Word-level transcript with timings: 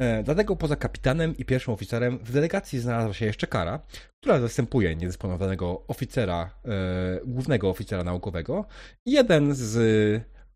E, 0.00 0.22
dlatego 0.22 0.56
poza 0.56 0.76
kapitanem 0.76 1.36
i 1.36 1.44
pierwszym 1.44 1.74
oficerem 1.74 2.18
w 2.18 2.32
delegacji 2.32 2.78
znalazła 2.78 3.14
się 3.14 3.26
jeszcze 3.26 3.46
Kara, 3.46 3.86
która 4.22 4.40
zastępuje 4.40 4.96
niedysponowanego 4.96 5.86
oficera, 5.86 6.60
e, 6.64 7.20
głównego 7.26 7.70
oficera 7.70 8.04
naukowego 8.04 8.64
i 9.06 9.12
jeden 9.12 9.54
z 9.54 9.74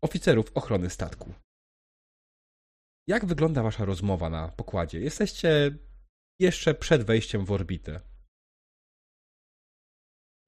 oficerów 0.01 0.51
ochrony 0.53 0.89
statku. 0.89 1.33
Jak 3.07 3.25
wygląda 3.25 3.63
wasza 3.63 3.85
rozmowa 3.85 4.29
na 4.29 4.47
pokładzie? 4.47 4.99
Jesteście 4.99 5.77
jeszcze 6.39 6.73
przed 6.73 7.03
wejściem 7.03 7.45
w 7.45 7.51
orbitę. 7.51 8.01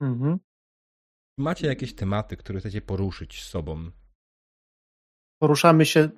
Mhm. 0.01 0.39
Macie 1.39 1.67
jakieś 1.67 1.95
tematy, 1.95 2.37
które 2.37 2.59
chcecie 2.59 2.81
poruszyć 2.81 3.43
z 3.43 3.49
sobą? 3.49 3.91
Poruszamy 5.39 5.85
się 5.85 6.09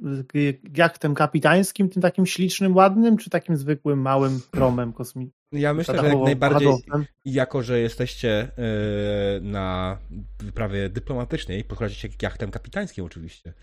jachtem 0.77 1.15
kapitańskim, 1.15 1.89
tym 1.89 2.01
takim 2.01 2.25
ślicznym, 2.25 2.75
ładnym, 2.75 3.17
czy 3.17 3.29
takim 3.29 3.57
zwykłym, 3.57 4.01
małym 4.01 4.39
promem 4.51 4.93
kosmicznym? 4.93 5.39
Ja 5.51 5.73
myślę, 5.73 5.97
że 5.97 6.07
jak 6.07 6.17
najbardziej, 6.17 6.69
jako 7.25 7.63
że 7.63 7.79
jesteście 7.79 8.29
e, 8.39 8.51
na 9.41 9.97
wyprawie 10.39 10.89
dyplomatycznej, 10.89 11.63
podchodzicie 11.63 12.09
jachtem 12.21 12.51
kapitańskim 12.51 13.05
oczywiście, 13.05 13.53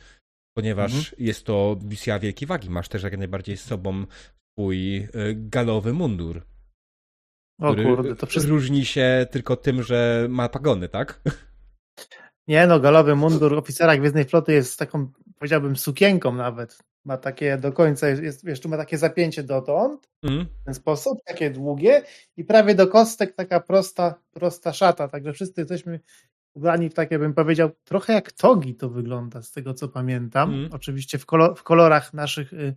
ponieważ 0.57 0.95
mhm. 0.95 1.15
jest 1.19 1.45
to 1.45 1.79
misja 1.83 2.19
wielkiej 2.19 2.48
wagi. 2.48 2.70
Masz 2.70 2.89
też 2.89 3.03
jak 3.03 3.19
najbardziej 3.19 3.57
z 3.57 3.65
sobą 3.65 4.05
swój 4.53 4.97
e, 4.97 5.09
galowy 5.35 5.92
mundur. 5.92 6.42
O 7.61 7.75
kurde, 7.75 8.17
to 8.17 8.27
przez... 8.27 8.45
różni 8.45 8.85
się 8.85 9.27
tylko 9.30 9.57
tym, 9.57 9.83
że 9.83 10.27
ma 10.30 10.48
pagony, 10.48 10.89
tak? 10.89 11.20
Nie 12.48 12.67
no, 12.67 12.80
galowy 12.80 13.17
mundur 13.17 13.55
oficera 13.55 13.96
Gwiezdnej 13.96 14.24
Floty 14.24 14.52
jest 14.52 14.79
taką, 14.79 15.08
powiedziałbym, 15.39 15.77
sukienką 15.77 16.34
nawet. 16.34 16.79
Ma 17.05 17.17
takie 17.17 17.58
do 17.58 17.73
końca, 17.73 18.08
jest, 18.08 18.62
tu 18.62 18.68
ma 18.68 18.77
takie 18.77 18.98
zapięcie 18.98 19.42
dotąd, 19.42 20.08
mm. 20.23 20.46
w 20.62 20.64
ten 20.64 20.74
sposób, 20.74 21.18
takie 21.27 21.51
długie 21.51 22.02
i 22.36 22.45
prawie 22.45 22.74
do 22.74 22.86
kostek 22.86 23.35
taka 23.35 23.61
prosta, 23.61 24.14
prosta 24.33 24.73
szata, 24.73 25.08
także 25.08 25.33
wszyscy 25.33 25.61
jesteśmy 25.61 26.01
ubrani 26.55 26.90
w 26.90 26.95
takie, 26.95 27.18
bym 27.18 27.35
powiedział, 27.35 27.70
trochę 27.85 28.12
jak 28.12 28.33
togi 28.33 28.74
to 28.74 28.89
wygląda, 28.90 29.42
z 29.42 29.52
tego 29.52 29.74
co 29.74 29.89
pamiętam. 29.89 30.55
Mm. 30.55 30.73
Oczywiście 30.73 31.18
w, 31.18 31.27
kolor, 31.27 31.58
w 31.58 31.62
kolorach 31.62 32.14
naszych, 32.14 32.52
y, 32.52 32.77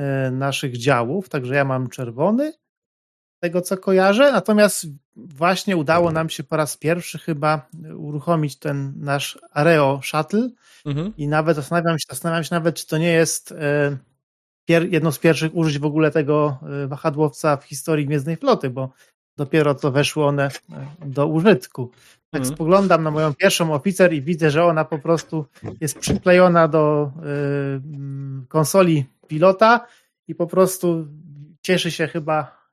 y, 0.00 0.30
naszych 0.30 0.76
działów, 0.76 1.28
także 1.28 1.54
ja 1.54 1.64
mam 1.64 1.88
czerwony, 1.88 2.52
tego 3.44 3.60
co 3.60 3.76
kojarzę, 3.76 4.32
natomiast 4.32 4.86
właśnie 5.16 5.76
udało 5.76 6.12
nam 6.12 6.28
się 6.28 6.42
po 6.42 6.56
raz 6.56 6.76
pierwszy 6.76 7.18
chyba 7.18 7.68
uruchomić 7.96 8.56
ten 8.56 8.92
nasz 8.96 9.38
Areo 9.50 10.00
Shuttle 10.02 10.50
mhm. 10.86 11.12
i 11.16 11.28
nawet 11.28 11.56
zastanawiam 11.56 11.98
się, 11.98 12.06
zastanawiam 12.10 12.44
się 12.44 12.54
nawet, 12.54 12.74
czy 12.74 12.86
to 12.86 12.98
nie 12.98 13.12
jest 13.12 13.52
e, 13.52 13.96
jedno 14.68 15.12
z 15.12 15.18
pierwszych 15.18 15.56
użyć 15.56 15.78
w 15.78 15.84
ogóle 15.84 16.10
tego 16.10 16.58
e, 16.84 16.86
wahadłowca 16.86 17.56
w 17.56 17.64
historii 17.64 18.06
Gwiezdnej 18.06 18.36
Floty, 18.36 18.70
bo 18.70 18.92
dopiero 19.36 19.74
co 19.74 19.90
weszły 19.90 20.24
one 20.24 20.44
e, 20.44 20.50
do 21.06 21.26
użytku. 21.26 21.90
Tak 22.30 22.40
mhm. 22.40 22.54
spoglądam 22.54 23.02
na 23.02 23.10
moją 23.10 23.34
pierwszą 23.34 23.74
oficer 23.74 24.12
i 24.12 24.22
widzę, 24.22 24.50
że 24.50 24.64
ona 24.64 24.84
po 24.84 24.98
prostu 24.98 25.46
jest 25.80 25.98
przyklejona 25.98 26.68
do 26.68 27.12
konsoli 28.48 29.04
pilota 29.28 29.86
i 30.28 30.34
po 30.34 30.46
prostu 30.46 31.06
cieszy 31.62 31.90
się 31.90 32.06
chyba 32.06 32.63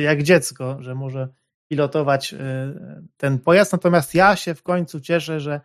jak 0.00 0.22
dziecko, 0.22 0.76
że 0.80 0.94
może 0.94 1.28
pilotować 1.68 2.32
y, 2.32 2.36
ten 3.16 3.38
pojazd. 3.38 3.72
Natomiast 3.72 4.14
ja 4.14 4.36
się 4.36 4.54
w 4.54 4.62
końcu 4.62 5.00
cieszę, 5.00 5.40
że 5.40 5.60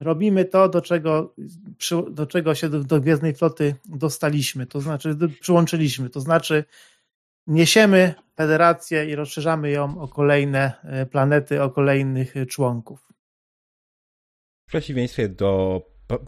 robimy 0.00 0.44
to, 0.44 0.68
do 0.68 0.80
czego, 0.80 1.34
do 2.10 2.26
czego 2.26 2.54
się 2.54 2.68
do, 2.68 2.84
do 2.84 3.00
Gwiezdnej 3.00 3.34
Floty 3.34 3.74
dostaliśmy, 3.84 4.66
to 4.66 4.80
znaczy 4.80 5.16
przyłączyliśmy, 5.40 6.10
to 6.10 6.20
znaczy 6.20 6.64
niesiemy 7.46 8.14
federację 8.36 9.10
i 9.10 9.14
rozszerzamy 9.14 9.70
ją 9.70 10.00
o 10.00 10.08
kolejne 10.08 10.72
y, 11.02 11.06
planety, 11.06 11.62
o 11.62 11.70
kolejnych 11.70 12.34
członków. 12.48 13.08
W 14.66 14.68
przeciwieństwie 14.68 15.28
do 15.28 15.82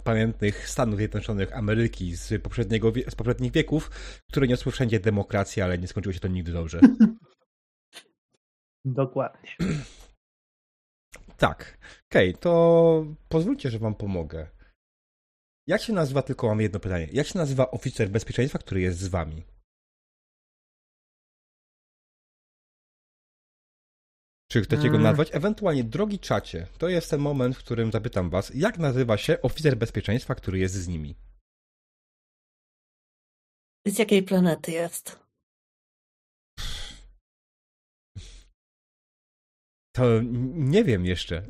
pamiętnych 0.04 0.68
Stanów 0.68 0.96
Zjednoczonych 0.96 1.56
Ameryki 1.56 2.16
z, 2.16 2.42
poprzedniego, 2.42 2.92
z 3.08 3.14
poprzednich 3.14 3.52
wieków, 3.52 3.90
które 4.28 4.46
niosły 4.46 4.72
wszędzie 4.72 5.00
demokrację, 5.00 5.64
ale 5.64 5.78
nie 5.78 5.88
skończyło 5.88 6.12
się 6.12 6.20
to 6.20 6.28
nigdy 6.28 6.52
dobrze. 6.52 6.80
Dokładnie. 8.84 9.56
Tak. 11.36 11.78
Okej, 12.10 12.30
okay, 12.30 12.40
to 12.40 13.04
pozwólcie, 13.28 13.70
że 13.70 13.78
wam 13.78 13.94
pomogę. 13.94 14.46
Jak 15.66 15.82
się 15.82 15.92
nazywa, 15.92 16.22
tylko 16.22 16.48
mam 16.48 16.60
jedno 16.60 16.80
pytanie. 16.80 17.08
Jak 17.12 17.26
się 17.26 17.38
nazywa 17.38 17.70
oficer 17.70 18.08
bezpieczeństwa, 18.08 18.58
który 18.58 18.80
jest 18.80 18.98
z 18.98 19.08
wami? 19.08 19.44
Czy 24.52 24.62
chcecie 24.62 24.82
go 24.82 24.96
mm. 24.96 25.02
nazwać? 25.02 25.28
Ewentualnie, 25.32 25.84
drogi 25.84 26.18
czacie, 26.18 26.66
to 26.78 26.88
jest 26.88 27.10
ten 27.10 27.20
moment, 27.20 27.56
w 27.56 27.58
którym 27.58 27.92
zapytam 27.92 28.30
was, 28.30 28.52
jak 28.54 28.78
nazywa 28.78 29.16
się 29.16 29.42
oficer 29.42 29.76
bezpieczeństwa, 29.76 30.34
który 30.34 30.58
jest 30.58 30.74
z 30.74 30.88
nimi? 30.88 31.16
Z 33.86 33.98
jakiej 33.98 34.22
planety 34.22 34.72
jest? 34.72 35.20
To 39.96 40.04
nie 40.52 40.84
wiem 40.84 41.06
jeszcze. 41.06 41.46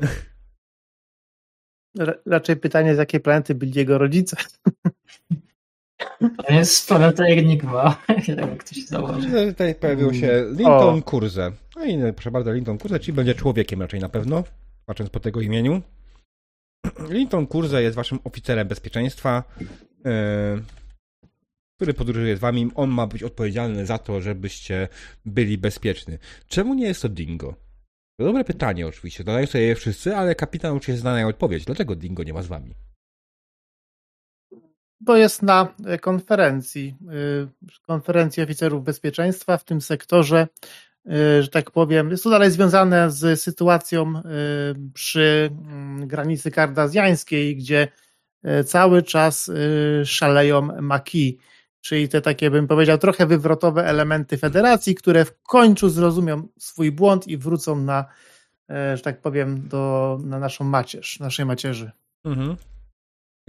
Raczej 2.27 2.57
pytanie, 2.57 2.95
z 2.95 2.99
jakiej 2.99 3.21
planety 3.21 3.55
byli 3.55 3.73
jego 3.73 3.99
rodzice. 3.99 4.37
To 6.47 6.53
jest 6.53 6.89
planeta 6.89 7.25
Enigma, 7.37 7.97
jak 8.37 8.65
ktoś 8.65 8.85
założy. 8.85 9.29
Tutaj 9.49 9.75
pojawił 9.75 10.15
się 10.15 10.45
Linton 10.51 10.99
o. 10.99 11.03
Kurze. 11.03 11.53
No 11.77 11.85
i 11.85 12.13
proszę 12.13 12.31
bardzo, 12.31 12.53
Linton 12.53 12.79
Kurze, 12.79 13.01
czyli 13.01 13.13
będzie 13.13 13.35
człowiekiem 13.35 13.83
raczej 13.83 14.01
na 14.01 14.09
pewno, 14.09 14.45
patrząc 14.87 15.11
po 15.11 15.21
tego 15.21 15.41
imieniu. 15.41 15.83
Linton 17.11 17.47
Kurze 17.47 17.83
jest 17.83 17.97
waszym 17.97 18.19
oficerem 18.25 18.69
bezpieczeństwa, 18.69 19.45
yy, 20.05 20.13
który 21.77 21.95
podróżuje 21.95 22.37
z 22.37 22.41
wami. 22.41 22.71
On 22.75 22.91
ma 22.91 23.07
być 23.07 23.23
odpowiedzialny 23.23 23.87
za 23.87 23.99
to, 23.99 24.21
żebyście 24.21 24.89
byli 25.25 25.59
bezpieczni. 25.59 26.19
Czemu 26.49 26.75
nie 26.75 26.87
jest 26.87 27.03
to 27.03 27.09
Dingo? 27.09 27.55
To 28.19 28.25
dobre 28.25 28.45
pytanie 28.45 28.87
oczywiście, 28.87 29.25
zadają 29.25 29.47
sobie 29.47 29.65
je 29.65 29.75
wszyscy, 29.75 30.17
ale 30.17 30.35
kapitan 30.35 30.77
uczy 30.77 30.87
się 30.87 30.97
znania 30.97 31.27
odpowiedź. 31.27 31.65
Dlaczego 31.65 31.97
Dingo 31.97 32.23
nie 32.23 32.33
ma 32.33 32.43
z 32.43 32.47
wami? 32.47 32.75
To 35.07 35.17
jest 35.17 35.43
na 35.43 35.75
konferencji, 36.01 36.97
y, 37.69 37.81
konferencji 37.87 38.43
oficerów 38.43 38.85
bezpieczeństwa 38.85 39.59
w 39.59 39.65
tym 39.65 39.81
sektorze 39.81 40.47
że 41.41 41.49
tak 41.49 41.71
powiem, 41.71 42.11
jest 42.11 42.25
to 42.25 42.31
dalej 42.31 42.51
związane 42.51 43.11
z 43.11 43.41
sytuacją 43.41 44.23
przy 44.95 45.51
mm, 45.53 46.09
granicy 46.09 46.51
kardazjańskiej, 46.51 47.57
gdzie 47.57 47.89
cały 48.67 49.03
czas 49.03 49.51
szaleją 50.05 50.63
maki, 50.63 51.39
czyli 51.81 52.09
te 52.09 52.21
takie, 52.21 52.51
bym 52.51 52.67
powiedział, 52.67 52.99
trochę 52.99 53.27
wywrotowe 53.27 53.87
elementy 53.87 54.39
federacji, 54.39 54.95
które 54.95 55.25
w 55.25 55.43
końcu 55.43 55.89
zrozumią 55.89 56.49
swój 56.59 56.93
błąd 56.93 57.29
i 57.29 57.37
wrócą 57.37 57.77
na, 57.77 58.05
że 58.69 59.01
tak 59.03 59.21
powiem, 59.21 59.69
do, 59.69 60.19
na 60.25 60.39
naszą 60.39 60.65
macierz, 60.65 61.21
naszej 61.21 61.47
macierzy. 61.47 61.91
Mhm. 62.25 62.57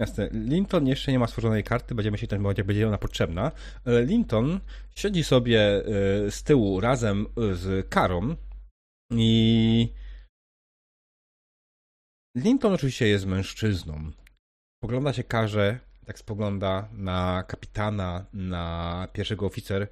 Jasne. 0.02 0.28
Linton 0.32 0.86
jeszcze 0.86 1.12
nie 1.12 1.18
ma 1.18 1.26
stworzonej 1.26 1.64
karty, 1.64 1.94
będziemy 1.94 2.18
się 2.18 2.26
tym 2.26 2.44
jak 2.44 2.66
będzie 2.66 2.88
ona 2.88 2.98
potrzebna. 2.98 3.52
Ale 3.84 4.04
Linton 4.04 4.60
siedzi 4.94 5.24
sobie 5.24 5.60
e, 5.60 5.82
z 6.30 6.42
tyłu 6.42 6.80
razem 6.80 7.26
z 7.52 7.88
Karą 7.88 8.36
i 9.10 9.88
Linton 12.36 12.72
oczywiście 12.72 13.08
jest 13.08 13.26
mężczyzną. 13.26 14.10
Pogląda 14.82 15.12
się 15.12 15.24
Karze, 15.24 15.78
tak 16.06 16.18
spogląda 16.18 16.88
na 16.92 17.44
kapitana, 17.48 18.26
na 18.32 19.08
pierwszego 19.12 19.46
oficer. 19.46 19.88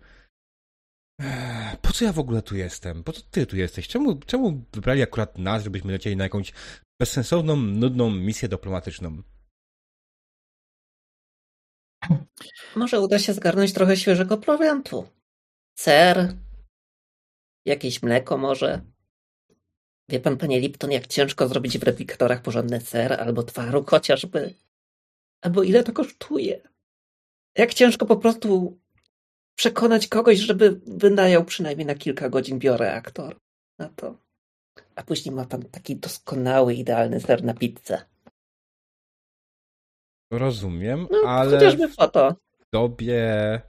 Po 1.83 1.93
co 1.93 2.05
ja 2.05 2.13
w 2.13 2.19
ogóle 2.19 2.43
tu 2.43 2.57
jestem? 2.57 3.05
Po 3.05 3.13
co 3.13 3.23
ty 3.31 3.47
tu 3.47 3.57
jesteś? 3.57 3.89
Czemu, 3.89 4.17
czemu 4.19 4.65
wybrali 4.73 5.03
akurat 5.03 5.39
nas, 5.39 5.65
żebyśmy 5.65 5.93
lecieli 5.93 6.17
na 6.17 6.25
jakąś 6.25 6.53
bezsensowną, 7.01 7.57
nudną 7.57 8.11
misję 8.11 8.49
dyplomatyczną? 8.49 9.23
Może 12.77 13.01
uda 13.01 13.19
się 13.19 13.33
zgarnąć 13.33 13.73
trochę 13.73 13.97
świeżego 13.97 14.39
prowiantu. 14.39 15.09
Ser, 15.75 16.35
jakieś 17.65 18.03
mleko 18.03 18.39
może. 18.39 18.81
Wie 20.09 20.21
pan, 20.21 20.37
panie 20.37 20.61
Lipton, 20.61 20.91
jak 20.91 21.07
ciężko 21.07 21.49
zrobić 21.49 21.79
w 21.79 21.83
replikatorach 21.83 22.43
porządny 22.43 22.81
ser 22.81 23.13
albo 23.13 23.43
twaróg 23.43 23.91
chociażby. 23.91 24.55
Albo 25.41 25.63
ile 25.63 25.85
to 25.85 25.93
kosztuje. 25.93 26.61
Jak 27.59 27.75
ciężko 27.75 28.07
po 28.07 28.17
prostu 28.17 28.79
przekonać 29.55 30.09
kogoś, 30.09 30.39
żeby 30.39 30.81
wynajął 30.87 31.45
przynajmniej 31.45 31.87
na 31.87 31.95
kilka 31.95 32.29
godzin 32.29 32.59
bioreaktor 32.59 33.37
na 33.79 33.89
to. 33.89 34.19
A 34.95 35.03
później 35.03 35.35
ma 35.35 35.45
pan 35.45 35.63
taki 35.63 35.97
doskonały, 35.97 36.75
idealny 36.75 37.21
ser 37.21 37.45
na 37.45 37.55
pizzę. 37.55 38.05
Rozumiem, 40.31 41.07
no, 41.11 41.29
ale 41.29 41.51
chociażby 41.51 41.89
foto. 41.89 42.35
w 42.61 42.71
dobie 42.73 43.61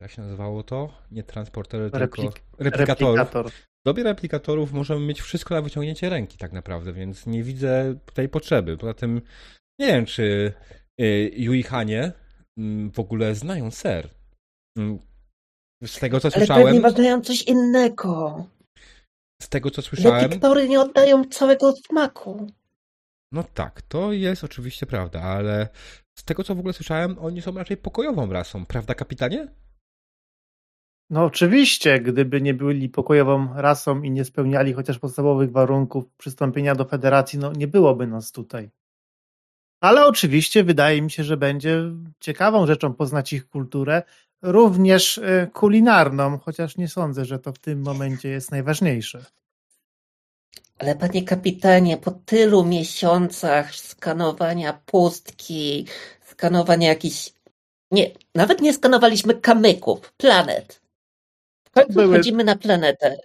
jak 0.00 0.10
się 0.10 0.22
nazywało 0.22 0.62
to? 0.62 0.92
Nie 1.10 1.22
transportery, 1.22 1.90
Replik 1.92 2.32
tylko 2.32 2.46
replikatorów. 2.58 3.16
Replikator. 3.16 3.50
W 3.50 3.84
dobie 3.84 4.02
replikatorów 4.02 4.72
możemy 4.72 5.06
mieć 5.06 5.20
wszystko 5.20 5.54
na 5.54 5.62
wyciągnięcie 5.62 6.08
ręki 6.08 6.38
tak 6.38 6.52
naprawdę, 6.52 6.92
więc 6.92 7.26
nie 7.26 7.42
widzę 7.42 7.94
tej 8.14 8.28
potrzeby. 8.28 8.76
Poza 8.76 8.94
tym 8.94 9.20
nie 9.78 9.86
wiem, 9.86 10.06
czy 10.06 10.52
y, 11.00 11.30
Juihanie 11.36 12.12
mm, 12.58 12.90
w 12.90 12.98
ogóle 12.98 13.34
znają 13.34 13.70
ser. 13.70 14.08
Mm, 14.78 14.98
z 15.84 15.98
tego, 15.98 16.20
co 16.20 16.26
Ale 16.26 16.32
słyszałem... 16.32 16.66
Ale 16.66 16.80
pewnie 16.80 16.94
znają 16.96 17.20
coś 17.20 17.42
innego. 17.42 18.44
Z 19.42 19.48
tego, 19.48 19.70
co 19.70 19.82
słyszałem... 19.82 20.22
Replikory 20.22 20.68
nie 20.68 20.80
oddają 20.80 21.24
całego 21.24 21.72
smaku. 21.72 22.46
No 23.32 23.44
tak, 23.54 23.82
to 23.82 24.12
jest 24.12 24.44
oczywiście 24.44 24.86
prawda, 24.86 25.22
ale 25.22 25.68
z 26.18 26.24
tego 26.24 26.44
co 26.44 26.54
w 26.54 26.58
ogóle 26.58 26.74
słyszałem, 26.74 27.18
oni 27.18 27.42
są 27.42 27.54
raczej 27.54 27.76
pokojową 27.76 28.32
rasą, 28.32 28.66
prawda, 28.66 28.94
kapitanie? 28.94 29.48
No 31.10 31.24
oczywiście, 31.24 32.00
gdyby 32.00 32.40
nie 32.40 32.54
byli 32.54 32.88
pokojową 32.88 33.54
rasą 33.54 34.02
i 34.02 34.10
nie 34.10 34.24
spełniali 34.24 34.72
chociaż 34.72 34.98
podstawowych 34.98 35.52
warunków 35.52 36.04
przystąpienia 36.16 36.74
do 36.74 36.84
federacji, 36.84 37.38
no 37.38 37.52
nie 37.52 37.68
byłoby 37.68 38.06
nas 38.06 38.32
tutaj. 38.32 38.70
Ale 39.80 40.06
oczywiście 40.06 40.64
wydaje 40.64 41.02
mi 41.02 41.10
się, 41.10 41.24
że 41.24 41.36
będzie 41.36 41.82
ciekawą 42.20 42.66
rzeczą 42.66 42.94
poznać 42.94 43.32
ich 43.32 43.48
kulturę, 43.48 44.02
również 44.42 45.18
e, 45.18 45.46
kulinarną, 45.52 46.38
chociaż 46.38 46.76
nie 46.76 46.88
sądzę, 46.88 47.24
że 47.24 47.38
to 47.38 47.52
w 47.52 47.58
tym 47.58 47.82
momencie 47.82 48.28
jest 48.28 48.50
najważniejsze. 48.50 49.24
Ale 50.80 50.96
panie 50.96 51.24
kapitanie, 51.24 51.96
po 51.96 52.10
tylu 52.10 52.64
miesiącach 52.64 53.74
skanowania 53.74 54.80
pustki, 54.86 55.86
skanowania 56.26 56.88
jakichś. 56.88 57.32
Nie, 57.90 58.10
nawet 58.34 58.60
nie 58.60 58.72
skanowaliśmy 58.72 59.34
kamyków, 59.34 60.12
planet. 60.12 60.80
W 61.64 61.70
końcu 61.70 61.92
były... 61.92 62.14
wchodzimy 62.14 62.44
na 62.44 62.56
planetę. 62.56 63.16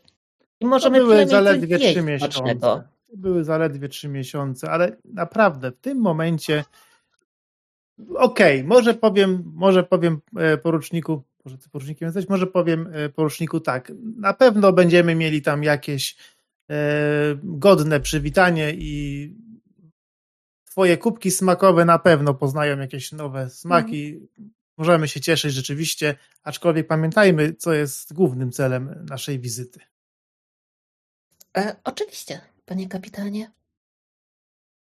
I 0.60 0.66
możemy 0.66 1.00
to 1.00 1.06
były 1.06 1.28
zaledwie 1.28 1.80
trzy 1.80 2.02
miesiące. 2.02 2.84
Były 3.14 3.44
zaledwie 3.44 3.90
trzy 3.90 4.08
miesiące, 4.08 4.70
ale 4.72 4.96
naprawdę 5.06 5.72
w 5.72 5.78
tym 5.78 6.02
momencie. 6.02 6.64
Okej, 8.16 8.60
okay, 8.60 8.64
może 8.64 8.94
powiem, 8.94 9.52
może 9.54 9.84
powiem 9.84 10.22
e, 10.38 10.58
poruczniku, 10.58 11.24
może 11.46 11.58
ty 11.58 11.70
porucznikiem 11.70 12.06
jesteś, 12.06 12.30
może 12.30 12.48
powiem 12.48 12.90
e, 12.94 13.10
poruczniku 13.10 13.60
tak. 13.60 13.92
Na 14.18 14.34
pewno 14.34 14.74
będziemy 14.74 15.16
mieli 15.16 15.42
tam 15.42 15.64
jakieś 15.64 16.16
godne 17.44 18.00
przywitanie 18.00 18.74
i 18.74 19.30
Twoje 20.76 20.98
kubki 20.98 21.32
smakowe 21.32 21.86
na 21.86 22.00
pewno 22.00 22.34
poznają 22.34 22.80
jakieś 22.80 23.12
nowe 23.12 23.50
smaki. 23.50 24.14
Mhm. 24.14 24.54
Możemy 24.78 25.08
się 25.08 25.22
cieszyć 25.22 25.54
rzeczywiście, 25.54 26.16
aczkolwiek 26.44 26.88
pamiętajmy, 26.88 27.54
co 27.54 27.74
jest 27.74 28.14
głównym 28.14 28.52
celem 28.52 29.06
naszej 29.10 29.40
wizyty. 29.40 29.80
E, 31.58 31.76
oczywiście, 31.84 32.42
panie 32.66 32.88
kapitanie. 32.88 33.52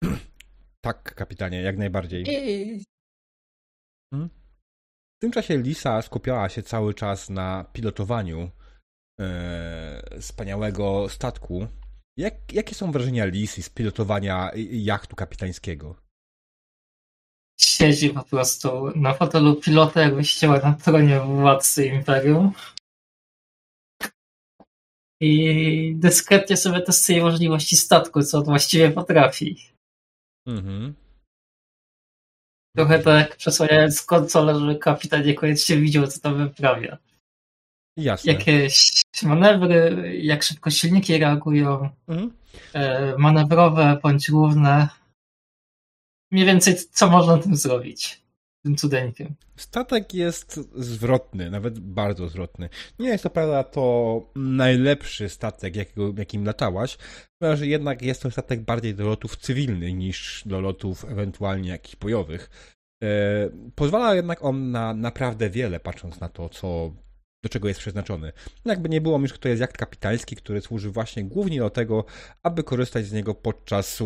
Tak, 0.81 1.15
kapitanie, 1.15 1.61
jak 1.61 1.77
najbardziej. 1.77 2.25
Hmm? 4.13 4.29
W 5.17 5.19
tym 5.19 5.31
czasie 5.31 5.57
Lisa 5.57 6.01
skupiała 6.01 6.49
się 6.49 6.63
cały 6.63 6.93
czas 6.93 7.29
na 7.29 7.65
pilotowaniu 7.73 8.51
e, 9.19 10.19
wspaniałego 10.21 11.09
statku. 11.09 11.67
Jak, 12.17 12.53
jakie 12.53 12.75
są 12.75 12.91
wrażenia 12.91 13.25
Lisy 13.25 13.63
z 13.63 13.69
pilotowania 13.69 14.51
jachtu 14.71 15.15
kapitańskiego? 15.15 15.95
Siedzi 17.59 18.09
po 18.09 18.23
prostu 18.23 18.91
na 18.95 19.13
fotelu 19.13 19.55
pilota, 19.55 20.01
jakby 20.01 20.25
siedziała 20.25 20.59
na 20.59 20.73
tronie 20.73 21.19
władcy 21.19 21.85
Imperium. 21.85 22.51
I 25.21 25.95
dyskretnie 25.95 26.57
sobie 26.57 26.81
testuje 26.81 27.21
możliwości 27.21 27.75
statku, 27.75 28.23
co 28.23 28.37
on 28.37 28.43
właściwie 28.43 28.91
potrafi. 28.91 29.57
Mhm. 30.47 30.93
Trochę 32.75 32.99
tak 32.99 33.35
przesłaniając 33.35 34.01
konsolę, 34.01 34.59
że 34.59 34.75
kapitan 34.75 35.25
niekoniecznie 35.25 35.77
widział, 35.77 36.07
co 36.07 36.19
tam 36.19 36.37
wyprawia. 36.37 36.97
Jasne. 37.97 38.33
Jakieś 38.33 39.01
manewry, 39.23 40.11
jak 40.21 40.43
szybko 40.43 40.69
silniki 40.69 41.17
reagują, 41.17 41.89
mhm. 42.07 42.31
E, 42.73 43.17
manewrowe 43.17 43.99
bądź 44.03 44.31
główne. 44.31 44.89
Mniej 46.31 46.45
więcej 46.45 46.75
co 46.91 47.09
można 47.09 47.37
tym 47.37 47.55
zrobić, 47.55 48.23
tym 48.65 48.75
cudeńkiem. 48.75 49.35
Statek 49.55 50.13
jest 50.13 50.59
zwrotny, 50.75 51.49
nawet 51.49 51.79
bardzo 51.79 52.29
zwrotny. 52.29 52.69
Nie 52.99 53.09
jest 53.09 53.23
to 53.23 53.29
prawda 53.29 53.63
to 53.63 54.21
najlepszy 54.35 55.29
statek, 55.29 55.75
jakiego, 55.75 56.13
jakim 56.17 56.45
latałaś, 56.45 56.97
ponieważ 57.39 57.61
jednak 57.61 58.01
jest 58.01 58.21
to 58.21 58.31
statek 58.31 58.61
bardziej 58.61 58.95
do 58.95 59.05
lotów 59.05 59.37
cywilnych 59.37 59.95
niż 59.95 60.43
do 60.45 60.61
lotów 60.61 61.05
ewentualnie 61.05 61.69
jakichś 61.69 61.95
bojowych. 61.95 62.49
E, 63.03 63.07
pozwala 63.75 64.15
jednak 64.15 64.43
on 64.43 64.71
na 64.71 64.93
naprawdę 64.93 65.49
wiele, 65.49 65.79
patrząc 65.79 66.19
na 66.19 66.29
to, 66.29 66.49
co 66.49 66.91
do 67.43 67.49
czego 67.49 67.67
jest 67.67 67.79
przeznaczony. 67.79 68.31
Jakby 68.65 68.89
nie 68.89 69.01
było, 69.01 69.19
już 69.19 69.39
to 69.39 69.49
jest 69.49 69.61
jacht 69.61 69.77
kapitański, 69.77 70.35
który 70.35 70.61
służy 70.61 70.89
właśnie 70.89 71.23
głównie 71.23 71.59
do 71.59 71.69
tego, 71.69 72.05
aby 72.43 72.63
korzystać 72.63 73.05
z 73.05 73.11
niego 73.11 73.35
podczas 73.35 74.03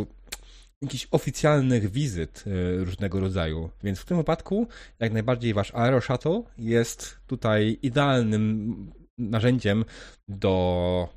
jakichś 0.81 1.07
oficjalnych 1.11 1.91
wizyt 1.91 2.43
e, 2.47 2.83
różnego 2.85 3.19
rodzaju. 3.19 3.69
Więc 3.83 3.99
w 3.99 4.05
tym 4.05 4.17
wypadku 4.17 4.67
jak 4.99 5.13
najbardziej 5.13 5.53
wasz 5.53 5.71
Aero 5.75 6.01
Shuttle 6.01 6.43
jest 6.57 7.17
tutaj 7.27 7.77
idealnym 7.81 8.91
narzędziem 9.17 9.85
do 10.27 11.09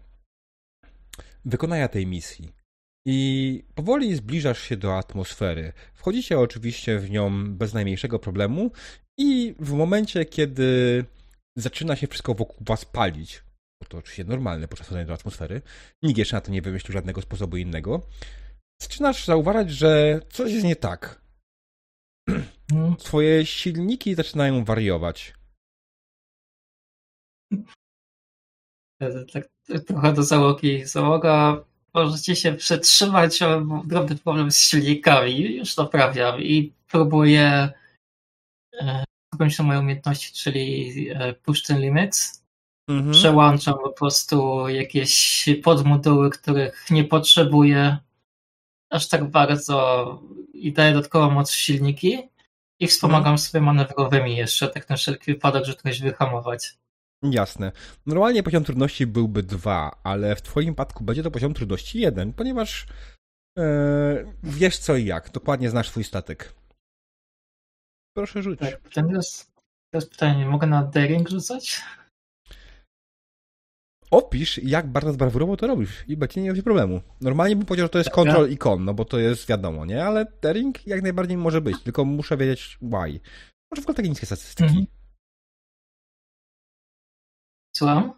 wykonania 1.44 1.88
tej 1.88 2.06
misji. 2.06 2.52
I 3.06 3.64
powoli 3.74 4.16
zbliżasz 4.16 4.62
się 4.62 4.76
do 4.76 4.98
atmosfery. 4.98 5.72
Wchodzicie 5.94 6.38
oczywiście 6.38 6.98
w 6.98 7.10
nią 7.10 7.54
bez 7.54 7.74
najmniejszego 7.74 8.18
problemu 8.18 8.70
i 9.18 9.54
w 9.58 9.72
momencie, 9.72 10.24
kiedy 10.24 11.04
zaczyna 11.56 11.96
się 11.96 12.06
wszystko 12.06 12.34
wokół 12.34 12.56
was 12.60 12.84
palić. 12.84 13.42
Bo 13.82 13.88
to 13.88 13.98
oczywiście 13.98 14.24
normalne 14.24 14.68
podczas 14.68 14.86
wchodzenia 14.86 15.06
do 15.06 15.14
atmosfery. 15.14 15.62
Nikt 16.02 16.18
jeszcze 16.18 16.36
na 16.36 16.40
to 16.40 16.50
nie 16.50 16.62
wymyślił 16.62 16.92
żadnego 16.92 17.22
sposobu 17.22 17.56
innego. 17.56 18.06
Zaczynasz 18.82 19.24
zauważać, 19.24 19.70
że 19.70 20.20
coś 20.30 20.52
jest 20.52 20.64
nie 20.64 20.76
tak. 20.76 21.20
Hmm. 22.70 22.96
Twoje 22.96 23.46
silniki 23.46 24.14
zaczynają 24.14 24.64
wariować. 24.64 25.34
tak 29.32 29.48
trochę 29.86 30.12
do 30.12 30.22
załogi. 30.22 30.86
Załoga, 30.86 31.64
możecie 31.94 32.36
się 32.36 32.54
przetrzymać, 32.54 33.40
mam 33.40 33.88
drobny 33.88 34.16
problem 34.16 34.52
z 34.52 34.58
silnikami, 34.58 35.56
już 35.56 35.76
naprawiam 35.76 36.42
i 36.42 36.72
próbuję 36.88 37.72
skończyć 39.34 39.60
moje 39.60 39.80
umiejętności, 39.80 40.32
czyli 40.32 40.94
push 41.42 41.62
ten 41.62 41.80
limits. 41.80 42.44
Mhm. 42.88 43.12
Przełączam 43.12 43.74
po 43.74 43.90
prostu 43.90 44.68
jakieś 44.68 45.48
podmoduły, 45.62 46.30
których 46.30 46.86
nie 46.90 47.04
potrzebuję 47.04 47.98
aż 48.90 49.08
tak 49.08 49.30
bardzo 49.30 50.18
i 50.52 50.72
daję 50.72 50.92
dodatkową 50.92 51.30
moc 51.30 51.50
w 51.50 51.56
silniki 51.56 52.18
i 52.80 52.86
wspomagam 52.86 53.32
mhm. 53.32 53.38
sobie 53.38 53.62
manewrowymi 53.62 54.36
jeszcze, 54.36 54.68
tak 54.68 54.88
na 54.88 54.96
wszelki 54.96 55.32
wypadek, 55.32 55.64
że 55.64 55.74
ktoś 55.74 56.00
wyhamować. 56.00 56.78
Jasne. 57.22 57.72
Normalnie 58.06 58.42
poziom 58.42 58.64
trudności 58.64 59.06
byłby 59.06 59.42
dwa, 59.42 60.00
ale 60.02 60.36
w 60.36 60.42
twoim 60.42 60.74
przypadku 60.74 61.04
będzie 61.04 61.22
to 61.22 61.30
poziom 61.30 61.54
trudności 61.54 62.00
jeden, 62.00 62.32
ponieważ 62.32 62.86
e, 63.58 64.32
wiesz 64.42 64.78
co 64.78 64.96
i 64.96 65.04
jak. 65.04 65.30
Dokładnie 65.30 65.70
znasz 65.70 65.88
swój 65.88 66.04
statek. 66.04 66.59
Proszę 68.20 68.42
rzuć. 68.42 68.58
Tak, 68.58 68.80
teraz, 68.94 69.52
teraz 69.92 70.08
pytanie, 70.08 70.46
mogę 70.46 70.66
na 70.66 70.82
daring 70.82 71.28
rzucać? 71.28 71.82
Opisz, 74.10 74.58
jak 74.58 74.86
bardzo 74.86 75.12
brawurowo 75.12 75.56
to 75.56 75.66
robisz 75.66 76.04
i 76.08 76.16
będzie 76.16 76.42
nie 76.42 76.52
miał 76.52 76.62
problemu. 76.62 77.00
Normalnie 77.20 77.56
bym 77.56 77.66
powiedział, 77.66 77.84
że 77.84 77.90
to 77.90 77.98
jest 77.98 78.10
control 78.10 78.50
icon, 78.50 78.84
no 78.84 78.94
bo 78.94 79.04
to 79.04 79.18
jest 79.18 79.48
wiadomo, 79.48 79.86
nie? 79.86 80.04
Ale 80.04 80.26
daring 80.42 80.86
jak 80.86 81.02
najbardziej 81.02 81.36
może 81.36 81.60
być, 81.60 81.82
tylko 81.82 82.04
muszę 82.04 82.36
wiedzieć 82.36 82.78
why. 82.82 83.20
Może 83.70 83.82
w 83.82 83.84
ogóle 83.84 83.94
takie 83.94 84.08
niskie 84.08 84.26
statystyki. 84.26 84.64
Mhm. 84.64 84.86
Słucham? 87.76 88.12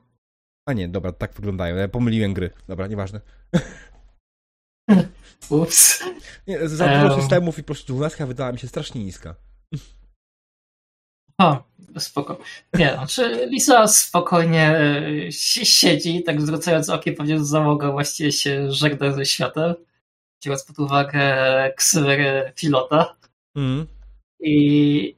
A 0.69 0.73
nie, 0.73 0.89
dobra, 0.89 1.13
tak 1.13 1.35
wyglądają. 1.35 1.77
Ja 1.77 1.89
pomyliłem 1.89 2.35
gry. 2.35 2.51
Dobra, 2.69 2.87
nieważne. 2.87 3.21
Ups. 5.51 6.05
Nie, 6.47 6.69
za 6.69 6.89
dużo 6.89 7.15
um... 7.15 7.21
systemów 7.21 7.59
i 7.59 7.63
po 7.63 7.67
prostu 7.67 7.95
12 7.95 8.27
wydała 8.27 8.53
mi 8.53 8.59
się 8.59 8.69
strasznie 8.69 9.05
niska. 9.05 9.35
O, 11.41 11.65
spoko. 11.99 12.39
Nie, 12.75 12.95
znaczy 12.95 13.47
Lisa 13.51 13.89
spokojnie 13.89 14.77
e, 14.79 15.33
siedzi, 15.65 16.23
tak 16.23 16.41
zwracając 16.41 16.89
okiem 16.89 17.15
pewnie 17.15 17.45
załoga 17.45 17.93
właściwie 17.93 18.33
się 18.33 18.73
żegna 18.73 19.13
ze 19.13 19.27
światem. 19.27 19.75
Biorąc 20.45 20.65
pod 20.65 20.79
uwagę 20.79 21.35
ksywę 21.77 22.53
pilota. 22.57 23.17
Mm. 23.57 23.87
I 24.41 25.17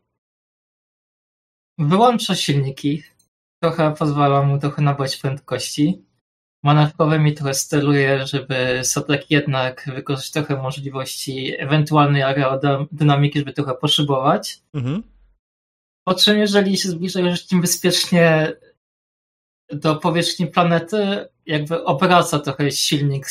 wyłącza 1.78 2.34
silniki, 2.34 3.02
trochę 3.62 3.94
pozwala 3.94 4.42
mu 4.42 4.58
trochę 4.58 4.82
nabrać 4.82 5.16
prędkości. 5.16 6.04
Manewrowymi 6.64 7.35
trochę 7.35 7.54
steruje, 7.54 8.26
żeby 8.26 8.80
Sotek 8.85 9.30
jednak 9.30 9.90
wykorzystać 9.94 10.47
trochę 10.47 10.62
możliwości 10.62 11.54
ewentualnej 11.59 12.23
aerodynamiki, 12.23 13.38
żeby 13.38 13.52
trochę 13.52 13.75
poszybować. 13.75 14.61
Mhm. 14.75 15.02
Po 16.04 16.14
czym, 16.14 16.38
jeżeli 16.38 16.76
się 16.76 16.88
zbliża 16.88 17.21
już 17.21 17.47
tym 17.47 17.61
bezpiecznie 17.61 18.52
do 19.73 19.97
powierzchni 19.97 20.47
planety, 20.47 21.28
jakby 21.47 21.85
obraca 21.85 22.38
trochę 22.38 22.73
silnik, 22.73 23.26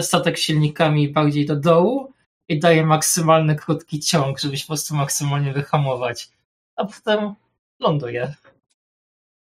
statek 0.00 0.38
silnikami 0.38 1.08
bardziej 1.08 1.46
do 1.46 1.56
dołu 1.56 2.12
i 2.48 2.58
daje 2.58 2.86
maksymalny 2.86 3.56
krótki 3.56 4.00
ciąg, 4.00 4.40
żeby 4.40 4.56
się 4.56 4.62
po 4.62 4.66
prostu 4.66 4.94
maksymalnie 4.94 5.52
wyhamować. 5.52 6.30
A 6.76 6.84
potem 6.84 7.34
ląduje. 7.80 8.34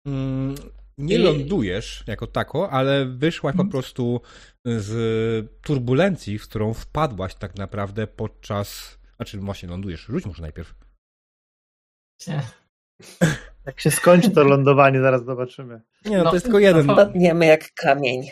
Mm, 0.06 0.54
nie 1.02 1.14
I... 1.14 1.18
lądujesz 1.18 2.04
jako 2.06 2.26
tako, 2.26 2.70
ale 2.70 3.06
wyszłaś 3.06 3.54
hmm. 3.54 3.66
po 3.66 3.72
prostu 3.72 4.20
z 4.64 4.90
turbulencji, 5.62 6.38
w 6.38 6.48
którą 6.48 6.74
wpadłaś 6.74 7.34
tak 7.34 7.56
naprawdę 7.56 8.06
podczas. 8.06 8.98
Znaczy, 9.16 9.38
właśnie 9.38 9.68
lądujesz. 9.68 10.00
Rzuć 10.00 10.26
może 10.26 10.42
najpierw. 10.42 10.74
Nie. 12.28 12.42
Jak 13.66 13.80
się 13.80 13.90
skończy 13.90 14.30
to 14.30 14.44
lądowanie, 14.44 15.00
zaraz 15.00 15.24
zobaczymy. 15.24 15.80
Nie, 16.04 16.18
no, 16.18 16.24
to 16.24 16.34
jest 16.34 16.44
tylko 16.44 16.58
jeden. 16.58 16.86
Padniemy 16.86 17.46
jak 17.46 17.74
kamień. 17.74 18.28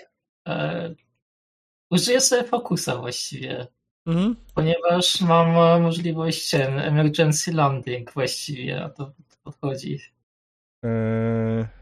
E, 0.49 0.95
użyję 1.91 2.21
sobie 2.21 2.45
fokusa 2.45 2.97
właściwie. 2.97 3.67
Mhm. 4.07 4.37
Ponieważ 4.55 5.21
mam 5.21 5.83
możliwość 5.83 6.55
emergency 6.55 7.53
landing 7.53 8.13
właściwie, 8.13 8.85
a 8.85 8.89
to 8.89 9.13
podchodzi. 9.43 10.01
Eee... 10.85 11.80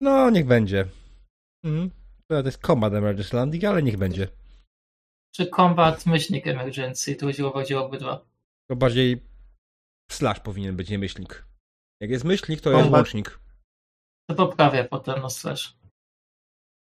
No, 0.00 0.30
niech 0.30 0.46
będzie. 0.46 0.86
Mhm. 1.64 1.90
To 2.28 2.42
jest 2.42 2.66
combat 2.66 2.94
emergency 2.94 3.36
landing, 3.36 3.64
ale 3.64 3.82
niech 3.82 3.96
będzie. 3.96 4.28
Czy 5.34 5.46
combat 5.46 6.06
myślnik 6.06 6.46
emergency, 6.46 7.16
to 7.16 7.26
chodziło 7.26 7.50
bardziej 7.50 7.76
o 7.76 7.86
obydwa. 7.86 8.26
To 8.70 8.76
bardziej 8.76 9.22
slash 10.10 10.40
powinien 10.40 10.76
być, 10.76 10.90
nie 10.90 10.98
myślnik. 10.98 11.46
Jak 12.00 12.10
jest 12.10 12.24
myślnik, 12.24 12.60
to 12.60 12.70
combat. 12.70 12.80
jest 12.80 12.92
łącznik. 12.92 13.38
To 14.28 14.34
poprawię 14.34 14.84
potem 14.84 15.22
na 15.22 15.30
slash. 15.30 15.76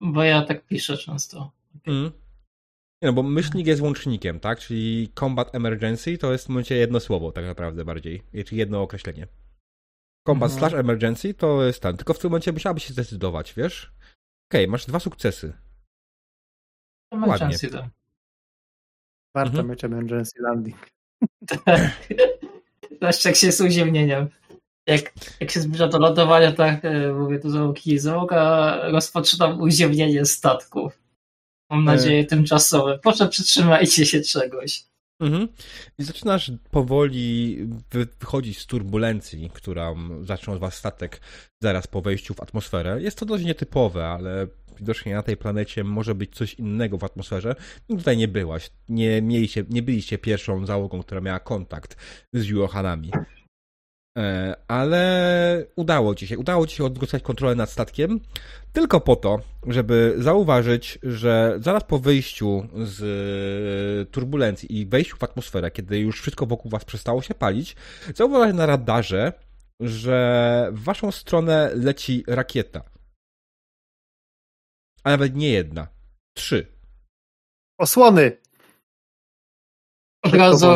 Bo 0.02 0.24
ja 0.24 0.42
tak 0.42 0.66
piszę 0.66 0.98
często. 0.98 1.52
Mm. 1.86 2.12
Nie 3.02 3.08
no, 3.08 3.14
bo 3.14 3.24
myślnik 3.24 3.68
jest 3.68 3.82
łącznikiem, 3.82 4.40
tak? 4.40 4.60
Czyli 4.60 5.12
combat 5.20 5.56
emergency 5.56 6.18
to 6.18 6.32
jest 6.32 6.46
w 6.46 6.50
momencie 6.50 6.76
jedno 6.76 7.00
słowo 7.00 7.32
tak 7.32 7.46
naprawdę 7.46 7.86
bardziej. 7.86 8.24
Czyli 8.46 8.58
jedno 8.58 8.82
określenie. 8.82 9.28
Combat 10.28 10.52
mhm. 10.52 10.60
slash 10.60 10.80
emergency 10.80 11.34
to 11.34 11.64
jest 11.64 11.82
ten. 11.82 11.98
Tylko 11.98 12.14
w 12.14 12.20
tym 12.20 12.30
momencie 12.32 12.52
musiałabyś 12.52 12.86
się 12.86 12.94
zdecydować, 12.94 13.54
wiesz? 13.54 13.94
Okej, 14.50 14.64
okay, 14.64 14.72
masz 14.72 14.86
dwa 14.86 15.00
sukcesy. 15.00 15.54
Emergency, 17.12 17.70
Ładnie. 17.74 17.90
Warto 19.36 19.52
mhm. 19.52 19.70
mieć 19.70 19.84
emergency 19.84 20.42
landing. 20.42 20.78
Tak. 21.66 22.08
Zwłaszcza 22.96 23.30
jak 23.30 23.36
się 23.36 23.48
jest 23.48 23.62
uziemnieniem. 23.62 24.30
Jak, 24.88 25.14
jak 25.40 25.52
się 25.52 25.60
zbliża 25.60 25.88
do 25.88 26.00
lądowania, 26.00 26.52
tak 26.52 26.86
e, 26.86 27.14
mówię 27.14 27.40
tu 27.40 27.50
załogi 27.50 28.00
załoga, 28.00 28.80
rozpoczynam 28.92 29.62
uziemnienie 29.62 30.26
statków. 30.26 31.00
Mam 31.70 31.80
e. 31.80 31.84
nadzieję 31.84 32.26
tymczasowe. 32.26 33.00
Proszę 33.04 33.28
przytrzymajcie 33.28 34.06
się 34.06 34.22
czegoś. 34.22 34.84
Mhm. 35.20 35.48
I 35.98 36.04
zaczynasz 36.04 36.52
powoli 36.72 37.58
wychodzić 38.20 38.60
z 38.60 38.66
turbulencji, 38.66 39.50
która 39.54 39.94
zaczął 40.22 40.56
z 40.56 40.60
was 40.60 40.74
statek 40.74 41.22
zaraz 41.62 41.88
po 41.88 42.02
wejściu 42.02 42.34
w 42.34 42.42
atmosferę. 42.42 43.02
Jest 43.02 43.18
to 43.20 43.26
dość 43.26 43.46
nietypowe, 43.46 44.08
ale 44.08 44.48
widocznie 44.80 45.14
na 45.14 45.24
tej 45.24 45.38
planecie 45.38 45.84
może 45.84 46.16
być 46.16 46.36
coś 46.36 46.54
innego 46.54 46.98
w 46.98 47.04
atmosferze. 47.04 47.56
No 47.90 47.98
tutaj 47.98 48.18
nie 48.18 48.28
byłaś. 48.28 48.70
Nie, 48.90 49.22
mieliście, 49.22 49.66
nie 49.70 49.82
byliście 49.84 50.18
pierwszą 50.18 50.66
załogą, 50.66 51.02
która 51.02 51.22
miała 51.22 51.40
kontakt 51.40 51.96
z 52.34 52.46
Jurohanami. 52.46 53.12
E, 54.18 54.56
ale 54.68 55.66
udało 55.76 56.16
ci 56.16 56.28
się. 56.28 56.38
Udało 56.38 56.68
ci 56.68 56.76
się 56.76 56.86
odgrywać 56.86 57.24
kontrolę 57.24 57.56
nad 57.56 57.70
statkiem 57.70 58.20
tylko 58.74 59.02
po 59.02 59.16
to, 59.16 59.40
żeby 59.68 60.16
zauważyć, 60.18 61.00
że 61.04 61.58
zaraz 61.62 61.84
po 61.84 62.00
wyjściu 62.00 62.68
z 62.84 64.12
turbulencji 64.12 64.80
i 64.80 64.86
wejściu 64.86 65.18
w 65.18 65.24
atmosferę, 65.24 65.72
kiedy 65.72 66.00
już 66.00 66.22
wszystko 66.22 66.46
wokół 66.46 66.72
was 66.72 66.86
przestało 66.86 67.22
się 67.22 67.36
palić, 67.36 67.76
zauważyłeś 68.16 68.54
na 68.54 68.66
radarze, 68.66 69.34
że 69.80 70.70
w 70.72 70.84
waszą 70.84 71.12
stronę 71.12 71.72
leci 71.76 72.24
rakieta. 72.28 72.84
A 75.04 75.10
nawet 75.10 75.36
nie 75.36 75.50
jedna. 75.50 75.88
Trzy. 76.34 76.68
Osłony! 77.78 78.43
Od 80.24 80.34
razu, 80.34 80.68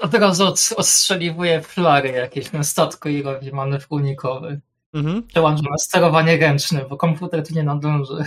od 0.00 0.14
razu 0.14 0.46
odstrzeliwuje 0.76 1.62
flary 1.62 2.08
jakieś 2.08 2.52
na 2.52 2.62
statku 2.62 3.08
i 3.08 3.22
robi 3.22 3.52
manewr 3.52 3.86
unikowy. 3.90 4.60
Mhm. 4.94 5.22
Przełączam 5.22 5.66
na 5.70 5.78
sterowanie 5.78 6.36
ręczne, 6.36 6.84
bo 6.90 6.96
komputer 6.96 7.46
tu 7.46 7.54
nie 7.54 7.62
nadąży. 7.62 8.24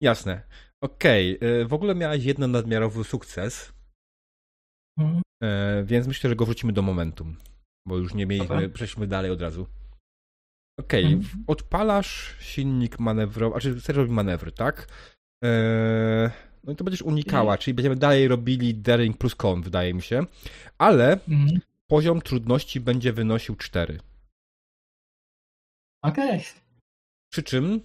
Jasne. 0.00 0.42
Okej. 0.82 1.36
Okay. 1.36 1.66
W 1.66 1.72
ogóle 1.72 1.94
miałeś 1.94 2.24
jeden 2.24 2.50
nadmiarowy 2.50 3.04
sukces. 3.04 3.72
Mhm. 4.98 5.22
E, 5.42 5.82
więc 5.84 6.06
myślę, 6.06 6.30
że 6.30 6.36
go 6.36 6.46
wrócimy 6.46 6.72
do 6.72 6.82
momentum. 6.82 7.36
Bo 7.86 7.96
już 7.96 8.14
nie 8.14 8.26
mieliśmy, 8.26 8.56
okay. 8.56 8.68
przeszliśmy 8.68 9.06
dalej 9.06 9.30
od 9.30 9.40
razu. 9.40 9.66
Okej, 10.80 11.04
okay. 11.04 11.16
mhm. 11.16 11.44
odpalasz 11.46 12.36
silnik 12.40 12.98
manewrowy, 12.98 13.52
znaczy 13.52 13.80
chcesz 13.80 13.96
robić 13.96 14.12
manewry, 14.12 14.52
tak? 14.52 14.88
Eee, 15.44 16.30
no 16.64 16.72
i 16.72 16.76
to 16.76 16.84
będziesz 16.84 17.02
unikała, 17.02 17.58
czyli 17.58 17.74
będziemy 17.74 17.96
dalej 17.96 18.28
robili 18.28 18.74
daring 18.74 19.18
plus 19.18 19.34
con, 19.34 19.62
wydaje 19.62 19.94
mi 19.94 20.02
się, 20.02 20.26
ale 20.78 21.12
mhm. 21.12 21.60
poziom 21.86 22.22
trudności 22.22 22.80
będzie 22.80 23.12
wynosił 23.12 23.56
4. 23.56 23.98
Okej. 26.02 26.24
Okay. 26.30 26.40
Przy 27.32 27.42
czym 27.42 27.80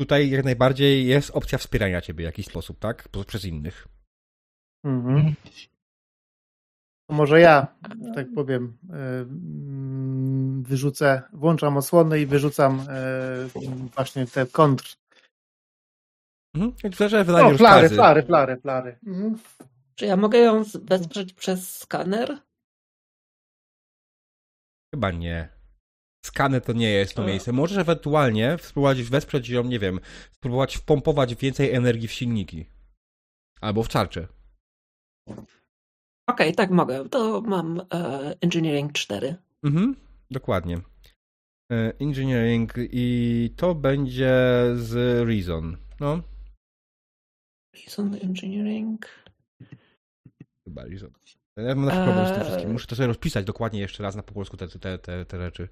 tutaj 0.00 0.30
jak 0.30 0.44
najbardziej 0.44 1.06
jest 1.06 1.30
opcja 1.30 1.58
wspierania 1.58 2.00
ciebie 2.00 2.24
w 2.24 2.26
jakiś 2.26 2.46
sposób, 2.46 2.78
tak? 2.78 3.08
Przez 3.26 3.44
innych. 3.44 3.88
Mhm. 4.84 5.34
To 7.08 7.14
może 7.14 7.40
ja, 7.40 7.66
tak 8.14 8.26
powiem, 8.34 8.78
wyrzucę, 10.62 11.22
włączam 11.32 11.76
osłony 11.76 12.20
i 12.20 12.26
wyrzucam 12.26 12.80
e, 12.88 13.48
właśnie 13.94 14.26
te 14.26 14.46
kontr. 14.46 14.96
Mhm. 16.58 16.94
Zależy 16.94 17.24
wydanie 17.24 17.54
o, 17.54 17.58
flary, 17.58 17.88
flary, 17.88 18.22
flary, 18.22 18.56
flary. 18.56 18.98
Mhm. 19.06 19.38
Czy 19.94 20.06
ja 20.06 20.16
mogę 20.16 20.38
ją 20.38 20.62
wesprzeć 20.82 21.32
przez 21.32 21.78
skaner? 21.78 22.38
Chyba 24.94 25.10
nie. 25.10 25.48
Skaner 26.26 26.62
to 26.62 26.72
nie 26.72 26.90
jest 26.90 27.14
to 27.14 27.24
miejsce. 27.24 27.52
Możesz 27.52 27.78
ewentualnie 27.78 28.56
spróbować 28.60 29.02
wesprzeć 29.02 29.48
ją, 29.48 29.64
nie 29.64 29.78
wiem, 29.78 30.00
spróbować 30.30 30.76
wpompować 30.76 31.34
więcej 31.34 31.74
energii 31.74 32.08
w 32.08 32.12
silniki. 32.12 32.66
Albo 33.60 33.82
w 33.82 33.88
czarcze. 33.88 34.28
Okej, 35.28 35.46
okay, 36.26 36.52
tak 36.52 36.70
mogę. 36.70 37.08
To 37.08 37.40
mam 37.40 37.80
e, 37.80 38.34
Engineering 38.40 38.92
4. 38.92 39.36
Mhm, 39.62 39.96
dokładnie. 40.30 40.80
E, 41.72 41.92
engineering 41.98 42.74
i 42.78 43.50
to 43.56 43.74
będzie 43.74 44.34
z 44.74 44.94
Reason. 45.28 45.76
No. 46.00 46.22
Reason 47.74 48.14
Engineering. 48.14 49.06
Chyba 50.64 50.84
Reason. 50.84 51.10
Ja 51.56 51.74
mam 51.74 51.84
nasz 51.84 52.04
problem 52.04 52.26
z 52.26 52.32
tym 52.32 52.44
wszystkim. 52.44 52.72
Muszę 52.72 52.86
to 52.86 52.96
sobie 52.96 53.06
rozpisać 53.06 53.44
dokładnie 53.44 53.80
jeszcze 53.80 54.02
raz 54.02 54.16
na 54.16 54.22
po 54.22 54.34
polsku 54.34 54.56
te, 54.56 54.68
te, 54.68 54.98
te, 54.98 55.24
te 55.24 55.38
rzeczy. 55.38 55.68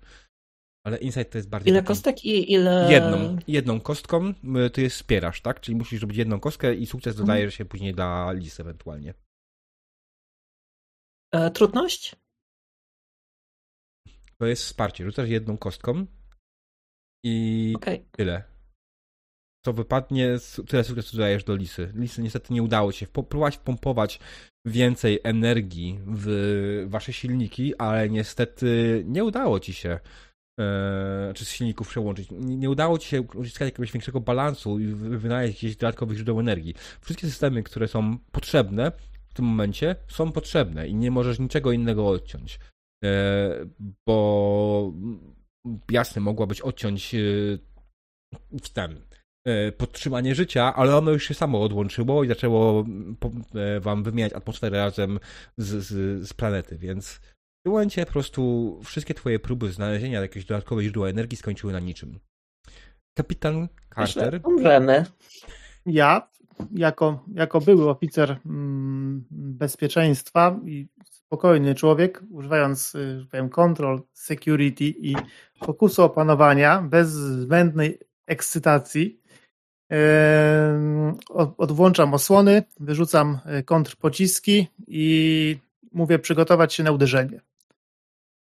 Ale 0.86 0.98
Insight 0.98 1.30
to 1.30 1.38
jest 1.38 1.48
bardziej. 1.48 1.70
Ile 1.70 1.80
taki... 1.80 1.88
kostek 1.88 2.24
i 2.24 2.52
ile. 2.52 2.88
Jedną. 2.90 3.38
Jedną 3.48 3.80
kostką 3.80 4.34
ty 4.72 4.82
je 4.82 4.90
wspierasz, 4.90 5.40
tak? 5.40 5.60
Czyli 5.60 5.76
musisz 5.76 6.02
robić 6.02 6.18
jedną 6.18 6.40
kostkę 6.40 6.74
i 6.74 6.86
sukces 6.86 7.12
mhm. 7.12 7.26
dodajesz 7.26 7.54
się 7.54 7.64
później 7.64 7.94
dla 7.94 8.32
list 8.32 8.60
ewentualnie. 8.60 9.14
E, 11.34 11.50
trudność? 11.50 12.16
To 14.38 14.46
jest 14.46 14.62
wsparcie. 14.62 15.04
Rzucasz 15.04 15.28
jedną 15.28 15.58
kostką 15.58 16.06
i 17.24 17.72
okay. 17.76 18.04
tyle. 18.10 18.55
To 19.66 19.72
wypadnie, 19.72 20.36
tyle 20.68 20.84
sukcesu 20.84 21.16
dodajesz 21.16 21.44
do 21.44 21.56
lisy. 21.56 21.92
Lisy 21.94 22.22
niestety 22.22 22.54
nie 22.54 22.62
udało 22.62 22.92
się. 22.92 23.06
Próbować 23.06 23.56
wpompować 23.56 24.20
więcej 24.66 25.20
energii 25.24 25.98
w 26.06 26.86
wasze 26.88 27.12
silniki, 27.12 27.76
ale 27.76 28.10
niestety 28.10 29.02
nie 29.06 29.24
udało 29.24 29.60
ci 29.60 29.72
się 29.72 30.00
e, 30.60 31.32
czy 31.34 31.44
z 31.44 31.48
silników 31.50 31.88
przełączyć. 31.88 32.28
Nie, 32.30 32.70
udało 32.70 32.98
ci 32.98 33.08
się 33.08 33.22
uzyskać 33.22 33.66
jakiegoś 33.66 33.92
większego 33.92 34.20
balansu 34.20 34.78
i 34.78 34.86
wynaleźć 34.94 35.54
jakichś 35.54 35.76
dodatkowych 35.76 36.16
źródeł 36.16 36.40
energii. 36.40 36.74
Wszystkie 37.00 37.26
systemy, 37.26 37.62
które 37.62 37.88
są 37.88 38.18
potrzebne 38.32 38.92
w 39.28 39.34
tym 39.34 39.44
momencie, 39.44 39.96
są 40.08 40.32
potrzebne 40.32 40.88
i 40.88 40.94
nie 40.94 41.10
możesz 41.10 41.38
niczego 41.38 41.72
innego 41.72 42.08
odciąć. 42.08 42.58
E, 43.04 43.66
bo 44.06 44.92
jasne, 45.90 46.20
mogłabyś 46.20 46.60
odciąć 46.60 47.14
e, 47.14 47.18
ten 48.72 49.06
podtrzymanie 49.76 50.34
życia, 50.34 50.74
ale 50.74 50.96
ono 50.96 51.10
już 51.10 51.24
się 51.24 51.34
samo 51.34 51.62
odłączyło 51.62 52.24
i 52.24 52.28
zaczęło 52.28 52.84
e, 53.54 53.80
wam 53.80 54.02
wymieniać 54.02 54.32
atmosferę 54.32 54.78
razem 54.78 55.18
z, 55.56 55.84
z, 55.84 56.28
z 56.28 56.34
planety, 56.34 56.78
więc 56.78 57.08
w 57.08 57.62
tym 57.64 57.72
momencie 57.72 58.06
po 58.06 58.12
prostu 58.12 58.80
wszystkie 58.84 59.14
twoje 59.14 59.38
próby 59.38 59.72
znalezienia 59.72 60.20
jakiegoś 60.20 60.44
dodatkowej 60.44 60.84
źródła 60.84 61.08
energii 61.08 61.36
skończyły 61.36 61.72
na 61.72 61.80
niczym. 61.80 62.20
Kapitan 63.18 63.68
Carter. 63.94 64.40
Umrzemy. 64.44 65.04
Ja, 65.86 66.28
jako, 66.72 67.24
jako 67.34 67.60
były 67.60 67.90
oficer 67.90 68.38
mm, 68.46 69.24
bezpieczeństwa 69.30 70.60
i 70.64 70.88
spokojny 71.04 71.74
człowiek, 71.74 72.22
używając, 72.30 72.94
y, 72.94 73.20
że 73.20 73.26
powiem, 73.26 73.48
control, 73.48 74.02
security 74.12 74.84
i 74.84 75.16
fokusu 75.64 76.02
opanowania 76.02 76.82
bez 76.82 77.08
zbędnej 77.12 77.98
ekscytacji, 78.26 79.20
odłączam 81.58 82.14
osłony, 82.14 82.62
wyrzucam 82.80 83.38
e, 83.44 83.62
kontrpociski 83.62 84.66
i 84.86 85.58
mówię 85.92 86.18
przygotować 86.18 86.74
się 86.74 86.82
na 86.82 86.92
uderzenie. 86.92 87.40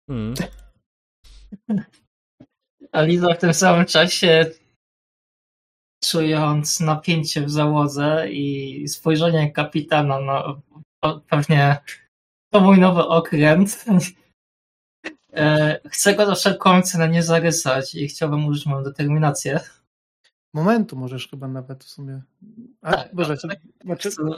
Hmm. 0.06 0.34
A 2.92 3.02
Liza 3.02 3.34
w 3.34 3.38
tym 3.38 3.54
samym 3.54 3.86
czasie 3.86 4.50
czując 6.04 6.80
napięcie 6.80 7.42
w 7.42 7.50
załodze 7.50 8.26
i 8.30 8.88
spojrzenie 8.88 9.52
kapitana 9.52 10.20
na 10.20 10.60
pewnie 11.28 11.76
to 12.52 12.60
mój 12.60 12.78
nowy 12.78 13.06
okręt. 13.06 13.84
E, 15.34 15.80
chcę 15.88 16.14
go 16.14 16.26
za 16.26 16.34
wszelką 16.34 16.82
cenę 16.82 17.08
nie 17.08 17.22
zarysać 17.22 17.94
i 17.94 18.08
chciałbym 18.08 18.46
użyć 18.46 18.66
moją 18.66 18.82
determinację 18.82 19.60
momentu 20.54 20.96
możesz 20.96 21.28
chyba 21.28 21.48
nawet 21.48 21.84
w 21.84 21.88
sumie. 21.88 22.22
A, 22.82 22.92
tak, 22.92 23.14
Boże, 23.14 23.36
tak, 23.36 23.58
znaczy, 23.84 24.10
chcę, 24.10 24.22
no... 24.22 24.36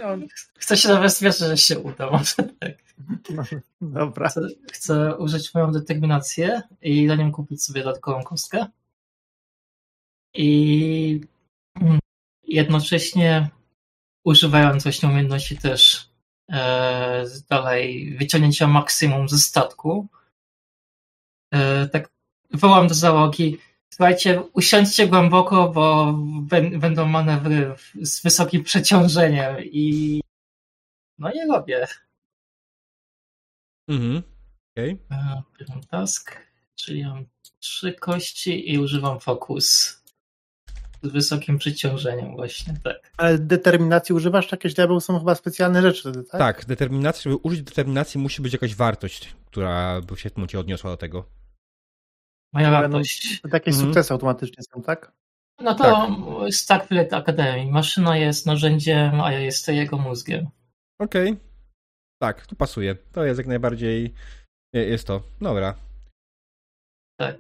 chcę 0.59 0.77
się 0.77 0.89
nawet 0.89 1.21
wierzyć, 1.21 1.41
że 1.41 1.57
się 1.57 1.79
uda, 1.79 2.11
może 2.11 2.35
tak. 2.61 2.85
No, 3.81 3.89
dobra. 4.01 4.29
Chcę, 4.29 4.41
chcę, 4.73 5.17
użyć 5.17 5.55
moją 5.55 5.73
determinację 5.73 6.63
i 6.83 7.07
na 7.07 7.15
nią 7.15 7.33
kupić 7.33 7.65
sobie 7.65 7.85
dodatkową 7.85 8.23
kostkę. 8.23 8.67
I 10.35 11.21
mm, 11.81 11.99
jednocześnie 12.43 13.51
używając 14.25 14.83
właśnie 14.83 15.09
umiejętności 15.09 15.59
też 15.59 16.11
e, 16.51 17.25
dalej 17.51 18.17
wyciągnięcia 18.19 18.67
maksimum 18.67 19.29
ze 19.29 19.39
statku. 19.39 20.07
E, 21.55 21.89
tak 21.89 22.11
wołam 22.53 22.89
do 22.89 22.95
załogi 22.95 23.59
Słuchajcie, 23.95 24.43
usiądźcie 24.53 25.09
głęboko, 25.09 25.69
bo 25.69 26.15
będą 26.79 27.07
manewry 27.07 27.75
z 28.03 28.23
wysokim 28.23 28.65
przeciążeniem 28.65 29.57
i 29.65 30.21
no 31.19 31.31
nie 31.35 31.47
robię. 31.47 31.87
Mhm. 33.89 34.23
Okej. 34.73 34.99
Okay. 35.11 35.83
task, 35.91 36.37
czyli 36.75 37.07
mam 37.07 37.25
trzy 37.61 37.93
kości 37.93 38.73
i 38.73 38.79
używam 38.79 39.21
fokus 39.21 39.99
z 41.03 41.09
wysokim 41.09 41.59
przeciążeniem 41.59 42.37
właśnie, 42.37 42.75
tak. 42.85 43.13
Ale 43.17 43.39
determinacji 43.39 44.15
używasz? 44.15 44.53
Jakieś 44.53 44.75
diabeł 44.75 45.01
są 45.01 45.19
chyba 45.19 45.35
specjalne 45.35 45.83
rzeczy 45.83 46.01
wtedy, 46.01 46.25
tak? 46.25 46.41
Tak, 46.41 46.65
determinacji, 46.65 47.23
żeby 47.23 47.37
użyć 47.37 47.63
determinacji 47.63 48.21
musi 48.21 48.43
być 48.43 48.53
jakaś 48.53 48.75
wartość, 48.75 49.35
która 49.47 50.01
by 50.01 50.17
się 50.17 50.31
w 50.31 50.59
odniosła 50.59 50.91
do 50.91 50.97
tego. 50.97 51.44
Moja 52.55 52.71
wartość. 52.71 53.41
To 53.41 53.49
takie 53.49 53.71
mhm. 53.71 53.87
sukcesy 53.87 54.13
automatycznie 54.13 54.63
są, 54.63 54.83
tak? 54.83 55.13
No 55.61 55.75
to 55.75 55.85
tak. 55.85 56.55
Starfleet 56.55 57.13
Academy. 57.13 57.73
Maszyna 57.73 58.17
jest 58.17 58.47
narzędziem, 58.47 59.21
a 59.21 59.33
ja 59.33 59.39
jestem 59.39 59.75
jego 59.75 59.99
mózgiem. 59.99 60.47
Okej. 60.99 61.31
Okay. 61.31 61.45
Tak, 62.23 62.47
to 62.47 62.57
pasuje. 62.57 62.95
To 63.13 63.25
jest 63.25 63.39
jak 63.39 63.47
najbardziej 63.47 64.15
jest 64.73 65.07
to. 65.07 65.23
Dobra. 65.41 65.75
Tak. 67.17 67.37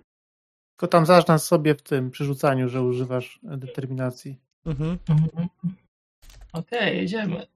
Tylko 0.77 0.89
tam 0.89 1.07
zaznacz 1.07 1.43
sobie 1.43 1.75
w 1.75 1.83
tym 1.83 2.11
przerzucaniu, 2.11 2.69
że 2.69 2.83
używasz 2.83 3.41
determinacji. 3.43 4.41
Mhm. 4.67 4.99
mhm. 5.09 5.49
Okej, 6.53 6.79
okay, 6.79 6.95
jedziemy. 6.95 7.47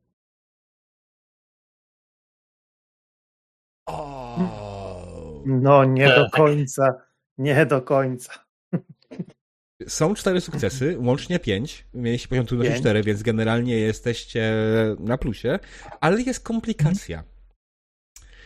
No, 5.47 5.85
nie 5.85 6.09
tak. 6.09 6.17
do 6.17 6.31
końca. 6.31 7.08
Nie 7.39 7.67
do 7.67 7.83
końca. 7.83 8.49
Są 9.89 10.15
cztery 10.15 10.41
sukcesy, 10.41 10.99
łącznie 10.99 11.39
pięć. 11.39 11.87
Mieliście 11.95 12.29
poziom 12.29 12.47
trudności 12.47 12.81
cztery, 12.81 13.03
więc 13.03 13.23
generalnie 13.23 13.77
jesteście 13.77 14.55
na 14.99 15.19
plusie, 15.19 15.59
ale 16.01 16.23
jest 16.23 16.41
komplikacja. 16.41 17.25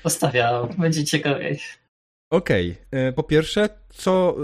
Postawiam, 0.03 0.69
będzie 0.79 1.05
ciekawiej. 1.05 1.61
Okej. 2.31 2.71
Okay. 2.71 3.01
E, 3.01 3.13
po 3.13 3.23
pierwsze, 3.23 3.69
co, 3.89 4.37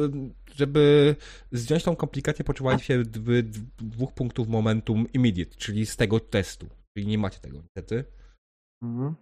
żeby 0.54 1.16
zdjąć 1.52 1.84
tą 1.84 1.96
komplikację, 1.96 2.44
potrzebujecie 2.44 2.84
się 2.84 3.02
dwóch 3.78 4.12
punktów 4.12 4.48
momentum 4.48 5.06
immediate, 5.12 5.56
czyli 5.56 5.87
z 5.87 5.96
tego 5.96 6.20
testu. 6.20 6.68
Czyli 6.96 7.06
nie 7.06 7.18
macie 7.18 7.40
tego 7.40 7.58
niestety. 7.58 8.04
Mhm. 8.82 9.14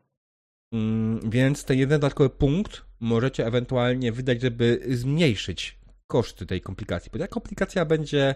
Mm, 0.76 1.30
więc 1.30 1.64
ten 1.64 1.78
jeden 1.78 2.00
dodatkowy 2.00 2.30
punkt 2.30 2.84
możecie 3.00 3.46
ewentualnie 3.46 4.12
wydać, 4.12 4.40
żeby 4.40 4.80
zmniejszyć 4.88 5.78
koszty 6.06 6.46
tej 6.46 6.60
komplikacji, 6.60 7.10
bo 7.12 7.18
ta 7.18 7.28
komplikacja 7.28 7.84
będzie 7.84 8.34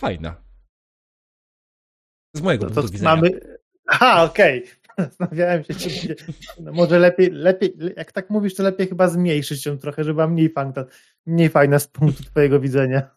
fajna. 0.00 0.36
Z 2.36 2.40
mojego 2.40 2.66
to, 2.66 2.74
punktu 2.74 2.92
widzenia. 2.92 3.16
Mamy... 3.16 3.40
Aha, 3.86 4.24
okej. 4.24 4.64
Okay. 4.64 4.80
Zastanawiałem 5.08 5.64
się, 5.64 5.74
czy 5.74 6.16
no 6.60 6.72
może 6.72 6.98
lepiej, 6.98 7.30
lepiej, 7.30 7.74
jak 7.96 8.12
tak 8.12 8.30
mówisz, 8.30 8.54
to 8.54 8.62
lepiej 8.62 8.88
chyba 8.88 9.08
zmniejszyć 9.08 9.66
ją 9.66 9.78
trochę, 9.78 10.04
żeby 10.04 10.14
była 10.14 10.28
mniej 10.28 10.52
fajna, 10.52 10.84
mniej 11.26 11.48
fajna 11.48 11.78
z 11.78 11.86
punktu 11.86 12.24
twojego 12.24 12.60
widzenia. 12.60 13.10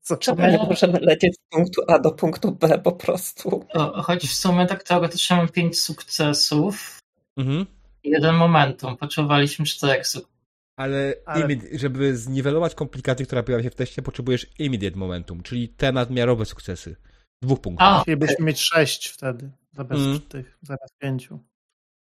Co? 0.00 0.34
Nie 0.34 0.58
możemy 0.58 1.00
lecieć 1.00 1.34
z 1.34 1.54
punktu 1.56 1.82
A 1.88 1.98
do 1.98 2.10
punktu 2.10 2.52
B 2.52 2.78
po 2.78 2.92
prostu. 2.92 3.66
choć 3.94 4.28
w 4.28 4.34
sumie 4.34 4.66
tak 4.66 4.82
teoretycznie 4.82 5.36
mam 5.36 5.48
pięć 5.48 5.80
sukcesów, 5.80 6.98
Mhm. 7.38 7.66
jeden 8.04 8.34
momentum, 8.34 8.96
potrzebowaliśmy 8.96 9.64
czterech 9.64 10.06
ale, 10.78 11.14
ale... 11.26 11.48
żeby 11.72 12.16
zniwelować 12.16 12.74
komplikaty, 12.74 13.26
która 13.26 13.42
pojawia 13.42 13.64
się 13.64 13.70
w 13.70 13.74
teście, 13.74 14.02
potrzebujesz 14.02 14.46
immediate 14.58 14.96
momentum, 14.96 15.42
czyli 15.42 15.68
te 15.68 15.92
nadmiarowe 15.92 16.44
sukcesy. 16.44 16.96
Dwóch 17.42 17.60
punktów. 17.60 17.86
A, 17.88 18.02
Chcielibyśmy 18.02 18.44
mieć 18.44 18.60
sześć 18.60 19.08
wtedy, 19.08 19.50
zamiast 19.72 20.02
mm. 20.02 20.20
tych, 20.20 20.58
zamiast 20.62 20.98
pięciu. 20.98 21.38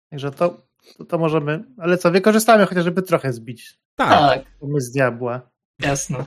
Także 0.09 0.31
to, 0.31 0.67
to, 0.97 1.05
to, 1.05 1.17
możemy, 1.17 1.63
ale 1.77 1.97
co, 1.97 2.11
wykorzystamy 2.11 2.65
chociaż, 2.65 2.83
żeby 2.83 3.01
trochę 3.01 3.33
zbić. 3.33 3.79
Tak. 3.95 4.57
Pomysł 4.59 4.93
diabła. 4.93 5.49
Jasno. 5.79 6.25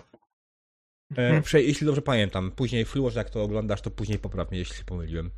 E, 1.18 1.42
jeśli 1.54 1.86
dobrze 1.86 2.02
pamiętam, 2.02 2.50
później 2.50 2.84
Fluor, 2.84 3.14
jak 3.14 3.30
to 3.30 3.42
oglądasz, 3.42 3.80
to 3.80 3.90
później 3.90 4.18
popraw 4.18 4.50
mnie, 4.50 4.58
jeśli 4.58 4.76
się 4.76 4.84
pomyliłem. 4.84 5.30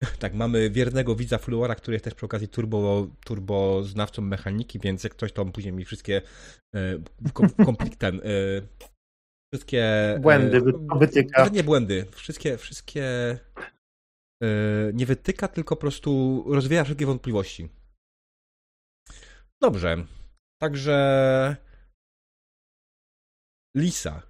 tak, 0.20 0.34
mamy 0.34 0.70
wiernego 0.70 1.16
widza 1.16 1.38
Fluora, 1.38 1.74
który 1.74 1.94
jest 1.94 2.04
też 2.04 2.14
przy 2.14 2.26
okazji 2.26 2.48
turbo, 2.48 3.06
turbo 3.24 3.82
znawcą 3.84 4.22
mechaniki, 4.22 4.78
więc 4.78 5.04
jak 5.04 5.12
ktoś 5.12 5.32
tam 5.32 5.52
później 5.52 5.72
mi 5.72 5.84
wszystkie 5.84 6.22
e, 6.74 6.98
komplik 7.64 7.96
ten, 7.96 8.16
e, 8.16 8.20
wszystkie... 9.54 9.84
Błędy 10.20 10.60
wytyka. 10.98 11.38
Nawet 11.38 11.54
nie 11.54 11.64
błędy, 11.64 12.06
wszystkie, 12.10 12.56
wszystkie 12.56 13.38
nie 14.94 15.06
wytyka, 15.06 15.48
tylko 15.48 15.76
po 15.76 15.80
prostu 15.80 16.44
rozwija 16.48 16.84
wszelkie 16.84 17.06
wątpliwości. 17.06 17.68
Dobrze. 19.62 20.06
Także 20.62 21.56
Lisa, 23.76 24.22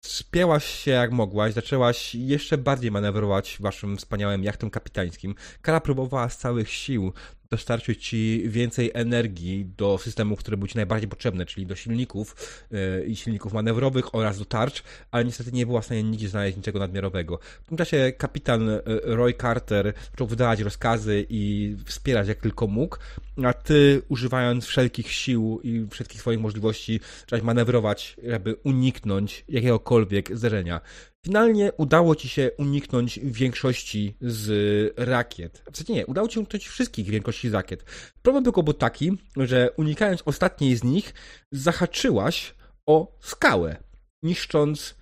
Spięłaś 0.00 0.64
się 0.64 0.90
jak 0.90 1.12
mogłaś, 1.12 1.52
zaczęłaś 1.54 2.14
jeszcze 2.14 2.58
bardziej 2.58 2.90
manewrować 2.90 3.56
waszym 3.60 3.96
wspaniałym 3.96 4.44
jachtem 4.44 4.70
kapitańskim. 4.70 5.34
Kara 5.62 5.80
próbowała 5.80 6.28
z 6.28 6.38
całych 6.38 6.70
sił 6.70 7.12
dostarczyć 7.50 8.04
ci 8.08 8.42
więcej 8.46 8.90
energii 8.94 9.66
do 9.76 9.98
systemów, 9.98 10.38
które 10.38 10.56
były 10.56 10.68
ci 10.68 10.76
najbardziej 10.76 11.08
potrzebne, 11.08 11.46
czyli 11.46 11.66
do 11.66 11.76
silników 11.76 12.36
yy, 12.70 13.04
i 13.06 13.16
silników 13.16 13.52
manewrowych 13.52 14.14
oraz 14.14 14.38
do 14.38 14.44
tarcz, 14.44 14.82
ale 15.10 15.24
niestety 15.24 15.52
nie 15.52 15.66
była 15.66 15.80
w 15.80 15.84
stanie 15.84 16.02
nigdzie 16.02 16.28
znaleźć 16.28 16.56
niczego 16.56 16.78
nadmiarowego. 16.78 17.38
W 17.64 17.68
tym 17.68 17.78
czasie 17.78 18.12
kapitan 18.18 18.66
yy, 18.66 18.80
Roy 19.04 19.34
Carter 19.34 19.92
zaczął 20.10 20.26
wydawać 20.26 20.60
rozkazy 20.60 21.26
i 21.28 21.76
wspierać 21.84 22.28
jak 22.28 22.38
tylko 22.38 22.66
mógł, 22.66 22.96
a 23.44 23.52
ty 23.52 24.02
używając 24.08 24.66
wszelkich 24.66 25.12
sił 25.12 25.60
i 25.62 25.86
wszystkich 25.90 26.20
swoich 26.20 26.40
możliwości 26.40 27.00
zacząłeś 27.20 27.44
manewrować, 27.44 28.16
żeby 28.26 28.54
uniknąć 28.54 29.44
jakiegokolwiek 29.48 30.36
zderzenia. 30.36 30.80
Finalnie 31.26 31.72
udało 31.72 32.16
ci 32.16 32.28
się 32.28 32.50
uniknąć 32.58 33.20
większości 33.22 34.16
z 34.20 34.94
rakiet. 34.98 35.58
W 35.58 35.76
zasadzie 35.76 35.94
nie, 35.94 36.06
udało 36.06 36.28
ci 36.28 36.34
się 36.34 36.40
uniknąć 36.40 36.68
wszystkich 36.68 37.06
większości 37.06 37.48
z 37.48 37.54
rakiet. 37.54 37.84
Problem 38.22 38.44
tylko 38.44 38.62
był 38.62 38.74
taki, 38.74 39.18
że 39.36 39.70
unikając 39.76 40.22
ostatniej 40.24 40.76
z 40.76 40.84
nich, 40.84 41.14
zahaczyłaś 41.52 42.54
o 42.86 43.18
skałę, 43.20 43.76
niszcząc 44.22 44.94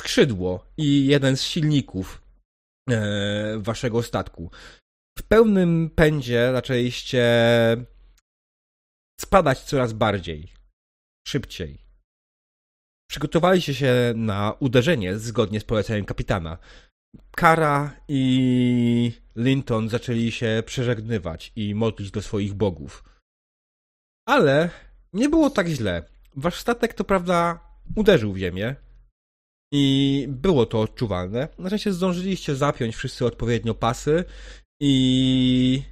skrzydło 0.00 0.66
i 0.76 1.06
jeden 1.06 1.36
z 1.36 1.42
silników 1.42 2.22
e, 2.90 3.58
waszego 3.58 4.02
statku. 4.02 4.50
W 5.18 5.22
pełnym 5.22 5.90
pędzie 5.94 6.50
zaczęliście 6.52 7.26
spadać 9.20 9.60
coraz 9.60 9.92
bardziej, 9.92 10.52
szybciej 11.28 11.81
przygotowaliście 13.12 13.74
się 13.74 14.12
na 14.16 14.54
uderzenie 14.60 15.18
zgodnie 15.18 15.60
z 15.60 15.64
poleceniem 15.64 16.04
kapitana. 16.04 16.58
Kara 17.36 17.96
i 18.08 19.12
Linton 19.36 19.88
zaczęli 19.88 20.30
się 20.30 20.62
przeżegnywać 20.66 21.52
i 21.56 21.74
modlić 21.74 22.10
do 22.10 22.22
swoich 22.22 22.54
bogów. 22.54 23.04
Ale 24.28 24.70
nie 25.12 25.28
było 25.28 25.50
tak 25.50 25.68
źle. 25.68 26.02
Wasz 26.36 26.54
statek 26.54 26.94
to 26.94 27.04
prawda 27.04 27.60
uderzył 27.96 28.32
w 28.32 28.38
ziemię 28.38 28.76
i 29.72 30.26
było 30.28 30.66
to 30.66 30.80
odczuwalne. 30.80 31.48
Na 31.58 31.68
szczęście 31.68 31.92
zdążyliście 31.92 32.54
zapiąć 32.54 32.96
wszyscy 32.96 33.26
odpowiednio 33.26 33.74
pasy 33.74 34.24
i 34.82 35.82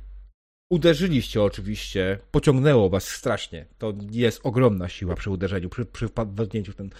uderzyliście 0.71 1.43
oczywiście, 1.43 2.19
pociągnęło 2.31 2.91
was 2.91 3.09
strasznie. 3.09 3.67
To 3.79 3.95
jest 4.11 4.41
ogromna 4.45 4.89
siła 4.89 5.15
przy 5.15 5.31
uderzeniu, 5.31 5.69
przy, 5.69 5.87
przy 5.87 6.09
wpadnięciu 6.09 6.73
w 6.73 6.77
ten... 6.77 6.91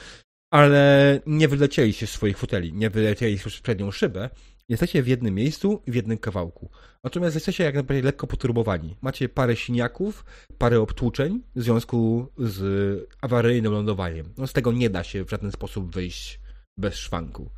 Ale 0.53 1.21
nie 1.27 1.49
wylecieliście 1.49 2.07
z 2.07 2.11
swoich 2.11 2.39
foteli, 2.39 2.73
nie 2.73 2.91
wylecieliście 2.91 3.51
przez 3.51 3.61
przednią 3.61 3.91
szybę. 3.91 4.31
Jesteście 4.69 5.03
w 5.03 5.09
jednym 5.09 5.35
miejscu 5.35 5.83
w 5.87 5.95
jednym 5.95 6.19
kawałku. 6.19 6.71
Natomiast 7.05 7.35
jesteście 7.35 7.65
jak 7.65 7.75
najbardziej 7.75 8.03
lekko 8.03 8.27
poturbowani. 8.27 8.97
Macie 9.01 9.29
parę 9.29 9.57
siniaków, 9.57 10.25
parę 10.59 10.81
obtłuczeń 10.81 11.43
w 11.55 11.63
związku 11.63 12.27
z 12.39 13.09
awaryjnym 13.21 13.73
lądowaniem. 13.73 14.35
No 14.39 14.47
z 14.47 14.53
tego 14.53 14.73
nie 14.73 14.91
da 14.91 15.05
się 15.05 15.25
w 15.25 15.31
żaden 15.31 15.53
sposób 15.53 15.95
wyjść 15.95 16.41
bez 16.79 16.97
szwanku. 16.97 17.51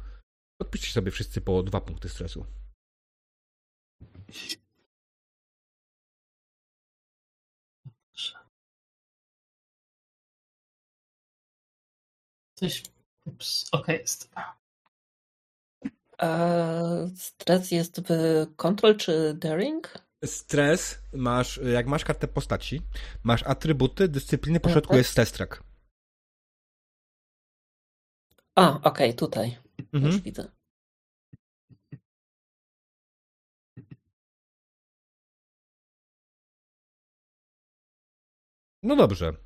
Odpiszcie 0.61 0.93
sobie 0.93 1.11
wszyscy 1.11 1.41
po 1.41 1.63
dwa 1.63 1.81
punkty 1.81 2.09
stresu. 2.09 2.47
Coś. 12.63 12.83
Ups, 13.25 13.69
okej, 13.73 13.83
okay, 13.83 13.99
jest. 13.99 14.31
stres 17.17 17.71
jest 17.71 18.01
w 18.09 18.47
control 18.57 18.97
czy 18.97 19.35
daring? 19.35 19.95
Stres 20.25 20.99
masz, 21.13 21.61
jak 21.73 21.87
masz 21.87 22.05
kartę 22.05 22.29
postaci, 22.29 22.83
masz 23.23 23.43
atrybuty, 23.43 24.09
dyscypliny, 24.09 24.61
po 24.61 24.71
środku 24.71 24.97
jest 24.97 25.15
test 25.15 25.35
track. 25.35 25.63
A, 28.55 28.71
okej, 28.71 28.91
okay, 28.91 29.15
tutaj. 29.15 29.59
Mhm. 29.93 30.13
Już 30.13 30.21
widzę. 30.21 30.51
No 38.83 38.97
dobrze. 38.97 39.42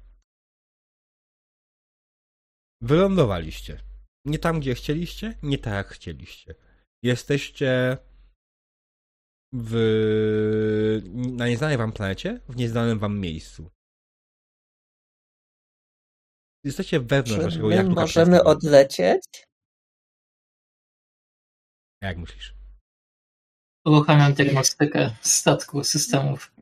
Wylądowaliście. 2.87 3.81
Nie 4.25 4.39
tam, 4.39 4.61
gdzie 4.61 4.75
chcieliście, 4.75 5.39
nie 5.43 5.59
tak, 5.59 5.75
jak 5.75 5.89
chcieliście. 5.89 6.55
Jesteście 7.03 7.97
w... 9.53 9.73
na 11.13 11.49
nieznanej 11.49 11.77
wam 11.77 11.93
planecie, 11.93 12.41
w 12.49 12.57
nieznanym 12.57 12.99
wam 12.99 13.21
miejscu. 13.21 13.71
Jesteście 16.65 17.01
wewnątrz 17.01 17.39
Czy 17.39 17.45
waszego 17.45 17.71
jachtu 17.71 17.91
możemy 17.91 18.45
odlecieć? 18.45 19.47
Jak 22.03 22.19
myślisz? 22.19 22.55
Uruchamiam 23.87 24.35
diagnostykę 24.35 25.17
statku, 25.21 25.85
systemów. 25.85 26.56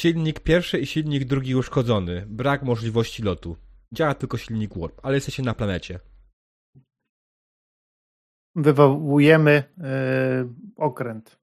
Silnik 0.00 0.40
pierwszy 0.40 0.78
i 0.78 0.86
silnik 0.86 1.24
drugi 1.24 1.54
uszkodzony. 1.54 2.26
Brak 2.26 2.62
możliwości 2.62 3.22
lotu. 3.22 3.56
Działa 3.92 4.14
tylko 4.14 4.38
silnik 4.38 4.78
warp, 4.78 5.00
ale 5.02 5.14
jesteście 5.14 5.42
na 5.42 5.54
planecie. 5.54 6.00
Wywołujemy 8.56 9.74
yy, 9.76 9.84
okręt. 10.76 11.38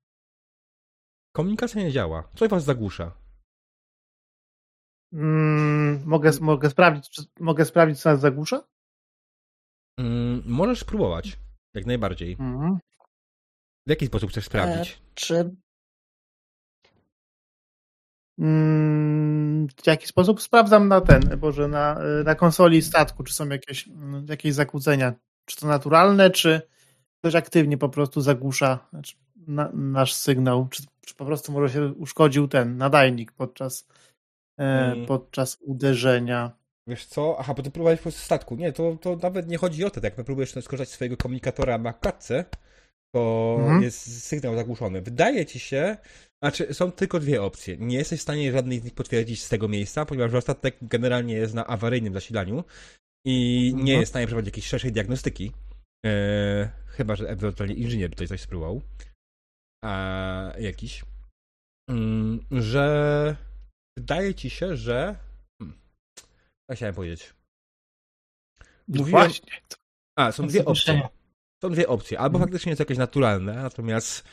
Komunikacja 1.36 1.82
nie 1.82 1.92
działa. 1.92 2.30
Coś 2.36 2.50
was 2.50 2.64
zagłusza. 2.64 3.18
Mm, 5.14 6.04
mogę, 6.06 6.32
mogę, 6.42 6.70
sprawdzić, 6.70 7.22
mogę 7.40 7.66
sprawdzić, 7.66 8.02
co 8.02 8.10
nas 8.10 8.20
zagłusza? 8.20 8.68
Mm, 10.00 10.44
możesz 10.46 10.80
spróbować. 10.80 11.38
Jak 11.74 11.86
najbardziej. 11.86 12.36
Mm. 12.40 12.80
W 13.88 13.90
jaki 13.90 14.06
sposób 14.08 14.30
chcesz 14.30 14.46
sprawdzić? 14.46 14.92
E, 14.92 15.14
czy 15.14 15.56
w 18.38 19.88
jaki 19.88 20.08
sposób? 20.08 20.42
Sprawdzam 20.42 20.88
na 20.88 21.02
ten, 21.02 21.22
Boże, 21.40 21.68
na, 21.68 22.00
na 22.26 22.36
konsoli 22.36 22.82
statku, 22.82 23.24
czy 23.24 23.34
są 23.34 23.50
jakieś, 23.50 23.88
mm, 23.88 24.26
jakieś 24.30 24.54
zakłócenia. 24.54 25.14
Czy 25.46 25.58
to 25.58 25.68
naturalne, 25.68 26.30
czy 26.30 26.62
ktoś 27.20 27.36
aktywnie 27.36 27.78
po 27.78 27.90
prostu 27.90 28.22
zagłusza 28.22 28.88
znaczy, 28.90 29.16
na, 29.48 29.70
nasz 29.74 30.14
sygnał, 30.14 30.68
czy, 30.68 30.84
czy, 31.06 31.16
po 31.16 31.26
prostu 31.26 31.52
może 31.52 31.74
się 31.74 31.94
uszkodził 31.94 32.48
ten 32.48 32.78
nadajnik 32.78 33.32
podczas, 33.32 33.88
hmm. 34.58 35.06
podczas 35.06 35.58
uderzenia. 35.62 36.52
Wiesz 36.88 37.06
co? 37.06 37.36
Aha, 37.40 37.54
bo 37.54 37.64
ty 37.64 37.72
próbowałeś 37.72 38.00
po 38.00 38.04
prostu 38.04 38.22
statku. 38.22 38.56
Nie, 38.56 38.74
to, 38.74 38.98
to 39.02 39.16
nawet 39.16 39.48
nie 39.48 39.58
chodzi 39.58 39.86
o 39.86 39.90
to, 39.90 40.00
jak 40.04 40.16
próbujesz 40.16 40.50
skorzystać 40.50 40.90
z 40.90 40.92
swojego 40.92 41.18
komunikatora 41.18 41.78
na 41.78 41.94
klatce, 41.94 42.46
to 43.16 43.56
mhm. 43.60 43.84
jest 43.84 44.24
sygnał 44.24 44.56
zagłuszony. 44.56 45.02
Wydaje 45.02 45.46
ci 45.46 45.60
się, 45.60 45.98
znaczy, 46.44 46.74
są 46.74 46.92
tylko 46.92 47.20
dwie 47.20 47.42
opcje. 47.42 47.78
Nie 47.78 47.98
jesteś 47.98 48.20
w 48.20 48.24
stanie 48.24 48.52
żadnej 48.52 48.80
z 48.80 48.84
nich 48.84 48.94
potwierdzić 48.94 49.44
z 49.44 49.50
tego 49.50 49.68
miejsca, 49.68 50.06
ponieważ 50.06 50.44
statek 50.44 50.78
generalnie 50.82 51.34
jest 51.34 51.54
na 51.54 51.68
awaryjnym 51.68 52.14
zasilaniu 52.14 52.64
i 53.26 53.72
nie 53.76 53.82
mhm. 53.82 54.00
jest 54.00 54.10
w 54.10 54.14
stanie 54.14 54.26
przeprowadzić 54.26 54.48
jakiejś 54.48 54.68
szerszej 54.68 54.92
diagnostyki. 54.92 55.52
Eee, 56.06 56.70
chyba, 56.88 57.16
że 57.16 57.30
ewentualnie 57.30 57.76
inżynier 57.76 58.10
tutaj 58.10 58.28
coś 58.28 58.42
spróbował. 58.42 58.82
A 59.84 60.54
jakiś. 60.60 61.06
mm, 61.90 62.46
że 62.52 63.36
wydaje 63.98 64.36
ci 64.36 64.50
się, 64.50 64.78
że. 64.78 65.16
Hmm, 65.62 65.78
co 66.70 66.76
chciałem 66.76 66.96
powiedzieć? 66.96 67.34
No 68.88 68.98
Mówiłem... 68.98 69.22
Właśnie. 69.22 69.52
A, 70.20 70.32
są 70.32 70.48
dwie 70.48 70.66
opcje. 70.66 71.10
Są 71.64 71.70
dwie 71.70 71.88
opcje. 71.88 72.20
Albo 72.20 72.38
mhm. 72.38 72.50
faktycznie 72.50 72.70
jest 72.70 72.80
jakieś 72.80 72.98
naturalne, 72.98 73.54
natomiast 73.54 74.24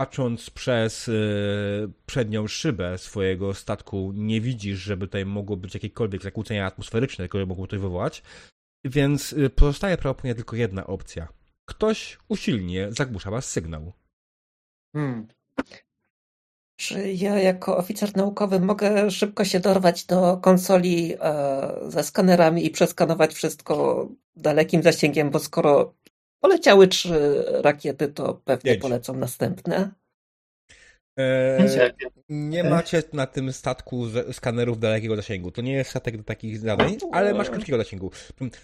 patrząc 0.00 0.50
przez 0.50 1.08
y, 1.08 1.92
przednią 2.06 2.46
szybę 2.46 2.98
swojego 2.98 3.54
statku, 3.54 4.12
nie 4.14 4.40
widzisz, 4.40 4.78
żeby 4.78 5.06
tutaj 5.06 5.26
mogło 5.26 5.56
być 5.56 5.74
jakiekolwiek 5.74 6.22
zakłócenia 6.22 6.66
atmosferyczne, 6.66 7.28
które 7.28 7.46
mogą 7.46 7.66
to 7.66 7.76
wywołać. 7.76 8.22
Więc 8.84 9.32
y, 9.32 9.50
pozostaje 9.50 9.96
prawdopodobnie 9.96 10.34
tylko 10.34 10.56
jedna 10.56 10.86
opcja. 10.86 11.28
Ktoś 11.64 12.18
usilnie 12.28 12.92
zagłusza 12.92 13.30
was 13.30 13.50
sygnał. 13.50 13.92
Hmm. 14.92 15.28
Czy 16.76 17.12
ja 17.12 17.38
jako 17.38 17.76
oficer 17.76 18.16
naukowy 18.16 18.60
mogę 18.60 19.10
szybko 19.10 19.44
się 19.44 19.60
dorwać 19.60 20.04
do 20.04 20.36
konsoli 20.36 21.14
e, 21.20 21.90
ze 21.90 22.04
skanerami 22.04 22.66
i 22.66 22.70
przeskanować 22.70 23.34
wszystko 23.34 24.08
dalekim 24.36 24.82
zasięgiem, 24.82 25.30
bo 25.30 25.38
skoro 25.38 25.94
poleciały 26.40 26.88
trzy 26.88 27.44
rakiety, 27.62 28.08
to 28.08 28.40
pewnie 28.44 28.70
Jedź. 28.70 28.80
polecą 28.80 29.16
następne. 29.16 29.90
Eee, 31.18 31.92
nie 32.28 32.64
macie 32.64 33.02
na 33.12 33.26
tym 33.26 33.52
statku 33.52 34.04
skanerów 34.32 34.78
dalekiego 34.78 35.16
zasięgu. 35.16 35.50
To 35.50 35.62
nie 35.62 35.72
jest 35.72 35.90
statek 35.90 36.16
do 36.16 36.22
takich 36.22 36.58
zadań, 36.58 36.96
ale 37.12 37.34
masz 37.34 37.50
krótkiego 37.50 37.78
zasięgu. 37.78 38.10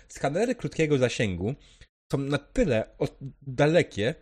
Skanery 0.08 0.54
krótkiego 0.54 0.98
zasięgu 0.98 1.54
są 2.12 2.18
na 2.18 2.38
tyle 2.38 2.96
dalekie, 3.42 4.14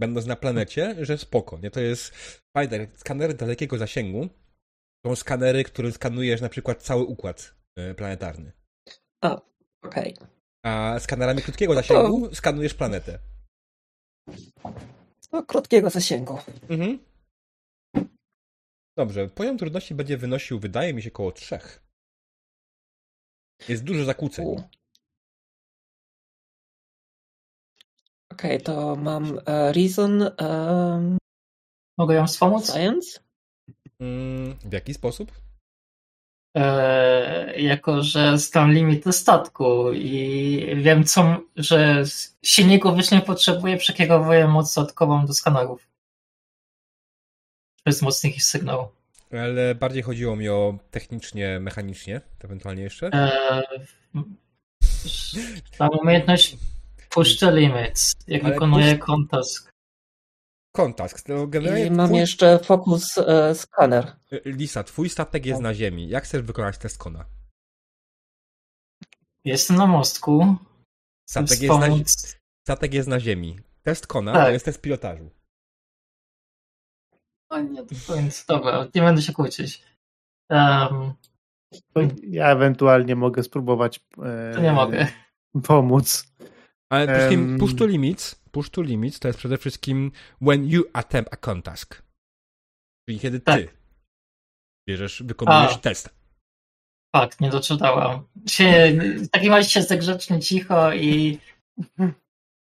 będąc 0.00 0.26
na 0.26 0.36
planecie, 0.36 0.96
że 1.00 1.18
spoko. 1.18 1.58
Nie? 1.58 1.70
To 1.70 1.80
jest 1.80 2.14
fajne. 2.56 2.86
Skanery 2.94 3.34
dalekiego 3.34 3.78
zasięgu 3.78 4.28
są 5.06 5.16
skanery, 5.16 5.64
które 5.64 5.92
skanujesz 5.92 6.40
na 6.40 6.48
przykład 6.48 6.82
cały 6.82 7.04
układ 7.04 7.54
e, 7.76 7.94
planetarny. 7.94 8.52
A, 9.24 9.40
okej. 9.82 10.14
Okay. 10.14 10.35
A 10.66 10.98
skanerami 11.00 11.42
krótkiego 11.42 11.74
zasięgu 11.74 12.28
to... 12.28 12.34
skanujesz 12.34 12.74
planetę. 12.74 13.18
No, 15.32 15.42
krótkiego 15.42 15.90
zasięgu. 15.90 16.38
Mhm. 16.68 16.98
Dobrze, 18.96 19.28
poziom 19.28 19.58
trudności 19.58 19.94
będzie 19.94 20.16
wynosił, 20.16 20.60
wydaje 20.60 20.94
mi 20.94 21.02
się, 21.02 21.10
około 21.10 21.32
trzech. 21.32 21.82
Jest 23.68 23.84
dużo 23.84 24.04
zakłóceń. 24.04 24.46
Okej, 28.32 28.56
okay, 28.56 28.60
to 28.60 28.96
mam 28.96 29.36
uh, 29.36 29.44
Reason. 29.46 30.22
Um... 30.22 31.18
Mogę 31.98 32.14
ją 32.14 32.26
wspomóc? 32.26 32.72
Science? 32.72 33.20
Mm, 34.00 34.56
w 34.58 34.72
jaki 34.72 34.94
sposób? 34.94 35.45
E, 36.56 37.60
jako, 37.60 38.02
że 38.02 38.38
znam 38.38 38.72
limity 38.72 39.12
statku 39.12 39.92
i 39.92 40.66
wiem, 40.76 41.04
co, 41.04 41.36
że 41.56 42.04
silniku 42.42 42.94
wycznie 42.94 43.20
potrzebuje, 43.20 43.76
przekierowuję 43.76 44.48
moc 44.48 44.74
dodatkową 44.74 45.26
do 45.26 45.34
skanerów. 45.34 45.88
Bez 47.84 48.02
mocnych 48.02 48.42
sygnałów. 48.42 48.88
Ale 49.32 49.74
bardziej 49.74 50.02
chodziło 50.02 50.36
mi 50.36 50.48
o 50.48 50.78
technicznie, 50.90 51.60
mechanicznie, 51.60 52.20
ewentualnie 52.44 52.82
jeszcze. 52.82 53.06
E, 53.12 53.62
mam 55.80 55.90
umiejętność 56.02 56.56
push 57.10 57.38
the 57.38 57.52
limits, 57.52 58.14
jak 58.28 58.44
Ale 58.44 58.52
wykonuję 58.52 58.96
push... 58.96 59.06
kontask. 59.06 59.70
Kontask. 60.76 61.22
To 61.22 61.46
generalnie 61.46 61.86
I 61.86 61.90
mam 61.90 62.06
twój... 62.06 62.18
jeszcze 62.18 62.58
fokus 62.58 63.18
e, 63.18 63.54
scanner. 63.54 64.16
Lisa, 64.44 64.84
twój 64.84 65.08
statek 65.08 65.46
jest 65.46 65.58
tak. 65.58 65.62
na 65.62 65.74
ziemi. 65.74 66.08
Jak 66.08 66.24
chcesz 66.24 66.42
wykonać 66.42 66.78
test 66.78 66.98
kona? 66.98 67.24
Jestem 69.44 69.76
na 69.76 69.86
mostku. 69.86 70.56
Statek 71.28 71.62
jest 71.62 71.80
na, 71.80 71.86
statek 72.66 72.94
jest 72.94 73.08
na 73.08 73.20
ziemi. 73.20 73.58
Test 73.82 74.06
kona 74.06 74.32
tak. 74.32 74.44
to 74.44 74.50
jest 74.50 74.64
test 74.64 74.80
pilotażu. 74.80 75.30
O 77.50 77.60
nie, 77.60 77.82
to 78.06 78.16
jest 78.16 78.48
dobra, 78.48 78.86
nie 78.94 79.02
będę 79.02 79.22
się 79.22 79.32
kłócić. 79.32 79.82
Um, 80.50 81.14
ja 82.22 82.50
ewentualnie 82.50 83.16
mogę 83.16 83.42
spróbować. 83.42 84.00
E, 84.24 84.54
to 84.54 84.60
nie 84.60 84.72
mogę. 84.72 85.06
Pomóc. 85.66 86.34
Ale 86.90 87.14
wszystkim 87.14 87.58
push 87.58 87.74
to 87.74 87.86
limits, 87.86 88.42
push 88.56 88.70
to 88.70 88.82
limits 88.82 89.18
to 89.20 89.28
jest 89.28 89.38
przede 89.38 89.58
wszystkim 89.58 90.12
when 90.40 90.68
you 90.68 90.82
attempt 90.92 91.32
a 91.32 91.36
contask. 91.36 92.02
Czyli 93.08 93.20
kiedy 93.20 93.38
ty 93.38 93.44
tak. 93.44 93.60
bierzesz, 94.88 95.22
wykonujesz 95.22 95.72
a. 95.72 95.78
test. 95.78 96.10
Fakt, 97.16 97.40
nie 97.40 97.50
doczytałam. 97.50 98.24
Się, 98.48 98.98
w 99.16 99.28
takim 99.28 99.52
razie 99.52 99.82
się 99.82 99.96
grzeczny 99.96 100.40
cicho 100.40 100.92
i, 100.92 101.38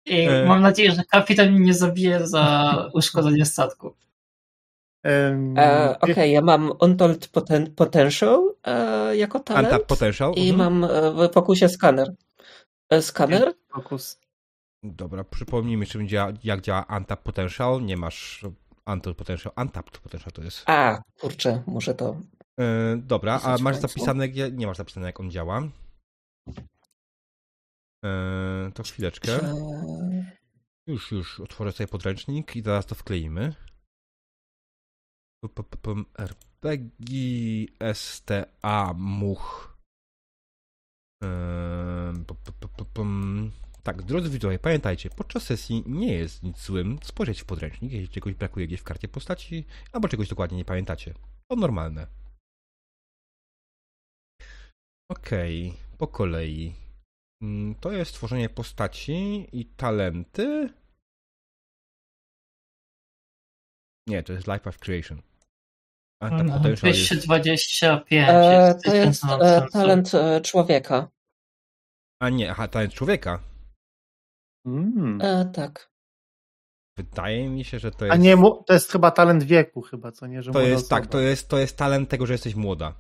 i 0.07 0.21
e... 0.21 0.47
mam 0.47 0.63
nadzieję, 0.63 0.93
że 0.93 1.05
kapitan 1.05 1.51
mnie 1.51 1.61
nie 1.61 1.75
zabije 1.75 2.27
za 2.27 2.75
uszkodzenie 2.95 3.47
statku. 3.47 3.95
Um, 5.05 5.59
e, 5.59 5.99
Okej, 6.01 6.13
okay, 6.13 6.29
ja 6.29 6.41
mam 6.41 6.73
Untold 6.81 7.29
poten 7.29 7.75
Potential 7.75 8.55
e, 8.67 9.17
jako 9.17 9.41
talent. 9.41 9.85
Potential. 9.85 10.33
I 10.37 10.51
mhm. 10.51 10.57
mam 10.57 10.85
e, 10.85 11.11
w 11.13 11.33
fokusie 11.33 11.69
skaner. 11.69 12.15
E, 12.91 13.03
skaner? 13.03 13.53
Fokus. 13.75 14.24
Dobra, 14.85 15.25
przypomnijmy, 15.25 15.87
działa, 16.07 16.33
jak 16.45 16.61
działa 16.61 16.87
Untap 16.97 17.23
Potential. 17.23 17.85
Nie 17.85 17.97
masz 17.97 18.45
Untold 18.87 19.17
Potential. 19.17 19.53
Untapped 19.57 19.99
Potential 19.99 20.33
to 20.33 20.43
jest. 20.43 20.65
A, 20.67 21.03
kurczę, 21.21 21.63
muszę 21.67 21.95
to... 21.95 22.17
E, 22.61 22.97
dobra, 22.97 23.41
a 23.45 23.59
masz 23.59 23.77
zapisane, 23.77 24.29
nie 24.29 24.67
masz 24.67 24.77
zapisane, 24.77 25.07
jak 25.07 25.21
on 25.21 25.31
działa. 25.31 25.63
E, 28.05 28.71
to 28.75 28.83
chwileczkę. 28.83 29.41
Już, 30.87 31.13
już, 31.13 31.41
otworzę 31.41 31.73
sobie 31.73 31.89
podręcznik 31.89 32.57
i 32.57 32.63
zaraz 32.63 32.87
to 32.87 32.95
wkleimy. 32.95 33.55
RPG 36.19 37.67
STA 37.95 38.95
Much. 38.97 39.75
Tak, 43.85 44.03
drodzy 44.03 44.31
widzowie, 44.31 44.59
pamiętajcie, 44.59 45.11
podczas 45.11 45.43
sesji 45.43 45.83
nie 45.87 46.15
jest 46.15 46.43
nic 46.43 46.59
złym 46.59 46.99
spojrzeć 47.03 47.41
w 47.41 47.45
podręcznik, 47.45 47.93
jeśli 47.93 48.09
czegoś 48.09 48.35
brakuje 48.35 48.67
gdzieś 48.67 48.81
w 48.81 48.85
karcie 48.85 49.09
postaci, 49.09 49.65
albo 49.93 50.09
czegoś 50.09 50.29
dokładnie 50.29 50.57
nie 50.57 50.65
pamiętacie. 50.65 51.15
To 51.49 51.57
normalne. 51.57 52.07
Okej, 55.11 55.69
okay, 55.69 55.99
po 55.99 56.07
kolei. 56.07 56.75
Mm, 57.43 57.75
to 57.75 57.93
jest 57.93 58.15
tworzenie 58.15 58.49
postaci 58.49 59.49
i 59.53 59.67
talenty. 59.67 60.69
Nie, 64.09 64.23
to 64.23 64.33
jest 64.33 64.47
Life 64.47 64.69
of 64.71 64.79
Creation. 64.79 65.23
A 66.23 66.31
ta 66.31 66.43
no, 66.43 66.59
225. 66.59 67.73
E, 68.13 68.75
to 68.85 68.95
jest 68.95 69.25
e, 69.25 69.67
talent 69.73 70.15
e, 70.15 70.41
człowieka. 70.41 71.09
A 72.23 72.31
nie, 72.31 72.51
aha, 72.51 72.69
talent 72.69 72.95
człowieka. 72.95 73.54
Mm. 74.67 75.19
E, 75.23 75.45
tak. 75.45 75.95
Wydaje 76.97 77.51
mi 77.51 77.65
się, 77.65 77.79
że 77.79 77.91
to 77.91 78.05
jest. 78.05 78.15
A 78.15 78.17
nie, 78.17 78.37
to 78.67 78.75
jest 78.75 78.93
chyba 78.93 79.11
talent 79.11 79.43
wieku, 79.43 79.83
chyba, 79.83 80.13
co 80.13 80.27
nie, 80.27 80.43
że 80.43 80.53
To 80.53 80.61
jest 80.61 80.91
tak, 80.91 81.07
to 81.07 81.21
jest, 81.21 81.49
to 81.49 81.59
jest 81.59 81.77
talent 81.77 82.09
tego, 82.09 82.27
że 82.27 82.35
jesteś 82.35 82.55
młoda. 82.55 82.95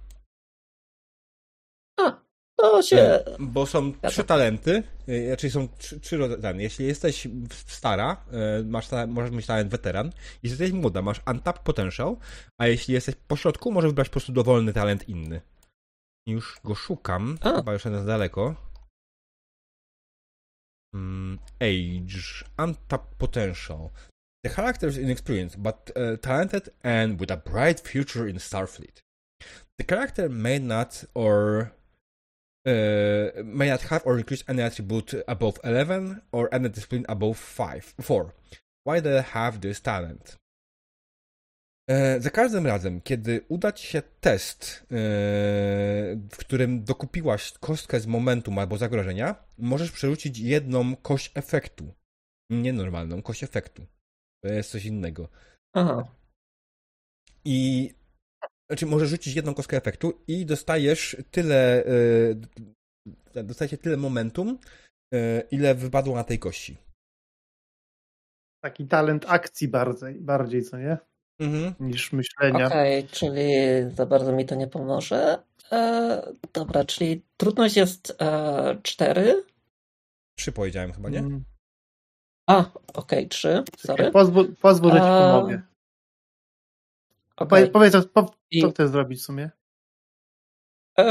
To 2.56 2.82
się. 2.82 2.96
E, 2.96 3.24
bo 3.38 3.66
są 3.66 3.92
trzy 4.08 4.24
talenty, 4.24 4.82
e, 5.08 5.26
znaczy 5.26 5.50
są 5.50 5.68
trzy, 5.78 6.00
trzy 6.00 6.16
rodziny. 6.16 6.62
Jeśli 6.62 6.86
jesteś 6.86 7.28
stara, 7.66 8.24
e, 8.32 8.62
masz, 8.62 8.88
możesz 9.08 9.30
mieć 9.30 9.46
talent 9.46 9.70
weteran. 9.70 10.10
Jeśli 10.42 10.60
jesteś 10.60 10.72
młoda, 10.72 11.02
masz 11.02 11.20
untap 11.30 11.58
potential, 11.58 12.16
a 12.58 12.66
jeśli 12.66 12.94
jesteś 12.94 13.14
po 13.28 13.36
środku, 13.36 13.72
możesz 13.72 13.90
wybrać 13.90 14.08
po 14.08 14.12
prostu 14.12 14.32
dowolny 14.32 14.72
talent 14.72 15.08
inny. 15.08 15.40
Już 16.26 16.60
go 16.64 16.74
szukam, 16.74 17.38
a. 17.40 17.56
chyba 17.56 17.72
już 17.72 17.84
jest 17.84 18.06
daleko. 18.06 18.54
Mm, 20.94 21.38
age, 21.60 22.44
untapped 22.56 23.18
potential. 23.18 23.92
The 24.44 24.50
character 24.50 24.86
is 24.86 24.96
inexperienced, 24.98 25.60
but 25.60 25.90
uh, 25.96 26.16
talented 26.18 26.68
and 26.84 27.18
with 27.18 27.30
a 27.30 27.36
bright 27.36 27.80
future 27.80 28.28
in 28.28 28.36
Starfleet. 28.36 29.00
The 29.78 29.84
character 29.84 30.28
may 30.28 30.58
not 30.60 31.02
or 31.14 31.72
uh, 32.66 33.42
may 33.44 33.70
not 33.70 33.82
have 33.82 34.02
or 34.06 34.18
increase 34.18 34.44
any 34.46 34.62
attribute 34.62 35.14
above 35.26 35.58
11 35.64 36.22
or 36.30 36.54
any 36.54 36.68
discipline 36.68 37.06
above 37.08 37.38
5, 37.38 37.94
4. 38.00 38.34
Why 38.84 39.00
they 39.00 39.20
have 39.20 39.60
this 39.60 39.80
talent? 39.80 40.36
E, 41.90 42.20
za 42.20 42.30
każdym 42.30 42.66
razem, 42.66 43.00
kiedy 43.00 43.44
uda 43.48 43.72
ci 43.72 43.86
się 43.86 44.02
test, 44.20 44.82
e, 44.82 44.86
w 46.32 46.36
którym 46.36 46.84
dokupiłaś 46.84 47.52
kostkę 47.52 48.00
z 48.00 48.06
momentum 48.06 48.58
albo 48.58 48.76
zagrożenia, 48.76 49.44
możesz 49.58 49.92
przerzucić 49.92 50.38
jedną 50.38 50.96
kość 50.96 51.32
efektu. 51.34 51.94
Nie 52.50 52.72
normalną, 52.72 53.22
kość 53.22 53.44
efektu. 53.44 53.86
To 54.44 54.48
jest 54.48 54.70
coś 54.70 54.84
innego. 54.84 55.28
Aha. 55.74 56.08
I 57.44 57.90
Znaczy, 58.70 58.86
możesz 58.86 59.08
rzucić 59.08 59.34
jedną 59.34 59.54
kostkę 59.54 59.76
efektu 59.76 60.22
i 60.26 60.46
dostajesz 60.46 61.16
tyle. 61.30 61.84
Yy, 63.34 63.44
dostajecie 63.44 63.78
tyle 63.78 63.96
momentum, 63.96 64.58
yy, 65.12 65.42
ile 65.50 65.74
wypadło 65.74 66.14
na 66.16 66.24
tej 66.24 66.38
kości. 66.38 66.76
Taki 68.60 68.86
talent 68.86 69.24
akcji 69.28 69.68
bardziej, 69.68 70.20
bardziej 70.20 70.62
co 70.62 70.78
nie? 70.78 70.98
Mhm. 71.38 71.74
Niż 71.80 72.12
myślenia. 72.12 72.66
Okej, 72.66 72.98
okay, 72.98 73.10
czyli 73.10 73.44
za 73.94 74.06
bardzo 74.06 74.32
mi 74.32 74.46
to 74.46 74.54
nie 74.54 74.66
pomoże. 74.66 75.38
E, 75.72 76.32
dobra, 76.52 76.84
czyli 76.84 77.22
trudność 77.36 77.76
jest 77.76 78.16
e, 78.20 78.78
4. 78.82 79.44
3 80.38 80.52
powiedziałem 80.52 80.92
chyba, 80.92 81.08
nie? 81.08 81.18
Mm. 81.18 81.44
A, 82.46 82.58
okej, 82.58 82.78
okay, 82.94 83.26
3. 83.26 83.62
Sorry. 83.76 84.10
Pozwól, 84.10 84.54
pozwól 84.56 84.90
że 84.90 84.96
ci 84.96 85.02
pomogę. 85.02 85.62
Okay. 87.36 87.68
Powiedz, 87.68 87.92
co, 87.92 88.02
co 88.60 88.70
chcesz 88.70 88.88
zrobić 88.88 89.20
w 89.20 89.24
sumie? 89.24 89.50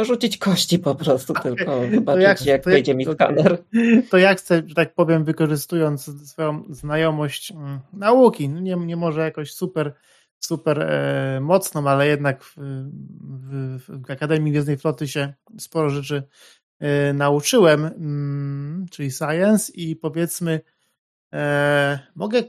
Rzucić 0.04 0.38
kości 0.38 0.80
po 0.80 0.96
prostu 0.96 1.34
tylko, 1.44 1.82
zobaczyć 1.96 2.24
jak, 2.24 2.46
jak 2.46 2.66
wejdzie 2.66 2.96
mi 2.96 3.06
skaner. 3.06 3.58
To 4.10 4.18
ja 4.28 4.36
chcę, 4.36 4.64
że 4.66 4.76
tak 4.76 4.94
powiem, 4.94 5.24
wykorzystując 5.24 6.30
swoją 6.30 6.64
znajomość 6.70 7.52
mm, 7.52 7.80
nauki, 7.94 8.50
no 8.50 8.60
nie, 8.60 8.76
nie 8.76 8.96
może 8.96 9.22
jakoś 9.22 9.54
super 9.54 9.94
super 10.40 10.82
e, 10.82 11.40
mocną, 11.42 11.88
ale 11.88 12.08
jednak 12.08 12.44
w, 12.44 12.56
w, 12.58 13.80
w, 14.08 14.12
Akademii 14.12 14.52
Gwiezdnej 14.52 14.78
Floty 14.78 15.08
się 15.08 15.34
sporo 15.58 15.90
rzeczy 15.90 16.24
e, 16.80 17.14
nauczyłem, 17.14 17.86
mm, 17.86 18.86
czyli 18.92 19.12
science 19.12 19.72
i 19.76 19.96
powiedzmy 19.96 20.62
e, 21.34 22.00
mogę 22.16 22.44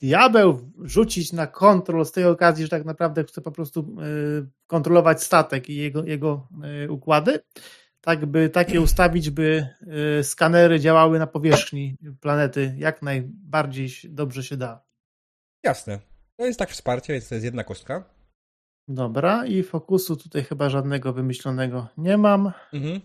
diabeł 0.00 0.72
rzucić 0.82 1.32
na 1.32 1.46
kontrol 1.46 2.04
z 2.04 2.12
tej 2.12 2.24
okazji, 2.24 2.64
że 2.64 2.70
tak 2.70 2.84
naprawdę 2.84 3.24
chcę 3.24 3.40
po 3.40 3.52
prostu 3.52 3.80
e, 3.80 4.04
kontrolować 4.66 5.22
statek 5.22 5.68
i 5.68 5.76
jego, 5.76 6.04
jego 6.04 6.48
e, 6.62 6.90
układy, 6.90 7.40
tak 8.00 8.26
by 8.26 8.48
takie 8.48 8.80
ustawić, 8.80 9.30
by 9.30 9.66
e, 10.18 10.24
skanery 10.24 10.80
działały 10.80 11.18
na 11.18 11.26
powierzchni 11.26 11.96
planety 12.20 12.74
jak 12.78 13.02
najbardziej 13.02 13.88
dobrze 14.08 14.42
się 14.42 14.56
da. 14.56 14.84
Jasne. 15.64 15.98
To 16.36 16.46
jest 16.46 16.58
tak 16.58 16.70
wsparcie, 16.70 17.12
więc 17.12 17.28
to 17.28 17.34
jest 17.34 17.44
jedna 17.44 17.64
kostka. 17.64 18.04
Dobra, 18.88 19.46
i 19.46 19.62
fokusu 19.62 20.16
tutaj 20.16 20.44
chyba 20.44 20.70
żadnego 20.70 21.12
wymyślonego 21.12 21.88
nie 21.96 22.16
mam. 22.16 22.52
Mhm. 22.72 23.00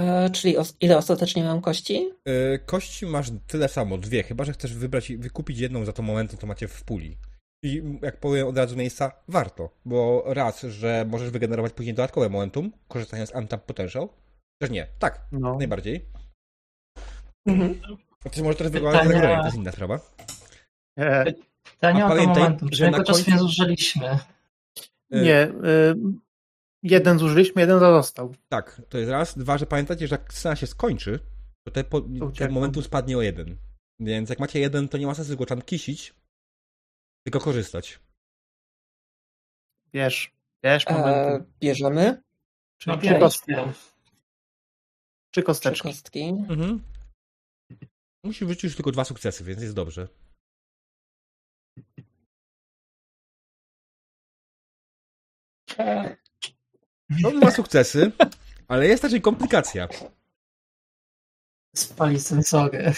E, 0.00 0.30
czyli 0.30 0.56
os 0.56 0.76
ile 0.80 0.98
ostatecznie 0.98 1.44
mam 1.44 1.60
kości? 1.60 2.10
E, 2.24 2.58
kości 2.58 3.06
masz 3.06 3.30
tyle 3.46 3.68
samo, 3.68 3.98
dwie. 3.98 4.22
Chyba, 4.22 4.44
że 4.44 4.52
chcesz 4.52 4.74
wybrać 4.74 5.10
i 5.10 5.16
wykupić 5.16 5.58
jedną 5.58 5.84
za 5.84 5.92
to 5.92 6.02
momentu, 6.02 6.36
to 6.36 6.46
macie 6.46 6.68
w 6.68 6.84
puli. 6.84 7.16
I 7.64 7.82
jak 8.02 8.20
powiem 8.20 8.48
od 8.48 8.56
razu 8.56 8.76
miejsca, 8.76 9.12
warto. 9.28 9.70
Bo 9.84 10.24
raz, 10.26 10.62
że 10.62 11.06
możesz 11.08 11.30
wygenerować 11.30 11.72
później 11.72 11.94
dodatkowe 11.94 12.28
momentum, 12.28 12.72
korzystając 12.88 13.30
z 13.30 13.34
Untap 13.34 13.64
Potential. 13.64 14.08
Też 14.62 14.70
nie, 14.70 14.86
tak, 14.98 15.20
no. 15.32 15.58
najbardziej. 15.58 16.06
Mhm. 17.46 17.80
Może 18.42 18.58
teraz 18.58 18.72
wyglądać 18.72 19.06
Pytania... 19.06 19.38
to 19.38 19.44
jest 19.44 19.56
inna 19.56 19.72
sprawa. 19.72 20.00
Pytanie 21.72 22.06
o 22.06 22.08
to 22.08 22.14
momentum, 22.14 22.68
czy 22.68 22.82
jako 22.82 23.04
czas 23.04 23.26
nie 23.26 23.38
zużyliśmy? 23.38 24.08
E, 25.10 25.22
nie. 25.22 25.48
Jeden 26.82 27.18
zużyliśmy, 27.18 27.62
jeden 27.62 27.78
został. 27.78 28.34
Tak, 28.48 28.82
to 28.88 28.98
jest 28.98 29.10
raz. 29.10 29.38
Dwa, 29.38 29.58
że 29.58 29.66
pamiętacie, 29.66 30.08
że 30.08 30.14
jak 30.14 30.32
scena 30.32 30.56
się 30.56 30.66
skończy, 30.66 31.18
to 31.64 31.70
te 31.70 31.84
po, 31.84 32.00
ten 32.38 32.52
momentum 32.52 32.82
spadnie 32.82 33.18
o 33.18 33.22
jeden. 33.22 33.56
Więc 34.00 34.30
jak 34.30 34.38
macie 34.38 34.60
jeden, 34.60 34.88
to 34.88 34.98
nie 34.98 35.06
ma 35.06 35.14
sensu 35.14 35.36
go 35.36 35.46
tam 35.46 35.62
kisić, 35.62 36.14
tylko 37.24 37.40
korzystać. 37.40 38.00
Wiesz, 39.92 40.32
wiesz, 40.64 40.86
momentum. 40.90 41.42
E, 41.42 41.44
bierzemy? 41.60 42.22
Czy, 42.78 42.88
no, 42.88 42.98
czy, 42.98 43.18
kostki. 43.18 43.52
czy 45.30 45.42
kosteczki. 45.42 45.88
Czy 45.88 45.94
kostki. 45.94 46.22
Mhm. 46.28 46.82
Musi 48.24 48.44
wrócić 48.44 48.64
już 48.64 48.76
tylko 48.76 48.92
dwa 48.92 49.04
sukcesy, 49.04 49.44
więc 49.44 49.62
jest 49.62 49.74
dobrze. 49.74 50.08
No, 57.10 57.30
ma 57.30 57.50
sukcesy, 57.50 58.12
ale 58.68 58.88
jest 58.88 59.04
raczej 59.04 59.20
komplikacja. 59.20 59.88
Spali 61.76 62.20
sensory. 62.20 62.92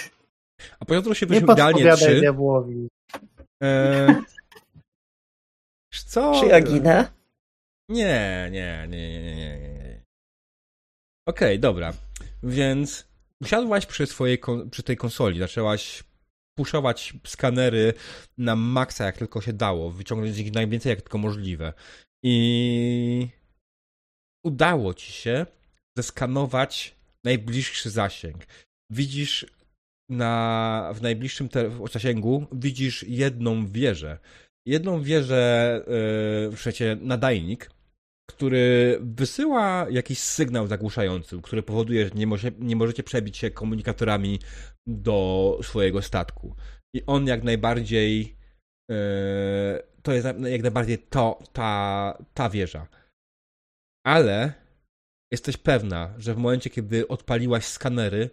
A 0.81 0.85
po 0.85 0.95
jutro 0.95 1.15
się 1.15 1.27
weźmie 1.27 1.53
idealnie 1.53 1.97
trzy. 1.97 2.21
diabłowi. 2.21 2.89
Eee, 3.63 4.15
co? 6.07 6.41
Czy 6.41 6.55
Agina? 6.55 7.13
Nie, 7.89 8.49
nie, 8.53 8.89
nie, 8.91 9.23
nie, 9.23 9.35
nie, 9.35 9.59
nie. 9.59 10.03
Okej, 11.27 11.49
okay, 11.49 11.59
dobra. 11.59 11.93
Więc 12.43 13.07
usiadłaś 13.41 13.87
przy, 13.87 14.07
swojej, 14.07 14.39
przy 14.71 14.83
tej 14.83 14.97
konsoli, 14.97 15.39
zaczęłaś 15.39 16.05
puszować 16.59 17.15
skanery 17.27 17.95
na 18.39 18.57
maksa 18.57 19.05
jak 19.05 19.17
tylko 19.17 19.41
się 19.41 19.53
dało, 19.53 19.91
wyciągnąć 19.91 20.39
ich 20.39 20.53
najwięcej 20.53 20.91
jak 20.91 21.03
tylko 21.03 21.19
możliwe. 21.19 21.73
I 22.23 23.29
udało 24.45 24.95
ci 24.95 25.13
się 25.13 25.47
zeskanować 25.99 26.95
najbliższy 27.25 27.91
zasięg. 27.91 28.47
Widzisz 28.91 29.47
na, 30.09 30.91
w 30.95 31.03
najbliższym 31.03 31.49
zasięgu 31.93 32.47
widzisz 32.53 33.03
jedną 33.09 33.67
wieżę. 33.67 34.19
Jedną 34.67 35.03
wieżę, 35.03 35.75
yy, 35.87 36.57
w 36.57 36.61
sensie 36.61 36.97
nadajnik, 37.01 37.71
który 38.31 38.99
wysyła 39.01 39.87
jakiś 39.91 40.19
sygnał 40.19 40.67
zagłuszający, 40.67 41.43
który 41.43 41.63
powoduje, 41.63 42.05
że 42.05 42.11
nie, 42.15 42.27
może, 42.27 42.51
nie 42.59 42.77
możecie 42.77 43.03
przebić 43.03 43.37
się 43.37 43.51
komunikatorami 43.51 44.39
do 44.87 45.59
swojego 45.63 46.03
statku. 46.03 46.55
I 46.95 47.03
on 47.07 47.27
jak 47.27 47.43
najbardziej 47.43 48.37
yy, 48.89 48.97
to 50.03 50.13
jest 50.13 50.27
jak 50.27 50.63
najbardziej 50.63 50.99
to, 50.99 51.39
ta, 51.53 52.19
ta 52.35 52.51
wieża. 52.51 52.87
Ale 54.07 54.53
jesteś 55.33 55.57
pewna, 55.57 56.15
że 56.19 56.35
w 56.35 56.39
momencie, 56.39 56.71
kiedy 56.71 57.09
odpaliłaś 57.09 57.65
skanery, 57.65 58.31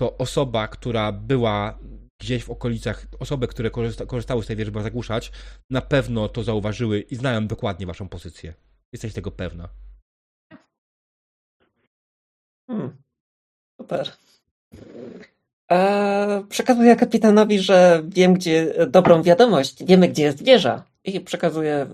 to 0.00 0.18
osoba, 0.18 0.68
która 0.68 1.12
była 1.12 1.78
gdzieś 2.20 2.44
w 2.44 2.50
okolicach, 2.50 3.06
osoby, 3.18 3.48
które 3.48 3.70
korzysta, 3.70 4.06
korzystały 4.06 4.42
z 4.42 4.46
tej 4.46 4.56
wieży, 4.56 4.72
by 4.72 4.82
zagłuszać, 4.82 5.32
na 5.70 5.80
pewno 5.80 6.28
to 6.28 6.42
zauważyły 6.42 7.00
i 7.00 7.16
znają 7.16 7.46
dokładnie 7.46 7.86
waszą 7.86 8.08
pozycję. 8.08 8.54
Jesteś 8.92 9.12
tego 9.14 9.30
pewna. 9.30 9.68
Hmm. 12.70 12.96
Super. 13.80 14.12
Eee, 15.68 16.44
przekazuję 16.48 16.96
kapitanowi, 16.96 17.58
że 17.58 18.02
wiem, 18.08 18.34
gdzie 18.34 18.86
dobrą 18.86 19.22
wiadomość, 19.22 19.84
wiemy, 19.84 20.08
gdzie 20.08 20.22
jest 20.22 20.44
wieża. 20.44 20.84
I 21.04 21.20
przekazuję 21.20 21.86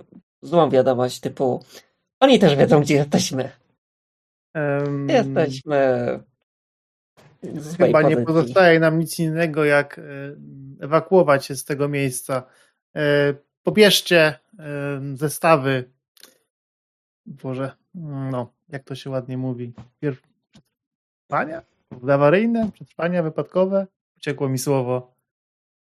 złą 0.43 0.71
wiadomość 0.71 1.21
typu 1.21 1.65
oni 2.21 2.39
też 2.39 2.57
wiedzą, 2.57 2.81
gdzie 2.81 2.95
jesteśmy. 2.95 3.51
Um, 4.55 5.09
jesteśmy. 5.09 6.21
Chyba 7.79 8.03
nie 8.03 8.17
pozostaje 8.17 8.81
nam 8.81 8.99
nic 8.99 9.19
innego, 9.19 9.65
jak 9.65 9.99
e, 9.99 10.03
ewakuować 10.81 11.47
się 11.47 11.57
z 11.57 11.65
tego 11.65 11.89
miejsca. 11.89 12.43
E, 12.97 13.35
pobierzcie 13.63 14.39
e, 14.59 15.01
zestawy. 15.15 15.91
Boże, 17.27 17.71
no, 17.95 18.53
jak 18.69 18.85
to 18.85 18.95
się 18.95 19.11
ładnie 19.11 19.39
mówi. 19.39 19.73
Przetrwania? 21.21 21.63
Awaryjne? 22.11 22.71
Przetrwania 22.73 23.23
wypadkowe? 23.23 23.87
Uciekło 24.17 24.49
mi 24.49 24.59
słowo. 24.59 25.15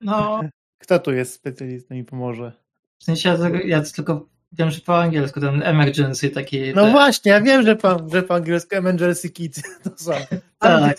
No. 0.01 0.41
Kto 0.77 0.99
tu 0.99 1.13
jest 1.13 1.33
specjalistą 1.33 1.95
i 1.95 2.03
pomoże? 2.03 2.51
W 2.97 3.03
sensie 3.03 3.29
ja, 3.29 3.49
ja 3.65 3.81
tylko 3.81 4.27
wiem, 4.51 4.71
że 4.71 4.81
po 4.81 5.01
angielsku 5.01 5.41
ten 5.41 5.63
emergency 5.63 6.29
taki. 6.29 6.73
No 6.75 6.85
te... 6.85 6.91
właśnie, 6.91 7.31
ja 7.31 7.41
wiem, 7.41 7.65
że 7.65 7.75
po, 7.75 8.09
że 8.13 8.23
po 8.23 8.35
angielsku 8.35 8.75
emergency 8.75 9.29
kit 9.29 9.61
to 9.83 9.89
są. 9.97 10.11
Tak. 10.59 10.97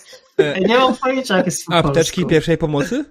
nie 0.69 0.79
mam 0.79 0.97
pojęcia, 0.97 1.37
jak 1.37 1.47
jest 1.47 1.65
w 1.65 1.73
Apteczki 1.73 2.21
polsku. 2.21 2.31
pierwszej 2.31 2.59
pomocy? 2.59 3.05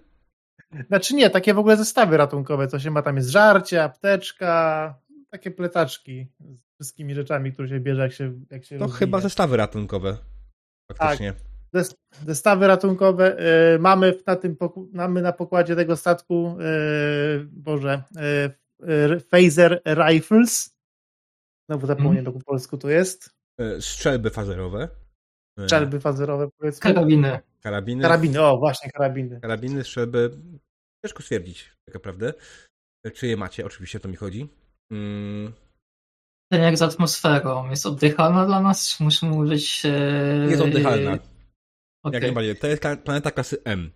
Znaczy 0.88 1.15
nie, 1.15 1.29
takie 1.29 1.53
w 1.53 1.59
ogóle 1.59 1.77
zestawy 1.77 2.17
ratunkowe, 2.17 2.67
co 2.67 2.79
się 2.79 2.91
ma, 2.91 3.01
tam 3.01 3.15
jest 3.15 3.29
żarcie, 3.29 3.83
apteczka, 3.83 4.95
takie 5.29 5.51
pletaczki 5.51 6.27
z 6.39 6.73
wszystkimi 6.75 7.15
rzeczami, 7.15 7.53
które 7.53 7.67
się 7.67 7.79
bierze, 7.79 8.01
jak 8.01 8.13
się 8.13 8.33
jak 8.51 8.65
się 8.65 8.77
To 8.77 8.88
chyba 8.88 9.21
zestawy 9.21 9.57
ratunkowe. 9.57 10.17
Faktycznie. 10.91 11.33
Tak. 11.33 11.55
Zestawy 12.25 12.67
ratunkowe 12.67 13.38
y, 13.75 13.79
mamy 13.79 14.13
na 14.27 14.36
tym 14.36 14.57
mamy 14.93 15.21
na 15.21 15.31
pokładzie 15.31 15.75
tego 15.75 15.95
statku 15.95 16.57
y, 16.61 17.47
Boże 17.51 18.03
y, 18.47 18.64
phaser 19.32 19.82
rifles. 19.86 20.78
Znowu 21.69 21.88
zapomniałem, 21.88 22.26
hmm. 22.26 22.34
po 22.34 22.45
polsku 22.45 22.78
to 22.78 22.89
jest. 22.89 23.30
Strzelby 23.80 24.30
fazerowe. 24.30 24.89
Strzelby 25.59 25.99
fazerowe, 25.99 26.47
powiedzmy. 26.59 26.82
Karabiny. 26.82 27.39
Karabiny. 27.61 28.01
Karabiny, 28.01 28.41
o 28.41 28.57
właśnie, 28.57 28.91
karabiny. 28.91 29.41
Karabiny, 29.41 29.84
strzelby. 29.84 30.32
Ciężko 31.05 31.23
stwierdzić, 31.23 31.71
tak 31.86 31.93
naprawdę. 31.93 32.34
Czy 33.13 33.28
je 33.28 33.38
macie? 33.38 33.65
Oczywiście 33.65 33.99
to 33.99 34.09
mi 34.09 34.15
chodzi. 34.15 34.49
Hmm. 34.89 35.53
Ten 36.51 36.61
jak 36.61 36.78
z 36.78 36.82
atmosferą, 36.82 37.69
jest 37.69 37.86
oddychalna 37.86 38.45
dla 38.45 38.61
nas, 38.61 38.89
czy 38.89 39.03
musimy 39.03 39.36
użyć... 39.36 39.86
E... 39.86 39.89
Jest 40.49 40.61
oddychalna. 40.61 41.11
Okay. 41.11 42.13
Jak 42.13 42.23
najbardziej. 42.23 42.55
To 42.55 42.67
jest 42.67 42.84
planeta 43.03 43.32
klasy 43.32 43.57
M. 43.63 43.91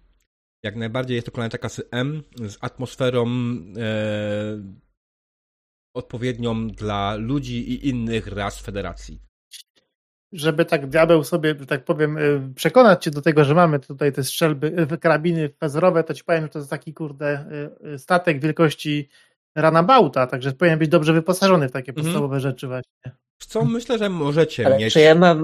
Jak 0.64 0.76
najbardziej 0.76 1.16
jest 1.16 1.26
to 1.26 1.32
planeta 1.32 1.57
klasy 1.57 1.84
M 1.91 2.24
z 2.36 2.57
atmosferą 2.62 3.28
e, 3.78 4.64
odpowiednią 5.93 6.68
dla 6.68 7.16
ludzi 7.16 7.72
i 7.72 7.88
innych 7.88 8.28
ras 8.28 8.60
federacji. 8.60 9.20
Żeby 10.32 10.66
tak 10.66 10.88
diabeł 10.88 11.24
sobie, 11.24 11.55
że 11.60 11.66
tak 11.66 11.86
powiem, 11.86 12.18
e, 12.18 12.22
przekonać 12.55 13.03
cię 13.03 13.12
do 13.12 13.22
tego, 13.22 13.43
że 13.43 13.55
mamy 13.55 13.80
tutaj 13.80 14.14
te 14.14 14.24
strzelby, 14.24 14.88
e, 14.91 14.97
karabiny 14.97 15.49
fezerowe, 15.60 16.03
to 16.03 16.14
ci 16.14 16.24
powiem, 16.24 16.43
że 16.43 16.49
to 16.49 16.60
jest 16.60 16.72
taki 16.72 16.93
kurde 16.93 17.45
e, 17.93 17.99
statek 17.99 18.39
wielkości 18.39 19.10
Ranabauta, 19.55 20.28
także 20.28 20.53
powinien 20.53 20.80
być 20.80 20.89
dobrze 20.89 21.14
wyposażony 21.14 21.70
w 21.70 21.72
takie 21.72 21.91
mhm. 21.91 22.05
podstawowe 22.05 22.39
rzeczy 22.39 22.68
właśnie. 22.68 23.12
Co 23.38 23.66
myślę, 23.66 23.97
że 23.97 24.10
możecie 24.10 24.66
Ale 24.66 24.78
mieć. 24.78 24.93
Czy 24.93 24.99
ja 24.99 25.16
mam. 25.16 25.39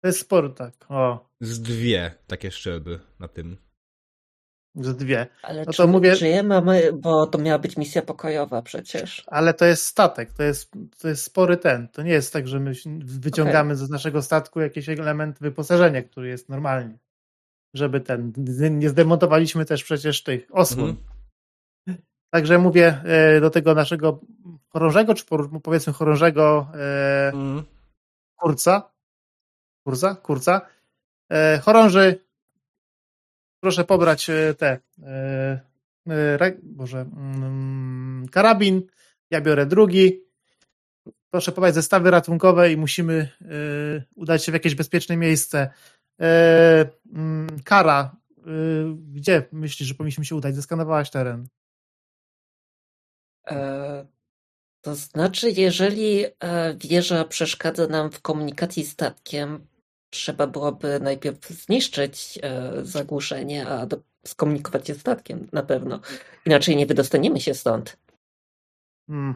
To 0.00 0.08
jest 0.08 0.20
sport, 0.20 0.58
tak. 0.58 0.74
O. 0.88 1.28
Z 1.40 1.60
dwie 1.62 2.14
takie 2.26 2.50
szczelby 2.50 3.00
na 3.20 3.28
tym. 3.28 3.65
Z 4.76 4.96
dwie. 4.96 5.26
Ale 5.42 5.64
no 5.64 5.72
czy, 5.72 5.76
to 5.76 5.86
mówię... 5.86 6.16
czy 6.16 6.42
mamy, 6.42 6.92
bo 6.92 7.26
to 7.26 7.38
miała 7.38 7.58
być 7.58 7.76
misja 7.76 8.02
pokojowa 8.02 8.62
przecież. 8.62 9.24
Ale 9.26 9.54
to 9.54 9.64
jest 9.64 9.86
statek, 9.86 10.32
to 10.32 10.42
jest, 10.42 10.72
to 10.98 11.08
jest 11.08 11.24
spory 11.24 11.56
ten. 11.56 11.88
To 11.88 12.02
nie 12.02 12.12
jest 12.12 12.32
tak, 12.32 12.48
że 12.48 12.60
my 12.60 12.72
wyciągamy 13.04 13.74
okay. 13.74 13.86
z 13.86 13.90
naszego 13.90 14.22
statku 14.22 14.60
jakiś 14.60 14.88
element 14.88 15.38
wyposażenia, 15.40 16.02
który 16.02 16.28
jest 16.28 16.48
normalnie. 16.48 16.98
Żeby 17.74 18.00
ten. 18.00 18.32
Nie 18.70 18.88
zdemontowaliśmy 18.88 19.64
też 19.64 19.84
przecież 19.84 20.22
tych 20.22 20.46
osłon. 20.52 20.88
Mhm. 20.88 21.16
Także 22.30 22.58
mówię 22.58 23.00
e, 23.04 23.40
do 23.40 23.50
tego 23.50 23.74
naszego 23.74 24.20
chorążego, 24.68 25.14
czy 25.14 25.24
powiedzmy 25.62 25.92
chorążego 25.92 26.68
e, 26.74 27.28
mm. 27.28 27.64
kurca. 28.36 28.90
Kurza? 29.86 30.14
Kurca. 30.14 30.60
E, 31.32 31.58
chorąży, 31.58 32.25
proszę 33.66 33.84
pobrać 33.84 34.30
te 34.58 34.80
Boże, 36.62 37.00
mm, 37.00 38.26
karabin, 38.28 38.82
ja 39.30 39.40
biorę 39.40 39.66
drugi. 39.66 40.20
Proszę 41.30 41.52
pobrać 41.52 41.74
zestawy 41.74 42.10
ratunkowe 42.10 42.72
i 42.72 42.76
musimy 42.76 43.28
udać 44.14 44.44
się 44.44 44.52
w 44.52 44.54
jakieś 44.54 44.74
bezpieczne 44.74 45.16
miejsce. 45.16 45.70
Mm, 46.18 47.46
Kara, 47.64 48.16
gdzie 49.12 49.42
myślisz, 49.52 49.88
że 49.88 49.94
powinniśmy 49.94 50.24
się 50.24 50.36
udać? 50.36 50.54
Zeskanowałaś 50.54 51.10
teren. 51.10 51.48
E, 53.50 54.06
to 54.80 54.94
znaczy, 54.94 55.50
jeżeli 55.50 56.24
e, 56.24 56.30
wieża 56.76 57.24
przeszkadza 57.24 57.86
nam 57.86 58.10
w 58.10 58.20
komunikacji 58.20 58.84
z 58.84 58.92
statkiem, 58.92 59.66
trzeba 60.16 60.46
byłoby 60.46 61.00
najpierw 61.00 61.48
zniszczyć 61.48 62.38
e, 62.42 62.72
zagłuszenie, 62.82 63.66
a 63.68 63.86
skomunikować 64.26 64.86
się 64.86 64.94
z 64.94 65.00
statkiem 65.00 65.48
na 65.52 65.62
pewno. 65.62 66.00
Inaczej 66.46 66.76
nie 66.76 66.86
wydostaniemy 66.86 67.40
się 67.40 67.54
stąd. 67.54 67.96
Hmm. 69.06 69.34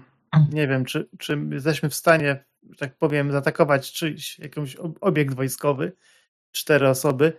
Nie 0.53 0.69
wiem, 0.69 0.85
czy, 0.85 1.09
czy 1.19 1.39
jesteśmy 1.51 1.89
w 1.89 1.95
stanie, 1.95 2.45
że 2.71 2.77
tak 2.77 2.97
powiem, 2.97 3.33
zaatakować 3.33 3.93
czyjś 3.93 4.39
jakiś 4.39 4.77
obiekt 5.01 5.35
wojskowy, 5.35 5.93
cztery 6.53 6.89
osoby. 6.89 7.33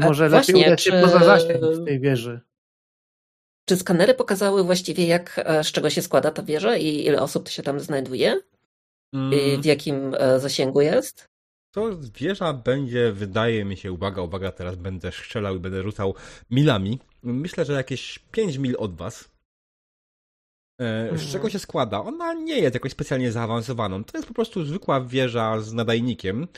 Może 0.00 0.24
a 0.24 0.28
lepiej 0.28 0.54
właśnie, 0.54 0.66
udać 0.66 0.82
się 0.82 0.90
czy... 0.90 1.00
poza 1.00 1.18
zasięg 1.18 1.60
tej 1.86 2.00
wieży. 2.00 2.40
Czy 3.68 3.76
skanery 3.76 4.14
pokazały 4.14 4.64
właściwie, 4.64 5.06
jak, 5.06 5.40
e, 5.44 5.64
z 5.64 5.72
czego 5.72 5.90
się 5.90 6.02
składa 6.02 6.30
ta 6.30 6.42
wieża 6.42 6.76
i 6.76 7.06
ile 7.06 7.22
osób 7.22 7.48
się 7.48 7.62
tam 7.62 7.80
znajduje? 7.80 8.40
Mm. 9.12 9.62
W 9.62 9.64
jakim 9.64 10.14
e, 10.18 10.40
zasięgu 10.40 10.80
jest? 10.80 11.28
To 11.74 11.98
wieża 12.20 12.52
będzie, 12.52 13.12
wydaje 13.12 13.64
mi 13.64 13.76
się, 13.76 13.92
uwaga, 13.92 14.22
uwaga, 14.22 14.52
teraz 14.52 14.76
będę 14.76 15.12
strzelał 15.12 15.56
i 15.56 15.60
będę 15.60 15.82
rzucał 15.82 16.14
milami. 16.50 16.98
Myślę, 17.22 17.64
że 17.64 17.72
jakieś 17.72 18.18
5 18.18 18.56
mil 18.56 18.76
od 18.78 18.96
was. 18.96 19.30
E, 20.80 21.18
z 21.18 21.26
czego 21.26 21.34
mhm. 21.34 21.50
się 21.50 21.58
składa? 21.58 22.00
Ona 22.00 22.34
nie 22.34 22.58
jest 22.58 22.74
jakoś 22.74 22.92
specjalnie 22.92 23.32
zaawansowaną. 23.32 24.04
To 24.04 24.18
jest 24.18 24.28
po 24.28 24.34
prostu 24.34 24.64
zwykła 24.64 25.00
wieża 25.00 25.60
z 25.60 25.72
nadajnikiem. 25.72 26.48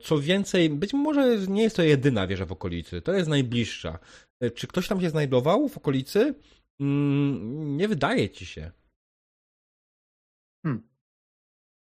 Co 0.00 0.18
więcej, 0.18 0.70
być 0.70 0.92
może 0.92 1.38
nie 1.48 1.62
jest 1.62 1.76
to 1.76 1.82
jedyna 1.82 2.26
wieża 2.26 2.46
w 2.46 2.52
okolicy. 2.52 3.02
To 3.02 3.12
jest 3.12 3.28
najbliższa. 3.28 3.98
E, 4.42 4.50
czy 4.50 4.66
ktoś 4.66 4.88
tam 4.88 5.00
się 5.00 5.10
znajdował 5.10 5.68
w 5.68 5.78
okolicy? 5.78 6.34
Mm, 6.80 7.76
nie 7.76 7.88
wydaje 7.88 8.30
ci 8.30 8.46
się. 8.46 8.70
Hmm. 10.66 10.88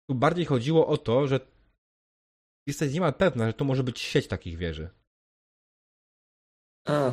Tu 0.09 0.15
bardziej 0.15 0.45
chodziło 0.45 0.87
o 0.87 0.97
to, 0.97 1.27
że 1.27 1.39
jesteś 2.67 2.93
niemal 2.93 3.13
pewna, 3.13 3.47
że 3.47 3.53
to 3.53 3.65
może 3.65 3.83
być 3.83 3.99
sieć 3.99 4.27
takich 4.27 4.57
wieży. 4.57 4.89
A. 6.87 7.11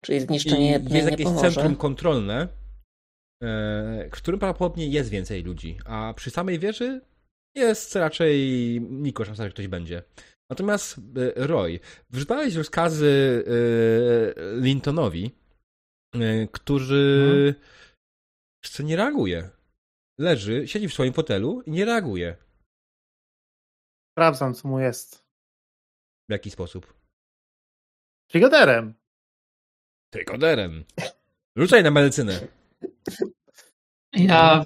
Czyli 0.00 0.20
zniszczenie 0.20 0.70
jednej 0.70 0.94
Jest 0.94 1.10
jakieś 1.10 1.26
pomoże. 1.26 1.50
centrum 1.50 1.76
kontrolne, 1.76 2.48
e, 3.42 4.08
w 4.08 4.10
którym 4.10 4.40
prawdopodobnie 4.40 4.86
jest 4.86 5.10
więcej 5.10 5.42
ludzi, 5.42 5.78
a 5.84 6.14
przy 6.16 6.30
samej 6.30 6.58
wieży 6.58 7.00
jest 7.56 7.96
raczej 7.96 8.38
niko 8.80 9.24
szansa, 9.24 9.44
że 9.44 9.50
ktoś 9.50 9.68
będzie. 9.68 10.02
Natomiast 10.50 10.98
e, 10.98 11.46
Roy, 11.46 11.80
wrzucałeś 12.10 12.54
rozkazy 12.54 13.44
e, 13.46 14.60
Lintonowi, 14.60 15.30
e, 16.14 16.48
który 16.52 17.54
hmm. 18.74 18.88
nie 18.88 18.96
reaguje. 18.96 19.50
Leży, 20.20 20.68
siedzi 20.68 20.88
w 20.88 20.94
swoim 20.94 21.12
fotelu 21.12 21.62
i 21.66 21.70
nie 21.70 21.84
reaguje. 21.84 22.36
Sprawdzam, 24.18 24.54
co 24.54 24.68
mu 24.68 24.80
jest. 24.80 25.24
W 26.28 26.32
jaki 26.32 26.50
sposób? 26.50 26.94
Trygoderem. 28.30 28.94
Trygoderem. 30.10 30.84
Rzucaj 31.56 31.82
na 31.82 31.90
medycynę. 31.90 32.40
Ja 34.12 34.64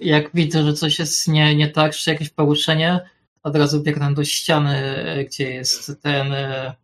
jak 0.00 0.30
widzę, 0.34 0.62
że 0.62 0.72
coś 0.72 0.98
jest 0.98 1.28
nie, 1.28 1.56
nie 1.56 1.68
tak, 1.68 1.94
czy 1.94 2.10
jakieś 2.10 2.30
poruszenie, 2.30 3.10
od 3.42 3.56
razu 3.56 3.82
biegnę 3.82 4.14
do 4.14 4.24
ściany, 4.24 4.94
gdzie 5.28 5.50
jest 5.50 6.02
ten 6.02 6.32
e, 6.32 6.74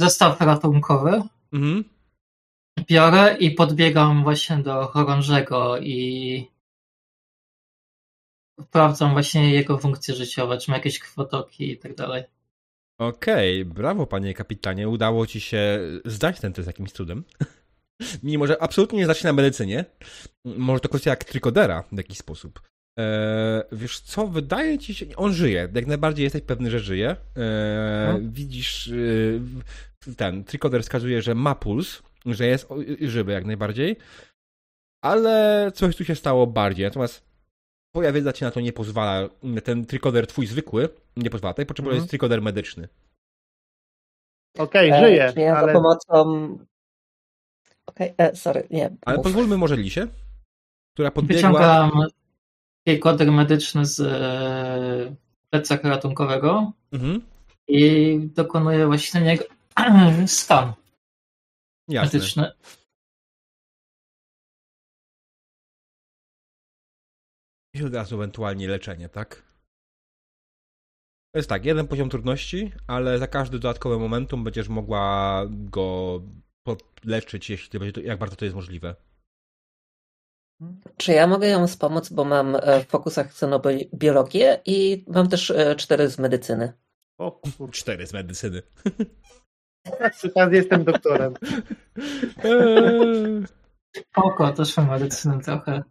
zestaw 0.00 0.40
ratunkowy. 0.40 1.22
Mhm. 1.52 1.84
Biorę 2.86 3.36
i 3.40 3.50
podbiegam 3.50 4.22
właśnie 4.22 4.56
do 4.56 4.86
chorążego 4.86 5.78
i 5.78 6.57
sprawdzam 8.60 9.12
właśnie 9.12 9.54
jego 9.54 9.78
funkcje 9.78 10.14
życiowe, 10.14 10.58
czy 10.58 10.70
ma 10.70 10.76
jakieś 10.76 10.98
krwotoki 10.98 11.70
i 11.70 11.78
tak 11.78 11.94
dalej. 11.94 12.24
Okej, 12.98 13.62
okay, 13.62 13.74
brawo 13.74 14.06
panie 14.06 14.34
kapitanie, 14.34 14.88
udało 14.88 15.26
ci 15.26 15.40
się 15.40 15.80
zdać 16.04 16.40
ten 16.40 16.52
test 16.52 16.66
jakimś 16.66 16.92
cudem. 16.92 17.24
Mimo, 18.22 18.46
że 18.46 18.62
absolutnie 18.62 18.98
nie 18.98 19.04
zdać 19.04 19.18
się 19.18 19.28
na 19.28 19.32
medycynie. 19.32 19.84
Może 20.44 20.80
to 20.80 20.88
kwestia 20.88 21.10
jak 21.10 21.24
trykodera 21.24 21.84
w 21.92 21.96
jakiś 21.96 22.18
sposób. 22.18 22.60
E, 22.98 23.64
wiesz 23.72 24.00
co, 24.00 24.26
wydaje 24.26 24.78
ci 24.78 24.94
się, 24.94 25.06
on 25.16 25.32
żyje, 25.32 25.68
jak 25.74 25.86
najbardziej 25.86 26.24
jesteś 26.24 26.42
pewny, 26.42 26.70
że 26.70 26.80
żyje. 26.80 27.10
E, 27.10 27.16
hmm. 28.06 28.32
Widzisz, 28.32 28.88
e, 30.08 30.14
ten 30.14 30.44
trikoder 30.44 30.82
wskazuje, 30.82 31.22
że 31.22 31.34
ma 31.34 31.54
puls, 31.54 32.02
że 32.26 32.46
jest 32.46 32.68
żywy 33.00 33.32
jak 33.32 33.44
najbardziej, 33.44 33.96
ale 35.04 35.70
coś 35.74 35.96
tu 35.96 36.04
się 36.04 36.14
stało 36.14 36.46
bardziej, 36.46 36.84
natomiast 36.84 37.27
twoja 37.92 38.12
wiedza 38.12 38.32
ci 38.32 38.44
na 38.44 38.50
to 38.50 38.60
nie 38.60 38.72
pozwala, 38.72 39.28
ten 39.64 39.86
trikoder 39.86 40.26
twój 40.26 40.46
zwykły 40.46 40.88
nie 41.16 41.30
pozwala, 41.30 41.54
tutaj 41.54 41.66
potrzebujesz 41.66 41.96
hmm. 41.96 42.08
trikoder 42.08 42.42
medyczny. 42.42 42.88
Okej, 44.58 44.90
okay, 44.92 45.00
żyje, 45.00 45.32
e, 45.36 45.40
ja 45.40 45.56
ale... 45.56 45.72
za 45.72 45.78
pomocą... 45.78 46.44
Okej, 47.86 48.12
okay, 48.12 48.26
e, 48.26 48.36
sorry, 48.36 48.66
nie. 48.70 48.90
Ale 49.06 49.16
mów. 49.16 49.24
pozwólmy 49.24 49.56
może 49.56 49.76
Lisie, 49.76 50.06
która 50.94 51.10
podbiegła... 51.10 51.50
Wyciągam 51.50 51.90
koder 52.96 53.32
medyczny 53.32 53.86
z 53.86 54.00
e, 54.00 55.16
plecaka 55.50 55.88
ratunkowego 55.88 56.72
mhm. 56.92 57.22
i 57.68 58.18
dokonuje 58.34 58.86
właśnie 58.86 59.20
niego 59.20 59.44
stan 60.26 60.72
Jasne. 61.88 62.18
medyczny. 62.18 62.52
I 67.78 67.84
od 67.84 67.94
razu 67.94 68.16
ewentualnie 68.16 68.68
leczenie, 68.68 69.08
tak? 69.08 69.42
To 71.32 71.38
jest 71.38 71.48
tak, 71.48 71.64
jeden 71.64 71.88
poziom 71.88 72.10
trudności, 72.10 72.72
ale 72.86 73.18
za 73.18 73.26
każdy 73.26 73.58
dodatkowy 73.58 73.98
momentum 73.98 74.44
będziesz 74.44 74.68
mogła 74.68 75.42
go 75.48 76.20
podleczyć, 76.62 77.50
jeśli 77.50 77.78
będzie 77.78 77.92
to, 77.92 78.00
jak 78.00 78.18
bardzo 78.18 78.36
to 78.36 78.44
jest 78.44 78.56
możliwe. 78.56 78.96
Czy 80.96 81.12
ja 81.12 81.26
mogę 81.26 81.48
ją 81.48 81.66
wspomóc, 81.66 82.08
bo 82.08 82.24
mam 82.24 82.56
e, 82.56 82.84
w 82.84 82.86
fokusach 82.86 83.26
xenobiologię 83.26 84.60
i 84.66 85.04
mam 85.08 85.28
też 85.28 85.50
e, 85.50 85.76
cztery 85.76 86.08
z 86.08 86.18
medycyny. 86.18 86.72
O 87.18 87.32
kur... 87.32 87.70
Cztery 87.70 88.06
z 88.06 88.12
medycyny. 88.12 88.62
Teraz 90.34 90.52
jestem 90.52 90.84
doktorem. 90.84 91.34
Spoko, 93.96 94.52
też 94.52 94.76
mam 94.76 94.88
medycynę 94.88 95.40
trochę. 95.40 95.82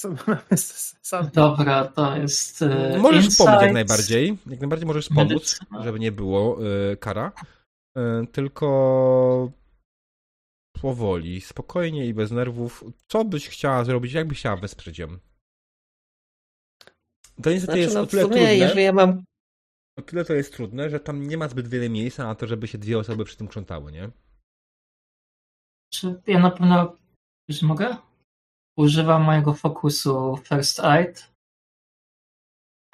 Co 0.00 0.08
mamy 0.26 0.42
sam... 1.02 1.30
Dobra, 1.34 1.84
to 1.84 2.16
jest. 2.16 2.62
E, 2.62 2.98
możesz 2.98 3.24
insights, 3.24 3.46
pomóc 3.46 3.62
jak 3.62 3.72
najbardziej. 3.72 4.38
Jak 4.46 4.60
najbardziej 4.60 4.86
możesz 4.86 5.08
pomóc, 5.08 5.28
medycyna. 5.28 5.82
żeby 5.82 6.00
nie 6.00 6.12
było 6.12 6.58
e, 6.92 6.96
kara. 6.96 7.32
E, 7.96 8.26
tylko 8.32 9.52
powoli, 10.80 11.40
spokojnie 11.40 12.06
i 12.06 12.14
bez 12.14 12.30
nerwów. 12.30 12.84
Co 13.08 13.24
byś 13.24 13.48
chciała 13.48 13.84
zrobić? 13.84 14.12
Jak 14.12 14.28
byś 14.28 14.38
chciała 14.38 14.56
wesprzeć 14.56 14.98
ją? 14.98 15.08
To 17.42 17.50
niestety 17.50 17.64
znaczy, 17.64 17.78
jest 17.78 17.94
no, 17.94 18.00
o 18.00 18.06
tyle 18.06 18.22
sumie, 18.22 18.34
trudne. 18.34 18.56
Jeżeli 18.56 18.82
ja 18.82 18.92
mam... 18.92 19.24
O 19.98 20.02
tyle 20.02 20.24
to 20.24 20.34
jest 20.34 20.54
trudne, 20.54 20.90
że 20.90 21.00
tam 21.00 21.28
nie 21.28 21.36
ma 21.38 21.48
zbyt 21.48 21.68
wiele 21.68 21.88
miejsca 21.88 22.24
na 22.24 22.34
to, 22.34 22.46
żeby 22.46 22.68
się 22.68 22.78
dwie 22.78 22.98
osoby 22.98 23.24
przy 23.24 23.36
tym 23.36 23.48
krzątały, 23.48 23.92
nie? 23.92 24.10
Czy 25.92 26.22
ja 26.26 26.38
na 26.38 26.50
pewno 26.50 26.96
już 27.48 27.62
mogę? 27.62 27.96
Używam 28.80 29.22
mojego 29.22 29.54
fokusu 29.54 30.38
First 30.44 30.80
Aid 30.80 31.30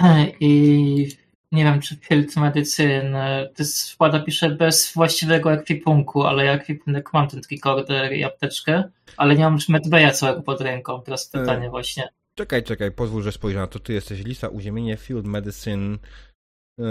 i 0.40 1.08
nie 1.52 1.64
wiem, 1.64 1.80
czy 1.80 1.96
Field 1.96 2.36
Medicine 2.36 3.12
to 3.54 3.62
jest, 3.62 3.92
wkłada, 3.92 4.20
pisze 4.20 4.50
bez 4.50 4.92
właściwego 4.92 5.52
ekwipunku, 5.52 6.22
ale 6.22 6.44
ja 6.44 6.52
ekwipunek 6.52 7.12
mam 7.12 7.28
ten 7.28 7.40
recorder 7.50 8.12
i 8.12 8.24
apteczkę, 8.24 8.84
ale 9.16 9.34
nie 9.34 9.44
mam 9.44 9.54
już 9.54 9.68
medbaya 9.68 10.12
całego 10.12 10.42
pod 10.42 10.60
ręką. 10.60 11.02
Teraz 11.02 11.30
e, 11.34 11.38
pytanie 11.38 11.70
właśnie. 11.70 12.08
Czekaj, 12.34 12.62
czekaj, 12.62 12.92
pozwól, 12.92 13.22
że 13.22 13.32
spojrzę 13.32 13.58
na 13.58 13.66
to. 13.66 13.78
Tu 13.78 13.92
jesteś 13.92 14.24
lista 14.24 14.48
uziemienie 14.48 14.96
Field 14.96 15.26
Medicine. 15.26 15.98
Yy... 16.78 16.86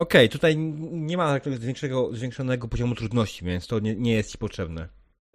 Okej, 0.00 0.26
okay, 0.26 0.28
tutaj 0.28 0.56
nie 0.56 1.16
ma 1.16 1.40
większego, 1.40 2.10
zwiększonego 2.12 2.68
poziomu 2.68 2.94
trudności, 2.94 3.44
więc 3.44 3.66
to 3.66 3.80
nie, 3.80 3.96
nie 3.96 4.12
jest 4.12 4.32
ci 4.32 4.38
potrzebne. 4.38 4.88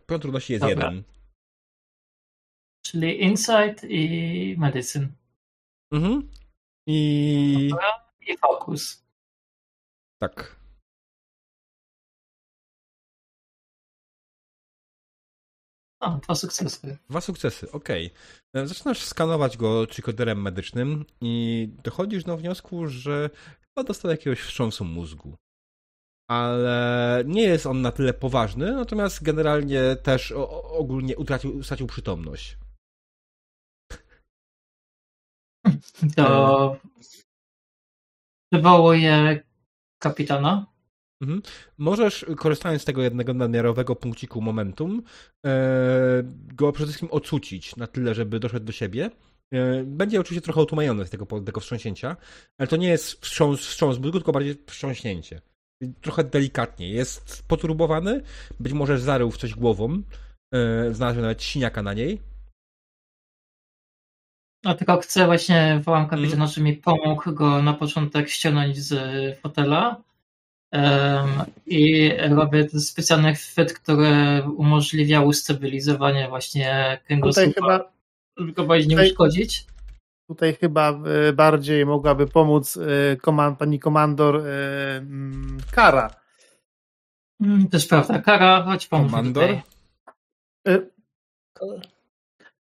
Poziom 0.06 0.22
trudności 0.22 0.54
jest 0.54 0.66
Dobra. 0.66 0.88
jeden. 0.88 1.04
Czyli 2.86 3.22
Insight 3.22 3.84
i 3.84 4.56
Medicine. 4.58 5.08
Mhm. 5.92 6.30
I... 6.88 7.72
I 8.28 8.38
Focus. 8.38 9.06
Tak. 10.22 10.56
A, 16.00 16.18
dwa 16.18 16.36
sukcesy. 16.36 16.98
Dwa 17.10 17.22
sukcesy, 17.22 17.72
okej. 17.72 18.12
Okay. 18.52 18.64
E, 18.64 18.68
zaczynasz 18.68 19.02
skanować 19.02 19.58
go 19.58 19.88
koderem 20.04 20.42
medycznym 20.42 21.06
i 21.22 21.68
dochodzisz 21.84 22.24
do 22.24 22.38
wniosku, 22.38 22.88
że 22.88 23.30
chyba 23.62 23.88
dostał 23.88 24.12
jakiegoś 24.12 24.40
wstrząsu 24.40 24.86
mózgu. 24.86 25.36
Ale 26.30 27.24
nie 27.26 27.44
jest 27.44 27.66
on 27.66 27.82
na 27.82 27.92
tyle 27.92 28.14
poważny, 28.14 28.72
natomiast 28.72 29.24
generalnie 29.24 29.96
też 29.96 30.32
ogólnie 30.64 31.18
utracił, 31.18 31.64
stracił 31.64 31.88
przytomność. 31.88 32.58
To 36.16 36.78
wywołuje 38.52 39.44
kapitana. 40.00 40.66
Mhm. 41.22 41.42
Możesz, 41.78 42.26
korzystając 42.38 42.82
z 42.82 42.86
tego 42.86 43.02
jednego 43.02 43.34
nadmiarowego 43.34 43.96
punkciku 43.96 44.42
momentum, 44.42 45.04
e, 45.46 46.24
go 46.54 46.72
przede 46.72 46.88
wszystkim 46.88 47.10
ocucić 47.12 47.76
na 47.76 47.88
tyle, 47.88 48.16
żeby 48.16 48.40
doszedł 48.40 48.66
do 48.66 48.72
siebie. 48.72 49.12
E, 49.54 49.84
będzie 49.84 50.20
oczywiście 50.20 50.42
trochę 50.42 50.62
otumajony 50.62 51.06
z 51.06 51.10
tego, 51.10 51.26
tego 51.26 51.62
wstrząśnięcia, 51.62 52.18
ale 52.58 52.68
to 52.68 52.78
nie 52.78 52.88
jest 52.88 53.22
wstrząs, 53.22 53.60
wstrząs 53.60 53.98
mózgu, 53.98 54.12
tylko 54.12 54.32
bardziej 54.32 54.56
wstrząśnięcie. 54.68 55.42
Trochę 56.02 56.24
delikatnie. 56.24 56.90
Jest 56.90 57.44
poturbowany, 57.48 58.22
być 58.60 58.74
może 58.74 59.00
zarył 59.00 59.32
w 59.32 59.38
coś 59.38 59.56
głową, 59.56 60.02
e, 60.54 60.94
znalazł 60.94 61.22
nawet 61.22 61.44
siniaka 61.44 61.84
na 61.84 61.94
niej. 61.94 62.35
No 64.66 64.76
tylko 64.76 64.98
chcę 64.98 65.26
właśnie, 65.26 65.82
wołam 65.84 66.08
kapitana, 66.08 66.36
mm. 66.36 66.48
żeby 66.48 66.64
mi 66.64 66.74
pomógł 66.74 67.34
go 67.34 67.62
na 67.62 67.74
początek 67.74 68.30
ściągnąć 68.30 68.78
z 68.78 68.96
fotela 69.40 70.02
i 71.66 72.12
robię 72.30 72.66
ten 72.66 72.80
specjalny 72.80 73.36
chwyt, 73.36 73.74
który 73.74 74.44
umożliwia 74.58 75.22
ustabilizowanie 75.22 76.30
właśnie 76.30 77.00
kręgosłupa, 77.06 77.52
chyba, 77.56 77.92
żeby 78.38 78.52
go 78.52 78.66
bardziej 78.66 78.88
nie 78.88 79.04
uszkodzić. 79.04 79.66
Tutaj 80.28 80.56
chyba 80.56 80.92
e, 81.30 81.34
bardziej 81.34 81.86
mogłaby 81.86 82.28
pomóc 82.28 82.78
e, 82.78 83.16
komand, 83.16 83.60
pani 83.60 83.80
komandor 83.80 84.36
e, 84.38 84.98
mm, 84.98 85.58
Kara. 85.72 86.10
Mm, 87.42 87.68
to 87.70 87.78
jest 87.78 87.90
prawda. 87.90 88.22
Kara, 88.22 88.64
chodź 88.64 88.88
pomóż 88.88 89.12
Komandor? 89.12 89.50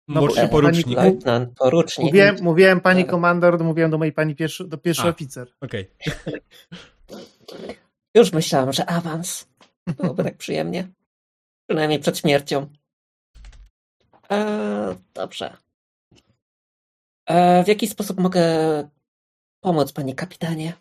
No, 0.07 0.21
Młodszy 0.21 0.47
porucznik. 0.47 0.97
Pani, 0.97 1.47
porucznik. 1.59 2.05
Mówiłem, 2.05 2.35
mówiłem 2.41 2.81
pani 2.81 3.05
komandor, 3.05 3.63
mówiłem 3.63 3.91
do 3.91 3.97
mojej 3.97 4.13
pani 4.13 4.35
pierwszy, 4.35 4.67
do 4.67 4.77
pierwszy 4.77 5.03
A, 5.03 5.09
oficer. 5.09 5.47
Okej. 5.61 5.89
Okay. 6.07 6.41
Już 8.15 8.33
myślałam, 8.33 8.73
że 8.73 8.85
awans. 8.85 9.47
Byłoby 9.97 10.23
tak 10.23 10.37
przyjemnie. 10.37 10.87
Przynajmniej 11.69 11.99
przed 11.99 12.17
śmiercią. 12.17 12.67
E, 14.31 14.95
dobrze. 15.13 15.57
E, 17.25 17.63
w 17.63 17.67
jaki 17.67 17.87
sposób 17.87 18.19
mogę 18.19 18.43
pomóc, 19.59 19.91
panie 19.91 20.15
kapitanie? 20.15 20.73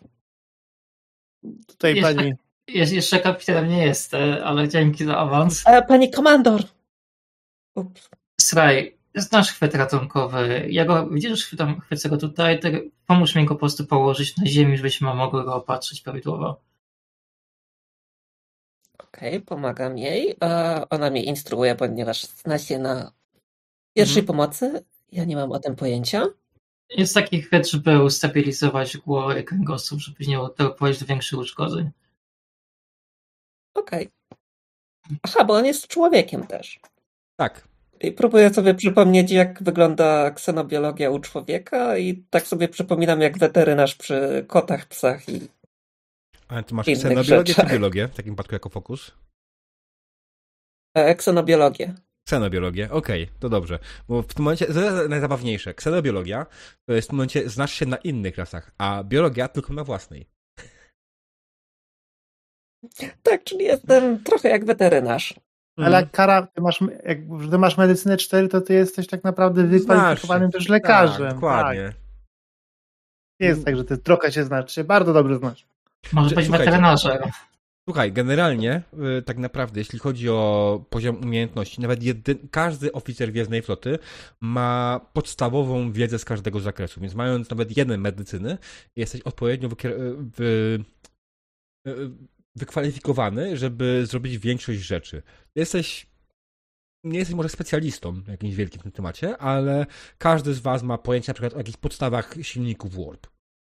Tutaj 1.67 1.95
jeszcze, 1.95 2.15
pani. 2.15 2.33
Jest, 2.67 2.93
jeszcze 2.93 3.19
kapitanem 3.19 3.69
nie 3.69 3.85
jest, 3.85 4.13
e, 4.13 4.45
ale 4.45 4.69
dzięki 4.69 5.05
za 5.05 5.17
awans. 5.17 5.63
E, 5.67 5.81
pani 5.81 6.11
komandor! 6.11 6.61
Ups. 7.75 8.09
Sraj, 8.41 8.94
znasz 9.15 9.51
chwyt 9.51 9.75
ratunkowy. 9.75 10.67
Ja 10.69 10.85
go, 10.85 11.09
widzisz, 11.09 11.45
chwytam, 11.45 11.79
chwycę 11.79 12.09
go 12.09 12.17
tutaj, 12.17 12.59
tak, 12.59 12.73
pomóż 13.07 13.35
mi 13.35 13.45
go 13.45 13.55
po 13.55 13.59
prostu 13.59 13.85
położyć 13.85 14.37
na 14.37 14.45
ziemi, 14.45 14.77
żebyśmy 14.77 15.13
mogli 15.13 15.43
go 15.43 15.55
opatrzyć 15.55 16.01
prawidłowo. 16.01 16.61
Okej, 18.97 19.29
okay, 19.29 19.41
pomagam 19.41 19.97
jej. 19.97 20.35
Ona 20.89 21.09
mnie 21.09 21.23
instruuje, 21.23 21.75
ponieważ 21.75 22.25
zna 22.25 22.59
się 22.59 22.79
na 22.79 23.11
pierwszej 23.93 24.19
mhm. 24.19 24.27
pomocy. 24.27 24.85
Ja 25.11 25.25
nie 25.25 25.35
mam 25.35 25.51
o 25.51 25.59
tym 25.59 25.75
pojęcia. 25.75 26.25
Jest 26.89 27.13
taki 27.13 27.41
chwyt, 27.41 27.69
żeby 27.69 28.03
ustabilizować 28.03 28.97
głowę 28.97 29.43
kręgosłup, 29.43 29.99
żeby 29.99 30.25
nie 30.25 30.37
doprowadzić 30.37 30.99
do 30.99 31.05
większych 31.05 31.39
uszkodzeń. 31.39 31.91
Okej. 33.73 34.09
Okay. 34.29 35.17
Aha, 35.23 35.43
bo 35.43 35.53
on 35.53 35.65
jest 35.65 35.87
człowiekiem 35.87 36.47
też. 36.47 36.79
Tak. 37.35 37.67
I 38.01 38.11
próbuję 38.11 38.53
sobie 38.53 38.73
przypomnieć, 38.73 39.31
jak 39.31 39.63
wygląda 39.63 40.31
ksenobiologia 40.31 41.09
u 41.09 41.19
człowieka 41.19 41.97
i 41.97 42.23
tak 42.29 42.47
sobie 42.47 42.67
przypominam, 42.67 43.21
jak 43.21 43.37
weterynarz 43.37 43.95
przy 43.95 44.45
kotach, 44.47 44.85
psach 44.85 45.29
i 45.29 45.47
ale 46.47 46.63
ty 46.63 46.75
masz 46.75 46.85
ksenobiologię 46.85 47.53
czy 47.53 47.65
biologię 47.65 48.07
w 48.07 48.15
takim 48.15 48.33
przypadku 48.33 48.55
jako 48.55 48.69
fokus? 48.69 49.11
E, 50.95 51.15
ksenobiologię. 51.15 51.93
Ksenobiologię, 52.27 52.91
okej, 52.91 53.29
to 53.39 53.49
dobrze. 53.49 53.79
Bo 54.07 54.21
w 54.21 54.33
tym 54.33 54.43
momencie, 54.43 54.65
to 54.65 54.81
jest 54.81 55.09
najzabawniejsze, 55.09 55.73
ksenobiologia 55.73 56.45
to 56.85 56.93
jest 56.93 57.07
w 57.07 57.09
tym 57.09 57.17
momencie, 57.17 57.49
znasz 57.49 57.73
się 57.73 57.85
na 57.85 57.97
innych 57.97 58.37
rasach, 58.37 58.71
a 58.77 59.03
biologia 59.03 59.47
tylko 59.47 59.73
na 59.73 59.83
własnej. 59.83 60.25
Tak, 63.23 63.43
czyli 63.43 63.63
jestem 63.63 64.23
trochę 64.23 64.49
jak 64.49 64.65
weterynarz. 64.65 65.33
Ale 65.77 65.99
jak 65.99 66.11
Kara, 66.11 66.47
ty 66.47 66.61
masz, 66.61 66.83
jak 67.05 67.17
ty 67.51 67.57
masz 67.57 67.77
medycynę 67.77 68.17
4, 68.17 68.47
to 68.47 68.61
ty 68.61 68.73
jesteś 68.73 69.07
tak 69.07 69.23
naprawdę 69.23 69.63
wykwalifikowanym 69.63 70.51
też 70.51 70.69
lekarzem. 70.69 71.27
Tak, 71.27 71.33
dokładnie. 71.35 71.85
Tak. 71.85 71.95
Jest 73.39 73.65
tak, 73.65 73.77
że 73.77 73.83
ty 73.83 73.97
trochę 73.97 74.31
się 74.31 74.43
znasz, 74.43 74.75
się 74.75 74.83
bardzo 74.83 75.13
dobrze 75.13 75.37
znasz. 75.37 75.65
Może 76.13 76.35
być 76.35 76.49
weterynarzem. 76.49 77.17
Słuchaj, 77.89 78.11
generalnie 78.11 78.81
y, 79.19 79.21
tak 79.21 79.37
naprawdę, 79.37 79.79
jeśli 79.79 79.99
chodzi 79.99 80.29
o 80.29 80.85
poziom 80.89 81.21
umiejętności, 81.23 81.81
nawet 81.81 82.03
jedyn, 82.03 82.37
każdy 82.51 82.91
oficer 82.91 83.31
Gwiezdnej 83.31 83.61
Floty 83.61 83.99
ma 84.41 85.01
podstawową 85.13 85.91
wiedzę 85.91 86.19
z 86.19 86.25
każdego 86.25 86.59
zakresu, 86.59 87.01
więc 87.01 87.15
mając 87.15 87.49
nawet 87.49 87.77
jeden 87.77 88.01
medycyny, 88.01 88.57
jesteś 88.95 89.21
odpowiednio 89.21 89.69
wy, 90.17 90.79
y, 91.87 92.09
wykwalifikowany, 92.55 93.57
żeby 93.57 94.05
zrobić 94.05 94.37
większość 94.37 94.79
rzeczy. 94.79 95.23
Jesteś 95.55 96.07
nie 97.03 97.19
jesteś 97.19 97.35
może 97.35 97.49
specjalistą 97.49 98.21
jakimś 98.27 98.55
wielkim 98.55 98.79
w 98.79 98.83
tym 98.83 98.91
temacie, 98.91 99.37
ale 99.37 99.85
każdy 100.17 100.53
z 100.53 100.59
was 100.59 100.83
ma 100.83 100.97
pojęcie 100.97 101.29
na 101.29 101.33
przykład 101.33 101.53
o 101.53 101.57
jakichś 101.57 101.77
podstawach 101.77 102.35
silników 102.41 102.95
Warp. 102.95 103.27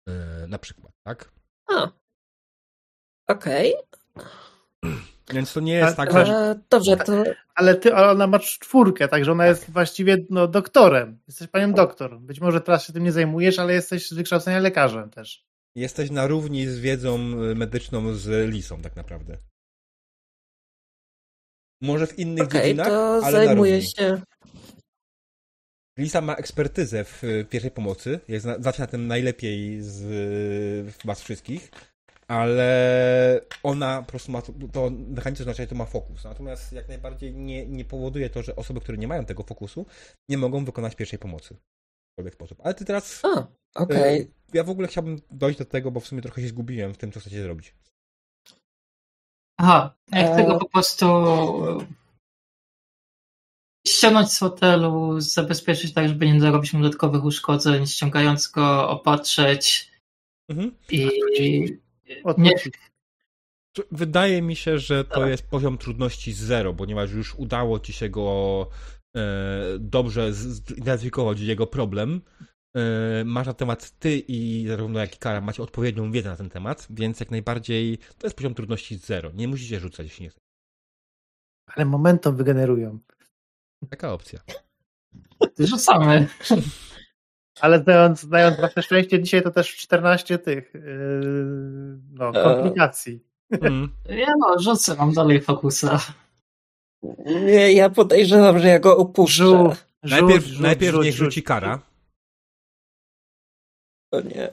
Yy, 0.07 0.47
na 0.47 0.57
przykład, 0.57 0.93
tak? 1.03 1.31
A, 1.69 1.91
Okej. 3.27 3.75
Okay. 4.15 4.27
Więc 5.33 5.53
to 5.53 5.59
nie 5.59 5.73
jest 5.73 5.97
tak, 5.97 6.11
że... 6.11 6.59
Dobrze, 6.69 6.97
to... 6.97 7.23
Ale, 7.55 7.75
ty, 7.75 7.95
ale 7.95 8.11
ona 8.11 8.27
ma 8.27 8.39
czwórkę, 8.39 9.07
także 9.07 9.31
ona 9.31 9.45
jest 9.45 9.71
właściwie 9.71 10.17
no, 10.29 10.47
doktorem. 10.47 11.19
Jesteś 11.27 11.47
panią 11.47 11.73
doktor. 11.73 12.19
Być 12.19 12.41
może 12.41 12.61
teraz 12.61 12.85
się 12.85 12.93
tym 12.93 13.03
nie 13.03 13.11
zajmujesz, 13.11 13.59
ale 13.59 13.73
jesteś 13.73 14.09
z 14.09 14.13
wykształcenia 14.13 14.59
lekarzem 14.59 15.09
też. 15.09 15.46
Jesteś 15.77 16.11
na 16.11 16.27
równi 16.27 16.67
z 16.67 16.79
wiedzą 16.79 17.17
medyczną 17.55 18.13
z 18.13 18.49
Lisą 18.49 18.81
tak 18.81 18.95
naprawdę. 18.95 19.37
Może 21.81 22.07
w 22.07 22.19
innych 22.19 22.47
okay, 22.47 22.61
dziedzinach, 22.61 22.87
to 22.87 23.21
ale 23.23 23.45
zajmuje 23.45 23.81
się. 23.81 24.21
Lisa 25.99 26.21
ma 26.21 26.35
ekspertyzę 26.35 27.03
w 27.03 27.21
pierwszej 27.49 27.71
pomocy, 27.71 28.19
jest 28.27 28.47
zawsze 28.59 28.81
na 28.83 28.87
tym 28.87 29.07
najlepiej 29.07 29.81
z 29.81 30.95
was 31.05 31.21
wszystkich, 31.21 31.71
ale 32.27 33.41
ona 33.63 34.01
po 34.01 34.11
prostu 34.11 34.31
ma 34.31 34.41
to 34.71 34.89
mechaniczne 34.89 35.43
znaczenie, 35.43 35.67
to 35.67 35.75
ma 35.75 35.85
fokus. 35.85 36.23
Natomiast 36.23 36.73
jak 36.73 36.87
najbardziej 36.87 37.33
nie, 37.33 37.65
nie 37.65 37.85
powoduje 37.85 38.29
to, 38.29 38.43
że 38.43 38.55
osoby, 38.55 38.81
które 38.81 38.97
nie 38.97 39.07
mają 39.07 39.25
tego 39.25 39.43
fokusu, 39.43 39.85
nie 40.29 40.37
mogą 40.37 40.65
wykonać 40.65 40.95
pierwszej 40.95 41.19
pomocy 41.19 41.53
w 41.53 41.57
jakikolwiek 42.17 42.33
sposób. 42.33 42.61
Ale 42.63 42.73
ty 42.73 42.85
teraz. 42.85 43.21
A, 43.25 43.47
okej. 43.77 44.21
Okay. 44.21 44.33
Ja 44.53 44.63
w 44.63 44.69
ogóle 44.69 44.87
chciałbym 44.87 45.21
dojść 45.31 45.59
do 45.59 45.65
tego, 45.65 45.91
bo 45.91 45.99
w 45.99 46.07
sumie 46.07 46.21
trochę 46.21 46.41
się 46.41 46.47
zgubiłem 46.47 46.93
w 46.93 46.97
tym, 46.97 47.11
co 47.11 47.19
chcecie 47.19 47.43
zrobić. 47.43 47.75
Aha, 49.57 49.95
jak 50.11 50.25
e... 50.25 50.35
tego 50.35 50.57
po 50.57 50.69
prostu 50.69 51.05
ściągnąć 53.87 54.31
z 54.31 54.39
hotelu, 54.39 55.21
zabezpieczyć 55.21 55.93
tak, 55.93 56.07
żeby 56.07 56.33
nie 56.33 56.41
zarobić 56.41 56.73
mu 56.73 56.81
dodatkowych 56.81 57.23
uszkodzeń, 57.23 57.87
ściągając 57.87 58.47
go, 58.47 58.89
opatrzeć 58.89 59.91
mhm. 60.49 60.75
i 60.89 61.09
nie. 62.37 62.51
Wydaje 63.91 64.41
mi 64.41 64.55
się, 64.55 64.79
że 64.79 65.03
to 65.03 65.19
tak. 65.19 65.29
jest 65.29 65.47
poziom 65.49 65.77
trudności 65.77 66.33
zero, 66.33 66.73
ponieważ 66.73 67.11
już 67.11 67.35
udało 67.35 67.79
ci 67.79 67.93
się 67.93 68.09
go 68.09 68.69
e, 69.15 69.19
dobrze 69.79 70.33
zidentyfikować, 70.33 71.39
jego 71.39 71.67
problem. 71.67 72.21
E, 72.77 73.23
masz 73.25 73.47
na 73.47 73.53
temat 73.53 73.99
ty 73.99 74.17
i 74.27 74.67
zarówno 74.67 74.99
jak 74.99 75.15
i 75.15 75.17
Kara 75.17 75.41
macie 75.41 75.63
odpowiednią 75.63 76.11
wiedzę 76.11 76.29
na 76.29 76.35
ten 76.35 76.49
temat, 76.49 76.87
więc 76.89 77.19
jak 77.19 77.31
najbardziej 77.31 77.97
to 77.97 78.27
jest 78.27 78.37
poziom 78.37 78.53
trudności 78.53 78.97
zero. 78.97 79.31
Nie 79.33 79.47
musicie 79.47 79.79
rzucać, 79.79 80.07
jeśli 80.07 80.23
nie 80.23 80.29
chcecie. 80.29 80.45
Ale 81.75 81.85
momentum 81.85 82.35
wygenerują. 82.35 82.99
Taka 83.89 84.13
opcja. 84.13 84.39
Rzucamy. 85.59 86.27
Ale 87.61 87.83
znając, 87.83 88.19
znając 88.19 88.59
wasze 88.59 88.81
szczęście, 88.81 89.23
dzisiaj 89.23 89.43
to 89.43 89.51
też 89.51 89.75
14 89.75 90.39
tych 90.39 90.73
yy, 90.73 90.81
no, 92.11 92.29
e. 92.29 92.43
komplikacji. 92.43 93.23
Mm. 93.51 93.89
Ja 94.09 94.33
no, 94.39 94.59
rzucę, 94.59 94.95
mam 94.95 95.13
dalej 95.13 95.41
fokusa. 95.41 95.99
Nie, 97.25 97.73
ja 97.73 97.89
podejrzewam, 97.89 98.59
że 98.59 98.67
ja 98.67 98.79
go 98.79 98.97
opuszczę. 98.97 99.75
Najpierw 100.03 100.45
rzuć, 100.45 100.59
najpierw 100.59 100.95
rzuć, 100.95 101.05
niech 101.05 101.15
rzuci 101.15 101.43
kara. 101.43 101.79
O 104.11 104.21
nie. 104.21 104.49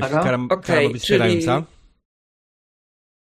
Kara, 0.00 0.22
kara, 0.22 0.38
okay, 0.50 0.88
być 0.88 1.06
czyli... 1.06 1.42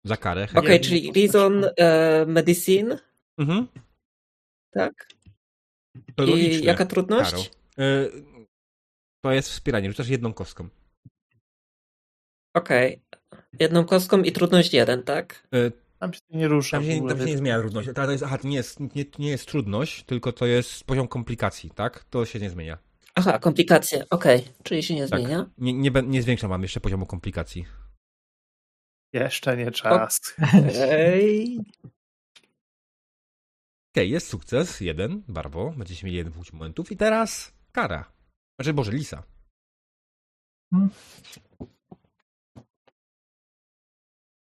Za 0.06 0.18
karę. 0.18 0.44
Okej, 0.44 0.60
okay, 0.60 0.80
czyli 0.80 1.12
Reason 1.16 1.66
e, 1.78 2.26
Medicine. 2.26 3.00
Mhm. 3.38 3.68
Tak. 4.72 5.08
To 6.16 6.26
I 6.26 6.64
jaka 6.64 6.86
trudność? 6.86 7.52
E, 7.78 8.10
to 9.24 9.32
jest 9.32 9.50
wspieranie. 9.50 9.90
Rzucasz 9.90 10.08
jedną 10.08 10.34
kostką. 10.34 10.70
Okej. 12.54 13.02
Okay. 13.12 13.44
Jedną 13.60 13.86
kostką 13.86 14.22
i 14.22 14.32
trudność 14.32 14.74
jeden, 14.74 15.04
tak? 15.04 15.48
E, 15.54 15.72
tam 16.00 16.14
się 16.14 16.22
nie 16.30 16.48
rusza. 16.48 16.78
Tam 16.78 16.86
się, 16.86 17.08
tam 17.08 17.18
się 17.18 17.26
nie 17.26 17.38
zmienia 17.38 17.60
trudność. 17.60 17.90
To 17.96 18.12
jest, 18.12 18.24
aha, 18.24 18.38
to 18.38 18.48
nie 18.48 18.58
jest, 18.58 18.80
nie, 18.80 19.06
nie 19.20 19.30
jest 19.30 19.46
trudność, 19.46 20.04
tylko 20.04 20.32
to 20.32 20.46
jest 20.46 20.84
poziom 20.84 21.08
komplikacji, 21.08 21.70
tak? 21.70 22.04
To 22.04 22.26
się 22.26 22.40
nie 22.40 22.50
zmienia. 22.50 22.78
Aha, 23.16 23.40
komplikacje, 23.40 24.06
okej. 24.10 24.40
Okay. 24.42 24.54
Czyli 24.64 24.84
się 24.84 24.96
nie 24.96 25.08
tak. 25.08 25.20
zmienia? 25.20 25.50
Nie, 25.58 25.74
nie, 25.74 25.92
nie 25.92 26.22
zwiększam 26.22 26.50
wam 26.50 26.62
jeszcze 26.62 26.80
poziomu 26.80 27.06
komplikacji. 27.06 27.66
Jeszcze 29.14 29.58
nie 29.58 29.72
czas. 29.72 30.36
Okej. 30.38 31.60
Okay. 31.60 31.92
okay, 33.94 34.06
jest 34.06 34.28
sukces, 34.28 34.82
jeden, 34.82 35.24
barwo. 35.28 35.74
Będziecie 35.78 36.06
mieli 36.06 36.18
jeden 36.18 36.34
punkt 36.34 36.54
momentów. 36.54 36.92
I 36.92 36.98
teraz 36.98 37.54
kara. 37.72 38.12
Znaczy, 38.60 38.74
Boże, 38.74 38.92
Lisa. 38.92 39.24
Hmm. 40.72 40.90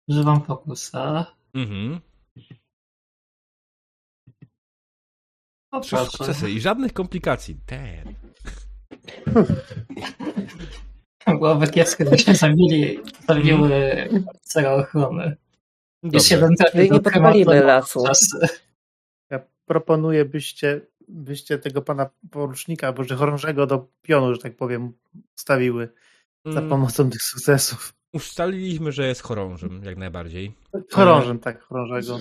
Używam 0.07 0.45
fokusa. 0.45 1.35
Mhm. 1.53 1.99
Trzy 5.79 5.97
sukcesy 5.97 6.51
i 6.51 6.61
żadnych 6.61 6.93
komplikacji. 6.93 7.57
Ten. 7.65 8.15
Byłoby 11.27 11.67
kiepskie, 11.67 12.03
gdybyśmy 12.03 12.35
zabili, 12.35 12.99
zabiły 13.27 14.09
całą 14.41 14.69
ochronę. 14.69 15.35
Jest 16.03 16.31
jeden 16.31 16.55
trafił 16.55 16.81
nie 16.81 16.99
podpalimy 16.99 17.63
lasu. 17.63 18.03
Ja 19.29 19.39
proponuję, 19.65 20.25
byście, 20.25 20.81
byście 21.07 21.57
tego 21.57 21.81
pana 21.81 22.09
porucznika, 22.31 22.87
albo 22.87 23.03
że 23.03 23.15
chorążego 23.15 23.67
do 23.67 23.87
pionu, 24.01 24.35
że 24.35 24.41
tak 24.41 24.55
powiem, 24.55 24.93
stawiły 25.35 25.89
za 26.45 26.59
mm. 26.59 26.69
pomocą 26.69 27.09
tych 27.09 27.21
sukcesów. 27.21 27.93
Ustaliliśmy, 28.13 28.91
że 28.91 29.07
jest 29.07 29.21
chorążym, 29.21 29.83
jak 29.83 29.97
najbardziej. 29.97 30.53
Chorążym, 30.91 31.39
tak, 31.39 31.61
chorążego. 31.61 32.19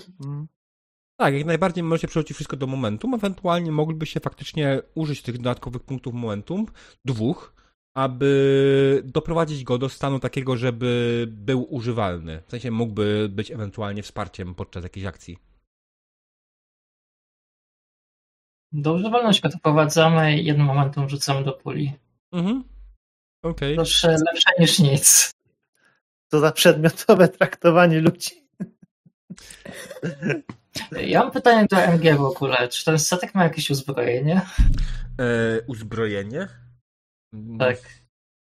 Tak, 1.19 1.35
jak 1.35 1.45
najbardziej 1.45 1.85
możecie 1.85 2.09
przerzucić 2.09 2.35
wszystko 2.35 2.57
do 2.57 2.67
momentum, 2.67 3.15
ewentualnie 3.15 3.73
moglibyście 3.73 4.21
faktycznie 4.21 4.83
użyć 4.95 5.23
tych 5.23 5.37
dodatkowych 5.37 5.83
punktów 5.83 6.15
momentum, 6.15 6.67
dwóch, 7.05 7.55
aby 7.95 9.03
doprowadzić 9.05 9.65
go 9.65 9.79
do 9.79 9.89
stanu 9.89 10.21
takiego, 10.21 10.57
żeby 10.57 11.25
był 11.31 11.75
używalny. 11.75 12.43
W 12.47 12.51
sensie 12.51 12.71
mógłby 12.71 13.29
być 13.29 13.51
ewentualnie 13.51 14.03
wsparciem 14.03 14.55
podczas 14.55 14.83
jakiejś 14.83 15.07
akcji. 15.07 15.39
Do 18.73 18.93
używalności 18.93 19.49
doprowadzamy 19.49 20.39
i 20.39 20.45
jednym 20.45 20.67
momentum 20.67 21.09
rzucamy 21.09 21.45
do 21.45 21.53
puli. 21.53 21.93
Mhm. 22.33 22.65
Okej. 23.43 23.53
Okay. 23.53 23.77
Lepsze, 23.77 24.09
lepsze 24.09 24.51
niż 24.59 24.79
nic. 24.79 25.31
To 26.29 26.41
za 26.41 26.53
przedmiotowe 26.53 27.29
traktowanie 27.29 28.01
ludzi. 28.01 28.46
Ja 31.03 31.21
mam 31.21 31.33
pytanie 31.33 31.67
do 31.71 31.77
MG 31.77 32.17
w 32.17 32.21
ogóle. 32.21 32.69
Czy 32.69 32.85
ten 32.85 32.99
statek 32.99 33.35
ma 33.35 33.45
jakieś 33.45 33.71
uzbrojenie? 33.71 34.41
E, 35.21 35.61
uzbrojenie? 35.67 36.49
Tak. 37.59 37.77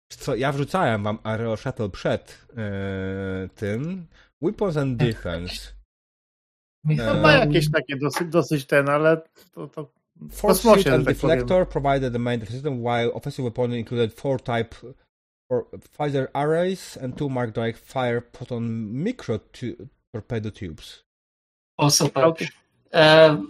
Co, 0.09 0.35
ja 0.35 0.51
wrzucałem 0.51 1.03
wam 1.03 1.19
Aero 1.23 1.57
Shuttle 1.57 1.89
przed 1.89 2.45
e, 2.57 3.49
tym. 3.55 4.07
Weapons 4.41 4.77
and 4.77 4.97
Defense. 4.97 5.73
No, 6.83 7.13
ma 7.13 7.31
jakieś 7.31 7.71
takie 7.71 7.97
dosyć, 7.97 8.27
dosyć 8.27 8.65
ten, 8.65 8.89
ale 8.89 9.21
to, 9.53 9.67
to 9.67 9.91
Force 10.31 10.63
kosmosie, 10.63 10.93
and 10.93 11.05
tak 11.05 11.15
deflector 11.15 11.67
provided 11.67 12.13
the 12.13 12.19
main 12.19 12.39
defense 12.39 12.57
system, 12.57 12.83
while 12.83 13.11
offensive 13.13 13.45
weapons 13.45 13.73
included 13.73 14.13
four 14.13 14.39
type 14.39 14.75
or 15.49 15.65
phaser 15.97 16.27
arrays 16.33 16.97
and 16.97 17.17
two 17.17 17.29
Mark 17.29 17.53
Drake 17.53 17.77
fire 17.77 18.21
proton 18.21 18.93
micro 19.03 19.39
torpedo 20.11 20.51
tubes. 20.51 21.03
O, 21.77 21.89
super. 21.89 22.25
Okay. 22.25 22.47
E, 22.93 23.41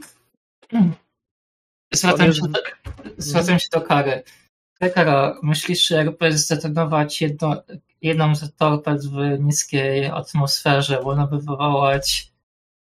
zwracam, 1.93 2.33
się 2.33 2.41
do, 2.41 2.59
zwracam 3.17 3.59
się 3.59 3.67
do 3.71 3.81
Kary. 3.81 4.23
Kara, 4.93 5.39
myślisz, 5.43 5.87
że 5.87 5.95
jakby 5.95 6.37
zdetonować 6.37 7.21
jedno, 7.21 7.63
jedną 8.01 8.35
z 8.35 8.55
torped 8.55 9.05
w 9.05 9.39
niskiej 9.39 10.05
atmosferze, 10.05 11.01
można 11.01 11.27
by 11.27 11.37
wywołać 11.37 12.31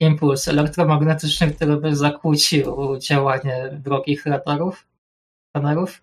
impuls 0.00 0.48
elektromagnetyczny, 0.48 1.50
który 1.50 1.76
by 1.76 1.96
zakłócił 1.96 2.98
działanie 2.98 3.80
wrogich 3.84 4.26
radarów? 4.26 4.86
Radarów? 5.54 6.02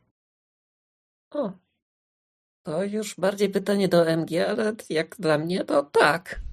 O, 1.32 1.52
to 2.64 2.84
już 2.84 3.16
bardziej 3.16 3.50
pytanie 3.50 3.88
do 3.88 4.10
MG, 4.10 4.50
ale 4.50 4.74
jak 4.90 5.16
dla 5.16 5.38
mnie 5.38 5.66
to 5.66 5.84
tak. 5.84 6.47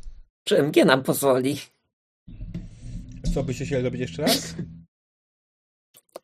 Czy 0.44 0.58
MG 0.58 0.84
nam 0.84 1.02
pozwoli? 1.02 1.56
Co 3.34 3.42
byście 3.42 3.64
chcieli 3.64 3.84
robić 3.84 4.00
jeszcze 4.00 4.22
raz? 4.22 4.54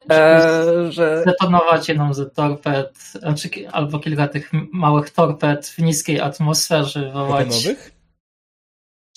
Eee, 0.09 0.93
że... 0.93 1.23
Detonować 1.27 1.89
jedną 1.89 2.15
z 2.15 2.35
torped, 2.35 2.99
znaczy, 2.99 3.51
albo 3.73 3.99
kilka 3.99 4.29
tych 4.29 4.51
małych 4.73 5.11
torped 5.11 5.67
w 5.67 5.79
niskiej 5.79 6.21
atmosferze 6.21 7.05
wywołać. 7.05 7.69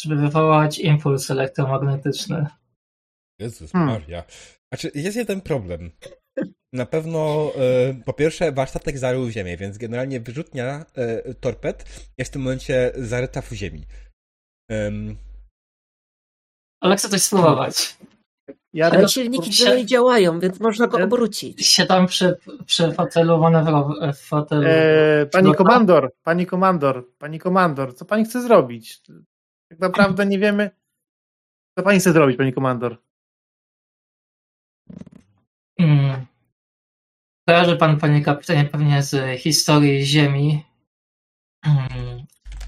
Żeby 0.01 0.15
wywołać 0.15 0.79
impuls 0.79 1.31
elektromagnetyczny. 1.31 2.47
Jezus 3.39 3.71
hmm. 3.71 3.91
Maria. 3.91 4.23
Znaczy, 4.71 4.91
jest 4.95 5.17
jeden 5.17 5.41
problem. 5.41 5.91
Na 6.73 6.85
pewno, 6.85 7.51
e, 7.55 7.93
po 8.05 8.13
pierwsze, 8.13 8.51
warsztatek 8.51 8.97
zarył 8.97 9.25
w 9.25 9.31
ziemię, 9.31 9.57
więc 9.57 9.77
generalnie 9.77 10.19
wyrzutnia 10.19 10.85
e, 10.95 11.33
torped 11.33 12.09
jest 12.17 12.31
w 12.31 12.33
tym 12.33 12.41
momencie 12.41 12.91
zaryta 12.95 13.41
w 13.41 13.51
ziemi. 13.51 13.83
Ale 16.81 16.95
chcę 16.95 17.09
coś 17.09 17.21
spróbować. 17.21 17.97
Ja 18.73 18.89
Ale 18.91 19.09
silniki 19.09 19.53
się... 19.53 19.65
dalej 19.65 19.85
działają, 19.85 20.39
więc 20.39 20.59
można 20.59 20.87
go 20.87 21.03
obrócić. 21.03 21.67
Siadam 21.67 22.07
przy, 22.07 22.37
przy 22.65 22.91
fotelu 22.91 23.37
manewrowym. 23.37 24.13
Fotelu. 24.13 24.63
Eee, 24.65 25.25
pani 25.25 25.55
komandor, 25.55 26.13
pani 26.23 26.45
komandor, 26.45 27.09
pani 27.17 27.39
komandor, 27.39 27.95
co 27.95 28.05
pani 28.05 28.25
chce 28.25 28.41
zrobić? 28.41 29.01
Tak 29.69 29.79
naprawdę 29.79 30.25
nie 30.25 30.39
wiemy. 30.39 30.71
Co 31.77 31.83
pani 31.83 31.99
chce 31.99 32.13
zrobić, 32.13 32.37
pani 32.37 32.53
komandor? 32.53 32.97
Hmm. 35.79 36.25
Kojarzy 37.47 37.77
pan, 37.77 37.99
panie 37.99 38.21
kapitanie, 38.21 38.65
pewnie 38.65 39.03
z 39.03 39.39
historii 39.39 40.05
Ziemi 40.05 40.65
hmm. 41.65 42.12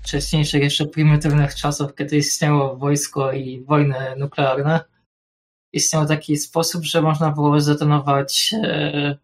Wcześniejszych, 0.06 0.64
jeszcze 0.64 0.86
prymitywnych 0.86 1.56
czasów, 1.56 1.96
kiedy 1.96 2.18
istniało 2.18 2.76
wojsko 2.76 3.32
i 3.32 3.62
wojny 3.62 3.96
nuklearne. 4.18 4.80
Istniał 5.74 6.06
taki 6.06 6.38
sposób, 6.38 6.84
że 6.84 7.02
można 7.02 7.32
było 7.32 7.62
zdetonować 7.62 8.56
e, 8.64 9.18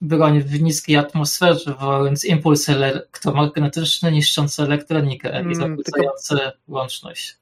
broń 0.00 0.40
w 0.40 0.62
niskiej 0.62 0.96
atmosferze, 0.96 1.70
wywołując 1.70 2.24
impuls 2.24 2.68
elektromagnetyczny 2.68 4.12
niszczący 4.12 4.62
elektronikę 4.62 5.50
i 5.50 5.54
zakłócający 5.54 6.36
tylko... 6.36 6.52
łączność. 6.68 7.38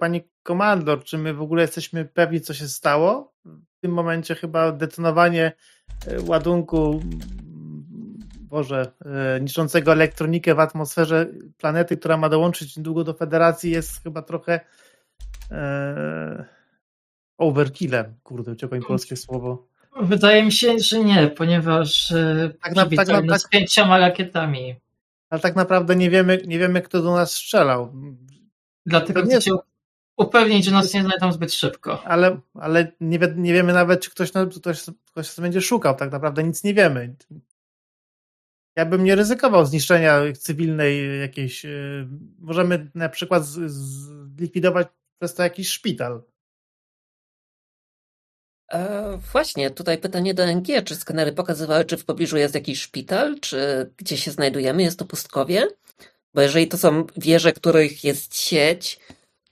Pani 0.00 0.22
komandor, 0.42 1.04
czy 1.04 1.18
my 1.18 1.34
w 1.34 1.42
ogóle 1.42 1.62
jesteśmy 1.62 2.04
pewni, 2.04 2.40
co 2.40 2.54
się 2.54 2.68
stało? 2.68 3.32
W 3.44 3.80
tym 3.80 3.92
momencie 3.92 4.34
chyba 4.34 4.72
detonowanie 4.72 5.52
e, 6.06 6.20
ładunku 6.22 7.00
Boże, 8.48 8.92
e, 9.04 9.40
niszczącego 9.40 9.92
elektronikę 9.92 10.54
w 10.54 10.60
atmosferze 10.60 11.26
planety, 11.58 11.96
która 11.96 12.16
ma 12.16 12.28
dołączyć 12.28 12.76
niedługo 12.76 13.04
do 13.04 13.14
Federacji, 13.14 13.70
jest 13.70 14.02
chyba 14.02 14.22
trochę 14.22 14.60
e, 15.50 16.44
overkillem. 17.38 18.14
Kurde, 18.22 18.52
uciekło 18.52 18.78
mi 18.78 18.84
polskie 18.84 19.16
słowo. 19.16 19.68
Wydaje 20.00 20.44
mi 20.44 20.52
się, 20.52 20.78
że 20.78 21.04
nie, 21.04 21.28
ponieważ 21.28 22.12
e, 22.12 22.50
tak, 22.62 22.74
na, 22.74 22.86
tak, 22.86 23.06
tak, 23.28 23.40
z 23.40 23.48
pięcioma 23.48 23.98
rakietami. 23.98 24.76
Ale 25.30 25.40
tak 25.40 25.56
naprawdę 25.56 25.96
nie 25.96 26.10
wiemy, 26.10 26.42
nie 26.46 26.58
wiemy, 26.58 26.82
kto 26.82 27.02
do 27.02 27.14
nas 27.14 27.32
strzelał. 27.32 27.92
Dlatego 28.86 29.22
nie, 29.22 29.40
chcę 29.40 29.50
upewnić, 30.16 30.64
że 30.64 30.70
nas 30.70 30.94
nie 30.94 31.02
znajdą 31.02 31.32
zbyt 31.32 31.54
szybko. 31.54 32.02
Ale, 32.04 32.40
ale 32.54 32.92
nie, 33.00 33.18
nie 33.36 33.52
wiemy 33.52 33.72
nawet, 33.72 34.00
czy 34.00 34.10
ktoś, 34.10 34.30
ktoś, 34.60 34.84
ktoś 35.04 35.40
będzie 35.40 35.60
szukał. 35.60 35.96
Tak 35.96 36.12
naprawdę 36.12 36.44
nic 36.44 36.64
nie 36.64 36.74
wiemy. 36.74 37.16
Ja 38.78 38.86
bym 38.86 39.04
nie 39.04 39.14
ryzykował 39.14 39.66
zniszczenia 39.66 40.20
cywilnej 40.38 41.20
jakiejś. 41.20 41.64
E, 41.64 41.68
możemy 42.38 42.90
na 42.94 43.08
przykład 43.08 43.44
zlikwidować 43.46 44.88
przez 45.18 45.34
to 45.34 45.42
jakiś 45.42 45.68
szpital. 45.68 46.22
E, 48.72 49.18
właśnie, 49.32 49.70
tutaj 49.70 49.98
pytanie 49.98 50.34
do 50.34 50.46
NG. 50.46 50.84
Czy 50.84 50.96
skanery 50.96 51.32
pokazywały, 51.32 51.84
czy 51.84 51.96
w 51.96 52.04
pobliżu 52.04 52.36
jest 52.36 52.54
jakiś 52.54 52.80
szpital, 52.80 53.40
czy 53.40 53.90
gdzie 53.96 54.16
się 54.16 54.30
znajdujemy? 54.30 54.82
Jest 54.82 54.98
to 54.98 55.04
pustkowie? 55.04 55.68
Bo 56.34 56.40
jeżeli 56.40 56.68
to 56.68 56.78
są 56.78 57.06
wieże, 57.16 57.52
których 57.52 58.04
jest 58.04 58.36
sieć, 58.36 59.00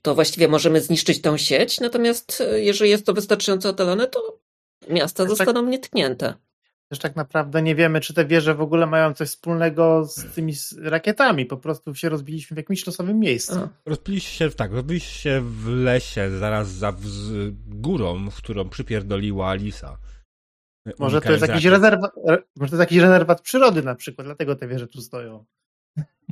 to 0.03 0.15
właściwie 0.15 0.49
możemy 0.49 0.81
zniszczyć 0.81 1.23
tą 1.23 1.37
sieć, 1.37 1.81
natomiast 1.81 2.41
e, 2.41 2.61
jeżeli 2.61 2.91
jest 2.91 3.07
to 3.07 3.13
wystarczająco 3.13 3.69
otalone, 3.69 4.07
to 4.07 4.39
miasta 4.89 5.23
tak, 5.23 5.31
zostaną 5.31 5.67
nietknięte. 5.67 6.35
Też 6.89 6.99
tak 6.99 7.17
naprawdę 7.17 7.63
nie 7.63 7.75
wiemy, 7.75 8.01
czy 8.01 8.15
te 8.15 8.25
wieże 8.25 8.55
w 8.55 8.61
ogóle 8.61 8.87
mają 8.87 9.15
coś 9.15 9.29
wspólnego 9.29 10.05
z 10.05 10.35
tymi 10.35 10.53
rakietami. 10.83 11.47
Po 11.47 11.57
prostu 11.57 11.95
się 11.95 12.09
rozbiliśmy 12.09 12.55
w 12.55 12.59
jakimś 12.59 12.87
losowym 12.87 13.21
miejscu. 13.21 13.69
Rozbiliście 13.87 14.31
się, 14.31 14.51
tak, 14.51 14.73
rozbiliście 14.73 15.13
się 15.13 15.41
w 15.41 15.69
lesie, 15.69 16.31
zaraz 16.39 16.69
za 16.69 16.95
górą, 17.67 18.31
w 18.31 18.37
którą 18.37 18.69
przypierdoliła 18.69 19.55
Lisa. 19.55 19.99
Może 20.99 21.21
to, 21.21 21.33
jest 21.33 21.49
jakiś 21.49 21.65
rezerwat, 21.65 22.13
może 22.57 22.71
to 22.71 22.77
jest 22.77 22.81
jakiś 22.81 22.99
rezerwat 22.99 23.41
przyrody 23.41 23.83
na 23.83 23.95
przykład, 23.95 24.27
dlatego 24.27 24.57
te 24.57 24.69
wieże 24.69 24.87
tu 24.87 25.01
stoją. 25.01 25.45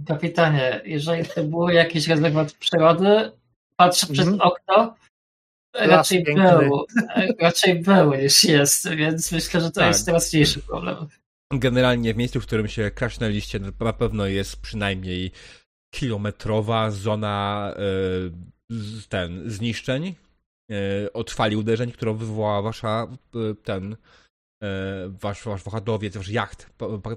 Kapitanie, 0.07 0.81
jeżeli 0.85 1.25
to 1.25 1.45
był 1.45 1.69
jakiś 1.69 2.09
rezerwat 2.09 2.53
przyrody, 2.53 3.31
patrzę 3.77 4.07
mhm. 4.11 4.29
przez 4.29 4.41
okno, 4.41 4.95
raczej 5.75 6.25
był, 6.25 6.87
raczej 7.41 7.83
był 7.83 8.15
niż 8.15 8.45
jest, 8.45 8.89
więc 8.91 9.33
myślę, 9.33 9.61
że 9.61 9.71
to 9.71 9.81
tak. 9.81 9.89
jest 9.89 10.07
teraz 10.07 10.33
mniejszy 10.33 10.61
problem. 10.61 10.97
Generalnie 11.53 12.15
w 12.15 12.17
miejscu, 12.17 12.41
w 12.41 12.47
którym 12.47 12.69
się 12.69 12.91
krasznęliście, 12.91 13.59
na 13.59 13.93
pewno 13.93 14.27
jest 14.27 14.63
przynajmniej 14.63 15.33
kilometrowa 15.95 16.91
zona 16.91 17.75
e, 17.77 17.81
ten 19.09 19.51
zniszczeń 19.51 20.15
e, 20.71 21.13
od 21.13 21.31
fali 21.31 21.57
uderzeń, 21.57 21.93
którą 21.93 22.15
wywołała 22.15 22.63
wasza 22.63 23.07
e, 23.35 23.55
ten 23.55 23.97
wasz, 25.09 25.45
wasz 25.45 25.63
wahadłowiec, 25.63 26.17
wasz 26.17 26.29
jacht 26.29 26.71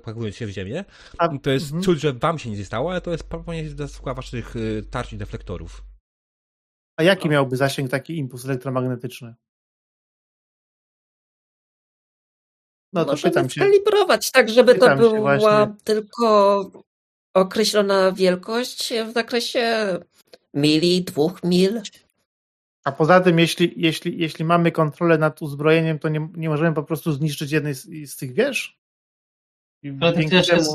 pakując 0.03 0.35
się 0.35 0.47
w 0.47 0.49
ziemię. 0.49 0.85
A, 1.17 1.37
to 1.37 1.49
jest 1.49 1.65
mhm. 1.65 1.83
cud, 1.83 1.97
że 1.97 2.13
wam 2.13 2.39
się 2.39 2.49
nie 2.49 2.65
stało, 2.65 2.91
ale 2.91 3.01
to 3.01 3.11
jest 3.11 3.23
prawdopodobnie 3.23 3.69
zasługa 3.69 4.13
waszych 4.13 4.53
tarcz 4.91 5.13
i 5.13 5.17
deflektorów. 5.17 5.83
A 6.97 7.03
jaki 7.03 7.29
miałby 7.29 7.57
zasięg 7.57 7.91
taki 7.91 8.17
impuls 8.17 8.45
elektromagnetyczny? 8.45 9.35
No 12.93 13.05
to 13.05 13.11
Możemy 13.11 13.31
pytam 13.31 13.49
się. 13.49 13.61
skalibrować 13.61 14.31
tak, 14.31 14.49
żeby 14.49 14.73
pytam 14.73 14.99
to 14.99 15.11
była 15.11 15.75
tylko 15.83 16.71
określona 17.33 18.11
wielkość 18.11 18.93
w 19.09 19.13
zakresie 19.13 19.87
mili, 20.53 21.03
dwóch 21.03 21.43
mil. 21.43 21.81
A 22.83 22.91
poza 22.91 23.19
tym, 23.19 23.39
jeśli, 23.39 23.73
jeśli, 23.77 24.19
jeśli 24.19 24.45
mamy 24.45 24.71
kontrolę 24.71 25.17
nad 25.17 25.41
uzbrojeniem, 25.41 25.99
to 25.99 26.09
nie, 26.09 26.29
nie 26.35 26.49
możemy 26.49 26.75
po 26.75 26.83
prostu 26.83 27.11
zniszczyć 27.11 27.51
jednej 27.51 27.75
z, 27.75 28.11
z 28.11 28.15
tych 28.15 28.33
wież? 28.33 28.79
Ale 30.01 30.23
to 30.23 30.29
też 30.29 30.47
jest, 30.47 30.71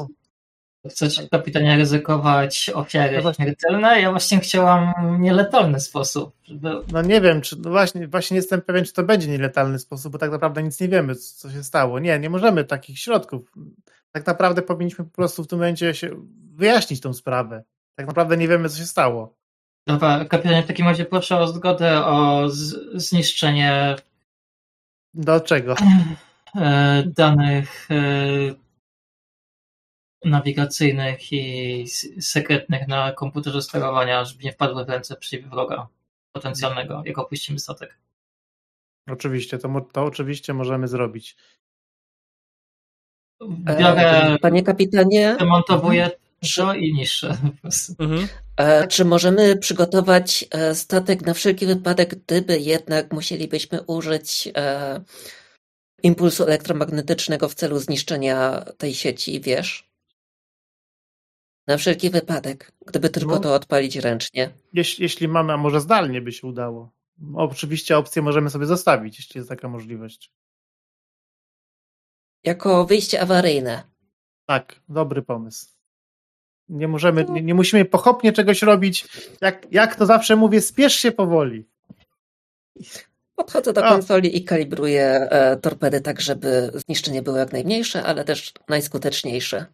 Chcesz, 0.91 1.23
kapitanie, 1.31 1.77
ryzykować 1.77 2.71
ofiary 2.75 3.23
no 3.25 3.33
śmiertelne? 3.33 4.01
Ja 4.01 4.11
właśnie 4.11 4.41
chciałam 4.41 4.93
nieletalny 5.21 5.81
sposób. 5.81 6.35
Żeby... 6.45 6.71
No 6.93 7.03
nie 7.03 7.21
wiem, 7.21 7.41
czy 7.41 7.57
no 7.59 7.71
właśnie, 7.71 8.09
właśnie 8.09 8.37
jestem 8.37 8.63
pewien, 8.63 8.85
czy 8.85 8.93
to 8.93 9.03
będzie 9.03 9.29
nieletalny 9.29 9.79
sposób, 9.79 10.13
bo 10.13 10.19
tak 10.19 10.31
naprawdę 10.31 10.63
nic 10.63 10.81
nie 10.81 10.89
wiemy, 10.89 11.15
co 11.15 11.51
się 11.51 11.65
stało. 11.65 11.99
Nie, 11.99 12.19
nie 12.19 12.31
możemy 12.31 12.65
takich 12.65 12.99
środków. 12.99 13.53
Tak 14.13 14.27
naprawdę 14.27 14.63
powinniśmy 14.63 15.05
po 15.05 15.11
prostu 15.11 15.45
w 15.45 15.47
tym 15.47 15.59
momencie 15.59 15.95
się 15.95 16.11
wyjaśnić 16.55 17.01
tą 17.01 17.13
sprawę. 17.13 17.65
Tak 17.95 18.07
naprawdę 18.07 18.37
nie 18.37 18.49
wiemy, 18.49 18.69
co 18.69 18.79
się 18.79 18.87
stało. 18.87 19.37
Dobra, 19.87 20.25
kapitanie, 20.25 20.63
w 20.63 20.67
takim 20.67 20.87
razie 20.87 21.05
proszę 21.05 21.39
o 21.39 21.49
zgodę 21.49 22.05
o 22.05 22.49
zniszczenie. 22.95 23.97
Do 25.15 25.41
czego? 25.41 25.75
E, 26.57 27.03
danych 27.07 27.89
e, 27.91 27.95
nawigacyjnych 30.25 31.33
i 31.33 31.85
sekretnych 32.21 32.89
na 32.89 33.13
komputerze 33.13 33.63
sterowania, 33.63 34.25
żeby 34.25 34.45
nie 34.45 34.53
wpadły 34.53 34.85
w 34.85 34.89
ręce 34.89 35.17
wroga 35.51 35.89
potencjalnego, 36.33 37.03
jak 37.07 37.19
opuścimy 37.19 37.59
statek. 37.59 37.99
Oczywiście, 39.09 39.59
to, 39.59 39.81
to 39.93 40.05
oczywiście 40.05 40.55
możemy 40.55 40.89
zrobić. 40.89 41.37
Biorę, 43.79 44.37
Panie 44.43 44.63
kapitanie. 44.63 45.37
Demontowuję 45.39 46.11
dużo 46.43 46.75
i 46.75 46.95
niższe. 46.95 47.37
Mhm. 47.99 48.29
E, 48.57 48.87
czy 48.87 49.05
możemy 49.05 49.57
przygotować 49.57 50.45
e, 50.51 50.75
statek 50.75 51.27
na 51.27 51.35
wszelki 51.35 51.67
wypadek, 51.67 52.15
gdyby 52.15 52.59
jednak 52.59 53.13
musielibyśmy 53.13 53.83
użyć 53.83 54.49
e, 54.57 55.01
impulsu 56.03 56.45
elektromagnetycznego 56.45 57.49
w 57.49 57.55
celu 57.55 57.79
zniszczenia 57.79 58.65
tej 58.79 58.95
sieci, 58.95 59.41
wiesz? 59.41 59.92
Na 61.67 61.77
wszelki 61.77 62.11
wypadek, 62.11 62.73
gdyby 62.87 63.11
tylko 63.11 63.35
no, 63.35 63.41
to 63.41 63.55
odpalić 63.55 63.97
ręcznie. 63.97 64.51
Jeśli, 64.73 65.03
jeśli 65.03 65.29
mamy, 65.29 65.53
a 65.53 65.57
może 65.57 65.81
zdalnie 65.81 66.21
by 66.21 66.33
się 66.33 66.47
udało. 66.47 66.93
Oczywiście 67.35 67.99
opcję 67.99 68.23
możemy 68.23 68.51
sobie 68.51 68.67
zostawić, 68.67 69.19
jeśli 69.19 69.39
jest 69.39 69.49
taka 69.49 69.69
możliwość. 69.69 70.33
Jako 72.45 72.85
wyjście 72.87 73.21
awaryjne. 73.21 73.83
Tak, 74.47 74.81
dobry 74.89 75.23
pomysł. 75.23 75.67
Nie 76.69 76.89
możemy, 76.89 77.25
nie, 77.25 77.43
nie 77.43 77.55
musimy 77.55 77.85
pochopnie 77.85 78.33
czegoś 78.33 78.63
robić. 78.63 79.09
Jak, 79.41 79.67
jak 79.73 79.97
to 79.97 80.07
zawsze 80.07 80.37
mówię, 80.37 80.61
spiesz 80.61 80.95
się 80.95 81.13
powoli. 81.13 81.69
Podchodzę 83.35 83.73
do 83.73 83.83
konsoli 83.83 84.37
i 84.37 84.45
kalibruję 84.45 85.05
e, 85.05 85.57
torpedy 85.57 86.01
tak, 86.01 86.21
żeby 86.21 86.73
zniszczenie 86.75 87.23
było 87.23 87.37
jak 87.37 87.53
najmniejsze, 87.53 88.03
ale 88.03 88.25
też 88.25 88.53
najskuteczniejsze. 88.69 89.67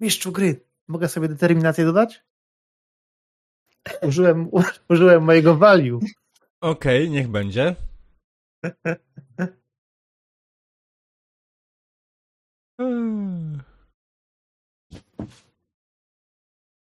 Mistrzu 0.00 0.32
gry, 0.32 0.60
Mogę 0.88 1.08
sobie 1.08 1.28
determinację 1.28 1.84
dodać? 1.84 2.24
Użyłem, 4.02 4.50
użyłem 4.88 5.24
mojego 5.24 5.56
value. 5.56 6.00
Okej, 6.60 7.02
okay, 7.02 7.08
niech 7.08 7.28
będzie. 7.28 7.76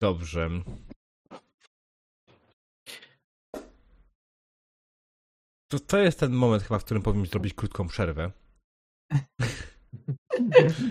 Dobrze. 0.01 0.51
To, 5.69 5.79
to 5.81 5.99
jest 5.99 6.21
ten 6.21 6.33
moment 6.33 6.63
chyba, 6.63 6.79
w 6.79 6.85
którym 6.85 7.03
powinniśmy 7.03 7.33
zrobić 7.33 7.55
krótką 7.55 7.89
przerwę. 7.89 8.31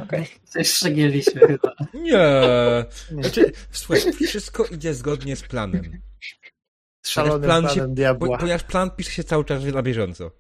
Okej, 0.04 0.28
coś 0.44 0.68
szczegieliśmy 0.68 1.42
chyba. 1.48 1.76
Nie. 1.94 2.42
Znaczy, 3.22 3.52
słuchaj, 3.72 4.14
wszystko 4.14 4.66
idzie 4.66 4.94
zgodnie 4.94 5.36
z 5.36 5.42
planem. 5.42 6.02
szalonym 7.06 7.42
plan 7.42 7.64
planem 7.64 7.90
się, 7.90 7.96
diabła. 7.96 8.38
Ponieważ 8.38 8.64
plan 8.64 8.92
pisze 8.92 9.12
się 9.12 9.24
cały 9.24 9.46
czas 9.46 9.64
na 9.64 9.84
bieżąco. 9.84 10.32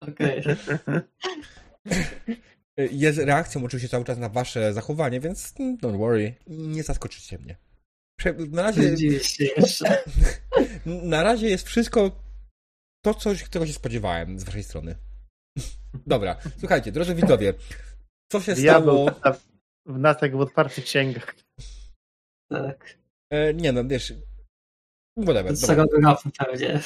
Okej. 0.00 0.40
Okay. 0.40 1.02
Jest 2.90 3.18
reakcją 3.18 3.64
oczywiście 3.64 3.88
cały 3.88 4.04
czas 4.04 4.18
na 4.18 4.28
wasze 4.28 4.72
zachowanie, 4.72 5.20
więc 5.20 5.54
don't 5.82 5.98
worry, 5.98 6.34
nie 6.46 6.82
zaskoczycie 6.82 7.38
mnie. 7.38 7.56
Na 8.50 8.62
razie, 8.62 8.96
na 10.86 11.22
razie 11.22 11.48
jest 11.48 11.66
wszystko 11.66 12.22
to, 13.04 13.14
coś, 13.14 13.48
czego 13.48 13.66
się 13.66 13.72
spodziewałem 13.72 14.38
z 14.38 14.44
waszej 14.44 14.64
strony. 14.64 15.09
Dobra, 16.06 16.36
słuchajcie, 16.58 16.92
drodzy 16.92 17.14
widzowie, 17.14 17.54
co 18.32 18.40
się 18.40 18.54
Diabeł 18.54 19.10
stało... 19.10 19.36
W 19.86 19.98
nas 19.98 20.22
jak 20.22 20.36
w 20.36 20.40
otwartych 20.40 20.84
księgach. 20.84 21.34
Tak. 22.50 22.98
E, 23.30 23.54
nie 23.54 23.72
no, 23.72 23.84
wiesz... 23.84 24.14
Whatever. 25.18 25.54
Pewnie. 26.38 26.80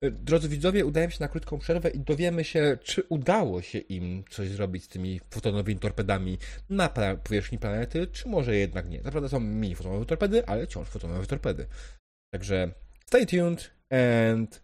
E, 0.00 0.10
drodzy 0.10 0.48
widzowie, 0.48 0.86
udajemy 0.86 1.12
się 1.12 1.18
na 1.20 1.28
krótką 1.28 1.58
przerwę 1.58 1.90
i 1.90 2.00
dowiemy 2.00 2.44
się, 2.44 2.78
czy 2.82 3.02
udało 3.08 3.62
się 3.62 3.78
im 3.78 4.24
coś 4.30 4.48
zrobić 4.48 4.84
z 4.84 4.88
tymi 4.88 5.20
fotonowymi 5.30 5.80
torpedami 5.80 6.38
na 6.70 6.88
powierzchni 7.24 7.58
planety, 7.58 8.06
czy 8.06 8.28
może 8.28 8.56
jednak 8.56 8.88
nie. 8.88 9.02
Naprawdę 9.02 9.28
są 9.28 9.40
mini 9.40 9.74
fotonowe 9.74 10.06
torpedy, 10.06 10.46
ale 10.46 10.66
wciąż 10.66 10.88
fotonowe 10.88 11.26
torpedy. 11.26 11.66
Także 12.34 12.70
stay 13.06 13.26
tuned 13.26 13.70
and 13.90 14.62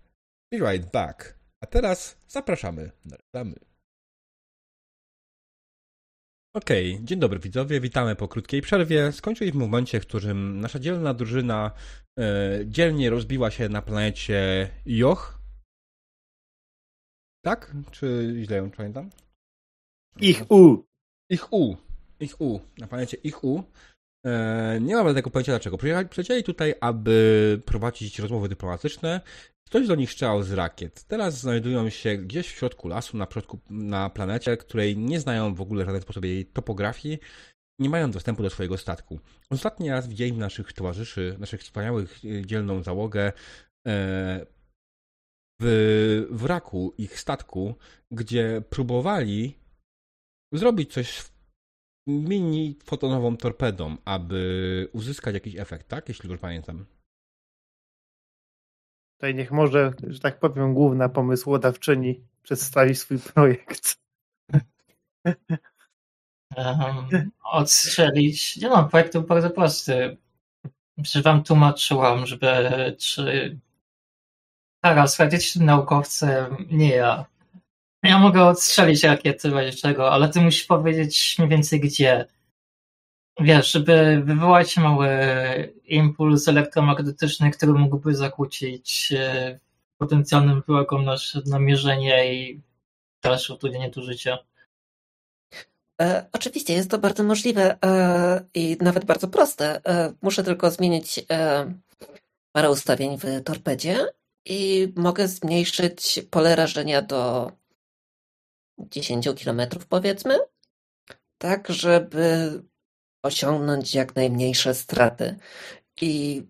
be 0.53 0.73
right 0.73 0.93
back. 0.93 1.40
A 1.61 1.67
teraz 1.67 2.17
zapraszamy 2.29 2.91
na 3.05 3.17
reklamy. 3.17 3.55
Okej, 6.55 6.95
okay. 6.95 7.05
dzień 7.05 7.19
dobry 7.21 7.39
widzowie, 7.39 7.81
witamy 7.81 8.17
po 8.17 8.29
krótkiej 8.29 8.63
przerwie. 8.63 9.13
Skończyli 9.13 9.53
w 9.53 9.55
momencie, 9.55 10.01
w 10.01 10.07
którym 10.07 10.61
nasza 10.61 10.79
dzielna 10.79 11.15
drużyna 11.15 11.71
e, 12.19 12.61
dzielnie 12.67 13.11
rozbiła 13.11 13.51
się 13.51 13.69
na 13.69 13.83
planecie 13.83 14.71
Joch. 14.87 15.39
Tak? 17.45 17.75
Czy 17.91 18.35
źle 18.45 18.57
ją 18.57 18.71
pamiętam? 18.71 19.11
Ich 20.21 20.51
U. 20.51 20.85
Ich 21.29 21.53
U. 21.53 21.77
Ich 22.21 22.41
U. 22.41 22.61
Na 22.79 22.87
planecie 22.87 23.17
Ich 23.17 23.45
U. 23.45 23.63
E, 24.27 24.81
nie 24.81 24.97
mam 24.97 25.15
tego 25.15 25.31
pojęcia 25.31 25.53
dlaczego. 25.53 25.79
Przyjechali 25.79 26.45
tutaj, 26.45 26.75
aby 26.81 27.63
prowadzić 27.67 28.19
rozmowy 28.19 28.49
dyplomatyczne 28.49 29.21
Ktoś 29.71 29.89
do 29.89 29.95
nich 29.95 30.13
strzelał 30.13 30.43
z 30.43 30.53
rakiet. 30.53 31.05
Teraz 31.05 31.41
znajdują 31.41 31.91
się 31.91 32.17
gdzieś 32.17 32.49
w 32.49 32.57
środku 32.57 32.89
lasu, 32.89 33.17
na, 33.17 33.27
środku, 33.33 33.61
na 33.71 34.11
planecie, 34.11 34.57
której 34.57 34.97
nie 34.97 35.21
znają 35.21 35.55
w 35.55 35.61
ogóle 35.61 35.85
w 35.85 35.87
żaden 35.87 36.03
sposób 36.03 36.25
jej 36.25 36.47
topografii, 36.47 37.19
nie 37.79 37.89
mają 37.89 38.11
dostępu 38.11 38.43
do 38.43 38.51
swojego 38.51 38.79
statku. 38.79 39.21
Ostatni 39.51 39.91
raz 39.91 40.09
widzieli 40.09 40.33
naszych 40.33 40.73
towarzyszy, 40.73 41.37
naszych 41.39 41.61
wspaniałych, 41.61 42.21
e, 42.25 42.47
dzielną 42.47 42.83
załogę 42.83 43.33
e, 43.87 44.47
w 45.61 46.27
wraku 46.31 46.95
ich 46.99 47.21
statku, 47.21 47.75
gdzie 48.11 48.63
próbowali 48.71 49.59
zrobić 50.53 50.93
coś 50.93 51.25
mini 52.07 52.79
fotonową 52.85 53.37
torpedą, 53.37 53.97
aby 54.05 54.89
uzyskać 54.93 55.35
jakiś 55.35 55.57
efekt, 55.57 55.89
tak? 55.89 56.09
Jeśli 56.09 56.29
dobrze 56.29 56.41
pamiętam. 56.41 56.87
Tutaj 59.21 59.35
niech 59.35 59.51
może, 59.51 59.93
że 60.07 60.21
tak 60.21 60.39
powiem, 60.39 60.75
główna 60.75 61.09
pomysłodawczyni 61.09 62.21
przedstawi 62.43 62.95
swój 62.95 63.19
projekt. 63.19 63.99
Odstrzelić. 67.45 68.57
Nie 68.57 68.69
mam 68.69 68.89
projekt 68.89 69.13
był 69.13 69.23
bardzo 69.23 69.51
prosty. 69.51 70.17
Że 70.99 71.23
wam 71.23 71.45
tłumaczyłam, 71.45 72.27
żeby 72.27 72.47
czy 72.99 73.59
teraz 74.83 75.17
tym 75.17 75.65
naukowcem, 75.67 76.67
nie 76.71 76.91
ja. 76.91 77.27
Ja 78.03 78.19
mogę 78.19 78.45
odstrzelić 78.45 79.05
rakiety 79.05 79.51
czego, 79.73 80.13
ale 80.13 80.29
ty 80.29 80.41
musisz 80.41 80.65
powiedzieć 80.65 81.37
mniej 81.39 81.51
więcej 81.51 81.81
gdzie 81.81 82.27
wiesz, 83.41 83.73
żeby 83.73 84.23
wywołać 84.25 84.77
mały 84.77 85.09
impuls 85.85 86.49
elektromagnetyczny, 86.49 87.51
który 87.51 87.73
mógłby 87.73 88.15
zakłócić 88.15 89.13
e, 89.17 89.59
potencjalnym 89.99 90.63
wrogom 90.69 91.05
nasze 91.05 91.41
namierzenie 91.47 92.35
i 92.35 92.61
dalsze 93.23 93.55
utrudnienie 93.55 93.91
tu 93.91 94.03
życia. 94.03 94.39
E, 96.01 96.27
oczywiście 96.33 96.73
jest 96.75 96.91
to 96.91 96.99
bardzo 96.99 97.23
możliwe 97.23 97.77
e, 97.85 98.45
i 98.55 98.77
nawet 98.81 99.05
bardzo 99.05 99.29
proste. 99.29 99.81
E, 99.85 100.13
muszę 100.23 100.45
tylko 100.45 100.71
zmienić 100.71 101.21
e, 101.31 101.73
parę 102.53 102.71
ustawień 102.71 103.19
w 103.19 103.45
torpedzie 103.45 104.07
i 104.45 104.93
mogę 104.97 105.29
zmniejszyć 105.29 106.21
pole 106.31 106.57
rażenia 106.57 107.03
do 107.03 107.53
10 108.79 109.29
km 109.45 109.61
powiedzmy, 109.89 110.39
tak 111.39 111.69
żeby 111.69 112.53
osiągnąć 113.23 113.95
jak 113.95 114.17
najmniejsze 114.17 114.75
straty. 114.75 115.37
I 116.01 116.43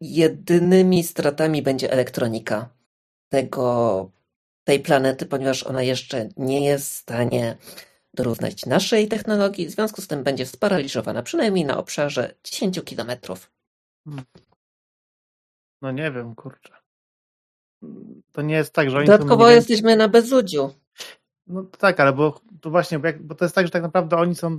jedynymi 0.00 1.04
stratami 1.04 1.62
będzie 1.62 1.92
elektronika 1.92 2.68
tego, 3.28 4.10
tej 4.64 4.80
planety, 4.80 5.26
ponieważ 5.26 5.62
ona 5.62 5.82
jeszcze 5.82 6.28
nie 6.36 6.64
jest 6.64 6.90
w 6.92 6.96
stanie 6.96 7.56
dorównać 8.14 8.66
naszej 8.66 9.08
technologii, 9.08 9.66
w 9.66 9.70
związku 9.70 10.02
z 10.02 10.06
tym 10.06 10.22
będzie 10.22 10.46
sparaliżowana, 10.46 11.22
przynajmniej 11.22 11.64
na 11.64 11.78
obszarze 11.78 12.34
10 12.44 12.80
kilometrów. 12.84 13.50
Hmm. 14.04 14.24
No 15.82 15.92
nie 15.92 16.10
wiem, 16.10 16.34
kurczę. 16.34 16.72
To 18.32 18.42
nie 18.42 18.54
jest 18.54 18.72
tak, 18.72 18.90
że 18.90 18.98
oni 18.98 19.06
Dodatkowo 19.06 19.48
jesteśmy 19.50 19.96
na 19.96 20.08
bezudziu. 20.08 20.74
No 21.46 21.62
tak, 21.62 22.00
ale 22.00 22.12
bo 22.12 22.40
to 22.60 22.70
właśnie, 22.70 22.98
bo, 22.98 23.06
jak, 23.06 23.22
bo 23.22 23.34
to 23.34 23.44
jest 23.44 23.54
tak, 23.54 23.66
że 23.66 23.70
tak 23.70 23.82
naprawdę 23.82 24.16
oni 24.16 24.34
są 24.34 24.56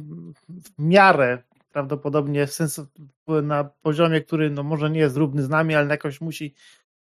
w 0.49 0.69
miarę 0.79 1.43
prawdopodobnie 1.71 2.47
w 2.47 2.53
sensu 2.53 2.87
na 3.27 3.63
poziomie, 3.63 4.21
który 4.21 4.49
no 4.49 4.63
może 4.63 4.89
nie 4.89 4.99
jest 4.99 5.17
równy 5.17 5.43
z 5.43 5.49
nami, 5.49 5.75
ale 5.75 5.87
jakoś 5.87 6.21
musi 6.21 6.53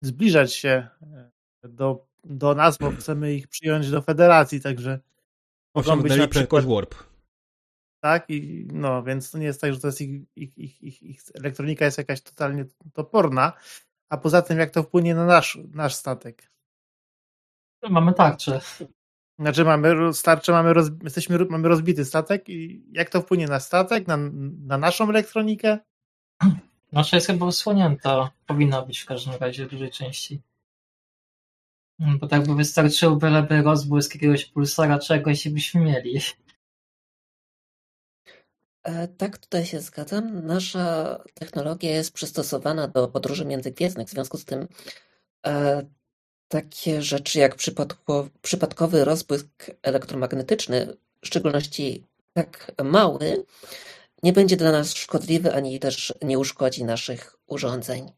zbliżać 0.01 0.53
się 0.53 0.88
e, 1.01 1.29
do, 1.63 2.05
do 2.23 2.55
nas, 2.55 2.77
bo 2.77 2.91
chcemy 2.91 3.33
ich 3.33 3.47
przyjąć 3.47 3.91
do 3.91 4.01
federacji, 4.01 4.61
także 4.61 4.99
być 6.03 6.17
na 6.17 6.27
przykład 6.27 6.65
warp. 6.65 6.95
Tak, 7.99 8.29
i 8.29 8.67
no, 8.73 9.03
więc 9.03 9.31
to 9.31 9.38
nie 9.38 9.45
jest 9.45 9.61
tak, 9.61 9.73
że 9.73 9.79
to 9.79 9.88
jest 9.88 10.01
ich, 10.01 10.21
ich, 10.36 10.57
ich, 10.57 10.83
ich, 10.83 11.03
ich 11.03 11.21
elektronika 11.33 11.86
jest 11.86 11.97
jakaś 11.97 12.21
totalnie 12.21 12.65
toporna, 12.93 13.53
a 14.09 14.17
poza 14.17 14.41
tym 14.41 14.59
jak 14.59 14.71
to 14.71 14.83
wpłynie 14.83 15.15
na 15.15 15.25
nasz, 15.25 15.57
nasz 15.73 15.95
statek. 15.95 16.49
Mamy 17.89 18.13
tarczę. 18.13 18.59
Znaczy 19.39 19.65
mamy 19.65 20.13
starcze, 20.13 20.51
mamy, 20.51 20.73
roz, 20.73 20.89
jesteśmy, 21.03 21.45
mamy 21.45 21.67
rozbity 21.67 22.05
statek 22.05 22.49
i 22.49 22.83
jak 22.91 23.09
to 23.09 23.21
wpłynie 23.21 23.47
na 23.47 23.59
statek, 23.59 24.07
na, 24.07 24.17
na 24.65 24.77
naszą 24.77 25.09
elektronikę? 25.09 25.79
Nasza 26.91 27.17
jest 27.17 27.27
chyba 27.27 27.45
usłonięta. 27.45 28.31
Powinna 28.47 28.81
być 28.81 28.99
w 28.99 29.05
każdym 29.05 29.33
razie 29.39 29.65
w 29.65 29.69
dużej 29.69 29.91
części. 29.91 30.41
Bo 31.99 32.27
tak 32.27 32.47
by 32.47 32.55
wystarczył 32.55 33.17
byleby 33.17 33.61
rozbłysk 33.61 34.15
jakiegoś 34.15 34.45
pulsara 34.45 34.99
czegoś 34.99 35.45
i 35.45 35.49
byśmy 35.49 35.81
mieli. 35.81 36.19
E, 38.83 39.07
tak, 39.07 39.38
tutaj 39.38 39.65
się 39.65 39.81
zgadzam. 39.81 40.45
Nasza 40.45 41.19
technologia 41.33 41.91
jest 41.91 42.13
przystosowana 42.13 42.88
do 42.88 43.07
podróży 43.07 43.45
międzygwiezdnych, 43.45 44.07
w 44.07 44.11
związku 44.11 44.38
z 44.38 44.45
tym 44.45 44.67
e, 45.45 45.86
takie 46.48 47.02
rzeczy 47.02 47.39
jak 47.39 47.56
przypadkowy 48.41 49.06
rozbłysk 49.06 49.72
elektromagnetyczny, 49.82 50.98
w 51.22 51.28
szczególności 51.28 52.04
tak 52.34 52.72
mały, 52.84 53.46
nie 54.24 54.34
będzie 54.34 54.58
dla 54.58 54.72
nas 54.72 54.93
szkodliwy 54.93 55.54
ani 55.54 55.80
też 55.80 56.14
nie 56.22 56.39
uszkodzi 56.39 56.84
naszych 56.84 57.36
urządzeń. 57.48 58.12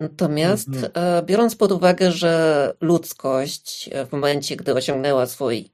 Natomiast 0.00 0.68
mhm. 0.68 0.92
E, 0.94 1.22
biorąc 1.22 1.56
pod 1.56 1.72
uwagę, 1.72 2.12
że 2.12 2.74
ludzkość 2.80 3.90
w 4.08 4.12
momencie, 4.12 4.56
gdy 4.56 4.74
osiągnęła 4.74 5.26
swój 5.26 5.70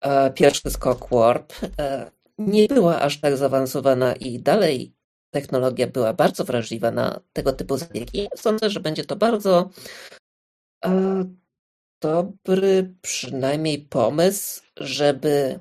e, 0.00 0.30
pierwszy 0.30 0.70
skok 0.70 1.08
warp, 1.10 1.52
e, 1.78 2.10
nie 2.38 2.68
była 2.68 3.00
aż 3.00 3.20
tak 3.20 3.36
zaawansowana 3.36 4.14
i 4.14 4.38
dalej 4.38 4.93
technologia 5.34 5.86
była 5.86 6.12
bardzo 6.12 6.44
wrażliwa 6.44 6.90
na 6.90 7.20
tego 7.32 7.52
typu 7.52 7.76
zabiegi, 7.76 8.28
sądzę, 8.36 8.70
że 8.70 8.80
będzie 8.80 9.04
to 9.04 9.16
bardzo 9.16 9.70
e, 10.84 11.24
dobry 12.02 12.94
przynajmniej 13.02 13.78
pomysł, 13.78 14.62
żeby 14.76 15.58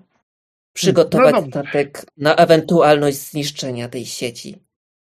przygotować 0.74 1.36
no 1.36 1.48
statek 1.48 2.06
na 2.18 2.36
ewentualność 2.36 3.18
zniszczenia 3.18 3.90
tej 3.90 4.06
sieci, 4.06 4.56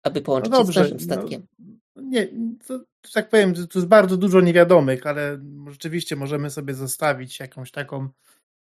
aby 0.03 0.21
połączyć 0.21 0.51
no 0.51 0.57
dobrze, 0.57 0.73
się 0.73 0.89
z 0.89 0.91
naszym 0.91 1.07
no, 1.07 1.15
statkiem. 1.15 1.47
No, 1.95 2.01
nie, 2.01 2.27
to, 2.67 2.79
tak 3.13 3.29
powiem, 3.29 3.53
to 3.53 3.79
jest 3.79 3.87
bardzo 3.87 4.17
dużo 4.17 4.41
niewiadomych, 4.41 5.07
ale 5.07 5.39
rzeczywiście 5.67 6.15
możemy 6.15 6.49
sobie 6.49 6.73
zostawić 6.73 7.39
jakąś 7.39 7.71
taką 7.71 8.09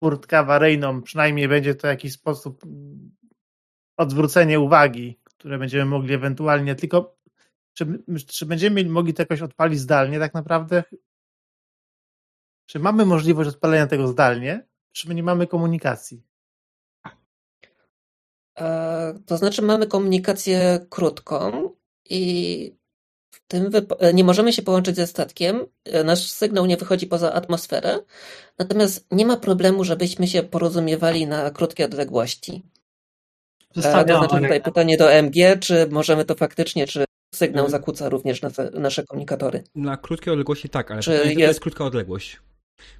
furtkę 0.03 0.37
awaryjną, 0.37 1.01
przynajmniej 1.01 1.47
będzie 1.47 1.75
to 1.75 1.87
jakiś 1.87 2.13
sposób 2.13 2.65
odwrócenie 3.97 4.59
uwagi 4.59 5.19
które 5.43 5.57
będziemy 5.57 5.85
mogli 5.85 6.13
ewentualnie 6.13 6.75
tylko 6.75 7.17
czy, 7.73 8.03
czy 8.27 8.45
będziemy 8.45 8.85
mogli 8.85 9.13
to 9.13 9.21
jakoś 9.21 9.41
odpalić 9.41 9.79
zdalnie 9.79 10.19
tak 10.19 10.33
naprawdę? 10.33 10.83
Czy 12.65 12.79
mamy 12.79 13.05
możliwość 13.05 13.49
odpalenia 13.49 13.87
tego 13.87 14.07
zdalnie, 14.07 14.67
czy 14.91 15.07
my 15.07 15.15
nie 15.15 15.23
mamy 15.23 15.47
komunikacji? 15.47 16.23
E, 18.59 19.19
to 19.25 19.37
znaczy 19.37 19.61
mamy 19.61 19.87
komunikację 19.87 20.85
krótką 20.89 21.69
i 22.09 22.75
w 23.31 23.47
tym 23.47 23.71
e, 23.99 24.13
nie 24.13 24.23
możemy 24.23 24.53
się 24.53 24.61
połączyć 24.61 24.95
ze 24.95 25.07
statkiem. 25.07 25.65
E, 25.83 26.03
nasz 26.03 26.31
sygnał 26.31 26.65
nie 26.65 26.77
wychodzi 26.77 27.07
poza 27.07 27.33
atmosferę. 27.33 27.99
Natomiast 28.59 29.07
nie 29.11 29.25
ma 29.25 29.37
problemu, 29.37 29.83
żebyśmy 29.83 30.27
się 30.27 30.43
porozumiewali 30.43 31.27
na 31.27 31.51
krótkie 31.51 31.85
odległości. 31.85 32.72
To 33.73 33.81
znaczy 33.81 34.13
tutaj 34.29 34.61
pytanie 34.61 34.97
do 34.97 35.11
MG, 35.11 35.59
czy 35.59 35.87
możemy 35.91 36.25
to 36.25 36.35
faktycznie, 36.35 36.87
czy 36.87 37.05
sygnał 37.35 37.65
mhm. 37.65 37.71
zakłóca 37.71 38.09
również 38.09 38.41
nasze 38.73 39.03
komunikatory? 39.03 39.63
Na 39.75 39.97
krótkie 39.97 40.31
odległości 40.33 40.69
tak, 40.69 40.91
ale 40.91 41.01
czy 41.01 41.11
jest... 41.11 41.33
to 41.33 41.39
jest 41.39 41.59
krótka 41.59 41.85
odległość. 41.85 42.41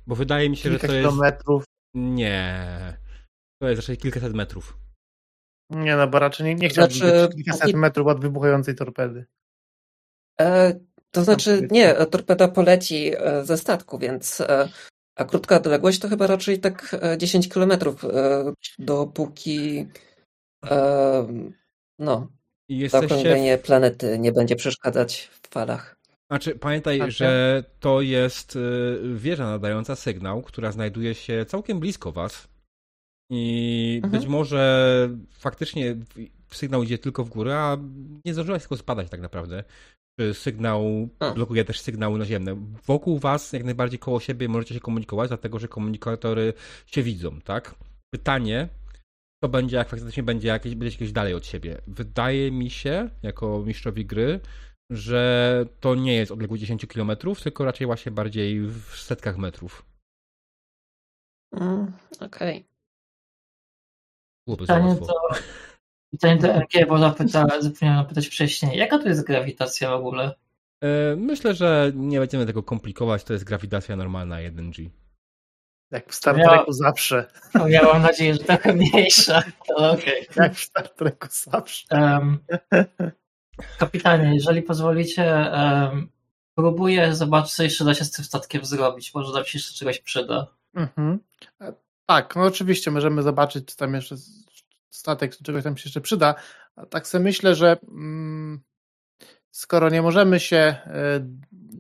Bo 0.08 0.16
wydaje 0.16 0.50
mi 0.50 0.58
się, 0.58 0.70
Kilka 0.70 0.82
że 0.82 0.88
to 0.88 0.94
jest... 0.94 1.08
kilometrów. 1.08 1.64
Nie. 1.94 2.98
To 3.62 3.70
jest 3.70 3.82
raczej 3.82 3.98
kilkaset 3.98 4.34
metrów. 4.34 4.78
Nie 5.70 5.96
no, 5.96 6.08
bo 6.08 6.20
raczej 6.20 6.46
nie, 6.46 6.56
nie 6.56 6.70
chciałbym 6.70 6.98
znaczy, 6.98 7.28
być 7.28 7.46
kilkaset 7.46 7.74
metrów 7.74 8.08
od 8.08 8.22
wybuchającej 8.22 8.76
torpedy. 8.76 9.26
E, 10.42 10.80
to 11.12 11.24
znaczy, 11.24 11.68
nie, 11.72 11.94
torpeda 11.94 12.48
poleci 12.48 13.12
e, 13.18 13.46
ze 13.46 13.58
statku, 13.58 14.00
więc 14.00 14.42
e, 14.42 14.70
a 15.16 15.26
krótka 15.26 15.58
odległość 15.58 16.00
to 16.00 16.10
chyba 16.10 16.28
raczej 16.28 16.60
tak 16.60 16.96
10 17.18 17.50
kilometrów, 17.50 18.06
dopóki 18.80 19.88
no, 22.00 22.28
Jesteście... 22.70 23.08
zaokrąglenie 23.08 23.58
planety 23.58 24.20
nie 24.20 24.32
będzie 24.32 24.56
przeszkadzać 24.56 25.30
w 25.42 25.48
falach. 25.48 25.96
Znaczy, 26.28 26.56
pamiętaj, 26.56 27.12
że 27.12 27.64
to 27.80 28.02
jest 28.02 28.58
wieża 29.16 29.46
nadająca 29.46 29.96
sygnał, 29.96 30.42
która 30.42 30.72
znajduje 30.72 31.16
się 31.16 31.46
całkiem 31.46 31.80
blisko 31.80 32.12
was. 32.12 32.48
I 33.30 34.02
mhm. 34.04 34.22
być 34.22 34.30
może 34.30 35.10
faktycznie 35.32 35.96
sygnał 36.52 36.84
idzie 36.84 36.98
tylko 36.98 37.24
w 37.24 37.30
górę, 37.30 37.58
a 37.58 37.78
nie 38.26 38.34
zdążyłaś 38.34 38.62
tylko 38.62 38.78
spadać 38.78 39.10
tak 39.10 39.22
naprawdę. 39.22 39.64
Sygnał 40.34 41.10
blokuje 41.36 41.66
też 41.66 41.80
sygnały 41.80 42.20
naziemne. 42.20 42.56
Wokół 42.86 43.20
was, 43.20 43.54
jak 43.54 43.64
najbardziej 43.64 44.00
koło 44.00 44.20
siebie 44.20 44.48
możecie 44.50 44.74
się 44.74 44.80
komunikować, 44.80 45.28
dlatego 45.28 45.60
że 45.60 45.68
komunikatory 45.68 46.54
się 46.86 47.04
widzą, 47.04 47.42
tak? 47.42 47.76
Pytanie, 48.14 48.70
to 49.44 49.50
będzie, 49.50 49.78
jak 49.78 49.90
faktycznie 49.90 50.24
będzie 50.24 50.48
jakieś, 50.48 50.76
będzie 50.76 50.96
jakieś 50.96 51.12
dalej 51.12 51.34
od 51.34 51.46
siebie. 51.46 51.82
Wydaje 51.88 52.52
mi 52.52 52.70
się, 52.70 53.10
jako 53.24 53.64
mistrzowi 53.66 54.06
gry, 54.06 54.40
że 54.90 55.66
to 55.80 55.96
nie 55.96 56.16
jest 56.16 56.32
odległość 56.32 56.62
10 56.62 56.86
km, 56.86 57.12
tylko 57.44 57.66
raczej 57.66 57.88
właśnie 57.88 58.12
bardziej 58.12 58.60
w 58.60 58.96
setkach 58.96 59.38
metrów. 59.38 59.86
Mm, 61.52 61.92
Okej. 62.20 62.66
Okay. 64.48 64.58
Pytanie 64.58 64.96
do, 64.96 65.14
pytanie 66.12 66.38
do 66.42 66.54
MG, 66.54 66.88
bo 66.88 66.98
zapomniałem 67.60 68.06
pytać 68.06 68.28
wcześniej. 68.28 68.78
Jaka 68.78 69.00
to 69.00 69.10
jest 69.10 69.26
grawitacja 69.26 69.92
w 69.92 69.94
ogóle? 69.94 70.36
E, 70.84 71.16
myślę, 71.16 71.54
że 71.54 71.92
nie 71.96 72.20
będziemy 72.20 72.46
tego 72.46 72.64
komplikować. 72.64 73.24
To 73.24 73.34
jest 73.34 73.46
grawitacja 73.46 73.96
normalna 73.96 74.36
1G. 74.36 74.90
Jak 75.94 76.12
w 76.12 76.16
Star 76.16 76.36
Treku 76.36 76.66
ja, 76.68 76.74
zawsze. 76.74 77.26
Ja 77.68 77.84
mam 77.84 78.02
nadzieję, 78.02 78.34
że 78.34 78.40
trochę 78.40 78.74
mniejsza. 78.74 79.44
To 79.68 79.92
okay. 79.92 80.26
Jak 80.36 80.54
w 80.54 80.60
Star 80.60 80.90
Treku 80.90 81.28
zawsze. 81.32 81.86
Um, 81.92 82.40
kapitanie, 83.80 84.36
jeżeli 84.36 84.62
pozwolicie, 84.62 85.52
um, 85.54 86.10
próbuję 86.56 87.16
zobaczyć, 87.16 87.54
co 87.54 87.64
jeszcze 87.64 87.86
da 87.86 87.94
się 87.94 88.06
z 88.06 88.12
tym 88.12 88.26
statkiem 88.26 88.66
zrobić. 88.66 89.14
Może 89.14 89.34
nam 89.34 89.46
się 89.46 89.58
jeszcze 89.58 89.74
czegoś 89.74 90.00
przyda. 90.00 90.48
Mhm. 90.76 91.20
Tak, 92.06 92.36
no 92.36 92.44
oczywiście 92.44 92.92
możemy 92.92 93.22
zobaczyć, 93.22 93.66
czy 93.66 93.78
tam 93.78 93.94
jeszcze 93.94 94.16
statek, 94.90 95.38
czegoś 95.38 95.64
tam 95.64 95.78
się 95.78 95.84
jeszcze 95.86 96.02
przyda. 96.02 96.36
A 96.76 96.86
tak 96.86 97.08
sobie 97.08 97.24
myślę, 97.24 97.56
że 97.56 97.78
mm, 97.88 98.62
skoro 99.52 99.90
nie 99.90 100.02
możemy 100.02 100.40
się 100.40 100.58
e, 100.58 100.76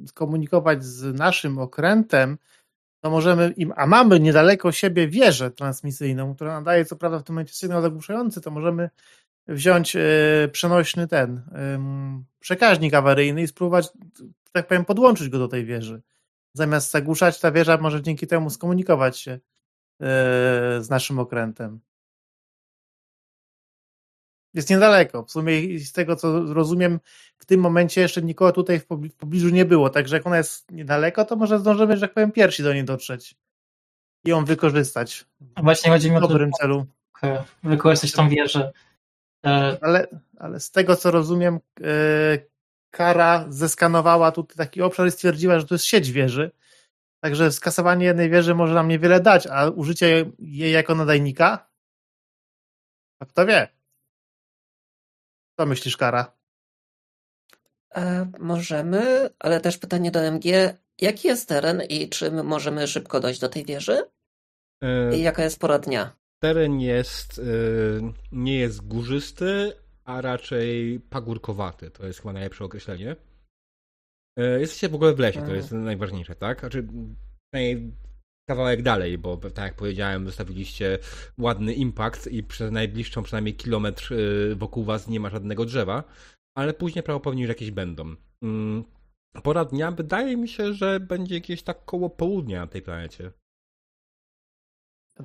skomunikować 0.07 0.83
z 0.83 1.19
naszym 1.19 1.57
okrętem, 1.59 2.37
to 3.03 3.09
możemy 3.09 3.53
im, 3.57 3.73
a 3.75 3.87
mamy 3.87 4.19
niedaleko 4.19 4.71
siebie 4.71 5.07
wieżę 5.07 5.51
transmisyjną, 5.51 6.35
która 6.35 6.53
nadaje 6.53 6.85
co 6.85 6.95
prawda 6.95 7.19
w 7.19 7.23
tym 7.23 7.35
momencie 7.35 7.53
sygnał 7.53 7.81
zagłuszający, 7.81 8.41
to 8.41 8.51
możemy 8.51 8.89
wziąć 9.47 9.95
e, 9.95 10.01
przenośny 10.51 11.07
ten 11.07 11.41
przekaźnik 12.39 12.93
awaryjny 12.93 13.41
i 13.41 13.47
spróbować, 13.47 13.89
tak 14.51 14.67
powiem, 14.67 14.85
podłączyć 14.85 15.29
go 15.29 15.39
do 15.39 15.47
tej 15.47 15.65
wieży. 15.65 16.01
Zamiast 16.53 16.91
zagłuszać, 16.91 17.39
ta 17.39 17.51
wieża 17.51 17.77
może 17.77 18.01
dzięki 18.01 18.27
temu 18.27 18.49
skomunikować 18.49 19.17
się 19.17 19.39
E, 20.01 20.81
z 20.81 20.89
naszym 20.89 21.19
okrętem. 21.19 21.79
Jest 24.53 24.69
niedaleko. 24.69 25.23
W 25.23 25.31
sumie 25.31 25.79
z 25.79 25.91
tego, 25.91 26.15
co 26.15 26.53
rozumiem, 26.53 26.99
w 27.37 27.45
tym 27.45 27.59
momencie 27.59 28.01
jeszcze 28.01 28.21
nikogo 28.21 28.51
tutaj 28.51 28.79
w 28.79 29.15
pobliżu 29.17 29.49
nie 29.49 29.65
było. 29.65 29.89
Także 29.89 30.15
jak 30.15 30.27
ona 30.27 30.37
jest 30.37 30.71
niedaleko, 30.71 31.25
to 31.25 31.35
może 31.35 31.59
zdążymy, 31.59 31.97
że 31.97 32.01
tak 32.01 32.13
powiem, 32.13 32.31
pierwsi 32.31 32.63
do 32.63 32.73
niej 32.73 32.83
dotrzeć 32.83 33.35
i 34.25 34.29
ją 34.29 34.45
wykorzystać. 34.45 35.25
Właśnie 35.63 35.91
chodzi 35.91 36.11
mi 36.11 36.17
o 36.17 36.21
dobrym 36.21 36.51
to, 36.51 36.57
celu. 36.57 36.85
Wykorzystać 37.63 38.11
tą 38.11 38.29
wieżę. 38.29 38.71
E, 39.45 39.77
ale, 39.81 40.07
ale 40.37 40.59
z 40.59 40.71
tego, 40.71 40.95
co 40.95 41.11
rozumiem, 41.11 41.59
e, 41.81 41.89
Kara 42.91 43.45
zeskanowała 43.49 44.31
tutaj 44.31 44.57
taki 44.57 44.81
obszar 44.81 45.07
i 45.07 45.11
stwierdziła, 45.11 45.59
że 45.59 45.65
to 45.65 45.75
jest 45.75 45.85
sieć 45.85 46.11
wieży 46.11 46.51
Także 47.23 47.51
skasowanie 47.51 48.05
jednej 48.05 48.29
wieży 48.29 48.55
może 48.55 48.73
nam 48.73 48.87
niewiele 48.87 49.19
dać, 49.19 49.47
a 49.47 49.69
użycie 49.69 50.31
jej 50.39 50.71
jako 50.71 50.95
nadajnika? 50.95 51.69
A 53.19 53.25
kto 53.25 53.45
wie? 53.45 53.67
Co 55.59 55.65
myślisz, 55.65 55.97
Kara? 55.97 56.37
E, 57.95 58.31
możemy, 58.39 59.29
ale 59.39 59.61
też 59.61 59.77
pytanie 59.77 60.11
do 60.11 60.19
MG. 60.19 60.77
Jaki 61.01 61.27
jest 61.27 61.49
teren 61.49 61.81
i 61.89 62.09
czy 62.09 62.31
my 62.31 62.43
możemy 62.43 62.87
szybko 62.87 63.19
dojść 63.19 63.39
do 63.39 63.49
tej 63.49 63.65
wieży? 63.65 64.01
E... 64.81 65.17
I 65.17 65.21
jaka 65.21 65.43
jest 65.43 65.59
pora 65.59 65.79
dnia? 65.79 66.15
Teren 66.39 66.79
jest, 66.79 67.39
e, 67.39 67.43
nie 68.31 68.57
jest 68.57 68.87
górzysty, 68.87 69.73
a 70.03 70.21
raczej 70.21 70.99
pagórkowaty. 70.99 71.91
To 71.91 72.05
jest 72.05 72.19
chyba 72.19 72.33
najlepsze 72.33 72.65
określenie. 72.65 73.15
E, 74.37 74.59
jesteście 74.59 74.89
w 74.89 74.95
ogóle 74.95 75.13
w 75.13 75.19
lesie, 75.19 75.41
to 75.41 75.55
jest 75.55 75.71
najważniejsze, 75.71 76.35
tak? 76.35 76.59
Znaczy, 76.59 76.87
kawałek 78.45 78.81
dalej, 78.81 79.17
bo 79.17 79.37
tak 79.37 79.65
jak 79.65 79.75
powiedziałem, 79.75 80.25
zostawiliście 80.25 80.99
ładny 81.37 81.73
impact 81.73 82.27
i 82.27 82.43
przez 82.43 82.71
najbliższą 82.71 83.23
przynajmniej 83.23 83.55
kilometr 83.55 84.13
e, 84.13 84.55
wokół 84.55 84.83
was 84.83 85.07
nie 85.07 85.19
ma 85.19 85.29
żadnego 85.29 85.65
drzewa, 85.65 86.03
ale 86.57 86.73
później 86.73 87.03
prawdopodobnie 87.03 87.41
już 87.41 87.49
jakieś 87.49 87.71
będą. 87.71 88.15
Mm, 88.43 88.83
pora 89.43 89.65
dnia 89.65 89.91
wydaje 89.91 90.37
mi 90.37 90.47
się, 90.47 90.73
że 90.73 90.99
będzie 90.99 91.35
jakieś 91.35 91.63
tak 91.63 91.85
koło 91.85 92.09
południa 92.09 92.59
na 92.59 92.67
tej 92.67 92.81
planecie. 92.81 93.31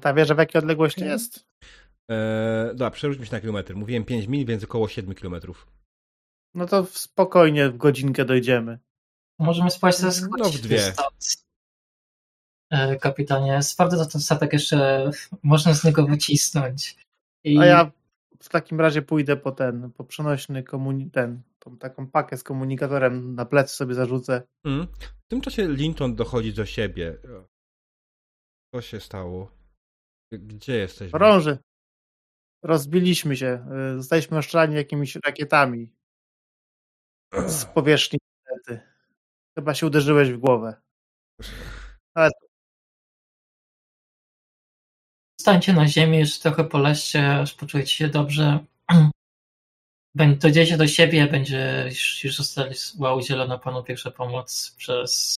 Ta 0.01 0.15
wieża 0.15 0.35
w 0.35 0.39
jakiej 0.39 0.59
odległości 0.59 1.01
jest? 1.01 1.47
Eee, 2.09 2.69
dobra, 2.69 2.91
przerzućmy 2.91 3.27
się 3.27 3.33
na 3.33 3.41
kilometr. 3.41 3.75
Mówiłem 3.77 4.05
5 4.05 4.27
mil, 4.27 4.47
więc 4.47 4.65
około 4.65 4.89
7 4.89 5.15
kilometrów. 5.15 5.67
No 6.55 6.67
to 6.67 6.87
spokojnie 6.87 7.69
w 7.71 7.77
godzinkę 7.77 8.25
dojdziemy. 8.25 8.79
Możemy 9.39 9.71
spać 9.71 9.97
ze 9.97 10.29
No 10.39 10.51
w 10.51 10.59
dwie. 10.59 10.93
Kapitanie, 13.01 13.63
sprawdzę, 13.63 13.97
co 13.97 14.07
ten 14.07 14.21
statek 14.21 14.53
jeszcze 14.53 15.11
można 15.43 15.75
z 15.75 15.85
niego 15.85 16.07
wycisnąć. 16.07 16.97
I... 17.45 17.59
A 17.59 17.67
ja 17.67 17.91
w 18.43 18.49
takim 18.49 18.81
razie 18.81 19.03
pójdę 19.03 19.37
po 19.37 19.53
ten, 19.53 19.93
po 19.93 20.05
przenośny 20.05 20.63
komuni- 20.63 21.11
ten, 21.11 21.43
tą 21.59 21.77
taką 21.77 22.07
pakę 22.07 22.37
z 22.37 22.43
komunikatorem 22.43 23.35
na 23.35 23.45
plecy 23.45 23.77
sobie 23.77 23.95
zarzucę. 23.95 24.43
Mm. 24.65 24.87
W 25.27 25.29
tym 25.31 25.41
czasie 25.41 25.69
Linton 25.69 26.15
dochodzi 26.15 26.53
do 26.53 26.67
siebie. 26.67 27.19
Co 28.75 28.83
się 28.83 29.01
stało? 29.01 29.53
Gdzie 30.33 30.77
jesteś? 30.77 31.13
Chorąży. 31.13 31.59
Rozbiliśmy 32.65 33.37
się. 33.37 33.47
E, 33.47 33.97
zostaliśmy 33.97 34.39
oszczędzani 34.39 34.75
jakimiś 34.75 35.17
rakietami 35.27 35.93
z 37.47 37.65
powierzchni 37.65 38.19
planety. 38.45 38.87
Chyba 39.59 39.75
się 39.75 39.87
uderzyłeś 39.87 40.33
w 40.33 40.39
głowę. 40.39 40.81
Ale... 42.15 42.31
Stańcie 45.49 45.73
na 45.73 45.89
ziemi, 45.89 46.19
jeszcze 46.19 46.43
trochę 46.43 46.65
poleźcie, 46.65 47.35
aż 47.35 47.55
poczujecie 47.55 47.95
się 47.95 48.09
dobrze. 48.09 48.59
Dojdziecie 50.15 50.77
do 50.77 50.87
siebie, 50.87 51.27
będzie 51.27 51.85
już, 51.89 52.25
już 52.25 52.37
została 52.37 53.15
udzielona 53.15 53.59
panu 53.59 53.83
pierwsza 53.83 54.11
pomoc 54.11 54.75
przez 54.79 55.37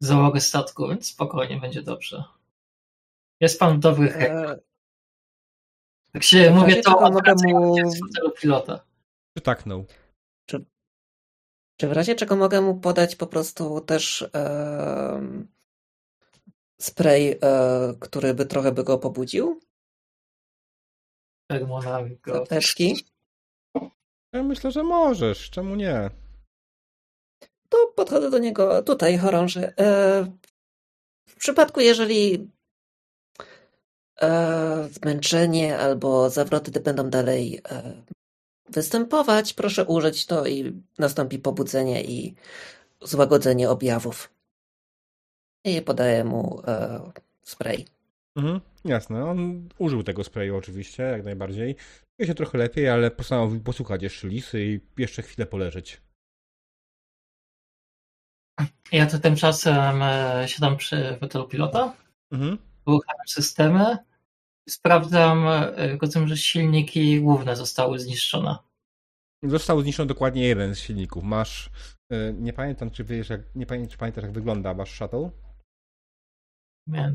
załogę 0.00 0.40
statku, 0.40 0.88
więc 0.88 1.06
spokojnie, 1.06 1.60
będzie 1.60 1.82
dobrze. 1.82 2.24
Jest 3.40 3.60
pan 3.60 3.76
w 3.76 3.80
dobrych 3.80 4.16
eee... 4.16 4.56
Tak 6.12 6.22
się 6.22 6.50
mówię, 6.50 6.82
to 6.82 7.10
mogę 7.10 7.34
mu... 7.34 7.76
pilota. 8.40 8.84
Przytaknął. 9.36 9.86
Czy, 10.46 10.64
czy 11.76 11.88
w 11.88 11.92
razie 11.92 12.14
czego 12.14 12.36
mogę 12.36 12.60
mu 12.60 12.80
podać 12.80 13.16
po 13.16 13.26
prostu 13.26 13.80
też 13.80 14.22
e, 14.34 15.20
spray, 16.80 17.38
e, 17.42 17.94
który 18.00 18.34
by 18.34 18.46
trochę 18.46 18.72
by 18.72 18.84
go 18.84 18.98
pobudził? 18.98 19.60
Hormonami 21.52 22.16
go. 22.16 22.44
Ja 24.32 24.42
myślę, 24.42 24.70
że 24.70 24.82
możesz. 24.82 25.50
Czemu 25.50 25.74
nie? 25.74 26.10
To 27.68 27.86
podchodzę 27.96 28.30
do 28.30 28.38
niego 28.38 28.82
tutaj, 28.82 29.18
chorąży. 29.18 29.72
E, 29.78 30.24
w 31.28 31.36
przypadku, 31.36 31.80
jeżeli 31.80 32.50
e, 34.20 34.88
zmęczenie 34.92 35.78
albo 35.78 36.30
zawroty 36.30 36.80
będą 36.80 37.10
dalej 37.10 37.62
występować, 38.68 39.52
proszę 39.52 39.84
użyć 39.84 40.26
to 40.26 40.46
i 40.46 40.82
nastąpi 40.98 41.38
pobudzenie 41.38 42.04
i 42.04 42.34
złagodzenie 43.02 43.70
objawów. 43.70 44.39
I 45.64 45.82
podaję 45.82 46.24
mu 46.24 46.62
e, 46.66 47.00
spray. 47.42 47.84
Mhm, 48.36 48.60
jasne, 48.84 49.24
on 49.24 49.68
użył 49.78 50.02
tego 50.02 50.24
sprayu 50.24 50.56
oczywiście, 50.56 51.02
jak 51.02 51.24
najbardziej. 51.24 51.76
Czuje 52.16 52.26
się 52.26 52.34
trochę 52.34 52.58
lepiej, 52.58 52.88
ale 52.88 53.10
postanowił 53.10 53.60
posłuchać 53.60 54.02
jeszcze 54.02 54.28
lisy 54.28 54.64
i 54.64 54.80
jeszcze 54.98 55.22
chwilę 55.22 55.46
poleżeć. 55.46 56.00
Ja 58.92 59.06
to 59.06 59.18
tymczasem 59.18 60.02
e, 60.02 60.44
siadam 60.46 60.76
przy 60.76 61.16
fotelu 61.20 61.48
pilota, 61.48 61.94
mhm. 62.32 62.58
uruchamiam 62.86 63.28
systemy, 63.28 63.96
sprawdzam, 64.68 65.46
e, 65.48 65.96
rozumiem, 66.02 66.28
że 66.28 66.36
silniki 66.36 67.20
główne 67.20 67.56
zostały 67.56 67.98
zniszczone. 67.98 68.56
Został 69.42 69.80
zniszczony 69.80 70.06
dokładnie 70.06 70.48
jeden 70.48 70.74
z 70.74 70.78
silników. 70.78 71.24
Masz, 71.24 71.70
e, 72.10 72.32
nie 72.32 72.52
pamiętam, 72.52 72.90
czy 72.90 73.04
wiesz, 73.04 73.30
jak, 73.30 73.40
nie 73.54 73.66
pamiętam, 73.66 73.90
czy 73.90 73.98
pamiętasz, 73.98 74.24
jak 74.24 74.32
wygląda 74.32 74.74
wasz 74.74 74.90
shuttle? 74.90 75.30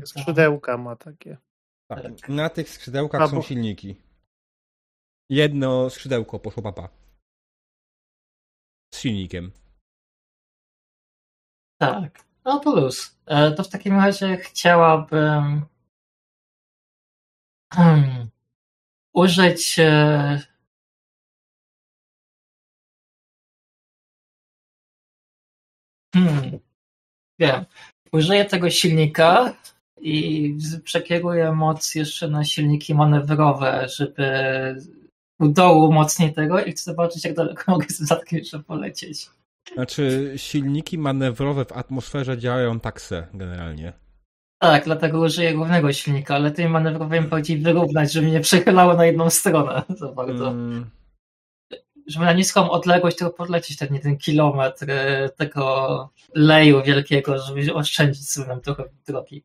Skrzydełka 0.04 0.78
ma 0.78 0.96
takie. 0.96 1.36
Tak. 1.88 2.28
Na 2.28 2.50
tych 2.50 2.70
skrzydełkach 2.70 3.30
są 3.30 3.42
silniki. 3.42 3.96
Jedno 5.30 5.90
skrzydełko 5.90 6.38
poszło 6.38 6.62
papa. 6.62 6.88
Z 8.94 8.98
silnikiem. 8.98 9.52
Tak. 11.80 12.24
No 12.44 12.58
to 12.58 12.80
luz. 12.80 13.18
E, 13.26 13.52
to 13.52 13.64
w 13.64 13.68
takim 13.68 13.94
razie 13.94 14.36
chciałabym 14.36 15.66
hmm, 17.74 18.30
użyć 19.14 19.78
e, 19.78 20.40
hmm, 26.14 26.58
wiem. 27.38 27.64
Użyję 28.12 28.44
tego 28.44 28.70
silnika 28.70 29.54
i 30.00 30.56
przekieruję 30.84 31.52
moc 31.52 31.94
jeszcze 31.94 32.28
na 32.28 32.44
silniki 32.44 32.94
manewrowe, 32.94 33.86
żeby 33.96 34.26
u 35.40 35.48
dołu 35.48 35.92
mocniej 35.92 36.32
tego 36.32 36.64
i 36.64 36.72
chcę 36.72 36.82
zobaczyć, 36.82 37.24
jak 37.24 37.34
daleko 37.34 37.62
mogę 37.72 37.86
z 37.88 38.04
statkiem 38.04 38.38
jeszcze 38.38 38.58
polecieć. 38.58 39.30
Znaczy, 39.74 40.32
silniki 40.36 40.98
manewrowe 40.98 41.64
w 41.64 41.72
atmosferze 41.72 42.38
działają 42.38 42.80
tak 42.80 43.00
se 43.00 43.26
generalnie. 43.34 43.92
Tak, 44.58 44.84
dlatego 44.84 45.20
użyję 45.20 45.54
głównego 45.54 45.92
silnika, 45.92 46.34
ale 46.34 46.50
tym 46.50 46.70
manewrowym 46.70 47.28
bardziej 47.28 47.58
wyrównać, 47.58 48.12
żeby 48.12 48.30
nie 48.30 48.40
przechylało 48.40 48.94
na 48.94 49.06
jedną 49.06 49.30
stronę 49.30 49.82
za 49.88 50.12
bardzo. 50.12 50.48
Mm. 50.48 50.90
Żeby 52.06 52.24
na 52.24 52.32
niską 52.32 52.70
odległość 52.70 53.16
tylko 53.16 53.34
podlecieć 53.34 53.78
ten 53.78 53.94
jeden 53.94 54.18
kilometr 54.18 54.90
e, 54.90 55.28
tego 55.28 56.10
leju 56.34 56.82
wielkiego, 56.82 57.38
żeby 57.38 57.74
oszczędzić 57.74 58.30
sobie 58.30 58.48
nam 58.48 58.60
trochę 58.60 58.84
drogi. 59.06 59.44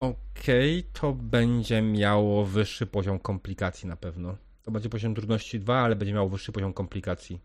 Okej, 0.00 0.78
okay, 0.78 0.90
to 1.00 1.12
będzie 1.12 1.82
miało 1.82 2.44
wyższy 2.44 2.86
poziom 2.86 3.18
komplikacji 3.18 3.88
na 3.88 3.96
pewno. 3.96 4.36
To 4.62 4.70
będzie 4.70 4.88
poziom 4.88 5.14
trudności 5.14 5.60
2, 5.60 5.78
ale 5.78 5.96
będzie 5.96 6.14
miało 6.14 6.28
wyższy 6.28 6.52
poziom 6.52 6.72
komplikacji. 6.72 7.40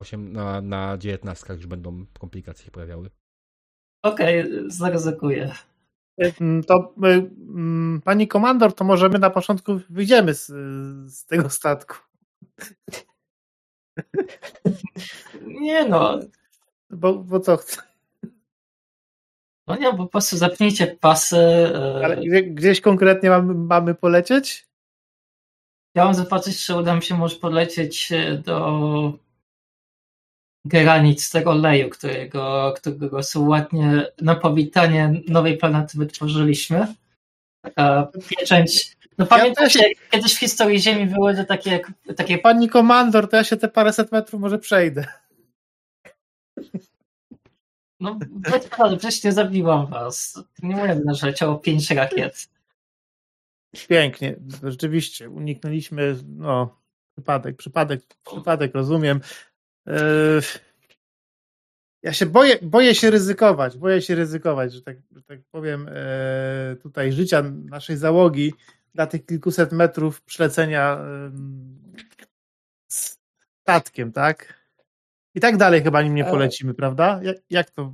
8 0.00 0.32
na, 0.32 0.60
na 0.60 0.98
19 0.98 1.54
już 1.54 1.66
będą 1.66 2.06
komplikacje 2.18 2.64
się 2.64 2.70
pojawiały. 2.70 3.10
Okej, 4.02 4.40
okay, 4.40 4.70
zaryzykuję. 4.70 5.54
Mm, 6.18 6.64
to 6.64 6.94
mm, 7.02 8.00
pani 8.04 8.28
komandor, 8.28 8.74
to 8.74 8.84
może 8.84 9.08
my 9.08 9.18
na 9.18 9.30
początku 9.30 9.80
wyjdziemy 9.90 10.34
z, 10.34 10.46
z 11.12 11.26
tego 11.26 11.50
statku. 11.50 11.96
Nie 15.44 15.84
no. 15.84 16.20
Bo, 16.90 17.14
bo 17.14 17.40
co 17.40 17.56
chcę? 17.56 17.82
No 19.66 19.76
nie, 19.76 19.94
po 19.94 20.06
prostu 20.06 20.36
zapnijcie 20.36 20.86
pasy. 20.86 21.36
E, 21.36 22.04
Ale 22.04 22.42
gdzieś 22.42 22.80
konkretnie 22.80 23.30
mamy, 23.30 23.54
mamy 23.54 23.94
polecieć? 23.94 24.68
Chciałem 25.90 26.14
zobaczyć, 26.14 26.64
czy 26.64 26.76
uda 26.76 26.94
mi 26.94 27.02
się 27.02 27.14
może 27.14 27.36
polecieć 27.36 28.12
e, 28.12 28.38
do 28.38 29.12
granic 30.64 31.30
tego 31.30 31.54
leju, 31.54 31.90
którego, 31.90 32.74
którego 32.76 33.20
ładnie 33.36 34.06
na 34.20 34.34
powitanie 34.34 35.22
nowej 35.28 35.56
planety 35.56 35.98
wytworzyliśmy. 35.98 36.94
Taka 37.62 38.08
pieczęć. 38.28 38.97
No 39.18 39.26
pamiętacie, 39.26 39.78
ja 39.78 39.94
też... 39.94 40.10
kiedyś 40.10 40.34
w 40.34 40.38
historii 40.38 40.80
Ziemi 40.80 41.06
były 41.06 41.36
to 41.36 41.44
takie, 41.44 41.80
takie... 42.16 42.38
Pani 42.38 42.68
komandor, 42.68 43.28
to 43.28 43.36
ja 43.36 43.44
się 43.44 43.56
te 43.56 43.68
paręset 43.68 44.12
metrów 44.12 44.40
może 44.40 44.58
przejdę. 44.58 45.06
No, 48.00 48.18
przecież 48.98 49.24
nie 49.24 49.32
zabiłam 49.32 49.86
was. 49.86 50.42
Nie 50.62 50.76
mówię, 50.76 51.00
że 51.12 51.26
leciało 51.26 51.56
pięć 51.56 51.90
rakiet. 51.90 52.48
Pięknie, 53.88 54.36
rzeczywiście. 54.62 55.30
Uniknęliśmy, 55.30 56.16
no, 56.26 56.78
przypadek, 57.16 57.56
przypadek, 57.56 58.00
przypadek, 58.24 58.74
rozumiem. 58.74 59.20
Yy, 59.86 60.40
ja 62.02 62.12
się 62.12 62.26
boję, 62.26 62.58
boję 62.62 62.94
się 62.94 63.10
ryzykować, 63.10 63.78
boję 63.78 64.02
się 64.02 64.14
ryzykować, 64.14 64.72
że 64.72 64.82
tak, 64.82 64.96
że 65.10 65.22
tak 65.22 65.40
powiem, 65.50 65.90
yy, 66.70 66.76
tutaj 66.76 67.12
życia 67.12 67.42
naszej 67.64 67.96
załogi 67.96 68.54
dla 68.98 69.06
tych 69.06 69.26
kilkuset 69.26 69.72
metrów 69.72 70.22
przelecenia 70.22 70.98
statkiem, 73.62 74.12
tak? 74.12 74.54
I 75.34 75.40
tak 75.40 75.56
dalej 75.56 75.82
chyba 75.82 76.02
nim 76.02 76.14
nie 76.14 76.24
polecimy, 76.24 76.74
prawda? 76.74 77.20
Jak, 77.22 77.36
jak 77.50 77.70
to? 77.70 77.92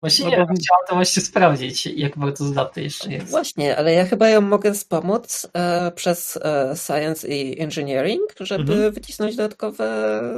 Właśnie 0.00 0.24
no 0.24 0.46
bo... 0.46 0.54
chciałam 0.54 0.86
to 0.88 0.94
właśnie 0.94 1.22
sprawdzić, 1.22 1.86
jak 1.86 2.18
bardzo 2.18 2.44
zdatny 2.44 2.82
jeszcze 2.82 3.12
jest. 3.12 3.30
Właśnie, 3.30 3.76
ale 3.76 3.92
ja 3.92 4.04
chyba 4.04 4.28
ją 4.28 4.40
mogę 4.40 4.72
wspomóc 4.72 5.48
e, 5.54 5.92
przez 5.92 6.36
e, 6.36 6.74
Science 6.76 7.28
i 7.28 7.60
Engineering, 7.60 8.34
żeby 8.40 8.72
mhm. 8.72 8.92
wycisnąć 8.92 9.36
dodatkowe, 9.36 9.84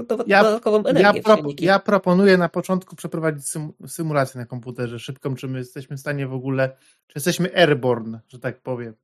do, 0.08 0.24
ja, 0.26 0.42
dodatkową 0.42 0.84
energię. 0.84 1.02
Ja, 1.02 1.36
pro, 1.36 1.38
ja, 1.58 1.78
proponuję 1.78 2.36
na 2.38 2.48
początku 2.48 2.96
przeprowadzić 2.96 3.48
sym, 3.48 3.72
symulację 3.86 4.40
na 4.40 4.46
komputerze 4.46 4.98
szybką, 4.98 5.34
czy 5.34 5.48
my 5.48 5.58
jesteśmy 5.58 5.96
w 5.96 6.00
stanie 6.00 6.26
w 6.26 6.34
ogóle, 6.34 6.76
czy 7.06 7.12
jesteśmy 7.14 7.54
airborne, 7.54 8.20
że 8.28 8.38
tak 8.38 8.60
powiem 8.60 8.94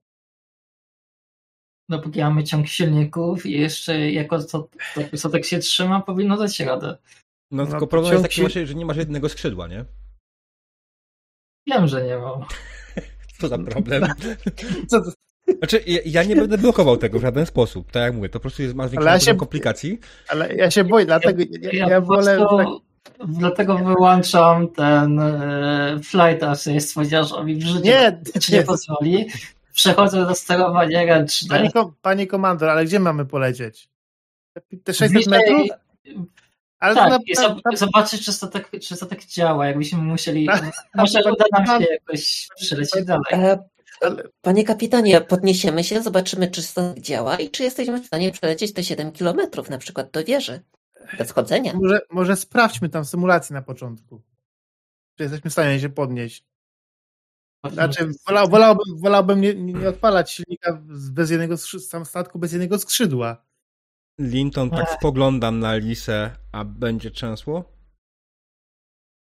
dopóki 1.90 2.20
mamy 2.20 2.44
ciąg 2.44 2.68
silników 2.68 3.46
i 3.46 3.52
jeszcze 3.52 4.10
jako 4.10 4.42
co, 4.42 4.68
tak, 4.94 5.32
tak 5.32 5.44
się 5.44 5.58
trzyma, 5.58 6.00
powinno 6.00 6.36
dać 6.36 6.60
radę. 6.60 6.96
No, 7.50 7.64
no 7.64 7.70
tylko 7.70 7.86
problem 7.86 8.12
jest 8.12 8.24
taki 8.24 8.40
właśnie, 8.40 8.66
że 8.66 8.74
nie 8.74 8.86
masz 8.86 8.96
jednego 8.96 9.28
skrzydła, 9.28 9.68
nie? 9.68 9.84
Wiem, 11.66 11.86
że 11.86 12.04
nie 12.04 12.16
mam. 12.16 12.44
Co 13.40 13.48
za 13.48 13.58
problem? 13.58 14.06
Co 14.90 15.00
to? 15.00 15.10
Znaczy, 15.58 15.82
ja, 15.86 16.00
ja, 16.04 16.22
nie 16.22 16.36
będę 16.36 16.58
blokował 16.58 16.96
tego 16.96 17.18
w 17.18 17.22
żaden 17.22 17.46
sposób, 17.46 17.90
tak 17.90 18.02
jak 18.02 18.14
mówię, 18.14 18.28
to 18.28 18.32
po 18.32 18.40
prostu 18.40 18.62
jest, 18.62 18.74
masz 18.74 18.90
większą 18.90 19.18
się, 19.18 19.34
komplikacji. 19.34 20.00
Ale 20.28 20.54
ja 20.54 20.70
się 20.70 20.84
boję, 20.84 21.06
dlatego 21.06 21.42
ja, 21.60 21.70
ja, 21.72 21.88
ja 21.88 22.00
wolę... 22.00 22.36
Prostu, 22.36 22.82
dlatego 23.28 23.78
wyłączam 23.78 24.68
ten 24.68 25.20
e, 25.20 26.00
flight 26.04 26.42
assist, 26.42 26.94
ponieważ 26.94 27.44
mi 27.44 27.56
w 27.56 27.62
życiu 27.62 27.80
nie, 27.84 28.20
nie, 28.50 28.58
nie 28.58 28.62
pozwoli. 28.62 29.26
Przechodzę 29.80 30.26
do 30.26 30.34
sterowania 30.34 31.04
ręczne. 31.04 31.48
Panie, 31.48 31.70
panie 32.02 32.26
komandor, 32.26 32.68
ale 32.68 32.84
gdzie 32.84 33.00
mamy 33.00 33.26
polecieć? 33.26 33.88
Te 34.84 34.94
600 34.94 35.12
Bliżej... 35.12 35.30
metrów? 35.30 35.68
Ale 36.78 36.94
tak, 36.94 37.10
na... 37.10 37.56
na... 37.70 37.76
zobaczyć, 37.76 38.24
czy 38.24 38.32
statek, 38.32 38.70
czy 38.82 38.96
statek 38.96 39.24
działa. 39.24 39.66
Jakbyśmy 39.66 39.98
musieli. 39.98 40.48
może 40.94 41.20
uda 41.32 41.44
nam 41.52 41.82
się 41.82 41.86
jakoś 41.92 42.48
przylecieć 42.56 43.04
dalej. 43.04 43.24
E, 43.32 43.58
panie 44.40 44.64
kapitanie, 44.64 45.20
podniesiemy 45.20 45.84
się, 45.84 46.02
zobaczymy, 46.02 46.50
czy 46.50 46.62
statek 46.62 47.02
działa 47.02 47.36
i 47.36 47.50
czy 47.50 47.62
jesteśmy 47.62 48.00
w 48.00 48.06
stanie 48.06 48.32
przelecieć 48.32 48.72
te 48.72 48.84
7 48.84 49.12
kilometrów, 49.12 49.70
na 49.70 49.78
przykład 49.78 50.10
do 50.10 50.24
wieży. 50.24 50.60
Bez 51.18 51.30
chodzenia. 51.30 51.72
Może, 51.74 52.00
może 52.10 52.36
sprawdźmy 52.36 52.88
tam 52.88 53.04
symulację 53.04 53.54
na 53.54 53.62
początku. 53.62 54.22
Czy 55.16 55.22
jesteśmy 55.22 55.50
w 55.50 55.52
stanie 55.52 55.80
się 55.80 55.88
podnieść. 55.88 56.49
Znaczy, 57.64 58.10
wolał, 58.26 58.48
wolałbym, 58.48 59.00
wolałbym 59.00 59.40
nie, 59.40 59.54
nie 59.54 59.88
odpalać 59.88 60.32
silnika 60.32 60.82
bez 61.12 61.30
jednego 61.30 61.56
sam 61.56 62.04
statku 62.04 62.38
bez 62.38 62.52
jednego 62.52 62.78
skrzydła. 62.78 63.44
Linton, 64.20 64.70
tak 64.70 64.90
spoglądam 64.90 65.58
na 65.60 65.76
Lisę, 65.76 66.36
a 66.52 66.64
będzie 66.64 67.10
trzęsło? 67.10 67.72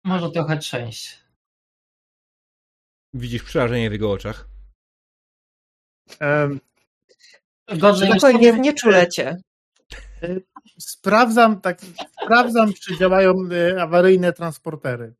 Może 0.05 0.31
trochę 0.31 0.59
trzęść. 0.59 1.21
Widzisz 3.15 3.43
przerażenie 3.43 3.91
w 3.91 3.93
jego 3.93 4.13
oczach? 4.13 4.49
Um, 6.21 6.61
Gorzej 7.79 8.09
Spokojnie, 8.09 8.53
nie 8.53 8.73
czulecie. 8.73 9.37
Sprawdzam, 10.79 11.61
tak, 11.61 11.81
sprawdzam, 12.23 12.73
czy 12.73 12.99
działają 12.99 13.35
e, 13.53 13.83
awaryjne 13.83 14.33
transportery. 14.33 15.15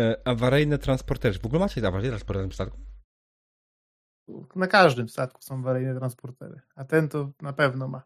E, 0.00 0.16
awaryjne 0.24 0.78
transportery. 0.78 1.38
W 1.38 1.46
ogóle 1.46 1.60
macie 1.60 1.86
awaryjne 1.86 2.10
transportery 2.10 2.48
w 2.48 2.54
statku? 2.54 2.78
Na 4.56 4.66
każdym 4.66 5.08
statku 5.08 5.42
są 5.42 5.58
awaryjne 5.58 5.98
transportery, 5.98 6.60
a 6.74 6.84
ten 6.84 7.08
to 7.08 7.30
na 7.42 7.52
pewno 7.52 7.88
ma. 7.88 8.02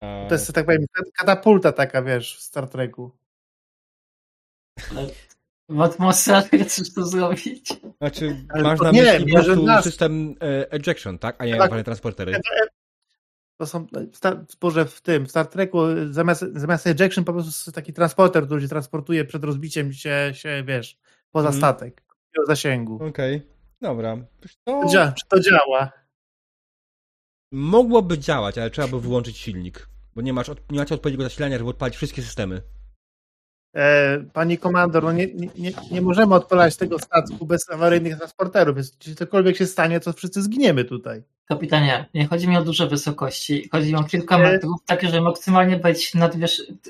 To 0.00 0.34
jest, 0.34 0.52
tak 0.52 0.66
powiem, 0.66 0.84
katapulta 1.14 1.72
taka, 1.72 2.02
wiesz, 2.02 2.36
w 2.36 2.40
Star 2.40 2.68
Treku. 2.68 3.10
W 5.68 5.80
atmosferze 5.80 6.48
chcesz 6.48 6.94
to 6.94 7.06
zrobić? 7.06 7.80
Znaczy, 7.98 8.46
masz 8.62 8.80
na 8.80 8.90
nie, 8.90 9.02
myśli 9.02 9.32
prostu 9.32 9.62
nas... 9.62 9.84
system 9.84 10.34
e, 10.40 10.70
ejection, 10.70 11.18
tak? 11.18 11.36
A 11.38 11.44
nie 11.44 11.52
tak, 11.52 11.60
awaryjne 11.60 11.84
transportery. 11.84 12.40
To 13.60 13.66
są, 13.66 13.86
Boże, 14.60 14.84
w 14.84 15.00
tym, 15.00 15.26
w 15.26 15.30
Star 15.30 15.46
Treku 15.46 15.78
zamiast, 16.10 16.44
zamiast 16.54 16.86
ejection 16.86 17.24
po 17.24 17.32
prostu 17.32 17.72
taki 17.72 17.92
transporter, 17.92 18.46
który 18.46 18.62
się 18.62 18.68
transportuje 18.68 19.24
przed 19.24 19.44
rozbiciem 19.44 19.92
się, 19.92 20.30
się 20.34 20.64
wiesz, 20.66 20.98
poza 21.32 21.48
mm. 21.48 21.58
statek, 21.58 22.02
w 22.44 22.46
zasięgu. 22.46 22.94
Okej, 22.94 23.36
okay. 23.36 23.48
dobra. 23.80 24.16
To... 24.64 24.82
Czy 24.90 25.26
to 25.28 25.40
działa? 25.40 25.92
Mogłoby 27.52 28.18
działać, 28.18 28.58
ale 28.58 28.70
trzeba 28.70 28.88
by 28.88 29.00
wyłączyć 29.00 29.38
silnik, 29.38 29.88
bo 30.14 30.22
nie, 30.22 30.32
masz, 30.32 30.50
nie 30.70 30.78
macie 30.78 30.94
odpowiedniego 30.94 31.22
zasilania, 31.22 31.58
żeby 31.58 31.70
odpalić 31.70 31.96
wszystkie 31.96 32.22
systemy. 32.22 32.62
E, 33.76 34.18
pani 34.32 34.58
komandor, 34.58 35.04
no 35.04 35.12
nie, 35.12 35.26
nie, 35.34 35.72
nie 35.90 36.02
możemy 36.02 36.34
odpalać 36.34 36.76
tego 36.76 36.98
statku 36.98 37.46
bez 37.46 37.70
awaryjnych 37.70 38.16
transporterów. 38.16 38.76
Jeśli 38.76 39.16
cokolwiek 39.16 39.56
się 39.56 39.66
stanie, 39.66 40.00
to 40.00 40.12
wszyscy 40.12 40.42
zginiemy 40.42 40.84
tutaj. 40.84 41.22
Kapitanie, 41.48 42.06
nie 42.14 42.26
chodzi 42.26 42.48
mi 42.48 42.56
o 42.56 42.64
duże 42.64 42.86
wysokości. 42.88 43.68
Chodzi 43.72 43.88
mi 43.88 43.94
o 43.94 44.04
kilka 44.04 44.38
e, 44.38 44.42
metrów, 44.42 44.84
takie, 44.86 45.08
żeby 45.08 45.20
maksymalnie 45.20 45.76
być 45.76 46.14
nad, 46.14 46.34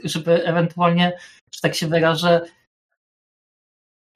żeby 0.04 0.44
ewentualnie, 0.44 1.12
że 1.52 1.60
tak 1.60 1.74
się 1.74 1.86
wyrażę, 1.86 2.40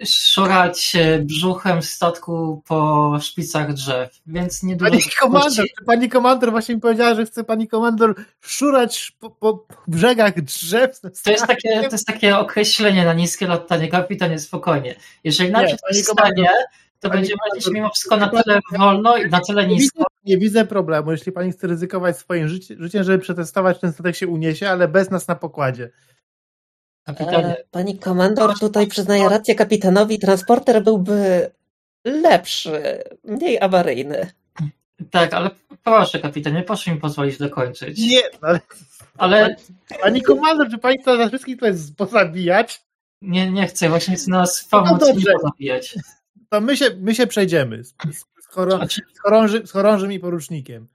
szorać 0.05 0.97
brzuchem 1.21 1.83
statku 1.83 2.63
po 2.69 3.19
szpicach 3.21 3.73
drzew, 3.73 4.21
więc 4.27 4.63
nie 4.63 4.77
Pani 4.77 5.03
komandor, 5.21 5.67
pani 5.87 6.09
komandor 6.09 6.51
właśnie 6.51 6.75
mi 6.75 6.81
powiedziała, 6.81 7.15
że 7.15 7.27
chce 7.27 7.45
pani 7.45 7.69
komandor 7.69 8.15
szurać 8.41 9.13
po, 9.21 9.31
po 9.31 9.67
brzegach 9.89 10.41
drzew. 10.41 11.01
To 11.01 11.31
jest, 11.31 11.47
takie, 11.47 11.83
to 11.83 11.95
jest 11.95 12.07
takie 12.07 12.39
określenie 12.39 13.05
na 13.05 13.13
niskie 13.13 13.47
latanie, 13.47 13.89
kapitanie, 13.89 14.39
spokojnie. 14.39 14.95
Jeżeli 15.25 15.51
nam 15.51 15.69
się 15.69 15.77
coś 15.77 15.97
stanie, 15.97 16.49
to 17.01 17.11
będziemy 17.11 17.39
lecieć 17.55 17.75
mimo 17.75 17.91
wszystko 17.91 18.17
na 18.17 18.29
tyle 18.29 18.61
wolno 18.73 19.17
i 19.17 19.31
na 19.31 19.41
tyle 19.41 19.67
nisko. 19.67 20.05
Nie 20.25 20.39
widzę 20.39 20.65
problemu, 20.65 21.13
jeśli 21.13 21.33
pani 21.33 21.53
chce 21.53 21.67
ryzykować 21.67 22.19
swoim 22.19 22.49
życiem, 22.49 23.05
żeby 23.05 23.19
przetestować, 23.19 23.81
ten 23.81 23.93
statek 23.93 24.17
się 24.17 24.27
uniesie, 24.27 24.71
ale 24.71 24.89
bez 24.89 25.11
nas 25.11 25.29
na 25.29 25.35
pokładzie. 25.35 25.91
Kapitanie. 27.07 27.57
Pani 27.71 27.99
komandor 27.99 28.59
tutaj 28.59 28.87
przyznaje 28.87 29.29
rację 29.29 29.55
kapitanowi. 29.55 30.19
Transporter 30.19 30.83
byłby 30.83 31.51
lepszy, 32.05 33.05
mniej 33.25 33.61
awaryjny. 33.61 34.31
Tak, 35.11 35.35
ale 35.35 35.51
proszę 35.85 36.19
kapitanie, 36.19 36.63
proszę 36.63 36.91
mi 36.91 37.01
pozwolić 37.01 37.39
dokończyć. 37.39 37.99
Nie, 37.99 38.21
ale... 38.41 38.61
ale... 39.19 39.57
Pani 40.03 40.23
komandor, 40.23 40.71
czy 40.71 40.79
pani 40.79 40.99
chce 40.99 41.17
za 41.17 41.29
wszystkich 41.29 41.57
tutaj 41.57 41.75
pozabijać? 41.97 42.83
Nie, 43.23 43.51
nie 43.51 43.67
chcę, 43.67 43.89
właśnie 43.89 44.17
chcę 44.17 44.31
nas 44.31 44.65
pomóc 44.65 45.01
no 45.01 45.13
nie 45.13 45.33
pozabijać. 45.33 45.95
To 46.51 46.61
my 46.61 46.77
się, 46.77 46.85
my 47.01 47.15
się 47.15 47.27
przejdziemy 47.27 47.85
z, 47.85 47.95
z, 48.43 48.47
chorą, 48.47 48.77
znaczy- 48.77 49.03
z, 49.15 49.21
chorąży, 49.21 49.67
z 49.67 49.73
chorążym 49.73 50.13
i 50.13 50.19
porucznikiem. 50.21 50.89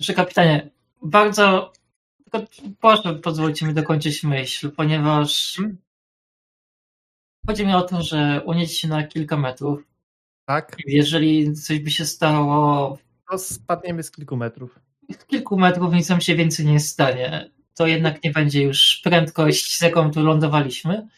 Że 0.00 0.14
kapitanie, 0.14 0.70
bardzo 1.02 1.72
proszę, 2.80 3.14
pozwólcie 3.14 3.66
mi 3.66 3.74
dokończyć 3.74 4.22
myśl, 4.22 4.70
ponieważ 4.70 5.54
hmm? 5.56 5.76
chodzi 7.46 7.66
mi 7.66 7.74
o 7.74 7.82
to, 7.82 8.02
że 8.02 8.42
unieść 8.44 8.80
się 8.80 8.88
na 8.88 9.06
kilka 9.06 9.36
metrów. 9.36 9.82
Tak. 10.44 10.76
Jeżeli 10.86 11.54
coś 11.54 11.78
by 11.78 11.90
się 11.90 12.04
stało. 12.04 12.98
To 13.30 13.38
spadniemy 13.38 14.02
z 14.02 14.10
kilku 14.10 14.36
metrów. 14.36 14.78
Z 15.20 15.24
kilku 15.24 15.58
metrów 15.58 15.94
nic 15.94 16.08
nam 16.08 16.20
się 16.20 16.34
więcej 16.34 16.66
nie 16.66 16.80
stanie. 16.80 17.50
To 17.74 17.86
jednak 17.86 18.24
nie 18.24 18.30
będzie 18.30 18.62
już 18.62 19.00
prędkość, 19.04 19.78
z 19.78 19.80
jaką 19.80 20.10
tu 20.10 20.22
lądowaliśmy. 20.22 21.08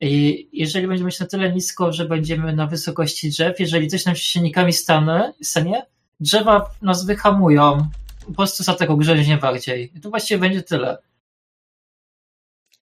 I 0.00 0.48
jeżeli 0.52 0.86
będziemy 0.86 1.12
się 1.12 1.24
na 1.24 1.30
tyle 1.30 1.52
nisko, 1.52 1.92
że 1.92 2.04
będziemy 2.04 2.56
na 2.56 2.66
wysokości 2.66 3.30
drzew, 3.30 3.60
jeżeli 3.60 3.88
coś 3.88 4.04
nam 4.04 4.16
się 4.16 4.22
silnikami 4.22 4.72
stanie, 4.72 5.32
stanie 5.42 5.86
drzewa 6.20 6.70
nas 6.82 7.06
wyhamują 7.06 7.88
po 8.26 8.32
prostu 8.32 8.62
za 8.62 8.74
tego 8.74 8.96
grzęźnie 8.96 9.36
bardziej. 9.36 9.96
I 9.96 10.00
to 10.00 10.10
właściwie 10.10 10.40
będzie 10.40 10.62
tyle. 10.62 10.98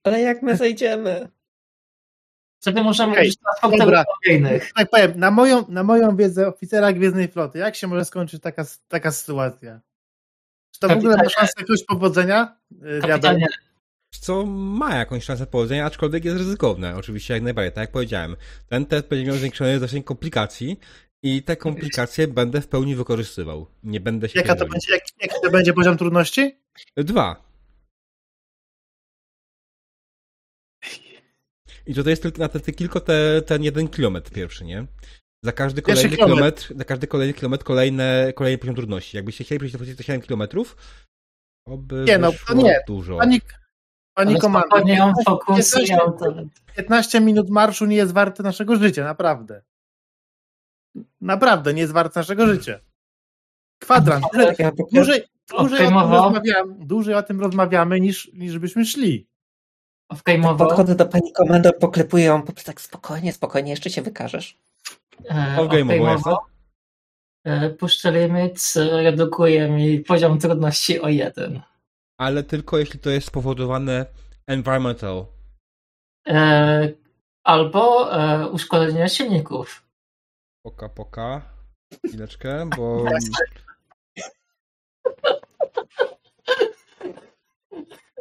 Ale 0.04 0.20
jak 0.20 0.42
my 0.42 0.56
zejdziemy? 0.56 1.28
Wtedy 2.60 2.82
możemy 2.82 3.12
okay. 3.12 3.90
na 3.90 4.04
kolejnych. 4.04 4.72
Tak 4.72 4.90
powiem, 4.90 5.12
na 5.16 5.30
moją, 5.30 5.64
na 5.68 5.82
moją 5.82 6.16
wiedzę 6.16 6.48
oficera 6.48 6.92
Gwiezdnej 6.92 7.28
Floty, 7.28 7.58
jak 7.58 7.76
się 7.76 7.86
może 7.86 8.04
skończyć 8.04 8.42
taka, 8.42 8.64
taka 8.88 9.12
sytuacja? 9.12 9.80
Czy 10.70 10.80
to 10.80 10.88
Kapitanie. 10.88 11.08
w 11.08 11.12
ogóle 11.12 11.24
ma 11.24 11.30
szansę 11.30 11.52
jakiegoś 11.56 11.84
powodzenia? 11.84 12.56
Y, 12.98 13.00
Kapitanie. 13.00 13.46
Co 14.20 14.46
ma 14.46 14.96
jakąś 14.96 15.24
szansę 15.24 15.46
powodzenia, 15.46 15.86
aczkolwiek 15.86 16.24
jest 16.24 16.38
ryzykowne, 16.38 16.96
oczywiście 16.96 17.34
jak 17.34 17.42
najbardziej, 17.42 17.72
tak 17.72 17.82
jak 17.82 17.92
powiedziałem. 17.92 18.36
Ten 18.68 18.86
test 18.86 19.08
będzie 19.08 19.26
miał 19.26 19.36
zwiększony 19.36 19.78
zasięg 19.78 20.06
komplikacji 20.06 20.78
i 21.22 21.42
te 21.42 21.56
komplikacje 21.56 22.28
będę 22.28 22.60
w 22.60 22.68
pełni 22.68 22.96
wykorzystywał. 22.96 23.66
Nie 23.82 24.00
będę 24.00 24.28
się. 24.28 24.40
Jaka 24.40 24.54
to 24.54 24.66
będzie, 24.66 24.92
jak, 24.92 25.02
jaki 25.20 25.34
to 25.42 25.50
będzie 25.50 25.72
poziom 25.72 25.98
trudności? 25.98 26.58
Dwa. 26.96 27.52
I 31.86 31.94
to 31.94 32.10
jest 32.10 32.22
tylko 32.22 32.38
na 32.38 32.48
te, 32.48 32.60
tylko 32.60 33.00
te, 33.00 33.42
ten 33.42 33.62
jeden 33.62 33.88
kilometr 33.88 34.30
pierwszy, 34.30 34.64
nie? 34.64 34.86
Za 35.44 35.52
każdy 35.52 35.82
kolejny 35.82 36.10
kilometr. 36.10 36.34
kilometr, 36.34 36.74
za 36.76 36.84
każdy 36.84 37.06
kolejny 37.06 37.34
kilometr 37.34 37.64
kolejne, 37.64 38.32
kolejny 38.36 38.58
poziom 38.58 38.74
trudności. 38.74 39.16
Jakbyście 39.16 39.44
chcieli 39.44 39.58
przejść 39.58 39.96
do 39.96 40.02
7 40.02 40.22
kilometrów, 40.22 40.76
to 41.66 41.76
by 41.76 42.04
nie, 42.08 42.18
no, 42.18 42.32
to 42.48 42.54
nie. 42.54 42.80
dużo. 42.86 43.18
Pani, 43.18 43.40
pani 44.14 44.38
komandor, 44.38 44.84
15, 44.84 45.96
15 46.76 47.20
minut 47.20 47.50
marszu 47.50 47.86
nie 47.86 47.96
jest 47.96 48.12
warte 48.12 48.42
naszego 48.42 48.76
życia, 48.76 49.04
naprawdę 49.04 49.62
naprawdę 51.20 51.74
nie 51.74 51.80
jest 51.80 51.92
wart 51.92 52.16
naszego 52.16 52.46
życia. 52.46 52.80
Kwadrans. 53.78 54.26
Dłużej, 54.92 55.22
dłużej, 55.58 55.86
o 55.86 55.90
tym 55.90 55.94
rozmawiamy, 55.94 56.74
dłużej 56.78 57.14
o 57.14 57.22
tym 57.22 57.40
rozmawiamy 57.40 58.00
niż, 58.00 58.30
niż 58.34 58.58
byśmy 58.58 58.84
szli. 58.84 59.26
Tak 60.24 60.56
podchodzę 60.58 60.94
do 60.94 61.06
pani 61.06 61.32
komandor, 61.32 61.78
poklepuję 61.78 62.24
ją, 62.24 62.42
po 62.42 62.52
tak 62.52 62.80
spokojnie, 62.80 63.32
spokojnie, 63.32 63.70
jeszcze 63.70 63.90
się 63.90 64.02
wykażesz. 64.02 64.58
E, 65.30 65.56
Off-game'owo 65.58 66.36
e, 67.44 67.70
Puszczę 67.70 68.12
limit, 68.12 68.72
redukuje 68.76 69.68
mi 69.68 70.00
poziom 70.00 70.38
trudności 70.38 71.00
o 71.00 71.08
jeden. 71.08 71.62
Ale 72.18 72.42
tylko 72.42 72.78
jeśli 72.78 73.00
to 73.00 73.10
jest 73.10 73.26
spowodowane 73.26 74.06
environmental. 74.46 75.26
E, 76.28 76.88
albo 77.44 78.12
e, 78.16 78.48
uszkodzenie 78.48 79.08
silników. 79.08 79.81
Poka, 80.62 80.88
poka. 80.88 81.42
Chwileczkę, 82.06 82.70
bo... 82.76 83.04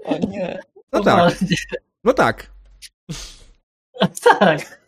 O 0.03 0.17
nie. 0.17 0.59
No 0.93 1.03
tak. 1.03 1.35
No 2.03 2.13
tak. 2.13 2.51
Tak. 4.39 4.81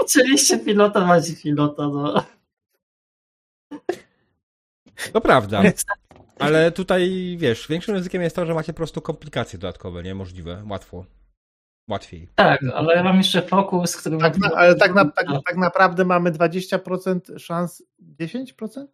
Oczywiście 0.00 0.58
pilota 0.58 1.06
macie 1.06 1.36
pilota, 1.36 1.88
no. 1.88 2.24
To 5.12 5.20
prawda. 5.20 5.62
Ale 6.38 6.72
tutaj, 6.72 7.36
wiesz, 7.38 7.68
większym 7.68 7.94
ryzykiem 7.94 8.22
jest 8.22 8.36
to, 8.36 8.46
że 8.46 8.54
macie 8.54 8.72
po 8.72 8.76
prostu 8.76 9.00
komplikacje 9.00 9.58
dodatkowe, 9.58 10.02
niemożliwe, 10.02 10.64
łatwo 10.68 11.04
łatwiej. 11.90 12.28
Tak, 12.34 12.60
ale 12.74 12.94
ja 12.94 13.02
mam 13.02 13.16
jeszcze 13.16 13.42
fokus, 13.42 13.96
który... 13.96 14.18
Tak, 14.18 14.38
na, 14.38 14.50
ale 14.50 14.74
tak, 14.74 14.94
na, 14.94 15.04
tak, 15.04 15.26
tak, 15.46 15.56
naprawdę 15.56 16.04
mamy 16.04 16.32
20% 16.32 17.38
szans... 17.38 17.82
10%? 18.20 18.86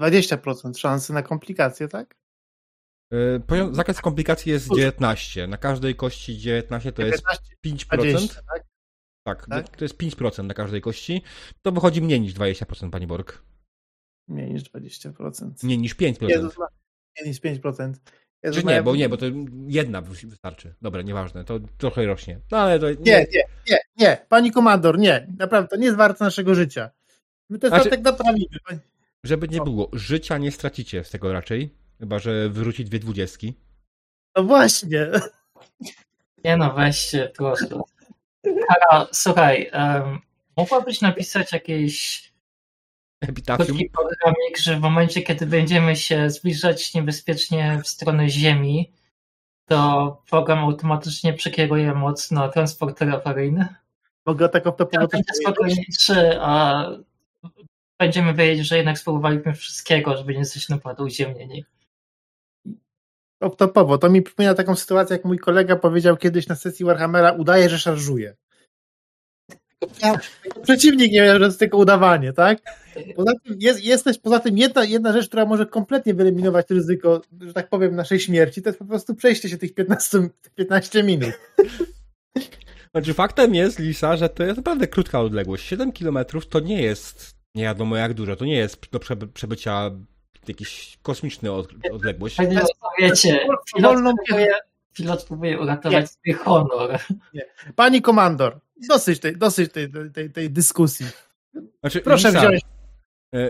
20% 0.00 0.78
szansy 0.78 1.12
na 1.12 1.22
komplikacje, 1.22 1.88
tak? 1.88 2.16
Yy, 3.10 3.74
zakres 3.74 4.00
komplikacji 4.00 4.52
jest 4.52 4.68
19. 4.74 5.46
Na 5.46 5.56
każdej 5.56 5.94
kości 5.94 6.38
19 6.38 6.92
to 6.92 7.02
jest 7.02 7.24
5%. 7.66 7.86
20, 7.96 8.42
tak? 8.52 8.64
Tak, 9.26 9.46
tak, 9.46 9.76
to 9.76 9.84
jest 9.84 9.98
5% 9.98 10.44
na 10.44 10.54
każdej 10.54 10.80
kości. 10.80 11.22
To 11.62 11.72
wychodzi 11.72 12.02
mniej 12.02 12.20
niż 12.20 12.34
20%, 12.34 12.90
pani 12.90 13.06
Borg. 13.06 13.42
Mniej 14.28 14.52
niż 14.52 14.62
20%. 14.62 15.64
Mniej 15.64 15.78
niż 15.78 15.96
5%. 15.96 16.26
Nie, 17.20 17.26
niż 17.26 17.40
5%. 17.40 17.92
Że 18.50 18.62
nie, 18.62 18.82
bo 18.82 18.96
nie, 18.96 19.08
bo 19.08 19.16
to 19.16 19.26
jedna 19.66 20.02
wystarczy. 20.02 20.74
Dobra, 20.82 21.02
nieważne, 21.02 21.44
to 21.44 21.60
trochę 21.78 22.06
rośnie. 22.06 22.40
No 22.50 22.58
ale 22.58 22.78
to... 22.78 22.90
Nie, 22.90 22.96
nie, 23.00 23.26
nie, 23.32 23.44
nie, 23.70 23.78
nie. 23.98 24.26
pani 24.28 24.52
komandor, 24.52 24.98
nie. 24.98 25.26
Naprawdę, 25.38 25.68
to 25.68 25.76
nie 25.76 25.84
jest 25.84 25.96
warte 25.96 26.24
naszego 26.24 26.54
życia. 26.54 26.90
My 27.50 27.58
ten 27.58 27.70
znaczy, 27.70 27.84
statek 27.84 28.04
naprawimy. 28.04 28.46
Żeby 29.24 29.48
nie 29.48 29.60
było, 29.60 29.90
życia 29.92 30.38
nie 30.38 30.52
stracicie 30.52 31.04
z 31.04 31.10
tego 31.10 31.32
raczej, 31.32 31.74
chyba, 31.98 32.18
że 32.18 32.48
wyrzuci 32.48 32.84
dwie 32.84 32.98
dwudziestki. 32.98 33.54
No 34.36 34.42
właśnie. 34.42 35.06
Nie 36.44 36.56
no, 36.56 36.74
weźcie, 36.74 37.32
proszę. 37.36 37.66
Kara, 38.42 39.06
słuchaj, 39.12 39.70
um, 39.72 40.18
mogłabyś 40.56 41.00
napisać 41.00 41.52
jakieś 41.52 42.25
Epitafium. 43.20 43.78
programik, 43.92 44.58
że 44.58 44.76
w 44.76 44.80
momencie, 44.80 45.22
kiedy 45.22 45.46
będziemy 45.46 45.96
się 45.96 46.30
zbliżać 46.30 46.94
niebezpiecznie 46.94 47.80
w 47.84 47.88
stronę 47.88 48.28
Ziemi, 48.28 48.92
to 49.66 50.22
program 50.30 50.58
automatycznie 50.58 51.32
przekieruje 51.32 51.94
moc 51.94 52.30
na 52.30 52.48
transporter 52.48 53.10
awaryjny. 53.10 53.68
Mogę 54.26 54.48
taką 54.48 54.72
to 54.72 54.86
Będzie 54.86 55.34
spokojniejszy, 55.34 56.38
a 56.40 56.84
będziemy 57.98 58.34
wiedzieć, 58.34 58.66
że 58.66 58.76
jednak 58.76 58.98
spróbowaliśmy 58.98 59.54
wszystkiego, 59.54 60.16
żeby 60.16 60.36
nie 60.36 60.44
zostać 60.44 60.68
naprawdę 60.68 61.04
uziemnieni. 61.04 61.64
Topowo. 63.56 63.98
To 63.98 64.10
mi 64.10 64.22
przypomina 64.22 64.54
taką 64.54 64.76
sytuację, 64.76 65.16
jak 65.16 65.24
mój 65.24 65.38
kolega 65.38 65.76
powiedział 65.76 66.16
kiedyś 66.16 66.46
na 66.46 66.54
sesji 66.54 66.84
Warhammera, 66.84 67.32
udaje, 67.32 67.68
że 67.68 67.78
szarżuje. 67.78 68.36
Przeciwnik 70.62 71.12
nie 71.12 71.22
wie, 71.22 71.32
że 71.32 71.38
to 71.38 71.44
jest 71.44 71.58
tylko 71.58 71.78
udawanie, 71.78 72.32
tak? 72.32 72.58
Poza 73.16 73.32
tym 73.44 73.56
jest, 73.60 73.84
jest 73.84 74.04
też 74.04 74.18
poza 74.18 74.40
tym 74.40 74.58
jedna, 74.58 74.84
jedna 74.84 75.12
rzecz, 75.12 75.28
która 75.28 75.46
może 75.46 75.66
kompletnie 75.66 76.14
wyeliminować 76.14 76.70
ryzyko, 76.70 77.22
że 77.40 77.52
tak 77.52 77.68
powiem, 77.68 77.96
naszej 77.96 78.20
śmierci, 78.20 78.62
to 78.62 78.68
jest 78.68 78.78
po 78.78 78.84
prostu 78.84 79.14
przejście 79.14 79.48
się 79.48 79.58
tych 79.58 79.74
15, 79.74 80.28
15 80.54 81.02
minut. 81.02 81.30
Znaczy 82.90 83.14
faktem 83.14 83.54
jest, 83.54 83.78
Lisa, 83.78 84.16
że 84.16 84.28
to 84.28 84.44
jest 84.44 84.56
naprawdę 84.56 84.86
krótka 84.86 85.20
odległość. 85.20 85.64
7 85.64 85.92
km 85.92 86.18
to 86.50 86.60
nie 86.60 86.82
jest 86.82 87.36
nie 87.56 87.62
wiadomo 87.62 87.96
jak 87.96 88.14
dużo, 88.14 88.36
to 88.36 88.44
nie 88.44 88.56
jest 88.56 88.90
do 88.92 89.00
przebycia 89.34 89.90
jakiś 90.48 90.98
kosmiczny 91.02 91.52
od, 91.52 91.68
odległość. 91.92 92.36
Tak, 92.36 92.48
wiecie, 92.98 93.46
pilot 93.76 93.98
próbuje, 94.02 94.54
pilot 94.92 95.24
próbuje 95.24 95.60
uratować 95.60 96.04
nie. 96.04 96.06
swój 96.06 96.32
honor. 96.32 96.98
Nie. 97.34 97.46
Pani 97.76 98.02
komandor, 98.02 98.60
dosyć 98.88 99.20
tej, 99.20 99.36
dosyć 99.36 99.72
tej, 99.72 99.88
tej, 100.14 100.30
tej 100.30 100.50
dyskusji. 100.50 101.06
Znaczy, 101.80 102.00
Proszę 102.00 102.28
Lisa, 102.28 102.40
wziąć 102.40 102.62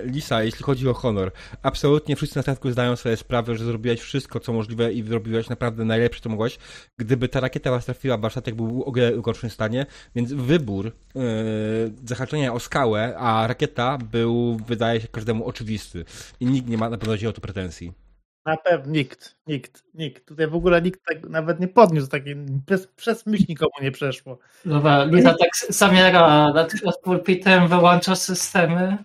Lisa, 0.04 0.42
jeśli 0.42 0.64
chodzi 0.64 0.88
o 0.88 0.94
honor, 0.94 1.32
absolutnie 1.62 2.16
wszyscy 2.16 2.36
na 2.36 2.42
statku 2.42 2.70
zdają 2.70 2.96
sobie 2.96 3.16
sprawę, 3.16 3.56
że 3.56 3.64
zrobiłeś 3.64 4.00
wszystko, 4.00 4.40
co 4.40 4.52
możliwe 4.52 4.92
i 4.92 5.02
zrobiłeś 5.02 5.48
naprawdę 5.48 5.84
najlepsze, 5.84 6.20
co 6.20 6.28
mogłeś. 6.28 6.58
Gdyby 6.98 7.28
ta 7.28 7.40
rakieta 7.40 7.70
was 7.70 7.84
trafiła, 7.84 8.18
wasz 8.18 8.32
statek 8.32 8.54
był 8.54 8.68
w 8.68 8.88
o 9.18 9.22
gorszym 9.22 9.50
stanie, 9.50 9.86
więc 10.14 10.32
wybór 10.32 10.84
yy, 10.84 11.22
zahaczenia 12.04 12.52
o 12.52 12.60
skałę, 12.60 13.16
a 13.18 13.46
rakieta 13.46 13.98
był, 13.98 14.56
wydaje 14.66 15.00
się, 15.00 15.08
każdemu 15.08 15.46
oczywisty. 15.46 16.04
I 16.40 16.46
nikt 16.46 16.68
nie 16.68 16.78
ma 16.78 16.90
na 16.90 16.98
pewno 16.98 17.28
o 17.28 17.32
to 17.32 17.40
pretensji. 17.40 17.92
Na 18.46 18.56
pewno 18.56 18.92
nikt, 18.92 19.36
nikt, 19.46 19.84
nikt. 19.94 20.26
Tutaj 20.26 20.46
w 20.46 20.54
ogóle 20.54 20.82
nikt 20.82 21.00
tak 21.06 21.28
nawet 21.28 21.60
nie 21.60 21.68
podniósł 21.68 22.08
takiej, 22.08 22.36
przez, 22.66 22.86
przez 22.86 23.26
myśl 23.26 23.44
nikomu 23.48 23.72
nie 23.82 23.90
przeszło. 23.92 24.38
Dobra, 24.64 25.04
Lisa 25.04 25.34
tak 25.34 25.50
zamiera 25.68 26.52
nad 26.52 27.00
pulpitem, 27.02 27.68
wyłącza 27.68 28.14
systemy. 28.14 28.98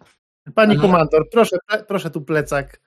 Pani 0.56 0.74
Aha. 0.74 0.82
komandor, 0.82 1.30
proszę, 1.30 1.58
proszę 1.88 2.10
tu 2.10 2.22
plecak. 2.22 2.82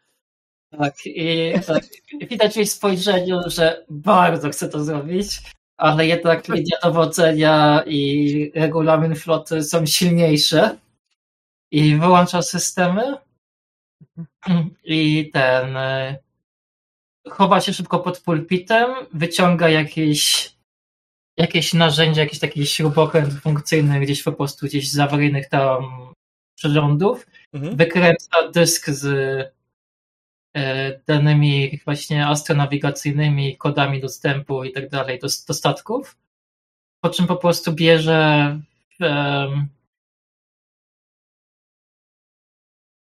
Tak, 0.78 0.94
i 1.06 1.52
tak, 1.66 1.84
widać 2.30 2.54
w 2.54 2.68
spojrzeniu, 2.68 3.40
że 3.46 3.84
bardzo 3.88 4.50
chce 4.50 4.68
to 4.68 4.84
zrobić, 4.84 5.40
ale 5.76 6.06
jednak 6.06 6.48
linia 6.48 6.78
dowodzenia 6.82 7.82
i 7.86 8.52
regulamin 8.54 9.14
floty 9.14 9.64
są 9.64 9.86
silniejsze 9.86 10.78
i 11.70 11.96
wyłącza 11.96 12.42
systemy 12.42 13.16
i 14.84 15.30
ten 15.32 15.76
e, 15.76 16.18
chowa 17.28 17.60
się 17.60 17.72
szybko 17.72 17.98
pod 17.98 18.20
pulpitem, 18.20 18.90
wyciąga 19.12 19.68
jakieś 19.68 20.54
jakieś 21.36 21.74
narzędzie, 21.74 22.20
jakiś 22.20 22.38
taki 22.38 22.66
śrubokręt 22.66 23.34
funkcyjny 23.34 24.00
gdzieś 24.00 24.22
po 24.22 24.32
prostu 24.32 24.66
gdzieś 24.66 24.90
z 24.90 24.98
awaryjnych 24.98 25.48
tam 25.48 26.13
przyrządów 26.54 27.26
mhm. 27.52 27.76
wykręca 27.76 28.50
dysk 28.50 28.90
z 28.90 29.04
e, 30.56 31.00
danymi 31.06 31.80
właśnie 31.84 32.26
astronawigacyjnymi, 32.26 33.56
kodami 33.56 34.00
dostępu 34.00 34.64
i 34.64 34.72
tak 34.72 34.88
dalej 34.88 35.18
do, 35.18 35.28
do 35.48 35.54
statków, 35.54 36.16
po 37.00 37.10
czym 37.10 37.26
po 37.26 37.36
prostu 37.36 37.72
bierze 37.72 38.60
um, 39.00 39.68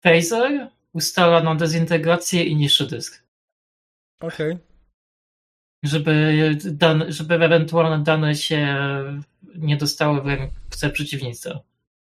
phaser, 0.04 0.68
ustala 0.92 1.42
na 1.42 1.54
dezintegrację 1.54 2.44
i 2.44 2.56
niższy 2.56 2.86
dysk. 2.86 3.24
Okej. 4.20 4.52
Okay. 4.52 4.72
Żeby, 5.82 6.32
żeby 7.08 7.34
ewentualne 7.34 8.04
dane 8.04 8.34
się 8.34 8.76
nie 9.54 9.76
dostały 9.76 10.22
w 10.22 10.26
ręce 10.26 10.90
przeciwnika 10.90 11.71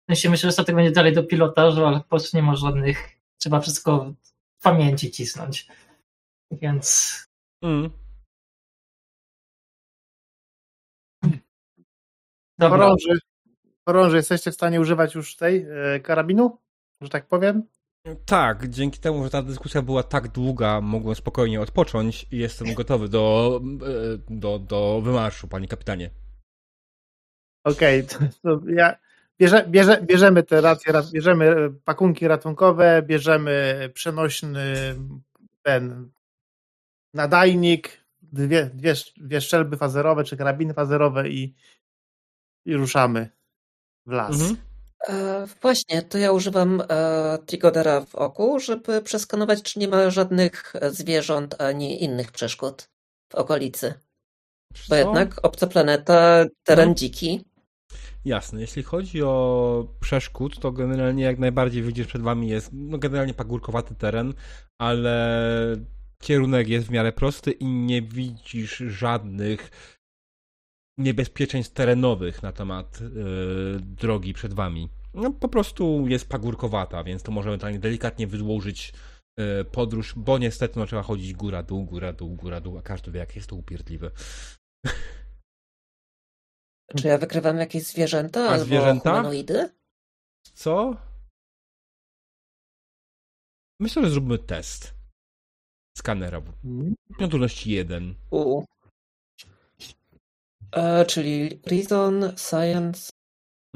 sensie 0.07 0.29
myślę, 0.29 0.47
że 0.47 0.53
statek 0.53 0.75
będzie 0.75 0.91
dalej 0.91 1.13
do 1.13 1.23
pilotażu, 1.23 1.85
ale 1.85 1.97
po 1.97 2.05
prostu 2.05 2.37
nie 2.37 2.43
ma 2.43 2.55
żadnych, 2.55 3.09
trzeba 3.37 3.59
wszystko 3.59 4.13
w 4.59 4.63
pamięci 4.63 5.11
cisnąć. 5.11 5.67
Więc... 6.51 7.13
Mm. 7.63 7.89
Dobra. 12.59 12.95
Chorąży, 13.87 14.17
jesteście 14.17 14.51
w 14.51 14.53
stanie 14.53 14.81
używać 14.81 15.15
już 15.15 15.35
tej 15.35 15.65
e, 15.69 15.99
karabinu? 15.99 16.57
Że 17.01 17.09
tak 17.09 17.27
powiem? 17.27 17.63
Tak, 18.25 18.69
dzięki 18.69 18.99
temu, 18.99 19.23
że 19.23 19.29
ta 19.29 19.41
dyskusja 19.41 19.81
była 19.81 20.03
tak 20.03 20.27
długa, 20.27 20.81
mogłem 20.81 21.15
spokojnie 21.15 21.61
odpocząć 21.61 22.27
i 22.31 22.37
jestem 22.37 22.73
gotowy 22.73 23.09
do, 23.09 23.59
e, 23.63 24.17
do, 24.29 24.59
do 24.59 25.01
wymarszu, 25.01 25.47
panie 25.47 25.67
kapitanie. 25.67 26.09
Okej, 27.63 28.05
okay, 28.05 28.29
to, 28.43 28.59
to 28.59 28.69
ja 28.69 28.95
Bierze, 29.39 29.65
bierze, 29.69 30.01
bierzemy 30.01 30.43
te 30.43 30.61
racje, 30.61 30.93
bierzemy 31.13 31.71
pakunki 31.85 32.27
ratunkowe, 32.27 33.01
bierzemy 33.01 33.89
przenośny 33.93 34.95
ten 35.63 36.11
nadajnik, 37.13 38.03
dwie, 38.21 38.65
dwie, 38.73 38.93
dwie 39.17 39.41
szczelby 39.41 39.77
fazerowe 39.77 40.23
czy 40.23 40.37
karabiny 40.37 40.73
fazerowe 40.73 41.29
i, 41.29 41.55
i 42.65 42.75
ruszamy 42.75 43.29
w 44.05 44.11
las. 44.11 44.41
Mhm. 44.41 44.57
E, 45.09 45.47
właśnie, 45.61 46.01
to 46.01 46.17
ja 46.17 46.31
używam 46.31 46.83
e, 46.89 47.37
Trigodera 47.45 48.01
w 48.01 48.15
oku, 48.15 48.59
żeby 48.59 49.01
przeskanować, 49.01 49.61
czy 49.63 49.79
nie 49.79 49.87
ma 49.87 50.09
żadnych 50.09 50.73
zwierząt 50.91 51.61
ani 51.61 52.03
innych 52.03 52.31
przeszkód 52.31 52.89
w 53.29 53.35
okolicy. 53.35 53.93
Bo 54.89 54.95
jednak 54.95 55.45
obca 55.45 55.67
planeta, 55.67 56.45
teren 56.63 56.89
no. 56.89 56.95
dziki. 56.95 57.45
Jasne, 58.27 58.61
jeśli 58.61 58.83
chodzi 58.83 59.23
o 59.23 59.87
przeszkód, 59.99 60.59
to 60.59 60.71
generalnie 60.71 61.23
jak 61.23 61.39
najbardziej 61.39 61.83
widzisz 61.83 62.07
przed 62.07 62.21
wami 62.21 62.49
jest 62.49 62.69
no 62.73 62.97
generalnie 62.97 63.33
pagórkowaty 63.33 63.95
teren, 63.95 64.33
ale 64.81 65.77
kierunek 66.23 66.67
jest 66.67 66.87
w 66.87 66.91
miarę 66.91 67.11
prosty 67.11 67.51
i 67.51 67.65
nie 67.65 68.01
widzisz 68.01 68.77
żadnych 68.77 69.71
niebezpieczeństw 70.99 71.73
terenowych 71.73 72.43
na 72.43 72.51
temat 72.51 73.01
yy, 73.01 73.79
drogi 73.79 74.33
przed 74.33 74.53
wami. 74.53 74.89
No, 75.13 75.33
po 75.33 75.47
prostu 75.47 76.07
jest 76.07 76.29
pagórkowata, 76.29 77.03
więc 77.03 77.23
to 77.23 77.31
możemy 77.31 77.57
tak 77.57 77.79
delikatnie 77.79 78.27
wydłużyć 78.27 78.93
yy, 79.37 79.65
podróż, 79.65 80.13
bo 80.15 80.37
niestety 80.37 80.79
no, 80.79 80.85
trzeba 80.85 81.03
chodzić 81.03 81.33
góra, 81.33 81.63
dół, 81.63 81.85
góra, 81.85 82.13
dół, 82.13 82.35
góra, 82.35 82.61
dół, 82.61 82.77
a 82.77 82.81
każdy 82.81 83.11
wie, 83.11 83.19
jak 83.19 83.35
jest 83.35 83.49
to 83.49 83.55
upierdliwe. 83.55 84.11
Czy 86.95 87.07
ja 87.07 87.17
wykrywam 87.17 87.57
jakieś 87.57 87.83
zwierzęta 87.83 88.39
A 88.39 88.49
albo 88.49 88.65
zwierzęta? 88.65 89.09
humanoidy? 89.09 89.69
Co? 90.53 90.97
Myślę, 93.79 94.03
że 94.03 94.09
zróbmy 94.09 94.39
test. 94.39 94.93
Skanera. 95.97 96.41
Hmm? 96.61 96.95
Trudności 97.17 97.71
jeden. 97.71 98.15
U. 98.31 98.63
E, 100.71 101.05
czyli 101.05 101.61
Reason, 101.65 102.37
Science. 102.37 103.11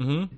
Mhm. 0.00 0.28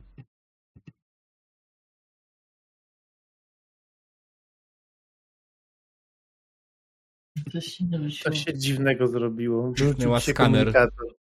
Coś 8.23 8.45
się 8.45 8.55
dziwnego 8.59 9.09
zrobiło. 9.09 9.77
Się 9.77 9.95
skaner. 10.21 10.73
Komunikator. 10.73 11.24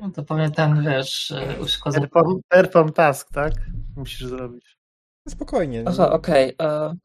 No 0.00 0.10
to 0.10 0.22
pamiętam, 0.22 0.84
wiesz, 0.84 1.34
uszkodzony. 1.60 2.08
Perform, 2.08 2.40
perform 2.48 2.92
task, 2.92 3.30
tak? 3.32 3.52
Musisz 3.96 4.26
zrobić. 4.26 4.76
Spokojnie. 5.28 5.84
Aha, 5.86 6.12
okej. 6.12 6.56
Okay. 6.56 6.96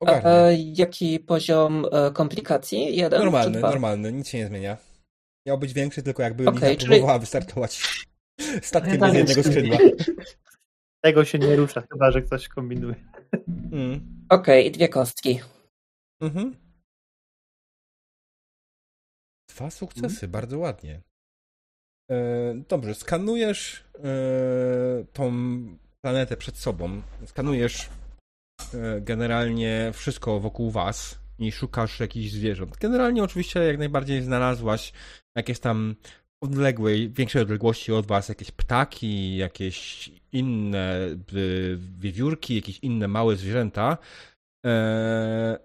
ogarnie. 0.00 0.30
A, 0.30 0.50
jaki 0.74 1.20
poziom 1.20 1.86
e, 1.92 2.10
komplikacji? 2.10 2.96
Jeden 2.96 3.20
Normalny, 3.20 3.60
normalny, 3.60 4.12
nic 4.12 4.28
się 4.28 4.38
nie 4.38 4.46
zmienia. 4.46 4.76
Miał 5.46 5.58
być 5.58 5.72
większy, 5.72 6.02
tylko 6.02 6.22
jakby 6.22 6.48
okay, 6.48 6.70
Liza 6.70 6.86
próbowała 6.86 7.12
czyli... 7.12 7.20
wystartować 7.20 7.82
statkiem 8.62 9.00
bez 9.00 9.14
jednego 9.14 9.42
skrzydła. 9.42 9.78
Tego 11.04 11.24
się 11.24 11.38
nie 11.38 11.56
rusza, 11.56 11.82
chyba 11.92 12.10
że 12.10 12.22
ktoś 12.22 12.48
kombinuje. 12.48 12.94
Mm. 13.72 14.26
Okej, 14.28 14.60
okay, 14.60 14.70
dwie 14.70 14.88
kostki. 14.88 15.40
Mhm. 16.20 16.56
Dwa 19.48 19.70
sukcesy, 19.70 20.26
mm. 20.26 20.32
bardzo 20.32 20.58
ładnie. 20.58 21.00
E, 22.10 22.54
dobrze, 22.68 22.94
skanujesz 22.94 23.84
e, 23.94 24.00
tą 25.12 25.32
planetę 26.00 26.36
przed 26.36 26.56
sobą. 26.56 27.02
Skanujesz 27.26 27.88
e, 28.74 29.00
generalnie 29.00 29.90
wszystko 29.94 30.40
wokół 30.40 30.70
was 30.70 31.18
i 31.38 31.52
szukasz 31.52 32.00
jakichś 32.00 32.30
zwierząt. 32.30 32.76
Generalnie 32.76 33.22
oczywiście 33.22 33.60
jak 33.60 33.78
najbardziej 33.78 34.22
znalazłaś 34.22 34.92
jakieś 35.36 35.60
tam 35.60 35.94
odległej, 36.42 37.10
większej 37.10 37.42
odległości 37.42 37.92
od 37.92 38.06
was 38.06 38.28
jakieś 38.28 38.50
ptaki, 38.50 39.36
jakieś 39.36 40.10
inne 40.32 40.98
wiewiórki, 41.98 42.54
jakieś 42.54 42.78
inne 42.78 43.08
małe 43.08 43.36
zwierzęta. 43.36 43.98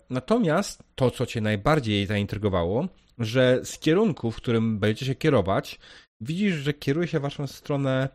Natomiast 0.09 0.84
to, 0.95 1.11
co 1.11 1.26
cię 1.26 1.41
najbardziej 1.41 2.05
zaintrygowało, 2.05 2.88
że 3.19 3.59
z 3.63 3.80
kierunku, 3.80 4.31
w 4.31 4.35
którym 4.35 4.80
będziecie 4.80 5.05
się 5.05 5.15
kierować, 5.15 5.80
widzisz, 6.22 6.56
że 6.56 6.74
kieruje 6.74 7.08
się 7.08 7.20
w 7.20 7.22
waszą 7.22 7.48
stronę 7.48 8.10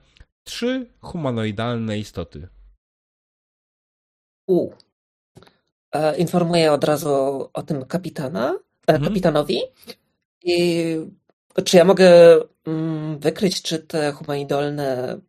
trzy 0.45 0.87
humanoidalne 1.01 1.99
istoty. 1.99 2.49
U. 4.47 4.71
E, 5.93 6.17
informuję 6.17 6.73
od 6.73 6.85
razu 6.85 7.11
o 7.53 7.63
tym 7.63 7.85
kapitana, 7.85 8.59
e, 8.87 8.93
mhm. 8.93 9.05
kapitanowi. 9.05 9.61
I 10.45 10.97
czy 11.65 11.77
ja 11.77 11.85
mogę 11.85 12.39
mm, 12.65 13.19
wykryć, 13.19 13.63
czy 13.63 13.79
te 13.79 14.13
humanoidalne 14.13 15.21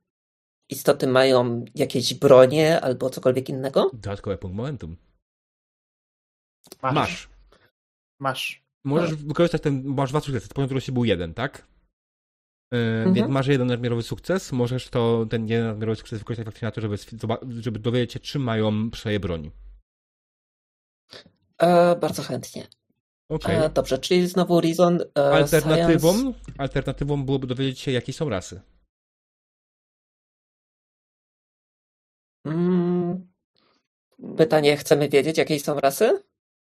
istoty 0.70 1.08
mają 1.08 1.66
jakieś 1.76 2.14
bronie 2.14 2.82
albo 2.82 3.10
cokolwiek 3.10 3.50
innego? 3.50 3.90
Dodatkowy 3.94 4.38
punkt 4.38 4.58
momentum. 4.58 4.98
Masz. 6.82 6.94
Masz. 6.94 7.30
Masz. 8.20 8.62
Możesz 8.84 9.16
wykorzystać 9.16 9.62
ten, 9.62 9.84
masz 9.86 10.10
dwa 10.10 10.20
sukcesy, 10.20 10.48
poziom 10.48 10.68
trudności 10.68 10.92
był 10.92 11.06
jeden, 11.06 11.34
tak? 11.34 11.68
Mhm. 12.72 13.14
Więc 13.14 13.30
masz 13.30 13.48
jeden 13.48 13.68
nadmiarowy 13.68 14.04
sukces, 14.04 14.52
możesz 14.52 14.90
to, 14.90 15.26
ten 15.30 15.48
jeden 15.48 15.68
nadmiarowy 15.68 15.96
sukces 15.96 16.20
wykorzystać 16.20 16.46
faktycznie 16.46 16.66
na 16.66 16.72
to, 16.72 16.82
żeby, 16.82 16.98
żeby 17.62 17.80
dowiedzieć 17.80 18.14
się, 18.14 18.20
czy 18.20 18.40
mają 18.40 18.90
przeje 18.92 19.20
broni. 19.20 19.52
E, 21.58 21.96
bardzo 21.96 22.24
chętnie. 22.24 22.68
Okay. 23.30 23.64
E, 23.64 23.70
dobrze, 23.70 23.98
czyli 23.98 24.28
znowu 24.28 24.62
Reason. 24.62 25.02
E, 25.18 25.34
alternatywą, 25.34 26.14
science... 26.14 26.40
alternatywą 26.58 27.26
byłoby 27.26 27.48
dowiedzieć 27.48 27.80
się, 27.80 27.92
jakie 27.92 28.14
są 28.14 28.30
rasy. 28.30 28.62
Mm, 32.46 33.28
pytanie, 34.38 34.78
chcemy 34.78 35.10
wiedzieć, 35.10 35.38
jakie 35.38 35.60
są 35.60 35.80
rasy? 35.80 36.24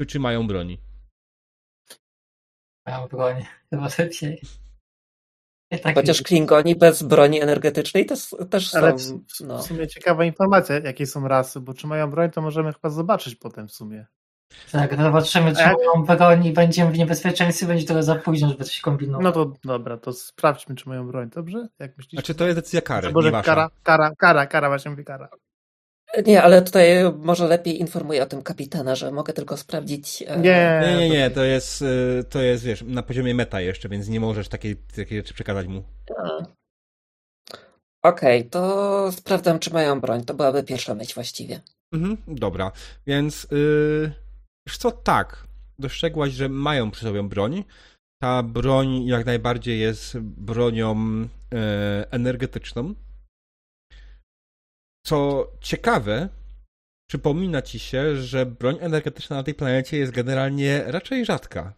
Czy, 0.00 0.06
czy 0.06 0.20
mają 0.20 0.46
broni? 0.46 0.78
Mają 2.86 3.08
broń, 3.08 3.44
chyba 3.70 3.88
lepiej. 3.98 4.40
Tak 5.82 5.94
Chociaż 5.94 6.22
Klingoni 6.22 6.76
bez 6.76 7.02
broni 7.02 7.42
energetycznej 7.42 8.06
też, 8.06 8.34
też 8.50 8.70
są. 8.70 8.78
Ale 8.78 8.92
w, 8.92 9.20
no. 9.40 9.58
w 9.58 9.62
sumie 9.62 9.88
ciekawa 9.88 10.24
informacja, 10.24 10.78
jakie 10.78 11.06
są 11.06 11.28
rasy, 11.28 11.60
bo 11.60 11.74
czy 11.74 11.86
mają 11.86 12.10
broń, 12.10 12.30
to 12.30 12.42
możemy 12.42 12.72
chyba 12.72 12.90
zobaczyć 12.90 13.34
potem 13.34 13.68
w 13.68 13.72
sumie. 13.72 14.06
Tak, 14.72 15.02
zobaczymy, 15.02 15.56
czy 15.56 15.62
jak... 15.62 15.76
mają 15.76 16.16
broń 16.16 16.46
i 16.46 16.52
będziemy 16.52 16.92
w 16.92 16.98
niebezpieczeństwie, 16.98 17.66
będzie 17.66 17.86
trochę 17.86 18.02
za 18.02 18.14
późno, 18.14 18.48
żeby 18.48 18.64
coś 18.64 18.80
kombinować. 18.80 19.24
No 19.24 19.32
to 19.32 19.52
dobra, 19.64 19.96
to 19.96 20.12
sprawdźmy, 20.12 20.74
czy 20.74 20.88
mają 20.88 21.06
broń, 21.06 21.30
dobrze? 21.30 21.68
Jak 21.78 21.96
myślisz? 21.96 22.12
Znaczy 22.12 22.34
to 22.34 22.46
jest 22.46 22.58
decyzja 22.58 22.80
kary, 22.80 23.12
Boże, 23.12 23.32
nie 23.32 23.42
kara, 23.42 23.70
kara, 23.82 24.10
kara, 24.18 24.46
kara, 24.46 24.68
właśnie 24.68 24.90
mówię 24.90 25.04
kara. 25.04 25.28
Nie, 26.26 26.42
ale 26.42 26.62
tutaj 26.62 26.88
może 27.18 27.46
lepiej 27.46 27.80
informuję 27.80 28.22
o 28.22 28.26
tym 28.26 28.42
kapitana, 28.42 28.94
że 28.94 29.12
mogę 29.12 29.32
tylko 29.32 29.56
sprawdzić. 29.56 30.20
Nie, 30.20 30.82
nie, 30.82 30.96
nie, 30.96 31.08
nie. 31.08 31.30
To 31.30 31.44
jest, 31.44 31.82
e, 31.82 32.24
to 32.24 32.42
jest 32.42 32.64
wiesz, 32.64 32.82
na 32.86 33.02
poziomie 33.02 33.34
meta 33.34 33.60
jeszcze, 33.60 33.88
więc 33.88 34.08
nie 34.08 34.20
możesz 34.20 34.48
takiej, 34.48 34.76
takiej 34.76 35.18
rzeczy 35.18 35.34
przekazać 35.34 35.66
mu. 35.66 35.82
Okej, 38.02 38.38
okay, 38.40 38.50
to 38.50 39.12
sprawdzam, 39.12 39.58
czy 39.58 39.72
mają 39.72 40.00
broń. 40.00 40.24
To 40.24 40.34
byłaby 40.34 40.62
pierwsza 40.62 40.94
myśl 40.94 41.14
właściwie. 41.14 41.60
Mhm, 41.92 42.16
dobra, 42.28 42.72
więc 43.06 43.46
yy, 43.50 44.12
wiesz 44.66 44.78
co, 44.78 44.90
tak. 44.90 45.46
Dostrzegłaś, 45.78 46.32
że 46.32 46.48
mają 46.48 46.90
przy 46.90 47.04
sobie 47.04 47.22
broń. 47.22 47.64
Ta 48.22 48.42
broń 48.42 49.06
jak 49.06 49.26
najbardziej 49.26 49.80
jest 49.80 50.18
bronią 50.18 51.20
yy, 51.20 51.28
energetyczną 52.10 52.94
co 55.06 55.46
ciekawe, 55.60 56.28
przypomina 57.08 57.62
ci 57.62 57.78
się, 57.78 58.16
że 58.16 58.46
broń 58.46 58.76
energetyczna 58.80 59.36
na 59.36 59.42
tej 59.42 59.54
planecie 59.54 59.96
jest 59.96 60.12
generalnie 60.12 60.84
raczej 60.86 61.24
rzadka. 61.24 61.72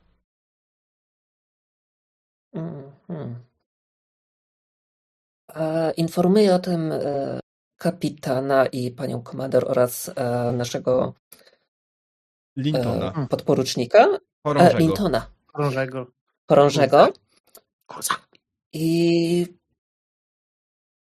Mm-hmm. 2.55 3.35
E, 5.55 5.93
informuję 5.93 6.55
o 6.55 6.59
tym 6.59 6.93
e, 6.93 7.41
kapitana 7.77 8.67
i 8.67 8.91
panią 8.91 9.23
komandor 9.23 9.65
oraz 9.71 10.11
e, 10.17 10.53
naszego 10.53 11.15
Lintona. 12.57 13.13
E, 13.25 13.27
podporucznika. 13.27 14.19
Chorążego. 14.47 14.79
Lintona. 14.79 15.31
Chorążego. 15.47 16.07
Chorążego. 16.49 17.13
I 18.73 19.47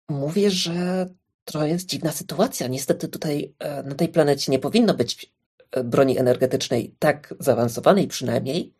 mówię, 0.08 0.50
że 0.50 1.06
to 1.44 1.66
jest 1.66 1.86
dziwna 1.86 2.12
sytuacja. 2.12 2.66
Niestety 2.66 3.08
tutaj 3.08 3.54
e, 3.58 3.82
na 3.82 3.94
tej 3.94 4.08
planecie 4.08 4.52
nie 4.52 4.58
powinno 4.58 4.94
być 4.94 5.32
e, 5.70 5.84
broni 5.84 6.18
energetycznej 6.18 6.96
tak 6.98 7.34
zaawansowanej 7.40 8.08
przynajmniej. 8.08 8.74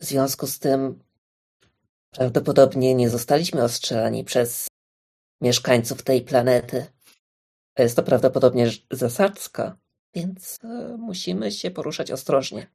W 0.00 0.04
związku 0.04 0.46
z 0.46 0.58
tym 0.58 0.98
prawdopodobnie 2.10 2.94
nie 2.94 3.10
zostaliśmy 3.10 3.62
ostrzelani 3.62 4.24
przez 4.24 4.68
mieszkańców 5.40 6.02
tej 6.02 6.22
planety. 6.22 6.86
Jest 7.78 7.96
to 7.96 8.02
prawdopodobnie 8.02 8.70
zasadzka, 8.90 9.76
więc 10.14 10.58
e, 10.64 10.96
musimy 10.98 11.52
się 11.52 11.70
poruszać 11.70 12.10
ostrożnie. 12.10 12.66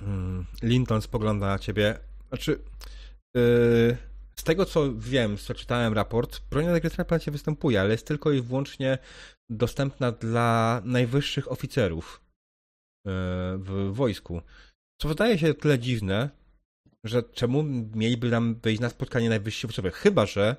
Hmm, 0.00 0.46
Linton 0.62 1.02
spogląda 1.02 1.46
na 1.46 1.58
ciebie. 1.58 1.98
Znaczy, 2.28 2.58
yy, 3.34 3.96
z 4.38 4.42
tego 4.44 4.64
co 4.64 4.92
wiem, 4.94 5.36
co 5.36 5.54
czytałem 5.54 5.92
raport, 5.92 6.40
broń 6.50 6.66
na 6.98 7.04
planecie 7.04 7.30
występuje, 7.30 7.80
ale 7.80 7.90
jest 7.90 8.06
tylko 8.06 8.32
i 8.32 8.40
wyłącznie 8.40 8.98
dostępna 9.50 10.12
dla 10.12 10.82
najwyższych 10.84 11.52
oficerów 11.52 12.20
e, 13.06 13.10
w 13.58 13.90
wojsku. 13.92 14.42
Co 15.00 15.08
wydaje 15.08 15.38
się 15.38 15.54
tyle 15.54 15.78
dziwne, 15.78 16.30
że 17.04 17.22
czemu 17.22 17.62
mieliby 17.94 18.30
nam 18.30 18.54
wejść 18.54 18.80
na 18.80 18.90
spotkanie 18.90 19.28
najwyżsi 19.28 19.66
oficerowie? 19.66 19.90
Chyba, 19.90 20.26
że 20.26 20.56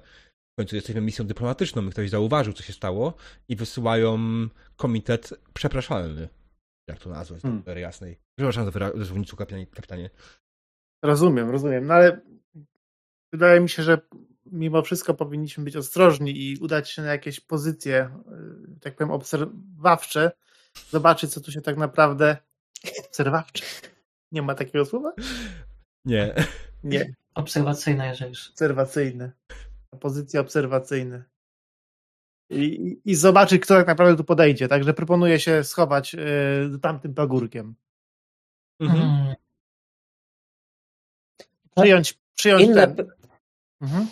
w 0.53 0.55
końcu 0.59 0.75
jesteśmy 0.75 1.01
misją 1.01 1.27
dyplomatyczną 1.27 1.87
i 1.87 1.89
ktoś 1.89 2.09
zauważył, 2.09 2.53
co 2.53 2.63
się 2.63 2.73
stało 2.73 3.13
i 3.49 3.55
wysyłają 3.55 4.19
komitet 4.75 5.33
przepraszalny. 5.53 6.29
Jak 6.89 6.99
to 6.99 7.09
nazwać, 7.09 7.41
hmm. 7.41 7.77
jasnej. 7.77 8.19
Przepraszam 8.37 8.65
za 8.65 8.71
wyrazownictwo, 8.71 9.37
kapitanie. 9.37 10.09
Rozumiem, 11.05 11.49
rozumiem. 11.49 11.87
No 11.87 11.93
ale 11.93 12.21
wydaje 13.31 13.59
mi 13.59 13.69
się, 13.69 13.83
że 13.83 14.01
mimo 14.45 14.81
wszystko 14.81 15.13
powinniśmy 15.13 15.63
być 15.63 15.75
ostrożni 15.75 16.41
i 16.41 16.57
udać 16.57 16.89
się 16.91 17.01
na 17.01 17.11
jakieś 17.11 17.39
pozycje, 17.39 18.09
y, 18.77 18.79
tak 18.79 18.95
powiem, 18.95 19.11
obserwawcze, 19.11 20.31
zobaczyć, 20.89 21.33
co 21.33 21.41
tu 21.41 21.51
się 21.51 21.61
tak 21.61 21.77
naprawdę. 21.77 22.37
Obserwawcze. 23.07 23.65
Nie 24.31 24.41
ma 24.41 24.55
takiego 24.55 24.85
słowa? 24.85 25.13
Nie. 26.05 26.35
Nie. 26.83 27.13
Obserwacyjne, 27.33 28.07
jeżeli 28.07 28.29
już. 28.29 28.49
Obserwacyjne. 28.49 29.31
Pozycje 29.99 30.39
obserwacyjne. 30.39 31.23
I, 32.49 32.97
I, 33.05 33.15
zobaczyć, 33.15 33.61
kto 33.61 33.73
tak 33.73 33.87
naprawdę 33.87 34.17
tu 34.17 34.23
podejdzie. 34.23 34.67
Także 34.67 34.93
proponuję 34.93 35.39
się 35.39 35.63
schować 35.63 36.15
y, 36.15 36.79
tamtym 36.81 37.13
pagórkiem. 37.13 37.75
Mhm. 38.79 38.99
Hmm. 38.99 39.35
Przyjąć, 41.75 42.17
przyjąć 42.35 42.63
Inne, 42.63 42.87
ten, 42.87 43.11
Mhm. 43.81 44.07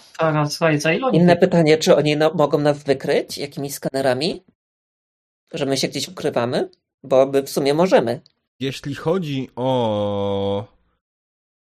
Inne 1.13 1.35
pytanie, 1.35 1.77
czy 1.77 1.95
oni 1.95 2.17
no, 2.17 2.33
mogą 2.33 2.57
nas 2.57 2.83
wykryć 2.83 3.37
jakimiś 3.37 3.73
skanerami? 3.73 4.43
Że 5.53 5.65
my 5.65 5.77
się 5.77 5.87
gdzieś 5.87 6.07
ukrywamy? 6.07 6.69
Bo 7.03 7.25
my 7.25 7.43
w 7.43 7.49
sumie 7.49 7.73
możemy. 7.73 8.21
Jeśli 8.59 8.95
chodzi 8.95 9.49
o 9.55 10.67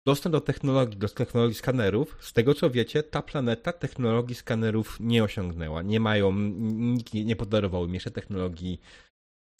dostęp 0.06 0.32
do 0.32 0.40
technologii, 0.40 0.98
do 0.98 1.08
technologii 1.08 1.54
skanerów, 1.54 2.16
z 2.20 2.32
tego 2.32 2.54
co 2.54 2.70
wiecie, 2.70 3.02
ta 3.02 3.22
planeta 3.22 3.72
technologii 3.72 4.34
skanerów 4.34 4.96
nie 5.00 5.24
osiągnęła. 5.24 5.82
Nie 5.82 6.00
mają, 6.00 6.32
nikt 6.32 7.14
nie, 7.14 7.24
nie 7.24 7.36
podarował 7.36 7.86
im 7.86 7.94
jeszcze 7.94 8.10
technologii 8.10 8.80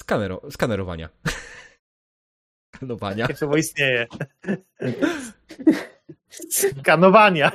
Skanero, 0.00 0.40
skanerowania. 0.50 1.08
Skanowania. 2.76 3.26
Jak 3.28 3.38
słowo 3.38 3.56
istnieje. 3.56 4.06
Skanowania. 6.50 7.52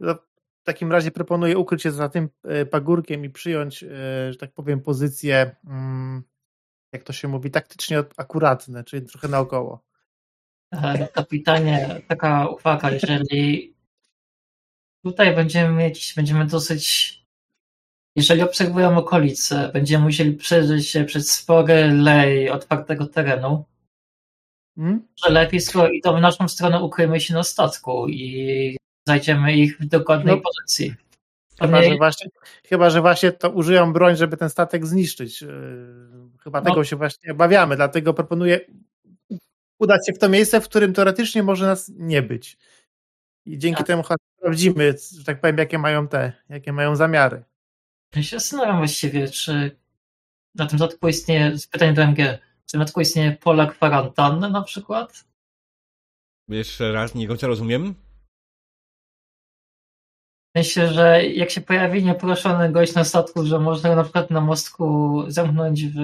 No, 0.00 0.14
w 0.60 0.64
takim 0.64 0.92
razie 0.92 1.10
proponuję 1.10 1.58
ukryć 1.58 1.82
się 1.82 1.90
za 1.90 2.08
tym 2.08 2.28
e, 2.44 2.66
pagórkiem 2.66 3.24
i 3.24 3.30
przyjąć, 3.30 3.82
e, 3.82 3.88
że 4.32 4.38
tak 4.38 4.52
powiem, 4.52 4.80
pozycję, 4.80 5.56
mm, 5.66 6.22
jak 6.92 7.02
to 7.02 7.12
się 7.12 7.28
mówi, 7.28 7.50
taktycznie 7.50 8.04
akuratne, 8.16 8.84
czyli 8.84 9.06
trochę 9.06 9.28
naokoło. 9.28 9.84
E, 10.72 11.08
kapitanie, 11.08 12.00
taka 12.08 12.48
uwaga, 12.48 12.90
jeżeli 12.90 13.74
tutaj 15.04 15.34
będziemy 15.34 15.74
mieć, 15.74 16.12
będziemy 16.16 16.46
dosyć 16.46 17.20
jeżeli 18.16 18.42
obserwujemy 18.42 18.96
okolice, 18.96 19.70
będziemy 19.72 20.04
musieli 20.04 20.32
przeżyć 20.32 20.88
się 20.88 21.04
przez 21.04 21.30
spory 21.30 21.92
lej 21.92 22.50
otwartego 22.50 23.06
terenu, 23.06 23.64
hmm? 24.76 25.08
że 25.24 25.32
lepiej, 25.32 25.60
idą 25.92 26.16
w 26.16 26.20
naszą 26.20 26.48
stronę, 26.48 26.82
ukryjmy 26.82 27.20
się 27.20 27.34
na 27.34 27.42
statku 27.42 28.08
i 28.08 28.76
znajdziemy 29.06 29.56
ich 29.56 29.78
w 29.78 29.86
dokładnej 29.86 30.36
no, 30.36 30.42
pozycji. 30.42 30.94
Chyba, 31.60 31.82
że 31.82 31.96
właśnie, 31.96 32.28
chyba, 32.66 32.90
że 32.90 33.00
właśnie 33.00 33.32
to 33.32 33.50
użyją 33.50 33.92
broń, 33.92 34.16
żeby 34.16 34.36
ten 34.36 34.50
statek 34.50 34.86
zniszczyć. 34.86 35.42
Yy, 35.42 35.48
chyba 36.44 36.60
no. 36.60 36.70
tego 36.70 36.84
się 36.84 36.96
właśnie 36.96 37.32
obawiamy, 37.32 37.76
dlatego 37.76 38.14
proponuję 38.14 38.60
udać 39.80 40.06
się 40.06 40.12
w 40.12 40.18
to 40.18 40.28
miejsce, 40.28 40.60
w 40.60 40.68
którym 40.68 40.92
teoretycznie 40.92 41.42
może 41.42 41.66
nas 41.66 41.92
nie 41.96 42.22
być. 42.22 42.58
I 43.46 43.58
dzięki 43.58 43.78
tak. 43.78 43.86
temu 43.86 44.02
sprawdzimy, 44.38 44.94
że 45.18 45.24
tak 45.24 45.40
powiem, 45.40 45.58
jakie 45.58 45.78
mają 45.78 46.08
te, 46.08 46.32
jakie 46.48 46.72
mają 46.72 46.96
zamiary. 46.96 47.42
Ja 48.16 48.22
się 48.22 48.38
zastanawiam 48.38 48.78
właściwie, 48.78 49.28
czy 49.28 49.76
na 50.54 50.66
tym 50.66 50.78
statku 50.78 51.08
istnieje, 51.08 51.58
z 51.58 51.66
pytaniem 51.66 51.94
do 51.94 52.02
MG, 52.02 52.38
czy 52.70 52.78
na 52.78 52.84
statku 52.84 53.00
istnieje 53.00 53.32
pola 53.32 53.66
kwarantanny 53.66 54.50
na 54.50 54.62
przykład? 54.62 55.24
Jeszcze 56.48 56.92
raz, 56.92 57.14
nie 57.14 57.28
końca 57.28 57.46
rozumiem. 57.46 57.94
Myślę, 60.54 60.92
że 60.92 61.26
jak 61.26 61.50
się 61.50 61.60
pojawi 61.60 62.04
nieproszony 62.04 62.72
gość 62.72 62.94
na 62.94 63.04
statku, 63.04 63.46
że 63.46 63.58
można 63.58 63.88
go 63.88 63.96
na 63.96 64.02
przykład 64.02 64.30
na 64.30 64.40
mostku 64.40 65.24
zamknąć 65.28 65.86
w 65.86 65.98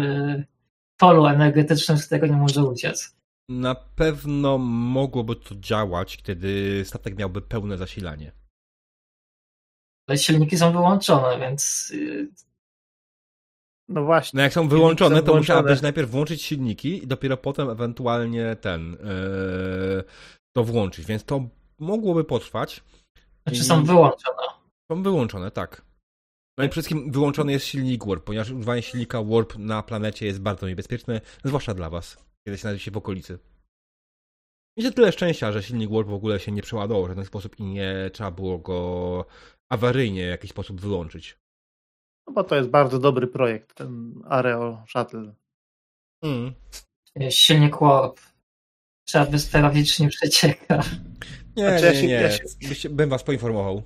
polu 0.97 1.27
energetycznym, 1.27 1.99
z 1.99 2.07
którego 2.07 2.27
nie 2.27 2.37
może 2.37 2.65
uciec. 2.65 3.17
Na 3.49 3.75
pewno 3.75 4.59
mogłoby 4.59 5.37
to 5.37 5.55
działać, 5.55 6.17
kiedy 6.17 6.83
statek 6.85 7.19
miałby 7.19 7.43
pełne 7.43 7.79
zasilanie. 7.79 8.33
Ale 10.09 10.19
silniki 10.19 10.59
są 10.59 10.73
wyłączone, 10.73 11.39
więc. 11.41 11.93
No 13.89 14.05
właśnie. 14.05 14.37
No 14.37 14.43
jak 14.43 14.53
są 14.53 14.69
wyłączone, 14.69 15.17
są 15.17 15.23
to 15.23 15.37
musiałabyś 15.37 15.83
najpierw 15.83 16.11
włączyć 16.11 16.43
silniki 16.43 17.05
i 17.05 17.07
dopiero 17.07 17.37
potem 17.37 17.71
ewentualnie 17.71 18.57
ten 18.61 18.91
yy, 18.91 20.05
to 20.57 20.65
włączyć, 20.65 21.07
więc 21.07 21.25
to 21.25 21.49
mogłoby 21.79 22.25
potrwać. 22.25 22.85
Znaczy 23.47 23.65
są 23.65 23.85
wyłączone. 23.85 24.43
Są 24.93 25.03
wyłączone, 25.03 25.51
tak. 25.51 25.83
No 26.59 26.65
i 26.65 26.69
przede 26.69 26.83
wszystkim 26.83 27.13
wyłączony 27.13 27.53
jest 27.53 27.67
silnik 27.67 28.07
Warp, 28.07 28.25
ponieważ 28.25 28.51
używanie 28.51 28.83
silnika 28.83 29.23
Warp 29.23 29.59
na 29.59 29.83
planecie 29.83 30.27
jest 30.27 30.41
bardzo 30.41 30.69
niebezpieczne, 30.69 31.21
zwłaszcza 31.45 31.75
dla 31.75 31.91
was, 31.91 32.17
kiedy 32.47 32.59
się 32.59 32.63
znajdziecie 32.63 32.91
w 32.91 32.97
okolicy. 32.97 33.39
Miecie 34.79 34.93
tyle 34.93 35.13
szczęścia, 35.13 35.53
że 35.53 35.63
silnik 35.63 35.91
Warp 35.91 36.09
w 36.09 36.15
ogóle 36.15 36.41
się 36.41 36.53
nie 36.53 36.63
przeładował 36.63 37.05
w 37.05 37.09
żaden 37.09 37.25
sposób 37.25 37.61
i 37.61 37.63
nie 37.63 38.11
trzeba 38.13 38.31
było 38.31 38.59
go 38.59 39.25
awaryjnie 39.73 40.27
w 40.27 40.31
jakiś 40.31 40.51
sposób 40.51 40.81
wyłączyć. 40.81 41.39
No 42.27 42.33
bo 42.33 42.45
to 42.45 42.57
jest 42.57 42.69
bardzo 42.69 42.99
dobry 42.99 43.27
projekt, 43.27 43.75
ten 43.75 44.23
Areo 44.29 44.85
Shuttle. 44.89 45.35
Mm. 46.23 46.53
Silnik 47.31 47.77
Warp. 47.81 48.21
Trzeba 49.05 49.27
by 49.27 49.39
sprawdzić, 49.39 49.97
czy 49.97 50.03
nie 50.03 50.09
przecieka. 50.09 50.83
Nie, 51.57 51.79
znaczy, 51.79 51.95
nie, 51.95 52.03
nie, 52.03 52.09
nie. 52.09 52.39
Ja 52.61 52.75
się, 52.75 52.91
bym 52.91 53.11
was 53.11 53.23
poinformował. 53.25 53.83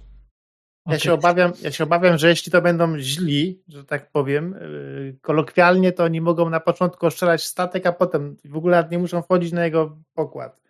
Ja 0.86 0.98
się, 0.98 1.12
obawiam, 1.12 1.52
ja 1.62 1.72
się 1.72 1.84
obawiam, 1.84 2.18
że 2.18 2.28
jeśli 2.28 2.52
to 2.52 2.62
będą 2.62 2.98
źli, 2.98 3.62
że 3.68 3.84
tak 3.84 4.10
powiem, 4.10 4.54
yy, 4.60 5.18
kolokwialnie, 5.22 5.92
to 5.92 6.04
oni 6.04 6.20
mogą 6.20 6.50
na 6.50 6.60
początku 6.60 7.06
ostrzelać 7.06 7.44
statek, 7.44 7.86
a 7.86 7.92
potem 7.92 8.36
w 8.44 8.56
ogóle 8.56 8.88
nie 8.90 8.98
muszą 8.98 9.22
wchodzić 9.22 9.52
na 9.52 9.64
jego 9.64 9.98
pokład. 10.14 10.60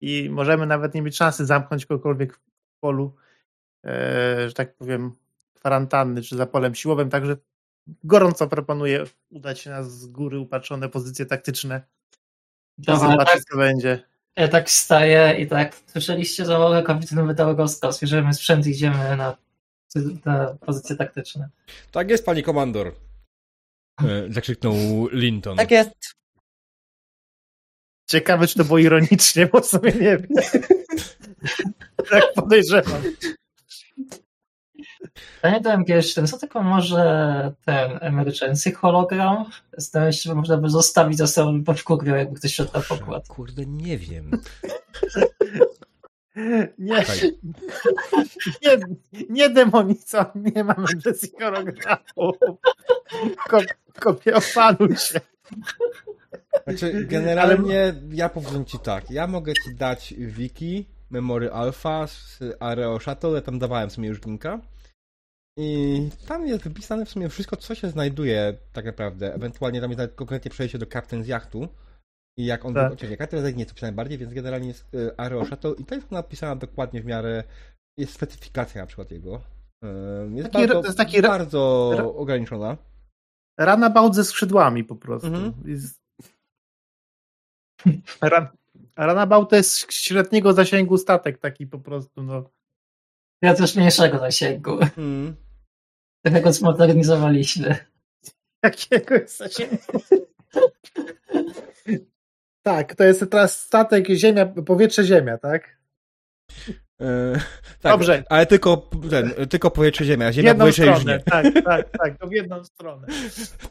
I 0.00 0.30
możemy 0.30 0.66
nawet 0.66 0.94
nie 0.94 1.02
mieć 1.02 1.16
szansy 1.16 1.46
zamknąć 1.46 1.86
kogokolwiek 1.86 2.36
w 2.36 2.40
polu 2.80 3.14
E, 3.86 4.48
że 4.48 4.54
tak 4.54 4.76
powiem, 4.76 5.12
kwarantanny 5.62 6.22
czy 6.22 6.36
za 6.36 6.46
polem 6.46 6.74
siłowym, 6.74 7.10
także 7.10 7.36
gorąco 8.04 8.48
proponuję 8.48 9.04
udać 9.30 9.60
się 9.60 9.70
na 9.70 9.82
z 9.82 10.06
góry 10.06 10.38
upatrzone 10.38 10.88
pozycje 10.88 11.26
taktyczne. 11.26 11.82
Dobra, 12.78 13.10
zobaczyć, 13.10 13.34
tak, 13.34 13.44
co 13.44 13.56
będzie. 13.56 14.02
Ja 14.36 14.48
tak 14.48 14.70
staję 14.70 15.40
i 15.40 15.46
tak 15.46 15.76
słyszeliście 15.86 16.44
załogę 16.44 16.82
kapitan 16.82 17.26
wydał 17.26 17.56
rozkaz, 17.56 18.00
bierzemy 18.00 18.34
sprzęt 18.34 18.66
i 18.66 18.70
idziemy 18.70 19.16
na, 19.16 19.36
na 20.24 20.56
pozycje 20.66 20.96
taktyczne. 20.96 21.48
Tak 21.90 22.10
jest, 22.10 22.26
pani 22.26 22.42
komandor. 22.42 22.94
E, 24.04 24.32
zakrzyknął 24.32 24.74
Linton. 25.12 25.56
Tak 25.56 25.70
jest. 25.70 26.14
Ciekawe, 28.10 28.46
czy 28.46 28.58
to 28.58 28.64
było 28.64 28.78
ironicznie, 28.78 29.46
bo 29.46 29.62
sobie 29.62 29.92
nie 29.92 30.18
wiem. 30.18 30.28
tak 32.10 32.24
podejrzewam. 32.34 33.02
Panie 35.42 35.60
Dęgierz, 35.60 36.14
ten 36.14 36.26
co 36.26 36.38
tylko 36.38 36.62
może 36.62 37.52
ten 37.64 37.98
emergency 38.00 38.72
hologram? 38.72 39.44
Zdaje 39.76 40.12
się, 40.12 40.22
że 40.30 40.34
można 40.34 40.56
by 40.56 40.70
zostawić 40.70 41.18
za 41.18 41.26
sobą 41.26 41.64
po 41.64 41.74
wkurwiał, 41.74 42.16
jakby 42.16 42.38
ktoś 42.38 42.54
szedł 42.54 42.70
na 42.74 42.80
pokład. 42.80 43.28
Kurde, 43.28 43.66
nie 43.66 43.98
wiem. 43.98 44.30
Nie, 46.82 47.06
nie, 48.62 48.78
nie 49.30 49.50
demonico, 49.50 50.26
nie 50.34 50.64
mam 50.64 50.76
emergency 50.78 51.28
hologramu. 51.40 52.32
Kopie 54.00 54.34
opanuj 54.34 54.96
się. 54.96 55.20
Znaczy, 56.64 57.04
generalnie 57.04 57.82
Ale... 57.82 57.94
ja 58.10 58.28
powiem 58.28 58.64
ci 58.64 58.78
tak, 58.78 59.10
ja 59.10 59.26
mogę 59.26 59.52
ci 59.52 59.74
dać 59.74 60.14
wiki 60.18 60.86
Memory 61.10 61.52
Alpha 61.52 62.06
z 62.06 62.38
Areo 62.60 63.00
Shuttle, 63.00 63.30
ja 63.30 63.40
tam 63.40 63.58
dawałem 63.58 63.90
sobie 63.90 64.08
już 64.08 64.22
linka. 64.26 64.60
I 65.58 66.10
tam 66.28 66.46
jest 66.46 66.64
wypisane 66.64 67.04
w 67.04 67.10
sumie 67.10 67.28
wszystko, 67.28 67.56
co 67.56 67.74
się 67.74 67.88
znajduje 67.90 68.58
tak 68.72 68.84
naprawdę. 68.84 69.34
Ewentualnie 69.34 69.80
tam 69.80 69.90
jest 69.90 70.14
konkretnie 70.14 70.50
przejście 70.50 70.78
do 70.78 70.86
Captain 70.86 71.24
z 71.24 71.26
jachtu. 71.26 71.68
I 72.38 72.46
jak 72.46 72.64
on... 72.64 72.74
Tak. 72.74 72.92
Z 72.98 73.02
nie 73.54 73.58
jest 73.58 73.70
opisane 73.72 73.92
bardziej, 73.92 74.18
więc 74.18 74.32
generalnie 74.32 74.68
jest 74.68 74.94
y, 74.94 75.46
Shuttle 75.46 75.74
i 75.78 75.84
to 75.84 75.94
jest 75.94 76.10
napisana 76.10 76.56
dokładnie 76.56 77.02
w 77.02 77.04
miarę... 77.04 77.44
Jest 77.98 78.12
specyfikacja 78.12 78.80
na 78.80 78.86
przykład 78.86 79.10
jego. 79.10 79.40
Jest 80.34 80.52
taki, 80.52 80.66
bardzo, 80.66 80.82
jest 80.84 80.98
taki 80.98 81.22
bardzo 81.22 81.92
ra... 81.96 82.04
ograniczona. 82.04 82.76
Runabout 83.60 84.14
ze 84.14 84.24
skrzydłami 84.24 84.84
po 84.84 84.96
prostu. 84.96 85.26
Mhm. 85.26 85.52
Jest... 85.64 86.02
Run... 88.22 88.46
Runabout 88.96 89.50
to 89.50 89.56
jest 89.56 89.92
średniego 89.92 90.52
zasięgu 90.52 90.98
statek 90.98 91.38
taki 91.38 91.66
po 91.66 91.78
prostu, 91.78 92.22
no. 92.22 92.50
Ja 93.42 93.54
też 93.54 93.76
mniejszego 93.76 94.18
zasięgu. 94.18 94.78
Hmm. 94.96 95.36
Tego 96.24 96.52
zmodernizowaliśmy. 96.52 97.76
Jakiego 98.64 99.14
jest 99.14 99.38
zasięgu? 99.38 99.76
tak, 102.62 102.94
to 102.94 103.04
jest 103.04 103.30
teraz 103.30 103.60
statek 103.60 104.08
ziemia, 104.08 104.46
powietrze 104.46 105.04
ziemia, 105.04 105.38
tak? 105.38 105.76
E, 107.00 107.32
tak, 107.80 107.92
Dobrze. 107.92 108.24
Ale 108.28 108.46
tylko, 108.46 108.90
ten, 109.10 109.32
tylko 109.48 109.70
powietrze 109.70 110.04
ziemia. 110.04 110.32
Ziemia 110.32 110.48
jedną 110.48 110.62
powietrze 110.62 110.82
stronę, 110.82 111.14
już 111.14 111.24
nie. 111.26 111.30
Tak, 111.30 111.46
tak, 111.64 111.98
tak, 111.98 112.18
to 112.18 112.26
w 112.26 112.32
jedną 112.32 112.64
stronę. 112.64 113.06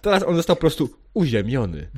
Teraz 0.02 0.24
on 0.24 0.36
został 0.36 0.56
po 0.56 0.60
prostu 0.60 0.90
uziemiony 1.14 1.92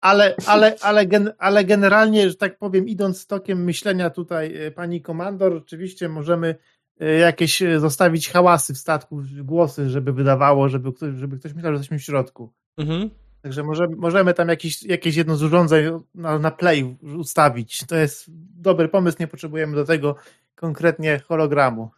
ale, 0.00 0.34
ale, 0.46 0.76
ale, 0.80 1.06
gen, 1.06 1.32
ale 1.38 1.64
generalnie, 1.64 2.28
że 2.28 2.34
tak 2.34 2.58
powiem, 2.58 2.88
idąc 2.88 3.26
tokiem 3.26 3.64
myślenia 3.64 4.10
tutaj 4.10 4.66
e, 4.66 4.70
pani 4.70 5.02
komandor, 5.02 5.52
oczywiście 5.52 6.08
możemy 6.08 6.54
e, 7.00 7.12
jakieś 7.12 7.62
e, 7.62 7.80
zostawić 7.80 8.30
hałasy 8.30 8.74
w 8.74 8.78
statku, 8.78 9.22
głosy, 9.42 9.90
żeby 9.90 10.12
wydawało, 10.12 10.68
żeby 10.68 10.92
ktoś, 10.92 11.14
żeby 11.14 11.38
ktoś 11.38 11.54
myślał, 11.54 11.72
że 11.72 11.76
jesteśmy 11.76 11.98
w 11.98 12.02
środku. 12.02 12.52
Mhm. 12.76 13.10
Także 13.42 13.62
możemy, 13.62 13.96
możemy 13.96 14.34
tam 14.34 14.48
jakieś, 14.48 14.82
jakieś 14.82 15.16
jedno 15.16 15.36
z 15.36 15.42
urządzeń 15.42 16.00
na, 16.14 16.38
na 16.38 16.50
play 16.50 16.96
ustawić. 17.18 17.86
To 17.86 17.96
jest 17.96 18.24
dobry 18.60 18.88
pomysł, 18.88 19.16
nie 19.20 19.26
potrzebujemy 19.26 19.76
do 19.76 19.84
tego 19.84 20.16
konkretnie 20.54 21.18
hologramu. 21.18 21.90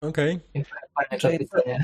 Okej. 0.00 0.40
Okay. 0.54 1.78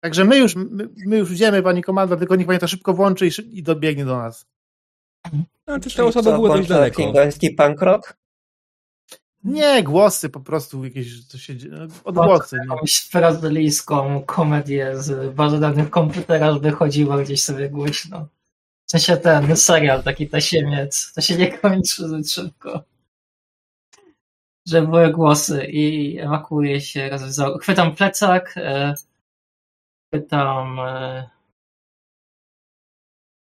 Także 0.00 0.24
my 0.24 0.38
już, 0.38 0.56
my, 0.56 0.88
my 1.06 1.18
już 1.18 1.30
idziemy, 1.30 1.62
pani 1.62 1.82
komandor, 1.82 2.18
tylko 2.18 2.36
niech 2.36 2.46
pani 2.46 2.58
to 2.58 2.68
szybko 2.68 2.94
włączy 2.94 3.26
i, 3.26 3.58
i 3.58 3.62
dobiegnie 3.62 4.04
do 4.04 4.16
nas. 4.16 4.46
No, 5.66 5.78
to 5.78 5.90
te 5.90 6.04
osoby 6.04 6.32
były 6.32 6.48
dość 6.48 6.68
daleko. 6.68 6.96
Klingoński 6.96 7.50
punk 7.50 7.82
rock? 7.82 8.16
Nie, 9.44 9.82
głosy 9.82 10.28
po 10.28 10.40
prostu 10.40 10.84
jakieś, 10.84 11.26
co 11.26 11.38
się 11.38 11.56
dzieje, 11.56 11.88
odgłosy. 12.04 12.56
No. 12.66 12.74
Jakąś 12.74 13.08
brazylijską 13.12 14.22
komedię 14.22 15.02
z 15.02 15.34
bazy 15.34 15.60
danych 15.60 15.90
komputera, 15.90 16.52
żeby 16.52 16.70
chodziło 16.70 17.18
gdzieś 17.18 17.42
sobie 17.42 17.70
głośno. 17.70 18.28
W 18.86 18.90
sensie 18.90 19.16
ten 19.16 19.56
serial, 19.56 20.02
taki 20.02 20.28
tasiemiec, 20.28 21.12
to 21.14 21.20
się 21.20 21.36
nie 21.36 21.58
kończy 21.58 22.08
zbyt 22.08 22.30
szybko. 22.30 22.84
Że 24.66 24.82
były 24.82 25.12
głosy 25.12 25.64
i 25.64 26.18
ewakuuje 26.18 26.80
się. 26.80 27.10
Chwytam 27.60 27.94
plecak, 27.94 28.54
chwytam 30.08 30.80
e, 30.80 31.30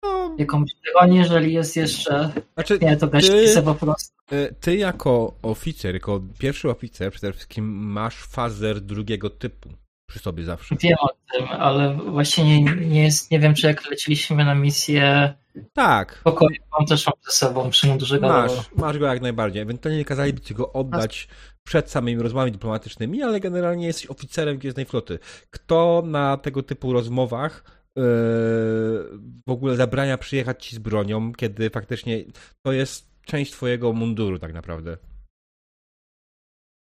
no. 0.02 0.34
jakąś 0.38 0.70
bronię, 0.94 1.18
jeżeli 1.18 1.54
jest 1.54 1.76
jeszcze... 1.76 2.32
Znaczy, 2.54 2.78
nie, 2.82 2.96
to 2.96 3.08
gaś 3.08 3.28
ty, 3.28 3.62
po 3.62 3.74
prostu. 3.74 4.16
E, 4.30 4.52
ty 4.52 4.76
jako 4.76 5.34
oficer, 5.42 5.94
jako 5.94 6.20
pierwszy 6.38 6.70
oficer 6.70 7.12
przede 7.12 7.32
wszystkim 7.32 7.64
masz 7.92 8.16
fazer 8.16 8.80
drugiego 8.80 9.30
typu 9.30 9.68
przy 10.06 10.18
sobie 10.18 10.44
zawsze. 10.44 10.76
Wiem 10.80 10.96
o 11.00 11.08
tym, 11.32 11.48
ale 11.48 11.94
właśnie 11.94 12.44
nie, 12.44 12.74
nie, 12.86 13.02
jest, 13.02 13.30
nie 13.30 13.40
wiem, 13.40 13.54
czy 13.54 13.66
jak 13.66 13.90
leciliśmy 13.90 14.44
na 14.44 14.54
misję 14.54 15.34
tak. 15.72 16.20
Pokoju 16.24 16.56
mam 16.78 16.86
też 16.86 17.06
mam 17.06 17.14
ze 17.24 17.32
sobą 17.32 17.70
przy 17.70 17.86
mundurze 17.86 18.20
Masz, 18.20 18.70
masz 18.76 18.98
go 18.98 19.06
jak 19.06 19.20
najbardziej. 19.20 19.62
Ewentualnie 19.62 20.04
kazaliby 20.04 20.40
ci 20.40 20.54
go 20.54 20.72
oddać 20.72 21.28
przed 21.66 21.90
samymi 21.90 22.22
rozmowami 22.22 22.52
dyplomatycznymi, 22.52 23.22
ale 23.22 23.40
generalnie 23.40 23.86
jesteś 23.86 24.06
oficerem 24.06 24.58
Gwiezdnej 24.58 24.86
Floty. 24.86 25.18
Kto 25.50 26.02
na 26.06 26.36
tego 26.36 26.62
typu 26.62 26.92
rozmowach 26.92 27.64
yy, 27.96 28.02
w 29.46 29.50
ogóle 29.50 29.76
zabrania 29.76 30.18
przyjechać 30.18 30.66
ci 30.66 30.76
z 30.76 30.78
bronią, 30.78 31.32
kiedy 31.32 31.70
faktycznie 31.70 32.24
to 32.62 32.72
jest 32.72 33.10
część 33.24 33.52
twojego 33.52 33.92
munduru 33.92 34.38
tak 34.38 34.52
naprawdę? 34.52 34.96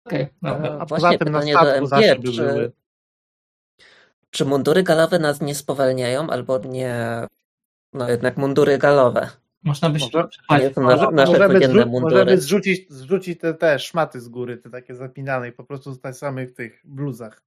Okej, 0.05 0.27
okay, 0.41 0.79
A 0.79 0.85
poza 0.85 1.17
tym 1.17 1.29
na 1.29 1.41
statku 1.41 1.85
zawsze 1.85 2.15
czy, 2.15 2.21
były... 2.21 2.71
czy 4.29 4.45
mundury 4.45 4.83
galowe 4.83 5.19
nas 5.19 5.41
nie 5.41 5.55
spowalniają 5.55 6.29
albo 6.29 6.57
nie 6.57 7.27
no 7.93 8.09
jednak 8.09 8.37
mundury 8.37 8.77
galowe. 8.77 9.29
Można 9.64 9.90
by 9.90 9.99
się 9.99 10.06
Może, 10.49 10.68
nasze, 10.77 11.11
nasze 11.11 11.31
możemy, 11.31 11.68
zrzu 11.68 11.90
mundury. 11.90 11.99
możemy 12.02 12.38
zrzucić, 12.38 12.85
zrzucić 12.90 13.40
te, 13.40 13.53
te 13.53 13.80
szmaty 13.80 14.22
z 14.22 14.30
góry, 14.30 14.57
te 14.57 14.69
takie 14.69 14.95
zapinane 14.95 15.49
i 15.49 15.52
po 15.52 15.64
prostu 15.64 15.94
stać 15.94 16.18
samych 16.18 16.53
tych 16.53 16.81
bluzach. 16.84 17.41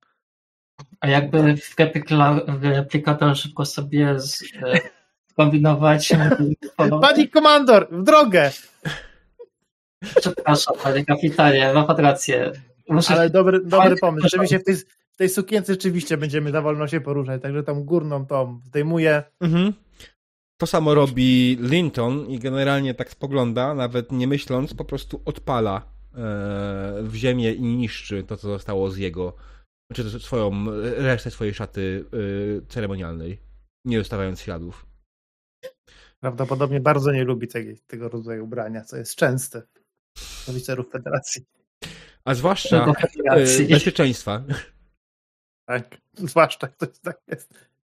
A 1.01 1.09
jakby 1.09 1.57
w, 1.57 1.75
replikator 2.63 3.37
szybko 3.37 3.65
sobie 3.65 4.21
z, 4.21 4.43
e, 4.43 4.79
kombinować. 5.37 6.13
Pani 7.01 7.29
komandor, 7.29 7.89
w 7.91 8.03
drogę! 8.03 8.51
Przepraszam, 10.21 10.75
panie 10.83 11.05
kapitanie, 11.05 11.73
ma 11.75 11.85
pan 11.85 11.97
rację. 11.97 12.53
Muszę... 12.89 13.15
Ale 13.15 13.31
dobry, 13.31 13.61
dobry 13.65 13.97
pomysł, 13.97 14.29
żeby 14.29 14.49
się 14.49 14.59
w 14.59 14.65
tej, 14.65 14.77
w 15.13 15.17
tej 15.17 15.29
sukience 15.29 15.73
rzeczywiście 15.73 16.17
będziemy 16.17 16.51
za 16.51 16.63
wolno 16.63 16.89
się 16.89 17.01
poruszać, 17.01 17.43
także 17.43 17.63
tam 17.63 17.85
górną 17.85 18.27
tą 18.27 18.61
zdejmuję. 18.65 19.23
Mhm. 19.41 19.73
To 20.61 20.67
samo 20.67 20.95
robi 20.95 21.57
Linton 21.61 22.27
i 22.31 22.39
generalnie 22.39 22.95
tak 22.95 23.11
spogląda, 23.11 23.75
nawet 23.75 24.13
nie 24.13 24.27
myśląc, 24.27 24.75
po 24.75 24.85
prostu 24.85 25.23
odpala 25.25 25.77
e, 25.77 27.03
w 27.03 27.15
ziemię 27.15 27.53
i 27.53 27.63
niszczy 27.63 28.25
to, 28.25 28.37
co 28.37 28.49
zostało 28.49 28.91
z 28.91 28.97
jego, 28.97 29.37
czy 29.95 30.21
swoją, 30.21 30.67
resztę 30.97 31.31
swojej 31.31 31.55
szaty 31.55 32.05
e, 32.63 32.67
ceremonialnej, 32.67 33.39
nie 33.85 33.99
zostawiając 33.99 34.41
śladów. 34.41 34.87
Prawdopodobnie 36.21 36.81
bardzo 36.81 37.13
nie 37.13 37.25
lubi 37.25 37.49
tego, 37.49 37.73
tego 37.87 38.09
rodzaju 38.09 38.45
ubrania, 38.45 38.85
co 38.85 38.97
jest 38.97 39.15
częste 39.15 39.63
w 40.19 40.49
oficerów 40.49 40.91
federacji. 40.91 41.45
A 42.25 42.35
zwłaszcza 42.35 42.95
e, 43.27 43.67
bezpieczeństwa. 43.71 44.45
Tak, 45.69 46.01
zwłaszcza 46.15 46.67
to 46.67 46.87
tak 46.87 47.21
jest. 47.29 47.55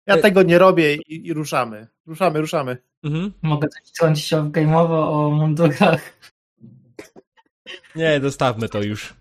Ja 0.08 0.16
e- 0.16 0.22
tego 0.22 0.44
nie 0.44 0.58
robię 0.58 0.96
i, 0.96 1.28
i 1.28 1.34
ruszamy. 1.34 1.88
Ruszamy, 2.06 2.42
ruszamy. 2.42 2.78
Mhm. 3.04 3.34
Mogę 3.42 3.68
coś 3.68 3.82
wtrącić 3.90 4.34
o 4.34 4.44
game'owo 4.44 5.10
o 5.10 5.32
mundurach. 5.32 6.18
Nie, 7.96 8.20
dostawmy 8.20 8.70
to 8.70 8.84
już. 8.84 9.14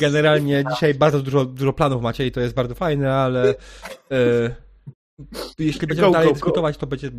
Generalnie 0.00 0.64
dzisiaj 0.70 0.94
bardzo 0.94 1.22
dużo, 1.22 1.44
dużo 1.44 1.72
planów 1.72 2.02
macie 2.02 2.26
i 2.26 2.32
to 2.32 2.40
jest 2.40 2.54
bardzo 2.54 2.74
fajne, 2.74 3.14
ale 3.14 3.54
e, 4.10 4.54
jeśli 5.58 5.86
będziemy 5.86 6.08
go, 6.08 6.12
dalej 6.12 6.28
go, 6.28 6.34
dyskutować, 6.34 6.76
to 6.76 6.86
będzie 6.86 7.10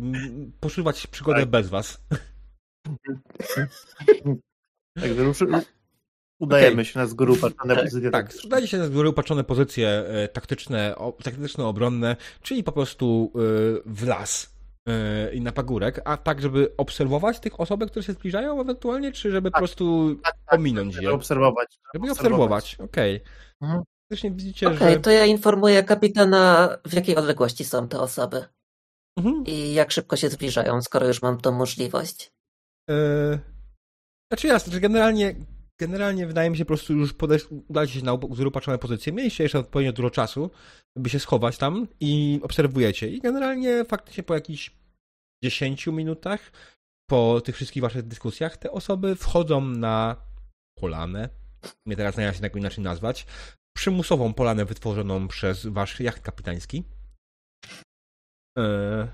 poszukiwać 0.60 1.06
przygodę 1.06 1.40
tak. 1.40 1.48
bez 1.48 1.68
was. 1.68 2.00
Także 5.00 5.24
ruszy, 5.24 5.46
Udajemy 6.40 6.72
okay. 6.72 6.84
się 6.84 6.98
na 6.98 7.06
z 7.06 7.14
góry 7.14 7.32
upatrzone 7.32 7.76
pozycje. 7.76 8.10
Tak, 8.10 8.32
udajecie 8.44 8.68
się 8.68 8.78
na 8.78 8.86
z 8.86 8.90
góry 8.90 9.08
upatrzone 9.08 9.44
pozycje 9.44 9.88
e, 9.88 10.28
taktyczne, 10.28 10.94
taktyczno-obronne, 11.22 12.16
czyli 12.42 12.64
po 12.64 12.72
prostu 12.72 13.32
e, 13.34 13.38
w 13.86 14.06
las 14.06 14.54
e, 14.88 15.34
i 15.34 15.40
na 15.40 15.52
pagórek, 15.52 16.00
a 16.04 16.16
tak, 16.16 16.42
żeby 16.42 16.74
obserwować 16.76 17.40
tych 17.40 17.60
osób, 17.60 17.86
które 17.86 18.02
się 18.02 18.12
zbliżają 18.12 18.60
ewentualnie, 18.60 19.12
czy 19.12 19.30
żeby 19.30 19.50
tak, 19.50 19.54
po 19.54 19.58
prostu 19.58 20.14
tak, 20.24 20.34
tak, 20.46 20.58
ominąć 20.58 20.94
żeby 20.94 21.06
je? 21.06 21.12
Obserwować. 21.12 21.78
Żeby 21.94 22.10
obserwować, 22.10 22.76
okej. 22.80 23.22
Okay. 23.60 23.80
Mhm. 24.10 24.36
widzicie, 24.36 24.66
okay, 24.66 24.92
że... 24.92 25.00
to 25.00 25.10
ja 25.10 25.24
informuję 25.24 25.82
kapitana, 25.82 26.76
w 26.86 26.92
jakiej 26.92 27.16
odległości 27.16 27.64
są 27.64 27.88
te 27.88 28.00
osoby. 28.00 28.44
Mhm. 29.18 29.44
I 29.46 29.74
jak 29.74 29.90
szybko 29.90 30.16
się 30.16 30.28
zbliżają, 30.28 30.82
skoro 30.82 31.06
już 31.06 31.22
mam 31.22 31.40
tą 31.40 31.52
możliwość. 31.52 32.32
Yy... 32.88 33.38
Znaczy 34.32 34.46
jasne, 34.46 34.72
że 34.72 34.80
generalnie 34.80 35.34
generalnie 35.80 36.26
wydaje 36.26 36.50
mi 36.50 36.56
się 36.56 36.64
po 36.64 36.68
prostu 36.68 36.92
już 36.92 37.12
podejść, 37.12 37.46
udać 37.68 37.90
się 37.90 38.04
na 38.04 38.18
zrupaczone 38.32 38.78
pozycje, 38.78 39.12
mieliście 39.12 39.42
jeszcze 39.42 39.58
odpowiednio 39.58 39.92
dużo 39.92 40.10
czasu, 40.10 40.50
by 40.96 41.10
się 41.10 41.18
schować 41.18 41.58
tam 41.58 41.88
i 42.00 42.40
obserwujecie. 42.42 43.08
I 43.08 43.20
generalnie 43.20 43.84
faktycznie 43.84 44.22
po 44.22 44.34
jakichś 44.34 44.70
10 45.44 45.86
minutach, 45.86 46.52
po 47.10 47.40
tych 47.40 47.54
wszystkich 47.54 47.82
waszych 47.82 48.02
dyskusjach, 48.02 48.56
te 48.56 48.70
osoby 48.70 49.16
wchodzą 49.16 49.60
na 49.60 50.16
polanę, 50.78 51.28
nie 51.86 51.96
teraz 51.96 52.16
nie 52.16 52.34
się 52.34 52.42
jak 52.42 52.56
inaczej 52.56 52.84
nazwać, 52.84 53.26
przymusową 53.76 54.34
polanę 54.34 54.64
wytworzoną 54.64 55.28
przez 55.28 55.66
wasz 55.66 56.00
jacht 56.00 56.22
kapitański. 56.22 56.84
E, 58.58 59.08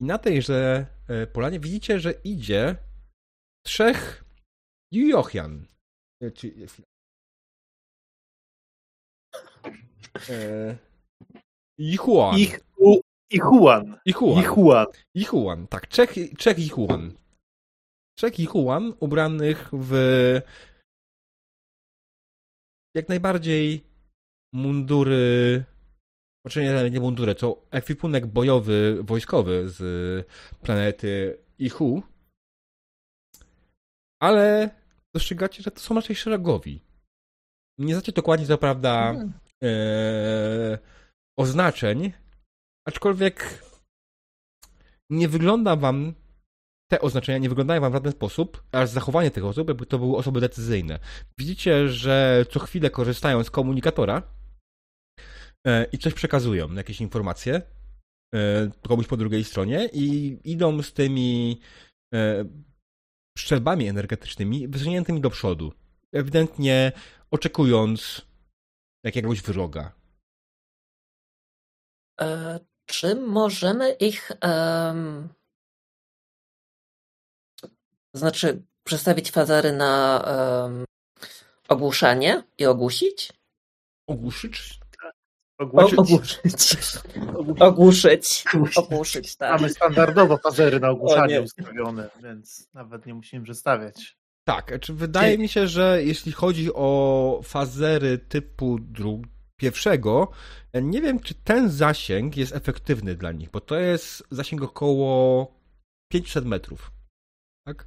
I 0.00 0.04
na 0.04 0.18
tejże 0.18 0.86
e, 1.08 1.26
polanie 1.26 1.60
widzicie, 1.60 2.00
że 2.00 2.12
idzie 2.12 2.76
trzech 3.66 4.24
Jochian. 4.92 5.66
Czy... 6.34 6.66
E... 10.28 10.76
Ichuan. 11.78 12.38
Ich, 12.38 12.60
u, 12.76 13.00
Ichuan. 13.30 14.00
Ichuan. 14.04 14.38
Ichuan. 14.42 14.86
Ichuan. 15.14 15.66
Tak, 15.66 15.88
Czech, 15.88 16.14
Czech 16.38 16.58
Ichuan. 16.58 17.12
Czech 18.18 18.40
Ichuan 18.40 18.94
ubranych 19.00 19.70
w 19.72 19.92
jak 22.94 23.08
najbardziej 23.08 23.84
mundury 24.52 25.64
znaczy 26.48 26.62
nie, 26.62 26.90
nie 26.90 27.00
mundury, 27.00 27.34
to 27.34 27.66
ekwipunek 27.70 28.26
bojowy, 28.26 28.98
wojskowy 29.02 29.68
z 29.68 30.26
planety 30.62 31.38
Ichu. 31.58 32.02
Ale 34.22 34.70
dostrzegacie, 35.14 35.62
że 35.62 35.70
to 35.70 35.80
są 35.80 35.94
raczej 35.94 36.16
szeregowi. 36.16 36.84
Nie 37.78 37.94
znacie 37.94 38.12
dokładnie, 38.12 38.46
co 38.46 38.58
prawda, 38.58 39.12
hmm. 39.12 39.32
e, 39.64 40.78
oznaczeń, 41.38 42.12
aczkolwiek 42.88 43.64
nie 45.10 45.28
wygląda 45.28 45.76
wam 45.76 46.14
te 46.90 47.00
oznaczenia 47.00 47.38
nie 47.38 47.48
wyglądają 47.48 47.80
wam 47.80 47.92
w 47.92 47.94
żaden 47.94 48.12
sposób, 48.12 48.62
aż 48.72 48.88
zachowanie 48.88 49.30
tych 49.30 49.44
osób, 49.44 49.68
jakby 49.68 49.86
to 49.86 49.98
były 49.98 50.16
osoby 50.16 50.40
decyzyjne. 50.40 50.98
Widzicie, 51.38 51.88
że 51.88 52.44
co 52.50 52.60
chwilę 52.60 52.90
korzystają 52.90 53.44
z 53.44 53.50
komunikatora 53.50 54.22
e, 55.66 55.84
i 55.92 55.98
coś 55.98 56.14
przekazują, 56.14 56.74
jakieś 56.74 57.00
informacje 57.00 57.62
e, 58.34 58.70
komuś 58.88 59.06
po 59.06 59.16
drugiej 59.16 59.44
stronie 59.44 59.88
i 59.92 60.38
idą 60.44 60.82
z 60.82 60.92
tymi 60.92 61.60
strzelbami 63.40 63.88
energetycznymi 63.88 64.68
wysuniętymi 64.68 65.20
do 65.20 65.30
przodu. 65.30 65.72
Ewidentnie 66.12 66.92
oczekując 67.30 68.22
jakiegoś 69.04 69.42
wroga. 69.42 69.92
E, 72.20 72.60
czy 72.86 73.14
możemy 73.14 73.92
ich. 73.92 74.32
Um, 74.42 75.28
znaczy, 78.14 78.62
przestawić 78.84 79.30
fazary 79.30 79.72
na 79.72 80.24
um, 80.64 80.84
ogłuszanie 81.68 82.42
i 82.58 82.66
ogłusić? 82.66 83.32
Ogłuszyć? 84.06 84.80
Ogłuszyć. 85.58 85.98
Ogłuszyć. 85.98 86.76
Ogłuszyć. 87.60 88.44
Ogłuszyć, 88.76 89.36
tak. 89.36 89.60
Mamy 89.60 89.72
standardowo 89.74 90.36
fazery 90.36 90.80
na 90.80 90.90
ogłuszanie 90.90 91.42
ustawione, 91.42 92.10
więc 92.22 92.68
nawet 92.74 93.06
nie 93.06 93.14
musimy 93.14 93.44
przestawiać. 93.44 94.18
Tak, 94.44 94.80
czy 94.80 94.94
wydaje 94.94 95.38
mi 95.38 95.48
się, 95.48 95.66
że 95.68 96.00
jeśli 96.04 96.32
chodzi 96.32 96.74
o 96.74 97.40
fazery 97.44 98.18
typu 98.18 98.78
dru- 98.78 99.22
pierwszego, 99.56 100.30
nie 100.74 101.02
wiem, 101.02 101.20
czy 101.20 101.34
ten 101.34 101.70
zasięg 101.70 102.36
jest 102.36 102.56
efektywny 102.56 103.14
dla 103.14 103.32
nich, 103.32 103.50
bo 103.50 103.60
to 103.60 103.76
jest 103.76 104.24
zasięg 104.30 104.62
około 104.62 105.46
500 106.12 106.44
metrów. 106.44 106.90
Tak? 107.66 107.86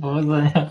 Powodzenia. 0.00 0.70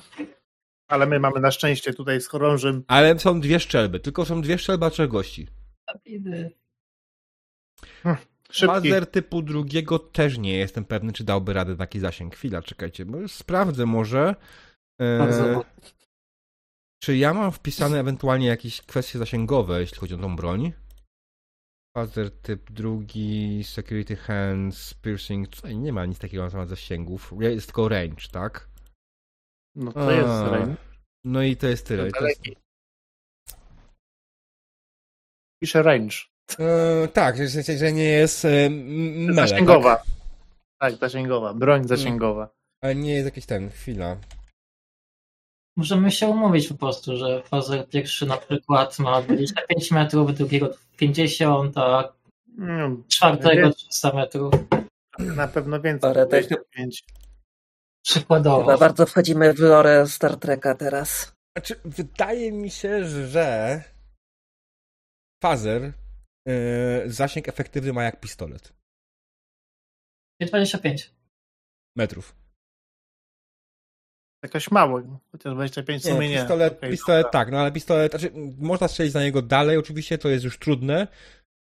Ale 0.91 1.05
my 1.05 1.19
mamy 1.19 1.39
na 1.39 1.51
szczęście 1.51 1.93
tutaj 1.93 2.21
z 2.21 2.27
chorążym. 2.27 2.83
Ale 2.87 3.19
są 3.19 3.41
dwie 3.41 3.59
szczelby, 3.59 3.99
tylko 3.99 4.25
są 4.25 4.41
dwie 4.41 4.57
szczelby, 4.57 4.85
a 4.85 4.89
trzech 4.89 5.09
gości. 5.09 5.47
Fazer 8.51 9.07
typu 9.07 9.41
drugiego 9.41 9.99
też 9.99 10.37
nie 10.37 10.57
jestem 10.57 10.85
pewny, 10.85 11.13
czy 11.13 11.23
dałby 11.23 11.53
radę 11.53 11.77
taki 11.77 11.99
zasięg. 11.99 12.35
Chwila, 12.35 12.61
czekajcie, 12.61 13.05
bo 13.05 13.17
już 13.17 13.31
sprawdzę 13.31 13.85
może. 13.85 14.35
E, 15.01 15.61
czy 17.03 17.17
ja 17.17 17.33
mam 17.33 17.51
wpisane 17.51 17.99
ewentualnie 17.99 18.47
jakieś 18.47 18.81
kwestie 18.81 19.19
zasięgowe, 19.19 19.81
jeśli 19.81 19.97
chodzi 19.97 20.13
o 20.13 20.17
tą 20.17 20.35
broń? 20.35 20.73
Fazer 21.97 22.31
typ 22.31 22.71
drugi, 22.71 23.63
security 23.63 24.15
hands, 24.15 24.93
piercing, 24.93 25.47
tutaj 25.47 25.77
nie 25.77 25.93
ma 25.93 26.05
nic 26.05 26.19
takiego 26.19 26.43
na 26.43 26.49
temat 26.51 26.69
zasięgów. 26.69 27.33
Jest 27.39 27.67
tylko 27.67 27.89
range, 27.89 28.27
tak? 28.31 28.70
No 29.75 29.91
to 29.91 30.11
jest 30.11 30.27
range. 30.27 30.75
No 31.23 31.43
i 31.43 31.57
to 31.57 31.67
jest 31.67 31.87
tyle. 31.87 32.11
To 32.11 32.27
jest... 32.27 32.41
Pisze 35.61 35.83
range. 35.83 36.15
E, 36.59 37.07
tak, 37.07 37.37
że, 37.37 37.77
że 37.77 37.91
nie 37.91 38.03
jest 38.03 38.45
e, 38.45 38.69
mele, 38.69 39.47
Zasięgowa. 39.47 39.95
Tak? 39.95 40.05
tak, 40.79 40.95
zasięgowa. 40.95 41.53
Broń 41.53 41.87
zasięgowa. 41.87 42.49
Ale 42.81 42.95
nie 42.95 43.13
jest 43.13 43.25
jakiś 43.25 43.45
ten, 43.45 43.69
chwila. 43.69 44.17
Możemy 45.77 46.11
się 46.11 46.27
umówić 46.27 46.67
po 46.67 46.75
prostu, 46.75 47.17
że 47.17 47.43
fazer 47.43 47.89
pierwszy 47.89 48.25
na 48.25 48.37
przykład 48.37 48.99
ma 48.99 49.21
25 49.21 49.91
metrów, 49.91 50.35
drugiego 50.35 50.73
50, 50.97 51.77
a 51.77 52.13
hmm, 52.57 53.03
czwartego 53.07 53.71
300 53.73 54.13
metrów. 54.13 54.53
Na 55.19 55.47
pewno 55.47 55.81
więcej. 55.81 56.11
Ale 56.11 56.25
25. 56.25 57.03
Przykładowo. 58.03 58.61
Chyba 58.61 58.77
bardzo 58.77 59.05
wchodzimy 59.05 59.53
w 59.53 59.59
lore 59.59 60.07
Star 60.07 60.37
Treka 60.37 60.75
teraz. 60.75 61.35
Znaczy, 61.57 61.75
wydaje 61.85 62.51
mi 62.51 62.69
się, 62.69 63.05
że 63.05 63.83
fazer 65.43 65.93
yy, 66.45 66.53
zasięg 67.05 67.47
efektywny 67.47 67.93
ma 67.93 68.03
jak 68.03 68.19
pistolet. 68.19 68.73
25 70.41 71.13
metrów. 71.95 72.35
Jakoś 74.43 74.71
mało, 74.71 75.01
chociaż 75.31 75.53
25 75.53 76.03
w 76.03 76.05
sumie 76.05 76.29
nie. 76.29 76.37
Pistolet, 76.37 76.77
okay, 76.77 76.89
pistolet 76.89 77.31
tak, 77.31 77.51
no 77.51 77.59
ale 77.59 77.71
pistolet, 77.71 78.11
znaczy, 78.11 78.31
można 78.57 78.87
strzelić 78.87 79.13
na 79.13 79.23
niego 79.23 79.41
dalej, 79.41 79.77
oczywiście 79.77 80.17
to 80.17 80.29
jest 80.29 80.43
już 80.43 80.59
trudne, 80.59 81.07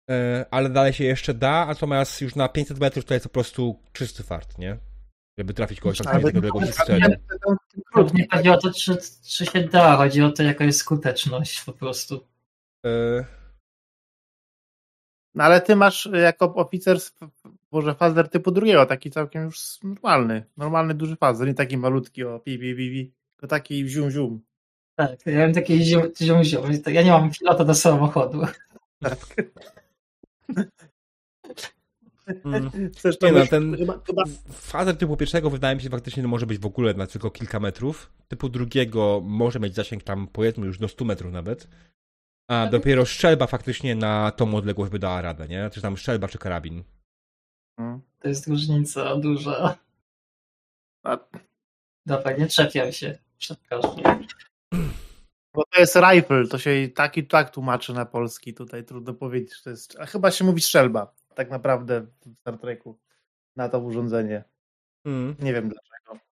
yy, 0.10 0.16
ale 0.52 0.70
dalej 0.70 0.94
się 0.94 1.04
jeszcze 1.04 1.34
da, 1.34 1.66
natomiast 1.66 2.22
już 2.22 2.36
na 2.36 2.50
500 2.50 2.80
metrów 2.80 3.06
to 3.06 3.14
jest 3.14 3.26
po 3.26 3.30
prostu 3.34 3.80
czysty 3.92 4.24
fart, 4.24 4.58
nie? 4.58 4.78
Żeby 5.38 5.54
trafić 5.54 5.80
kogoś 5.80 6.02
odległości 6.02 6.74
strzeli. 6.74 7.04
Nie 8.14 8.28
chodzi 8.32 8.50
o 8.50 8.58
to, 8.58 8.72
czy, 8.72 8.98
czy 9.24 9.46
się 9.46 9.64
da, 9.64 9.98
chodzi 9.98 10.22
o 10.22 10.32
to, 10.32 10.44
jaka 10.44 10.66
jest 10.66 10.80
skuteczność 10.80 11.64
po 11.64 11.74
prostu. 11.74 12.28
Yy... 12.84 13.26
No 15.36 15.44
ale 15.44 15.62
ty 15.62 15.76
masz 15.76 16.10
jako 16.14 16.56
oficer 16.56 16.98
może 17.72 17.96
fazer 17.96 18.30
typu 18.30 18.52
drugiego, 18.52 18.86
taki 18.86 19.12
całkiem 19.12 19.44
już 19.44 19.80
normalny, 19.84 20.46
normalny 20.58 20.94
duży 20.94 21.16
fazer, 21.16 21.48
nie 21.48 21.54
taki 21.54 21.78
malutki 21.78 22.24
o 22.24 22.40
pi, 22.40 22.60
pi, 22.60 22.76
pi, 22.76 22.92
pi 22.92 23.14
tylko 23.36 23.48
taki 23.48 23.90
zium 23.90 24.12
zium. 24.12 24.42
Tak, 24.96 25.26
ja 25.26 25.40
mam 25.40 25.54
taki 25.54 25.86
zium 25.86 26.04
zium, 26.22 26.44
zium. 26.44 26.64
ja 26.88 27.02
nie 27.02 27.12
mam 27.12 27.32
pilota 27.32 27.66
do 27.66 27.74
samochodu. 27.76 28.42
Tak. 30.56 30.93
Mm. 32.28 32.72
nie 33.22 33.32
no, 33.32 33.48
ten 33.48 33.78
chyba, 33.78 34.00
chyba... 34.08 34.24
fazer 34.52 34.98
typu 34.98 35.18
pierwszego 35.18 35.50
wydaje 35.50 35.76
mi 35.76 35.82
się 35.82 35.90
faktycznie 35.90 36.24
może 36.24 36.46
być 36.46 36.60
w 36.60 36.66
ogóle 36.66 36.94
na 36.94 37.08
tylko 37.08 37.32
kilka 37.32 37.60
metrów. 37.60 38.12
Typu 38.28 38.50
drugiego 38.50 39.22
może 39.24 39.60
mieć 39.60 39.76
zasięg 39.76 40.04
tam 40.04 40.28
powiedzmy 40.28 40.66
już 40.66 40.78
do 40.78 40.88
100 40.88 41.06
metrów 41.06 41.34
nawet. 41.34 41.68
A 42.48 42.68
dopiero 42.68 43.06
strzelba 43.06 43.48
faktycznie 43.48 43.96
na 43.96 44.32
tą 44.32 44.56
odległość 44.56 44.92
by 44.92 45.00
dała 45.00 45.22
radę, 45.22 45.48
nie? 45.48 45.70
Czy 45.74 45.82
tam 45.82 45.98
strzelba 45.98 46.28
czy 46.28 46.38
karabin. 46.38 46.84
Hmm. 47.78 48.02
To 48.20 48.28
jest 48.28 48.48
różnica 48.48 49.16
duża. 49.16 49.78
A... 51.04 51.18
Dobra, 52.06 52.32
nie 52.32 52.48
czepiam 52.48 52.92
się. 52.92 53.18
Przepraszam. 53.38 54.26
Bo 55.54 55.64
to 55.66 55.80
jest 55.80 55.96
rifle, 55.96 56.48
to 56.48 56.58
się 56.58 56.90
tak 56.96 57.18
i 57.18 57.28
tak 57.28 57.50
tłumaczy 57.50 57.94
na 57.94 58.06
polski. 58.06 58.54
Tutaj 58.54 58.86
trudno 58.86 59.14
powiedzieć, 59.14 59.58
że 59.58 59.64
to 59.64 59.70
jest. 59.70 60.00
A 60.00 60.06
chyba 60.06 60.32
się 60.32 60.46
mówi 60.46 60.62
strzelba, 60.62 61.14
tak 61.36 61.50
naprawdę 61.50 62.02
w 62.02 62.40
Star 62.40 62.58
Treku 62.58 63.00
na 63.56 63.70
to 63.70 63.80
urządzenie. 63.80 64.44
Hmm. 65.04 65.36
Nie 65.40 65.54
wiem 65.54 65.70
dlaczego. 65.70 66.26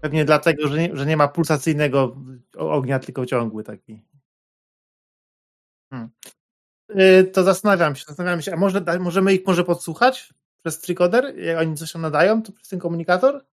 Pewnie 0.00 0.24
dlatego, 0.24 0.68
że 0.68 0.78
nie, 0.78 0.96
że 0.96 1.06
nie 1.06 1.16
ma 1.16 1.28
pulsacyjnego 1.28 2.16
ognia, 2.56 2.98
tylko 2.98 3.26
ciągły 3.26 3.64
taki. 3.64 4.02
Hmm. 5.90 6.10
Yy, 6.88 7.24
to 7.24 7.42
zastanawiam 7.42 7.96
się, 7.96 8.04
zastanawiam 8.04 8.42
się, 8.42 8.52
a 8.52 8.56
może, 8.56 8.84
możemy 9.00 9.34
ich 9.34 9.46
może 9.46 9.64
podsłuchać 9.64 10.34
przez 10.62 10.80
tricoder? 10.80 11.38
Jak 11.38 11.58
oni 11.58 11.76
coś 11.76 11.92
tam 11.92 12.02
nadają, 12.02 12.42
to 12.42 12.52
przez 12.52 12.68
ten 12.68 12.78
komunikator? 12.78 13.44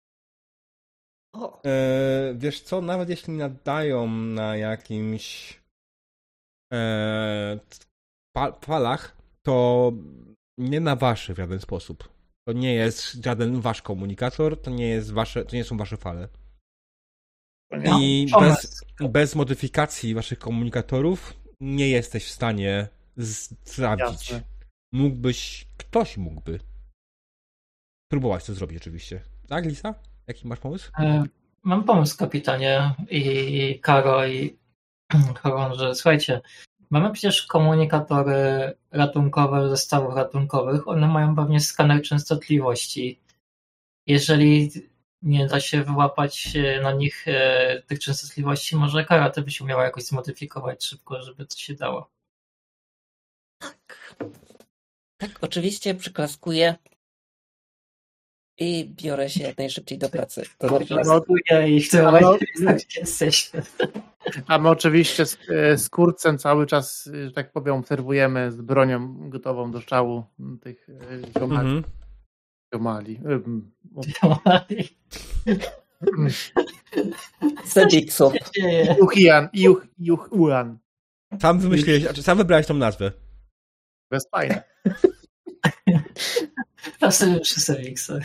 E, 1.66 2.34
wiesz 2.38 2.62
co, 2.62 2.82
nawet 2.82 3.10
jeśli 3.10 3.34
nadają 3.34 4.08
na 4.08 4.58
jakimś 4.58 5.60
e, 6.74 7.60
falach, 8.62 9.18
to 9.46 9.92
nie 10.58 10.80
na 10.80 10.96
waszych 10.96 11.36
w 11.36 11.40
żaden 11.40 11.60
sposób. 11.60 12.10
To 12.48 12.54
nie 12.54 12.74
jest 12.74 13.14
żaden 13.14 13.62
wasz 13.62 13.82
komunikator, 13.82 14.62
to 14.62 14.72
nie, 14.72 14.88
jest 14.88 15.12
wasze, 15.12 15.46
to 15.46 15.56
nie 15.56 15.64
są 15.64 15.78
wasze 15.78 15.98
fale. 15.98 16.28
I 18.00 18.28
bez, 18.40 18.86
bez 19.10 19.36
modyfikacji 19.36 20.14
waszych 20.14 20.40
komunikatorów 20.40 21.34
nie 21.60 21.90
jesteś 21.90 22.26
w 22.26 22.32
stanie 22.32 22.88
sprawdzić. 23.66 24.34
Mógłbyś, 24.94 25.68
ktoś 25.78 26.18
mógłby 26.18 26.60
próbować 28.12 28.46
to 28.46 28.54
zrobić 28.54 28.78
oczywiście. 28.78 29.22
Tak, 29.48 29.66
Lisa? 29.66 29.96
Jaki 30.28 30.48
masz 30.48 30.60
pomysł? 30.60 30.92
E, 31.00 31.24
mam 31.64 31.84
pomysł, 31.84 32.18
kapitanie 32.18 32.96
i 33.10 33.80
Karo 33.82 34.28
i 34.28 34.59
Choron, 35.44 35.76
że 35.76 35.96
słuchajcie, 35.96 36.42
mamy 36.90 37.12
przecież 37.12 37.44
komunikatory 37.44 38.74
ratunkowe 38.92 39.70
zestawów 39.70 40.16
ratunkowych, 40.16 40.88
one 40.88 41.08
mają 41.08 41.36
pewnie 41.36 41.60
skaner 41.60 42.02
częstotliwości. 42.02 43.20
Jeżeli 44.08 44.72
nie 45.22 45.48
da 45.48 45.60
się 45.60 45.84
wyłapać 45.84 46.56
e, 46.56 46.82
na 46.82 46.92
nich 46.92 47.28
e, 47.28 47.82
tych 47.88 48.00
częstotliwości, 48.00 48.76
może 48.76 49.06
karate 49.06 49.42
by 49.42 49.52
się 49.52 49.64
umiała 49.64 49.84
jakoś 49.84 50.04
zmodyfikować 50.04 50.86
szybko, 50.86 51.22
żeby 51.22 51.46
to 51.46 51.58
się 51.58 51.74
dało. 51.74 52.10
Tak. 53.60 54.16
Tak, 55.18 55.32
oczywiście 55.42 55.96
przyklaskuję 55.96 56.76
i 58.60 58.92
biorę 58.96 59.30
się 59.30 59.44
jak 59.44 59.58
najszybciej 59.58 59.98
do 59.98 60.10
pracy. 60.10 60.44
To 60.58 60.68
znaczy, 61.04 61.70
i 61.70 61.82
w 61.82 61.90
tym 61.90 62.06
momencie 62.06 62.46
jesteśmy. 63.00 63.62
A 64.48 64.58
my 64.58 64.70
oczywiście 64.70 65.26
z, 65.26 65.38
e, 65.50 65.78
z 65.78 65.90
kurcem 65.90 66.38
cały 66.38 66.66
czas, 66.66 67.10
że 67.26 67.32
tak 67.32 67.52
powiem, 67.52 67.76
obserwujemy 67.76 68.52
z 68.52 68.62
bronią 68.62 69.30
gotową 69.30 69.72
do 69.72 69.82
szału 69.82 70.24
tych 70.62 70.88
ziomali. 71.38 71.70
Mhm. 71.70 71.84
Ziomali. 72.74 73.20
Ziomali. 74.08 74.90
Sebiksu. 77.66 78.32
Juchian. 79.00 79.50
Juch, 79.54 79.88
Juch, 80.00 80.30
Uan. 80.32 80.78
Sam 81.42 81.60
wymyśliłeś, 81.60 82.04
znaczy 82.04 82.24
sam 82.24 82.38
wybrałeś 82.38 82.68
tą 82.68 82.74
nazwę. 82.74 83.12
To 84.10 84.16
jest 84.16 84.30
fajne. 84.32 84.64
Sobie 87.12 87.40
przy 87.40 87.60
Sebiksach. 87.60 88.24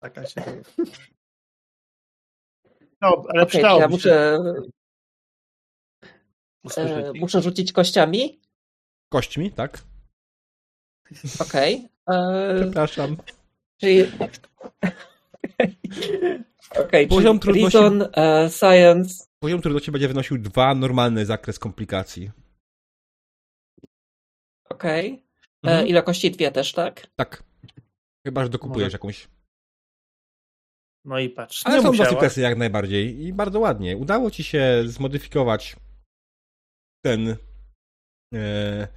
Taka 0.00 0.26
się. 0.26 0.42
No, 3.00 3.24
ale 3.28 3.42
okay, 3.42 3.62
ja 3.62 3.88
muszę. 3.88 4.38
E, 6.76 7.12
muszę 7.14 7.42
rzucić 7.42 7.72
kościami? 7.72 8.40
Kośćmi, 9.12 9.50
tak. 9.50 9.82
Okej. 11.40 11.88
Okay. 12.06 12.18
E, 12.18 12.60
Przepraszam. 12.60 13.16
Czyli. 13.80 14.02
Okej, 16.70 16.84
okay, 16.86 17.06
poziom 17.06 17.38
trudności. 17.38 17.78
Reason, 17.78 18.02
uh, 18.02 18.52
science. 18.52 19.24
Poziom 19.38 19.62
trudności 19.62 19.92
będzie 19.92 20.08
wynosił 20.08 20.38
dwa, 20.38 20.74
normalny 20.74 21.26
zakres 21.26 21.58
komplikacji. 21.58 22.30
Okej. 24.68 25.12
Okay. 25.12 25.24
E, 25.64 25.70
mhm. 25.70 25.86
Ile 25.86 26.02
kości? 26.02 26.30
Dwie 26.30 26.50
też, 26.50 26.72
tak? 26.72 27.06
Tak. 27.16 27.42
Chyba, 28.26 28.42
że 28.42 28.48
dokupujesz 28.48 28.86
Może... 28.86 28.94
jakąś. 28.94 29.28
No 31.08 31.18
i 31.18 31.28
patrz. 31.28 31.62
Ale 31.64 31.82
są 31.82 31.92
dwa 31.92 32.28
jak 32.36 32.58
najbardziej 32.58 33.20
i 33.22 33.32
bardzo 33.32 33.60
ładnie. 33.60 33.96
Udało 33.96 34.30
ci 34.30 34.44
się 34.44 34.82
zmodyfikować 34.86 35.76
ten 37.04 37.36
e, 38.34 38.88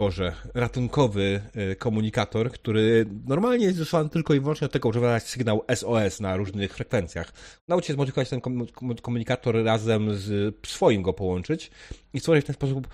Boże, 0.00 0.32
ratunkowy 0.54 1.40
e, 1.54 1.76
komunikator, 1.76 2.52
który 2.52 3.06
normalnie 3.26 3.66
jest 3.66 3.78
wysłany 3.78 4.08
tylko 4.10 4.34
i 4.34 4.40
wyłącznie 4.40 4.68
do 4.68 4.72
tego, 4.72 4.92
żeby 4.92 5.06
dać 5.06 5.22
sygnał 5.22 5.64
SOS 5.74 6.20
na 6.20 6.36
różnych 6.36 6.74
frekwencjach. 6.74 7.32
Udało 7.68 7.82
się 7.82 7.92
zmodyfikować 7.92 8.28
ten 8.28 8.40
komunikator 9.02 9.64
razem 9.64 10.14
z 10.14 10.54
swoim 10.66 11.02
go 11.02 11.12
połączyć 11.12 11.70
i 12.12 12.20
stworzyć 12.20 12.44
w 12.44 12.46
ten 12.46 12.54
sposób 12.54 12.88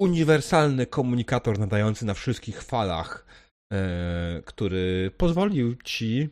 uniwersalny 0.00 0.86
komunikator 0.86 1.58
nadający 1.58 2.06
na 2.06 2.14
wszystkich 2.14 2.62
falach, 2.62 3.26
e, 3.72 4.42
który 4.44 5.10
pozwolił 5.16 5.76
ci 5.76 6.28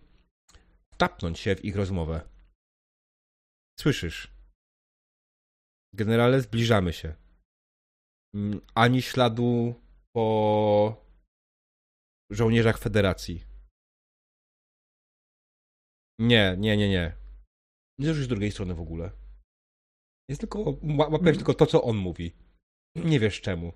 tapnąć 0.99 1.39
się 1.39 1.57
w 1.57 1.65
ich 1.65 1.77
rozmowę. 1.77 2.29
Słyszysz? 3.81 4.35
Generale, 5.95 6.41
zbliżamy 6.41 6.93
się. 6.93 7.15
Mm, 8.35 8.61
ani 8.75 9.03
śladu 9.03 9.75
po 10.13 11.07
żołnierzach 12.31 12.79
Federacji. 12.79 13.45
Nie, 16.19 16.57
nie, 16.59 16.77
nie, 16.77 16.89
nie. 16.89 17.17
Nie 17.99 18.09
już 18.09 18.25
z 18.25 18.29
drugiej 18.29 18.53
strony 18.53 18.75
w 18.75 18.81
ogóle. 18.81 19.11
Jest 20.29 20.41
tylko, 20.41 20.59
łapiesz 20.61 21.11
hmm. 21.11 21.37
tylko 21.37 21.55
to, 21.55 21.67
co 21.67 21.83
on 21.83 21.97
mówi. 21.97 22.33
Nie 22.97 23.21
wiesz 23.21 23.41
czemu. 23.41 23.73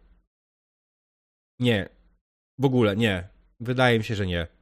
Nie. 1.60 1.88
W 2.58 2.64
ogóle 2.64 2.96
nie. 2.96 3.28
Wydaje 3.60 3.98
mi 3.98 4.04
się, 4.04 4.14
że 4.14 4.26
nie. 4.26 4.57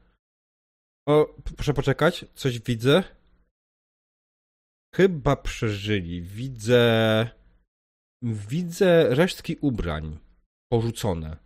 O, 1.06 1.34
proszę 1.56 1.74
poczekać. 1.74 2.24
Coś 2.34 2.60
widzę. 2.60 3.04
Chyba 4.94 5.36
przeżyli. 5.36 6.22
Widzę. 6.22 7.30
Widzę 8.22 9.14
resztki 9.14 9.56
ubrań 9.60 10.18
porzucone. 10.72 11.36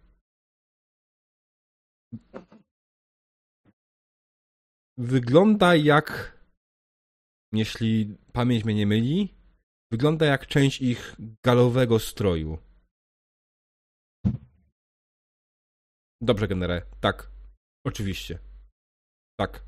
Wygląda 4.99 5.77
jak, 5.77 6.39
jeśli 7.53 8.17
pamięć 8.33 8.65
mnie 8.65 8.75
nie 8.75 8.87
myli, 8.87 9.35
wygląda 9.93 10.27
jak 10.27 10.47
część 10.47 10.83
ich 10.83 11.17
galowego 11.45 11.99
stroju. 11.99 12.59
Dobrze, 16.23 16.49
generale. 16.49 16.83
Tak. 17.01 17.31
Oczywiście. 17.87 18.50
Tak. 19.41 19.65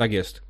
Tak 0.00 0.12
jest. 0.12 0.42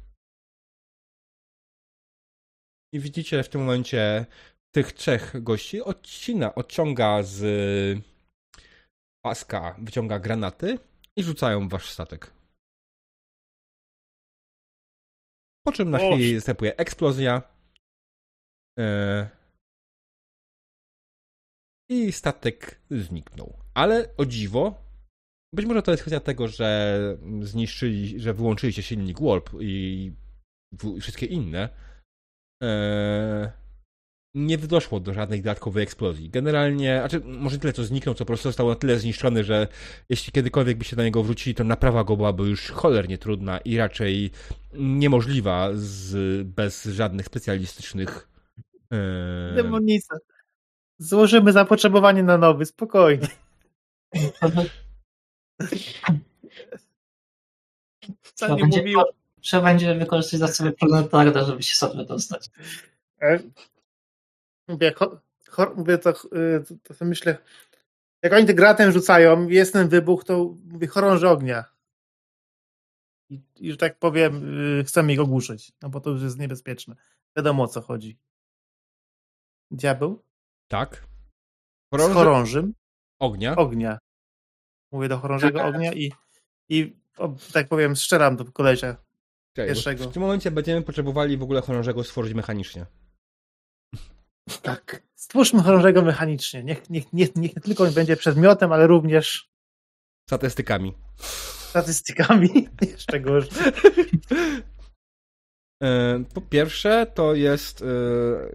I 2.94 3.00
widzicie 3.00 3.42
w 3.42 3.48
tym 3.48 3.60
momencie 3.60 4.26
tych 4.74 4.92
trzech 4.92 5.42
gości 5.42 5.82
odcina, 5.82 6.54
odciąga 6.54 7.22
z 7.22 7.40
paska, 9.24 9.76
wyciąga 9.78 10.18
granaty 10.18 10.78
i 11.16 11.22
rzucają 11.22 11.68
wasz 11.68 11.90
statek. 11.90 12.32
Po 15.66 15.72
czym 15.72 15.90
na 15.90 15.98
chwilę 15.98 16.34
następuje 16.34 16.76
eksplozja. 16.76 17.42
E, 18.78 19.28
I 21.90 22.12
statek 22.12 22.80
zniknął. 22.90 23.58
Ale 23.74 24.16
o 24.16 24.26
dziwo, 24.26 24.83
być 25.54 25.66
może 25.66 25.82
to 25.82 25.90
jest 25.90 26.02
kwestia 26.02 26.20
tego, 26.20 26.48
że 26.48 26.98
zniszczyli, 27.40 28.20
że 28.20 28.34
wyłączyliście 28.34 28.82
silnik 28.82 29.20
Warp 29.20 29.50
i 29.60 30.12
wszystkie 31.00 31.26
inne. 31.26 31.68
E, 32.62 33.52
nie 34.34 34.58
doszło 34.58 35.00
do 35.00 35.14
żadnej 35.14 35.42
dodatkowej 35.42 35.82
eksplozji. 35.82 36.30
Generalnie, 36.30 36.96
znaczy 36.98 37.20
może 37.26 37.58
tyle 37.58 37.72
co 37.72 37.84
zniknął, 37.84 38.14
co 38.14 38.24
po 38.24 38.26
prostu 38.26 38.48
został 38.48 38.68
na 38.68 38.74
tyle 38.74 38.98
zniszczony, 38.98 39.44
że 39.44 39.68
jeśli 40.08 40.32
kiedykolwiek 40.32 40.78
by 40.78 40.84
się 40.84 40.96
na 40.96 41.04
niego 41.04 41.22
wrócili, 41.22 41.54
to 41.54 41.64
naprawa 41.64 42.04
go 42.04 42.16
byłaby 42.16 42.42
już 42.42 42.70
cholernie 42.70 43.18
trudna 43.18 43.58
i 43.58 43.76
raczej 43.76 44.30
niemożliwa 44.74 45.70
z, 45.74 46.46
bez 46.46 46.84
żadnych 46.84 47.26
specjalistycznych 47.26 48.28
e... 48.92 49.54
Demonica. 49.54 50.16
Złożymy 50.98 51.52
zapotrzebowanie 51.52 52.22
na 52.22 52.38
nowy, 52.38 52.66
spokojnie. 52.66 53.28
Trzeba 58.34 58.56
będzie, 58.56 58.84
trzeba 59.40 59.62
będzie 59.62 59.94
wykorzystać 59.94 60.40
za 60.40 60.48
sobie 60.48 60.72
planetarda, 60.72 61.44
żeby 61.44 61.62
się 61.62 61.74
sobie 61.74 62.04
dostać. 62.04 62.50
E, 63.22 63.38
mówię, 64.68 64.92
chor, 65.48 65.76
mówię 65.76 65.98
to, 65.98 66.10
y, 66.10 66.64
to, 66.82 66.94
to, 66.94 67.04
myślę, 67.04 67.38
jak 68.22 68.32
oni 68.32 68.46
te 68.46 68.54
gratem 68.54 68.92
rzucają, 68.92 69.48
jest 69.48 69.72
ten 69.72 69.88
wybuch, 69.88 70.24
to 70.24 70.54
mówię 70.64 70.86
chorąży 70.86 71.28
ognia. 71.28 71.64
I, 73.30 73.40
I, 73.56 73.70
że 73.70 73.76
tak 73.76 73.98
powiem, 73.98 74.58
y, 74.80 74.84
chcemy 74.84 75.12
ich 75.12 75.20
ogłuszyć, 75.20 75.72
no 75.82 75.88
bo 75.88 76.00
to 76.00 76.10
już 76.10 76.22
jest 76.22 76.38
niebezpieczne. 76.38 76.96
Wiadomo 77.36 77.62
o 77.62 77.68
co 77.68 77.80
chodzi. 77.80 78.18
Diabeł? 79.70 80.22
Tak. 80.68 81.04
Chorąży... 81.90 82.12
Z 82.12 82.14
chorążym. 82.14 82.74
Ognia. 83.18 83.56
Ognia. 83.56 83.98
Mówię 84.94 85.08
do 85.08 85.18
chorążego 85.18 85.58
tak. 85.58 85.68
ognia 85.68 85.92
i, 85.92 86.12
i 86.68 86.96
o, 87.18 87.34
tak 87.52 87.68
powiem, 87.68 87.96
strzelam 87.96 88.36
do 88.36 88.44
kolesia. 88.44 88.96
pierwszego. 89.54 90.08
W 90.08 90.12
tym 90.12 90.22
momencie 90.22 90.50
będziemy 90.50 90.82
potrzebowali 90.82 91.36
w 91.36 91.42
ogóle 91.42 91.60
chorążego 91.60 92.04
stworzyć 92.04 92.34
mechanicznie. 92.34 92.86
Tak. 94.62 95.02
Stwórzmy 95.14 95.62
chorążego 95.62 96.02
mechanicznie. 96.02 96.64
Niech, 96.64 96.90
niech, 96.90 97.12
niech, 97.12 97.36
niech 97.36 97.56
nie 97.56 97.62
tylko 97.62 97.86
będzie 97.86 98.16
przedmiotem, 98.16 98.72
ale 98.72 98.86
również 98.86 99.50
statystykami. 100.28 100.94
Statystykami. 101.70 102.68
Jeszcze 102.92 103.20
gorzej. 103.20 103.50
Po 106.34 106.40
pierwsze, 106.40 107.06
to 107.14 107.34
jest. 107.34 107.82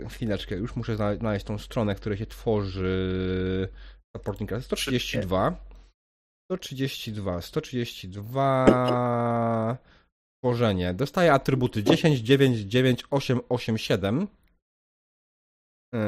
E, 0.03 0.09
chwileczkę, 0.09 0.55
już 0.55 0.75
muszę 0.75 0.95
znaleźć 0.95 1.45
tą 1.45 1.57
stronę, 1.57 1.95
która 1.95 2.17
się 2.17 2.25
tworzy. 2.25 3.69
Supporting 4.17 4.49
Class 4.49 4.65
132. 4.65 5.68
132, 6.49 7.41
132. 7.41 9.77
Tworzenie. 10.43 10.93
Dostaje 10.93 11.33
atrybuty 11.33 11.83
10, 11.83 12.19
9, 12.19 12.59
9, 12.59 13.03
8, 13.11 13.39
8, 13.49 13.77
7. 13.77 14.27
Yy, 15.93 15.99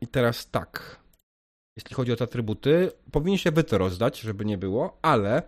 I 0.00 0.06
teraz 0.06 0.50
tak. 0.50 1.02
Jeśli 1.76 1.94
chodzi 1.94 2.12
o 2.12 2.16
te 2.16 2.24
atrybuty, 2.24 2.92
powinniście 3.10 3.52
wy 3.52 3.64
to 3.64 3.78
rozdać, 3.78 4.20
żeby 4.20 4.44
nie 4.44 4.58
było, 4.58 4.98
ale 5.02 5.42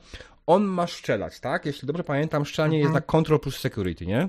on 0.47 0.65
ma 0.65 0.87
strzelać, 0.87 1.41
tak? 1.41 1.67
Jeśli 1.67 1.87
dobrze 1.87 2.05
pamiętam, 2.05 2.47
strzelanie 2.47 2.79
mhm. 2.79 2.83
jest 2.83 2.95
na 2.95 3.13
control 3.13 3.41
plus 3.41 3.59
security, 3.59 4.07
nie? 4.07 4.29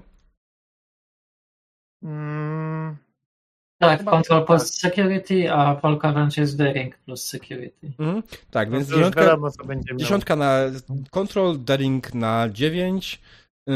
Mm. 2.04 3.05
Tak, 3.80 4.04
control 4.04 4.46
plus 4.46 4.82
tak. 4.82 4.92
security, 4.94 5.52
a 5.52 5.76
Polka 5.76 6.12
wręcz 6.12 6.38
jest 6.38 6.58
daring 6.58 6.98
plus 6.98 7.26
security. 7.28 7.92
Mhm. 8.00 8.24
Tak, 8.52 8.70
no 8.70 8.78
więc 8.78 8.90
dziesiątka, 8.90 9.22
wiadomo, 9.22 9.50
dziesiątka 9.96 10.36
na 10.36 10.60
control, 11.12 11.64
daring 11.64 12.14
na 12.14 12.50
9, 12.50 13.22
yy, 13.68 13.76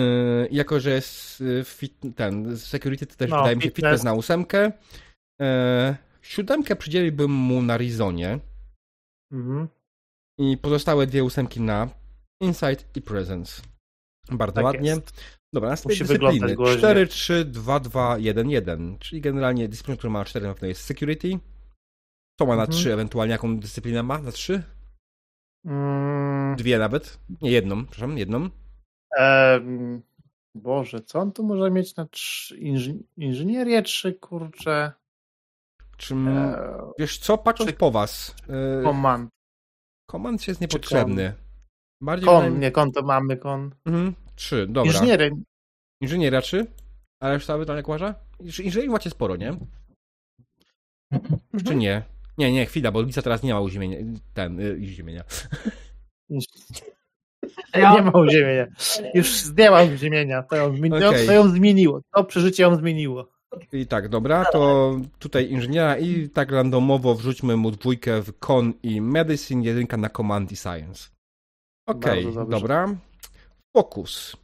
jako 0.51 0.79
że 0.79 0.89
jest 0.89 1.41
y, 1.41 1.63
fit, 1.65 1.93
ten 2.15 2.57
security, 2.57 3.05
to 3.05 3.15
też 3.15 3.29
no, 3.29 3.37
wydaje 3.37 3.55
mi 3.55 3.61
się 3.61 3.71
fitness 3.71 4.03
na 4.03 4.13
ósemkę. 4.13 4.71
E, 5.41 5.95
siódemkę 6.21 6.75
przydzieliłbym 6.75 7.31
mu 7.31 7.61
na 7.61 7.77
Rizonie. 7.77 8.39
Mhm. 9.31 9.67
I 10.39 10.57
pozostałe 10.57 11.07
dwie 11.07 11.23
ósemki 11.23 11.61
na 11.61 11.89
Insight 12.41 12.97
i 12.97 13.01
Presence. 13.01 13.61
Bardzo 14.31 14.55
tak 14.55 14.65
ładnie. 14.65 14.89
Jest. 14.89 15.23
Dobra, 15.53 15.69
następnie 15.69 16.05
dyscypliny. 16.05 16.55
4, 16.77 17.07
3, 17.07 17.45
2, 17.45 17.79
2, 17.79 18.17
1, 18.17 18.49
1. 18.49 18.97
Czyli 18.99 19.21
generalnie 19.21 19.69
dyscyplina, 19.69 19.97
która 19.97 20.11
ma 20.13 20.25
4 20.25 20.47
na 20.47 20.53
pewno 20.53 20.67
jest 20.67 20.83
Security. 20.83 21.39
To 22.39 22.45
ma 22.45 22.55
na 22.55 22.63
mhm. 22.63 22.79
3, 22.79 22.93
ewentualnie 22.93 23.31
jaką 23.31 23.59
dyscyplinę 23.59 24.03
ma 24.03 24.17
na 24.21 24.31
3? 24.31 24.63
Mm. 25.65 26.55
Dwie 26.55 26.79
nawet. 26.79 27.19
Nie, 27.41 27.51
jedną, 27.51 27.85
przepraszam, 27.85 28.17
jedną. 28.17 28.49
Ehm, 29.17 30.01
Boże, 30.55 31.01
co 31.01 31.19
on 31.19 31.31
tu 31.31 31.43
może 31.43 31.71
mieć 31.71 31.95
na 31.95 32.05
3? 32.05 32.57
Inży... 32.57 32.95
Inżynierię 33.17 33.81
3, 33.81 34.13
kurczę. 34.13 34.91
Czym, 35.97 36.27
eee, 36.27 36.55
wiesz 36.99 37.17
co, 37.17 37.37
patrząc 37.37 37.71
po 37.71 37.91
was. 37.91 38.35
Komand. 38.83 39.29
Komand 40.09 40.47
jest 40.47 40.61
niepotrzebny. 40.61 41.33
Bardziej 42.01 42.25
kon, 42.25 42.59
nie 42.59 42.71
kon 42.71 42.91
to 42.91 43.01
mamy 43.01 43.37
kon. 43.37 43.71
Mhm, 43.85 44.13
trzy, 44.35 44.67
dobra. 44.67 44.91
Inżyniery. 44.91 45.31
Inżynieria 46.01 46.41
trzy? 46.41 46.65
A 47.19 47.29
reszta 47.29 47.57
wydania 47.57 47.83
kłaża? 47.83 48.15
Inżynierii 48.39 48.89
macie 48.89 49.09
sporo, 49.09 49.35
nie? 49.35 49.49
Mhm. 51.11 51.39
Czy 51.65 51.75
nie? 51.75 52.03
Nie, 52.37 52.51
nie, 52.51 52.65
chwila, 52.65 52.91
bo 52.91 53.01
Lica 53.01 53.21
teraz 53.21 53.43
nie 53.43 53.53
ma 53.53 53.61
uziemienia. 53.61 53.97
Ten, 54.33 54.59
y, 54.59 54.79
uziemienia. 54.81 55.23
Ja... 57.73 57.93
Nie 57.95 58.01
ma 58.01 58.11
uziemienia. 58.11 58.67
Już 59.13 59.41
zdjęła 59.41 59.83
uziemienia. 59.83 60.43
To 60.43 60.55
ją, 60.55 60.75
okay. 60.97 61.25
to 61.25 61.31
ją 61.31 61.49
zmieniło. 61.49 62.01
To 62.13 62.23
przeżycie 62.23 62.63
ją 62.63 62.75
zmieniło. 62.75 63.29
I 63.73 63.87
tak, 63.87 64.09
dobra, 64.09 64.45
to 64.45 64.95
tutaj 65.19 65.51
inżyniera 65.51 65.97
i 65.97 66.29
tak 66.29 66.51
randomowo 66.51 67.15
wrzućmy 67.15 67.57
mu 67.57 67.71
dwójkę 67.71 68.21
w 68.21 68.39
Con 68.39 68.73
i 68.83 69.01
Medicine, 69.01 69.63
jedynka 69.63 69.97
na 69.97 70.09
Command 70.09 70.51
i 70.51 70.55
Science. 70.55 71.09
Okej, 71.89 72.25
okay, 72.25 72.45
dobra. 72.49 72.95
Fokus. 73.77 74.37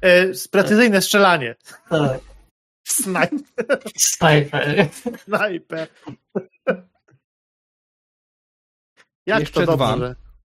E, 0.00 0.32
precyzyjne 0.50 1.02
strzelanie. 1.02 1.54
Tak. 1.88 2.20
Snajper. 2.88 3.82
Snajper. 3.96 4.88
Snajper. 5.24 5.88
Jak 9.26 9.40
Jeszcze 9.40 9.66
to 9.66 9.76
dwa. 9.76 9.96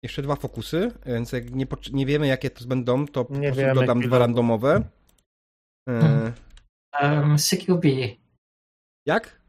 Jeszcze 0.03 0.23
dwa 0.23 0.37
fokusy, 0.37 0.91
więc 1.07 1.33
jak 1.33 1.51
nie, 1.51 1.67
nie 1.93 2.07
wiemy, 2.07 2.27
jakie 2.27 2.51
to 2.51 2.65
będą, 2.65 3.07
to 3.07 3.21
nie 3.21 3.27
po 3.27 3.41
prostu 3.41 3.61
wiemy, 3.61 3.75
dodam 3.75 4.01
dwa 4.01 4.19
randomowe. 4.19 4.83
E... 5.89 6.33
Um, 7.03 7.39
CQB. 7.39 7.85
Jak? 9.07 9.41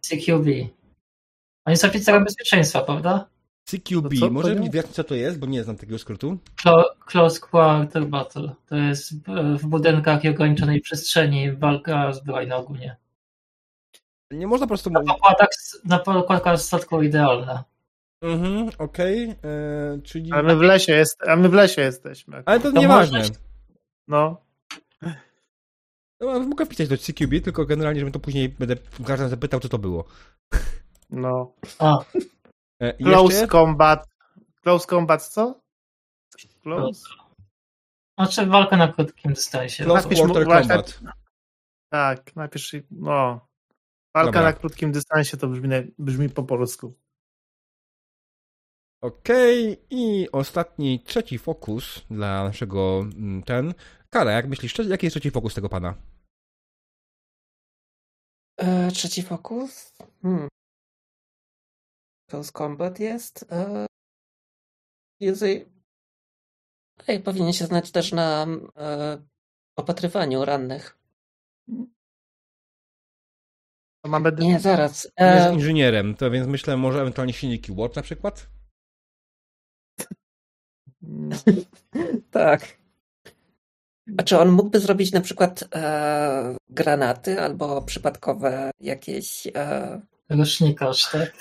CQB. 0.00 0.46
Oni 1.66 1.76
są 1.76 1.88
oficerem 1.88 2.24
bezpieczeństwa, 2.24 2.82
prawda? 2.82 3.37
CQB. 3.68 4.30
Może 4.30 4.56
mi 4.56 4.70
wyjaśnić, 4.70 4.96
co 4.96 5.04
to 5.04 5.14
jest, 5.14 5.38
bo 5.38 5.46
nie 5.46 5.64
znam 5.64 5.76
takiego 5.76 5.98
skrótu. 5.98 6.38
Close 7.06 7.40
Quarter 7.40 8.06
Battle. 8.06 8.54
To 8.66 8.76
jest 8.76 9.14
w 9.54 9.66
budynkach 9.66 10.24
i 10.24 10.28
ograniczonej 10.28 10.80
przestrzeni 10.80 11.52
walka 11.52 12.12
zbrojna 12.12 12.56
ogólnie. 12.56 12.96
Nie 14.30 14.46
można 14.46 14.66
po 14.66 14.68
prostu... 14.68 14.90
Na 14.90 15.00
pokładach, 15.02 15.48
na 15.84 15.98
pokładach 15.98 16.60
statku 16.60 17.02
idealna. 17.02 17.64
Mhm, 18.22 18.68
okej. 18.78 19.24
Okay. 19.24 19.50
E, 19.50 20.02
czyli... 20.02 20.32
A 20.32 20.42
my 20.42 20.56
w 20.56 20.60
lesie 20.60 20.92
jest, 20.92 21.28
a 21.28 21.36
my 21.36 21.48
w 21.48 21.52
lesie 21.52 21.82
jesteśmy. 21.82 22.42
Ale 22.46 22.60
to, 22.60 22.72
to 22.72 22.80
nieważne. 22.80 23.22
No. 24.08 24.40
No, 26.20 26.40
mogę 26.40 26.66
wpisać 26.66 26.88
do 26.88 26.98
CQB, 26.98 27.44
tylko 27.44 27.66
generalnie, 27.66 28.00
żebym 28.00 28.12
to 28.12 28.20
później 28.20 28.48
będę 28.48 28.76
każdy 29.06 29.28
zapytał, 29.28 29.60
co 29.60 29.68
to 29.68 29.78
było. 29.78 30.04
No. 31.10 31.52
A. 31.78 31.98
E, 32.80 32.92
Close 32.92 33.32
jeszcze? 33.32 33.48
Combat. 33.48 34.08
Close 34.62 34.86
Combat 34.86 35.26
co? 35.26 35.60
Close? 36.62 37.08
Znaczy 38.18 38.46
walka 38.46 38.76
na 38.76 38.92
krótkim 38.92 39.32
dystansie. 39.32 39.84
Close 39.84 40.02
napisz 40.02 40.18
Quarter 40.18 40.46
Combat. 40.46 41.00
Tak, 41.92 42.36
napisz, 42.36 42.76
no. 42.90 43.48
Walka 44.14 44.32
Dobra. 44.32 44.42
na 44.42 44.52
krótkim 44.52 44.92
dystansie 44.92 45.36
to 45.36 45.48
brzmi, 45.48 45.68
brzmi 45.98 46.28
po 46.28 46.42
polsku. 46.42 46.94
Okej, 49.02 49.72
okay. 49.72 49.86
i 49.90 50.28
ostatni, 50.32 51.00
trzeci 51.00 51.38
fokus 51.38 52.04
dla 52.10 52.44
naszego 52.44 53.00
mm, 53.00 53.42
ten. 53.42 53.74
Kara, 54.10 54.32
jak 54.32 54.48
myślisz, 54.48 54.78
jaki 54.78 55.06
jest 55.06 55.14
trzeci 55.14 55.30
fokus 55.30 55.54
tego 55.54 55.68
pana? 55.68 55.94
E, 58.56 58.90
trzeci 58.90 59.22
fokus? 59.22 59.92
Hmm. 60.22 60.48
Close 62.30 62.52
Combat 62.52 63.00
jest. 63.00 63.46
E, 63.52 63.86
Jeżeli... 65.20 65.64
Ej, 67.08 67.20
powinien 67.20 67.52
się 67.52 67.66
znać 67.66 67.90
też 67.90 68.12
na 68.12 68.46
e, 68.76 69.18
opatrywaniu 69.76 70.44
rannych. 70.44 70.98
Mamy... 74.04 74.32
Nie, 74.38 74.60
zaraz. 74.60 75.12
E... 75.16 75.36
Jest 75.36 75.54
inżynierem, 75.54 76.14
to 76.14 76.30
więc 76.30 76.46
myślę, 76.46 76.76
może 76.76 77.00
ewentualnie 77.00 77.32
silniki 77.32 77.74
Ward 77.74 77.96
na 77.96 78.02
przykład? 78.02 78.46
tak. 82.30 82.78
A 84.18 84.22
czy 84.22 84.38
on 84.38 84.50
mógłby 84.50 84.80
zrobić 84.80 85.12
na 85.12 85.20
przykład 85.20 85.64
e, 85.74 86.56
granaty 86.68 87.40
albo 87.40 87.82
przypadkowe 87.82 88.70
jakieś. 88.80 89.46
E... 89.46 90.00
Rocznikarz, 90.28 91.10
tak? 91.10 91.32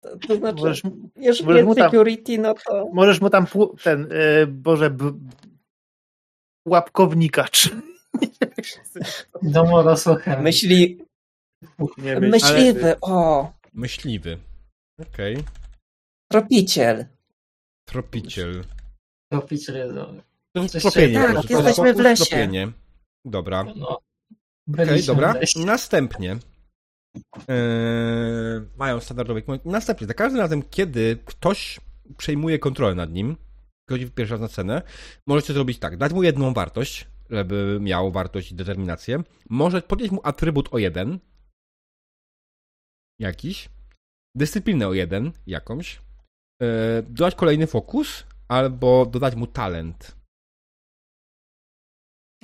To, 0.00 0.16
to 0.28 0.36
znaczy, 0.36 0.60
możesz, 0.60 0.82
jeżeli 1.16 1.44
możesz 1.46 1.66
jest 1.66 1.90
security, 1.90 2.38
no 2.38 2.54
to. 2.66 2.88
Możesz 2.92 3.20
mu 3.20 3.30
tam 3.30 3.46
ten, 3.82 4.08
e, 4.12 4.46
Boże, 4.46 4.90
b, 4.90 5.12
łapkownikacz. 6.68 7.70
Domora 9.42 9.96
słuchaj. 9.96 10.42
Myśli. 10.42 10.98
Nie 11.98 12.20
myśl, 12.20 12.30
Myśliwy, 12.30 12.84
ale... 12.84 13.00
o. 13.00 13.52
Myśliwy. 13.72 14.38
Okej. 15.00 15.34
Okay. 15.34 15.46
Tropiciel. 16.32 17.06
Tropiciel. 17.88 18.64
Tropiciel 19.32 19.76
jest 19.76 19.94
dobry. 19.94 20.22
Tropienie. 20.80 21.14
Tak, 21.34 21.50
jesteśmy 21.50 21.94
w 21.94 21.98
lesie. 21.98 22.24
Tropienie. 22.24 22.72
Dobra. 23.24 23.64
No. 23.64 23.98
Okej, 24.72 24.84
okay, 24.84 25.02
dobra. 25.02 25.34
Następnie 25.66 26.38
yy, 27.14 28.68
mają 28.76 29.00
standardowy 29.00 29.42
Następnie, 29.64 30.06
za 30.06 30.14
każdym 30.14 30.40
razem, 30.40 30.62
kiedy 30.70 31.18
ktoś 31.24 31.80
przejmuje 32.16 32.58
kontrolę 32.58 32.94
nad 32.94 33.12
nim, 33.12 33.36
wchodzi 33.88 34.10
pierwszy 34.10 34.34
raz 34.34 34.40
na 34.40 34.48
cenę, 34.48 34.82
możecie 35.26 35.52
zrobić 35.52 35.78
tak, 35.78 35.96
dać 35.96 36.12
mu 36.12 36.22
jedną 36.22 36.54
wartość, 36.54 37.08
żeby 37.30 37.78
miał 37.80 38.12
wartość 38.12 38.52
i 38.52 38.54
determinację. 38.54 39.22
Może 39.50 39.82
podnieść 39.82 40.12
mu 40.12 40.20
atrybut 40.22 40.68
o 40.74 40.78
jeden, 40.78 41.18
jakiś, 43.18 43.68
dyscyplinę 44.34 44.88
o 44.88 44.94
jeden, 44.94 45.32
jakąś, 45.46 46.00
yy, 46.60 46.68
dodać 47.08 47.34
kolejny 47.34 47.66
fokus, 47.66 48.24
albo 48.48 49.06
dodać 49.06 49.34
mu 49.34 49.46
talent. 49.46 50.13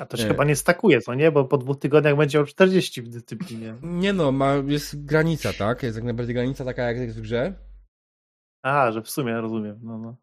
A 0.01 0.06
to 0.06 0.16
się 0.16 0.28
chyba 0.28 0.44
nie 0.44 0.56
stakuje, 0.56 1.01
co 1.01 1.14
nie? 1.14 1.32
Bo 1.32 1.44
po 1.44 1.59
dwóch 1.59 1.78
tygodniach 1.78 2.16
będzie 2.16 2.40
o 2.40 2.44
40 2.44 3.02
w 3.02 3.09
dyscyplinie. 3.09 3.74
Nie 3.82 4.12
no, 4.12 4.32
ma, 4.32 4.55
jest 4.55 5.05
granica, 5.05 5.52
tak? 5.52 5.82
Jest 5.82 5.97
jak 5.97 6.05
najbardziej 6.05 6.35
granica 6.35 6.64
taka, 6.64 6.82
jak 6.82 6.97
jest 6.97 7.18
w 7.18 7.22
grze. 7.22 7.55
A, 8.62 8.93
że 8.93 9.02
w 9.02 9.10
sumie, 9.10 9.40
rozumiem. 9.40 9.81
No, 9.82 9.98
no. 9.98 10.16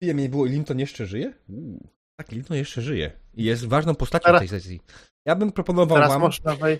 Ile 0.00 0.14
mnie 0.14 0.28
było, 0.28 0.44
Linton 0.44 0.78
jeszcze 0.78 1.06
żyje? 1.06 1.34
Uuu, 1.48 1.88
tak, 2.16 2.32
Linton 2.32 2.56
jeszcze 2.56 2.82
żyje. 2.82 3.12
I 3.34 3.44
jest 3.44 3.66
ważną 3.66 3.94
postacią 3.94 4.24
Teraz... 4.24 4.40
tej 4.40 4.48
sesji. 4.48 4.80
Ja 5.26 5.36
bym 5.36 5.52
proponował 5.52 5.96
Teraz 5.96 6.10
wam, 6.10 6.20
można 6.20 6.68
y, 6.68 6.78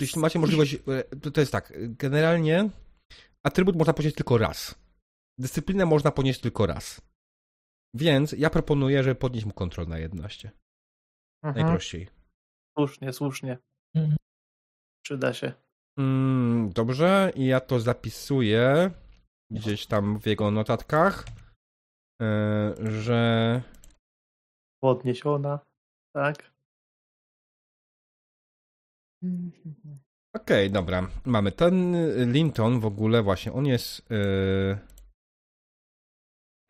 jeśli 0.00 0.20
macie 0.20 0.38
możliwość, 0.38 0.78
to, 1.22 1.30
to 1.30 1.40
jest 1.40 1.52
tak, 1.52 1.72
generalnie 1.98 2.70
atrybut 3.42 3.76
można 3.76 3.92
ponieść 3.92 4.16
tylko 4.16 4.38
raz. 4.38 4.74
Dyscyplinę 5.38 5.86
można 5.86 6.10
ponieść 6.10 6.40
tylko 6.40 6.66
raz. 6.66 7.00
Więc 7.94 8.32
ja 8.32 8.50
proponuję, 8.50 9.02
żeby 9.02 9.14
podnieść 9.14 9.46
mu 9.46 9.52
kontrol 9.52 9.86
na 9.88 9.98
11. 9.98 10.50
Mhm. 11.42 11.64
Najprościej. 11.64 12.08
Słusznie, 12.78 13.12
słusznie. 13.12 13.58
Mhm. 13.94 14.16
Przyda 15.04 15.32
się. 15.32 15.52
Mm, 15.98 16.70
dobrze, 16.70 17.32
i 17.34 17.46
ja 17.46 17.60
to 17.60 17.80
zapisuję 17.80 18.90
gdzieś 19.50 19.86
tam 19.86 20.20
w 20.20 20.26
jego 20.26 20.50
notatkach, 20.50 21.24
yy, 22.20 22.90
że. 22.90 23.62
Podniesiona, 24.82 25.58
tak. 26.14 26.52
Okej, 30.34 30.66
okay, 30.66 30.70
dobra. 30.70 31.08
Mamy 31.24 31.52
ten 31.52 31.96
Linton 32.32 32.80
w 32.80 32.86
ogóle 32.86 33.22
właśnie, 33.22 33.52
on 33.52 33.66
jest. 33.66 34.10
Yy... 34.10 34.78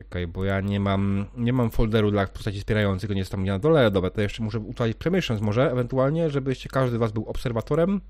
Czekaj, 0.09 0.27
bo 0.27 0.45
ja 0.45 0.61
nie 0.61 0.79
mam, 0.79 1.25
nie 1.37 1.53
mam 1.53 1.71
folderu 1.71 2.11
dla 2.11 2.27
postaci 2.27 2.59
wspierających, 2.59 3.09
nie 3.09 3.17
jest 3.17 3.31
tam 3.31 3.45
na 3.45 3.59
dole. 3.59 3.91
Dobra, 3.91 4.09
to 4.09 4.21
jeszcze 4.21 4.43
muszę 4.43 4.59
ustalić 4.59 4.97
permissions 4.97 5.41
może, 5.41 5.71
ewentualnie, 5.71 6.29
żebyście 6.29 6.69
każdy 6.69 6.95
z 6.95 6.99
was 6.99 7.11
był 7.11 7.25
obserwatorem. 7.25 8.01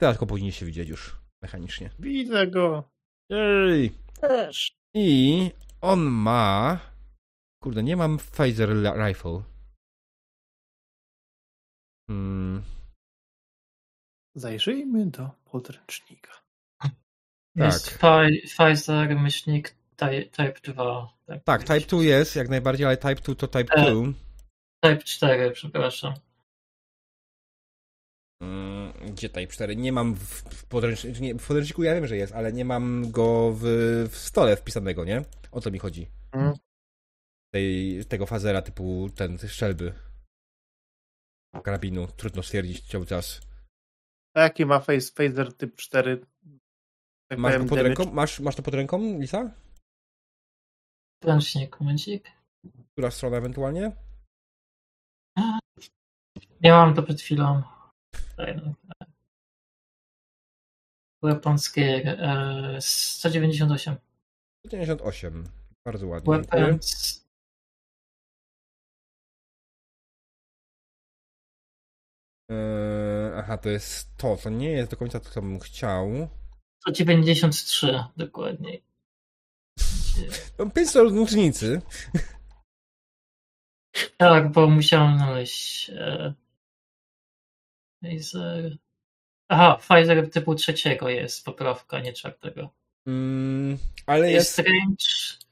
Teraz 0.00 0.18
go 0.18 0.26
powinniście 0.26 0.66
widzieć 0.66 0.88
już 0.88 1.16
mechanicznie. 1.42 1.90
Widzę 1.98 2.46
go. 2.46 2.90
Jej. 3.30 3.92
Też. 4.20 4.76
I 4.94 5.50
on 5.80 6.00
ma... 6.00 6.80
Kurde, 7.62 7.82
nie 7.82 7.96
mam 7.96 8.18
phaser 8.18 8.70
rifle. 9.06 9.42
Hmm. 12.10 12.62
Zajrzyjmy 14.34 15.06
do 15.06 15.30
podręcznika. 15.44 16.32
Jest 17.56 17.98
tak. 17.98 18.24
Pfizer 18.44 19.16
myślnik 19.16 19.74
Type 19.96 20.60
2. 20.62 21.08
Tak, 21.26 21.42
tak 21.44 21.64
Type 21.64 21.80
2 21.80 22.02
jest 22.02 22.36
jak 22.36 22.48
najbardziej, 22.48 22.86
ale 22.86 22.96
Type 22.96 23.14
2 23.14 23.34
to 23.34 23.48
Type 23.48 23.82
2. 23.82 23.86
E, 23.86 24.12
type 24.80 25.02
4, 25.04 25.50
przepraszam. 25.50 26.14
Mm, 28.42 28.92
gdzie 29.06 29.28
Type 29.28 29.46
4? 29.46 29.76
Nie 29.76 29.92
mam 29.92 30.14
w, 30.14 30.64
podręczniku, 30.64 31.22
nie, 31.22 31.34
w 31.34 31.46
podręczniku 31.46 31.82
ja 31.82 31.94
wiem, 31.94 32.06
że 32.06 32.16
jest, 32.16 32.32
ale 32.32 32.52
nie 32.52 32.64
mam 32.64 33.10
go 33.10 33.52
w, 33.52 33.62
w 34.10 34.16
stole 34.16 34.56
wpisanego, 34.56 35.04
nie? 35.04 35.22
O 35.52 35.60
co 35.60 35.70
mi 35.70 35.78
chodzi? 35.78 36.10
Hmm. 36.32 36.54
Tej, 37.54 38.04
tego 38.04 38.26
fazera 38.26 38.62
typu 38.62 39.08
ten, 39.14 39.38
szczelby. 39.38 39.92
Karabinu, 41.62 42.06
trudno 42.06 42.42
stwierdzić 42.42 42.88
cały 42.88 43.06
czas. 43.06 43.40
A 44.34 44.40
jaki 44.40 44.66
ma 44.66 44.80
face, 44.80 45.12
phaser 45.14 45.52
typ 45.52 45.76
4? 45.76 46.26
Tak 47.28 47.38
masz, 47.38 47.68
pod 47.68 47.78
ręką? 47.78 48.12
Masz, 48.12 48.40
masz 48.40 48.56
to 48.56 48.62
pod 48.62 48.74
ręką, 48.74 49.18
Lisa? 49.20 49.50
Ręcznik, 51.26 51.80
momencik. 51.80 52.30
Która 52.92 53.10
strona 53.10 53.36
ewentualnie? 53.36 53.92
Miałam 56.60 56.94
to 56.94 57.02
przed 57.02 57.20
chwilą. 57.20 57.62
Weapons 61.22 61.72
Gear 61.72 62.18
198. 62.80 63.96
198. 64.66 65.44
Bardzo 65.86 66.06
ładnie. 66.06 66.38
Weapons. 66.38 67.26
Eee, 72.50 73.32
aha, 73.36 73.58
to 73.58 73.68
jest 73.68 74.16
to, 74.16 74.36
co 74.36 74.50
nie 74.50 74.70
jest 74.70 74.90
do 74.90 74.96
końca 74.96 75.20
to, 75.20 75.30
co 75.30 75.42
bym 75.42 75.60
chciał. 75.60 76.28
193 76.80 78.04
dokładniej. 78.16 78.82
Mam 80.58 80.70
500 80.70 81.02
różnicy. 81.02 81.82
Tak, 84.16 84.52
bo 84.52 84.66
musiałem 84.66 85.18
znaleźć 85.18 85.90
e, 85.90 86.34
Pfizer. 88.02 88.76
Aha, 89.48 89.78
Pfizer 89.80 90.30
typu 90.30 90.54
trzeciego 90.54 91.08
jest 91.08 91.44
poprawka, 91.44 92.00
nie 92.00 92.12
czwartego. 92.12 92.70
Mm, 93.06 93.78
ale 94.06 94.30
jest. 94.32 94.58
jest 94.58 94.68
range. 94.68 95.46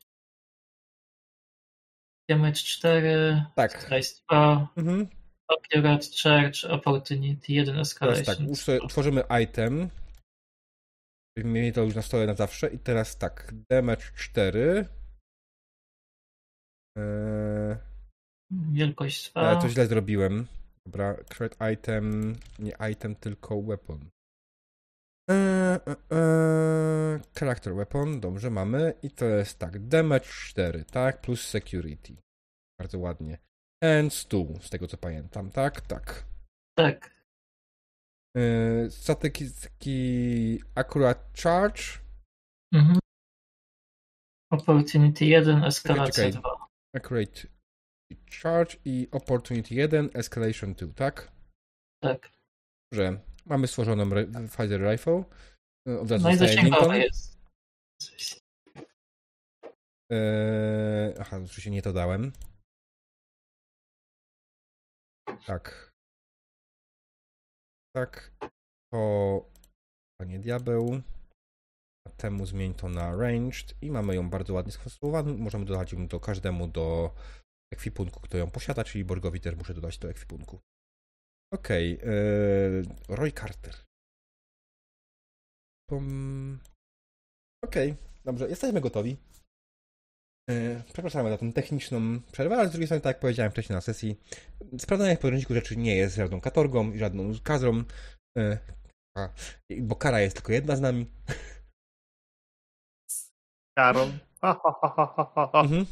Damage 2.29 2.55
4. 2.55 3.45
Tak. 3.55 3.83
Strike 3.83 4.23
2. 4.29 4.69
Mhm. 4.77 5.09
Accurate 5.49 6.07
Charge, 6.23 6.65
Opportunity 6.71 7.53
1 7.53 7.75
Teraz 7.75 7.89
Escalation. 7.89 8.25
tak, 8.67 8.85
utworzymy 8.85 9.23
item. 9.43 9.91
Mieli 11.39 11.73
to 11.73 11.83
już 11.83 11.95
na 11.95 12.03
stole 12.03 12.27
na 12.27 12.35
zawsze. 12.35 12.69
I 12.69 12.79
teraz 12.79 13.19
tak, 13.19 13.53
damage 13.71 14.03
4. 14.17 14.87
Eee, 16.99 17.77
Wielkość 18.51 19.31
2. 19.31 19.41
ale 19.41 19.61
to 19.63 19.69
źle 19.69 19.87
zrobiłem. 19.87 20.47
Dobra, 20.87 21.15
create 21.29 21.73
item, 21.73 22.35
nie 22.59 22.73
item, 22.93 23.15
tylko 23.17 23.63
weapon. 23.63 24.09
Eee, 25.31 25.79
eee, 25.87 25.97
eee, 26.11 27.21
character 27.39 27.75
weapon, 27.75 28.21
dobrze, 28.21 28.51
mamy. 28.51 28.95
I 29.03 29.11
to 29.11 29.25
jest 29.25 29.59
tak, 29.59 29.89
damage 29.89 30.25
4, 30.25 30.85
tak, 30.85 31.21
plus 31.21 31.49
security. 31.49 32.17
Bardzo 32.81 32.99
ładnie. 32.99 33.39
And 33.83 34.13
100, 34.13 34.45
z 34.61 34.71
tego 34.71 34.87
co 34.87 34.97
pamiętam, 34.97 35.51
tak? 35.51 35.81
Tak. 35.81 36.25
Tak. 36.79 37.24
Yy, 38.37 38.91
taki, 39.21 39.45
taki 39.63 40.63
accurate 40.75 41.21
charge? 41.43 41.83
Mhm. 42.75 42.99
Opportunity 44.53 45.25
1, 45.25 45.65
eskalacja 45.65 46.25
Czekaj, 46.25 46.33
2. 46.33 46.67
Accurate 46.97 47.49
charge 48.31 48.77
i 48.85 49.09
opportunity 49.11 49.75
1, 49.75 50.11
escalation 50.15 50.75
2, 50.75 50.95
tak? 50.95 51.33
Tak. 52.03 52.31
Dobrze. 52.93 53.21
Mamy 53.47 53.67
stworzoną 53.67 54.11
Pfizer 54.49 54.81
Rifle. 54.91 55.25
Yy, 55.87 56.01
Od 56.01 56.11
razu 56.11 56.25
No 56.25 56.33
i 56.33 56.37
Lincoln. 56.57 56.95
jest. 56.95 57.39
Yy, 60.11 61.15
aha, 61.21 61.37
oczywiście 61.45 61.71
nie 61.71 61.83
to 61.83 61.93
dałem. 61.93 62.33
Tak. 65.47 65.94
Tak. 67.97 68.31
To 68.93 69.51
panie 70.21 70.39
diabeł. 70.39 71.01
A 72.07 72.11
temu 72.11 72.47
zmień 72.47 72.75
to 72.75 72.89
na 72.89 73.17
ranged 73.17 73.75
i 73.83 73.91
mamy 73.91 74.15
ją 74.15 74.31
bardzo 74.31 74.55
ładnie 74.55 74.73
skonstruowaną. 74.73 75.37
Możemy 75.37 75.65
dodać 75.65 75.93
ją 75.93 76.07
do 76.07 76.21
każdemu 76.21 76.69
do 76.69 77.15
ekwipunku, 77.73 78.21
kto 78.21 78.39
ją 78.39 78.51
posiada, 78.51 78.85
czyli 78.85 79.05
Borgowi 79.05 79.41
też 79.41 79.55
muszę 79.57 79.75
dodać 79.75 79.99
do 79.99 80.11
ekwipunku. 80.11 80.61
Okej. 81.53 81.91
yy, 81.91 82.83
Roy 83.09 83.33
Carter. 83.33 83.75
Okej, 87.65 87.97
dobrze, 88.25 88.49
jesteśmy 88.49 88.81
gotowi. 88.81 89.17
Yy, 90.49 90.83
Przepraszamy 90.93 91.31
za 91.31 91.39
tę 91.39 91.53
techniczną 91.53 92.21
przerwę, 92.33 92.57
ale 92.57 92.69
z 92.69 92.71
drugiej 92.71 92.87
strony, 92.87 93.01
tak 93.01 93.11
jak 93.11 93.21
powiedziałem 93.21 93.53
wcześniej 93.53 93.75
na 93.75 93.81
sesji, 93.81 94.21
sprawdzanie 94.79 95.17
w 95.17 95.21
podręczniku 95.21 95.55
rzeczy 95.55 95.77
nie 95.77 95.97
jest 95.97 96.17
żadną 96.17 96.41
katorgą 96.41 96.93
i 96.93 96.99
żadną 96.99 97.33
kazrą, 97.43 97.85
a, 99.17 99.29
bo 99.81 99.97
kara 99.97 100.21
jest 100.21 100.37
tylko 100.37 100.53
jedna 100.53 100.77
z 100.77 100.81
nami. 100.81 101.07
Ha. 103.79 103.93
Mhm. 105.55 105.87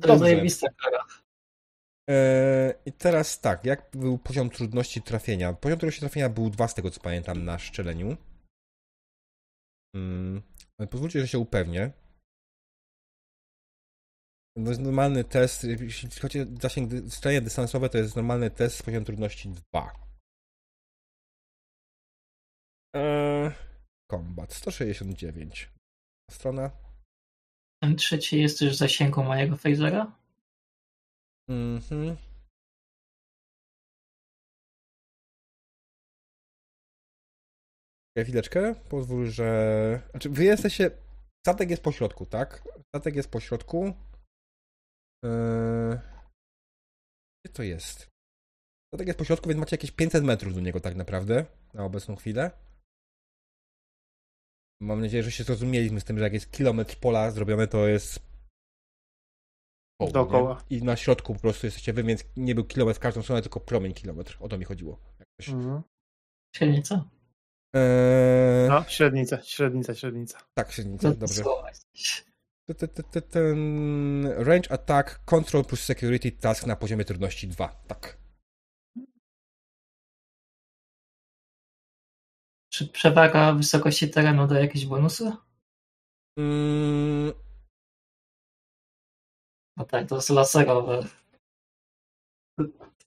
To 0.00 0.08
Dobrze. 0.08 0.18
zajebista 0.18 0.68
kara. 0.82 1.04
Yy, 2.08 2.14
I 2.86 2.92
teraz 2.92 3.40
tak, 3.40 3.64
jak 3.64 3.90
był 3.92 4.18
poziom 4.18 4.50
trudności 4.50 5.02
trafienia? 5.02 5.52
Poziom 5.52 5.78
trudności 5.78 6.00
trafienia 6.00 6.28
był 6.28 6.50
dwa 6.50 6.68
z 6.68 6.74
tego 6.74 6.90
co 6.90 7.00
pamiętam 7.00 7.44
na 7.44 7.58
szczeleniu. 7.58 8.16
Mm, 9.96 10.42
pozwólcie, 10.90 11.20
że 11.20 11.28
się 11.28 11.38
upewnię. 11.38 11.90
Jest 14.56 14.80
normalny 14.80 15.24
test, 15.24 15.64
jeśli 15.64 16.10
chodzi 16.20 16.40
o 16.40 16.44
zasięg 16.60 16.90
strzelanie 17.08 17.40
dystansowe, 17.40 17.88
to 17.88 17.98
jest 17.98 18.16
normalny 18.16 18.50
test 18.50 18.76
z 18.76 18.82
poziom 18.82 19.04
trudności 19.04 19.48
2. 19.48 19.92
Eee, 22.94 23.50
combat 24.10 24.52
169. 24.52 25.70
Strona. 26.30 26.70
Ten 27.82 27.96
trzeci 27.96 28.40
jest 28.40 28.60
już 28.60 28.72
w 28.72 28.76
zasięgu 28.76 29.22
mojego 29.22 29.56
phasera. 29.56 30.12
Mhm. 31.48 32.16
Chwileczkę, 38.18 38.74
pozwól, 38.74 39.30
że... 39.30 40.02
Znaczy, 40.10 40.30
wy 40.30 40.44
jesteście... 40.44 40.90
Statek 41.46 41.70
jest 41.70 41.82
po 41.82 41.92
środku, 41.92 42.26
tak? 42.26 42.68
Statek 42.88 43.16
jest 43.16 43.30
po 43.30 43.40
środku. 43.40 43.94
Eee... 45.24 45.98
Gdzie 47.44 47.52
to 47.52 47.62
jest? 47.62 48.08
Statek 48.94 49.06
jest 49.06 49.18
po 49.18 49.24
środku, 49.24 49.48
więc 49.48 49.60
macie 49.60 49.74
jakieś 49.76 49.90
500 49.90 50.24
metrów 50.24 50.54
do 50.54 50.60
niego 50.60 50.80
tak 50.80 50.94
naprawdę, 50.94 51.46
na 51.74 51.84
obecną 51.84 52.16
chwilę. 52.16 52.50
Mam 54.80 55.00
nadzieję, 55.00 55.22
że 55.22 55.30
się 55.30 55.44
zrozumieliśmy 55.44 56.00
z 56.00 56.04
tym, 56.04 56.18
że 56.18 56.24
jak 56.24 56.32
jest 56.32 56.50
kilometr 56.50 56.96
pola 56.96 57.30
zrobione, 57.30 57.66
to 57.66 57.88
jest 57.88 58.18
koło, 60.00 60.08
nie? 60.08 60.12
Dookoła. 60.12 60.64
I 60.70 60.82
na 60.82 60.96
środku 60.96 61.34
po 61.34 61.40
prostu 61.40 61.66
jesteście 61.66 61.92
wy, 61.92 62.02
więc 62.02 62.24
nie 62.36 62.54
był 62.54 62.64
kilometr 62.64 62.96
w 62.98 63.02
każdą 63.02 63.22
stronę, 63.22 63.42
tylko 63.42 63.60
promień 63.60 63.94
kilometr. 63.94 64.36
O 64.40 64.48
to 64.48 64.58
mi 64.58 64.64
chodziło. 64.64 64.98
Jakoś. 65.18 65.48
Mhm. 65.48 65.82
Średnica. 66.56 67.08
Eee, 67.74 68.68
No, 68.68 68.84
średnica, 68.88 69.42
średnica, 69.42 69.94
średnica. 69.94 70.38
Tak, 70.54 70.72
średnica, 70.72 71.08
No, 71.08 71.14
dobrze. 71.14 71.42
Ten 73.30 74.26
range 74.36 74.72
attack, 74.72 75.24
control 75.24 75.64
plus 75.64 75.80
security 75.80 76.32
task 76.32 76.66
na 76.66 76.76
poziomie 76.76 77.04
trudności 77.04 77.48
2. 77.48 77.68
Tak. 77.68 78.18
Czy 82.72 82.88
przewaga 82.88 83.52
wysokości 83.52 84.10
terenu 84.10 84.46
daje 84.46 84.64
jakieś 84.64 84.86
bonusy? 84.86 85.32
Mm, 86.38 87.32
No 89.76 89.84
tak, 89.84 90.08
to 90.08 90.16
jest 90.16 90.30
laserowe. 90.30 91.06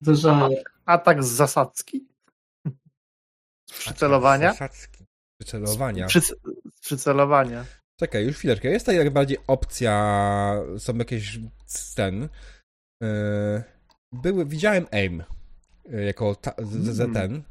Dużo. 0.02 0.50
Atak 0.86 1.24
z 1.24 1.28
zasadzki? 1.28 2.08
Z 3.70 3.80
przycelowania? 3.80 4.52
Zasadzki. 4.52 5.06
Przycelowania. 5.42 6.08
Przy, 6.08 6.22
z 6.22 6.36
przycelowania. 6.82 7.66
Czekaj, 8.00 8.26
już 8.26 8.38
chwileczkę. 8.38 8.70
Jest 8.70 8.86
tutaj 8.86 8.98
jak 8.98 9.14
bardziej 9.14 9.38
opcja, 9.48 10.62
są 10.78 10.98
jakieś 10.98 11.40
ten. 11.96 12.30
Yy, 13.02 13.64
były, 14.12 14.46
widziałem 14.46 14.86
aim 14.92 15.24
yy, 15.86 16.04
jako 16.06 16.36
ta, 16.36 16.54
z, 16.64 16.96
z, 16.96 17.00
Mm. 17.02 17.14
ten. 17.14 17.44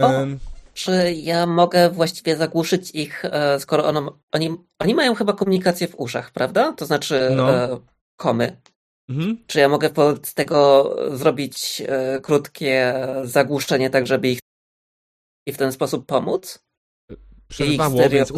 O. 0.00 0.10
Em, 0.14 0.38
Czy 0.74 1.12
ja 1.12 1.46
mogę 1.46 1.90
właściwie 1.90 2.36
zagłuszyć 2.36 2.90
ich, 2.90 3.24
e, 3.24 3.60
skoro 3.60 3.86
ono, 3.86 4.18
oni, 4.32 4.56
oni 4.78 4.94
mają 4.94 5.14
chyba 5.14 5.32
komunikację 5.32 5.88
w 5.88 6.00
uszach, 6.00 6.30
prawda? 6.30 6.72
To 6.72 6.86
znaczy 6.86 7.30
No. 7.36 7.64
e, 7.64 7.80
komy. 8.16 8.60
mhm. 9.08 9.44
Czy 9.46 9.60
ja 9.60 9.68
mogę 9.68 9.90
z 10.22 10.34
tego 10.34 10.90
zrobić 11.18 11.82
e, 11.88 12.20
krótkie 12.20 12.94
zagłuszczenie, 13.24 13.90
tak 13.90 14.06
żeby 14.06 14.28
ich 14.28 14.38
i 15.48 15.52
w 15.52 15.56
ten 15.56 15.72
sposób 15.72 16.06
pomóc? 16.06 16.65
Przerwało, 17.48 18.08
więc 18.08 18.32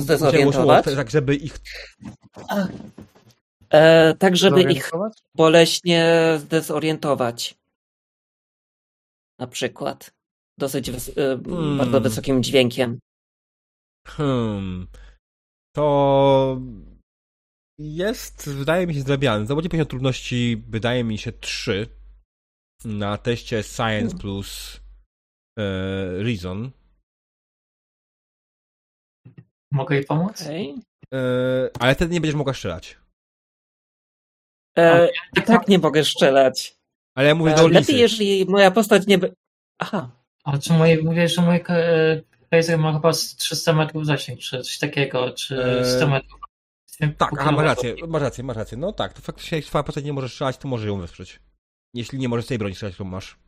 tak 0.96 1.10
żeby 1.10 1.36
ich 1.36 1.58
E, 3.70 4.14
tak, 4.14 4.36
żeby 4.36 4.62
ich 4.72 4.90
boleśnie 5.34 6.14
zdezorientować. 6.38 7.54
Na 9.38 9.46
przykład. 9.46 10.10
Dosyć 10.58 10.90
wys- 10.90 11.12
e, 11.20 11.42
Hmm. 11.50 11.78
bardzo 11.78 12.00
wysokim 12.00 12.42
dźwiękiem. 12.42 12.98
Hmm. 14.06 14.86
to 15.76 16.60
jest, 17.78 18.48
wydaje 18.50 18.86
mi 18.86 18.94
się, 18.94 19.00
zdrabiany. 19.00 19.46
Zawodzi 19.46 19.68
poziom 19.68 19.86
trudności, 19.86 20.62
wydaje 20.68 21.04
mi 21.04 21.18
się, 21.18 21.32
3 21.32 21.86
na 22.84 23.18
teście 23.18 23.62
Science 23.62 24.16
plus 24.18 24.80
e, 25.58 25.62
Reason. 26.22 26.70
Mogę 29.72 29.94
jej 29.94 30.04
pomóc? 30.04 30.42
Okay. 30.42 30.74
E, 31.14 31.70
ale 31.80 31.94
wtedy 31.94 32.14
nie 32.14 32.20
będziesz 32.20 32.34
mogła 32.34 32.54
strzelać. 32.54 32.98
E, 34.78 35.08
tak 35.46 35.68
nie 35.68 35.78
mogę 35.78 36.04
strzelać. 36.04 36.78
Ale 37.14 37.28
ja 37.28 37.34
mówię 37.34 37.54
do 37.54 37.68
Lepiej, 37.68 37.98
jeżeli 37.98 38.44
moja 38.44 38.70
postać 38.70 39.06
nie... 39.06 39.18
By... 39.18 39.34
Aha. 39.78 40.10
A 40.44 40.58
czy 40.58 40.72
moje, 40.72 41.02
mówię, 41.02 41.28
że 41.28 41.42
mój 41.42 41.60
laser 42.52 42.78
ma 42.78 42.92
chyba 42.92 43.12
300 43.12 43.72
metrów 43.72 44.06
zasięg, 44.06 44.40
czy 44.40 44.62
coś 44.62 44.78
takiego, 44.78 45.30
czy 45.30 45.82
100 45.96 46.04
e, 46.04 46.08
metrów. 46.08 46.40
Tak, 47.18 47.30
aha, 47.38 47.52
masz 47.52 47.64
rację, 47.64 47.94
masz 48.08 48.22
rację, 48.22 48.44
masz 48.44 48.56
rację. 48.56 48.78
No 48.78 48.92
tak, 48.92 49.12
to 49.12 49.20
faktycznie 49.20 49.58
jak 49.58 49.64
twoja 49.64 49.82
postać 49.82 50.04
nie 50.04 50.12
może 50.12 50.28
strzelać, 50.28 50.58
to 50.58 50.68
może 50.68 50.86
ją 50.86 51.00
wesprzeć. 51.00 51.40
Jeśli 51.94 52.18
nie 52.18 52.28
możesz 52.28 52.46
tej 52.46 52.58
broni 52.58 52.74
strzelać, 52.74 52.96
to 52.96 53.04
masz. 53.04 53.38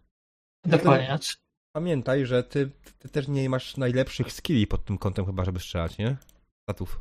Dokładnie. 0.64 1.18
Pamiętaj, 1.72 2.26
że 2.26 2.42
ty, 2.42 2.70
ty, 2.98 3.08
też 3.08 3.28
nie 3.28 3.50
masz 3.50 3.76
najlepszych 3.76 4.32
skilli 4.32 4.66
pod 4.66 4.84
tym 4.84 4.98
kątem 4.98 5.26
chyba, 5.26 5.44
żeby 5.44 5.60
strzelać, 5.60 5.98
nie? 5.98 6.16
Statów. 6.62 7.00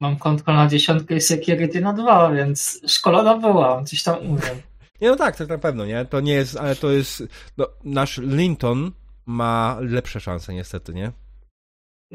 Mam 0.00 0.16
kontrol 0.16 0.56
na 0.56 0.66
dziesiątkę 0.66 1.16
i 1.16 1.20
security 1.20 1.80
na 1.80 1.92
dwa, 1.92 2.32
więc 2.32 2.80
szkolona 2.86 3.38
byłam, 3.38 3.86
coś 3.86 4.02
tam 4.02 4.18
umiem. 4.18 4.62
Nie, 5.00 5.08
no 5.08 5.16
tak, 5.16 5.36
to 5.36 5.46
na 5.46 5.58
pewno, 5.58 5.86
nie? 5.86 6.04
To 6.04 6.20
nie 6.20 6.32
jest, 6.32 6.56
ale 6.56 6.76
to 6.76 6.90
jest, 6.90 7.22
no, 7.56 7.66
nasz 7.84 8.18
Linton 8.18 8.92
ma 9.26 9.78
lepsze 9.80 10.20
szanse 10.20 10.54
niestety, 10.54 10.94
nie? 10.94 11.12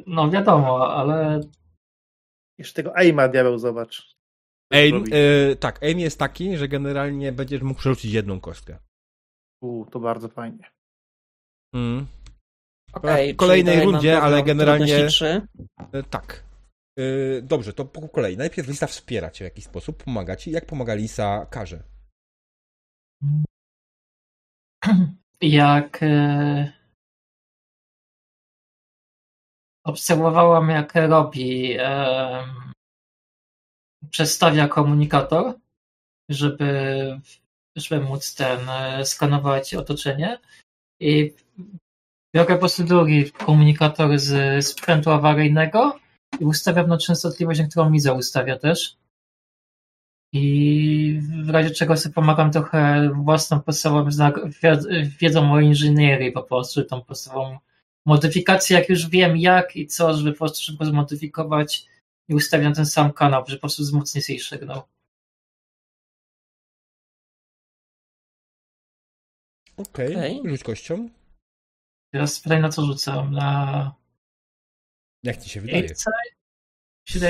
No 0.08 0.30
wiadomo, 0.30 0.94
ale... 0.94 1.42
Jeszcze 2.58 2.74
tego 2.74 2.98
aima 2.98 3.28
diabeł 3.28 3.58
zobacz. 3.58 4.16
Aim, 4.74 5.04
y, 5.14 5.56
tak, 5.56 5.84
aim 5.84 6.00
jest 6.00 6.20
taki, 6.20 6.58
że 6.58 6.68
generalnie 6.68 7.32
będziesz 7.32 7.62
mógł 7.62 7.80
przerzucić 7.80 8.12
jedną 8.14 8.40
kostkę. 8.40 8.78
U, 9.62 9.86
to 9.86 10.00
bardzo 10.00 10.28
fajnie. 10.28 10.70
Mm. 11.74 12.08
Okay, 12.94 13.34
w 13.34 13.36
kolejnej 13.36 13.86
rundzie, 13.86 14.22
ale 14.22 14.44
generalnie. 14.44 15.08
Y, 15.96 16.04
tak. 16.10 16.44
Y, 17.00 17.42
dobrze, 17.44 17.74
to 17.74 17.86
po 17.86 18.10
kolei. 18.10 18.38
Najpierw 18.38 18.68
Lisa 18.68 18.88
wspiera 18.88 19.32
cię 19.32 19.46
w 19.46 19.48
jakiś 19.48 19.66
sposób, 19.66 20.04
pomaga 20.04 20.36
ci. 20.36 20.52
Jak 20.52 20.66
pomaga 20.66 20.94
Lisa 20.94 21.46
Karze? 21.46 21.84
Jak 25.42 26.04
e, 26.04 26.74
obserwowałam, 29.84 30.70
jak 30.70 30.96
robi, 30.96 31.76
e, 31.80 32.44
przestawia 34.10 34.68
komunikator, 34.68 35.60
żeby, 36.30 37.20
żeby 37.76 38.06
móc 38.06 38.36
ten 38.36 38.70
e, 38.70 39.06
skanować 39.06 39.76
otoczenie 39.76 40.40
i 41.00 41.34
biorę 42.36 42.54
po 42.54 42.60
prostu 42.60 42.84
drugi 42.84 43.32
komunikator 43.32 44.20
z 44.20 44.66
sprzętu 44.66 45.12
awaryjnego 45.12 46.00
i 46.40 46.46
ustawiam 46.46 46.88
na 46.88 46.98
częstotliwość, 46.98 47.60
na 47.60 47.68
którą 47.68 47.90
Miza 47.90 48.14
ustawia 48.14 48.58
też. 48.58 48.98
I 50.34 51.22
w 51.44 51.50
razie 51.50 51.72
czego 51.72 51.98
sobie 51.98 52.14
pomagam 52.14 52.52
trochę 52.52 53.10
własną 53.16 53.62
podstawową 53.62 54.10
wiedzą 55.20 55.54
o 55.54 55.60
inżynierii 55.60 56.32
po 56.32 56.44
prostu, 56.44 56.84
tą 56.84 57.02
podstawową 57.02 57.58
modyfikację, 58.06 58.80
jak 58.80 58.90
już 58.90 59.10
wiem 59.10 59.38
jak 59.38 59.76
i 59.76 59.88
co, 59.88 60.14
żeby 60.14 60.32
po 60.32 60.38
prostu 60.38 60.64
szybko 60.64 60.86
zmodyfikować 60.86 61.86
i 62.28 62.36
ustawiam 62.36 62.74
ten 62.74 62.86
sam 62.86 63.14
kanał, 63.14 63.44
żeby 63.48 63.58
po 63.58 63.62
prostu 63.62 63.84
wzmocnić 63.84 64.30
jej 64.30 64.40
sygnał. 64.40 64.82
Okej, 69.80 70.16
okay. 70.16 70.40
okay. 70.40 70.52
rzuć 70.52 70.64
kością. 70.64 71.10
Teraz 72.14 72.40
pytaj 72.40 72.62
na 72.62 72.70
co 72.70 72.86
rzucam, 72.86 73.32
na... 73.32 73.96
Jak 75.24 75.38
ci 75.38 75.50
się 75.50 75.62
wydaje? 75.62 75.88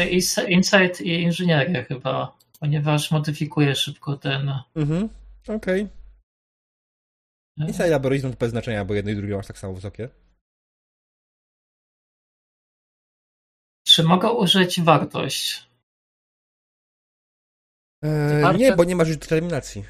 Insight, 0.09 0.49
Insight 0.49 1.01
i 1.01 1.21
inżynierię 1.21 1.83
chyba 1.83 2.39
ponieważ 2.59 3.11
modyfikuje 3.11 3.75
szybko 3.75 4.17
ten. 4.17 4.53
Mhm, 4.75 5.09
okej. 5.47 5.83
Okay. 5.83 7.67
Inside 7.67 7.93
albo 7.93 8.09
Horizon 8.09 8.31
to 8.31 8.37
bez 8.37 8.51
znaczenia, 8.51 8.85
bo 8.85 8.93
jedno 8.93 9.11
i 9.11 9.15
drugie 9.15 9.35
masz 9.35 9.47
tak 9.47 9.59
samo 9.59 9.73
wysokie. 9.73 10.09
Czy 13.83 14.03
mogę 14.03 14.31
użyć 14.31 14.81
wartość? 14.81 15.69
Eee, 18.03 18.57
nie, 18.57 18.75
bo 18.75 18.83
nie 18.83 18.95
masz 18.95 19.07
już 19.07 19.17
determinacji. 19.17 19.85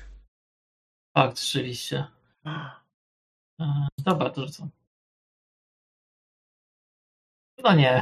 Fakt, 1.18 1.40
rzeczywiście. 1.40 2.08
Dobra, 3.98 4.30
to 4.30 4.48
rzucam. 4.48 4.70
No 7.64 7.76
nie. 7.76 8.02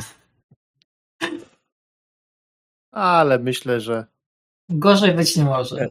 Ale 2.92 3.40
myślę, 3.40 3.82
że 3.82 4.06
Gorzej 4.70 5.16
być 5.16 5.38
nie 5.38 5.44
może. 5.44 5.90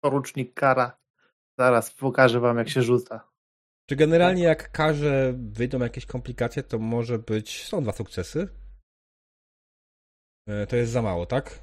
Porucznik 0.00 0.54
Kara. 0.54 0.98
Zaraz 1.58 1.94
pokażę 1.94 2.40
wam, 2.40 2.58
jak 2.58 2.68
się 2.68 2.82
rzuca. 2.82 3.28
Czy 3.88 3.96
generalnie 3.96 4.42
jak 4.42 4.72
karze 4.72 5.34
wyjdą 5.36 5.78
jakieś 5.78 6.06
komplikacje, 6.06 6.62
to 6.62 6.78
może 6.78 7.18
być. 7.18 7.64
Są 7.64 7.82
dwa 7.82 7.92
sukcesy. 7.92 8.48
E, 10.48 10.66
to 10.66 10.76
jest 10.76 10.92
za 10.92 11.02
mało, 11.02 11.26
tak? 11.26 11.58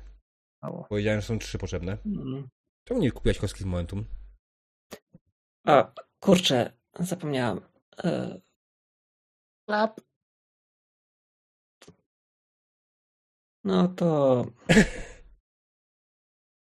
Mało. 0.64 0.86
Powiedziałem, 0.90 1.22
że 1.22 1.28
są 1.28 1.40
trzy 1.40 1.58
potrzebne. 1.58 1.98
Mm. 2.06 2.48
Czemu 2.88 3.00
nie 3.00 3.12
kupiłeś 3.12 3.40
kostki 3.40 3.64
z 3.64 3.66
momentum? 3.66 4.06
A, 5.66 5.92
kurczę, 6.20 6.72
zapomniałam. 7.00 7.62
E... 8.04 8.42
Klap. 9.68 10.02
No 13.64 13.88
to. 13.88 14.46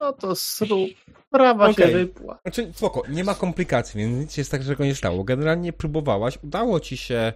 No 0.01 0.13
to 0.13 0.35
sru. 0.35 0.87
Prawa 1.31 1.69
okay. 1.69 1.87
się 1.87 1.93
wypła. 1.93 2.39
Znaczy, 2.43 2.73
spoko, 2.75 3.03
nie 3.09 3.25
ma 3.25 3.35
komplikacji, 3.35 4.01
więc 4.01 4.21
nic 4.21 4.35
się 4.35 4.45
z 4.45 4.49
takiego 4.49 4.85
nie 4.85 4.95
stało. 4.95 5.25
Generalnie 5.25 5.73
próbowałaś, 5.73 6.39
udało 6.43 6.81
ci 6.81 6.97
się 6.97 7.33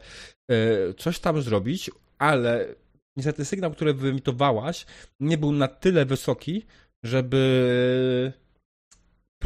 y, 0.52 0.94
coś 0.98 1.18
tam 1.18 1.42
zrobić, 1.42 1.90
ale 2.18 2.74
niestety 3.16 3.44
sygnał, 3.44 3.70
który 3.70 3.94
wyemitowałaś, 3.94 4.86
nie 5.20 5.38
był 5.38 5.52
na 5.52 5.68
tyle 5.68 6.06
wysoki, 6.06 6.66
żeby 7.02 8.32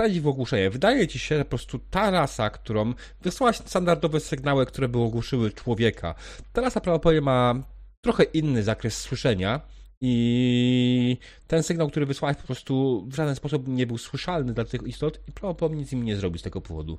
wprowadzić 0.00 0.20
w 0.20 0.28
ogłuszenie. 0.28 0.70
Wydaje 0.70 1.08
ci 1.08 1.18
się, 1.18 1.36
że 1.38 1.44
po 1.44 1.48
prostu 1.48 1.78
ta 1.78 2.10
rasa, 2.10 2.50
którą 2.50 2.94
wysłałaś 3.22 3.56
standardowe 3.56 4.20
sygnały, 4.20 4.66
które 4.66 4.88
by 4.88 4.98
ogłuszyły 4.98 5.50
człowieka, 5.50 6.14
ta 6.52 6.60
rasa 6.60 6.80
prawdopodobnie 6.80 7.20
ma 7.20 7.62
trochę 8.00 8.24
inny 8.24 8.62
zakres 8.62 8.98
słyszenia, 9.00 9.60
i 10.02 11.16
ten 11.46 11.62
sygnał, 11.62 11.90
który 11.90 12.06
wysłałeś, 12.06 12.36
po 12.36 12.46
prostu 12.46 13.04
w 13.08 13.14
żaden 13.14 13.34
sposób 13.34 13.68
nie 13.68 13.86
był 13.86 13.98
słyszalny 13.98 14.52
dla 14.52 14.64
tych 14.64 14.82
istot 14.82 15.20
i 15.28 15.32
prawdopodobnie 15.32 15.80
nic 15.80 15.92
im 15.92 16.04
nie 16.04 16.16
zrobi 16.16 16.38
z 16.38 16.42
tego 16.42 16.60
powodu. 16.60 16.98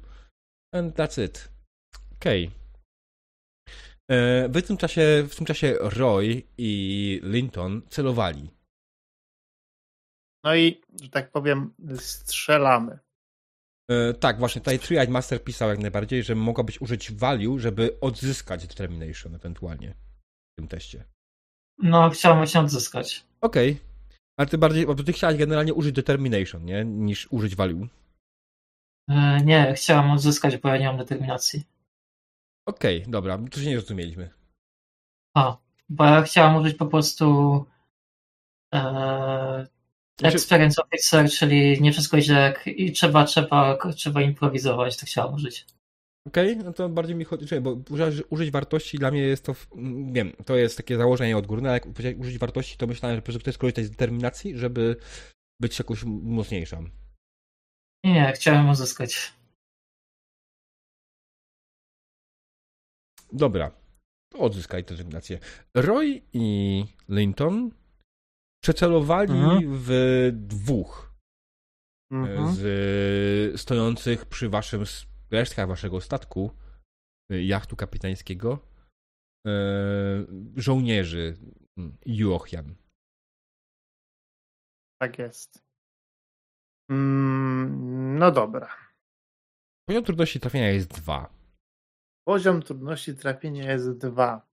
And 0.74 0.96
that's 0.96 1.26
it. 1.26 1.50
Okej. 2.20 2.48
Okay. 2.48 4.18
E, 4.18 4.50
w 4.50 4.68
tym 4.68 4.78
czasie, 4.78 5.24
w 5.30 5.36
tym 5.36 5.46
czasie 5.46 5.76
Roy 5.80 6.44
i 6.58 7.22
Linton 7.24 7.82
celowali. 7.90 8.50
No 10.44 10.56
i, 10.56 10.82
że 11.02 11.10
tak 11.10 11.32
powiem, 11.32 11.74
strzelamy. 11.96 13.00
E, 13.92 14.14
tak, 14.14 14.40
właśnie 14.40 14.62
tutaj 14.62 14.80
Triad 14.80 15.10
Master 15.10 15.44
pisał 15.44 15.70
jak 15.70 15.80
najbardziej, 15.80 16.24
że 16.24 16.36
mogłabyś 16.36 16.82
użyć 16.82 17.12
value, 17.12 17.60
żeby 17.60 18.00
odzyskać 18.02 18.68
determination 18.68 19.36
ewentualnie 19.36 19.94
w 20.52 20.56
tym 20.56 20.68
teście. 20.68 21.04
No, 21.78 22.10
chciałem 22.10 22.38
właśnie 22.38 22.62
odzyskać. 22.62 23.26
Okej. 23.42 23.72
Okay. 23.72 23.92
Ale 24.38 24.48
ty 24.48 24.58
bardziej, 24.58 24.86
bo 24.86 24.96
ty 24.96 25.14
chciałeś 25.14 25.38
generalnie 25.38 25.74
użyć 25.74 25.96
determination, 25.96 26.66
nie? 26.66 26.86
Niż 26.86 27.28
użyć 27.32 27.56
value. 27.56 27.88
E, 29.10 29.42
nie, 29.44 29.74
chciałem 29.74 30.12
odzyskać, 30.12 30.58
bo 30.58 30.70
ja 30.70 30.78
nie 30.78 30.86
mam 30.86 30.98
determinacji. 30.98 31.64
Okej, 32.66 33.00
okay, 33.00 33.12
dobra, 33.12 33.40
to 33.52 33.60
się 33.60 33.70
nie 33.70 33.76
rozumieliśmy. 33.76 34.30
A, 35.38 35.58
bo 35.90 36.06
ja 36.06 36.22
chciałem 36.22 36.56
użyć 36.56 36.78
po 36.78 36.86
prostu 36.86 37.66
e, 38.74 39.68
experience 40.30 40.82
officer, 40.84 41.30
czyli 41.30 41.82
nie 41.82 41.92
wszystko 41.92 42.22
źle, 42.22 42.54
i 42.66 42.92
trzeba, 42.92 43.26
trzeba, 43.26 43.78
trzeba 43.96 44.22
improwizować, 44.22 44.98
to 44.98 45.06
chciałem 45.06 45.34
użyć. 45.34 45.66
Okej, 46.28 46.52
okay, 46.52 46.64
no 46.64 46.74
to 46.74 46.90
bardziej 46.90 47.16
mi 47.16 47.26
chodzi, 47.26 47.62
bo 47.62 47.78
użyć, 47.90 48.26
użyć 48.30 48.52
wartości 48.52 48.98
dla 48.98 49.12
mnie 49.12 49.22
jest 49.22 49.46
to, 49.46 49.56
wiem, 50.12 50.34
to 50.46 50.56
jest 50.56 50.78
takie 50.78 50.98
założenie 50.98 51.38
odgórne, 51.38 51.70
ale 51.70 51.76
jak 51.76 51.84
powiedziałeś 51.84 52.18
użyć 52.20 52.38
wartości, 52.38 52.78
to 52.78 52.88
myślałem, 52.88 53.18
że 53.18 53.22
po 53.22 53.26
prostu 53.26 53.40
chcesz 53.40 53.58
korzystać 53.58 53.86
z 53.86 53.90
determinacji, 53.90 54.58
żeby 54.58 54.96
być 55.62 55.80
jakoś 55.80 56.04
mocniejszą. 56.04 56.90
Nie, 58.06 58.32
chciałem 58.36 58.70
uzyskać. 58.70 59.34
Dobra. 63.34 63.72
odzyskaj 64.34 64.84
determinację. 64.84 65.40
Roy 65.74 66.22
i 66.34 66.86
Linton 67.10 67.72
przecelowali 68.64 69.34
mhm. 69.34 69.62
w 69.64 69.92
dwóch 70.34 71.14
mhm. 72.12 72.56
z 72.56 73.62
stojących 73.62 74.26
przy 74.26 74.50
waszym 74.50 74.84
resztkach 75.32 75.68
waszego 75.68 76.02
statku 76.02 76.52
jachtu 77.30 77.76
kapitańskiego 77.76 78.60
żołnierzy 80.56 81.38
Juochian. 82.06 82.76
Tak 85.02 85.20
jest. 85.20 85.64
Mm, 86.92 88.18
no 88.18 88.32
dobra. 88.32 88.76
Poziom 89.88 90.04
trudności 90.04 90.40
trafienia 90.40 90.70
jest 90.70 90.88
dwa. 91.02 91.34
Poziom 92.28 92.62
trudności 92.62 93.16
trafienia 93.16 93.72
jest 93.72 93.98
dwa. 93.98 94.48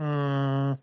Mm. 0.00 0.76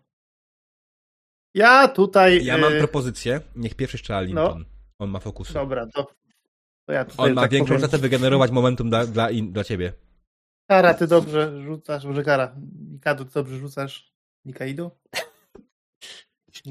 Ja 1.54 1.88
tutaj. 1.88 2.44
Ja 2.44 2.58
mam 2.58 2.74
y, 2.74 2.78
propozycję. 2.78 3.40
Niech 3.56 3.74
pierwszy 3.74 3.98
strzela 3.98 4.20
no. 4.20 4.26
Linton. 4.26 4.58
No. 4.58 4.64
On 4.98 5.10
ma 5.10 5.20
fokus. 5.20 5.52
Dobra, 5.52 5.86
to, 5.86 6.14
to 6.86 6.92
ja 6.92 7.04
tutaj. 7.04 7.26
On 7.26 7.34
ma 7.34 7.42
tak 7.42 7.50
większą 7.50 7.78
szansę 7.78 7.98
wygenerować 7.98 8.50
momentum 8.50 8.90
dla, 8.90 9.06
dla, 9.06 9.30
in, 9.30 9.52
dla 9.52 9.64
ciebie. 9.64 9.92
Kara, 10.68 10.94
ty 10.94 11.06
dobrze 11.06 11.62
rzucasz. 11.62 12.04
Może 12.04 12.22
Kara. 12.22 12.54
Mikado, 12.92 13.24
ty 13.24 13.30
dobrze 13.34 13.58
rzucasz. 13.58 14.12
Nikaido? 14.44 14.90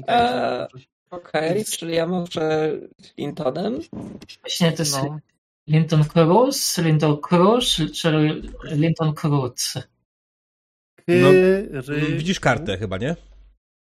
Eee, 0.06 0.66
Okej, 1.10 1.50
okay, 1.50 1.64
czyli 1.64 1.94
ja 1.94 2.06
może 2.06 2.72
Lintonem. 3.18 3.78
Właśnie 4.40 4.72
to 4.72 4.82
jest 4.82 5.02
no. 5.02 5.18
Linton 5.68 6.04
Cruz, 6.04 6.78
Linton 6.78 7.16
Cruz, 7.20 7.80
czy 7.94 8.42
Linton 8.64 9.14
Cruz? 9.14 9.74
No, 11.08 11.28
widzisz 12.16 12.40
kartę 12.40 12.78
chyba, 12.78 12.98
nie? 12.98 13.16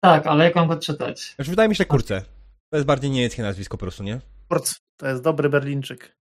Tak, 0.04 0.26
ale 0.26 0.44
jak 0.44 0.54
mam 0.54 0.68
go 0.68 0.76
czytać? 0.76 1.34
Znaczy, 1.34 1.50
wydaje 1.50 1.68
mi 1.68 1.76
się 1.76 1.84
kurce. 1.84 2.22
To 2.70 2.76
jest 2.76 2.86
bardziej 2.86 3.10
niemieckie 3.10 3.42
nazwisko 3.42 3.78
po 3.78 3.80
prostu, 3.80 4.02
nie? 4.02 4.20
Kurz, 4.48 4.80
to 4.96 5.06
jest 5.06 5.22
dobry 5.22 5.48
Berlińczyk. 5.48 6.16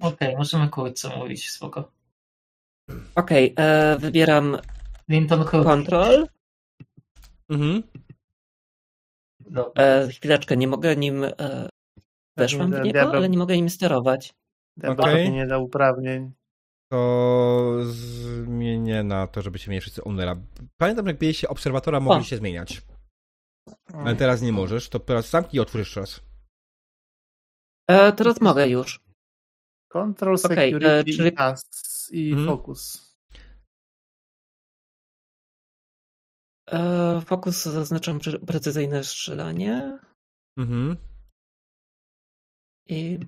Okej, 0.00 0.28
okay, 0.28 0.38
możemy 0.38 0.68
kurce 0.68 1.16
mówić, 1.16 1.50
spoko. 1.50 1.92
Okej, 3.14 3.52
okay, 3.52 3.64
e, 3.66 3.98
wybieram 3.98 4.58
Linton. 5.08 5.44
Control. 5.44 6.26
Mhm. 7.48 7.82
E, 9.78 10.08
chwileczkę, 10.08 10.56
nie 10.56 10.68
mogę 10.68 10.96
nim. 10.96 11.24
E, 11.24 11.68
weszłam 12.36 12.72
w 12.72 12.80
niego, 12.80 13.00
ale 13.00 13.28
nie 13.28 13.38
mogę 13.38 13.56
nim 13.56 13.70
sterować. 13.70 14.34
Diabeł 14.76 15.04
okay. 15.04 15.30
nie 15.30 15.46
da 15.46 15.58
uprawnień. 15.58 16.32
To 16.90 17.78
zmienię 17.84 19.02
na 19.02 19.26
to, 19.26 19.42
żeby 19.42 19.58
się 19.58 19.70
mieli 19.70 19.80
wszyscy 19.80 20.04
Onera. 20.04 20.36
Pamiętam, 20.76 21.06
jak 21.06 21.18
byliście 21.18 21.48
obserwatora, 21.48 22.00
mogli 22.00 22.24
się 22.24 22.36
zmieniać. 22.36 22.82
Ale 23.92 24.16
teraz 24.16 24.42
nie 24.42 24.52
możesz, 24.52 24.88
to 24.88 25.00
teraz 25.00 25.30
zamknij 25.30 25.56
i 25.56 25.60
otwórz 25.60 25.78
jeszcze 25.78 26.00
raz. 26.00 26.20
E, 27.90 28.12
teraz 28.12 28.40
mogę 28.40 28.68
już. 28.68 29.00
Control, 29.88 30.38
security, 30.38 30.76
okay, 30.76 30.88
e, 30.88 31.04
czyli... 31.04 31.32
i 32.10 32.32
mhm. 32.32 32.46
focus. 32.46 33.06
E, 36.70 37.20
fokus 37.20 37.64
zaznaczam 37.64 38.20
precyzyjne 38.46 39.04
strzelanie. 39.04 39.98
Mhm. 40.58 40.96
I. 42.88 43.18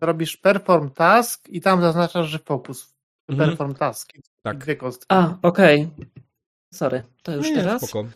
Robisz 0.00 0.36
perform 0.36 0.90
task 0.90 1.48
i 1.48 1.60
tam 1.60 1.80
zaznaczasz, 1.80 2.28
że 2.28 2.38
fokus. 2.38 2.94
Mhm. 3.28 3.48
Perform 3.48 3.74
task. 3.74 4.12
Tak. 4.42 4.58
Dwie 4.58 4.76
kostki. 4.76 5.06
A, 5.08 5.38
okej. 5.42 5.82
Okay. 5.82 6.06
Sorry, 6.74 7.02
to 7.22 7.36
już 7.36 7.50
Nie, 7.50 7.56
teraz. 7.56 7.82
Spoko. 7.82 8.08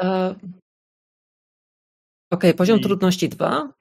E... 0.00 0.30
Okej, 2.30 2.50
okay, 2.50 2.54
poziom 2.54 2.78
I... 2.78 2.82
trudności 2.82 3.28
2. 3.28 3.72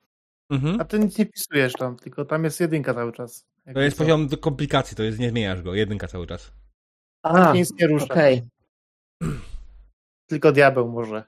Mhm. 0.49 0.81
A 0.81 0.85
ty 0.85 0.99
nic 0.99 1.17
nie 1.17 1.25
pisujesz 1.25 1.73
tam, 1.73 1.95
tylko 1.95 2.25
tam 2.25 2.43
jest 2.43 2.59
jedynka 2.59 2.93
cały 2.93 3.13
czas. 3.13 3.45
To 3.73 3.79
jest 3.79 3.97
poziom 3.97 4.29
komplikacji, 4.29 4.97
to 4.97 5.03
jest 5.03 5.19
nie 5.19 5.29
zmieniasz 5.29 5.61
go, 5.61 5.75
jedynka 5.75 6.07
cały 6.07 6.27
czas. 6.27 6.51
A, 7.23 7.53
nic 7.53 7.73
nie 7.79 7.87
rusza. 7.87 8.05
Okay. 8.05 8.47
Tylko 10.29 10.51
diabeł 10.51 10.91
może. 10.91 11.23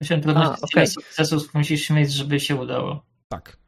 Myślę, 0.00 0.20
że 0.22 0.54
okay. 0.62 0.86
sukcesów 0.86 1.54
musisz 1.54 1.90
mieć, 1.90 2.12
żeby 2.12 2.40
się 2.40 2.56
udało. 2.56 3.04
Tak. 3.28 3.59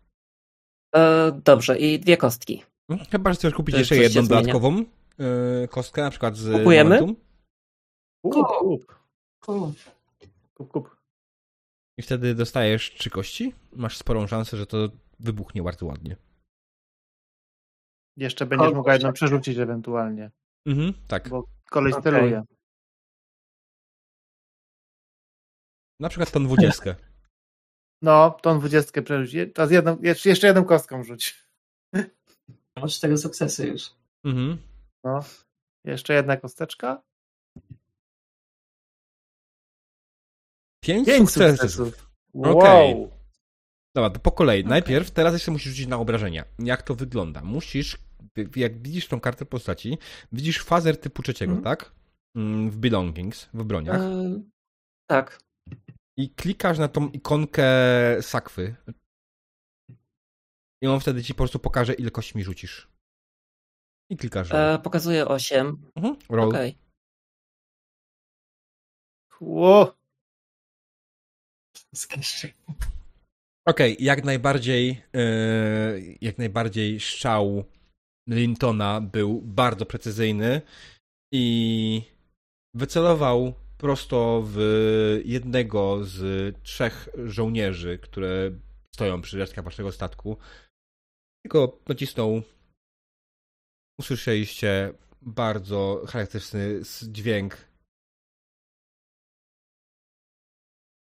E, 0.94 1.32
dobrze, 1.44 1.78
i 1.78 1.98
dwie 1.98 2.16
kostki. 2.16 2.62
Hmm? 2.88 3.06
Chyba, 3.06 3.30
że 3.30 3.36
chcesz 3.36 3.54
kupić 3.54 3.76
jeszcze 3.76 3.96
jedną 3.96 4.22
dodatkową 4.22 4.84
e, 5.18 5.68
kostkę, 5.68 6.02
na 6.02 6.10
przykład 6.10 6.36
z 6.36 6.52
Kupujemy? 6.52 7.00
Momentum. 7.00 7.16
Kup, 8.22 8.46
kup. 8.58 8.98
Kup. 9.40 9.76
Kup, 10.54 10.72
kup. 10.72 10.96
I 11.98 12.02
wtedy 12.02 12.34
dostajesz 12.34 12.94
trzy 12.94 13.10
kości. 13.10 13.54
Masz 13.72 13.96
sporą 13.96 14.26
szansę, 14.26 14.56
że 14.56 14.66
to 14.66 14.88
wybuchnie 15.20 15.62
bardzo 15.62 15.86
ładnie. 15.86 16.16
Jeszcze 18.16 18.46
będziesz 18.46 18.72
mogła 18.72 18.92
jedną 18.92 19.12
przerzucić 19.12 19.58
ewentualnie. 19.58 20.30
Mhm, 20.66 20.94
tak. 21.08 21.28
Bo 21.28 21.44
kolej 21.70 21.92
okay. 21.92 22.02
steruje. 22.02 22.42
Na 26.00 26.08
przykład 26.08 26.30
tą 26.30 26.44
dwudziestkę. 26.44 26.94
No, 28.02 28.30
tą 28.30 28.58
dwudziestkę 28.58 29.02
przerzuć. 29.02 29.36
Teraz 29.54 29.70
jedną, 29.70 29.98
jeszcze 30.24 30.46
jedną 30.46 30.64
kostką 30.64 31.04
rzuć. 31.04 31.46
Masz 32.82 33.00
tego 33.00 33.18
sukcesy 33.18 33.66
już. 33.66 33.90
Mhm. 34.24 34.58
No. 35.04 35.20
Jeszcze 35.84 36.14
jedna 36.14 36.36
kosteczka. 36.36 37.02
Pięć, 40.84 41.06
Pięć 41.06 41.30
sukcesów. 41.30 41.60
sukcesów. 41.60 42.10
Wow. 42.34 42.58
Okay. 42.58 43.08
Dobra, 43.96 44.10
to 44.10 44.20
po 44.20 44.32
kolei. 44.32 44.60
Okay. 44.60 44.70
Najpierw, 44.70 45.10
teraz 45.10 45.32
jeszcze 45.32 45.50
musisz 45.50 45.72
rzucić 45.72 45.86
na 45.86 45.98
obrażenia. 45.98 46.44
Jak 46.58 46.82
to 46.82 46.94
wygląda? 46.94 47.42
Musisz 47.42 47.98
jak 48.56 48.82
widzisz 48.82 49.08
tą 49.08 49.20
kartę 49.20 49.46
postaci, 49.46 49.98
widzisz 50.32 50.64
fazer 50.64 51.00
typu 51.00 51.22
trzeciego, 51.22 51.52
mm. 51.52 51.64
tak? 51.64 51.92
Mm, 52.36 52.70
w 52.70 52.76
belongings, 52.76 53.48
w 53.54 53.64
broniach. 53.64 54.00
E, 54.00 54.40
tak. 55.10 55.40
I 56.16 56.30
klikasz 56.30 56.78
na 56.78 56.88
tą 56.88 57.08
ikonkę 57.08 57.66
sakwy. 58.20 58.76
I 60.82 60.86
on 60.86 61.00
wtedy 61.00 61.24
ci 61.24 61.34
po 61.34 61.38
prostu 61.38 61.58
pokaże, 61.58 61.94
ile 61.94 62.10
kości 62.10 62.38
mi 62.38 62.44
rzucisz. 62.44 62.88
I 64.10 64.16
klikasz. 64.16 64.52
E, 64.52 64.78
pokazuje 64.82 65.28
8. 65.28 65.90
Mhm. 65.96 66.16
Roll. 66.28 66.48
Okej. 66.48 66.70
Okay. 66.70 66.82
Okej, 73.66 73.92
okay, 73.92 73.96
jak 74.04 74.24
najbardziej 74.24 75.02
yy, 75.12 76.16
jak 76.20 76.38
najbardziej 76.38 77.00
strzał 77.00 77.64
Lintona 78.28 79.00
był 79.00 79.42
bardzo 79.42 79.86
precyzyjny 79.86 80.62
i 81.32 82.02
wycelował 82.74 83.54
prosto 83.82 84.42
w 84.46 84.58
jednego 85.24 86.04
z 86.04 86.16
trzech 86.62 87.08
żołnierzy, 87.26 87.98
które 87.98 88.50
stoją 88.94 89.22
przy 89.22 89.38
resztkach 89.38 89.64
waszego 89.64 89.92
statku. 89.92 90.36
Tylko 91.44 91.78
nacisnął. 91.88 92.42
Usłyszeliście 94.00 94.94
bardzo 95.22 96.02
charakterystyczny 96.08 96.80
dźwięk 97.12 97.56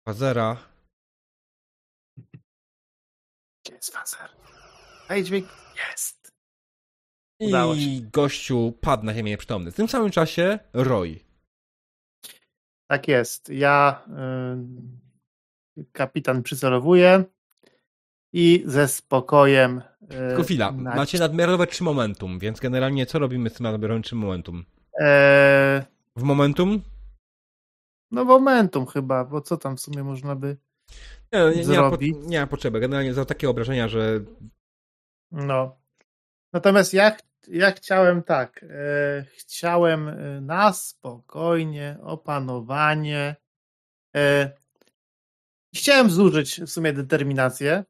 fazera. 0.08 0.70
Gdzie 3.66 3.76
jest 3.76 3.94
fazer? 3.94 4.30
Ej, 5.10 5.24
dźwięk 5.24 5.48
jest. 5.92 6.32
I 7.40 8.02
gościu 8.02 8.74
padł 8.82 9.06
na 9.06 9.14
ziemię 9.14 9.32
nieprzytomny. 9.32 9.72
W 9.72 9.76
tym 9.76 9.88
samym 9.88 10.12
czasie 10.12 10.60
Roy. 10.74 11.26
Tak 12.88 13.08
jest. 13.08 13.50
Ja 13.50 14.04
y, 15.78 15.86
kapitan 15.92 16.44
przycelowuje 16.44 17.24
i 18.34 18.64
ze 18.66 18.88
spokojem. 18.88 19.82
Y, 20.04 20.08
Tylko 20.08 20.44
chwila. 20.44 20.72
Na... 20.72 20.96
Macie 20.96 21.20
nadmiarowe 21.20 21.68
trzy 21.68 21.84
momentum, 21.84 22.40
więc 22.40 22.60
generalnie 22.60 23.06
co 23.06 23.20
robimy 23.20 23.50
z 23.50 23.54
tym 23.54 23.64
nadmiarowym 23.64 24.04
trzy 24.04 24.16
momentum? 24.16 24.66
Eee... 25.00 25.82
W 26.16 26.24
momentum? 26.24 26.82
No 28.12 28.26
momentum 28.26 28.86
chyba, 28.86 29.26
bo 29.26 29.42
co 29.42 29.58
tam 29.58 29.78
w 29.78 29.82
sumie 29.82 30.04
można 30.04 30.36
by 30.36 30.58
nie, 31.34 31.56
nie, 31.56 31.66
nie, 31.66 31.82
ma, 31.82 31.90
po, 31.90 31.98
nie 32.02 32.40
ma 32.40 32.48
potrzeby. 32.48 32.80
Generalnie 32.80 33.14
za 33.14 33.26
takie 33.26 33.50
obrażenia, 33.50 33.88
że 33.88 34.20
no. 35.32 35.78
Natomiast 36.54 36.94
ja, 36.94 37.18
ja 37.48 37.72
chciałem 37.72 38.24
tak, 38.24 38.64
e, 38.70 39.26
chciałem 39.38 40.08
e, 40.08 40.42
na 40.42 40.74
spokojnie, 40.74 41.98
opanowanie. 42.02 43.36
E, 44.16 44.52
chciałem 45.76 46.10
zużyć 46.10 46.62
w 46.62 46.70
sumie 46.70 46.94
determinację. 46.94 47.84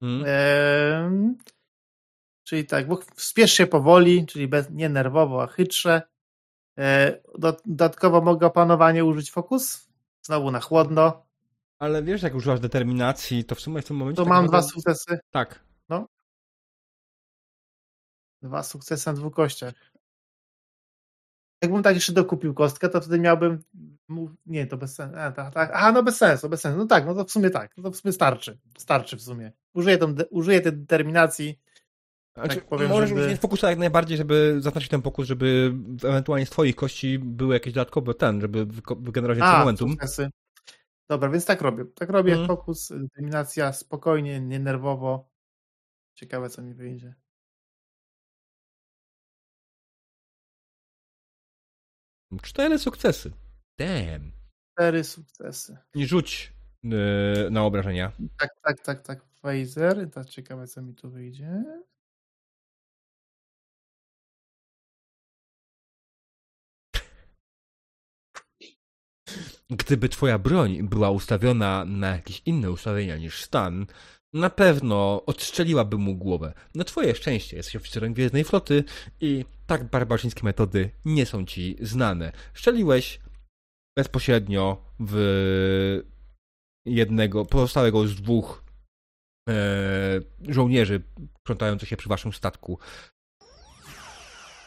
Hmm. 0.00 0.24
E, 0.26 1.34
czyli 2.44 2.66
tak, 2.66 2.86
spiesz 3.16 3.52
się 3.52 3.66
powoli, 3.66 4.26
czyli 4.26 4.48
bez, 4.48 4.70
nie 4.70 4.88
nerwowo, 4.88 5.42
a 5.42 5.46
chytrze. 5.46 6.02
E, 6.78 7.20
dodatkowo 7.66 8.20
mogę 8.20 8.46
opanowanie 8.46 9.04
użyć 9.04 9.30
fokus. 9.30 9.88
Znowu 10.22 10.50
na 10.50 10.60
chłodno. 10.60 11.26
Ale 11.78 12.02
wiesz, 12.02 12.22
jak 12.22 12.34
używasz 12.34 12.60
determinacji, 12.60 13.44
to 13.44 13.54
w 13.54 13.60
sumie 13.60 13.82
w 13.82 13.84
tym 13.84 13.96
momencie... 13.96 14.16
To 14.16 14.22
tak 14.22 14.32
mam 14.32 14.46
dwa 14.46 14.62
sukcesy. 14.62 15.18
Tak. 15.30 15.69
Dwa 18.42 18.62
sukcesy 18.62 19.06
na 19.10 19.12
dwóch 19.12 19.34
kościach. 19.34 19.74
Jakbym 21.62 21.82
tak 21.82 21.94
jeszcze 21.94 22.12
dokupił 22.12 22.54
kostkę, 22.54 22.88
to 22.88 23.00
wtedy 23.00 23.18
miałbym. 23.18 23.62
Nie, 24.46 24.66
to 24.66 24.76
bez 24.76 24.94
sensu. 24.94 25.16
A, 25.18 25.32
tak, 25.32 25.54
tak. 25.54 25.70
Aha, 25.74 25.92
no 25.92 26.02
bez 26.02 26.16
sensu, 26.16 26.48
bez 26.48 26.60
sensu. 26.60 26.78
No 26.78 26.86
tak, 26.86 27.06
no 27.06 27.14
to 27.14 27.24
w 27.24 27.30
sumie 27.30 27.50
tak. 27.50 27.76
No 27.76 27.82
to 27.82 27.90
w 27.90 27.96
sumie 27.96 28.12
starczy. 28.12 28.58
Starczy 28.78 29.16
w 29.16 29.22
sumie. 29.22 29.52
Użyję, 29.74 29.98
tą, 29.98 30.14
użyję 30.30 30.60
tej 30.60 30.72
determinacji. 30.72 31.60
Znaczy, 32.34 32.54
tak 32.54 32.64
powiem, 32.64 32.88
możesz 32.88 33.08
żeby... 33.08 33.20
użyć 33.26 33.40
fokusa 33.40 33.70
jak 33.70 33.78
najbardziej, 33.78 34.16
żeby 34.16 34.56
zaznaczyć 34.60 34.90
ten 34.90 35.02
pokus, 35.02 35.26
żeby 35.26 35.74
ewentualnie 36.04 36.46
z 36.46 36.50
twoich 36.50 36.76
kości 36.76 37.18
były 37.18 37.54
jakieś 37.54 37.74
dodatkowe 37.74 38.14
ten, 38.14 38.40
żeby 38.40 38.66
wygenerować 39.00 39.38
więcej 39.38 39.58
momentum. 39.58 39.90
Sukcesy. 39.90 40.30
Dobra, 41.08 41.28
więc 41.28 41.46
tak 41.46 41.60
robię. 41.60 41.84
Tak 41.94 42.10
robię, 42.10 42.32
hmm. 42.32 42.48
fokus, 42.48 42.88
determinacja, 42.88 43.72
spokojnie, 43.72 44.40
nienerwowo. 44.40 45.30
Ciekawe, 46.14 46.50
co 46.50 46.62
mi 46.62 46.74
wyjdzie. 46.74 47.14
Cztery 52.38 52.78
sukcesy. 52.78 53.32
Damn. 53.78 54.32
Cztery 54.72 55.04
sukcesy. 55.04 55.76
Nie 55.94 56.06
rzuć 56.06 56.52
yy, 56.82 57.48
na 57.50 57.64
obrażenia. 57.64 58.12
Tak, 58.38 58.50
tak, 58.62 58.80
tak, 58.80 59.02
tak. 59.02 59.24
Phaser. 59.42 60.10
To 60.10 60.24
ciekawe, 60.24 60.66
co 60.66 60.82
mi 60.82 60.94
tu 60.94 61.10
wyjdzie. 61.10 61.64
Gdyby 69.70 70.08
twoja 70.08 70.38
broń 70.38 70.82
była 70.82 71.10
ustawiona 71.10 71.84
na 71.84 72.08
jakieś 72.08 72.42
inne 72.46 72.70
ustawienia 72.70 73.16
niż 73.16 73.44
stan, 73.44 73.86
na 74.32 74.50
pewno 74.50 75.22
odstrzeliłaby 75.26 75.98
mu 75.98 76.16
głowę. 76.16 76.54
Na 76.74 76.84
twoje 76.84 77.14
szczęście 77.14 77.56
jesteś 77.56 77.76
oficerem 77.76 78.14
Gwiezdnej 78.14 78.44
Floty 78.44 78.84
i 79.20 79.44
tak 79.66 79.84
barbarzyńskie 79.84 80.44
metody 80.44 80.90
nie 81.04 81.26
są 81.26 81.46
ci 81.46 81.76
znane. 81.80 82.32
Szczeliłeś 82.54 83.20
bezpośrednio 83.96 84.84
w 85.00 86.02
jednego, 86.86 87.44
pozostałego 87.44 88.06
z 88.06 88.14
dwóch 88.14 88.64
e, 89.48 89.54
żołnierzy 90.48 91.02
krzątających 91.42 91.88
się 91.88 91.96
przy 91.96 92.08
waszym 92.08 92.32
statku. 92.32 92.78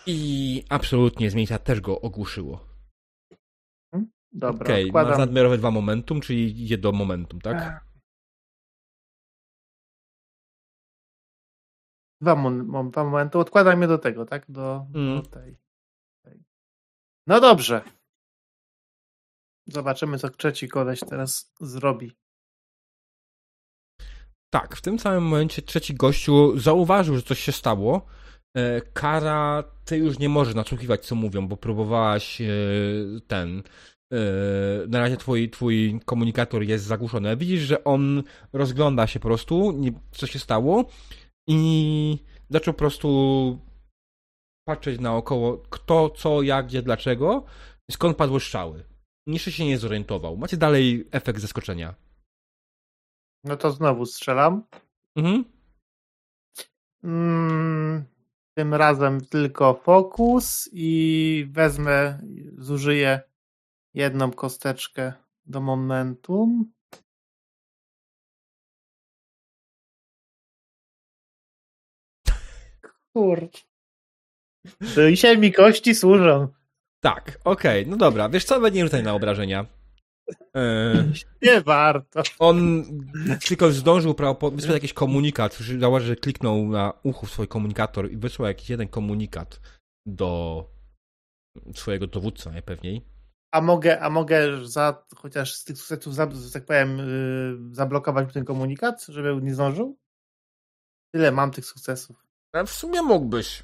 I 0.05 0.63
absolutnie 0.69 1.29
z 1.29 1.35
miejsca 1.35 1.59
też 1.59 1.81
go 1.81 2.01
ogłuszyło. 2.01 2.65
Dobra, 4.31 4.65
Okej, 4.65 4.89
okay, 4.89 5.17
nadmiarowe 5.17 5.57
dwa 5.57 5.71
momentum, 5.71 6.21
czyli 6.21 6.67
jedno 6.67 6.91
momentum, 6.91 7.41
tak? 7.41 7.85
Dwa, 12.23 12.35
dwa 12.83 13.03
momenty. 13.03 13.37
Odkładam 13.37 13.81
je 13.81 13.87
do 13.87 13.97
tego, 13.97 14.25
tak? 14.25 14.45
Do, 14.51 14.85
mm. 14.95 15.21
do 15.21 15.29
tej, 15.29 15.57
tej. 16.25 16.43
No 17.27 17.39
dobrze. 17.39 17.81
Zobaczymy, 19.67 20.17
co 20.17 20.29
trzeci 20.29 20.67
koleś 20.67 20.99
teraz 20.99 21.53
zrobi. 21.61 22.11
Tak, 24.53 24.75
w 24.75 24.81
tym 24.81 24.99
samym 24.99 25.23
momencie 25.23 25.61
trzeci 25.61 25.95
gościu 25.95 26.59
zauważył, 26.59 27.15
że 27.15 27.21
coś 27.21 27.39
się 27.39 27.51
stało. 27.51 28.05
E, 28.57 28.81
Kara, 28.81 29.63
ty 29.85 29.97
już 29.97 30.19
nie 30.19 30.29
możesz 30.29 30.55
nasłuchiwać, 30.55 31.05
co 31.05 31.15
mówią, 31.15 31.47
bo 31.47 31.57
próbowałaś 31.57 32.41
e, 32.41 32.45
ten. 33.27 33.63
E, 34.13 34.17
na 34.87 34.99
razie 34.99 35.17
twój, 35.17 35.49
twój 35.49 35.99
komunikator 36.05 36.63
jest 36.63 36.85
zagłuszony. 36.85 37.37
Widzisz, 37.37 37.61
że 37.61 37.83
on 37.83 38.23
rozgląda 38.53 39.07
się 39.07 39.19
po 39.19 39.27
prostu, 39.27 39.81
co 40.11 40.27
się 40.27 40.39
stało 40.39 40.85
i 41.47 42.17
zaczął 42.49 42.73
po 42.73 42.77
prostu 42.77 43.59
patrzeć 44.67 44.99
naokoło, 44.99 45.57
kto, 45.57 46.09
co, 46.09 46.41
jak, 46.41 46.65
gdzie, 46.67 46.81
dlaczego, 46.81 47.45
skąd 47.91 48.17
padły 48.17 48.39
strzały. 48.39 48.83
Niszy 49.27 49.51
się 49.51 49.65
nie 49.65 49.77
zorientował. 49.77 50.37
Macie 50.37 50.57
dalej 50.57 51.07
efekt 51.11 51.39
zaskoczenia. 51.39 51.95
No 53.43 53.57
to 53.57 53.71
znowu 53.71 54.05
strzelam. 54.05 54.63
Mhm. 55.15 55.45
Mm, 57.03 58.05
tym 58.53 58.73
razem 58.73 59.21
tylko 59.21 59.73
fokus 59.73 60.69
i 60.73 61.47
wezmę, 61.51 62.19
zużyję 62.57 63.21
jedną 63.93 64.31
kosteczkę 64.31 65.13
do 65.45 65.61
momentum. 65.61 66.72
Kurde. 73.13 73.59
To 74.95 75.07
i 75.07 75.17
się 75.17 75.37
mi 75.37 75.51
kości 75.51 75.95
służą. 75.95 76.47
Tak, 77.03 77.39
okej, 77.43 77.81
okay, 77.81 77.91
no 77.91 77.97
dobra. 77.97 78.29
Wiesz 78.29 78.45
co, 78.45 78.69
nie 78.69 78.83
rzucaj 78.83 79.03
na 79.03 79.13
obrażenia. 79.13 79.65
Yy, 80.55 81.13
nie 81.41 81.61
warto. 81.61 82.23
On 82.39 82.83
tylko 83.47 83.71
zdążył 83.71 84.15
wysłać 84.51 84.73
jakiś 84.73 84.93
komunikat. 84.93 85.57
Zauważy, 85.79 86.05
że 86.05 86.15
kliknął 86.15 86.67
na 86.67 86.93
uchu 87.03 87.27
swój 87.27 87.47
komunikator 87.47 88.11
i 88.11 88.17
wysłał 88.17 88.47
jakiś 88.47 88.69
jeden 88.69 88.87
komunikat 88.87 89.59
do 90.05 90.63
swojego 91.75 92.07
dowódcy 92.07 92.49
najpewniej. 92.49 93.01
A 93.53 93.61
mogę, 93.61 93.99
a 93.99 94.09
mogę 94.09 94.65
za, 94.65 95.05
chociaż 95.15 95.53
z 95.55 95.63
tych 95.63 95.77
sukcesów, 95.77 96.15
za, 96.15 96.27
tak 96.53 96.65
powiem, 96.65 96.97
yy, 96.97 97.75
zablokować 97.75 98.33
ten 98.33 98.45
komunikat, 98.45 99.05
żeby 99.05 99.41
nie 99.41 99.53
zdążył? 99.53 99.97
Tyle 101.13 101.31
mam 101.31 101.51
tych 101.51 101.65
sukcesów. 101.65 102.23
A 102.53 102.63
w 102.63 102.71
sumie 102.71 103.01
mógłbyś. 103.01 103.63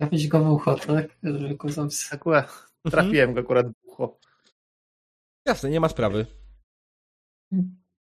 Trafić 0.00 0.28
go 0.28 0.44
w 0.44 0.50
ucho, 0.50 0.74
tak? 0.74 1.16
Żeby 1.22 1.54
go 1.54 1.68
Akurat 2.10 2.44
mhm. 2.44 2.70
trafiłem 2.90 3.34
go 3.34 3.40
akurat 3.40 3.66
w 3.66 3.72
ucho. 3.84 4.18
Jasne, 5.46 5.70
nie 5.70 5.80
ma 5.80 5.88
sprawy. 5.88 6.26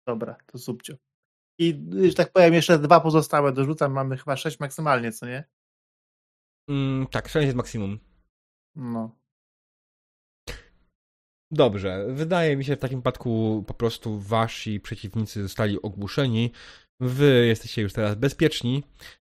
Dobra, 0.08 0.38
to 0.46 0.58
subcio. 0.58 0.94
I, 1.60 1.86
że 2.08 2.14
tak 2.14 2.32
powiem, 2.32 2.54
jeszcze 2.54 2.80
dwa 2.80 3.00
pozostałe 3.00 3.54
dorzucam. 3.54 3.92
Mamy 3.92 4.18
chyba 4.18 4.38
sześć 4.38 4.60
maksymalnie, 4.60 5.12
co 5.12 5.26
nie? 5.26 5.44
Mm, 6.70 7.08
tak, 7.08 7.28
sześć 7.28 7.46
jest 7.46 7.58
maksimum. 7.58 8.00
No. 8.76 9.24
Dobrze. 11.52 12.06
Wydaje 12.10 12.58
mi 12.58 12.64
się, 12.64 12.72
że 12.74 12.78
w 12.78 12.80
takim 12.80 13.00
przypadku 13.00 13.64
po 13.68 13.74
prostu 13.74 14.20
wasi 14.20 14.80
przeciwnicy 14.80 15.42
zostali 15.42 15.82
ogłuszeni. 15.82 16.52
Wy 17.04 17.46
jesteście 17.48 17.82
już 17.82 17.94
teraz 17.94 18.16
bezpieczni. 18.16 18.84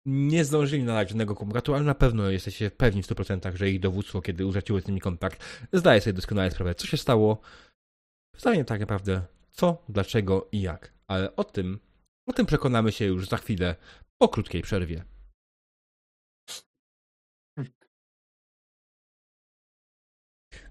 Nie 0.07 0.45
zdążyli 0.45 0.85
nadać 0.85 1.09
żadnego 1.09 1.35
komunikatu, 1.35 1.75
ale 1.75 1.85
na 1.85 1.95
pewno 1.95 2.31
jesteście 2.31 2.71
pewni 2.71 3.03
w 3.03 3.07
100%, 3.07 3.57
że 3.57 3.71
ich 3.71 3.81
dowództwo, 3.81 4.23
kiedy 4.23 4.47
utraciło 4.47 4.81
z 4.81 4.87
nimi 4.87 5.01
kontakt, 5.01 5.67
zdaje 5.73 6.01
sobie 6.01 6.15
doskonale 6.15 6.51
sprawę, 6.51 6.75
co 6.75 6.87
się 6.87 6.97
stało. 6.97 7.41
Pytanie 8.35 8.65
tak 8.65 8.81
naprawdę, 8.81 9.23
co, 9.51 9.85
dlaczego 9.89 10.49
i 10.53 10.61
jak. 10.61 10.93
Ale 11.07 11.37
o 11.37 11.45
tym, 11.45 11.79
o 12.27 12.33
tym 12.33 12.47
przekonamy 12.47 12.93
się 12.93 13.05
już 13.05 13.29
za 13.29 13.37
chwilę, 13.37 13.77
po 14.19 14.29
krótkiej 14.29 14.63
przerwie. 14.63 15.05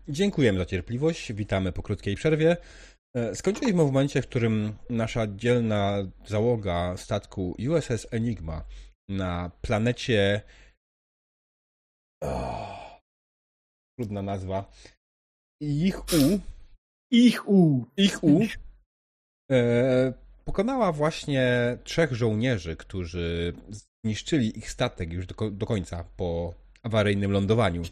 Dziękujemy 0.08 0.60
za 0.60 0.66
cierpliwość. 0.66 1.34
Witamy 1.34 1.72
po 1.72 1.84
krótkiej 1.84 2.16
przerwie. 2.16 2.58
E, 3.16 3.36
skończyliśmy 3.36 3.84
w 3.84 3.86
momencie, 3.86 4.22
w 4.22 4.28
którym 4.28 4.78
nasza 4.90 5.28
dzielna 5.28 5.98
załoga 6.26 6.98
statku 6.98 7.56
USS 7.70 8.08
Enigma 8.12 8.64
na 9.10 9.52
planecie. 9.62 10.42
Oh, 12.24 13.00
trudna 14.00 14.22
nazwa. 14.22 14.72
Ich 15.62 16.00
U. 16.00 16.40
Ich 17.12 17.48
U. 17.48 17.86
Ich 17.98 18.24
U. 18.24 18.40
E, 19.52 20.14
pokonała 20.46 20.92
właśnie 20.92 21.78
trzech 21.84 22.14
żołnierzy, 22.14 22.76
którzy 22.76 23.54
zniszczyli 24.06 24.58
ich 24.58 24.72
statek 24.72 25.14
już 25.14 25.26
do, 25.26 25.52
do 25.52 25.66
końca 25.66 26.04
po 26.18 26.54
awaryjnym 26.84 27.32
lądowaniu. 27.32 27.84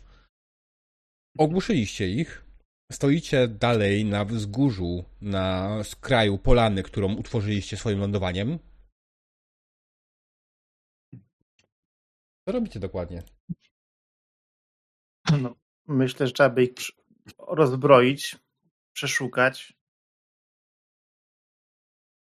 Ogłuszyliście 1.38 2.10
ich. 2.10 2.43
Stoicie 2.94 3.48
dalej 3.48 4.06
na 4.06 4.26
wzgórzu, 4.26 5.06
na 5.22 5.70
skraju 5.84 6.38
polany, 6.38 6.84
którą 6.84 7.16
utworzyliście 7.16 7.78
swoim 7.78 8.00
lądowaniem. 8.00 8.60
Co 12.46 12.52
robicie 12.52 12.80
dokładnie? 12.80 13.24
No, 15.42 15.56
myślę, 15.88 16.28
że 16.28 16.34
trzeba 16.34 16.50
by 16.50 16.64
ich 16.64 16.74
rozbroić, 17.38 18.38
przeszukać. 18.94 19.74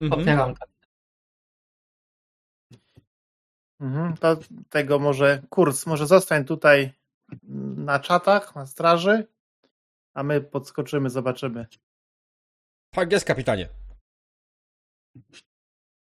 Mhm. 0.00 0.54
Mhm, 3.80 4.16
to 4.16 4.36
tego 4.70 4.98
może 4.98 5.42
kurs, 5.50 5.86
może 5.86 6.06
zostań 6.06 6.44
tutaj 6.44 6.92
na 7.76 8.00
czatach, 8.00 8.54
na 8.54 8.66
straży, 8.66 9.26
a 10.14 10.22
my 10.22 10.40
podskoczymy, 10.40 11.10
zobaczymy. 11.10 11.66
Tak 12.94 13.12
jest, 13.12 13.26
kapitanie. 13.26 13.68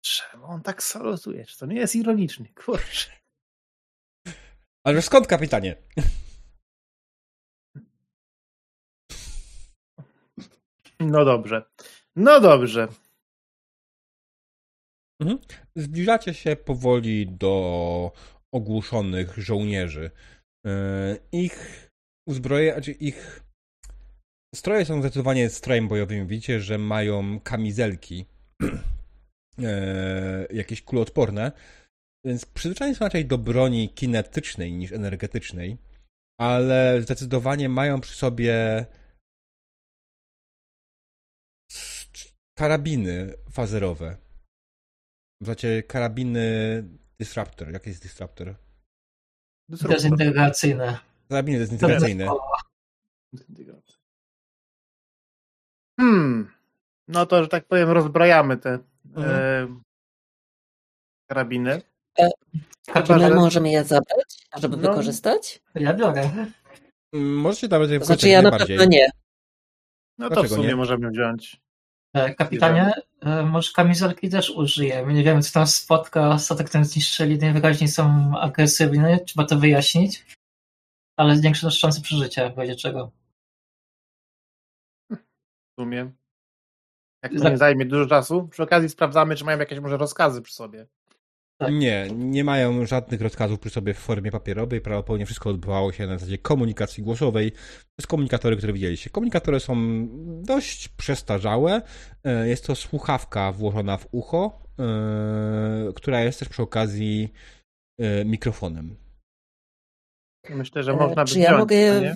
Czemu 0.01 0.45
on 0.45 0.61
tak 0.61 0.83
salutuje? 0.83 1.45
Czy 1.45 1.57
to 1.57 1.65
nie 1.65 1.75
jest 1.75 1.95
ironiczny? 1.95 2.53
Kurczę. 2.53 3.11
Ale 4.83 5.01
skąd, 5.01 5.27
kapitanie? 5.27 5.75
No 10.99 11.25
dobrze. 11.25 11.63
No 12.15 12.39
dobrze. 12.39 12.87
Mhm. 15.21 15.39
Zbliżacie 15.75 16.33
się 16.33 16.55
powoli 16.55 17.27
do 17.27 18.11
ogłuszonych 18.51 19.37
żołnierzy. 19.37 20.11
E, 20.65 21.17
ich 21.31 21.89
uzbroje, 22.27 22.73
znaczy 22.73 22.91
ich 22.91 23.48
stroje 24.55 24.85
są 24.85 24.99
zdecydowanie 24.99 25.49
strojem 25.49 25.87
bojowym. 25.87 26.27
Widzicie, 26.27 26.59
że 26.59 26.77
mają 26.77 27.39
kamizelki 27.39 28.25
e, 29.63 30.47
jakieś 30.53 30.81
kuloodporne, 30.81 31.51
więc 32.25 32.45
przyzwyczajeni 32.45 32.95
są 32.95 33.05
raczej 33.05 33.25
do 33.25 33.37
broni 33.37 33.89
kinetycznej 33.89 34.73
niż 34.73 34.91
energetycznej, 34.91 35.77
ale 36.39 37.01
zdecydowanie 37.01 37.69
mają 37.69 38.01
przy 38.01 38.15
sobie 38.15 38.85
karabiny 42.57 43.33
fazerowe. 43.51 44.17
Znaczy 45.43 45.83
karabiny 45.87 46.83
Disruptor. 47.19 47.71
Jaki 47.71 47.89
jest 47.89 48.01
Disruptor? 48.01 48.55
Dezintegracyjne. 49.69 50.99
Karabiny 51.29 51.59
dezintegracyjne. 51.59 52.27
Hmm. 55.99 56.51
No 57.07 57.25
to, 57.25 57.43
że 57.43 57.49
tak 57.49 57.65
powiem, 57.65 57.89
rozbrajamy 57.89 58.57
te 58.57 58.79
mhm. 59.15 59.35
e, 59.35 59.67
karabiny. 61.29 61.81
E, 62.19 62.29
że... 63.19 63.35
możemy 63.35 63.69
je 63.69 63.83
zabrać, 63.83 64.47
żeby 64.57 64.77
no, 64.77 64.89
wykorzystać? 64.89 65.61
Ja 65.75 65.93
biorę. 65.93 66.29
Możecie 67.13 67.67
nawet 67.67 67.91
je 67.91 68.03
Znaczy 68.03 68.29
ja 68.29 68.41
na 68.41 68.51
pewno 68.51 68.85
nie. 68.85 69.09
No 70.17 70.27
Dlaczego 70.27 70.47
to 70.47 70.53
w 70.53 70.55
sumie 70.55 70.67
nie? 70.67 70.75
możemy 70.75 71.09
wziąć. 71.09 71.61
E, 72.13 72.35
kapitanie, 72.35 72.91
e, 73.21 73.43
może 73.43 73.71
kamizelki 73.75 74.29
też 74.29 74.49
użyjemy. 74.49 75.13
Nie 75.13 75.23
wiemy, 75.23 75.41
co 75.41 75.53
tam 75.53 75.67
spotka. 75.67 76.37
Statek 76.37 76.69
ten 76.69 76.85
zniszczyli, 76.85 77.37
najwyraźniej 77.37 77.87
są 77.87 78.31
agresywni. 78.39 79.17
Trzeba 79.25 79.47
to 79.47 79.55
wyjaśnić. 79.55 80.25
Ale 81.17 81.35
zwiększa 81.35 81.71
szanse 81.71 82.01
przeżycia, 82.01 82.49
w 82.49 82.57
razie 82.57 82.75
czego. 82.75 83.11
Sumie. 85.79 86.11
Jak 87.23 87.33
to 87.33 87.49
nie 87.49 87.57
zajmie 87.57 87.85
dużo 87.85 88.05
czasu. 88.05 88.47
Przy 88.47 88.63
okazji 88.63 88.89
sprawdzamy, 88.89 89.35
czy 89.35 89.45
mają 89.45 89.59
jakieś 89.59 89.79
może 89.79 89.97
rozkazy 89.97 90.41
przy 90.41 90.53
sobie. 90.53 90.87
Tak. 91.57 91.73
Nie, 91.73 92.07
nie 92.15 92.43
mają 92.43 92.85
żadnych 92.85 93.21
rozkazów 93.21 93.59
przy 93.59 93.69
sobie 93.69 93.93
w 93.93 93.97
formie 93.97 94.31
papierowej. 94.31 94.81
Prawdopodobnie 94.81 95.25
wszystko 95.25 95.49
odbywało 95.49 95.91
się 95.91 96.07
na 96.07 96.17
zasadzie 96.17 96.37
komunikacji 96.37 97.03
głosowej 97.03 97.51
przez 97.97 98.07
komunikatory, 98.07 98.57
które 98.57 98.73
widzieliście. 98.73 99.09
Komunikatory 99.09 99.59
są 99.59 99.75
dość 100.43 100.87
przestarzałe. 100.87 101.81
E, 102.23 102.47
jest 102.47 102.65
to 102.65 102.75
słuchawka 102.75 103.51
włożona 103.51 103.97
w 103.97 104.07
ucho, 104.11 104.63
e, 104.79 105.93
która 105.95 106.21
jest 106.21 106.39
też 106.39 106.49
przy 106.49 106.61
okazji 106.61 107.33
e, 107.99 108.25
mikrofonem. 108.25 108.95
Myślę, 110.49 110.83
że 110.83 110.93
można 110.93 111.23
by 111.23 111.31
Czy 111.31 111.39
ja 111.39 111.57
mogę. 111.57 112.15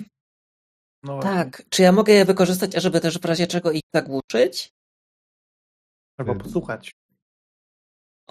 No 1.04 1.20
tak, 1.20 1.62
czy 1.68 1.82
ja 1.82 1.92
mogę 1.92 2.12
je 2.12 2.24
wykorzystać, 2.24 2.74
żeby 2.74 3.00
też 3.00 3.18
w 3.18 3.24
razie 3.24 3.46
czego 3.46 3.72
ich 3.72 3.82
zagłuszyć? 3.94 4.72
Albo 6.18 6.34
posłuchać. 6.34 6.92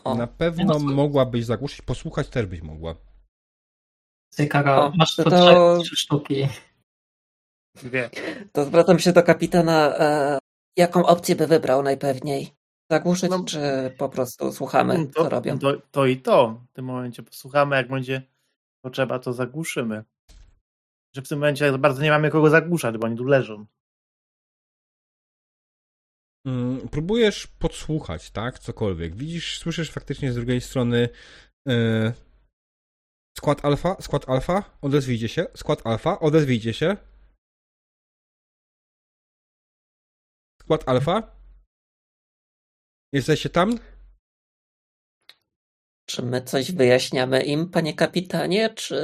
O, 0.03 0.15
na 0.15 0.27
pewno 0.27 0.79
no, 0.79 0.79
mogłabyś 0.79 1.45
zagłuszyć, 1.45 1.81
posłuchać 1.81 2.29
też 2.29 2.45
byś 2.45 2.61
mogła. 2.61 2.95
Ty, 4.35 4.47
Karo, 4.47 4.91
masz 4.95 5.15
to, 5.15 5.23
to... 5.23 5.79
trzy 5.81 5.95
sztuki. 5.95 6.47
Dwie. 7.75 8.09
To 8.51 8.65
zwracam 8.65 8.99
się 8.99 9.13
do 9.13 9.23
kapitana. 9.23 9.97
E, 9.97 10.39
jaką 10.77 11.05
opcję 11.05 11.35
by 11.35 11.47
wybrał 11.47 11.83
najpewniej? 11.83 12.51
Zagłuszyć, 12.91 13.29
no, 13.29 13.43
czy 13.43 13.59
po 13.97 14.09
prostu 14.09 14.51
słuchamy, 14.51 14.97
no 14.97 15.05
to, 15.05 15.23
co 15.23 15.29
robią? 15.29 15.59
To, 15.59 15.77
to 15.91 16.05
i 16.05 16.17
to. 16.17 16.61
W 16.71 16.73
tym 16.73 16.85
momencie 16.85 17.23
posłuchamy, 17.23 17.75
jak 17.75 17.89
będzie 17.89 18.21
potrzeba, 18.81 19.19
to 19.19 19.33
zagłuszymy. 19.33 20.03
Że 21.15 21.21
w 21.21 21.27
tym 21.27 21.39
momencie 21.39 21.77
bardzo 21.77 22.01
nie 22.01 22.09
mamy 22.09 22.29
kogo 22.29 22.49
zagłuszać, 22.49 22.97
bo 22.97 23.05
oni 23.05 23.17
tu 23.17 23.23
leżą. 23.23 23.65
Mm, 26.45 26.89
próbujesz 26.89 27.47
podsłuchać, 27.47 28.31
tak? 28.31 28.59
Cokolwiek. 28.59 29.15
Widzisz, 29.15 29.59
słyszysz 29.59 29.91
faktycznie 29.91 30.31
z 30.31 30.35
drugiej 30.35 30.61
strony 30.61 31.09
yy, 31.65 32.13
skład 33.37 33.65
alfa, 33.65 34.01
skład 34.01 34.29
alfa, 34.29 34.77
odezwijcie 34.81 35.29
się, 35.29 35.45
skład 35.55 35.87
alfa, 35.87 36.19
odezwijcie 36.19 36.73
się. 36.73 36.97
Skład 40.61 40.89
alfa? 40.89 41.35
Jesteście 43.13 43.49
tam? 43.49 43.79
Czy 46.05 46.23
my 46.23 46.41
coś 46.41 46.71
wyjaśniamy 46.71 47.43
im, 47.43 47.69
panie 47.69 47.93
kapitanie, 47.93 48.69
czy... 48.69 48.95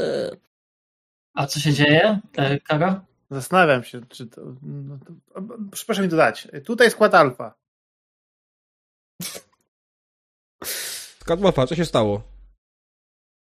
A 1.39 1.47
co 1.47 1.59
się 1.59 1.73
dzieje, 1.73 2.19
Kara? 2.63 3.05
Zastanawiam 3.31 3.83
się, 3.83 4.05
czy 4.05 4.27
to. 4.27 4.41
No 4.61 4.97
to 4.97 5.41
proszę 5.85 6.01
mi 6.01 6.07
dodać. 6.07 6.47
Tutaj 6.65 6.91
skład 6.91 7.15
alfa. 7.15 7.55
Skład 11.19 11.45
alfa, 11.45 11.67
co 11.67 11.75
się 11.75 11.85
stało? 11.85 12.23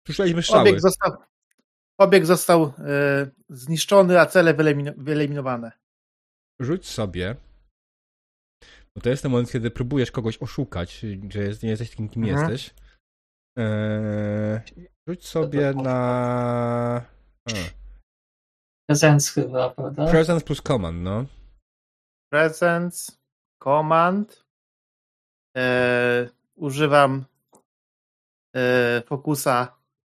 Słyszeliśmy 0.06 0.42
strzały. 0.42 0.60
Obiekt 0.60 0.82
został, 0.82 1.12
obiekt 1.98 2.26
został 2.26 2.62
e, 2.64 2.72
zniszczony, 3.48 4.20
a 4.20 4.26
cele 4.26 4.54
wyeliminowane. 4.96 5.72
Rzuć 6.60 6.88
sobie. 6.88 7.36
Bo 8.94 9.00
to 9.02 9.08
jest 9.08 9.22
ten 9.22 9.32
moment, 9.32 9.50
kiedy 9.50 9.70
próbujesz 9.70 10.10
kogoś 10.10 10.38
oszukać, 10.38 11.06
że 11.28 11.42
jest, 11.42 11.62
nie 11.62 11.70
jesteś 11.70 11.90
takim, 11.90 12.08
kim 12.08 12.24
mhm. 12.24 12.50
jesteś. 12.50 12.74
Eee, 13.56 14.60
rzuć 15.08 15.26
sobie 15.26 15.74
na. 15.74 17.15
Presence 18.88 19.32
chyba, 19.32 19.70
prawda? 19.70 20.10
Presence 20.10 20.44
plus 20.44 20.62
command, 20.62 21.02
no. 21.02 21.26
Presence, 22.30 23.12
command. 23.62 24.46
E, 25.56 26.28
używam 26.54 27.24
e, 28.56 29.02
fokusa 29.06 29.78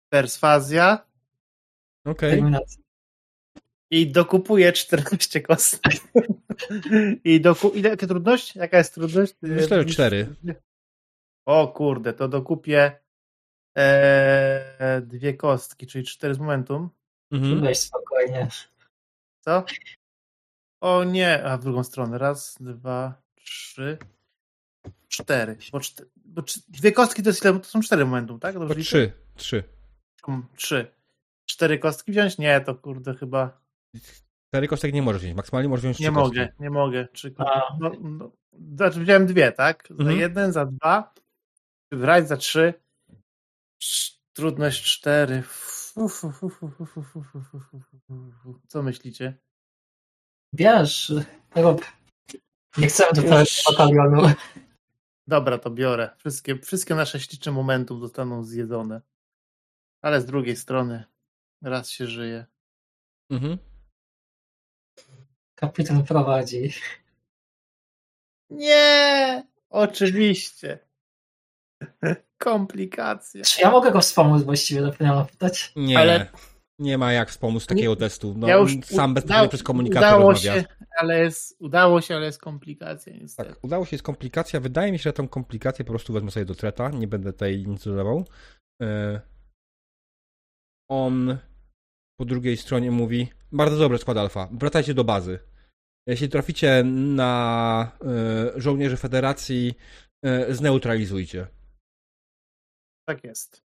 perswazja. 0.10 1.08
Okej. 2.06 2.40
Okay. 2.42 2.60
I 3.92 4.12
dokupuję 4.12 4.74
14 4.74 5.42
kostek. 5.42 5.94
I 7.24 7.42
doku... 7.42 7.70
Ile 7.70 7.98
trudność? 7.98 8.56
Jaka 8.56 8.78
jest 8.78 8.94
trudność? 8.94 9.36
Myślę, 9.42 9.84
że 9.84 9.86
4. 9.86 10.36
O 11.46 11.68
kurde, 11.68 12.14
to 12.14 12.28
dokupię 12.28 13.00
e, 13.78 15.02
dwie 15.06 15.34
kostki, 15.34 15.88
czyli 15.88 16.06
4 16.06 16.34
z 16.34 16.40
momentum. 16.40 16.90
Mhm. 17.32 17.62
Weź 17.62 17.80
spokojnie. 17.80 18.48
Co? 19.42 19.64
O 20.82 21.04
nie, 21.04 21.44
a 21.44 21.58
w 21.58 21.64
drugą 21.64 21.84
stronę. 21.84 22.18
Raz, 22.18 22.58
dwa, 22.60 23.22
trzy, 23.36 23.98
cztery. 25.08 25.58
Bo, 25.72 25.80
cztery, 25.80 26.10
bo 26.16 26.42
dwie 26.68 26.92
kostki 26.92 27.24
to, 27.24 27.30
jest 27.30 27.46
ile, 27.46 27.60
to 27.60 27.66
są 27.66 27.82
cztery 27.82 28.06
momentum, 28.06 28.40
tak? 28.40 28.60
Dobrze 28.60 28.76
trzy, 28.76 29.12
trzy. 29.36 29.64
Trzy. 30.56 30.92
Cztery 31.46 31.80
kostki 31.80 32.12
wziąć? 32.12 32.38
Nie, 32.38 32.62
to 32.62 32.76
kurde 32.76 33.16
chyba. 33.16 33.62
Cztery 34.48 34.68
kostek 34.68 34.94
nie 34.94 35.02
możesz 35.02 35.22
wziąć, 35.22 35.36
maksymalnie 35.36 35.70
możesz 35.70 35.84
wziąć 35.84 36.00
Nie 36.00 36.12
mogę, 36.12 36.46
kostki. 36.46 36.64
nie 36.64 36.70
mogę. 36.70 37.08
Trzy 37.08 37.34
no, 37.80 37.92
no, 38.02 38.32
znaczy 38.76 39.00
wziąłem 39.00 39.26
dwie, 39.26 39.52
tak? 39.52 39.88
Za 39.90 39.96
mhm. 39.96 40.20
jeden, 40.20 40.52
za 40.52 40.66
dwa, 40.66 41.14
wybrać 41.92 42.28
za 42.28 42.38
trzy. 42.38 42.74
Trudność 44.34 44.84
cztery. 44.84 45.44
Co 48.68 48.84
myślicie? 48.84 49.38
Rób. 51.56 51.86
Nie 52.78 52.88
chcemy 52.88 53.14
dotarć 53.14 53.64
batalionu. 53.70 54.22
Dobra, 55.28 55.58
to 55.58 55.70
biorę. 55.70 56.16
Wszystkie, 56.18 56.60
wszystkie 56.60 56.96
nasze 56.96 57.20
śliczne 57.20 57.52
momentów 57.52 58.00
zostaną 58.00 58.44
zjedzone. 58.44 59.02
Ale 60.02 60.22
z 60.22 60.26
drugiej 60.26 60.56
strony 60.56 61.04
raz 61.62 61.90
się 61.90 62.08
żyje. 62.08 62.46
Mhm. 63.30 63.58
Kapitan 65.56 66.04
prowadzi. 66.04 66.74
Nie! 68.50 69.48
Oczywiście. 69.70 70.87
Komplikacje. 72.38 73.42
Czy 73.42 73.62
ja 73.62 73.72
mogę 73.72 73.92
go 73.92 74.02
wspomóc 74.02 74.44
właściwie, 74.44 74.82
zapomniałem 74.82 75.26
pytać? 75.26 75.72
Nie. 75.76 76.00
Ale... 76.00 76.28
Nie 76.80 76.98
ma 76.98 77.14
jak 77.14 77.30
wspomóc 77.30 77.66
takiego 77.66 77.92
nie, 77.92 77.98
testu. 77.98 78.34
No, 78.38 78.48
ja 78.48 78.56
już 78.56 78.78
sam 78.84 79.14
bezpośrednio 79.14 79.50
przez 79.50 79.64
komunikator 79.64 80.10
udało 80.10 80.32
rozmawia. 80.32 80.62
Się, 80.62 80.68
ale 81.00 81.20
jest, 81.20 81.56
udało 81.60 82.02
się, 82.02 82.16
ale 82.16 82.26
jest 82.26 82.42
komplikacja 82.42 83.14
niestety. 83.14 83.50
Tak, 83.50 83.64
udało 83.64 83.86
się, 83.86 83.96
jest 83.96 84.04
komplikacja. 84.04 84.60
Wydaje 84.60 84.92
mi 84.92 85.00
się, 85.00 85.04
że 85.04 85.14
tą 85.14 85.28
komplikację 85.28 85.86
po 85.86 85.92
prostu 85.92 86.14
wezmę 86.14 86.32
sobie 86.32 86.46
do 86.46 86.56
treta. 86.56 86.90
Nie 86.90 87.08
będę 87.08 87.34
tutaj 87.34 87.64
nic 87.68 87.84
dodawał. 87.84 88.26
E, 88.82 89.22
on 90.90 91.38
po 92.20 92.26
drugiej 92.26 92.58
stronie 92.58 92.92
mówi 92.92 93.28
bardzo 93.52 93.78
dobry 93.78 93.98
skład 93.98 94.18
alfa. 94.18 94.50
Wracajcie 94.52 94.94
do 94.94 95.04
bazy. 95.04 95.40
Jeśli 96.08 96.30
traficie 96.30 96.84
na 96.84 97.92
e, 98.56 98.62
żołnierzy 98.62 98.98
federacji, 98.98 99.74
e, 100.26 100.54
zneutralizujcie. 100.54 101.48
Tak 103.08 103.24
jest. 103.24 103.64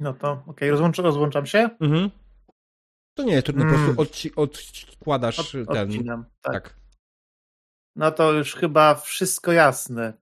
No 0.00 0.14
to 0.14 0.32
okej, 0.32 0.44
okay. 0.46 0.70
Rozłącz, 0.70 0.98
rozłączam 0.98 1.46
się. 1.46 1.70
Mhm. 1.80 2.10
To 3.14 3.22
nie 3.22 3.32
jest 3.32 3.46
trudno, 3.46 3.64
mm. 3.64 3.74
po 3.74 3.78
prostu 3.78 3.90
mm. 3.90 3.98
odci 3.98 4.34
odkładasz 4.34 5.38
Od, 5.38 5.66
ten. 5.68 5.88
Odcinam, 5.88 6.24
tak. 6.40 6.52
tak. 6.52 6.76
No 7.96 8.10
to 8.10 8.32
już 8.32 8.54
chyba 8.54 8.94
wszystko 8.94 9.52
jasne. 9.52 10.12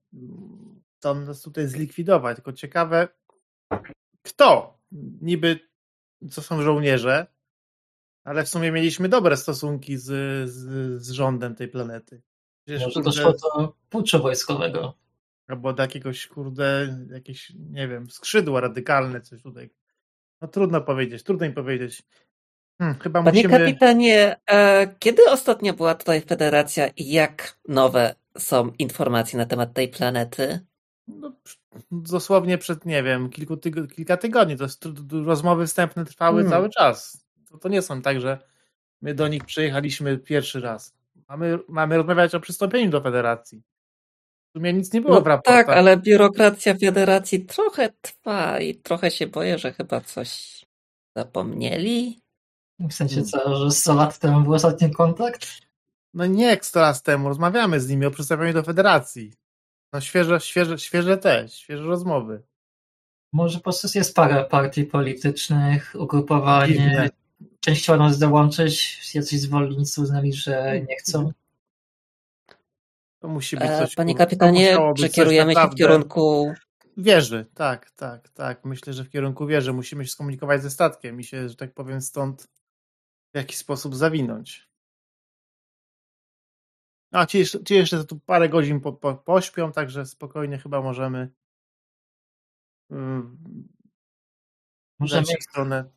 To 1.00 1.14
nas 1.14 1.42
tutaj 1.42 1.68
zlikwidować. 1.68 2.36
Tylko 2.36 2.52
ciekawe, 2.52 3.08
kto? 4.22 4.78
Niby 5.20 5.60
co 6.30 6.42
są 6.42 6.62
żołnierze, 6.62 7.26
ale 8.24 8.44
w 8.44 8.48
sumie 8.48 8.72
mieliśmy 8.72 9.08
dobre 9.08 9.36
stosunki 9.36 9.96
z, 9.96 10.04
z, 10.50 11.02
z 11.02 11.10
rządem 11.10 11.54
tej 11.54 11.68
planety. 11.68 12.22
Przecież, 12.66 12.84
Może 12.84 13.02
doszło 13.02 13.32
do 13.32 13.74
puczu 13.90 14.22
wojskowego. 14.22 15.01
Albo 15.48 15.72
do 15.72 15.82
jakiegoś, 15.82 16.26
kurde, 16.26 16.98
jakieś, 17.10 17.52
nie 17.70 17.88
wiem, 17.88 18.10
skrzydła 18.10 18.60
radykalne, 18.60 19.20
coś 19.20 19.42
tutaj. 19.42 19.70
No 20.40 20.48
trudno 20.48 20.80
powiedzieć, 20.80 21.22
trudno 21.22 21.46
im 21.46 21.54
powiedzieć. 21.54 22.02
Hmm, 22.78 22.98
chyba 22.98 23.22
Panie 23.22 23.42
musimy... 23.42 23.58
kapitanie, 23.58 24.36
e, 24.50 24.94
kiedy 24.98 25.30
ostatnio 25.30 25.74
była 25.74 25.94
tutaj 25.94 26.20
federacja 26.20 26.88
i 26.88 27.12
jak 27.12 27.58
nowe 27.68 28.14
są 28.38 28.72
informacje 28.78 29.38
na 29.38 29.46
temat 29.46 29.72
tej 29.72 29.88
planety? 29.88 30.60
No, 31.08 31.32
dosłownie 31.90 32.58
przed, 32.58 32.86
nie 32.86 33.02
wiem, 33.02 33.30
kilku 33.30 33.56
tygo 33.56 33.86
kilka 33.86 34.16
tygodni. 34.16 34.56
To 34.56 34.64
jest, 34.64 34.88
rozmowy 35.24 35.66
wstępne 35.66 36.04
trwały 36.04 36.42
hmm. 36.42 36.50
cały 36.50 36.70
czas. 36.70 37.26
To, 37.50 37.58
to 37.58 37.68
nie 37.68 37.82
są 37.82 38.02
tak, 38.02 38.20
że 38.20 38.38
my 39.02 39.14
do 39.14 39.28
nich 39.28 39.44
przyjechaliśmy 39.44 40.18
pierwszy 40.18 40.60
raz. 40.60 40.94
Mamy, 41.28 41.58
mamy 41.68 41.96
rozmawiać 41.96 42.34
o 42.34 42.40
przystąpieniu 42.40 42.90
do 42.90 43.00
federacji. 43.00 43.62
W 44.54 44.58
sumie 44.58 44.72
nic 44.72 44.92
nie 44.92 45.00
było 45.00 45.14
no, 45.14 45.20
w 45.20 45.26
raportach. 45.26 45.66
Tak, 45.66 45.76
ale 45.76 45.96
biurokracja 45.96 46.74
federacji 46.74 47.46
trochę 47.46 47.92
trwa 48.00 48.60
i 48.60 48.74
trochę 48.74 49.10
się 49.10 49.26
boję, 49.26 49.58
że 49.58 49.72
chyba 49.72 50.00
coś 50.00 50.62
zapomnieli. 51.16 52.20
W 52.80 52.92
sensie 52.92 53.22
co, 53.22 53.56
że 53.56 53.70
100 53.70 53.94
lat 53.94 54.18
temu 54.18 54.40
był 54.40 54.54
ostatni 54.54 54.90
kontakt? 54.90 55.46
No 56.14 56.26
nie 56.26 56.44
jak 56.44 56.66
100 56.66 56.80
lat 56.80 57.02
temu, 57.02 57.28
rozmawiamy 57.28 57.80
z 57.80 57.88
nimi 57.88 58.06
o 58.06 58.10
przystąpieniu 58.10 58.52
do 58.52 58.62
federacji. 58.62 59.32
No 59.92 60.00
świeże, 60.00 60.40
świeże, 60.40 60.78
świeże 60.78 61.18
te, 61.18 61.48
świeże 61.48 61.82
rozmowy. 61.82 62.42
Może 63.32 63.58
po 63.58 63.62
prostu 63.62 63.88
jest 63.94 64.14
parę 64.14 64.44
partii 64.44 64.84
politycznych, 64.84 65.94
ugrupowań. 65.98 66.70
Część 67.60 67.82
chciała 67.82 67.98
nas 67.98 68.18
dołączyć, 68.18 69.00
jacyś 69.14 69.40
zwolennicy 69.40 70.00
uznali, 70.00 70.32
że 70.32 70.80
nie 70.88 70.96
chcą. 70.96 71.32
To 73.22 73.28
musi 73.28 73.56
być 73.56 73.70
e, 73.70 73.78
coś. 73.78 73.94
Panie 73.94 74.14
kapitanie, 74.14 74.78
przekierujemy 74.94 75.54
się 75.54 75.68
w 75.72 75.74
kierunku. 75.74 76.54
Wieży, 76.96 77.46
tak, 77.54 77.90
tak, 77.90 78.28
tak. 78.28 78.64
Myślę, 78.64 78.92
że 78.92 79.04
w 79.04 79.10
kierunku 79.10 79.46
wieży 79.46 79.72
musimy 79.72 80.04
się 80.04 80.10
skomunikować 80.10 80.62
ze 80.62 80.70
statkiem 80.70 81.20
i 81.20 81.24
się, 81.24 81.48
że 81.48 81.56
tak 81.56 81.74
powiem, 81.74 82.00
stąd 82.00 82.48
w 83.34 83.36
jakiś 83.36 83.56
sposób 83.56 83.94
zawinąć. 83.94 84.68
A 87.12 87.26
ci 87.26 87.38
jeszcze, 87.38 87.64
ci 87.64 87.74
jeszcze 87.74 88.04
tu 88.04 88.20
parę 88.20 88.48
godzin 88.48 88.80
po, 88.80 88.92
po, 88.92 89.14
pośpią, 89.14 89.72
także 89.72 90.06
spokojnie 90.06 90.58
chyba 90.58 90.82
możemy. 90.82 91.28
Yy, 92.90 93.22
możemy 94.98 95.26
w 95.40 95.42
stronę. 95.50 95.90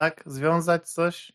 Tak? 0.00 0.22
Związać 0.26 0.90
coś? 0.90 1.32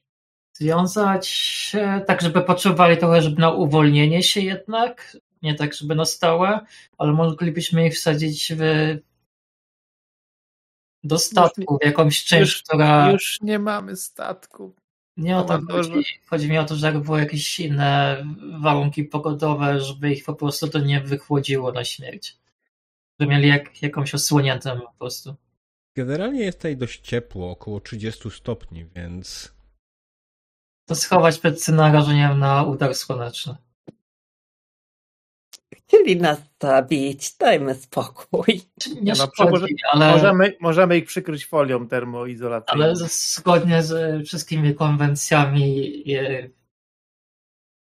Związać 0.54 1.72
tak, 2.08 2.22
żeby 2.22 2.42
potrzebowali 2.42 2.98
trochę, 2.98 3.22
żeby 3.22 3.42
na 3.42 3.52
uwolnienie 3.52 4.24
się 4.24 4.42
jednak. 4.42 5.18
Nie 5.42 5.56
tak, 5.56 5.74
żeby 5.74 5.96
na 5.96 6.06
stałe, 6.06 6.60
ale 6.98 7.14
moglibyśmy 7.14 7.88
ich 7.88 7.96
wsadzić 7.96 8.54
w 8.58 8.62
do 11.04 11.20
statku, 11.20 11.78
w 11.82 11.86
jakąś 11.86 12.24
część, 12.24 12.54
już, 12.54 12.64
która. 12.64 13.12
Już 13.12 13.42
nie 13.42 13.60
mamy 13.60 13.96
statku. 13.96 14.76
Nie 15.18 15.38
o 15.38 15.44
to 15.44 15.60
chodzi. 15.72 16.06
Chodzi 16.26 16.50
mi 16.50 16.58
o 16.58 16.66
to, 16.66 16.76
że 16.76 16.88
jakby 16.88 17.02
były 17.02 17.20
jakieś 17.20 17.60
inne 17.60 18.24
warunki 18.62 19.04
pogodowe, 19.04 19.82
żeby 19.82 20.14
ich 20.14 20.26
po 20.26 20.34
prostu 20.34 20.68
to 20.68 20.80
nie 20.80 21.02
wychłodziło 21.02 21.72
na 21.72 21.84
śmierć. 21.84 22.38
Żeby 23.20 23.32
mieli 23.32 23.48
jak, 23.48 23.82
jakąś 23.82 24.14
osłoniętą 24.14 24.80
po 24.80 24.94
prostu. 25.00 25.36
Generalnie 25.96 26.42
jest 26.42 26.58
tutaj 26.58 26.78
dość 26.78 27.02
ciepło, 27.02 27.52
około 27.52 27.80
30 27.80 28.32
stopni, 28.32 28.86
więc. 28.96 29.54
To 30.86 30.96
schować 30.96 31.40
przed 31.40 31.68
narażeniem 31.68 32.40
na 32.40 32.64
udar 32.64 32.96
słoneczny. 32.96 33.56
Chcieli 35.76 36.18
nas 36.18 36.42
zabić, 36.62 37.38
dajmy 37.38 37.76
spokój. 37.76 38.62
Nie 39.02 39.14
no, 39.18 39.26
szkodzi, 39.26 39.76
ale... 39.92 40.12
możemy, 40.12 40.58
możemy 40.60 40.98
ich 40.98 41.06
przykryć 41.06 41.46
folią 41.46 41.88
termoizolacyjną. 41.88 42.84
Ale 42.84 42.96
zgodnie 42.96 43.84
z 43.84 44.24
wszystkimi 44.28 44.76
konwencjami 44.76 46.04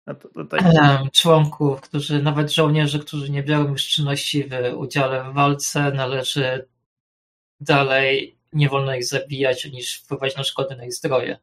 no 0.08 0.16
to, 0.16 0.30
to 0.30 0.46
tak... 0.46 0.62
członków, 1.12 1.82
którzy, 1.82 2.24
nawet 2.24 2.54
żołnierzy, 2.54 3.00
którzy 3.00 3.32
nie 3.32 3.44
biorą 3.44 3.68
już 3.70 3.88
czynności 3.88 4.44
w 4.44 4.78
udziale 4.78 5.24
w 5.24 5.34
walce, 5.34 5.92
należy 5.92 6.68
dalej, 7.60 8.38
nie 8.54 8.70
wolno 8.70 8.96
ich 8.96 9.06
zabijać, 9.06 9.66
niż 9.66 10.00
wpływać 10.00 10.38
na 10.38 10.44
szkody 10.44 10.76
na 10.76 10.86
ich 10.86 10.94
zdrowie. 10.94 11.40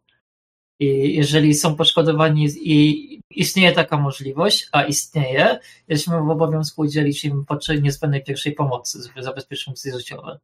I 0.83 1.15
jeżeli 1.15 1.55
są 1.55 1.77
poszkodowani 1.77 2.49
i 2.61 3.20
istnieje 3.31 3.73
taka 3.73 3.97
możliwość, 3.97 4.69
a 4.73 4.85
istnieje, 4.85 5.59
jesteśmy 5.89 6.20
w 6.23 6.31
obowiązku 6.31 6.83
udzielić 6.83 7.25
im 7.25 7.44
niezbędnej 7.83 8.25
pierwszej 8.25 8.52
pomocy, 8.52 9.02
żeby 9.02 9.23
zabezpieczyć 9.23 9.83
życiowe. 9.83 10.39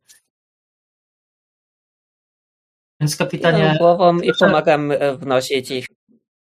Więc 3.01 3.17
kapitanie. 3.17 3.59
Idę 3.59 3.79
głową 3.79 4.19
i 4.19 4.33
pomagam 4.41 4.91
e, 4.91 5.17
wnosić 5.17 5.71
ich. 5.71 5.87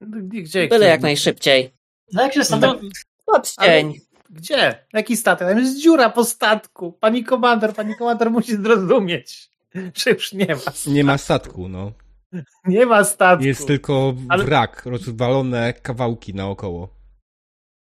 Gdzie? 0.01 0.67
Byle 0.67 0.87
jak 0.87 1.01
najszybciej. 1.01 1.73
No 2.13 2.21
jak 2.21 2.33
się 2.33 2.43
statek... 2.43 2.79
Odcień. 3.25 3.93
Gdzie? 4.29 4.85
Jaki 4.93 5.17
statek? 5.17 5.47
Tam 5.47 5.59
jest 5.59 5.81
dziura 5.81 6.09
po 6.09 6.23
statku. 6.23 6.91
Pani 6.91 7.23
komander, 7.23 7.73
pani 7.73 7.95
komander 7.95 8.31
musi 8.31 8.55
zrozumieć, 8.55 9.49
że 9.95 10.11
już 10.11 10.33
nie 10.33 10.47
ma. 10.47 10.55
Statku. 10.55 10.89
Nie 10.89 11.03
ma 11.03 11.17
statku, 11.17 11.69
no. 11.69 11.91
Nie 12.65 12.85
ma 12.85 13.03
statku. 13.03 13.45
Jest 13.45 13.67
tylko 13.67 14.13
wrak, 14.45 14.81
Ale... 14.85 14.91
rozwalone 14.91 15.73
kawałki 15.73 16.33
naokoło. 16.33 16.97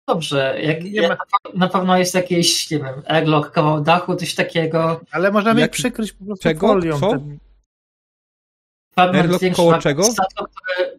Dobrze, 0.07 0.61
jak, 0.61 0.83
nie 0.83 1.07
ma... 1.07 1.17
na 1.53 1.69
pewno 1.69 1.97
jest 1.97 2.15
jakieś, 2.15 2.71
nie 2.71 2.79
wiem, 2.79 3.03
airlock, 3.07 3.51
kawał 3.51 3.81
dachu, 3.81 4.15
coś 4.15 4.35
takiego. 4.35 5.01
Ale 5.11 5.31
możemy 5.31 5.61
jak... 5.61 5.71
przykryć 5.71 6.11
po 6.13 6.25
prostu 6.25 6.43
czego? 6.43 6.67
folią. 6.67 6.99
Co? 6.99 7.09
Ten... 7.09 7.39
Fragment 8.93 9.55
koło 9.55 9.77
czego? 9.77 10.03
Statku, 10.03 10.45
który, 10.45 10.97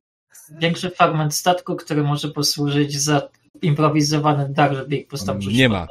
większy 0.51 0.91
fragment 0.91 1.35
statku, 1.35 1.77
który 1.77 2.03
może 2.03 2.29
posłużyć 2.29 3.01
za 3.01 3.29
improwizowany 3.63 4.49
dach, 4.49 4.73
żeby 4.73 4.97
ich 4.97 5.09
postawić. 5.09 5.55
Nie 5.57 5.69
ma. 5.69 5.87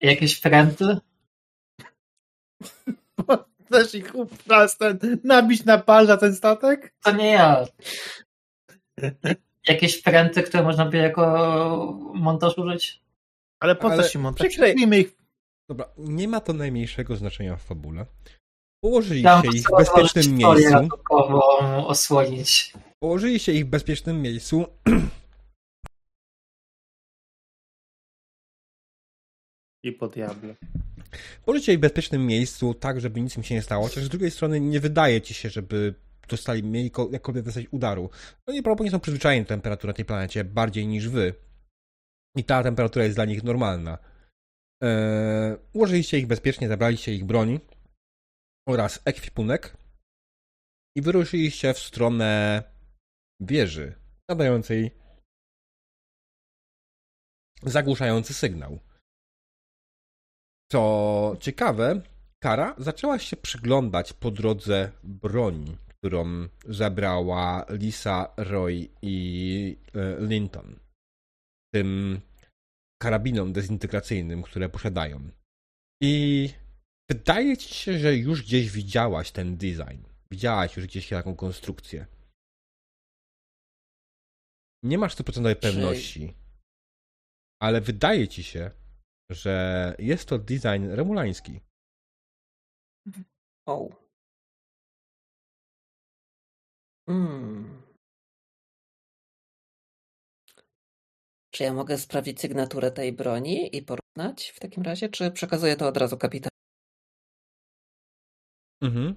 Jakieś 0.00 0.40
pręty? 0.40 0.96
Chcesz 3.66 3.94
ich 3.94 4.12
ten, 4.78 5.20
nabić 5.24 5.64
na 5.64 5.78
pal 5.78 6.06
za 6.06 6.16
ten 6.16 6.34
statek? 6.34 6.94
To 7.02 7.12
nie 7.12 7.30
ja. 7.30 7.66
Jakieś 9.68 10.02
pręty, 10.02 10.42
które 10.42 10.62
można 10.62 10.86
by 10.86 10.96
jako 10.96 11.98
montaż 12.14 12.58
użyć? 12.58 13.02
Ale 13.60 13.76
po 13.76 13.96
co 13.96 14.02
się 14.02 14.18
montaż? 14.18 14.48
Przyklejmy 14.48 14.98
ich. 14.98 15.16
Dobra, 15.68 15.88
nie 15.98 16.28
ma 16.28 16.40
to 16.40 16.52
najmniejszego 16.52 17.16
znaczenia 17.16 17.56
w 17.56 17.62
fabule. 17.62 18.06
Położyli 18.80 19.22
się 19.22 19.42
ich 19.54 19.66
w 19.66 19.76
bezpiecznym 19.78 20.36
miejscu. 20.36 20.88
osłonić. 21.86 22.72
Położyli 22.98 23.38
się 23.38 23.52
ich 23.52 23.66
w 23.66 23.68
bezpiecznym 23.68 24.22
miejscu. 24.22 24.66
I 29.86 29.92
po 29.92 30.08
diable. 30.08 30.54
Położycie 31.44 31.72
ich 31.72 31.78
w 31.78 31.80
bezpiecznym 31.80 32.26
miejscu, 32.26 32.74
tak, 32.74 33.00
żeby 33.00 33.20
nic 33.20 33.36
im 33.36 33.42
się 33.42 33.54
nie 33.54 33.62
stało, 33.62 33.84
chociaż 33.84 34.04
z 34.04 34.08
drugiej 34.08 34.30
strony 34.30 34.60
nie 34.60 34.80
wydaje 34.80 35.20
ci 35.20 35.34
się, 35.34 35.50
żeby 35.50 35.94
dostali, 36.28 36.62
mieli 36.62 36.90
jakkolwiek 37.12 37.44
dostać 37.44 37.66
udaru. 37.70 38.10
No 38.46 38.54
i 38.54 38.62
prawdopodobnie 38.62 38.90
są 38.90 39.00
przyzwyczajeni 39.00 39.44
do 39.44 39.48
temperatury 39.48 39.90
na 39.90 39.96
tej 39.96 40.04
planecie 40.04 40.44
bardziej 40.44 40.86
niż 40.86 41.08
wy. 41.08 41.34
I 42.36 42.44
ta 42.44 42.62
temperatura 42.62 43.04
jest 43.04 43.16
dla 43.16 43.24
nich 43.24 43.44
normalna. 43.44 43.98
Eee, 44.82 45.56
ułożyliście 45.72 46.18
ich 46.18 46.26
bezpiecznie, 46.26 46.68
zabraliście 46.68 47.14
ich 47.14 47.24
broń 47.24 47.60
oraz 48.68 49.00
ekwipunek 49.04 49.76
i 50.96 51.02
wyruszyliście 51.02 51.74
w 51.74 51.78
stronę 51.78 52.62
wieży 53.40 53.94
nadającej 54.28 54.90
zagłuszający 57.62 58.34
sygnał. 58.34 58.85
Co 60.72 61.36
ciekawe, 61.40 62.00
Kara 62.42 62.74
zaczęła 62.78 63.18
się 63.18 63.36
przyglądać 63.36 64.12
po 64.12 64.30
drodze 64.30 64.92
broni, 65.02 65.76
którą 65.88 66.48
zabrała 66.68 67.66
Lisa, 67.70 68.34
Roy 68.36 68.88
i 69.02 69.76
e, 69.94 70.26
Linton. 70.26 70.78
Tym 71.74 72.20
karabinom 73.02 73.52
dezintegracyjnym, 73.52 74.42
które 74.42 74.68
posiadają. 74.68 75.30
I 76.02 76.48
wydaje 77.10 77.56
ci 77.56 77.74
się, 77.74 77.98
że 77.98 78.16
już 78.16 78.42
gdzieś 78.42 78.70
widziałaś 78.70 79.32
ten 79.32 79.56
design. 79.56 80.02
Widziałaś 80.30 80.76
już 80.76 80.86
gdzieś 80.86 81.08
taką 81.08 81.36
konstrukcję. 81.36 82.06
Nie 84.82 84.98
masz 84.98 85.16
100% 85.16 85.54
pewności, 85.54 86.34
ale 87.62 87.80
wydaje 87.80 88.28
ci 88.28 88.42
się, 88.42 88.70
że 89.30 89.94
jest 89.98 90.28
to 90.28 90.38
design 90.38 90.90
remulański. 90.90 91.60
O. 93.66 93.88
Hmm. 97.06 97.82
Czy 101.50 101.62
ja 101.64 101.72
mogę 101.72 101.98
sprawdzić 101.98 102.40
sygnaturę 102.40 102.90
tej 102.90 103.12
broni 103.12 103.76
i 103.76 103.82
porównać 103.82 104.48
w 104.48 104.60
takim 104.60 104.82
razie, 104.82 105.08
czy 105.08 105.30
przekazuję 105.30 105.76
to 105.76 105.88
od 105.88 105.96
razu 105.96 106.18
kapitanowi? 106.18 106.56
Mhm. 108.82 109.14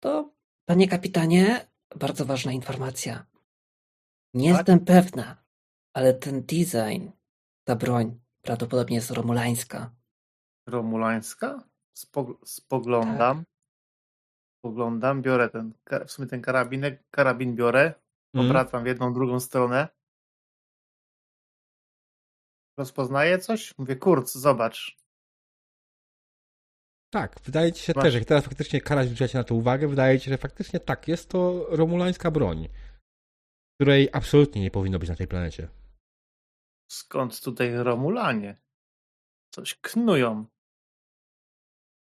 To, 0.00 0.34
panie 0.68 0.88
kapitanie, 0.88 1.68
bardzo 1.96 2.24
ważna 2.24 2.52
informacja. 2.52 3.26
Nie 4.34 4.50
tak? 4.50 4.58
jestem 4.58 4.84
pewna, 4.84 5.44
ale 5.96 6.14
ten 6.14 6.42
design, 6.42 7.08
ta 7.64 7.76
broń 7.76 8.20
prawdopodobnie 8.42 8.96
jest 8.96 9.10
romulańska. 9.10 9.94
Romulańska? 10.68 11.68
spoglądam. 12.44 13.38
Tak. 13.38 13.46
Spoglądam, 14.58 15.22
biorę 15.22 15.48
ten, 15.48 15.72
w 16.06 16.10
sumie 16.10 16.28
ten 16.28 16.42
karabinek, 16.42 17.04
karabin 17.10 17.56
biorę, 17.56 17.94
mm. 18.34 18.46
obracam 18.46 18.84
w 18.84 18.86
jedną, 18.86 19.14
drugą 19.14 19.40
stronę. 19.40 19.88
Rozpoznaję 22.78 23.38
coś? 23.38 23.78
Mówię, 23.78 23.96
kurc, 23.96 24.34
zobacz. 24.34 24.96
Tak, 27.12 27.40
wydaje 27.44 27.72
ci 27.72 27.82
się 27.82 27.92
Masz. 27.96 28.04
też, 28.04 28.14
jak 28.14 28.24
teraz 28.24 28.44
faktycznie 28.44 28.80
Kara 28.80 29.04
zwróciła 29.04 29.28
na 29.34 29.44
to 29.44 29.54
uwagę, 29.54 29.88
wydaje 29.88 30.18
ci 30.18 30.24
się, 30.24 30.30
że 30.30 30.38
faktycznie 30.38 30.80
tak, 30.80 31.08
jest 31.08 31.30
to 31.30 31.66
romulańska 31.68 32.30
broń, 32.30 32.68
której 33.80 34.08
absolutnie 34.12 34.62
nie 34.62 34.70
powinno 34.70 34.98
być 34.98 35.08
na 35.08 35.16
tej 35.16 35.28
planecie. 35.28 35.68
Skąd 36.88 37.40
tutaj 37.40 37.74
Romulanie? 37.76 38.60
Coś 39.50 39.74
knują. 39.74 40.46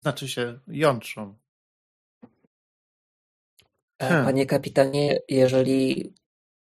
Znaczy 0.02 0.28
się 0.28 0.60
jątrzą. 0.66 1.38
E, 3.98 4.08
hmm. 4.08 4.24
Panie 4.24 4.46
kapitanie, 4.46 5.18
jeżeli 5.28 6.14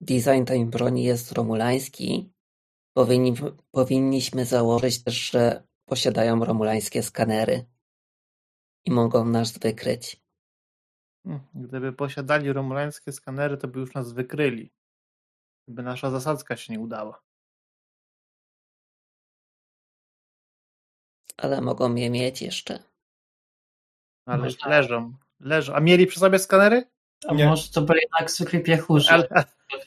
design 0.01 0.45
tej 0.45 0.67
broni 0.67 1.05
jest 1.05 1.33
romulański, 1.33 2.33
powinni, 2.93 3.35
powinniśmy 3.71 4.45
założyć 4.45 5.05
też, 5.05 5.31
że 5.31 5.63
posiadają 5.85 6.45
romulańskie 6.45 7.03
skanery 7.03 7.67
i 8.85 8.91
mogą 8.91 9.25
nas 9.25 9.59
wykryć. 9.59 10.23
Hmm, 11.25 11.41
gdyby 11.55 11.93
posiadali 11.93 12.53
romulańskie 12.53 13.13
skanery, 13.13 13.57
to 13.57 13.69
by 13.69 13.81
już 13.81 13.95
nas 13.95 14.13
wykryli. 14.13 14.73
Gdyby 15.67 15.83
nasza 15.83 16.11
zasadzka 16.11 16.57
się 16.57 16.73
nie 16.73 16.81
udała. 16.81 17.23
Ale 21.41 21.61
mogą 21.61 21.95
je 21.95 22.11
mieć 22.11 22.43
jeszcze. 22.43 22.79
Ale 24.27 24.43
Można... 24.43 24.69
leżą, 24.69 25.15
leżą. 25.41 25.75
A 25.75 25.81
mieli 25.81 26.07
przy 26.07 26.21
sobie 26.21 26.39
skanery? 26.39 26.85
A 27.29 27.35
nie. 27.35 27.47
może 27.47 27.69
to 27.69 27.83
byli 27.83 28.01
jednak 28.03 28.31
zwykli 28.31 28.61
piechurzy. 28.61 29.11
Ale, 29.11 29.29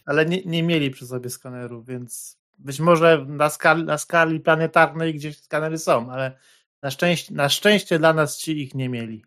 ale 0.06 0.25
nie, 0.25 0.41
nie 0.45 0.64
mieli 0.64 0.91
przy 0.91 1.07
sobie 1.07 1.30
skanerów, 1.30 1.85
więc 1.85 2.38
być 2.57 2.80
może 2.80 3.25
na 3.27 3.49
skali, 3.49 3.83
na 3.83 3.98
skali 3.98 4.40
planetarnej 4.40 5.14
gdzieś 5.14 5.38
skanery 5.38 5.77
są, 5.77 6.11
ale 6.11 6.38
na 6.82 6.91
szczęście, 6.91 7.33
na 7.33 7.49
szczęście 7.49 7.99
dla 7.99 8.14
nas 8.14 8.38
ci 8.38 8.61
ich 8.61 8.75
nie 8.75 8.90
mieli. 8.90 9.25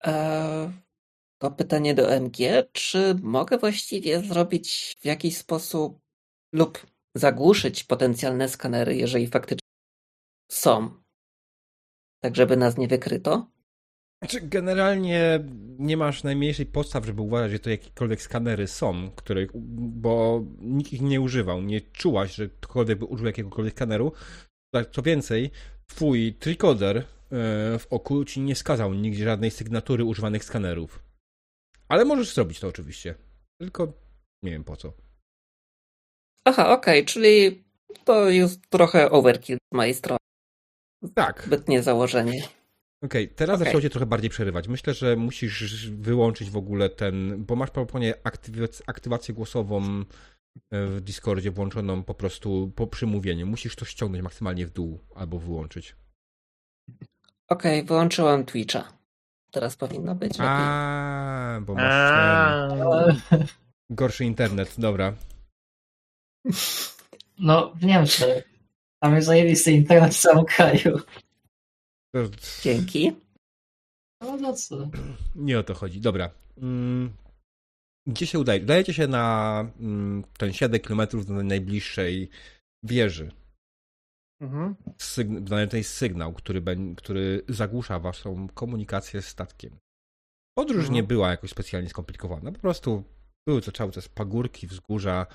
Eee, 0.00 0.70
to 1.38 1.50
pytanie 1.50 1.94
do 1.94 2.10
MG. 2.20 2.36
Czy 2.72 3.14
mogę 3.22 3.58
właściwie 3.58 4.20
zrobić 4.20 4.96
w 5.00 5.04
jakiś 5.04 5.36
sposób 5.36 6.00
lub 6.52 6.86
zagłuszyć 7.14 7.84
potencjalne 7.84 8.48
skanery, 8.48 8.96
jeżeli 8.96 9.26
faktycznie 9.26 9.65
są? 10.48 11.06
tak 12.26 12.36
żeby 12.36 12.56
nas 12.56 12.78
nie 12.78 12.88
wykryto? 12.88 13.46
Znaczy, 14.22 14.40
generalnie 14.40 15.44
nie 15.78 15.96
masz 15.96 16.24
najmniejszej 16.24 16.66
podstaw, 16.66 17.06
żeby 17.06 17.22
uważać, 17.22 17.52
że 17.52 17.58
to 17.58 17.70
jakiekolwiek 17.70 18.22
skanery 18.22 18.66
są, 18.66 19.10
które, 19.10 19.46
bo 19.54 20.44
nikt 20.60 20.92
ich 20.92 21.02
nie 21.02 21.20
używał. 21.20 21.62
Nie 21.62 21.80
czułaś, 21.80 22.34
że 22.34 22.48
ktokolwiek 22.48 22.98
by 22.98 23.04
użył 23.04 23.26
jakiegokolwiek 23.26 23.74
skaneru. 23.74 24.12
Tak, 24.74 24.90
co 24.90 25.02
więcej, 25.02 25.50
twój 25.86 26.34
trikoder 26.34 26.96
e, 26.96 27.04
w 27.78 27.86
oku 27.90 28.24
ci 28.24 28.40
nie 28.40 28.54
skazał 28.54 28.94
nigdzie 28.94 29.24
żadnej 29.24 29.50
sygnatury 29.50 30.04
używanych 30.04 30.44
skanerów. 30.44 31.02
Ale 31.88 32.04
możesz 32.04 32.34
zrobić 32.34 32.60
to 32.60 32.68
oczywiście. 32.68 33.14
Tylko 33.60 33.92
nie 34.42 34.50
wiem 34.50 34.64
po 34.64 34.76
co. 34.76 34.92
Aha, 36.44 36.72
okej, 36.72 37.00
okay, 37.00 37.12
czyli 37.12 37.64
to 38.04 38.30
jest 38.30 38.70
trochę 38.70 39.10
overkill 39.10 39.58
z 39.72 39.76
mojej 39.76 39.94
strony. 39.94 40.25
Tak. 41.14 41.42
Zbytnie 41.46 41.82
założenie. 41.82 42.42
Okej, 43.02 43.24
okay, 43.24 43.36
teraz 43.36 43.54
okay. 43.54 43.64
zaczęło 43.64 43.82
cię 43.82 43.90
trochę 43.90 44.06
bardziej 44.06 44.30
przerywać. 44.30 44.68
Myślę, 44.68 44.94
że 44.94 45.16
musisz 45.16 45.90
wyłączyć 45.90 46.50
w 46.50 46.56
ogóle 46.56 46.88
ten, 46.88 47.44
bo 47.44 47.56
masz 47.56 47.70
proponie 47.70 48.14
aktywację 48.86 49.34
głosową 49.34 49.82
e, 50.70 50.86
w 50.86 51.00
Discordzie 51.00 51.50
włączoną 51.50 52.02
po 52.02 52.14
prostu 52.14 52.72
po 52.76 52.86
przymówieniu. 52.86 53.46
Musisz 53.46 53.76
to 53.76 53.84
ściągnąć 53.84 54.24
maksymalnie 54.24 54.66
w 54.66 54.70
dół 54.70 55.00
albo 55.14 55.38
wyłączyć. 55.38 55.96
Okej, 57.48 57.80
okay, 57.80 57.88
wyłączyłam 57.88 58.44
Twitcha. 58.44 58.92
Teraz 59.50 59.76
powinno 59.76 60.14
być 60.14 60.30
lepiej. 60.30 60.46
A, 60.48 61.60
bo 61.62 61.74
masz 61.74 62.72
ten... 63.30 63.46
gorszy 63.90 64.24
internet, 64.24 64.74
dobra. 64.78 65.14
No, 67.38 67.72
w 67.74 67.84
Niemczech. 67.84 68.55
Mamy 69.02 69.22
zajebisty 69.22 69.72
internet 69.72 70.14
w 70.14 70.20
całym 70.20 70.44
kraju. 70.44 71.00
Dzięki. 72.62 73.12
No, 74.20 74.36
no 74.36 74.52
co? 74.52 74.90
Nie 75.34 75.58
o 75.58 75.62
to 75.62 75.74
chodzi. 75.74 76.00
Dobra. 76.00 76.30
Mm, 76.58 77.12
gdzie 78.06 78.26
się 78.26 78.38
udaje? 78.38 78.62
Udajecie 78.62 78.94
się 78.94 79.06
na 79.06 79.60
mm, 79.80 80.24
ten 80.38 80.52
7 80.52 80.80
km 80.80 81.00
do 81.26 81.42
najbliższej 81.42 82.30
wieży. 82.82 83.32
Mhm. 84.40 84.74
Sygn- 84.98 85.76
jest 85.76 85.92
sygnał, 85.94 86.32
który, 86.32 86.62
który 86.96 87.42
zagłusza 87.48 87.98
waszą 87.98 88.48
komunikację 88.48 89.22
z 89.22 89.28
statkiem. 89.28 89.78
Podróż 90.58 90.78
mhm. 90.78 90.94
nie 90.94 91.02
była 91.02 91.30
jakoś 91.30 91.50
specjalnie 91.50 91.88
skomplikowana. 91.88 92.52
Po 92.52 92.58
prostu 92.58 93.04
były 93.48 93.62
to 93.62 93.72
cały 93.72 93.92
czas 93.92 94.08
pagórki, 94.08 94.66
wzgórza, 94.66 95.26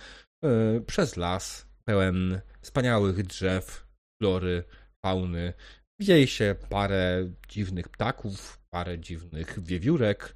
yy, 0.43 0.83
przez 0.88 1.17
las, 1.17 1.70
pełen 1.85 2.42
wspaniałych 2.61 3.24
drzew, 3.24 3.88
flory, 4.22 4.64
fauny. 5.06 5.53
Widzieliście 6.00 6.56
parę 6.69 7.32
dziwnych 7.50 7.90
ptaków, 7.90 8.60
parę 8.69 9.00
dziwnych 9.00 9.64
wiewiórek, 9.64 10.35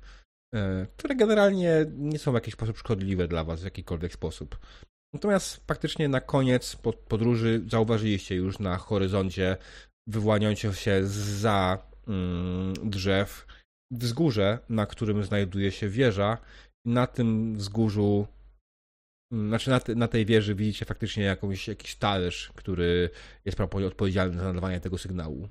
e, 0.56 0.88
które 0.98 1.16
generalnie 1.16 1.86
nie 1.98 2.20
są 2.20 2.32
w 2.32 2.36
jakiś 2.36 2.54
sposób 2.54 2.78
szkodliwe 2.78 3.28
dla 3.28 3.44
was 3.44 3.62
w 3.62 3.66
jakikolwiek 3.66 4.14
sposób. 4.14 4.60
Natomiast 5.14 5.62
faktycznie 5.68 6.10
na 6.10 6.22
koniec 6.22 6.76
podróży 7.08 7.64
zauważyliście 7.68 8.36
już 8.36 8.60
na 8.60 8.78
horyzoncie 8.78 9.58
wyłaniające 10.08 10.74
się 10.74 11.08
za 11.08 11.88
mm, 12.08 12.74
drzew 12.84 13.46
wzgórze, 13.92 14.60
na 14.70 14.86
którym 14.86 15.24
znajduje 15.24 15.72
się 15.72 15.90
wieża. 15.90 16.38
Na 16.86 17.08
tym 17.08 17.56
wzgórzu 17.56 18.28
znaczy 19.32 19.70
na, 19.70 19.80
te, 19.80 19.95
na, 19.95 20.08
tej 20.08 20.26
wieży 20.26 20.56
widzicie 20.56 20.86
faktycznie 20.86 21.24
jakąś, 21.24 21.68
jakiś 21.68 21.95
talerz, 21.95 22.52
który 22.56 23.10
jest 23.45 23.60
odpowiedzialny 23.60 24.38
za 24.38 24.44
nadawanie 24.44 24.80
tego 24.80 24.98
sygnału. 24.98 25.50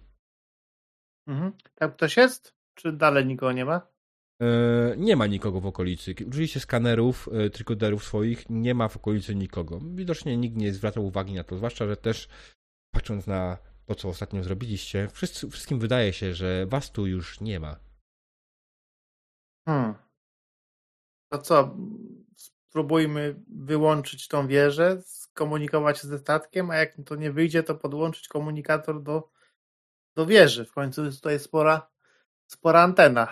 Mhm. 1.26 1.52
Tam 1.74 1.92
ktoś 1.92 2.16
jest? 2.16 2.54
czy 2.74 2.92
dalej 2.92 3.26
nikogo 3.26 3.52
nie 3.52 3.64
ma? 3.64 3.86
E, 4.42 4.94
nie 4.96 5.16
ma 5.16 5.26
nikogo 5.26 5.60
w 5.60 5.66
okolicy. 5.66 6.14
Użyliście 6.28 6.60
skanerów, 6.60 7.28
e, 7.32 7.50
trykoderów 7.50 8.04
swoich, 8.04 8.50
nie 8.50 8.74
ma 8.74 8.88
w 8.88 8.96
okolicy 8.96 9.34
nikogo. 9.34 9.80
Widocznie 9.94 10.36
nikt 10.36 10.56
nie 10.56 10.72
zwracał 10.72 11.06
uwagi 11.06 11.34
na 11.34 11.44
to, 11.44 11.56
zwłaszcza, 11.56 11.86
że 11.86 11.96
też 11.96 12.28
patrząc 12.94 13.26
na 13.26 13.58
to, 13.86 13.94
co 13.94 14.08
ostatnio 14.08 14.42
zrobiliście, 14.42 15.08
wszyscy, 15.08 15.50
wszystkim 15.50 15.78
wydaje 15.78 16.12
się, 16.12 16.34
że 16.34 16.66
was 16.66 16.92
tu 16.92 17.06
już 17.06 17.40
nie 17.40 17.60
ma. 17.60 17.76
Hmm. 19.68 19.94
To 21.32 21.38
co? 21.38 21.76
Spróbujmy 22.74 23.34
wyłączyć 23.48 24.28
tą 24.28 24.46
wieżę, 24.46 25.02
skomunikować 25.06 25.98
się 25.98 26.08
ze 26.08 26.18
statkiem, 26.18 26.70
a 26.70 26.76
jak 26.76 26.96
to 27.06 27.16
nie 27.16 27.32
wyjdzie, 27.32 27.62
to 27.62 27.74
podłączyć 27.74 28.28
komunikator 28.28 29.02
do, 29.02 29.30
do 30.14 30.26
wieży. 30.26 30.64
W 30.64 30.72
końcu 30.72 31.04
jest 31.04 31.18
tutaj 31.18 31.38
spora, 31.38 31.90
spora 32.46 32.82
antena. 32.82 33.28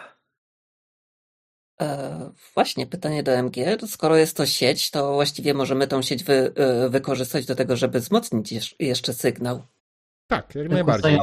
E, 1.81 2.31
właśnie, 2.55 2.87
pytanie 2.87 3.23
do 3.23 3.33
MG. 3.33 3.57
Skoro 3.87 4.17
jest 4.17 4.37
to 4.37 4.47
sieć, 4.47 4.91
to 4.91 5.13
właściwie 5.13 5.55
możemy 5.55 5.87
tą 5.87 6.03
sieć 6.03 6.25
wy, 6.25 6.53
e, 6.55 6.89
wykorzystać 6.89 7.47
do 7.47 7.55
tego, 7.55 7.77
żeby 7.77 8.01
wzmocnić 8.01 8.75
jeszcze 8.79 9.13
sygnał. 9.13 9.63
Tak, 10.27 10.55
jak 10.55 10.69
najbardziej. 10.69 11.19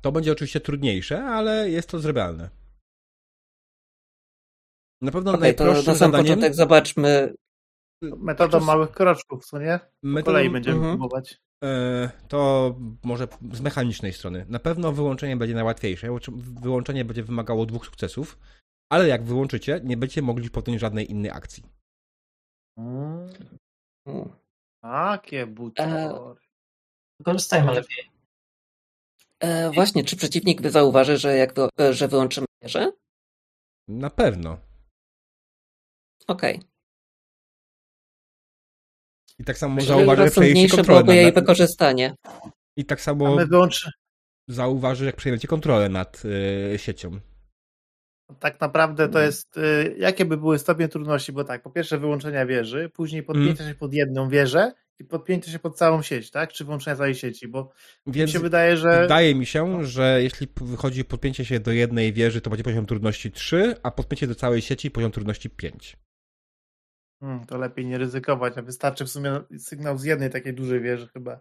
To 0.00 0.12
będzie 0.12 0.32
oczywiście 0.32 0.60
trudniejsze, 0.60 1.24
ale 1.24 1.70
jest 1.70 1.88
to 1.88 1.98
zrobialne. 1.98 2.57
Na 5.02 5.12
pewno 5.12 5.30
okay, 5.30 5.40
najprostszym 5.40 5.84
to 5.84 5.90
na 5.90 5.98
sam 5.98 6.10
zadaniem... 6.10 6.26
początek 6.26 6.54
zobaczmy. 6.54 7.34
Metodą 8.02 8.60
małych 8.60 8.90
kroczków, 8.90 9.46
co 9.46 9.58
nie? 9.58 9.80
Po 10.16 10.22
kolei 10.22 10.50
będziemy 10.50 10.76
mhm. 10.76 10.98
próbować. 10.98 11.40
E, 11.64 12.10
to 12.28 12.74
może 13.04 13.28
z 13.52 13.60
mechanicznej 13.60 14.12
strony. 14.12 14.46
Na 14.48 14.58
pewno 14.58 14.92
wyłączenie 14.92 15.36
będzie 15.36 15.54
najłatwiejsze. 15.54 16.18
Wyłączenie 16.62 17.04
będzie 17.04 17.22
wymagało 17.22 17.66
dwóch 17.66 17.84
sukcesów, 17.86 18.38
ale 18.92 19.08
jak 19.08 19.24
wyłączycie, 19.24 19.80
nie 19.84 19.96
będziecie 19.96 20.22
mogli 20.22 20.50
podjąć 20.50 20.80
żadnej 20.80 21.10
innej 21.10 21.30
akcji. 21.30 21.64
Hmm. 22.78 23.28
Takie 24.82 25.46
butory. 25.46 26.08
Korzystajmy 27.24 27.72
lepiej. 27.72 28.10
E, 29.40 29.70
właśnie, 29.70 30.04
czy 30.04 30.16
przeciwnik 30.16 30.70
zauważy, 30.70 31.16
że 31.16 31.36
jak 31.36 31.54
wy, 31.54 31.68
e, 31.80 31.94
że 31.94 32.08
wyłączymy 32.08 32.46
wieżę? 32.62 32.92
Na 33.88 34.10
pewno. 34.10 34.58
Okej. 36.28 36.56
Okay. 36.56 36.68
I 39.38 39.44
tak 39.44 39.58
samo 39.58 39.80
zauważy, 39.80 40.22
jak 40.22 40.32
przejęcie 40.32 40.76
kontrolę 40.76 41.16
jej 41.16 41.32
wykorzystanie. 41.32 42.14
I 42.76 42.84
tak 42.84 43.00
samo 43.00 43.36
zauważy, 44.48 45.04
jak 45.04 45.16
przejmiecie 45.16 45.48
kontrolę 45.48 45.88
nad 45.88 46.22
y, 46.24 46.78
siecią. 46.78 47.20
Tak 48.40 48.60
naprawdę 48.60 49.08
to 49.08 49.20
jest, 49.20 49.56
y, 49.56 49.96
jakie 49.98 50.24
by 50.24 50.36
były 50.36 50.58
stopnie 50.58 50.88
trudności, 50.88 51.32
bo 51.32 51.44
tak, 51.44 51.62
po 51.62 51.70
pierwsze 51.70 51.98
wyłączenia 51.98 52.46
wieży, 52.46 52.90
później 52.94 53.22
podpięcie 53.22 53.62
mm. 53.62 53.74
się 53.74 53.78
pod 53.78 53.94
jedną 53.94 54.28
wieżę 54.28 54.72
i 54.98 55.04
podpięcie 55.04 55.50
się 55.50 55.58
pod 55.58 55.76
całą 55.76 56.02
sieć, 56.02 56.30
tak? 56.30 56.52
Czy 56.52 56.64
włączenia 56.64 56.96
całej 56.96 57.14
sieci, 57.14 57.48
bo 57.48 57.72
Więc 58.06 58.30
mi 58.30 58.32
się 58.32 58.38
wydaje, 58.38 58.76
że... 58.76 59.00
Wydaje 59.00 59.34
mi 59.34 59.46
się, 59.46 59.84
że 59.84 60.22
jeśli 60.22 60.48
wychodzi 60.56 61.04
podpięcie 61.04 61.44
się 61.44 61.60
do 61.60 61.72
jednej 61.72 62.12
wieży, 62.12 62.40
to 62.40 62.50
będzie 62.50 62.64
poziom 62.64 62.86
trudności 62.86 63.32
3, 63.32 63.74
a 63.82 63.90
podpięcie 63.90 64.26
do 64.26 64.34
całej 64.34 64.62
sieci 64.62 64.90
poziom 64.90 65.12
trudności 65.12 65.50
5. 65.50 65.96
Hmm, 67.20 67.46
to 67.46 67.58
lepiej 67.58 67.86
nie 67.86 67.98
ryzykować, 67.98 68.58
a 68.58 68.62
wystarczy 68.62 69.04
w 69.04 69.10
sumie 69.10 69.40
sygnał 69.58 69.98
z 69.98 70.04
jednej 70.04 70.30
takiej 70.30 70.54
dużej 70.54 70.80
wieży 70.80 71.08
chyba. 71.08 71.40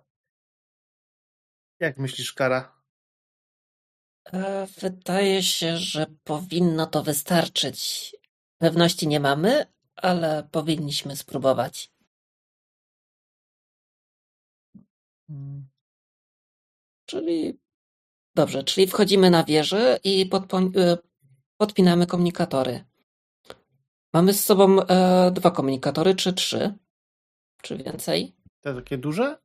Jak 1.79 1.97
myślisz, 1.97 2.33
Kara? 2.33 2.77
E, 4.33 4.67
wydaje 4.81 5.43
się, 5.43 5.77
że 5.77 6.05
powinno 6.23 6.87
to 6.87 7.03
wystarczyć. 7.03 8.15
Pewności 8.57 9.07
nie 9.07 9.19
mamy, 9.19 9.65
ale 9.95 10.47
powinniśmy 10.51 11.15
spróbować. 11.15 11.91
Hmm. 15.27 15.67
Czyli 17.05 17.59
dobrze, 18.35 18.63
czyli 18.63 18.87
wchodzimy 18.87 19.29
na 19.29 19.43
wieżę 19.43 19.99
i 20.03 20.29
e, 20.75 20.97
podpinamy 21.57 22.07
komunikatory. 22.07 22.85
Mamy 24.17 24.33
z 24.33 24.45
sobą 24.45 24.81
e, 24.81 25.31
dwa 25.31 25.51
komunikatory, 25.51 26.15
czy 26.15 26.33
trzy? 26.33 26.73
Czy 27.61 27.77
więcej? 27.77 28.35
Te 28.61 28.75
takie 28.75 28.97
duże? 28.97 29.37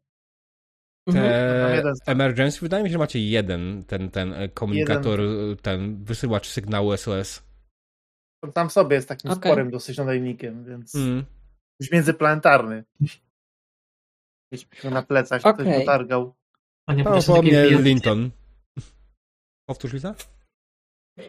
Te 1.09 1.19
mhm. 1.19 1.95
emergency, 2.07 2.61
wydaje 2.61 2.83
mi 2.85 2.89
się, 2.89 2.93
że 2.93 2.99
macie 2.99 3.29
jeden 3.29 3.85
ten, 3.85 4.11
ten 4.11 4.33
e, 4.33 4.49
komunikator, 4.49 5.21
jeden. 5.21 5.57
ten 5.57 6.05
wysyłacz 6.05 6.49
sygnału 6.49 6.97
SOS. 6.97 7.43
Tam 8.55 8.71
sobie 8.71 8.97
jest 8.97 9.09
takim 9.09 9.31
okay. 9.31 9.43
sporym 9.43 9.71
dosyć 9.71 9.99
nadajnikiem, 9.99 10.65
więc 10.65 10.95
mm. 10.95 11.25
już 11.81 11.91
międzyplanetarny. 11.91 12.85
Mieliśmy 14.53 14.91
na 14.91 15.03
plecach, 15.03 15.47
okay. 15.47 15.65
ktoś 15.65 15.79
potargał. 15.79 16.35
A 16.87 16.95
nie, 16.95 17.05
no, 17.05 17.23
po 17.27 17.43
mnie 17.43 17.71
Linton. 17.71 18.31
Powtórz, 19.69 19.93
Liza? 19.93 20.15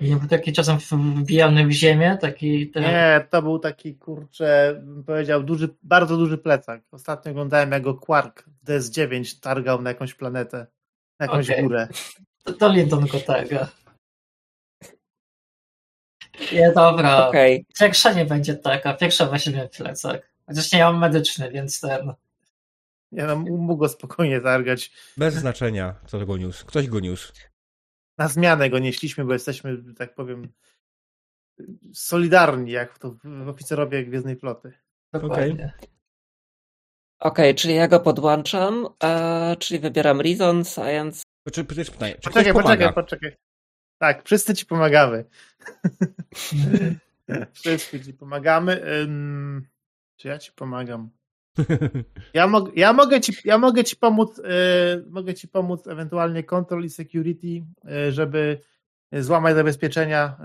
Nie 0.01 0.15
był 0.15 0.27
taki 0.27 0.53
czasem 0.53 0.77
wbijany 1.15 1.67
w 1.67 1.71
ziemię, 1.71 2.17
taki... 2.21 2.71
Ten... 2.71 2.83
Nie, 2.83 3.27
to 3.29 3.41
był 3.41 3.59
taki, 3.59 3.95
kurczę, 3.95 4.81
bym 4.83 5.03
powiedział, 5.03 5.43
duży, 5.43 5.69
bardzo 5.83 6.17
duży 6.17 6.37
plecak. 6.37 6.81
Ostatnio 6.91 7.31
oglądałem, 7.31 7.71
jak 7.71 7.83
go 7.83 7.93
Quark 7.93 8.43
w 8.63 8.67
DS9 8.67 9.39
targał 9.39 9.81
na 9.81 9.89
jakąś 9.89 10.13
planetę, 10.13 10.57
na 11.19 11.25
jakąś 11.25 11.49
okay. 11.49 11.63
górę. 11.63 11.87
To, 12.43 12.53
to 12.53 12.69
Linton 12.69 13.05
go 13.05 13.19
targa. 13.19 13.67
Nie, 16.51 16.71
dobra. 16.75 17.27
Okay. 17.27 17.65
Pierwsza 17.79 18.13
nie 18.13 18.25
będzie 18.25 18.55
taka, 18.55 18.93
pierwsza 18.93 19.25
weźmie 19.25 19.69
plecak. 19.77 20.33
Chociaż 20.47 20.71
nie 20.71 20.83
mam 20.83 20.99
medyczny, 20.99 21.51
więc 21.51 21.79
ten... 21.79 22.13
Ja 23.11 23.27
no, 23.27 23.35
mógł 23.35 23.77
go 23.77 23.89
spokojnie 23.89 24.41
targać. 24.41 24.91
Bez 25.17 25.33
znaczenia, 25.33 25.95
co 26.07 26.25
go 26.25 26.37
niósł. 26.37 26.65
Ktoś 26.65 26.87
go 26.87 26.99
niósł 26.99 27.33
na 28.17 28.27
zmianę 28.27 28.69
go 28.69 28.79
nieśliśmy, 28.79 29.25
bo 29.25 29.33
jesteśmy, 29.33 29.93
tak 29.93 30.15
powiem, 30.15 30.53
solidarni, 31.93 32.71
jak 32.71 32.99
to 32.99 33.15
w 33.23 33.49
oficerowie 33.49 34.05
Gwiezdnej 34.05 34.35
Floty. 34.35 34.73
Okej. 35.13 35.53
Okay. 35.53 35.71
Okej, 37.19 37.45
okay, 37.49 37.53
czyli 37.53 37.75
ja 37.75 37.87
go 37.87 37.99
podłączam, 37.99 38.87
e, 39.03 39.55
czyli 39.59 39.79
wybieram 39.79 40.21
Reason, 40.21 40.65
Science. 40.65 41.23
Poczekaj, 41.43 41.75
poczekaj, 41.75 42.15
poczekaj, 42.21 42.53
poczekaj, 42.53 42.93
poczekaj. 42.93 43.35
Tak, 43.97 44.23
wszyscy 44.23 44.55
ci 44.55 44.65
pomagamy. 44.65 45.25
wszyscy 47.53 48.01
ci 48.01 48.13
pomagamy. 48.13 49.01
Um, 49.01 49.67
czy 50.17 50.27
ja 50.27 50.39
ci 50.39 50.51
pomagam? 50.51 51.09
Ja, 52.33 52.47
mog, 52.47 52.77
ja, 52.77 52.93
mogę 52.93 53.21
ci, 53.21 53.33
ja 53.45 53.57
mogę 53.57 53.83
ci 53.83 53.95
pomóc, 53.95 54.37
yy, 54.37 54.43
mogę 55.09 55.33
ci 55.33 55.47
pomóc 55.47 55.87
ewentualnie 55.87 56.43
control 56.43 56.83
i 56.83 56.89
security, 56.89 57.47
yy, 57.47 58.11
żeby 58.11 58.59
złamać 59.11 59.55
zabezpieczenia 59.55 60.37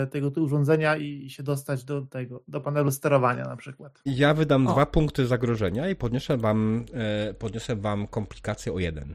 yy, 0.00 0.06
tego 0.06 0.40
urządzenia 0.42 0.96
i 0.96 1.30
się 1.30 1.42
dostać 1.42 1.84
do 1.84 2.02
tego, 2.02 2.42
do 2.48 2.60
panelu 2.60 2.90
sterowania 2.90 3.44
na 3.44 3.56
przykład. 3.56 4.02
Ja 4.04 4.34
wydam 4.34 4.66
o. 4.66 4.72
dwa 4.72 4.86
punkty 4.86 5.26
zagrożenia 5.26 5.88
i 5.88 5.96
podniosę 5.96 6.36
wam, 6.36 6.84
podniosę 7.38 7.76
wam 7.76 8.06
komplikację 8.06 8.72
o 8.72 8.78
jeden. 8.78 9.14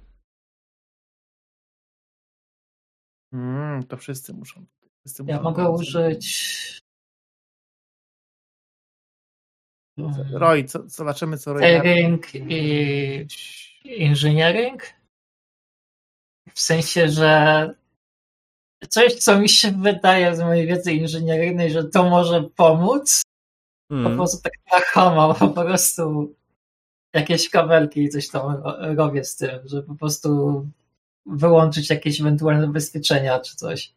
Mm, 3.33 3.83
to 3.83 3.97
wszyscy 3.97 4.33
muszą. 4.33 4.65
Wszyscy 4.99 5.23
ja 5.27 5.37
muszą 5.37 5.43
mogę 5.43 5.69
użyć 5.69 6.88
Roy, 10.31 10.63
co, 10.63 10.79
zobaczymy 10.85 11.37
co 11.37 11.53
Roy. 11.53 11.63
Engineering 11.63 12.35
i 12.35 13.27
engineering? 13.85 14.83
W 16.53 16.59
sensie, 16.59 17.09
że 17.09 17.73
coś, 18.89 19.13
co 19.13 19.39
mi 19.39 19.49
się 19.49 19.71
wydaje 19.71 20.35
z 20.35 20.39
mojej 20.39 20.67
wiedzy 20.67 20.93
inżynieryjnej, 20.93 21.71
że 21.71 21.83
to 21.83 22.09
może 22.09 22.43
pomóc. 22.55 23.21
Mm. 23.91 24.03
Po 24.03 24.17
prostu 24.17 24.43
tak 24.43 24.53
na 24.71 24.79
chama, 24.79 25.33
po 25.33 25.47
prostu 25.49 26.35
jakieś 27.13 27.49
kabelki 27.49 28.03
i 28.03 28.09
coś 28.09 28.29
tam 28.29 28.63
robię 28.97 29.23
z 29.23 29.35
tym, 29.35 29.49
że 29.65 29.83
po 29.83 29.95
prostu 29.95 30.67
wyłączyć 31.25 31.89
jakieś 31.89 32.21
ewentualne 32.21 32.61
zabezpieczenia 32.61 33.39
czy 33.39 33.55
coś. 33.55 33.93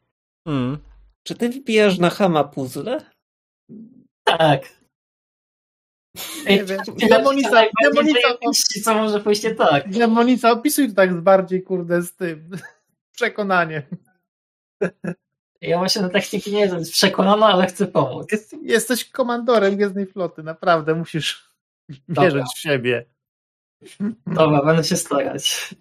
Mm. 0.47 0.79
Czy 1.23 1.35
ty 1.35 1.49
wbijasz 1.49 1.99
na 1.99 2.11
chama 2.11 2.45
puzzle? 2.45 3.01
Tak. 4.25 4.82
Nie 6.49 6.65
wiem. 6.65 6.81
Demonica, 7.09 7.65
demonica, 7.83 8.29
co 8.85 8.95
może 8.95 9.21
pójść 9.21 9.43
nie 9.43 9.55
tak. 9.55 9.91
Demonica, 9.91 10.51
opisuj 10.51 10.89
to 10.89 10.95
tak 10.95 11.21
bardziej, 11.21 11.63
kurde, 11.63 12.03
z 12.03 12.15
tym 12.15 12.51
przekonaniem. 13.17 13.83
Ja 15.61 15.79
właśnie 15.79 16.03
na 16.03 16.09
techniki 16.09 16.53
nie 16.53 16.61
jestem 16.61 16.83
przekonana, 16.83 17.47
ale 17.47 17.67
chcę 17.67 17.87
pomóc. 17.87 18.33
Jest, 18.33 18.57
jesteś 18.63 19.11
komandorem 19.11 19.77
Gwiezdnej 19.77 20.07
Floty, 20.07 20.43
naprawdę 20.43 20.95
musisz 20.95 21.53
Dobra. 22.09 22.25
wierzyć 22.25 22.47
w 22.55 22.59
siebie. 22.59 23.07
Dobra, 24.27 24.65
będę 24.65 24.85
się 24.85 24.97
starać. 24.97 25.75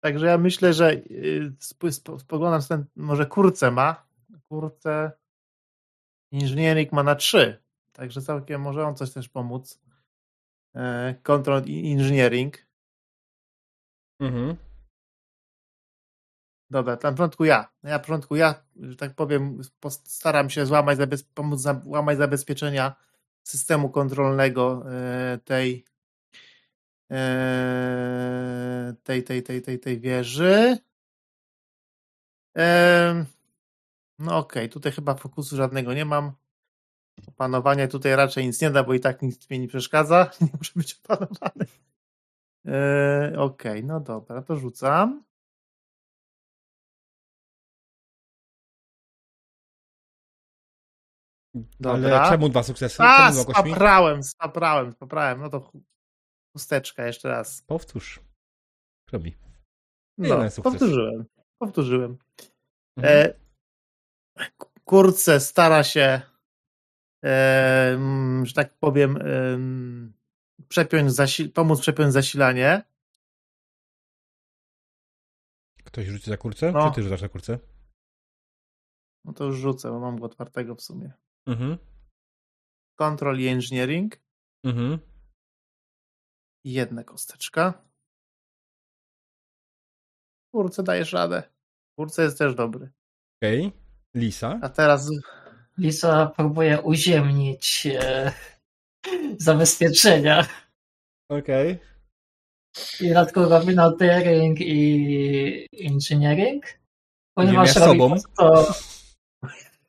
Także 0.00 0.26
ja 0.26 0.38
myślę, 0.38 0.72
że 0.72 0.92
y, 0.92 1.52
spoglądam 2.18 2.62
ten, 2.68 2.84
może 2.96 3.26
kurce 3.26 3.70
ma. 3.70 4.06
Kurce 4.48 5.12
inżynierik 6.32 6.92
ma 6.92 7.02
na 7.02 7.14
3. 7.14 7.62
Także 7.92 8.22
całkiem 8.22 8.60
może 8.60 8.86
on 8.86 8.96
coś 8.96 9.10
też 9.10 9.28
pomóc. 9.28 9.80
E, 10.74 11.14
control 11.22 11.58
Engineering. 11.68 12.58
Mhm. 14.20 14.56
Dobra, 16.70 16.98
na 17.02 17.12
początku 17.12 17.44
ja. 17.44 17.72
Na 17.82 17.98
początku 17.98 18.36
ja, 18.36 18.64
że 18.76 18.96
tak 18.96 19.14
powiem, 19.14 19.60
staram 20.04 20.50
się 20.50 20.66
złamać, 20.66 20.98
pomóc 21.34 21.60
złamać 21.60 22.18
zabezpieczenia 22.18 22.96
systemu 23.42 23.90
kontrolnego 23.90 24.84
e, 24.92 25.38
tej, 25.44 25.84
e, 27.10 28.94
tej, 29.02 29.24
tej, 29.24 29.42
tej, 29.42 29.62
tej, 29.62 29.78
tej 29.78 30.00
wieży. 30.00 30.78
No 34.18 34.38
okej, 34.38 34.62
okay. 34.62 34.68
tutaj 34.68 34.92
chyba 34.92 35.14
fokusu 35.14 35.56
żadnego 35.56 35.94
nie 35.94 36.04
mam. 36.04 36.32
Opanowanie 37.26 37.88
tutaj 37.88 38.16
raczej 38.16 38.46
nic 38.46 38.60
nie 38.60 38.70
da, 38.70 38.84
bo 38.84 38.94
i 38.94 39.00
tak 39.00 39.22
nic 39.22 39.50
mi 39.50 39.60
nie 39.60 39.68
przeszkadza. 39.68 40.30
Nie 40.40 40.48
muszę 40.58 40.72
być 40.76 41.00
opanowany. 41.04 41.66
Okej, 43.36 43.36
okay, 43.36 43.82
no 43.82 44.00
dobra, 44.00 44.42
to 44.42 44.56
rzucam. 44.56 45.24
Dobra. 51.80 52.20
Ale 52.20 52.30
czemu 52.30 52.48
dwa 52.48 52.62
sukcesy? 52.62 53.02
A, 53.02 53.32
spaprałem, 53.32 54.22
spaprałem, 54.22 54.92
spaprałem. 54.92 55.40
No 55.40 55.48
to 55.48 55.70
chusteczka 56.52 57.06
jeszcze 57.06 57.28
raz. 57.28 57.62
Powtórz. 57.62 58.20
Robi. 59.12 59.36
No, 60.18 60.36
powtórzyłem. 60.62 61.24
Powtórzyłem. 61.58 62.18
Mhm. 62.96 63.18
E, 63.18 63.41
kurce 64.84 65.40
stara 65.40 65.84
się, 65.84 66.22
że 68.42 68.52
tak 68.54 68.74
powiem, 68.78 69.18
przepiąć 70.68 71.10
zasil- 71.12 71.52
pomóc 71.52 71.80
przepiąć 71.80 72.12
zasilanie. 72.12 72.82
Ktoś 75.84 76.06
rzuci 76.06 76.30
za 76.30 76.36
kurcę? 76.36 76.72
No. 76.72 76.88
Czy 76.88 76.94
ty 76.94 77.02
rzucasz 77.02 77.20
za 77.20 77.28
kurcę? 77.28 77.58
No 79.24 79.32
to 79.32 79.44
już 79.44 79.58
rzucę, 79.58 79.90
bo 79.90 80.00
mam 80.00 80.18
go 80.18 80.26
otwartego 80.26 80.74
w 80.74 80.82
sumie. 80.82 81.12
Mhm. 81.46 81.78
Control 82.98 83.38
i 83.38 83.46
Engineering. 83.46 84.16
Mhm. 84.64 84.98
Jedna 86.64 87.04
kosteczka. 87.04 87.84
Kurce 90.54 90.82
dajesz 90.82 91.12
radę. 91.12 91.42
Kurce 91.98 92.22
jest 92.22 92.38
też 92.38 92.54
dobry. 92.54 92.92
Okej. 93.38 93.66
Okay. 93.66 93.81
Lisa? 94.14 94.58
A 94.62 94.68
teraz... 94.68 95.10
Lisa 95.78 96.26
próbuje 96.26 96.80
uziemnić 96.80 97.86
e, 97.86 98.32
zabezpieczenia. 99.38 100.46
Okej. 101.28 101.72
Okay. 101.72 101.92
I 103.00 103.08
dodatkowo 103.08 103.48
robi 103.48 103.74
notering 103.74 104.60
i 104.60 105.68
engineering. 105.80 106.64
Ponieważ 107.34 107.76
robi 107.76 107.98
sobą. 107.98 108.16
to 108.36 108.74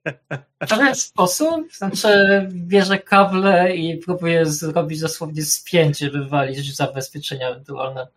w 0.66 0.70
pewien 0.70 0.96
sposób, 0.96 1.74
znaczy 1.74 2.48
bierze 2.52 3.00
kable 3.00 3.76
i 3.76 3.98
próbuje 3.98 4.46
zrobić 4.46 5.00
dosłownie 5.00 5.46
spięcie, 5.46 6.10
wywalić 6.10 6.76
zabezpieczenia 6.76 7.50
ewentualne. 7.50 8.08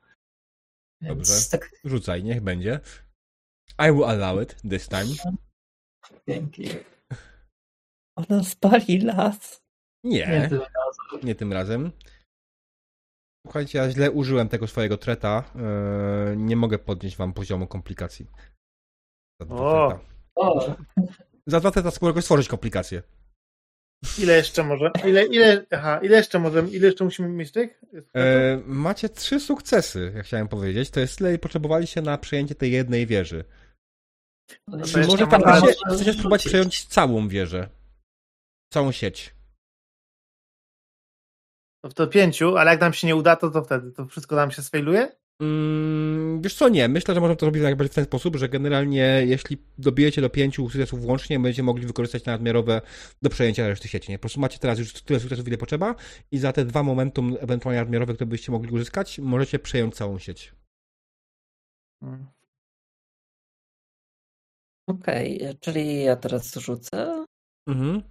Więc 1.01 1.18
Dobrze, 1.18 1.51
tak... 1.51 1.70
rzucaj, 1.85 2.25
niech 2.25 2.41
będzie. 2.41 2.81
I 3.78 3.93
will 3.93 4.05
allow 4.05 4.43
it 4.43 4.57
this 4.70 4.89
time. 4.89 5.36
Dzięki. 6.28 6.68
Ona 8.17 8.44
spali 8.44 9.01
las. 9.01 9.62
Nie, 10.05 10.26
nie 10.26 10.49
tym 10.49 10.60
razem. 10.60 11.20
Nie 11.23 11.35
tym 11.35 11.52
razem. 11.52 11.93
Słuchajcie, 13.47 13.78
ja 13.78 13.91
źle 13.91 14.10
użyłem 14.10 14.49
tego 14.49 14.67
swojego 14.67 14.97
treta. 14.97 15.44
Yy, 15.55 16.36
nie 16.36 16.57
mogę 16.57 16.78
podnieść 16.78 17.17
wam 17.17 17.33
poziomu 17.33 17.67
komplikacji. 17.67 18.26
O. 19.49 20.01
o. 20.35 20.76
Za 21.47 21.60
dwa 21.60 21.70
teta 21.70 21.91
mogę 22.02 22.23
stworzyć 22.23 22.49
komplikacje. 22.49 23.02
Ile 24.18 24.36
jeszcze 24.36 24.65
może? 24.65 24.91
Ile, 25.07 25.26
ile, 25.26 25.67
aha, 25.70 26.01
ile 26.02 26.17
jeszcze 26.17 26.39
możemy, 26.39 26.70
ile 26.70 26.86
jeszcze 26.86 27.05
musimy 27.05 27.28
mieć 27.28 27.52
tych? 27.52 27.83
E, 28.15 28.57
macie 28.67 29.09
trzy 29.09 29.41
sukcesy, 29.41 30.12
jak 30.15 30.26
chciałem 30.26 30.49
powiedzieć. 30.49 30.91
To 30.91 31.01
jest 31.01 31.18
tyle 31.18 31.39
potrzebowaliście 31.39 32.02
na 32.02 32.18
przejęcie 32.18 32.55
tej 32.55 32.73
jednej 32.73 33.07
wieży. 33.07 33.44
No 34.68 34.86
Czy 34.86 35.07
może 35.07 35.26
tam 35.26 35.42
chcecie, 35.42 35.75
chcecie 35.94 36.12
spróbować 36.12 36.44
przejąć 36.44 36.84
całą 36.84 37.28
wieżę? 37.28 37.68
Całą 38.73 38.92
sieć. 38.92 39.34
To, 41.84 41.92
to 41.92 42.07
pięciu, 42.07 42.57
ale 42.57 42.70
jak 42.70 42.81
nam 42.81 42.92
się 42.92 43.07
nie 43.07 43.16
uda, 43.16 43.36
to, 43.36 43.50
to 43.50 43.65
wtedy 43.65 43.92
to 43.92 44.07
wszystko 44.07 44.36
nam 44.36 44.50
się 44.50 44.62
sfailuje? 44.62 45.16
Mm, 45.41 46.42
wiesz 46.42 46.55
co, 46.55 46.68
nie. 46.68 46.89
Myślę, 46.89 47.15
że 47.15 47.20
możemy 47.20 47.36
to 47.36 47.47
robić 47.47 47.62
w 47.62 47.94
ten 47.94 48.05
sposób, 48.05 48.36
że 48.36 48.49
generalnie 48.49 49.23
jeśli 49.26 49.58
dobijecie 49.78 50.20
do 50.20 50.31
pięciu 50.31 50.70
sukcesów 50.70 51.02
włącznie, 51.02 51.41
będziecie 51.41 51.62
mogli 51.62 51.86
wykorzystać 51.86 52.25
nadmiarowe 52.25 52.81
do 53.23 53.31
przejęcia 53.31 53.68
reszty 53.68 53.89
sieci. 53.89 54.10
Nie? 54.12 54.18
Po 54.18 54.23
prostu 54.23 54.41
macie 54.41 54.58
teraz 54.58 54.78
już 54.78 54.92
tyle 54.92 55.20
sukcesów, 55.20 55.49
ile 55.49 55.58
potrzeba 55.58 55.94
i 56.31 56.39
za 56.39 56.52
te 56.52 56.65
dwa 56.65 56.83
momentum 56.83 57.36
ewentualnie 57.41 57.81
nadmiarowe, 57.81 58.15
które 58.15 58.26
byście 58.26 58.52
mogli 58.52 58.70
uzyskać, 58.70 59.18
możecie 59.18 59.58
przejąć 59.58 59.94
całą 59.94 60.18
sieć. 60.18 60.52
Hmm. 62.00 62.35
Okej, 64.89 65.36
okay, 65.42 65.55
czyli 65.55 66.02
ja 66.02 66.16
teraz 66.16 66.55
rzucę. 66.55 67.26
Mhm. 67.68 68.02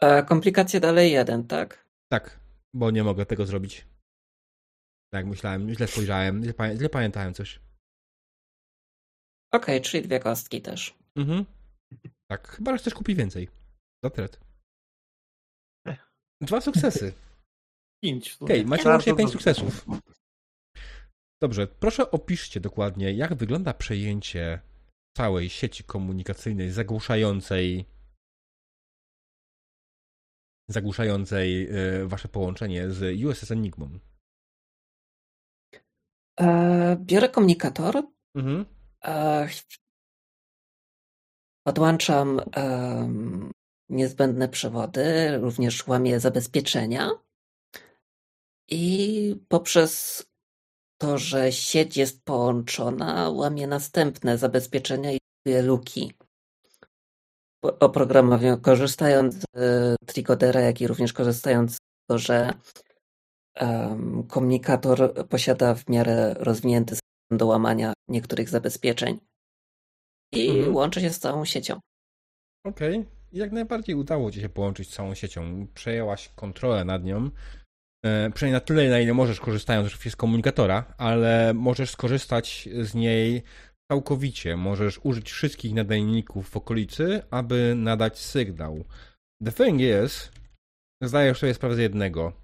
A 0.00 0.22
komplikacje 0.22 0.80
dalej 0.80 1.12
jeden, 1.12 1.46
tak? 1.46 1.86
Tak, 2.12 2.40
bo 2.74 2.90
nie 2.90 3.04
mogę 3.04 3.26
tego 3.26 3.46
zrobić. 3.46 3.86
Tak 5.12 5.26
myślałem, 5.26 5.74
źle 5.74 5.86
spojrzałem, 5.86 6.44
źle, 6.44 6.76
źle 6.76 6.88
pamiętałem 6.88 7.34
coś. 7.34 7.60
Okej, 9.54 9.76
okay, 9.76 9.80
czyli 9.80 10.02
dwie 10.02 10.20
kostki 10.20 10.62
też. 10.62 10.98
Mhm. 11.16 11.44
Tak, 12.30 12.48
chyba 12.48 12.76
chcesz 12.76 12.94
kupić 12.94 13.16
więcej. 13.18 13.48
Dotret. 14.04 14.40
Dwa 16.40 16.60
sukcesy. 16.60 17.12
Pięć. 18.04 18.36
Okej, 18.40 18.60
okay, 18.60 18.70
macie 18.70 18.88
łącznie 18.88 19.16
pięć 19.16 19.30
sukcesów. 19.32 19.86
Dobrze, 21.42 21.66
proszę 21.66 22.10
opiszcie 22.10 22.60
dokładnie, 22.60 23.12
jak 23.12 23.34
wygląda 23.34 23.74
przejęcie 23.74 24.60
całej 25.16 25.50
sieci 25.50 25.84
komunikacyjnej 25.84 26.70
zagłuszającej 26.70 27.84
zagłuszającej 30.68 31.68
e, 31.70 32.06
wasze 32.06 32.28
połączenie 32.28 32.90
z 32.90 33.24
USS 33.24 33.50
Enigmą. 33.50 33.98
E, 36.40 36.96
biorę 37.00 37.28
komunikator. 37.28 38.02
Mhm. 38.34 38.66
E, 39.04 39.48
podłączam 41.66 42.40
niezbędne 43.88 44.48
przewody, 44.48 45.38
również 45.38 45.86
łamię 45.86 46.20
zabezpieczenia. 46.20 47.10
I 48.70 49.36
poprzez 49.48 50.24
to, 51.02 51.18
że 51.18 51.52
sieć 51.52 51.96
jest 51.96 52.24
połączona, 52.24 53.30
łamię 53.30 53.66
następne 53.66 54.38
zabezpieczenia 54.38 55.12
i 55.12 55.18
luki 55.62 56.12
oprogramowaniu, 57.62 58.58
korzystając 58.60 59.34
z 59.34 59.96
Tricodera, 60.06 60.60
jak 60.60 60.80
i 60.80 60.86
również 60.86 61.12
korzystając 61.12 61.74
z 61.74 61.78
tego, 61.78 62.18
że 62.18 62.52
um, 63.60 64.26
komunikator 64.28 65.28
posiada 65.28 65.74
w 65.74 65.88
miarę 65.88 66.34
rozwinięty 66.38 66.94
system 66.94 67.38
do 67.38 67.46
łamania 67.46 67.92
niektórych 68.08 68.48
zabezpieczeń 68.48 69.20
i 70.32 70.48
mhm. 70.48 70.76
łączy 70.76 71.00
się 71.00 71.10
z 71.10 71.18
całą 71.18 71.44
siecią. 71.44 71.80
Okej. 72.64 72.98
Okay. 72.98 73.10
Jak 73.32 73.52
najbardziej 73.52 73.94
udało 73.94 74.30
Ci 74.30 74.40
się 74.40 74.48
połączyć 74.48 74.90
z 74.90 74.94
całą 74.94 75.14
siecią. 75.14 75.66
Przejęłaś 75.74 76.28
kontrolę 76.28 76.84
nad 76.84 77.04
nią. 77.04 77.30
E, 78.04 78.30
przynajmniej 78.30 78.52
na 78.52 78.66
tyle, 78.66 78.90
na 78.90 79.00
ile 79.00 79.14
możesz, 79.14 79.40
korzystając 79.40 79.92
z 79.92 80.16
komunikatora, 80.16 80.94
ale 80.98 81.54
możesz 81.54 81.90
skorzystać 81.90 82.68
z 82.82 82.94
niej 82.94 83.42
całkowicie. 83.92 84.56
Możesz 84.56 85.00
użyć 85.02 85.30
wszystkich 85.30 85.74
nadajników 85.74 86.48
w 86.50 86.56
okolicy, 86.56 87.22
aby 87.30 87.74
nadać 87.76 88.18
sygnał. 88.18 88.84
The 89.44 89.52
thing 89.52 89.80
is, 89.80 90.30
zdajesz 91.02 91.38
sobie 91.38 91.54
sprawę 91.54 91.74
z 91.74 91.78
jednego 91.78 92.42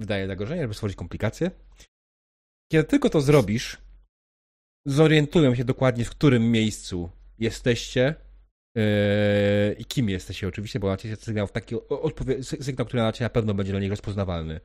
wydaje 0.00 0.26
zagrożenie, 0.26 0.62
żeby 0.62 0.74
stworzyć 0.74 0.96
komplikacje. 0.96 1.50
Kiedy 2.72 2.84
tylko 2.84 3.10
to 3.10 3.20
zrobisz, 3.20 3.78
zorientują 4.86 5.54
się 5.54 5.64
dokładnie, 5.64 6.04
w 6.04 6.10
którym 6.10 6.50
miejscu 6.50 7.10
jesteście 7.38 8.14
i 9.78 9.84
kim 9.84 10.08
jesteście 10.08 10.48
oczywiście, 10.48 10.80
bo 10.80 10.86
macie 10.86 11.16
sygnał, 11.16 11.48
taki 11.48 11.76
sygnał, 12.60 12.86
który 12.86 13.02
macie 13.02 13.24
na 13.24 13.30
pewno 13.30 13.54
będzie 13.54 13.72
dla 13.72 13.80
nich 13.80 13.90
rozpoznawalny. 13.90 14.60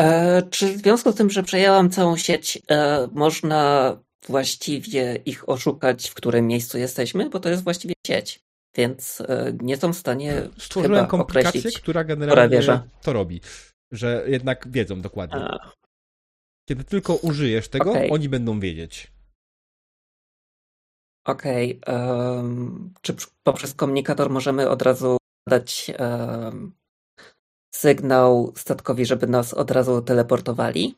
E, 0.00 0.42
czy 0.50 0.72
w 0.72 0.78
związku 0.78 1.12
z 1.12 1.14
tym, 1.14 1.30
że 1.30 1.42
przejęłam 1.42 1.90
całą 1.90 2.16
sieć, 2.16 2.62
e, 2.70 3.08
można 3.12 3.92
właściwie 4.26 5.16
ich 5.24 5.48
oszukać, 5.48 6.08
w 6.10 6.14
którym 6.14 6.46
miejscu 6.46 6.78
jesteśmy? 6.78 7.30
Bo 7.30 7.40
to 7.40 7.48
jest 7.48 7.64
właściwie 7.64 7.94
sieć, 8.06 8.40
więc 8.76 9.20
e, 9.20 9.52
nie 9.62 9.76
są 9.76 9.92
w 9.92 9.96
stanie 9.96 10.48
Stworzyłem 10.58 10.96
chyba 10.96 11.08
komplikację, 11.08 11.70
która 11.76 12.04
generalnie 12.04 12.56
wieża. 12.56 12.84
to 13.02 13.12
robi. 13.12 13.40
Że 13.92 14.24
jednak 14.26 14.68
wiedzą 14.68 15.00
dokładnie. 15.00 15.40
A, 15.40 15.72
Kiedy 16.68 16.84
tylko 16.84 17.14
użyjesz 17.14 17.68
tego, 17.68 17.90
Okej. 17.90 18.10
oni 18.10 18.28
będą 18.28 18.60
wiedzieć. 18.60 19.12
Okej. 21.26 21.80
em, 21.86 22.94
czy 23.00 23.16
poprzez 23.42 23.74
komunikator 23.74 24.30
możemy 24.30 24.68
od 24.68 24.82
razu 24.82 25.16
dać 25.48 25.90
sygnał 27.74 28.52
statkowi, 28.56 29.06
żeby 29.06 29.26
nas 29.26 29.54
od 29.54 29.70
razu 29.70 30.02
teleportowali? 30.02 30.94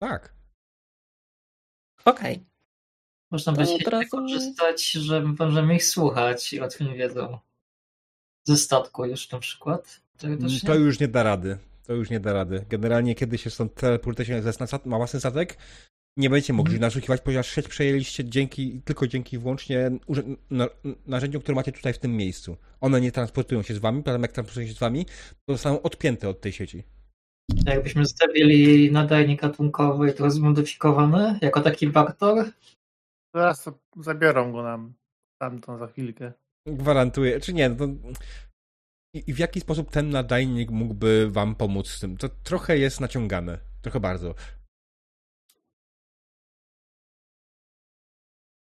Tak. 0.00 0.34
Okej. 2.04 2.44
Można 3.30 3.52
To 3.52 3.58
by 3.60 3.66
się 3.66 3.74
od 3.74 3.82
razu- 3.88 4.08
korzystać, 4.10 4.90
że 4.90 5.22
możemy 5.22 5.74
ich 5.76 5.84
słuchać 5.84 6.52
i 6.52 6.60
łatwiej 6.60 6.96
wiedzą. 6.96 7.38
Ze 8.46 8.56
statku 8.56 9.04
już 9.04 9.30
na 9.30 9.38
przykład. 9.38 10.00
Teoretycznie. 10.18 10.68
To 10.68 10.74
już 10.74 11.00
nie 11.00 11.08
da 11.08 11.22
rady. 11.22 11.58
To 11.86 11.92
już 11.92 12.10
nie 12.10 12.20
da 12.20 12.32
rady. 12.32 12.64
Generalnie 12.68 13.14
kiedy 13.14 13.38
się 13.38 13.50
stąd 13.50 13.74
teleportujecie 13.74 14.42
ze 14.42 14.50
stat- 14.52 14.86
ma 14.86 14.96
własny 14.96 15.20
statek, 15.20 15.58
nie 16.16 16.30
będziecie 16.30 16.52
mogli 16.52 16.80
naszukiwać, 16.80 17.20
ponieważ 17.20 17.50
sieć 17.50 17.68
przejęliście 17.68 18.24
dzięki, 18.24 18.82
tylko 18.84 19.06
dzięki 19.06 19.38
wyłącznie 19.38 19.90
urze- 20.06 20.36
na, 20.50 20.68
narzędziom, 21.06 21.42
które 21.42 21.54
macie 21.54 21.72
tutaj 21.72 21.92
w 21.92 21.98
tym 21.98 22.16
miejscu. 22.16 22.56
One 22.80 23.00
nie 23.00 23.12
transportują 23.12 23.62
się 23.62 23.74
z 23.74 23.78
wami, 23.78 24.02
potem 24.02 24.22
jak 24.22 24.32
transportują 24.32 24.66
się 24.66 24.72
z 24.72 24.78
wami, 24.78 25.06
to 25.46 25.54
zostaną 25.54 25.82
odpięte 25.82 26.28
od 26.28 26.40
tej 26.40 26.52
sieci. 26.52 26.84
Jakbyśmy 27.66 28.04
zostawili 28.04 28.92
nadajnik 28.92 29.40
gatunkowy 29.40 30.10
i 30.10 30.14
to 30.14 30.30
zmodyfikowany 30.30 31.38
jako 31.42 31.60
taki 31.60 31.86
baktor, 31.86 32.44
Zaraz 33.34 33.64
to 33.64 33.78
zabiorą 33.96 34.52
go 34.52 34.62
nam 34.62 34.94
tamtą 35.40 35.78
za 35.78 35.86
chwilkę. 35.86 36.32
Gwarantuję, 36.66 37.40
czy 37.40 37.52
nie, 37.52 37.68
no 37.68 37.88
I 39.14 39.34
w 39.34 39.38
jaki 39.38 39.60
sposób 39.60 39.90
ten 39.90 40.10
nadajnik 40.10 40.70
mógłby 40.70 41.30
wam 41.30 41.54
pomóc 41.54 41.88
z 41.88 42.00
tym? 42.00 42.16
To 42.16 42.28
trochę 42.28 42.78
jest 42.78 43.00
naciągane. 43.00 43.58
Trochę 43.82 44.00
bardzo. 44.00 44.34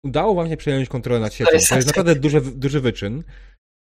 Udało 0.08 0.34
wam 0.34 0.48
się 0.48 0.56
przejąć 0.56 0.88
kontrolę 0.88 1.20
nad 1.20 1.34
siecią. 1.34 1.48
To 1.48 1.54
jest 1.56 1.70
jest 1.70 1.86
naprawdę 1.86 2.14
duży, 2.14 2.40
duży 2.40 2.80
wyczyn. 2.80 3.24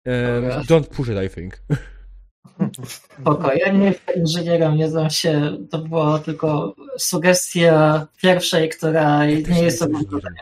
Um, 0.07 0.45
don't 0.45 0.85
push 0.85 1.09
it, 1.09 1.17
I 1.27 1.35
think. 1.35 1.63
spoko. 3.19 3.53
Ja 3.53 3.73
nie 3.73 3.87
jestem 3.87 4.17
inżynierem, 4.17 4.77
nie 4.77 4.89
znam 4.89 5.11
się. 5.11 5.57
To 5.71 5.79
była 5.79 6.19
tylko 6.19 6.75
sugestia 6.99 8.07
pierwszej, 8.23 8.69
która 8.69 9.27
nie 9.27 9.63
jest 9.63 9.83
inżynierem. 9.83 10.35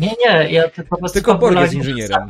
Nie, 0.00 0.10
nie, 0.24 0.52
ja 0.52 0.68
tylko 0.68 0.90
po 0.90 0.96
prostu 0.96 1.14
Tylko 1.14 1.34
Borg 1.34 1.60
jest 1.60 1.74
inżynierem. 1.74 2.28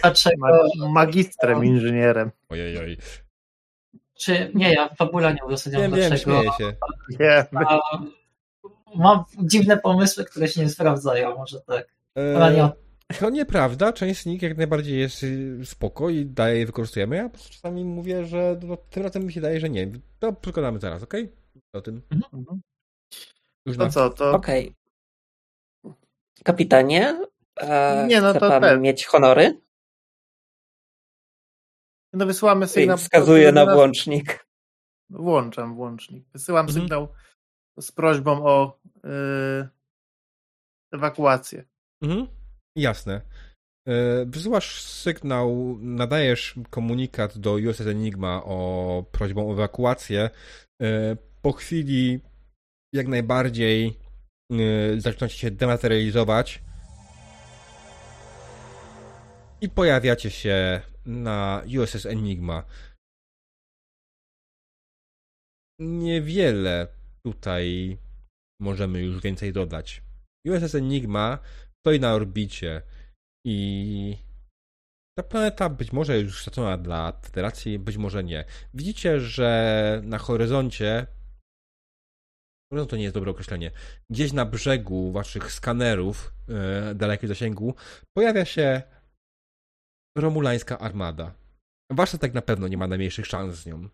Dlaczego, 0.00 0.36
Ma- 0.78 0.88
magistrem, 0.88 1.64
inżynierem. 1.64 2.30
Ojej, 2.48 2.78
oj. 2.78 2.96
czy 4.18 4.50
nie, 4.54 4.72
ja 4.72 4.88
fabularnie 4.88 5.44
uzasadniam 5.46 5.82
Wiem, 5.82 5.94
wiem, 5.94 6.08
dlaczego. 6.08 6.32
śmieję 6.32 6.50
się. 6.58 6.76
Nie, 7.20 7.44
A, 7.66 7.80
mam 8.96 9.24
dziwne 9.38 9.76
pomysły, 9.76 10.24
które 10.24 10.48
się 10.48 10.60
nie 10.60 10.68
sprawdzają, 10.68 11.36
może 11.36 11.60
tak. 11.60 11.86
E, 12.18 12.36
Ale 12.42 12.54
nie 12.56 12.64
o 12.64 12.72
To 13.20 13.30
nieprawda, 13.30 13.92
część 13.92 14.22
z 14.22 14.26
nich 14.26 14.42
jak 14.42 14.56
najbardziej 14.56 14.98
jest 15.00 15.22
y, 15.22 15.58
spoko 15.64 16.10
i 16.10 16.26
daje 16.26 16.58
je 16.58 16.66
wykorzystujemy. 16.66 17.16
Ja 17.16 17.22
po 17.24 17.30
prostu 17.30 17.52
czasami 17.52 17.84
mówię, 17.84 18.24
że 18.24 18.56
no, 18.62 18.76
tym 18.76 19.02
razem 19.02 19.24
mi 19.24 19.32
się 19.32 19.40
daje, 19.40 19.60
że 19.60 19.70
nie. 19.70 19.92
To 20.18 20.32
przekonamy 20.32 20.80
zaraz, 20.80 21.02
okej? 21.02 21.32
O 21.72 21.80
tym. 21.80 22.02
Mhm. 22.10 22.60
Już 23.66 23.76
To 23.76 23.84
na... 23.84 23.90
co, 23.90 24.10
to 24.10 24.32
Okej. 24.32 24.74
Kapitanie, 26.44 27.26
e, 27.60 28.06
Nie, 28.08 28.20
no 28.20 28.30
chce 28.30 28.40
to 28.40 28.48
pan 28.48 28.62
ten. 28.62 28.80
mieć 28.80 29.06
honory? 29.06 29.60
no 32.12 32.26
wysyłamy 32.26 32.66
sygnał. 32.68 32.98
wskazuje 32.98 33.52
na 33.52 33.74
włącznik. 33.74 34.46
Włączam 35.10 35.74
włącznik. 35.74 36.24
Wysyłam 36.32 36.66
Mhm. 36.66 36.82
sygnał 36.82 37.08
z 37.80 37.92
prośbą 37.92 38.46
o 38.46 38.78
ewakuację. 40.92 41.64
Mhm. 42.02 42.26
Jasne. 42.76 43.20
E, 43.88 44.24
Wysyłasz 44.26 44.82
sygnał, 44.82 45.78
nadajesz 45.80 46.54
komunikat 46.70 47.38
do 47.38 47.54
USS 47.54 47.86
Enigma 47.86 48.44
o 48.44 49.04
prośbą 49.12 49.48
o 49.50 49.52
ewakuację. 49.52 50.30
E, 50.82 51.16
Po 51.42 51.52
chwili 51.52 52.20
jak 52.94 53.06
najbardziej 53.08 53.98
zaczynacie 54.98 55.34
się 55.38 55.50
dematerializować 55.50 56.62
i 59.60 59.68
pojawiacie 59.68 60.30
się 60.30 60.80
na 61.06 61.62
USS 61.78 62.06
Enigma. 62.06 62.64
Niewiele 65.78 66.88
tutaj 67.24 67.98
możemy 68.60 69.02
już 69.02 69.20
więcej 69.22 69.52
dodać. 69.52 70.02
USS 70.48 70.74
Enigma 70.74 71.38
stoi 71.80 72.00
na 72.00 72.14
orbicie 72.14 72.82
i 73.46 74.16
ta 75.18 75.22
planeta 75.22 75.68
być 75.68 75.92
może 75.92 76.20
już 76.20 76.42
stracona 76.42 76.78
dla 76.78 77.12
Federacji, 77.12 77.78
być 77.78 77.96
może 77.96 78.24
nie. 78.24 78.44
Widzicie, 78.74 79.20
że 79.20 80.00
na 80.04 80.18
horyzoncie 80.18 81.06
Horyzont 82.72 82.90
to 82.90 82.96
nie 82.96 83.02
jest 83.02 83.14
dobre 83.14 83.30
określenie. 83.30 83.70
Gdzieś 84.10 84.32
na 84.32 84.44
brzegu 84.44 85.12
waszych 85.12 85.52
skanerów 85.52 86.32
e, 86.48 86.94
dalekiego 86.94 87.34
zasięgu 87.34 87.74
pojawia 88.16 88.44
się 88.44 88.82
romulańska 90.18 90.78
armada. 90.78 91.34
Wasza 91.92 92.18
tak 92.18 92.34
na 92.34 92.42
pewno 92.42 92.68
nie 92.68 92.76
ma 92.76 92.86
najmniejszych 92.86 93.26
szans 93.26 93.54
z 93.54 93.66
nią. 93.66 93.88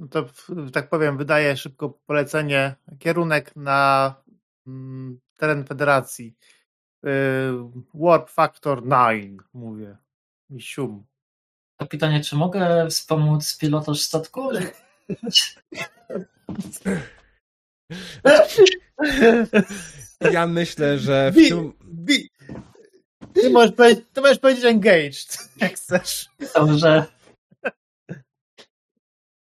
No 0.00 0.08
to, 0.08 0.26
tak 0.72 0.88
powiem, 0.88 1.18
wydaje 1.18 1.56
szybko 1.56 1.90
polecenie, 2.06 2.74
kierunek 2.98 3.56
na 3.56 4.14
mm, 4.66 5.20
teren 5.38 5.64
Federacji. 5.64 6.36
Yy, 7.02 7.10
Warp 7.94 8.30
Factor 8.30 8.82
9, 8.82 9.40
mówię. 9.54 9.96
I 10.50 10.60
sium. 10.60 11.04
To 11.76 11.86
pytanie, 11.86 12.20
czy 12.20 12.36
mogę 12.36 12.86
wspomóc 12.90 13.58
pilotaż 13.58 14.00
statku? 14.00 14.48
Ja 20.32 20.46
myślę, 20.46 20.98
że 20.98 21.30
w 21.32 21.34
Bi- 21.34 21.48
tym, 21.48 21.72
bi- 21.84 22.28
Ty 23.34 23.50
możesz, 23.50 23.72
powiedzieć, 23.72 24.04
ty 24.12 24.20
możesz 24.20 24.38
powiedzieć 24.38 24.64
engaged, 24.64 25.38
jak 25.60 25.74
chcesz. 25.74 26.28
Dobrze. 26.54 27.06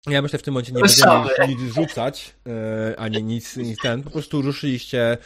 Ja 0.06 0.22
myślę, 0.22 0.38
w 0.38 0.42
tym 0.42 0.54
momencie 0.54 0.72
nie 0.72 0.78
Słyszałem. 0.78 1.28
będziemy 1.28 1.52
już 1.52 1.62
nic 1.62 1.74
rzucać, 1.74 2.34
e, 2.46 3.00
ani 3.00 3.22
nic, 3.22 3.56
nic 3.56 3.78
ten. 3.82 4.02
Po 4.02 4.10
prostu 4.10 4.42
ruszyliście 4.42 5.18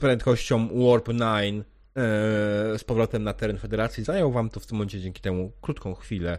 prędkością 0.00 0.68
Warp 0.88 1.08
9 1.08 1.20
e, 1.20 2.02
z 2.78 2.84
powrotem 2.84 3.24
na 3.24 3.32
teren 3.32 3.58
Federacji. 3.58 4.04
Zajął 4.04 4.32
wam 4.32 4.50
to 4.50 4.60
w 4.60 4.66
tym 4.66 4.76
momencie 4.76 5.00
dzięki 5.00 5.20
temu 5.20 5.52
krótką 5.60 5.94
chwilę. 5.94 6.38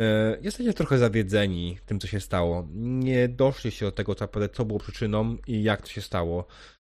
E, 0.00 0.38
jesteście 0.42 0.72
trochę 0.74 0.98
zawiedzeni 0.98 1.78
tym, 1.86 2.00
co 2.00 2.06
się 2.06 2.20
stało. 2.20 2.68
Nie 2.74 3.28
doszliście 3.28 3.86
do 3.86 3.92
tego, 3.92 4.14
co, 4.14 4.28
co 4.52 4.64
było 4.64 4.78
przyczyną 4.78 5.36
i 5.46 5.62
jak 5.62 5.82
to 5.82 5.88
się 5.88 6.02
stało. 6.02 6.46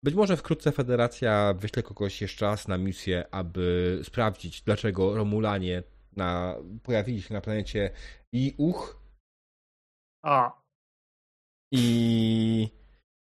Być 0.04 0.14
może 0.14 0.36
wkrótce 0.36 0.72
Federacja 0.72 1.54
wyśle 1.58 1.82
kogoś 1.82 2.22
jeszcze 2.22 2.46
raz 2.46 2.68
na 2.68 2.78
misję, 2.78 3.24
aby 3.30 4.00
sprawdzić, 4.04 4.62
dlaczego 4.62 5.16
Romulanie 5.16 5.82
na, 6.16 6.56
pojawili 6.82 7.22
się 7.22 7.34
na 7.34 7.40
planecie 7.40 7.90
Iuch 8.32 9.01
A, 10.22 10.62
i 11.72 12.68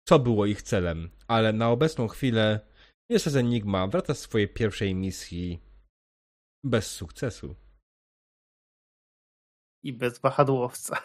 co 0.08 0.18
było 0.18 0.46
ich 0.46 0.62
celem. 0.62 1.10
Ale 1.28 1.52
na 1.52 1.70
obecną 1.70 2.08
chwilę 2.08 2.60
USS 3.10 3.36
Enigma 3.36 3.86
wraca 3.86 4.14
z 4.14 4.18
swojej 4.18 4.48
pierwszej 4.48 4.94
misji 4.94 5.60
bez 6.64 6.90
sukcesu. 6.90 7.56
i 9.82 9.92
bez 9.92 10.18
wahadłowca. 10.18 11.02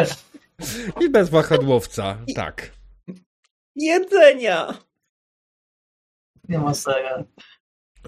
I 1.04 1.10
bez 1.10 1.30
wahadłowca, 1.30 2.18
tak. 2.34 2.72
Jedzenia! 3.76 4.78
Nie 6.48 6.58
ma 6.58 6.74
sera. 6.74 7.24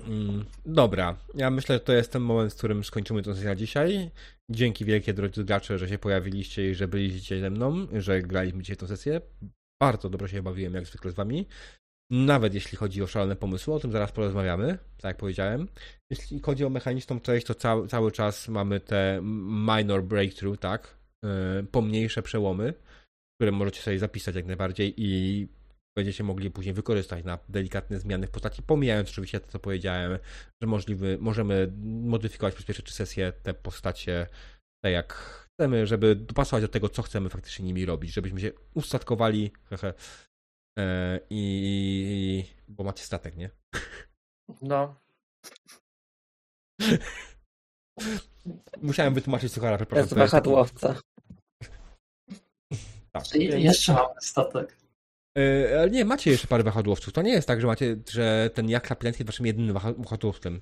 Mm, 0.04 0.44
Dobra, 0.66 1.16
ja 1.34 1.50
myślę, 1.50 1.74
że 1.74 1.80
to 1.80 1.92
jest 1.92 2.12
ten 2.12 2.22
moment, 2.22 2.52
w 2.52 2.56
którym 2.56 2.84
skończymy 2.84 3.24
sesję 3.24 3.44
na 3.44 3.56
dzisiaj. 3.56 4.10
Dzięki 4.50 4.84
wielkie, 4.84 5.14
drodzy 5.14 5.44
gracze, 5.44 5.78
że 5.78 5.88
się 5.88 5.98
pojawiliście 5.98 6.70
i 6.70 6.74
że 6.74 6.88
byliście 6.88 7.40
ze 7.40 7.50
mną, 7.50 7.86
że 7.92 8.22
graliśmy 8.22 8.62
dzisiaj 8.62 8.76
tę 8.76 8.86
sesję. 8.86 9.20
Bardzo 9.82 10.10
dobrze 10.10 10.28
się 10.28 10.42
bawiłem, 10.42 10.74
jak 10.74 10.86
zwykle 10.86 11.10
z 11.10 11.14
wami. 11.14 11.46
Nawet 12.10 12.54
jeśli 12.54 12.78
chodzi 12.78 13.02
o 13.02 13.06
szalone 13.06 13.36
pomysły, 13.36 13.74
o 13.74 13.80
tym 13.80 13.92
zaraz 13.92 14.12
porozmawiamy, 14.12 14.78
tak 14.96 15.04
jak 15.04 15.16
powiedziałem. 15.16 15.68
Jeśli 16.10 16.40
chodzi 16.40 16.64
o 16.64 16.70
mechaniczną 16.70 17.20
część, 17.20 17.46
to 17.46 17.54
cały, 17.54 17.88
cały 17.88 18.12
czas 18.12 18.48
mamy 18.48 18.80
te 18.80 19.20
minor 19.68 20.04
breakthrough, 20.04 20.58
tak? 20.58 20.96
pomniejsze 21.70 22.22
przełomy, 22.22 22.74
które 23.40 23.52
możecie 23.52 23.82
sobie 23.82 23.98
zapisać 23.98 24.34
jak 24.34 24.46
najbardziej 24.46 24.94
i 24.96 25.48
będziecie 25.96 26.24
mogli 26.24 26.50
później 26.50 26.74
wykorzystać 26.74 27.24
na 27.24 27.38
delikatne 27.48 28.00
zmiany 28.00 28.26
w 28.26 28.30
postaci, 28.30 28.62
pomijając 28.62 29.08
oczywiście 29.08 29.40
to, 29.40 29.48
co 29.48 29.58
powiedziałem, 29.58 30.18
że 30.62 30.68
możliwy, 30.68 31.18
możemy 31.20 31.72
modyfikować 31.84 32.54
przez 32.54 32.66
pierwsze 32.66 32.82
trzy 32.82 32.94
sesje 32.94 33.32
te 33.42 33.54
postacie 33.54 34.26
tak 34.84 34.92
jak 34.92 35.12
chcemy, 35.14 35.86
żeby 35.86 36.16
dopasować 36.16 36.62
do 36.62 36.68
tego, 36.68 36.88
co 36.88 37.02
chcemy 37.02 37.28
faktycznie 37.28 37.64
nimi 37.64 37.86
robić, 37.86 38.12
żebyśmy 38.12 38.40
się 38.40 38.52
ustatkowali 38.74 39.52
hehe, 39.64 39.94
e, 40.78 41.20
i 41.30 42.44
bo 42.68 42.84
macie 42.84 43.04
statek, 43.04 43.36
nie? 43.36 43.50
No. 44.62 45.00
Musiałem 48.82 49.14
wytłumaczyć 49.14 49.52
suchara, 49.52 49.76
przepraszam. 49.76 50.08
To 50.08 50.20
jest 50.20 50.32
wahadłowca. 50.32 51.00
Tak. 53.12 53.34
Jeszcze 53.34 53.92
mamy 53.92 54.20
statek. 54.20 54.85
E, 55.36 55.80
ale 55.80 55.90
nie, 55.90 56.04
macie 56.04 56.30
jeszcze 56.30 56.46
parę 56.46 56.62
wahadłowców. 56.62 57.12
To 57.12 57.22
nie 57.22 57.32
jest 57.32 57.48
tak, 57.48 57.60
że 57.60 57.66
macie, 57.66 57.96
że 58.10 58.50
ten 58.54 58.68
jak 58.68 58.90
Lapilant 58.90 59.18
jest 59.18 59.26
waszym 59.26 59.46
jedynym 59.46 59.74
wahadłowcem. 59.98 60.60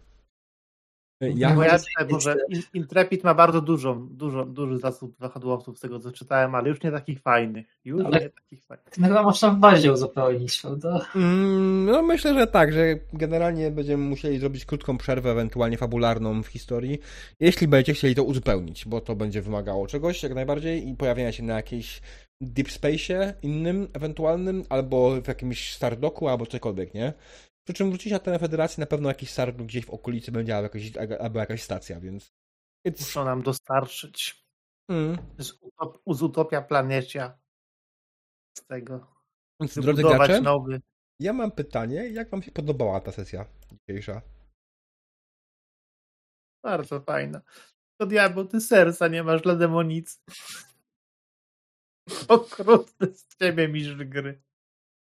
Ja, 1.20 1.54
no 1.54 1.62
ja 1.64 1.78
może 2.10 2.36
Intrepid 2.74 3.24
ma 3.24 3.34
bardzo 3.34 3.60
dużo, 3.60 3.94
dużo, 4.10 4.44
duży 4.44 4.78
zasób 4.78 5.16
wahadłowców 5.18 5.78
z 5.78 5.80
tego 5.80 6.00
co 6.00 6.12
czytałem, 6.12 6.54
ale 6.54 6.68
już 6.68 6.82
nie 6.82 6.90
takich 6.90 7.20
fajnych. 7.20 7.66
Już 7.84 8.04
ale 8.04 8.20
nie 8.20 8.30
takich 8.30 8.64
fajnych. 8.64 8.98
No 8.98 9.08
chyba 9.08 9.22
można 9.22 9.50
w 9.50 9.58
bazie 9.58 9.92
uzupełnić, 9.92 10.60
prawda? 10.60 11.06
Mm, 11.16 11.84
no 11.84 12.02
myślę, 12.02 12.34
że 12.34 12.46
tak, 12.46 12.72
że 12.72 12.94
generalnie 13.12 13.70
będziemy 13.70 14.04
musieli 14.04 14.38
zrobić 14.38 14.64
krótką 14.64 14.98
przerwę, 14.98 15.30
ewentualnie 15.30 15.78
fabularną 15.78 16.42
w 16.42 16.46
historii, 16.46 16.98
jeśli 17.40 17.68
będziecie 17.68 17.94
chcieli 17.94 18.14
to 18.14 18.24
uzupełnić, 18.24 18.84
bo 18.86 19.00
to 19.00 19.16
będzie 19.16 19.42
wymagało 19.42 19.86
czegoś 19.86 20.22
jak 20.22 20.34
najbardziej 20.34 20.88
i 20.88 20.96
pojawienia 20.96 21.32
się 21.32 21.42
na 21.42 21.54
jakiejś 21.54 22.00
Deep 22.44 22.70
Space 22.70 23.34
innym, 23.42 23.88
ewentualnym, 23.92 24.64
albo 24.68 25.22
w 25.22 25.28
jakimś 25.28 25.74
Stardoku, 25.74 26.28
albo 26.28 26.46
cokolwiek, 26.46 26.94
nie? 26.94 27.12
Przy 27.64 27.74
czym 27.74 27.88
wrócić 27.90 28.12
na 28.12 28.18
tę 28.18 28.38
federację 28.38 28.80
na 28.80 28.86
pewno 28.86 29.08
jakiś 29.08 29.30
Stardok 29.30 29.66
gdzieś 29.66 29.86
w 29.86 29.90
okolicy 29.90 30.32
będzie, 30.32 30.56
albo, 30.56 30.64
jakiś, 30.64 30.96
albo 30.96 31.38
jakaś 31.38 31.62
stacja, 31.62 32.00
więc... 32.00 32.32
It's... 32.88 33.00
Muszą 33.00 33.24
nam 33.24 33.42
dostarczyć 33.42 34.46
mm. 34.90 35.18
z, 35.38 35.52
utop, 35.60 36.02
z 36.06 36.22
Utopia 36.22 36.62
Planecia 36.62 37.38
z 38.58 38.66
tego. 38.66 39.14
Więc, 39.60 39.78
drodzy 39.78 40.02
gracze, 40.02 40.40
nowy. 40.40 40.80
ja 41.20 41.32
mam 41.32 41.50
pytanie, 41.50 42.08
jak 42.08 42.30
wam 42.30 42.42
się 42.42 42.52
podobała 42.52 43.00
ta 43.00 43.12
sesja 43.12 43.46
dzisiejsza? 43.72 44.22
Bardzo 46.64 47.00
fajna. 47.00 47.40
To 48.00 48.06
diabeł, 48.06 48.44
ty 48.44 48.60
serca 48.60 49.08
nie 49.08 49.22
masz 49.22 49.42
dla 49.42 49.56
demonicy. 49.56 50.18
Okrutny 52.28 53.06
z 53.14 53.36
ciebie 53.36 53.68
mistrz 53.68 53.94
gry. 53.96 54.42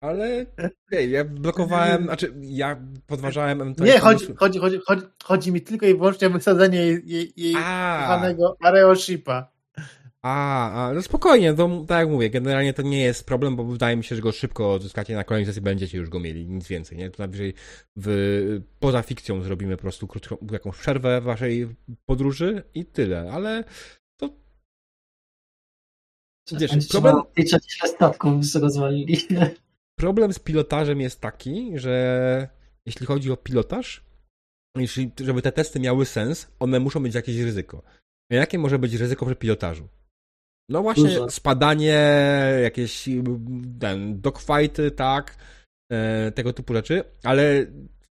Ale 0.01 0.45
ej, 0.91 1.11
ja 1.11 1.25
blokowałem, 1.25 2.03
znaczy 2.03 2.33
ja 2.41 2.81
podważałem 3.07 3.75
Nie, 3.79 3.99
chodzi, 3.99 4.25
chodzi, 4.35 4.59
chodzi, 4.59 4.79
chodzi, 4.85 5.05
chodzi 5.23 5.51
mi 5.51 5.61
tylko 5.61 5.85
i 5.85 5.95
wyłącznie 5.95 6.27
o 6.27 6.31
wysadzenie 6.31 6.77
jej, 6.77 7.01
jej, 7.05 7.33
jej 7.35 7.53
kochanego 7.53 8.57
Areoshipa. 8.61 9.51
A, 10.21 10.71
a, 10.71 10.93
no 10.93 11.01
spokojnie, 11.01 11.53
to, 11.53 11.85
tak 11.87 11.99
jak 11.99 12.09
mówię, 12.09 12.29
generalnie 12.29 12.73
to 12.73 12.81
nie 12.81 13.01
jest 13.01 13.25
problem, 13.25 13.55
bo 13.55 13.63
wydaje 13.63 13.97
mi 13.97 14.03
się, 14.03 14.15
że 14.15 14.21
go 14.21 14.31
szybko 14.31 14.73
odzyskacie 14.73 15.15
na 15.15 15.23
kolejnej 15.23 15.45
sesji, 15.45 15.61
będziecie 15.61 15.97
już 15.97 16.09
go 16.09 16.19
mieli, 16.19 16.47
nic 16.47 16.67
więcej, 16.67 16.97
nie? 16.97 17.09
To 17.09 17.23
najwyżej 17.23 17.53
w, 17.95 18.61
poza 18.79 19.01
fikcją 19.01 19.41
zrobimy 19.41 19.77
po 19.77 19.81
prostu 19.81 20.07
krótką, 20.07 20.37
jakąś 20.51 20.77
przerwę 20.77 21.21
waszej 21.21 21.75
podróży 22.05 22.63
i 22.73 22.85
tyle, 22.85 23.31
ale 23.31 23.63
Wiesz, 26.59 26.87
problem... 26.87 27.15
statków 27.85 28.33
rozwalili. 28.55 29.17
Problem 29.99 30.33
z 30.33 30.39
pilotażem 30.39 31.01
jest 31.01 31.21
taki, 31.21 31.71
że 31.79 32.47
jeśli 32.85 33.05
chodzi 33.05 33.31
o 33.31 33.37
pilotaż, 33.37 34.03
jeśli, 34.77 35.11
żeby 35.19 35.41
te 35.41 35.51
testy 35.51 35.79
miały 35.79 36.05
sens, 36.05 36.47
one 36.59 36.79
muszą 36.79 36.99
mieć 36.99 37.15
jakieś 37.15 37.37
ryzyko. 37.37 37.83
A 38.31 38.35
jakie 38.35 38.59
może 38.59 38.79
być 38.79 38.93
ryzyko 38.93 39.25
przy 39.25 39.35
pilotażu? 39.35 39.87
No 40.69 40.81
właśnie 40.81 41.03
Dużo. 41.03 41.31
spadanie, 41.31 42.03
jakieś 42.63 43.09
ten, 43.79 44.21
dogfighty, 44.21 44.91
tak, 44.91 45.37
e, 45.91 46.31
tego 46.31 46.53
typu 46.53 46.73
rzeczy, 46.73 47.03
ale 47.23 47.65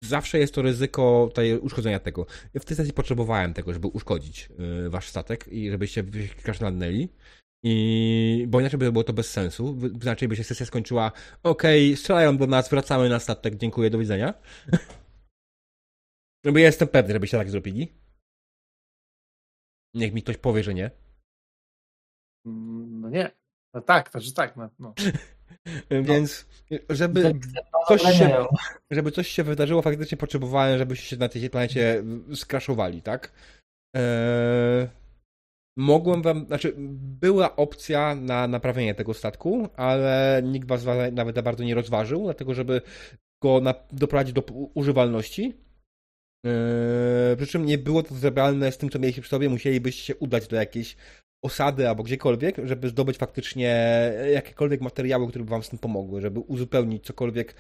zawsze 0.04 0.40
jest 0.40 0.54
to 0.54 0.62
ryzyko 0.62 1.26
tutaj 1.30 1.58
uszkodzenia 1.58 2.00
tego. 2.00 2.26
Ja 2.54 2.62
w 2.62 2.66
tej 2.66 2.78
sesji 2.78 2.94
potrzebowałem 2.94 3.54
tego, 3.54 3.74
żeby 3.74 3.88
uszkodzić 3.88 4.50
e, 4.86 4.90
wasz 4.90 5.10
statek 5.10 5.48
i 5.48 5.72
żebyście 5.72 6.04
krasznadnęli. 6.44 7.10
I, 7.64 8.46
bo 8.48 8.60
inaczej 8.60 8.80
by 8.80 8.92
było 8.92 9.04
to 9.04 9.14
bez 9.14 9.32
sensu. 9.32 9.78
Inaczej 10.02 10.28
by 10.28 10.36
się 10.36 10.44
sesja 10.44 10.66
skończyła. 10.66 11.12
Okej, 11.44 11.90
okay, 11.90 11.98
strzelają 11.98 12.38
do 12.38 12.48
nas, 12.48 12.70
wracamy 12.70 13.10
na 13.10 13.20
statek, 13.20 13.56
dziękuję, 13.56 13.90
do 13.90 13.98
widzenia. 13.98 14.34
No 16.44 16.52
bo 16.52 16.60
ja 16.60 16.66
jestem 16.66 16.88
pewny, 16.88 17.14
żebyście 17.14 17.38
tak 17.38 17.50
zrobili. 17.50 17.88
Niech 19.94 20.14
mi 20.14 20.24
ktoś 20.24 20.38
powie, 20.38 20.64
że 20.64 20.74
nie. 20.74 20.92
No 22.46 23.10
nie. 23.10 23.32
No 23.74 23.82
tak, 23.82 24.10
to 24.10 24.20
że 24.20 24.34
tak. 24.34 24.56
No, 24.56 24.70
no. 24.80 24.94
Więc 26.10 26.46
żeby 26.90 27.40
coś, 27.88 28.02
się, 28.02 28.46
żeby 28.92 29.12
coś 29.12 29.28
się 29.28 29.44
wydarzyło, 29.44 29.82
faktycznie 29.82 30.18
potrzebowałem, 30.18 30.78
żebyście 30.78 31.06
się 31.06 31.18
na 31.18 31.30
tej 31.30 31.50
planecie 31.50 32.04
skraszowali, 32.36 33.02
tak? 33.02 33.32
Eee, 33.96 34.88
mogłem 35.80 36.22
wam, 36.22 36.46
znaczy 36.46 36.74
była 37.22 37.56
opcja 37.56 38.16
na 38.16 38.48
naprawienie 38.48 38.96
tego 38.96 39.14
statku, 39.14 39.68
ale 39.76 40.42
nikt 40.46 40.68
was 40.68 40.86
nawet 41.12 41.36
za 41.36 41.42
bardzo 41.42 41.64
nie 41.64 41.76
rozważył, 41.76 42.24
dlatego 42.24 42.54
żeby 42.54 42.82
go 43.44 43.62
na, 43.62 43.74
doprowadzić 43.92 44.34
do 44.34 44.42
używalności. 44.74 45.54
Yy, 46.46 47.38
przy 47.38 47.48
czym 47.48 47.66
nie 47.66 47.78
było 47.78 48.04
to 48.04 48.16
zebralne 48.16 48.72
z 48.72 48.78
tym, 48.78 48.90
co 48.90 49.00
mieliście 49.00 49.22
przy 49.22 49.32
sobie, 49.32 49.50
musielibyście 49.50 50.04
się 50.04 50.16
udać 50.16 50.48
do 50.48 50.56
jakiejś 50.56 50.98
osady 51.44 51.90
albo 51.90 52.04
gdziekolwiek, 52.04 52.56
żeby 52.64 52.90
zdobyć 52.90 53.18
faktycznie 53.18 53.74
jakiekolwiek 54.34 54.82
materiały, 54.82 55.28
które 55.28 55.44
by 55.44 55.50
wam 55.50 55.64
z 55.64 55.70
tym 55.70 55.80
pomogły, 55.80 56.22
żeby 56.22 56.40
uzupełnić 56.40 57.06
cokolwiek. 57.06 57.56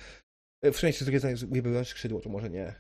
W 0.64 0.78
szczęście 0.78 1.06
z 1.06 1.88
skrzydło, 1.90 2.22
to 2.22 2.30
może 2.30 2.50
nie. 2.50 2.76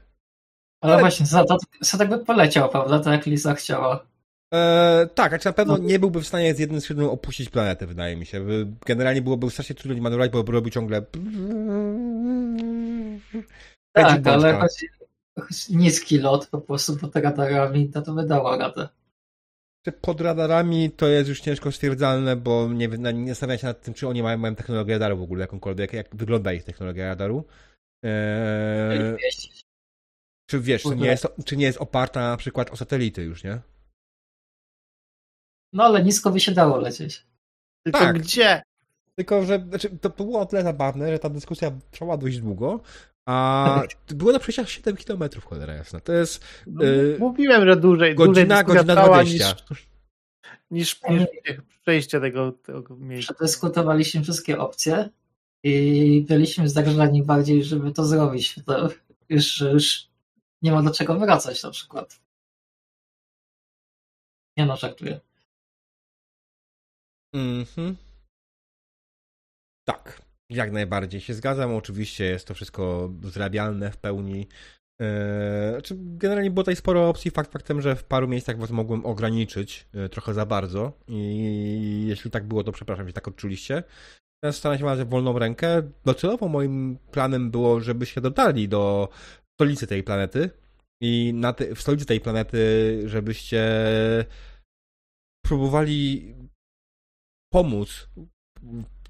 Ale, 0.82 0.94
ale 0.94 1.00
właśnie, 1.00 1.26
za 1.26 1.44
to, 1.44 1.58
za 1.82 1.98
tak 1.98 2.10
by 2.10 2.26
poleciał, 2.26 2.70
prawda? 2.70 3.00
To 3.00 3.12
jak 3.12 3.26
Lisa 3.26 3.54
chciała. 3.54 4.08
E, 4.54 5.10
tak, 5.16 5.34
a 5.34 5.50
na 5.50 5.54
pewno 5.54 5.78
no. 5.78 5.84
nie 5.84 6.00
byłby 6.00 6.22
w 6.22 6.28
stanie 6.28 6.56
z 6.56 6.60
jednym 6.60 6.82
skrzydłem 6.82 7.10
opuścić 7.10 7.50
planetę, 7.50 7.88
wydaje 7.88 8.16
mi 8.16 8.26
się. 8.26 8.46
Generalnie 8.86 9.22
byłoby 9.22 9.52
strasznie 9.52 9.76
trudno 9.76 9.94
nie 9.96 10.02
manewrować, 10.02 10.32
bo 10.32 10.52
robił 10.52 10.72
ciągle. 10.72 11.06
Tak, 13.94 14.28
ale 14.28 14.60
chodzi 14.60 14.88
niski 15.70 16.18
lot 16.18 16.48
po 16.48 16.62
prostu 16.62 16.98
pod 16.98 17.16
radarami, 17.16 17.90
to 17.90 18.02
to 18.02 18.14
wydało 18.14 18.58
radę. 18.58 18.90
Pod 20.02 20.22
radarami 20.22 20.92
to 20.92 21.08
jest 21.08 21.30
już 21.30 21.42
ciężko 21.42 21.72
stwierdzalne, 21.72 22.36
bo 22.36 22.70
nie, 22.74 22.88
nie 23.14 23.36
się 23.36 23.48
nad 23.68 23.82
tym, 23.82 23.94
czy 23.94 24.08
oni 24.08 24.24
mają, 24.24 24.38
mają 24.38 24.56
technologię 24.56 24.94
radaru 24.94 25.18
w 25.18 25.22
ogóle 25.22 25.42
jakąkolwiek, 25.42 25.94
jak 25.94 26.16
wygląda 26.16 26.54
ich 26.54 26.64
technologia 26.64 27.08
radaru. 27.08 27.46
Eee, 28.04 29.16
czy 30.50 30.60
wiesz, 30.60 30.84
czy 30.84 30.96
nie, 30.96 31.08
jest, 31.08 31.28
czy 31.46 31.58
nie 31.58 31.66
jest 31.66 31.82
oparta 31.82 32.30
na 32.30 32.38
przykład 32.38 32.72
o 32.72 32.78
satelity 32.78 33.24
już, 33.24 33.44
nie? 33.44 33.60
No 35.74 35.84
ale 35.84 36.04
nisko 36.04 36.32
by 36.32 36.40
się 36.40 36.52
dało 36.52 36.78
lecieć. 36.78 37.26
Tylko 37.84 38.00
tak. 38.00 38.20
gdzie? 38.20 38.62
Tylko, 39.16 39.46
że 39.46 39.66
znaczy, 39.70 39.90
to 39.90 40.10
było 40.10 40.40
o 40.40 40.46
tyle 40.46 40.64
zabawne, 40.64 41.12
że 41.12 41.20
ta 41.20 41.30
dyskusja 41.30 41.72
trwała 41.92 42.18
dość 42.18 42.40
długo, 42.40 42.80
a 43.26 43.84
było 44.16 44.32
na 44.32 44.40
przejściach 44.40 44.70
7 44.70 44.96
km, 44.98 45.24
cholera 45.44 45.74
jasna. 45.74 46.00
To 46.00 46.14
jest... 46.14 46.46
No, 46.68 46.84
yy, 46.84 47.18
mówiłem, 47.20 47.66
że 47.66 47.76
dłużej. 47.76 48.16
Godzina, 48.16 48.64
dłużej 48.64 48.84
godzina 48.84 49.08
20. 49.08 49.56
Niż, 50.72 51.02
niż, 51.10 51.22
niż 51.50 51.62
przejście 51.82 52.20
tego, 52.20 52.52
tego 52.52 52.96
miejsca. 52.98 53.34
Przedyskutowaliśmy 53.34 54.24
wszystkie 54.24 54.60
opcje 54.60 55.10
i 55.64 56.26
byliśmy 56.30 56.70
zagrożeni 56.70 57.24
bardziej, 57.24 57.64
żeby 57.64 57.92
to 57.92 58.06
zrobić. 58.06 58.56
To 58.66 58.90
już, 59.30 59.62
już 59.62 60.08
nie 60.62 60.72
ma 60.72 60.84
do 60.84 60.92
czego 60.92 61.20
wracać 61.20 61.64
na 61.64 61.72
przykład. 61.72 62.20
Nie 64.58 64.66
no, 64.66 64.78
żartuję. 64.78 65.20
Mhm. 67.34 67.96
Tak, 69.88 70.22
jak 70.50 70.72
najbardziej 70.72 71.22
się 71.22 71.34
zgadzam. 71.34 71.76
Oczywiście 71.76 72.24
jest 72.24 72.48
to 72.48 72.54
wszystko 72.54 73.10
zrabialne 73.24 73.92
w 73.92 73.98
pełni. 73.98 74.48
Znaczy 75.72 75.96
generalnie 76.00 76.52
było 76.52 76.64
tutaj 76.64 76.76
sporo 76.76 77.10
opcji, 77.10 77.32
fakt 77.32 77.52
faktem, 77.52 77.82
że 77.82 77.96
w 77.96 78.04
paru 78.04 78.28
miejscach 78.28 78.58
was 78.58 78.70
mogłem 78.72 79.06
ograniczyć 79.06 79.88
e, 79.94 80.10
trochę 80.10 80.34
za 80.34 80.46
bardzo 80.46 80.94
i 81.08 82.06
jeśli 82.08 82.32
tak 82.32 82.48
było, 82.48 82.64
to 82.64 82.72
przepraszam, 82.72 83.08
że 83.08 83.14
tak 83.14 83.28
odczuliście. 83.28 83.84
Teraz 84.44 84.56
staram 84.56 84.78
się 84.78 84.86
mać 84.86 85.04
wolną 85.04 85.40
rękę. 85.40 85.92
Docelowo 86.06 86.48
moim 86.48 86.98
planem 87.12 87.52
było, 87.52 87.82
żebyście 87.82 88.22
dotarli 88.22 88.70
do 88.70 89.10
stolicy 89.60 89.88
tej 89.88 90.04
planety 90.04 90.50
i 91.02 91.34
te, 91.58 91.76
w 91.76 91.82
stolicy 91.82 92.06
tej 92.06 92.20
planety, 92.20 93.02
żebyście 93.06 93.66
próbowali 95.46 96.34
pomóc 97.54 98.10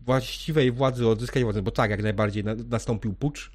właściwej 0.01 0.71
władzy 0.71 1.07
odzyskać 1.07 1.43
władzę, 1.43 1.61
bo 1.61 1.71
tak, 1.71 1.91
jak 1.91 2.03
najbardziej 2.03 2.43
na, 2.43 2.55
nastąpił 2.55 3.13
pucz. 3.13 3.51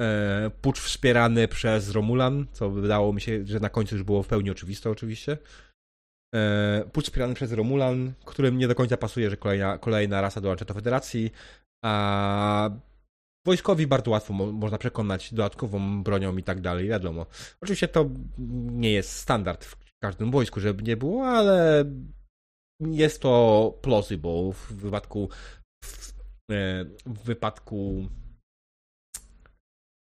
E, 0.00 0.50
pucz 0.62 0.80
wspierany 0.80 1.48
przez 1.48 1.90
Romulan, 1.90 2.46
co 2.52 2.70
wydało 2.70 3.12
mi 3.12 3.20
się, 3.20 3.46
że 3.46 3.60
na 3.60 3.68
końcu 3.68 3.94
już 3.94 4.04
było 4.04 4.22
w 4.22 4.28
pełni 4.28 4.50
oczywiste 4.50 4.90
oczywiście. 4.90 5.38
E, 6.34 6.84
pucz 6.92 7.04
wspierany 7.04 7.34
przez 7.34 7.52
Romulan, 7.52 8.12
którym 8.24 8.58
nie 8.58 8.68
do 8.68 8.74
końca 8.74 8.96
pasuje, 8.96 9.30
że 9.30 9.36
kolejna, 9.36 9.78
kolejna 9.78 10.20
rasa 10.20 10.40
dołącza 10.40 10.64
do 10.64 10.74
federacji, 10.74 11.30
a 11.84 12.70
wojskowi 13.46 13.86
bardzo 13.86 14.10
łatwo 14.10 14.32
mo 14.32 14.52
można 14.52 14.78
przekonać 14.78 15.34
dodatkową 15.34 16.02
bronią 16.02 16.36
i 16.36 16.42
tak 16.42 16.60
dalej, 16.60 16.88
wiadomo. 16.88 17.26
Oczywiście 17.60 17.88
to 17.88 18.10
nie 18.70 18.92
jest 18.92 19.12
standard 19.12 19.64
w 19.64 19.76
każdym 20.02 20.30
wojsku, 20.30 20.60
żeby 20.60 20.82
nie 20.82 20.96
było, 20.96 21.26
ale 21.26 21.84
jest 22.80 23.22
to 23.22 23.74
plausible 23.82 24.52
w 24.52 24.72
wypadku 24.72 25.28
w, 25.84 26.12
e, 26.50 26.84
w 27.06 27.24
wypadku 27.24 28.08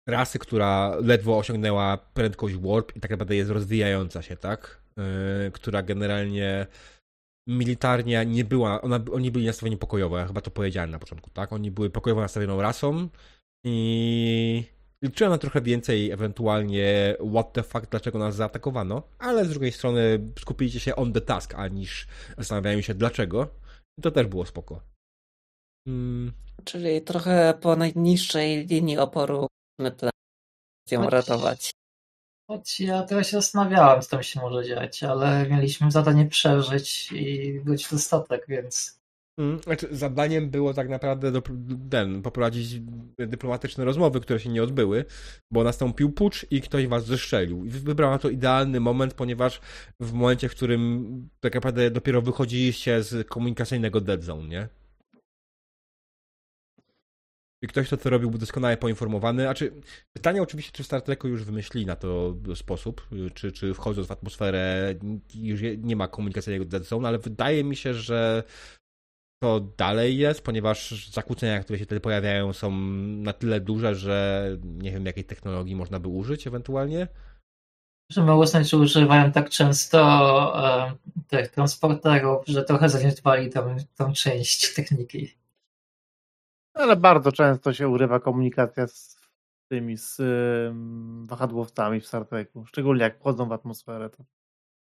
rasy, 0.08 0.38
która 0.38 0.96
ledwo 1.02 1.38
osiągnęła 1.38 1.96
prędkość 1.96 2.54
warp 2.56 2.96
i 2.96 3.00
tak 3.00 3.10
naprawdę 3.10 3.36
jest 3.36 3.50
rozwijająca 3.50 4.22
się, 4.22 4.36
tak? 4.36 4.82
Yy, 4.96 5.50
która 5.50 5.82
generalnie 5.82 6.66
militarnie 7.48 8.26
nie 8.26 8.44
była, 8.44 8.82
ona, 8.82 9.00
oni 9.12 9.30
byli 9.30 9.46
nastawieni 9.46 9.76
pokojowo, 9.76 10.18
ja 10.18 10.26
chyba 10.26 10.40
to 10.40 10.50
powiedziałem 10.50 10.90
na 10.90 10.98
początku, 10.98 11.30
tak? 11.30 11.52
Oni 11.52 11.70
były 11.70 11.90
pokojowo 11.90 12.20
nastawioną 12.20 12.62
rasą 12.62 13.08
i 13.66 14.64
liczyłem 15.02 15.32
na 15.32 15.38
trochę 15.38 15.60
więcej 15.60 16.10
ewentualnie 16.10 17.16
what 17.32 17.52
the 17.52 17.62
fuck, 17.62 17.90
dlaczego 17.90 18.18
nas 18.18 18.34
zaatakowano, 18.36 19.02
ale 19.18 19.44
z 19.44 19.48
drugiej 19.48 19.72
strony 19.72 20.32
skupiliście 20.38 20.80
się 20.80 20.96
on 20.96 21.12
the 21.12 21.20
task, 21.20 21.54
a 21.54 21.68
niż 21.68 22.06
zastanawiają 22.38 22.80
się 22.80 22.94
dlaczego. 22.94 23.48
I 23.98 24.02
to 24.02 24.10
też 24.10 24.26
było 24.26 24.46
spoko. 24.46 24.80
Hmm. 25.84 26.32
Czyli 26.64 27.02
trochę 27.02 27.54
po 27.60 27.76
najniższej 27.76 28.66
linii 28.66 28.98
oporu 28.98 29.46
plan 29.76 30.10
ją 30.90 31.10
ratować. 31.10 31.70
Choć 32.50 32.80
ja 32.80 33.02
trochę 33.02 33.24
się 33.24 33.30
zastanawiałem, 33.30 34.02
co 34.02 34.10
tam 34.10 34.22
się 34.22 34.40
może 34.40 34.68
dziać, 34.68 35.02
ale 35.02 35.46
mieliśmy 35.48 35.90
zadanie 35.90 36.26
przeżyć 36.26 37.12
i 37.12 37.52
być 37.64 37.86
w 37.86 37.98
statek, 37.98 38.44
więc. 38.48 38.99
Hmm, 39.38 39.62
znaczy, 39.62 39.88
zadaniem 39.90 40.50
było 40.50 40.74
tak 40.74 40.88
naprawdę 40.88 41.32
do, 41.32 41.42
ten, 41.90 42.22
poprowadzić 42.22 42.80
dyplomatyczne 43.18 43.84
rozmowy, 43.84 44.20
które 44.20 44.40
się 44.40 44.50
nie 44.50 44.62
odbyły, 44.62 45.04
bo 45.50 45.64
nastąpił 45.64 46.12
pucz 46.12 46.46
i 46.50 46.60
ktoś 46.60 46.86
was 46.86 47.06
zestrzelił. 47.06 47.64
I 47.64 47.68
wybrałem 47.68 48.18
to 48.18 48.28
idealny 48.28 48.80
moment, 48.80 49.14
ponieważ 49.14 49.60
w 50.00 50.12
momencie, 50.12 50.48
w 50.48 50.54
którym 50.54 51.28
tak 51.40 51.54
naprawdę 51.54 51.90
dopiero 51.90 52.22
wychodziliście 52.22 53.02
z 53.02 53.28
komunikacyjnego 53.28 54.00
dead 54.00 54.24
zone, 54.24 54.48
nie? 54.48 54.68
I 57.62 57.66
ktoś, 57.66 57.86
kto 57.86 57.96
to 57.96 58.10
robił, 58.10 58.30
był 58.30 58.38
doskonale 58.38 58.76
poinformowany. 58.76 59.42
Znaczy, 59.42 59.72
pytanie 60.12 60.42
oczywiście, 60.42 60.72
czy 60.72 60.84
Star 60.84 61.02
Treku 61.02 61.28
już 61.28 61.44
wymyślili 61.44 61.86
na 61.86 61.96
to 61.96 62.34
sposób, 62.54 63.08
czy, 63.34 63.52
czy 63.52 63.74
wchodząc 63.74 64.08
w 64.08 64.12
atmosferę 64.12 64.94
już 65.34 65.60
nie 65.78 65.96
ma 65.96 66.08
komunikacyjnego 66.08 66.64
dead 66.64 66.84
zone, 66.84 67.08
ale 67.08 67.18
wydaje 67.18 67.64
mi 67.64 67.76
się, 67.76 67.94
że 67.94 68.42
to 69.42 69.60
dalej 69.60 70.18
jest, 70.18 70.42
ponieważ 70.42 71.08
zakłócenia, 71.10 71.60
które 71.60 71.78
się 71.78 71.84
wtedy 71.84 72.00
pojawiają 72.00 72.52
są 72.52 72.70
na 72.70 73.32
tyle 73.32 73.60
duże, 73.60 73.94
że 73.94 74.46
nie 74.64 74.90
wiem, 74.90 75.06
jakiej 75.06 75.24
technologii 75.24 75.76
można 75.76 76.00
by 76.00 76.08
użyć 76.08 76.46
ewentualnie. 76.46 77.08
Że 78.10 78.24
mało 78.24 78.46
że 78.46 78.76
używają 78.76 79.32
tak 79.32 79.50
często 79.50 79.98
e, 80.88 80.92
tych 81.28 81.48
transporterów, 81.48 82.46
że 82.46 82.64
trochę 82.64 82.88
zaniedbali 82.88 83.50
tą, 83.50 83.76
tą 83.96 84.12
część 84.12 84.74
techniki. 84.74 85.34
Ale 86.74 86.96
bardzo 86.96 87.32
często 87.32 87.72
się 87.72 87.88
urywa 87.88 88.20
komunikacja 88.20 88.86
z 88.86 89.20
tymi, 89.68 89.96
z 89.96 90.20
wahadłowcami 91.26 92.00
w 92.00 92.06
Star 92.06 92.26
Treku. 92.26 92.66
Szczególnie 92.66 93.02
jak 93.02 93.18
wchodzą 93.18 93.48
w 93.48 93.52
atmosferę. 93.52 94.10
To... 94.10 94.24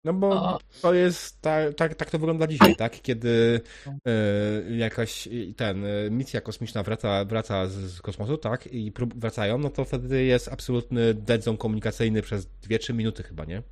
No 0.06 0.12
bo 0.12 0.58
to 0.82 0.94
jest, 0.94 1.40
tak, 1.40 1.74
tak, 1.74 1.94
tak 1.94 2.10
to 2.10 2.18
wygląda 2.18 2.46
dzisiaj, 2.46 2.76
tak? 2.76 3.02
Kiedy 3.02 3.60
y, 3.86 4.76
jakaś 4.76 5.28
ten, 5.56 5.84
e, 5.84 6.10
misja 6.10 6.40
kosmiczna 6.40 6.82
wraca, 6.82 7.24
wraca 7.24 7.66
z, 7.66 7.72
z, 7.72 8.02
kosmosu, 8.02 8.38
tak? 8.38 8.66
I 8.66 8.92
prób, 8.92 9.14
wracają, 9.14 9.58
no 9.58 9.70
to 9.70 9.84
wtedy 9.84 10.24
jest 10.24 10.48
absolutny 10.48 11.14
dead 11.14 11.44
zone 11.44 11.58
komunikacyjny 11.58 12.22
przez 12.22 12.46
2-3 12.46 12.94
minuty 12.94 13.22
chyba, 13.22 13.44
nie? 13.44 13.62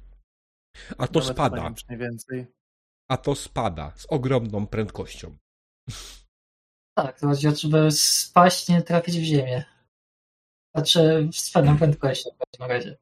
A 0.98 1.06
to 1.06 1.20
Nawet 1.20 1.36
spada. 1.36 1.74
Mniej 1.88 1.98
więcej. 2.00 2.46
A 3.08 3.16
to 3.16 3.34
spada 3.34 3.92
z 3.96 4.06
ogromną 4.06 4.66
prędkością. 4.66 5.36
Tak, 6.94 7.20
to 7.20 7.26
chodzi 7.26 7.48
o 7.48 7.50
to, 7.50 7.58
żeby 7.58 7.90
spaść, 7.90 8.68
nie 8.68 8.82
trafić 8.82 9.18
w 9.18 9.22
ziemię. 9.22 9.64
Znaczy 10.74 11.28
z 11.32 11.50
pewną 11.50 11.78
prędkością 11.78 12.30
w 12.30 12.38
każdym 12.38 12.68
razie. 12.68 12.96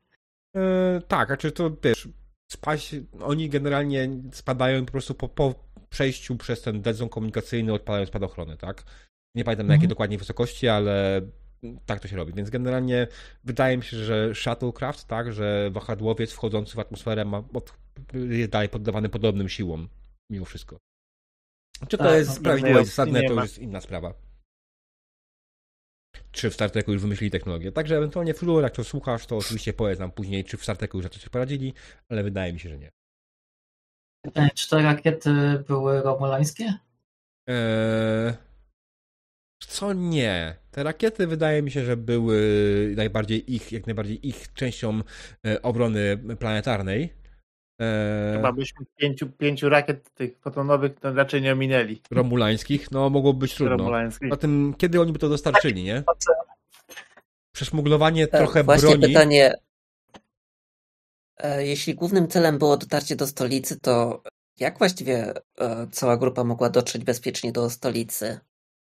Yy, 0.55 1.03
tak, 1.09 1.31
a 1.31 1.37
czy 1.37 1.53
to 1.53 1.71
wiesz, 1.83 2.09
spaść, 2.53 2.95
oni 3.21 3.49
generalnie 3.49 4.09
spadają 4.33 4.85
po 4.87 4.93
prostu 4.93 5.15
po, 5.15 5.29
po 5.29 5.55
przejściu 5.91 6.37
przez 6.37 6.63
ten 6.63 6.83
dead 6.83 6.97
komunikacyjny 7.11 7.73
odpalają 7.73 8.07
spadochrony, 8.07 8.57
tak? 8.57 8.85
Nie 9.35 9.45
pamiętam 9.45 9.67
na 9.67 9.75
jakiej 9.75 9.85
mhm. 9.85 9.89
dokładnie 9.89 10.19
wysokości, 10.19 10.69
ale 10.69 11.23
tak 11.87 12.01
to 12.01 12.09
się 12.09 12.17
robi. 12.17 12.33
Więc 12.33 12.51
generalnie 12.51 13.07
wydaje 13.45 13.77
mi 13.77 13.83
się, 13.83 13.97
że 13.97 14.35
shuttlecraft, 14.35 15.07
tak, 15.07 15.33
że 15.33 15.71
wahadłowiec 15.71 16.33
wchodzący 16.33 16.77
w 16.77 16.79
atmosferę 16.79 17.25
ma, 17.25 17.43
jest 18.15 18.51
dalej 18.51 18.69
poddawany 18.69 19.09
podobnym 19.09 19.49
siłom, 19.49 19.89
mimo 20.31 20.45
wszystko. 20.45 20.79
Czy 21.89 21.99
to 21.99 22.05
tak, 22.05 22.19
jest 22.19 22.37
no, 22.37 22.43
prawidłowe 22.43 22.83
i 22.83 22.85
zasadne, 22.85 23.23
to 23.23 23.33
już 23.33 23.43
jest 23.43 23.59
inna 23.59 23.81
sprawa. 23.81 24.15
Czy 26.33 26.51
w 26.51 26.55
Star 26.55 26.71
Treku 26.71 26.93
już 26.93 27.03
wymyślili 27.03 27.31
technologię. 27.31 27.73
Także 27.73 27.97
ewentualnie 27.97 28.35
Flur, 28.35 28.63
jak 28.63 28.73
to 28.73 28.85
słuchasz, 28.85 29.27
to 29.27 29.37
oczywiście 29.37 29.73
powiedz 29.73 29.99
nam 29.99 30.11
później, 30.11 30.45
czy 30.45 30.57
w 30.57 30.63
Star 30.63 30.77
Treku 30.77 30.97
już 30.99 31.05
na 31.05 31.11
coś 31.11 31.29
poradzili, 31.29 31.75
ale 32.09 32.23
wydaje 32.23 32.53
mi 32.53 32.61
się, 32.61 32.69
że 32.69 32.79
nie. 32.79 32.91
Czy 34.55 34.69
te 34.69 34.83
rakiety 34.83 35.31
były 35.69 36.03
romulańskie? 36.03 36.75
Eee, 37.47 38.33
co 39.69 39.93
nie. 39.93 40.57
Te 40.71 40.83
rakiety 40.83 41.27
wydaje 41.27 41.63
mi 41.63 41.71
się, 41.71 41.85
że 41.85 41.97
były 41.97 42.39
najbardziej 42.97 43.55
ich, 43.55 43.73
jak 43.73 43.87
najbardziej 43.87 44.29
ich 44.29 44.53
częścią 44.53 45.01
e, 45.47 45.63
obrony 45.63 46.19
planetarnej. 46.39 47.22
Eee... 47.83 48.37
Chyba 48.37 48.53
byśmy 48.53 48.87
pięciu, 48.97 49.31
pięciu 49.31 49.69
rakiet 49.69 50.15
tych 50.15 50.39
fotonowych 50.39 51.01
to 51.01 51.15
raczej 51.15 51.43
nie 51.43 51.53
ominęli. 51.53 52.03
Romulańskich? 52.11 52.91
No 52.91 53.11
mogło 53.11 53.35
być 53.35 53.55
trudno. 53.55 53.77
Romulańskich. 53.77 54.37
tym, 54.41 54.75
kiedy 54.79 55.01
oni 55.01 55.13
by 55.13 55.19
to 55.19 55.29
dostarczyli, 55.29 55.85
nie? 55.85 56.03
Przeszmuglowanie 57.53 58.27
tak, 58.27 58.41
trochę 58.41 58.65
Właśnie 58.65 58.89
broni. 58.89 59.03
pytanie. 59.03 59.55
E, 61.39 61.67
jeśli 61.67 61.95
głównym 61.95 62.29
celem 62.29 62.59
było 62.59 62.77
dotarcie 62.77 63.17
do 63.17 63.27
stolicy, 63.27 63.81
to 63.81 64.23
jak 64.59 64.79
właściwie 64.79 65.33
e, 65.59 65.87
cała 65.93 66.17
grupa 66.17 66.45
mogła 66.45 66.71
dotrzeć 66.71 67.05
bezpiecznie 67.05 67.53
do 67.53 67.71
stolicy, 67.71 68.41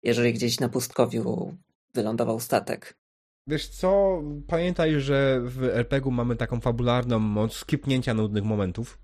jeżeli 0.02 0.32
gdzieś 0.32 0.60
na 0.60 0.68
pustkowiu 0.68 1.56
wylądował 1.94 2.40
statek? 2.40 2.96
Wiesz 3.46 3.68
co, 3.68 4.22
pamiętaj, 4.46 5.00
że 5.00 5.40
w 5.44 5.64
RPG-u 5.64 6.10
mamy 6.10 6.36
taką 6.36 6.60
fabularną 6.60 7.18
moc 7.18 7.52
skipnięcia 7.52 8.14
nudnych 8.14 8.44
momentów. 8.44 8.98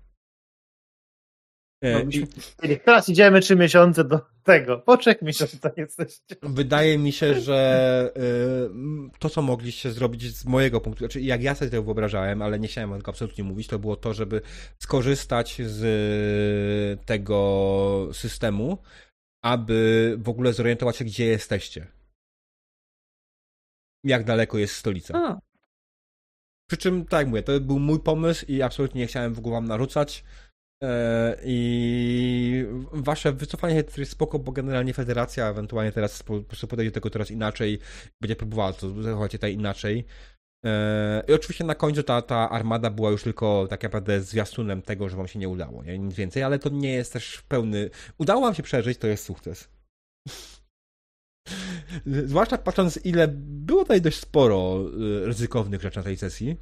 No, 1.83 1.99
teraz 2.85 3.09
idziemy 3.09 3.39
trzy 3.39 3.55
miesiące 3.55 4.03
do 4.03 4.19
tego. 4.43 4.77
Po 4.77 4.97
trzech 4.97 5.21
miesiącach 5.21 5.77
jesteście. 5.77 6.35
Wydaje 6.43 6.97
mi 6.97 7.11
się, 7.11 7.41
że 7.41 8.11
y, 9.15 9.19
to, 9.19 9.29
co 9.29 9.41
mogliście 9.41 9.91
zrobić 9.91 10.35
z 10.35 10.45
mojego 10.45 10.81
punktu, 10.81 10.99
znaczy 10.99 11.21
jak 11.21 11.43
ja 11.43 11.55
sobie 11.55 11.71
to 11.71 11.83
wyobrażałem, 11.83 12.41
ale 12.41 12.59
nie 12.59 12.67
chciałem 12.67 12.97
tego 12.97 13.11
absolutnie 13.11 13.43
mówić, 13.43 13.67
to 13.67 13.79
było 13.79 13.95
to, 13.95 14.13
żeby 14.13 14.41
skorzystać 14.79 15.61
z 15.65 17.05
tego 17.05 18.09
systemu, 18.13 18.77
aby 19.43 20.15
w 20.19 20.29
ogóle 20.29 20.53
zorientować 20.53 20.97
się, 20.97 21.05
gdzie 21.05 21.25
jesteście 21.25 21.87
jak 24.03 24.23
daleko 24.23 24.57
jest 24.57 24.75
stolica. 24.75 25.13
A. 25.17 25.39
Przy 26.69 26.77
czym, 26.77 27.05
tak 27.05 27.19
jak 27.19 27.27
mówię, 27.27 27.43
to 27.43 27.59
był 27.59 27.79
mój 27.79 27.99
pomysł 27.99 28.45
i 28.47 28.61
absolutnie 28.61 29.01
nie 29.01 29.07
chciałem 29.07 29.33
w 29.33 29.39
ogóle 29.39 29.53
wam 29.53 29.67
narzucać. 29.67 30.23
E, 30.83 31.37
I 31.43 32.65
wasze 32.91 33.33
wycofanie 33.33 33.83
to 33.83 34.01
jest 34.01 34.11
spoko, 34.11 34.39
bo 34.39 34.51
generalnie 34.51 34.93
federacja 34.93 35.49
ewentualnie 35.49 35.91
teraz 35.91 36.23
po 36.23 36.41
prostu 36.41 36.67
podejdzie 36.67 36.91
do 36.91 36.93
tego 36.93 37.09
teraz 37.09 37.31
inaczej, 37.31 37.79
będzie 38.21 38.35
próbowała 38.35 38.73
to 38.73 39.03
zachować 39.03 39.31
tutaj 39.31 39.53
inaczej. 39.53 40.05
E, 40.65 41.23
I 41.27 41.33
oczywiście 41.33 41.63
na 41.63 41.75
końcu 41.75 42.03
ta, 42.03 42.21
ta 42.21 42.49
armada 42.49 42.89
była 42.89 43.11
już 43.11 43.23
tylko 43.23 43.67
tak 43.69 43.83
naprawdę 43.83 44.21
zwiastunem 44.21 44.81
tego, 44.81 45.09
że 45.09 45.17
wam 45.17 45.27
się 45.27 45.39
nie 45.39 45.49
udało, 45.49 45.83
nie? 45.83 45.99
nic 45.99 46.15
więcej, 46.15 46.43
ale 46.43 46.59
to 46.59 46.69
nie 46.69 46.93
jest 46.93 47.13
też 47.13 47.41
pełny. 47.41 47.89
Udało 48.17 48.41
wam 48.41 48.55
się 48.55 48.63
przeżyć, 48.63 48.97
to 48.97 49.07
jest 49.07 49.25
sukces. 49.25 49.69
Zwłaszcza 52.05 52.57
patrząc, 52.57 53.05
ile 53.05 53.27
było 53.37 53.81
tutaj 53.81 54.01
dość 54.01 54.19
sporo 54.19 54.85
y, 54.99 55.25
ryzykownych 55.25 55.81
rzeczy 55.81 55.97
na 55.97 56.03
tej 56.03 56.17
sesji. 56.17 56.57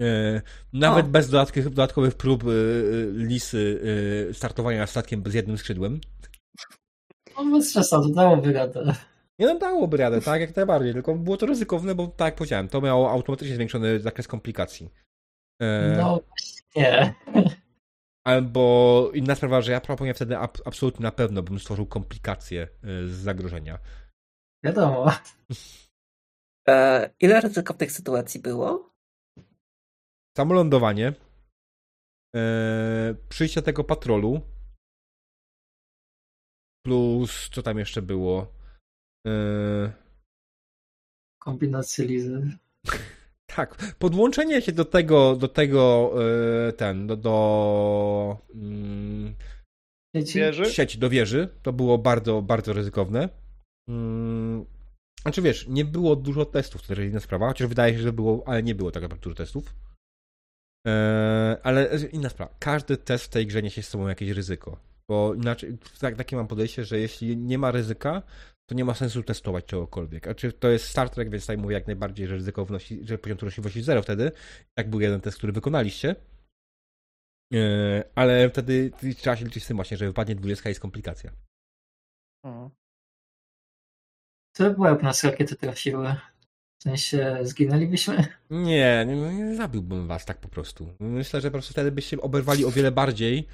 E, 0.00 0.42
nawet 0.72 1.06
o. 1.06 1.08
bez 1.08 1.30
dodatkowych, 1.30 1.68
dodatkowych 1.68 2.14
prób 2.14 2.44
Lisy 3.12 3.80
startowania 4.32 4.86
statkiem 4.86 5.22
z 5.26 5.34
jednym 5.34 5.58
skrzydłem. 5.58 6.00
No 7.36 7.50
bez 7.50 7.70
przesady, 7.70 8.12
dałoby 8.14 8.52
radę. 8.52 8.94
Nie 9.38 9.46
no, 9.46 9.58
dałoby 9.58 9.96
radę, 9.96 10.20
tak, 10.20 10.40
jak 10.40 10.56
najbardziej, 10.56 10.92
tylko 10.92 11.14
było 11.14 11.36
to 11.36 11.46
ryzykowne, 11.46 11.94
bo 11.94 12.06
tak 12.06 12.26
jak 12.26 12.34
powiedziałem, 12.34 12.68
to 12.68 12.80
miało 12.80 13.10
automatycznie 13.10 13.54
zwiększony 13.54 14.00
zakres 14.00 14.28
komplikacji. 14.28 14.90
No 15.96 16.20
nie. 16.76 17.14
Albo 18.26 19.10
inna 19.14 19.34
sprawa, 19.34 19.60
że 19.62 19.72
ja 19.72 19.80
proponuję 19.80 20.14
wtedy 20.14 20.38
ab 20.38 20.58
absolutnie 20.64 21.02
na 21.02 21.12
pewno 21.12 21.42
bym 21.42 21.58
stworzył 21.58 21.86
komplikacje 21.86 22.68
z 22.82 23.10
zagrożenia. 23.10 23.78
Wiadomo. 24.64 25.12
E, 26.68 27.10
ile 27.20 27.40
ryzyka 27.40 27.74
w 27.74 27.76
tej 27.76 27.90
sytuacji 27.90 28.40
było? 28.40 28.94
Samo 30.36 30.54
lądowanie, 30.54 31.12
e, 32.36 33.14
przyjście 33.28 33.62
tego 33.62 33.84
patrolu, 33.84 34.40
plus 36.84 37.50
co 37.52 37.62
tam 37.62 37.78
jeszcze 37.78 38.02
było? 38.02 38.54
E... 39.26 39.92
Kombinacje 41.38 42.04
lizy. 42.04 42.58
Tak, 43.60 43.94
podłączenie 43.98 44.62
się 44.62 44.72
do 44.72 44.84
tego, 44.84 45.36
do 45.36 45.48
tego, 45.48 46.12
e, 46.68 46.72
ten, 46.72 47.06
do, 47.06 47.16
do 47.16 48.36
mm, 48.54 49.34
wieży? 50.14 50.64
sieci, 50.64 50.98
do 50.98 51.10
wieży, 51.10 51.48
to 51.62 51.72
było 51.72 51.98
bardzo, 51.98 52.42
bardzo 52.42 52.72
ryzykowne. 52.72 53.28
Mm, 53.88 54.64
znaczy 55.22 55.42
wiesz, 55.42 55.68
nie 55.68 55.84
było 55.84 56.16
dużo 56.16 56.44
testów, 56.44 56.82
to 56.82 56.88
też 56.88 56.98
inna 56.98 57.20
sprawa, 57.20 57.48
chociaż 57.48 57.68
wydaje 57.68 57.94
się, 57.94 58.00
że 58.00 58.12
było, 58.12 58.42
ale 58.46 58.62
nie 58.62 58.74
było 58.74 58.90
tak 58.90 59.02
naprawdę 59.02 59.24
dużo 59.24 59.36
testów. 59.36 59.74
E, 60.86 61.58
ale 61.62 61.88
inna 62.12 62.28
sprawa, 62.28 62.54
każdy 62.58 62.96
test 62.96 63.24
w 63.24 63.28
tej 63.28 63.46
grze 63.46 63.62
niesie 63.62 63.82
z 63.82 63.88
sobą 63.88 64.08
jakieś 64.08 64.30
ryzyko, 64.30 64.76
bo 65.08 65.34
inaczej, 65.34 65.78
tak, 66.00 66.16
takie 66.16 66.36
mam 66.36 66.48
podejście, 66.48 66.84
że 66.84 66.98
jeśli 66.98 67.36
nie 67.36 67.58
ma 67.58 67.70
ryzyka, 67.70 68.22
to 68.70 68.74
nie 68.74 68.84
ma 68.84 68.94
sensu 68.94 69.22
testować 69.22 69.64
czegokolwiek. 69.64 70.28
A 70.28 70.34
czy 70.34 70.52
to 70.52 70.68
jest 70.68 70.84
Star 70.84 71.10
Trek, 71.10 71.30
więc 71.30 71.42
tutaj 71.42 71.58
mówię 71.58 71.74
jak 71.74 71.86
najbardziej, 71.86 72.26
że 72.26 72.34
ryzyko 72.34 72.64
wnosi, 72.64 73.06
że 73.06 73.18
poziom 73.18 73.38
trudności 73.38 73.60
wnosi 73.60 73.82
zero 73.82 74.02
wtedy. 74.02 74.32
Tak 74.74 74.90
był 74.90 75.00
jeden 75.00 75.20
test, 75.20 75.38
który 75.38 75.52
wykonaliście. 75.52 76.16
E, 77.54 78.04
ale 78.14 78.50
wtedy 78.50 78.90
trzeba 79.16 79.36
się 79.36 79.44
liczyć 79.44 79.64
z 79.64 79.66
tym 79.66 79.76
właśnie, 79.76 79.96
że 79.96 80.06
wypadnie 80.06 80.34
20 80.34 80.68
jest 80.68 80.80
komplikacja. 80.80 81.32
Mhm. 82.44 82.70
To 84.56 84.70
były 84.70 85.02
nas 85.02 85.24
rakiety 85.24 85.56
trafiły. 85.56 86.16
W 86.80 86.82
sensie 86.82 87.38
zginęlibyśmy? 87.42 88.26
Nie, 88.50 89.04
nie, 89.06 89.16
nie 89.16 89.56
zabiłbym 89.56 90.06
was 90.06 90.24
tak 90.24 90.38
po 90.38 90.48
prostu. 90.48 90.94
Myślę, 91.00 91.40
że 91.40 91.48
po 91.48 91.52
prostu 91.52 91.72
wtedy 91.72 91.92
byście 91.92 92.20
oberwali 92.20 92.64
o 92.64 92.70
wiele 92.70 92.92
bardziej 92.92 93.46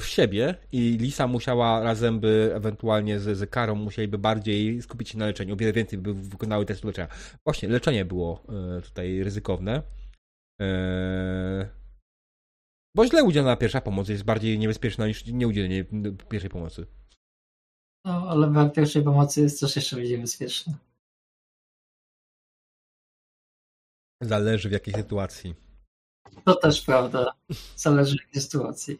w 0.00 0.02
siebie 0.04 0.54
i 0.72 0.98
Lisa 1.00 1.26
musiała 1.26 1.80
razem 1.82 2.20
by 2.20 2.50
ewentualnie 2.54 3.20
z, 3.20 3.38
z 3.38 3.50
Karą 3.50 3.74
musieliby 3.74 4.18
bardziej 4.18 4.82
skupić 4.82 5.08
się 5.08 5.18
na 5.18 5.26
leczeniu, 5.26 5.54
o 5.54 5.56
wiele 5.56 5.72
więcej 5.72 5.98
by 5.98 6.14
wykonały 6.14 6.66
testy 6.66 6.86
leczenia. 6.86 7.08
Właśnie, 7.44 7.68
leczenie 7.68 8.04
było 8.04 8.44
e, 8.78 8.80
tutaj 8.80 9.22
ryzykowne. 9.22 9.82
E, 10.60 11.68
bo 12.96 13.06
źle 13.06 13.24
udzielona 13.24 13.56
pierwsza 13.56 13.80
pomoc 13.80 14.08
jest 14.08 14.24
bardziej 14.24 14.58
niebezpieczna 14.58 15.06
niż 15.06 15.26
nieudzielenie 15.26 15.84
pierwszej 16.28 16.50
pomocy. 16.50 16.86
No, 18.04 18.28
ale 18.28 18.46
brak 18.46 18.72
pierwszej 18.72 19.02
pomocy 19.02 19.40
jest 19.40 19.60
też 19.60 19.76
jeszcze 19.76 19.96
bardziej 19.96 20.18
bezpieczny. 20.18 20.74
Zależy 24.22 24.68
w 24.68 24.72
jakiej 24.72 24.94
sytuacji. 24.94 25.63
To 26.44 26.54
też 26.54 26.82
prawda. 26.82 27.34
Zależy 27.76 28.16
jakiej 28.26 28.42
sytuacji. 28.42 28.98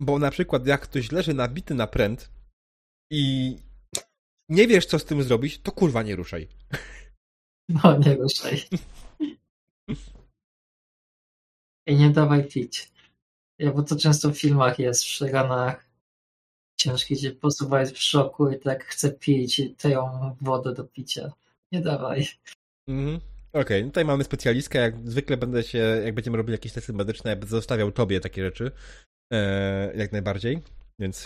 Bo 0.00 0.18
na 0.18 0.30
przykład 0.30 0.66
jak 0.66 0.80
ktoś 0.80 1.12
leży 1.12 1.34
nabity 1.34 1.74
na 1.74 1.86
pręt 1.86 2.30
i 3.10 3.56
nie 4.48 4.66
wiesz 4.66 4.86
co 4.86 4.98
z 4.98 5.04
tym 5.04 5.22
zrobić, 5.22 5.58
to 5.58 5.72
kurwa 5.72 6.02
nie 6.02 6.16
ruszaj. 6.16 6.48
No 7.68 7.98
nie 7.98 8.14
ruszaj. 8.14 8.62
I 11.86 11.96
nie 11.96 12.10
dawaj 12.10 12.48
pić. 12.48 12.92
Ja, 13.58 13.72
bo 13.72 13.82
to 13.82 13.96
często 13.96 14.30
w 14.30 14.38
filmach 14.38 14.78
jest, 14.78 15.04
w 15.04 15.20
ranach 15.20 15.88
ciężki 16.76 17.14
gdzie 17.14 17.32
posuwa 17.32 17.80
jest 17.80 17.94
w 17.94 18.02
szoku 18.02 18.50
i 18.50 18.58
tak 18.58 18.84
chce 18.84 19.10
pić 19.10 19.62
tę 19.78 20.10
wodę 20.40 20.74
do 20.74 20.84
picia. 20.84 21.32
Nie 21.72 21.80
dawaj. 21.80 22.28
Mhm. 22.88 23.20
Okej, 23.52 23.62
okay. 23.62 23.84
tutaj 23.84 24.04
mamy 24.04 24.24
specjalistkę. 24.24 24.78
Jak 24.78 25.10
zwykle 25.10 25.36
będę 25.36 25.62
się, 25.62 25.78
jak 25.78 26.14
będziemy 26.14 26.36
robili 26.36 26.52
jakieś 26.52 26.72
testy 26.72 26.92
medyczne, 26.92 27.36
będę 27.36 27.56
zostawiał 27.56 27.92
tobie 27.92 28.20
takie 28.20 28.44
rzeczy. 28.44 28.70
E, 29.32 29.92
jak 29.96 30.12
najbardziej. 30.12 30.62
Więc. 31.00 31.24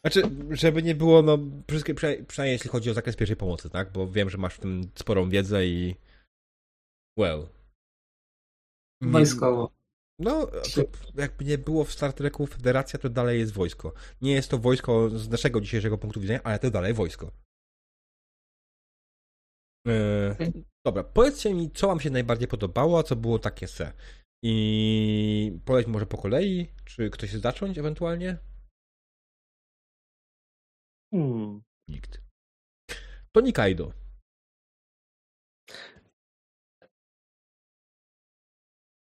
Znaczy, 0.00 0.22
żeby 0.50 0.82
nie 0.82 0.94
było, 0.94 1.22
no, 1.22 1.38
przynajmniej 2.26 2.52
jeśli 2.52 2.70
chodzi 2.70 2.90
o 2.90 2.94
zakres 2.94 3.16
pierwszej 3.16 3.36
pomocy, 3.36 3.70
tak? 3.70 3.92
Bo 3.92 4.08
wiem, 4.08 4.30
że 4.30 4.38
masz 4.38 4.54
w 4.54 4.60
tym 4.60 4.90
sporą 4.94 5.28
wiedzę 5.28 5.66
i. 5.66 5.96
Well. 7.18 7.46
Wojskowo. 9.02 9.76
No, 10.18 10.48
jakby 11.14 11.44
nie 11.44 11.58
było 11.58 11.84
w 11.84 11.92
Star 11.92 12.12
Treku 12.12 12.46
Federacja, 12.46 12.98
to 12.98 13.08
dalej 13.08 13.40
jest 13.40 13.52
wojsko. 13.52 13.92
Nie 14.22 14.32
jest 14.32 14.50
to 14.50 14.58
wojsko 14.58 15.10
z 15.10 15.28
naszego 15.28 15.60
dzisiejszego 15.60 15.98
punktu 15.98 16.20
widzenia, 16.20 16.40
ale 16.44 16.58
to 16.58 16.70
dalej 16.70 16.94
wojsko. 16.94 17.32
E, 19.88 20.36
dobra, 20.86 21.04
powiedzcie 21.04 21.54
mi, 21.54 21.70
co 21.70 21.86
wam 21.86 22.00
się 22.00 22.10
najbardziej 22.10 22.48
podobało, 22.48 22.98
a 22.98 23.02
co 23.02 23.16
było 23.16 23.38
takie 23.38 23.68
se. 23.68 23.92
I 24.42 25.60
poleć 25.64 25.86
może 25.86 26.06
po 26.06 26.18
kolei? 26.18 26.72
Czy 26.84 27.10
ktoś 27.10 27.30
chce 27.30 27.38
zacząć 27.38 27.78
ewentualnie? 27.78 28.38
Hmm. 31.10 31.62
Nikt. 31.88 32.20
To 33.32 33.40
Nikaido. 33.40 33.92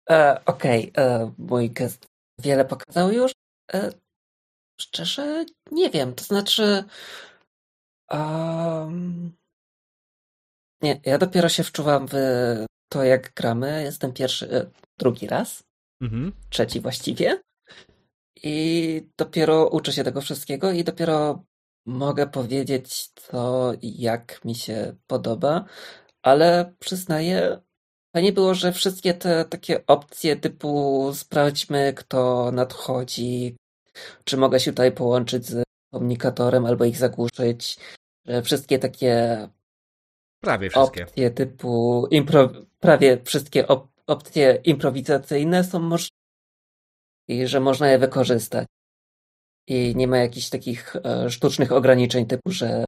E, 0.09 0.45
Okej, 0.45 0.91
okay. 0.91 1.05
E, 1.05 1.33
mój 1.37 1.69
gest 1.69 2.07
wiele 2.39 2.65
pokazał 2.65 3.11
już. 3.11 3.31
E, 3.73 3.91
szczerze, 4.81 5.45
nie 5.71 5.89
wiem. 5.89 6.15
To 6.15 6.23
znaczy. 6.23 6.83
Um, 8.11 9.35
nie, 10.85 10.99
ja 11.05 11.17
dopiero 11.17 11.49
się 11.49 11.63
wczuwam 11.63 12.07
w 12.07 12.15
to, 12.89 13.03
jak 13.03 13.33
gramy. 13.33 13.83
Jestem 13.83 14.13
pierwszy, 14.13 14.51
e, 14.51 14.65
drugi 14.97 15.27
raz. 15.27 15.63
Mhm. 16.01 16.31
Trzeci 16.49 16.81
właściwie. 16.81 17.41
I 18.43 19.09
dopiero 19.17 19.67
uczę 19.69 19.93
się 19.93 20.03
tego 20.03 20.21
wszystkiego 20.21 20.71
i 20.71 20.83
dopiero 20.83 21.43
mogę 21.85 22.27
powiedzieć 22.27 23.13
to, 23.13 23.73
jak 23.81 24.45
mi 24.45 24.55
się 24.55 24.95
podoba, 25.07 25.65
ale 26.23 26.73
przyznaję, 26.79 27.59
Fajnie 28.15 28.33
było, 28.33 28.53
że 28.53 28.71
wszystkie 28.71 29.13
te 29.13 29.45
takie 29.45 29.85
opcje 29.85 30.35
typu 30.35 31.11
sprawdźmy, 31.13 31.93
kto 31.93 32.51
nadchodzi, 32.51 33.55
czy 34.23 34.37
mogę 34.37 34.59
się 34.59 34.71
tutaj 34.71 34.91
połączyć 34.91 35.45
z 35.45 35.63
komunikatorem 35.93 36.65
albo 36.65 36.85
ich 36.85 36.97
zagłuszyć, 36.97 37.77
wszystkie 38.43 38.79
takie 38.79 39.47
prawie 40.45 40.69
wszystkie 40.69 41.03
opcje 41.03 41.31
typu 41.31 42.07
impro, 42.11 42.49
prawie 42.79 43.21
wszystkie 43.23 43.67
op, 43.67 43.87
opcje 44.07 44.61
improwizacyjne 44.63 45.63
są 45.63 45.79
możliwe 45.79 46.15
i 47.27 47.47
że 47.47 47.59
można 47.59 47.89
je 47.89 47.99
wykorzystać. 47.99 48.67
I 49.67 49.93
nie 49.95 50.07
ma 50.07 50.17
jakichś 50.17 50.49
takich 50.49 50.95
e, 50.95 51.29
sztucznych 51.29 51.71
ograniczeń 51.71 52.25
typu, 52.25 52.51
że 52.51 52.85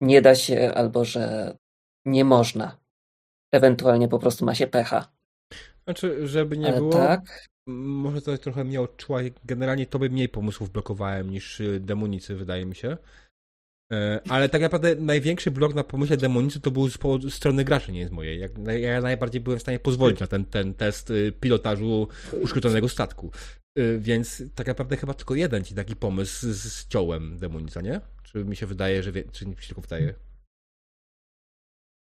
nie 0.00 0.22
da 0.22 0.34
się 0.34 0.72
albo 0.74 1.04
że 1.04 1.56
nie 2.04 2.24
można. 2.24 2.78
Ewentualnie 3.52 4.08
po 4.08 4.18
prostu 4.18 4.44
ma 4.44 4.54
się 4.54 4.66
pecha. 4.66 5.12
Znaczy, 5.84 6.26
żeby 6.26 6.58
nie 6.58 6.68
Ale 6.68 6.76
było. 6.76 6.92
Tak. 6.92 7.48
Może 7.66 8.22
to 8.22 8.38
trochę 8.38 8.64
mnie 8.64 8.80
odczuła. 8.80 9.20
Generalnie 9.44 9.86
to 9.86 9.98
by 9.98 10.10
mniej 10.10 10.28
pomysłów 10.28 10.70
blokowałem 10.70 11.30
niż 11.30 11.60
y, 11.60 11.80
demonicy, 11.80 12.34
wydaje 12.34 12.66
mi 12.66 12.74
się. 12.74 12.96
E, 13.92 14.20
ale 14.28 14.48
tak 14.48 14.62
naprawdę 14.62 14.96
największy 14.96 15.50
blok 15.50 15.74
na 15.74 15.84
pomyśle 15.84 16.16
demonicy 16.16 16.60
to 16.60 16.70
był 16.70 16.88
z 16.88 16.98
strony 17.30 17.64
graczy, 17.64 17.92
nie 17.92 18.08
z 18.08 18.10
mojej. 18.10 18.40
Jak, 18.40 18.52
ja 18.80 19.00
najbardziej 19.00 19.40
byłem 19.40 19.58
w 19.58 19.62
stanie 19.62 19.78
pozwolić 19.78 20.20
na 20.20 20.26
ten, 20.26 20.44
ten 20.44 20.74
test 20.74 21.10
y, 21.10 21.32
pilotażu 21.40 22.08
uszkodzonego 22.42 22.88
statku. 22.88 23.30
Y, 23.78 23.98
więc 24.00 24.42
tak 24.54 24.66
naprawdę 24.66 24.96
chyba 24.96 25.14
tylko 25.14 25.34
jeden 25.34 25.64
ci 25.64 25.74
taki 25.74 25.96
pomysł 25.96 26.46
z, 26.46 26.62
z 26.62 26.88
ciołem 26.88 27.38
demonica, 27.38 27.80
nie? 27.80 28.00
Czy 28.22 28.44
mi 28.44 28.56
się 28.56 28.66
wydaje, 28.66 29.02
że 29.02 29.12
wie, 29.12 29.24
czy 29.32 29.46
mi 29.46 29.56
się 29.56 29.66
tylko 29.66 29.80
wydaje? 29.80 30.14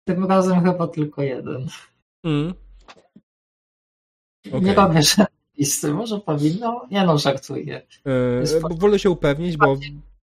Tym 0.08 0.24
razem 0.24 0.64
chyba 0.64 0.88
tylko 0.88 1.22
jeden. 1.22 1.66
Mm. 2.24 2.54
Okay. 4.48 4.60
Nie 4.60 4.74
robię 4.74 5.00
listy, 5.58 5.92
może 5.92 6.20
powinno? 6.20 6.86
Nie 6.90 7.06
no, 7.06 7.18
żartuję. 7.18 7.86
Yy, 8.04 8.76
wolę 8.78 8.98
się 8.98 9.10
upewnić, 9.10 9.56
bo 9.56 9.76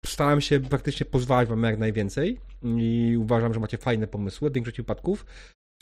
starałem 0.06 0.42
się 0.42 0.60
praktycznie 0.60 1.06
pozwalać 1.06 1.50
wam 1.50 1.64
jak 1.64 1.80
najwięcej 1.80 2.40
i 2.64 3.18
uważam, 3.20 3.54
że 3.54 3.60
macie 3.60 3.78
fajne 3.78 4.08
pomysły 4.08 4.50
w 4.50 4.54
większości 4.54 4.82
wypadków. 4.82 5.26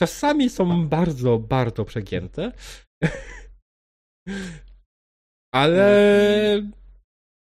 czasami 0.00 0.50
są 0.50 0.88
bardzo, 0.88 1.38
bardzo 1.38 1.84
przegięte. 1.84 2.52
Ale 5.54 6.62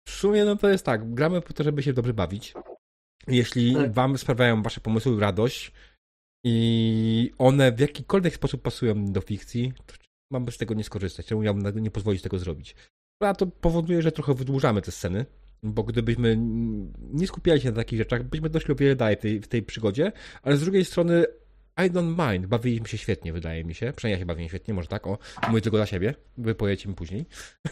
w 0.08 0.10
sumie 0.10 0.44
no 0.44 0.56
to 0.56 0.68
jest 0.68 0.84
tak, 0.84 1.14
gramy 1.14 1.40
po 1.40 1.52
to, 1.52 1.64
żeby 1.64 1.82
się 1.82 1.92
dobrze 1.92 2.14
bawić. 2.14 2.54
Jeśli 3.26 3.74
tak. 3.74 3.92
wam 3.92 4.18
sprawiają 4.18 4.62
wasze 4.62 4.80
pomysły 4.80 5.20
radość 5.20 5.72
i 6.44 7.32
one 7.38 7.72
w 7.72 7.80
jakikolwiek 7.80 8.34
sposób 8.34 8.62
pasują 8.62 9.04
do 9.04 9.20
fikcji, 9.20 9.72
to 9.86 9.94
mam 10.32 10.52
z 10.52 10.58
tego 10.58 10.74
nie 10.74 10.84
skorzystać. 10.84 11.26
Czemu 11.26 11.42
miałbym 11.42 11.82
nie 11.82 11.90
pozwolić 11.90 12.22
tego 12.22 12.38
zrobić? 12.38 12.74
A 13.22 13.34
to 13.34 13.46
powoduje, 13.46 14.02
że 14.02 14.12
trochę 14.12 14.34
wydłużamy 14.34 14.82
te 14.82 14.92
sceny, 14.92 15.26
bo 15.62 15.82
gdybyśmy 15.82 16.36
nie 16.98 17.26
skupiali 17.26 17.60
się 17.60 17.70
na 17.70 17.76
takich 17.76 17.98
rzeczach, 17.98 18.22
byśmy 18.22 18.50
doszli 18.50 18.72
o 18.72 18.76
wiele 18.76 18.96
dalej 18.96 19.16
w 19.16 19.20
tej, 19.20 19.40
w 19.40 19.48
tej 19.48 19.62
przygodzie, 19.62 20.12
ale 20.42 20.56
z 20.56 20.60
drugiej 20.60 20.84
strony 20.84 21.24
I 21.86 21.90
don't 21.90 22.30
mind. 22.30 22.46
Bawiliśmy 22.46 22.88
się 22.88 22.98
świetnie, 22.98 23.32
wydaje 23.32 23.64
mi 23.64 23.74
się. 23.74 23.92
Przynajmniej 23.96 24.16
ja 24.16 24.18
się 24.18 24.26
bawiłem 24.26 24.48
świetnie, 24.48 24.74
może 24.74 24.88
tak. 24.88 25.06
O, 25.06 25.18
mówię 25.48 25.60
tylko 25.60 25.76
dla 25.76 25.86
siebie. 25.86 26.14
Wy 26.38 26.54
mi 26.86 26.94
później. 26.94 27.26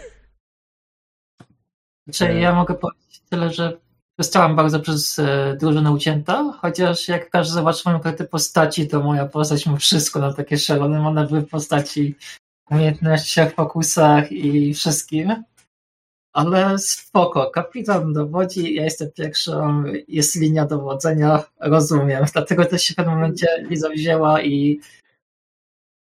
Czyli 2.14 2.40
ja 2.40 2.54
mogę 2.54 2.74
powiedzieć 2.74 3.22
tyle, 3.30 3.52
że 3.52 3.76
zostałam 4.18 4.56
bardzo 4.56 4.80
przez 4.80 5.18
e, 5.18 5.56
drużynę 5.60 5.92
ucięta, 5.92 6.58
chociaż 6.60 7.08
jak 7.08 7.30
każdy 7.30 7.54
zobaczy 7.54 7.82
moją 7.86 8.00
kartę 8.00 8.24
postaci, 8.24 8.88
to 8.88 9.02
moja 9.02 9.26
postać 9.26 9.66
ma 9.66 9.76
wszystko 9.76 10.20
na 10.20 10.32
takie 10.32 10.58
szalone 10.58 11.00
manewry 11.00 11.42
postaci, 11.42 12.14
umiejętnościach, 12.70 13.54
fokusach 13.54 14.32
i 14.32 14.74
wszystkim. 14.74 15.44
Ale 16.36 16.78
spoko, 16.78 17.50
kapitan 17.50 18.12
dowodzi, 18.12 18.74
ja 18.74 18.84
jestem 18.84 19.10
pierwszą, 19.12 19.84
jest 20.08 20.36
linia 20.36 20.66
dowodzenia, 20.66 21.44
rozumiem. 21.60 22.24
Dlatego 22.32 22.64
też 22.64 22.82
się 22.82 22.92
w 22.92 22.96
pewnym 22.96 23.14
momencie 23.14 23.46
Liza 23.70 23.88
wzięła 23.88 24.42
i 24.42 24.80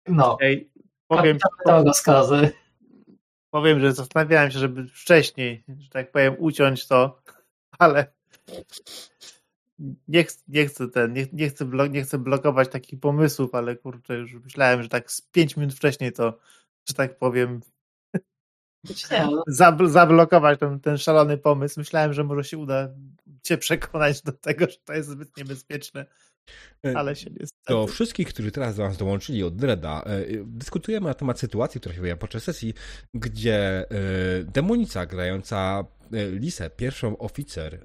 no, 0.09 0.36
Ej, 0.41 0.70
powiem, 1.09 1.39
kapitan 1.39 1.86
rozkazy. 1.86 2.50
Powiem, 3.50 3.81
że 3.81 3.92
zastanawiałem 3.92 4.50
się, 4.50 4.59
żeby 4.59 4.89
wcześniej, 4.89 5.65
że 5.78 5.89
tak 5.89 6.12
powiem, 6.12 6.36
uciąć 6.39 6.86
to, 6.86 7.23
ale 7.78 8.07
nie, 10.09 10.25
ch 10.25 10.31
nie 10.49 10.67
chcę 10.67 10.89
ten, 10.89 11.12
nie, 11.12 11.26
nie, 11.33 11.49
chcę 11.49 11.67
nie 11.91 12.02
chcę 12.02 12.18
blokować 12.18 12.68
takich 12.68 13.00
pomysłów, 13.00 13.55
ale 13.55 13.76
kurczę, 13.76 14.15
już 14.15 14.34
myślałem, 14.34 14.83
że 14.83 14.89
tak 14.89 15.12
z 15.12 15.20
pięć 15.20 15.57
minut 15.57 15.75
wcześniej 15.75 16.12
to, 16.12 16.39
że 16.89 16.94
tak 16.94 17.18
powiem, 17.18 17.60
zablokować 19.86 20.60
ten, 20.60 20.81
ten 20.81 20.99
szalony 20.99 21.39
pomysł. 21.39 21.81
Myślałem, 21.81 22.12
że 22.12 22.25
może 22.25 22.44
się 22.44 22.59
uda 22.59 22.89
cię 23.42 23.59
przekonać 23.59 24.23
do 24.23 24.33
tego, 24.33 24.67
że 24.70 24.76
to 24.84 24.92
jest 24.92 25.09
zbyt 25.09 25.36
niebezpieczne. 25.36 26.07
E, 26.86 26.97
ale 26.97 27.17
się 27.17 27.31
niestety. 27.31 27.73
Do 27.73 27.86
wszystkich, 27.86 28.28
którzy 28.28 28.50
teraz 28.50 28.76
do 28.76 28.83
nas 28.83 28.97
dołączyli 28.97 29.42
od 29.42 29.57
Dreda, 29.57 30.02
e, 30.07 30.25
dyskutujemy 30.44 31.07
na 31.07 31.15
temat 31.15 31.41
sytuacji, 31.41 31.81
która 31.81 31.94
się 31.94 32.00
wyjawiła 32.00 32.20
podczas 32.20 32.42
sesji, 32.42 32.75
gdzie 33.15 33.57
e, 33.59 33.84
demonica 34.44 35.07
grająca 35.07 35.84
Lisę, 36.33 36.70
pierwszą 36.70 37.18
oficer 37.18 37.81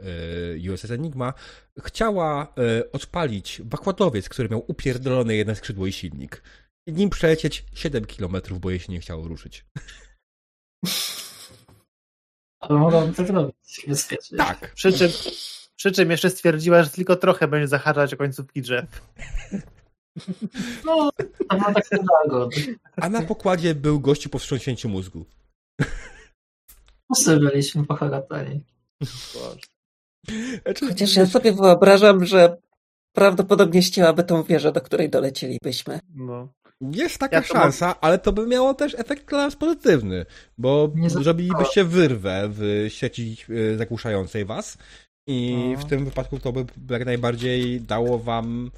USS 0.73 0.91
Enigma, 0.91 1.33
chciała 1.79 2.53
odpalić 2.91 3.61
wakładowiec, 3.65 4.29
który 4.29 4.49
miał 4.49 4.65
upierdolone 4.67 5.35
jedno 5.35 5.55
skrzydło 5.55 5.87
i 5.87 5.91
silnik. 5.91 6.41
I 6.87 6.93
nim 6.93 7.09
przelecieć 7.09 7.65
7 7.73 8.05
km, 8.05 8.35
bo 8.59 8.69
jej 8.69 8.79
się 8.79 8.91
nie 8.93 8.99
chciało 8.99 9.27
ruszyć. 9.27 9.65
Ale 12.59 12.79
mogą 12.79 13.13
to 13.13 13.25
zrobić 13.25 13.85
bezpiecznie. 13.87 14.37
Tak. 14.37 14.73
Przy 14.73 14.93
czym, 14.93 15.09
przy 15.75 15.91
czym 15.91 16.11
jeszcze 16.11 16.29
stwierdziła, 16.29 16.83
że 16.83 16.89
tylko 16.89 17.15
trochę 17.15 17.47
będzie 17.47 17.67
zahaczać 17.67 18.13
o 18.13 18.17
końcówki 18.17 18.61
drzew. 18.61 18.85
No, 20.85 21.09
to 21.49 21.57
ma 21.57 21.73
tak 21.73 21.85
A 22.95 23.09
na 23.09 23.21
pokładzie 23.21 23.75
był 23.75 23.99
gościu 23.99 24.29
po 24.29 24.39
wstrząśnięciu 24.39 24.89
mózgu. 24.89 25.25
Wszyscy 27.13 27.37
byliśmy 27.37 27.85
poharatani. 27.85 28.63
Znaczy, 30.63 30.87
Chociaż 30.87 31.15
ja 31.15 31.25
sobie 31.25 31.51
wyobrażam, 31.51 32.25
że 32.25 32.57
prawdopodobnie 33.13 33.83
ścięłaby 33.83 34.23
tą 34.23 34.43
wieżę, 34.43 34.71
do 34.71 34.81
której 34.81 35.09
dolecielibyśmy. 35.09 35.99
No. 36.15 36.53
Jest 36.81 37.17
taka 37.17 37.35
ja 37.35 37.43
szansa, 37.43 37.85
mam... 37.85 37.95
ale 38.01 38.19
to 38.19 38.33
by 38.33 38.47
miało 38.47 38.73
też 38.73 38.95
efekt 38.99 39.29
dla 39.29 39.37
nas 39.37 39.55
pozytywny, 39.55 40.25
bo 40.57 40.91
zrobilibyście 41.07 41.83
wyrwę 41.83 42.49
w 42.49 42.85
sieci 42.89 43.37
e, 43.49 43.77
zagłuszającej 43.77 44.45
was 44.45 44.77
i 45.27 45.55
no. 45.73 45.81
w 45.81 45.85
tym 45.85 46.05
wypadku 46.05 46.39
to 46.39 46.51
by 46.51 46.65
jak 46.89 47.05
najbardziej 47.05 47.81
dało 47.81 48.19
wam 48.19 48.71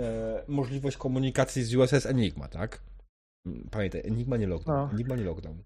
e, 0.00 0.44
możliwość 0.48 0.96
komunikacji 0.96 1.62
z 1.64 1.74
USS 1.74 2.06
Enigma, 2.06 2.48
tak? 2.48 2.80
Pamiętaj, 3.70 4.02
Enigma 4.04 4.36
nie 4.36 4.46
lockdown. 4.46 4.78
No. 4.78 4.90
Enigma 4.92 5.16
nie 5.16 5.24
lockdown. 5.24 5.62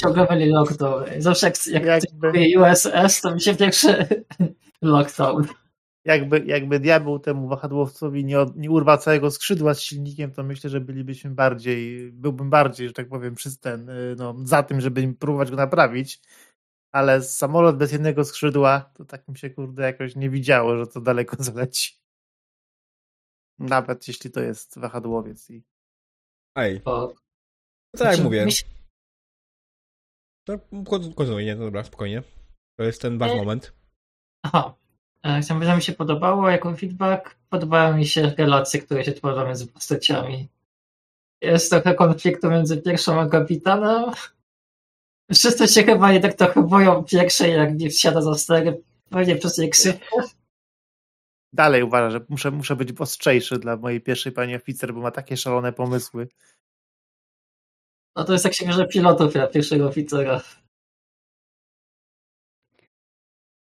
Ciągle 0.00 0.26
byli 0.26 0.50
lockdown. 0.50 1.04
Zawsze 1.18 1.46
jak, 1.46 1.66
jak 1.66 2.02
Jakby... 2.04 2.32
USS, 2.58 3.20
to 3.20 3.34
mi 3.34 3.40
się 3.40 3.56
pierwszy 3.56 4.06
lockdown 4.82 5.46
jakby, 6.04 6.44
jakby 6.46 6.80
diabeł 6.80 7.18
temu 7.18 7.48
wahadłowcowi 7.48 8.24
nie, 8.24 8.36
nie 8.56 8.70
urwał 8.70 8.98
całego 8.98 9.30
skrzydła 9.30 9.74
z 9.74 9.80
silnikiem, 9.80 10.32
to 10.32 10.42
myślę, 10.42 10.70
że 10.70 10.80
bylibyśmy 10.80 11.30
bardziej, 11.30 12.12
byłbym 12.12 12.50
bardziej, 12.50 12.88
że 12.88 12.94
tak 12.94 13.08
powiem, 13.08 13.34
przy 13.34 13.58
ten, 13.58 13.88
y, 13.88 14.14
no, 14.18 14.34
za 14.42 14.62
tym, 14.62 14.80
żeby 14.80 15.14
próbować 15.14 15.50
go 15.50 15.56
naprawić, 15.56 16.20
ale 16.92 17.22
samolot 17.22 17.76
bez 17.76 17.92
jednego 17.92 18.24
skrzydła, 18.24 18.90
to 18.94 19.04
tak 19.04 19.28
mi 19.28 19.38
się 19.38 19.50
kurde 19.50 19.82
jakoś 19.82 20.16
nie 20.16 20.30
widziało, 20.30 20.76
że 20.76 20.86
to 20.86 21.00
daleko 21.00 21.36
zleci. 21.42 22.02
Nawet 23.58 24.08
jeśli 24.08 24.30
to 24.30 24.40
jest 24.40 24.78
wahadłowiec 24.78 25.50
i... 25.50 25.62
Ej. 26.56 26.80
O. 26.84 27.14
No 27.94 27.98
tak 27.98 28.06
jak 28.06 28.14
znaczy, 28.14 28.22
mówię. 28.22 28.46
To 30.44 30.58
kontynuuj, 31.14 31.44
nie? 31.44 31.56
No 31.56 31.64
dobra, 31.64 31.84
spokojnie. 31.84 32.22
To 32.78 32.84
jest 32.84 33.02
ten 33.02 33.18
wasz 33.18 33.36
moment. 33.36 33.72
Aha. 34.42 34.81
E, 35.26 35.40
chciałbym, 35.40 35.68
że 35.68 35.76
mi 35.76 35.82
się 35.82 35.92
podobało 35.92 36.50
jako 36.50 36.76
feedback. 36.76 37.36
Podobały 37.48 37.96
mi 37.96 38.06
się 38.06 38.22
relacje, 38.38 38.80
które 38.80 39.04
się 39.04 39.12
tworzą 39.12 39.46
między 39.46 39.66
postaciami. 39.66 40.48
Jest 41.40 41.70
trochę 41.70 41.94
konfliktu 41.94 42.50
między 42.50 42.82
pierwszą 42.82 43.20
a 43.20 43.28
kapitanem. 43.28 44.10
Wszyscy 45.32 45.68
się 45.68 45.82
chyba 45.82 46.12
jednak 46.12 46.34
trochę 46.34 46.62
boją 46.62 47.04
pierwszej, 47.04 47.52
jak 47.52 47.78
nie 47.78 47.90
wsiada 47.90 48.22
za 48.22 48.34
stery, 48.34 48.82
pewnie 49.10 49.36
przez 49.36 49.58
jej 49.58 49.70
krzywdę. 49.70 50.06
Dalej 51.52 51.82
uważam, 51.82 52.10
że 52.10 52.20
muszę, 52.28 52.50
muszę 52.50 52.76
być 52.76 53.00
ostrzejszy 53.00 53.58
dla 53.58 53.76
mojej 53.76 54.00
pierwszej 54.00 54.32
pani 54.32 54.56
oficer, 54.56 54.94
bo 54.94 55.00
ma 55.00 55.10
takie 55.10 55.36
szalone 55.36 55.72
pomysły. 55.72 56.28
No 58.16 58.24
to 58.24 58.32
jest 58.32 58.44
jak 58.44 58.54
się 58.54 58.66
bierze 58.66 58.86
pilotów 58.86 59.32
dla 59.32 59.46
pierwszego 59.46 59.88
oficera. 59.88 60.40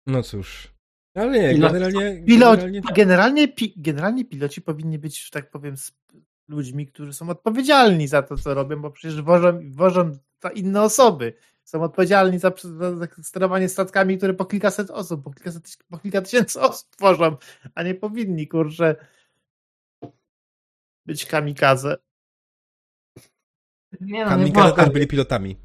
No 0.06 0.22
cóż. 0.22 0.69
Ale 1.14 1.30
nie, 1.30 1.54
Pilot, 1.54 1.72
generalnie... 1.72 2.24
Pilot, 2.24 2.60
generalnie... 2.60 2.80
Generalnie, 2.94 3.48
pi, 3.48 3.74
generalnie 3.76 4.24
piloci 4.24 4.62
powinni 4.62 4.98
być, 4.98 5.24
że 5.24 5.30
tak 5.30 5.50
powiem, 5.50 5.74
ludźmi, 6.48 6.86
którzy 6.86 7.12
są 7.12 7.30
odpowiedzialni 7.30 8.08
za 8.08 8.22
to, 8.22 8.36
co 8.36 8.54
robią, 8.54 8.82
bo 8.82 8.90
przecież 8.90 9.22
wożą, 9.22 9.60
wożą 9.70 10.16
za 10.42 10.50
inne 10.50 10.82
osoby. 10.82 11.34
Są 11.64 11.82
odpowiedzialni 11.82 12.38
za, 12.38 12.52
za 12.74 13.08
sterowanie 13.22 13.68
statkami, 13.68 14.16
które 14.16 14.34
po 14.34 14.44
kilkaset 14.44 14.90
osób, 14.90 15.24
po 15.24 15.30
kilkaset, 15.30 15.78
po 15.90 15.98
kilka 15.98 16.22
tysięcy 16.22 16.60
osób 16.70 16.90
tworzą, 16.90 17.36
a 17.74 17.82
nie 17.82 17.94
powinni, 17.94 18.48
kurczę, 18.48 18.96
być 21.06 21.26
kamikaze. 21.26 21.96
Nie 24.00 24.24
no, 24.24 24.30
kamikaze 24.30 24.72
też 24.72 24.90
byli 24.90 25.06
pilotami. 25.06 25.56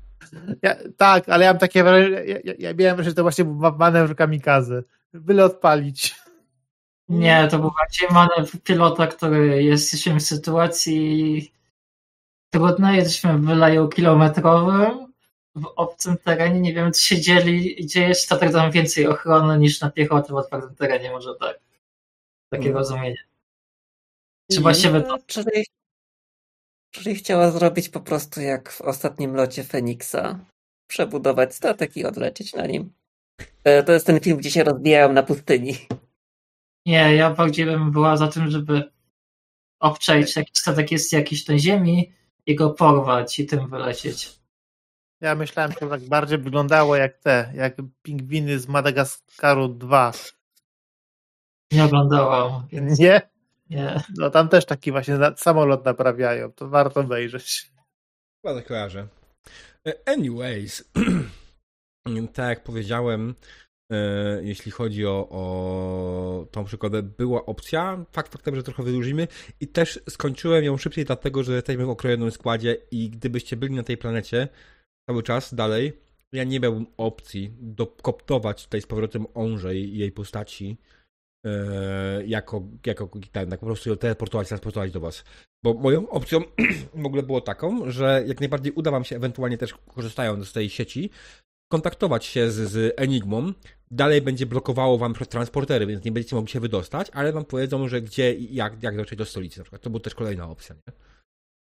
Ja, 0.62 0.76
tak, 0.98 1.30
ale 1.30 1.46
ja 1.46 1.54
mam 1.54 1.60
takie 1.60 1.84
wrażenie, 1.84 2.26
ja, 2.26 2.38
ja, 2.44 2.54
ja 2.60 2.74
miałem 2.74 2.96
wrażenie, 2.96 3.12
że 3.12 3.16
to 3.16 3.22
właśnie 3.22 3.46
był 3.46 3.72
manewr 3.72 4.16
kamikaze 4.16 4.84
byle 5.20 5.46
odpalić. 5.46 6.16
Nie, 7.10 7.48
to 7.52 7.60
był 7.60 7.72
bardziej 7.72 8.10
manewr 8.10 8.62
pilota, 8.64 9.08
który 9.08 9.64
jest 9.64 9.96
w 9.96 10.22
sytuacji 10.22 11.52
trudnej. 12.54 12.98
Jesteśmy 12.98 13.38
w 13.38 13.46
wylaju 13.46 13.88
kilometrowym, 13.88 15.14
w 15.56 15.66
obcym 15.76 16.18
terenie, 16.18 16.60
nie 16.60 16.74
wiem, 16.74 16.94
co 16.94 17.02
się 17.02 17.22
dzieli, 17.22 17.76
gdzie 17.76 18.08
jest 18.08 18.22
statek, 18.22 18.52
tam 18.52 18.72
więcej 18.72 19.08
ochrony 19.08 19.60
niż 19.60 19.82
na 19.82 19.92
piechotę 19.92 20.34
w 20.34 20.36
otwartym 20.36 20.76
terenie, 20.76 21.12
może 21.12 21.36
tak. 21.36 21.60
Takie 22.50 22.64
hmm. 22.64 22.78
rozumienie. 22.78 23.18
Trzeba 24.52 24.74
się 24.74 24.92
no, 24.92 25.18
czyli, 25.28 25.66
czyli 26.92 27.16
chciała 27.16 27.52
zrobić 27.52 27.90
po 27.90 28.00
prostu 28.00 28.42
jak 28.42 28.72
w 28.72 28.82
ostatnim 28.82 29.36
locie 29.36 29.64
Feniksa. 29.64 30.40
Przebudować 30.88 31.56
statek 31.56 31.98
i 31.98 32.06
odlecieć 32.06 32.54
na 32.54 32.68
nim. 32.68 32.94
E, 33.64 33.84
to 33.84 33.92
jest 33.92 34.06
ten 34.06 34.20
film, 34.20 34.38
gdzie 34.38 34.52
się 34.52 34.64
rozbijają 34.64 35.14
na 35.14 35.24
pustyni. 35.24 35.78
Nie, 36.86 37.16
ja 37.16 37.34
bardziej 37.34 37.66
bym 37.66 37.92
była 37.92 38.18
za 38.18 38.28
tym, 38.28 38.52
żeby 38.52 38.92
obczaić 39.80 40.36
jakiś 40.36 40.58
statek 40.58 40.92
jest 40.92 41.14
jakiś 41.14 41.48
na 41.48 41.60
ziemi 41.60 42.14
i 42.46 42.56
go 42.56 42.70
porwać 42.70 43.40
i 43.40 43.46
tym 43.46 43.70
wylecieć. 43.70 44.40
Ja 45.22 45.36
myślałem, 45.36 45.72
że 45.72 45.78
to 45.78 45.90
tak 45.90 46.02
bardziej 46.02 46.38
wyglądało 46.38 46.96
jak 46.96 47.18
te, 47.18 47.52
jak 47.56 47.76
pingwiny 48.02 48.60
z 48.60 48.68
Madagaskaru 48.68 49.68
2. 49.68 50.12
Nie 51.72 51.84
oglądałam. 51.84 52.68
Więc... 52.72 53.00
Nie? 53.00 53.22
Nie. 53.70 54.02
No 54.18 54.30
tam 54.30 54.50
też 54.50 54.66
taki 54.66 54.92
właśnie 54.92 55.18
samolot 55.38 55.86
naprawiają, 55.86 56.52
to 56.52 56.68
warto 56.68 57.04
wejrzeć. 57.04 57.72
Bardzo 58.44 58.62
kojarzę. 58.62 59.08
E, 59.88 59.94
anyways, 60.06 60.84
tak 62.34 62.50
jak 62.50 62.64
powiedziałem, 62.64 63.36
e, 63.92 64.44
jeśli 64.44 64.72
chodzi 64.72 65.06
o, 65.06 65.28
o 65.30 66.48
tą 66.52 66.66
przygodę, 66.66 67.04
była 67.04 67.46
opcja. 67.46 68.06
Fakt 68.12 68.32
faktem, 68.32 68.56
że 68.56 68.64
trochę 68.64 68.84
wydłużymy 68.84 69.28
i 69.60 69.68
też 69.68 70.00
skończyłem 70.10 70.64
ją 70.64 70.78
szybciej, 70.78 71.06
dlatego 71.06 71.44
że 71.44 71.56
jesteśmy 71.56 71.86
w 71.86 71.90
okrojonym 71.90 72.32
składzie 72.32 72.78
i 72.92 73.10
gdybyście 73.10 73.58
byli 73.58 73.76
na 73.76 73.84
tej 73.84 73.98
planecie 73.98 74.48
cały 75.10 75.24
czas 75.24 75.54
dalej, 75.54 75.94
ja 76.34 76.44
nie 76.44 76.60
miałbym 76.60 76.86
opcji 76.98 77.54
dokoptować 77.60 78.64
tutaj 78.64 78.82
z 78.82 78.88
powrotem 78.88 79.26
Onże 79.34 79.76
i 79.76 79.98
jej 79.98 80.12
postaci 80.12 80.78
E, 81.46 82.24
jako, 82.26 82.64
jako 82.86 83.10
tak 83.32 83.60
po 83.60 83.66
prostu 83.66 83.96
teleportować, 83.96 84.48
transportować 84.48 84.92
do 84.92 85.00
was. 85.00 85.24
Bo 85.64 85.74
moją 85.74 86.10
opcją 86.10 86.42
w 87.04 87.06
ogóle 87.06 87.24
było 87.24 87.42
taką, 87.42 87.92
że 87.92 88.24
jak 88.28 88.40
najbardziej 88.40 88.72
uda 88.72 88.92
wam 88.92 89.04
się 89.04 89.16
ewentualnie 89.16 89.58
też 89.58 89.74
korzystając 89.74 90.48
z 90.48 90.54
tej 90.54 90.70
sieci, 90.70 91.10
kontaktować 91.76 92.26
się 92.26 92.52
z, 92.52 92.72
z 92.72 92.94
Enigmą, 92.98 93.54
dalej 93.92 94.22
będzie 94.22 94.46
blokowało 94.46 94.98
wam 94.98 95.14
transportery, 95.14 95.86
więc 95.86 96.06
nie 96.06 96.12
będziecie 96.12 96.36
mogli 96.36 96.52
się 96.52 96.60
wydostać, 96.60 97.08
ale 97.14 97.34
wam 97.34 97.46
powiedzą, 97.46 97.88
że 97.88 98.02
gdzie 98.02 98.34
i 98.34 98.56
jak, 98.56 98.84
jak 98.84 98.98
dotrzeć 98.98 99.20
do 99.20 99.26
stolicy 99.26 99.60
na 99.60 99.64
przykład. 99.64 99.82
To 99.82 99.90
była 99.90 100.00
też 100.00 100.16
kolejna 100.16 100.50
opcja, 100.50 100.76
nie? 100.76 100.94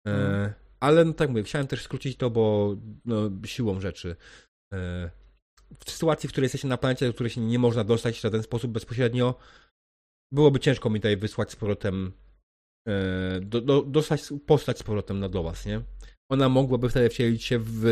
E, 0.07 0.15
hmm. 0.15 0.53
ale 0.79 1.05
no 1.05 1.13
tak 1.13 1.29
mówię, 1.29 1.43
chciałem 1.43 1.67
też 1.67 1.83
skrócić 1.83 2.17
to, 2.17 2.29
bo 2.29 2.75
no, 3.05 3.29
siłą 3.45 3.79
rzeczy 3.79 4.15
e, 4.73 5.09
w 5.85 5.91
sytuacji, 5.91 6.29
w 6.29 6.31
której 6.31 6.45
jesteście 6.45 6.67
na 6.67 6.77
planecie, 6.77 7.07
do 7.07 7.13
której 7.13 7.29
się 7.29 7.41
nie 7.41 7.59
można 7.59 7.83
dostać 7.83 8.17
w 8.17 8.21
żaden 8.21 8.43
sposób 8.43 8.71
bezpośrednio, 8.71 9.35
byłoby 10.33 10.59
ciężko 10.59 10.89
mi 10.89 10.99
tutaj 10.99 11.17
wysłać 11.17 11.51
z 11.51 11.55
powrotem, 11.55 12.11
e, 12.87 13.39
do, 13.41 13.61
do, 13.61 13.81
dostać 13.81 14.21
postać 14.45 14.79
z 14.79 14.83
powrotem 14.83 15.19
na 15.19 15.29
do 15.29 15.43
was, 15.43 15.65
nie? 15.65 15.81
Ona 16.31 16.49
mogłaby 16.49 16.89
wtedy 16.89 17.09
wcielić 17.09 17.43
się 17.43 17.59
w 17.59 17.83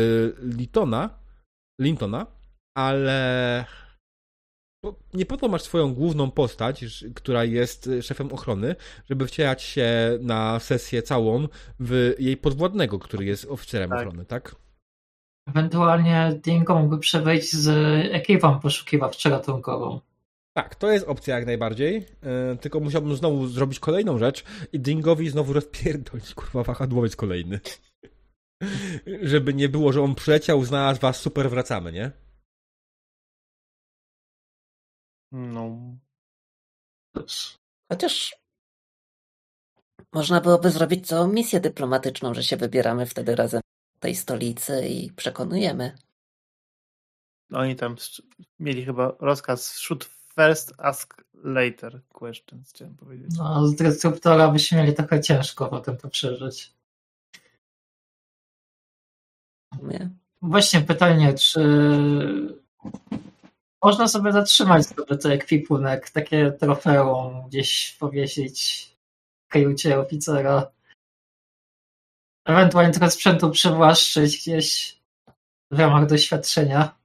Lintona, 0.42 1.19
Lintona, 1.80 2.26
ale 2.76 3.64
nie 5.14 5.26
po 5.26 5.36
to 5.36 5.48
masz 5.48 5.62
swoją 5.62 5.94
główną 5.94 6.30
postać, 6.30 7.04
która 7.14 7.44
jest 7.44 7.90
szefem 8.02 8.32
ochrony, 8.32 8.76
żeby 9.10 9.26
wcielać 9.26 9.62
się 9.62 9.88
na 10.20 10.58
sesję 10.58 11.02
całą 11.02 11.48
w 11.80 12.14
jej 12.18 12.36
podwładnego, 12.36 12.98
który 12.98 13.24
jest 13.24 13.44
oficerem 13.50 13.90
tak. 13.90 13.98
ochrony, 13.98 14.24
tak? 14.24 14.56
Ewentualnie 15.48 16.40
Dingo 16.44 16.74
mógłby 16.78 16.98
przewieźć 16.98 17.52
z 17.52 17.68
ekipą 18.12 18.58
poszukiwawczo-ratunkową. 18.58 20.00
Tak, 20.56 20.74
to 20.74 20.90
jest 20.90 21.08
opcja 21.08 21.36
jak 21.36 21.46
najbardziej. 21.46 21.94
Yy, 21.94 22.56
tylko 22.60 22.80
musiałbym 22.80 23.16
znowu 23.16 23.46
zrobić 23.46 23.80
kolejną 23.80 24.18
rzecz 24.18 24.44
i 24.72 24.80
Dingowi 24.80 25.30
znowu 25.30 25.52
rozpierdolić, 25.52 26.34
kurwa, 26.34 26.62
wahadłowiec 26.62 27.16
kolejny. 27.16 27.60
Żeby 29.22 29.54
nie 29.54 29.68
było, 29.68 29.92
że 29.92 30.02
on 30.02 30.14
przyleciał, 30.14 30.64
znalazł 30.64 31.00
was, 31.00 31.20
super, 31.20 31.50
wracamy, 31.50 31.92
nie? 31.92 32.12
No. 35.32 35.78
Chociaż 37.92 38.36
można 40.12 40.40
byłoby 40.40 40.70
zrobić 40.70 41.06
całą 41.06 41.32
misję 41.32 41.60
dyplomatyczną, 41.60 42.34
że 42.34 42.42
się 42.42 42.56
wybieramy 42.56 43.06
wtedy 43.06 43.36
razem 43.36 43.60
tej 44.00 44.14
stolicy 44.14 44.88
i 44.88 45.12
przekonujemy. 45.12 45.98
Oni 47.52 47.76
tam 47.76 47.96
mieli 48.58 48.84
chyba 48.84 49.16
rozkaz 49.20 49.76
shoot 49.76 50.04
first, 50.34 50.72
ask 50.78 51.24
later 51.34 52.02
questions, 52.12 52.70
chciałem 52.70 52.96
powiedzieć. 52.96 53.30
No, 53.38 53.66
z 53.66 53.74
dysruptora 53.74 54.48
byśmy 54.48 54.78
mieli 54.78 54.94
trochę 54.94 55.20
ciężko 55.20 55.68
potem 55.68 55.96
to 55.96 56.08
przeżyć. 56.08 56.79
Nie? 59.82 60.10
Właśnie 60.42 60.80
pytanie, 60.80 61.34
czy 61.34 61.60
można 63.84 64.08
sobie 64.08 64.32
zatrzymać 64.32 64.86
sobie 64.86 65.16
ten 65.16 65.32
ekwipunek, 65.32 66.10
takie 66.10 66.52
trofeum 66.52 67.48
gdzieś 67.48 67.96
powiesić 68.00 68.86
w 69.48 69.52
kajucie 69.52 69.98
oficera 69.98 70.70
ewentualnie 72.44 72.92
trochę 72.92 73.10
sprzętu 73.10 73.50
przywłaszczyć 73.50 74.38
gdzieś 74.38 74.98
w 75.70 75.78
ramach 75.78 76.06
doświadczenia. 76.06 77.00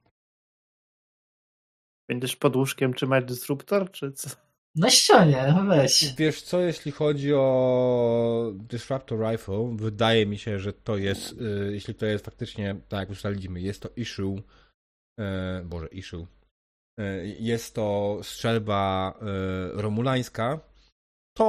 Będziesz 2.08 2.36
pod 2.36 2.56
łóżkiem 2.56 2.94
trzymać 2.94 3.24
dysruptor, 3.24 3.90
czy 3.90 4.12
co? 4.12 4.45
Na 4.76 4.90
ścianie, 4.90 5.54
weź. 5.68 6.14
Wiesz 6.18 6.42
co, 6.42 6.60
jeśli 6.60 6.92
chodzi 6.92 7.34
o 7.34 8.52
Disruptor 8.54 9.30
Rifle, 9.30 9.76
wydaje 9.76 10.26
mi 10.26 10.38
się, 10.38 10.58
że 10.58 10.72
to 10.72 10.96
jest, 10.96 11.32
y, 11.32 11.70
jeśli 11.72 11.94
to 11.94 12.06
jest 12.06 12.24
faktycznie, 12.24 12.76
tak 12.88 13.00
jak 13.00 13.10
ustaliliśmy, 13.10 13.60
jest 13.60 13.82
to 13.82 13.88
issue, 13.96 14.42
e, 15.20 15.62
Boże, 15.64 15.86
issue, 15.86 16.26
e, 16.98 17.26
jest 17.26 17.74
to 17.74 18.18
strzelba 18.22 19.14
romulańska, 19.72 20.60
to 21.36 21.46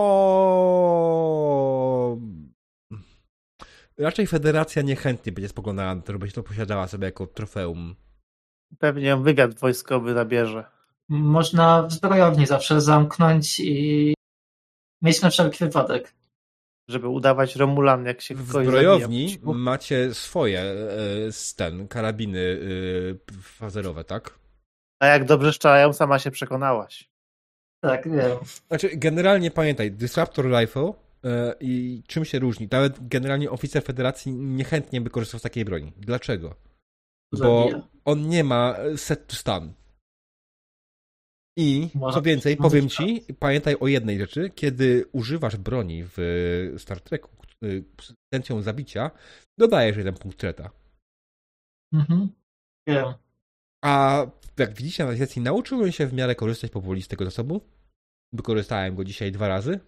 raczej 3.97 4.27
federacja 4.27 4.81
niechętnie 4.81 5.31
będzie 5.31 5.49
spoglądała 5.49 5.95
na 5.95 6.01
to, 6.01 6.13
żeby 6.13 6.31
to 6.31 6.43
posiadała 6.43 6.87
sobie 6.87 7.05
jako 7.05 7.27
trofeum. 7.27 7.95
Pewnie 8.79 9.17
wywiad 9.17 9.59
wojskowy 9.59 10.13
zabierze. 10.13 10.76
Można 11.09 11.83
w 11.83 11.91
zbrojowni 11.93 12.45
zawsze 12.45 12.81
zamknąć 12.81 13.59
i 13.59 14.13
mieć 15.01 15.21
na 15.21 15.29
wszelki 15.29 15.57
wypadek. 15.65 16.13
Żeby 16.89 17.07
udawać 17.07 17.55
Romulan, 17.55 18.05
jak 18.05 18.21
się 18.21 18.35
W 18.35 18.47
zbrojowni 18.47 19.29
zabija. 19.29 19.53
macie 19.53 20.13
swoje 20.13 20.61
e, 20.61 20.75
ten, 21.55 21.87
karabiny 21.87 22.59
e, 23.29 23.41
fazerowe, 23.41 24.03
tak? 24.03 24.39
A 24.99 25.05
jak 25.05 25.25
dobrze 25.25 25.53
strzelają, 25.53 25.93
sama 25.93 26.19
się 26.19 26.31
przekonałaś. 26.31 27.09
Tak, 27.81 28.09
wiem. 28.11 28.37
Znaczy, 28.67 28.89
generalnie 28.93 29.51
pamiętaj, 29.51 29.91
Disruptor 29.91 30.45
Rifle 30.45 30.93
E, 31.25 31.55
I 31.59 32.03
czym 32.07 32.25
się 32.25 32.39
różni? 32.39 32.67
Nawet 32.71 33.07
generalnie 33.07 33.51
oficer 33.51 33.83
federacji 33.83 34.31
niechętnie 34.31 35.01
by 35.01 35.09
korzystał 35.09 35.39
z 35.39 35.43
takiej 35.43 35.65
broni. 35.65 35.93
Dlaczego? 35.97 36.55
Bo 37.39 37.69
on 38.05 38.29
nie 38.29 38.43
ma 38.43 38.75
set 38.95 39.27
to 39.27 39.35
stun. 39.35 39.73
I 41.59 41.89
co 42.13 42.21
więcej, 42.21 42.57
powiem 42.57 42.89
ci, 42.89 43.25
pamiętaj 43.39 43.75
o 43.79 43.87
jednej 43.87 44.19
rzeczy, 44.19 44.49
kiedy 44.49 45.05
używasz 45.11 45.57
broni 45.57 46.03
w 46.05 46.75
Star 46.77 47.01
Treku 47.01 47.29
z 48.01 48.13
intencją 48.25 48.61
zabicia, 48.61 49.11
dodajesz 49.59 49.97
jeden 49.97 50.13
punkt 50.13 50.37
treta. 50.37 50.69
Mhm. 51.93 52.29
Wiem. 52.87 53.13
A 53.85 54.25
jak 54.57 54.73
widzicie 54.73 55.05
na 55.05 55.17
sesji, 55.17 55.41
nauczyłem 55.41 55.91
się 55.91 56.07
w 56.07 56.13
miarę 56.13 56.35
korzystać 56.35 56.71
powoli 56.71 57.01
z 57.01 57.07
tego 57.07 57.25
zasobu. 57.25 57.61
Wykorzystałem 58.33 58.95
go 58.95 59.03
dzisiaj 59.03 59.31
dwa 59.31 59.47
razy. 59.47 59.79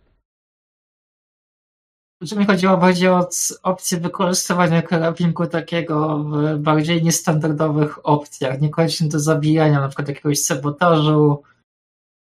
Czy 2.28 2.36
mi 2.36 2.46
chodziło 2.46 2.78
bardziej 2.78 3.10
o 3.10 3.30
opcję 3.64 4.00
wykorzystywania 4.00 4.82
karabinku 4.82 5.48
takiego 5.48 6.24
w 6.24 6.58
bardziej 6.58 7.04
niestandardowych 7.04 8.08
opcjach, 8.08 8.62
niekoniecznie 8.62 9.08
do 9.10 9.20
zabijania, 9.20 9.82
na 9.82 9.88
przykład 9.88 10.08
jakiegoś 10.08 10.40
sabotażu, 10.40 11.44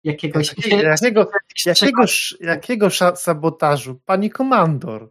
jakiegoś... 0.04 0.48
Jakiego, 0.48 0.76
jakiego, 0.76 1.30
jakiego, 1.66 2.02
jakiego 2.40 2.88
sabotażu? 3.16 4.00
Pani 4.04 4.30
komandor. 4.30 5.10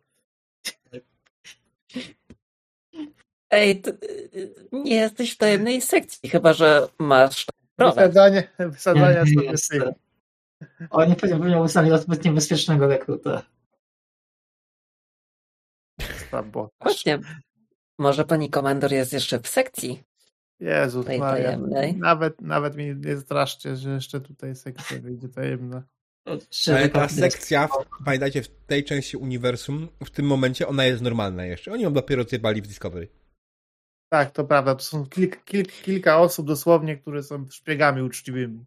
Ej, 3.49 3.81
nie 4.71 4.95
jesteś 4.95 5.33
w 5.33 5.37
tajemnej 5.37 5.81
sekcji, 5.81 6.29
chyba 6.29 6.53
że 6.53 6.87
masz 6.99 7.45
Wysadzanie, 7.77 8.47
wysadzania 8.59 9.25
sobie 9.25 9.93
Oni 10.89 11.15
pewnie 11.15 11.61
uznali 11.61 11.99
zbyt 11.99 12.25
niebezpiecznego 12.25 12.87
rekruta. 12.87 13.41
Właśnie. 16.81 17.19
Może 17.99 18.25
pani 18.25 18.49
komandor 18.49 18.91
jest 18.91 19.13
jeszcze 19.13 19.39
w 19.39 19.47
sekcji? 19.47 20.03
Jezu, 20.61 21.03
tej 21.03 21.19
tajemnej. 21.19 21.97
Nawet, 21.97 22.41
nawet 22.41 22.75
mi 22.75 22.95
nie 22.95 23.17
straszcie, 23.17 23.75
że 23.75 23.89
jeszcze 23.89 24.21
tutaj 24.21 24.55
sekcja 24.55 24.99
wyjdzie 24.99 25.29
tajemna. 25.29 25.83
Ale 26.67 26.89
ta 26.89 27.09
sekcja, 27.09 27.69
pamiętajcie, 28.05 28.41
w 28.41 28.47
tej 28.47 28.83
części 28.83 29.17
uniwersum, 29.17 29.87
w 30.05 30.09
tym 30.09 30.25
momencie 30.25 30.67
ona 30.67 30.85
jest 30.85 31.01
normalna 31.01 31.45
jeszcze. 31.45 31.71
Oni 31.71 31.83
ją 31.83 31.93
dopiero 31.93 32.23
zjebali 32.23 32.61
w 32.61 32.67
Discovery. 32.67 33.07
Tak, 34.09 34.31
to 34.31 34.45
prawda. 34.45 34.75
To 34.75 34.83
są 34.83 35.05
kilk, 35.05 35.43
kilk, 35.43 35.71
kilka 35.71 36.19
osób 36.19 36.47
dosłownie, 36.47 36.97
które 36.97 37.23
są 37.23 37.45
szpiegami 37.49 38.01
uczciwymi. 38.01 38.65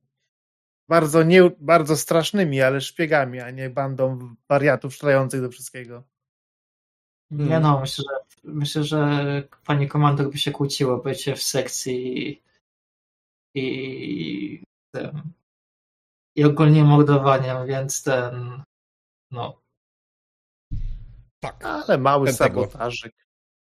Bardzo, 0.89 1.23
nie, 1.23 1.51
bardzo 1.59 1.97
strasznymi, 1.97 2.63
ale 2.63 2.81
szpiegami, 2.81 3.41
a 3.41 3.51
nie 3.51 3.71
bandą 3.71 4.35
wariatów 4.49 4.95
strzelających 4.95 5.41
do 5.41 5.51
wszystkiego. 5.51 6.05
Nie 7.31 7.49
hmm. 7.49 7.63
no, 7.63 7.81
myślę, 7.81 8.05
że, 8.11 8.41
myślę, 8.45 8.85
że 8.85 9.43
pani 9.67 9.89
komandor 9.89 10.31
by 10.31 10.39
się 10.39 10.51
kłóciło 10.51 10.97
bycie 10.97 11.37
w 11.37 11.43
sekcji 11.43 12.29
i, 12.29 12.41
i, 13.55 14.63
i 16.37 16.45
ogólnie 16.45 16.85
mordowaniem, 16.85 17.67
więc 17.67 18.03
ten 18.03 18.63
No. 19.35 19.61
Tak. 21.41 21.65
Ale 21.65 21.99
mały 21.99 22.33
sabotażyk. 22.33 23.15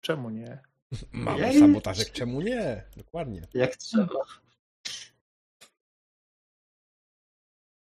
Czemu 0.02 0.30
nie? 0.30 0.60
Mały 1.12 1.60
sabotażyk, 1.60 2.12
czemu 2.12 2.42
nie? 2.42 2.84
Dokładnie. 2.98 3.42
Jak 3.54 3.76
trzeba. 3.76 4.20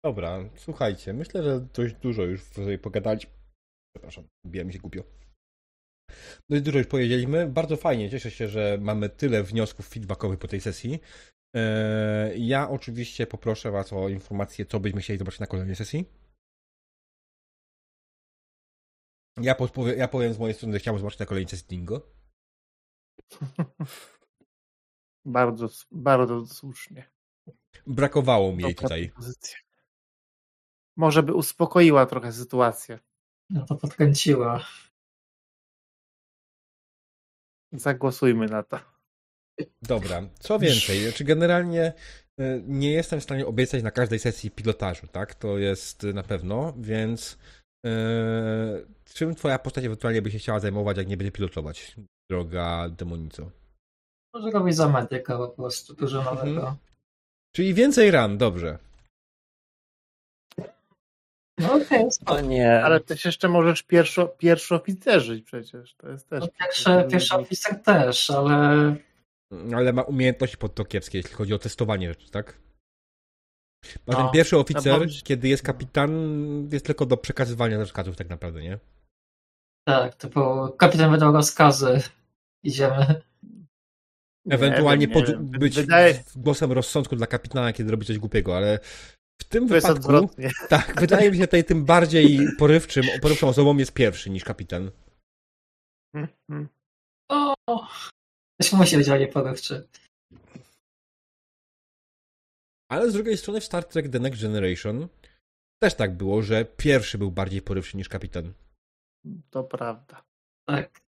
Dobra, 0.03 0.40
słuchajcie, 0.56 1.14
myślę, 1.14 1.43
że 1.43 1.59
dość 1.59 1.95
dużo 1.95 2.24
już 2.24 2.43
sobie 2.43 2.77
pogadać. 2.77 3.27
Przepraszam, 3.95 4.24
bijam 4.45 4.72
się 4.72 4.80
głupio. 4.80 5.03
Dość 6.49 6.63
dużo 6.63 6.77
już 6.77 6.88
powiedzieliśmy. 6.88 7.47
Bardzo 7.47 7.77
fajnie, 7.77 8.09
cieszę 8.09 8.31
się, 8.31 8.47
że 8.47 8.77
mamy 8.81 9.09
tyle 9.09 9.43
wniosków 9.43 9.88
feedbackowych 9.88 10.39
po 10.39 10.47
tej 10.47 10.61
sesji. 10.61 10.99
E, 11.55 12.38
ja 12.38 12.69
oczywiście 12.69 13.27
poproszę 13.27 13.71
Was 13.71 13.93
o 13.93 14.09
informację, 14.09 14.65
co 14.65 14.79
byśmy 14.79 15.01
chcieli 15.01 15.19
zobaczyć 15.19 15.39
na 15.39 15.47
kolejnej 15.47 15.75
sesji. 15.75 16.05
Ja, 19.41 19.55
podpowie, 19.55 19.93
ja 19.93 20.07
powiem 20.07 20.33
z 20.33 20.39
mojej 20.39 20.53
strony, 20.53 20.73
że 20.73 20.79
chciałbym 20.79 20.99
zobaczyć 20.99 21.19
na 21.19 21.25
kolejnej 21.25 21.49
sesji 21.49 21.67
Dingo. 21.67 22.01
bardzo, 25.25 25.69
bardzo 25.91 26.47
słusznie. 26.47 27.09
Brakowało 27.88 28.55
mi 28.55 28.63
jej 28.63 28.75
tutaj. 28.75 29.11
Może 30.97 31.23
by 31.23 31.33
uspokoiła 31.33 32.05
trochę 32.05 32.33
sytuację. 32.33 32.99
No 33.49 33.65
to 33.65 33.75
podkręciła. 33.75 34.65
Zagłosujmy 37.72 38.45
na 38.45 38.64
to. 38.64 38.80
Dobra, 39.81 40.22
co 40.39 40.59
więcej, 40.59 41.14
czy 41.14 41.23
generalnie 41.23 41.93
e, 42.39 42.61
nie 42.67 42.91
jestem 42.91 43.19
w 43.19 43.23
stanie 43.23 43.45
obiecać 43.45 43.83
na 43.83 43.91
każdej 43.91 44.19
sesji 44.19 44.51
pilotażu, 44.51 45.07
tak? 45.07 45.35
To 45.35 45.57
jest 45.57 46.03
na 46.03 46.23
pewno, 46.23 46.73
więc 46.77 47.38
yy, 47.83 47.91
czym 49.14 49.35
twoja 49.35 49.59
postać 49.59 49.85
ewentualnie 49.85 50.22
by 50.22 50.31
się 50.31 50.39
chciała 50.39 50.59
zajmować, 50.59 50.98
jak 50.98 51.07
nie 51.07 51.17
będzie 51.17 51.31
pilotować, 51.31 51.95
droga 52.30 52.89
demonico? 52.89 53.51
Może 54.33 54.51
robić 54.51 54.75
za 54.75 54.89
medyka 54.89 55.38
po 55.38 55.49
prostu, 55.49 55.93
dużo 55.93 56.19
mhm. 56.19 56.38
nowego. 56.38 56.59
Mhm. 56.59 56.77
Czyli 57.56 57.73
więcej 57.73 58.11
ran, 58.11 58.38
dobrze. 58.38 58.77
No 61.59 61.73
okay, 61.73 62.43
nie. 62.47 62.83
Ale 62.83 62.99
też 62.99 63.25
jeszcze 63.25 63.47
możesz 63.47 63.83
pierwszo, 63.83 64.27
pierwszooficerzyć 64.27 65.43
przecież. 65.43 65.95
To 65.95 66.09
jest 66.09 66.29
też. 66.29 66.41
No, 66.41 66.47
pierwszy, 66.59 66.89
pierwszy 67.11 67.35
oficer 67.35 67.83
też, 67.83 68.29
ale. 68.29 68.95
Ale 69.75 69.93
ma 69.93 70.01
umiejętności 70.01 70.57
pod 70.57 70.75
to 70.75 70.85
kiepskie, 70.85 71.17
jeśli 71.17 71.33
chodzi 71.33 71.53
o 71.53 71.59
testowanie 71.59 72.09
rzeczy, 72.09 72.31
tak? 72.31 72.59
A 73.85 74.11
no, 74.11 74.17
ten 74.17 74.29
pierwszy 74.33 74.57
oficer, 74.57 75.07
kiedy 75.23 75.47
jest 75.47 75.63
kapitan, 75.63 76.11
jest 76.71 76.85
tylko 76.85 77.05
do 77.05 77.17
przekazywania 77.17 77.77
rozkazów 77.77 78.15
tak 78.15 78.29
naprawdę, 78.29 78.61
nie? 78.61 78.79
Tak, 79.88 80.15
to 80.15 80.29
bo 80.29 80.69
kapitan 80.69 81.11
wydał 81.11 81.33
rozkazy. 81.33 82.01
Idziemy. 82.63 83.21
Ewentualnie 84.49 85.07
wiem, 85.07 85.25
pod, 85.25 85.35
być 85.59 85.75
Wydaje... 85.75 86.23
głosem 86.35 86.71
rozsądku 86.71 87.15
dla 87.15 87.27
kapitana, 87.27 87.73
kiedy 87.73 87.91
robi 87.91 88.05
coś 88.05 88.17
głupiego, 88.17 88.57
ale 88.57 88.79
w 89.40 89.43
tym 89.43 89.68
to 89.68 89.74
wypadku. 89.74 90.30
Tak, 90.69 91.00
wydaje 91.00 91.32
mi 91.32 91.38
się 91.38 91.48
tutaj 91.48 91.64
tym 91.64 91.85
bardziej 91.85 92.40
porywczym, 92.58 93.03
porywczą 93.22 93.48
osobą 93.48 93.77
jest 93.77 93.93
pierwszy 93.93 94.30
niż 94.30 94.43
kapitan. 94.43 94.92
Mm-hmm. 96.16 96.68
O, 97.32 97.56
też 98.61 98.74
musi 98.74 98.98
być 98.98 99.09
bardziej 99.09 99.27
porywczy. 99.27 99.88
Ale 102.92 103.11
z 103.11 103.14
drugiej 103.14 103.38
strony 103.38 103.61
w 103.61 103.66
Star 103.66 103.85
Trek 103.85 104.09
The 104.09 104.19
Next 104.19 104.42
Generation 104.42 105.08
też 105.84 105.95
tak 105.95 106.18
było, 106.18 106.42
że 106.42 106.66
pierwszy 106.66 107.18
był 107.18 107.32
bardziej 107.32 107.61
porywczy 107.61 107.98
niż 107.98 108.09
kapitan. 108.09 108.53
To 109.50 109.64
prawda. 109.64 110.26
Tak. 110.68 111.01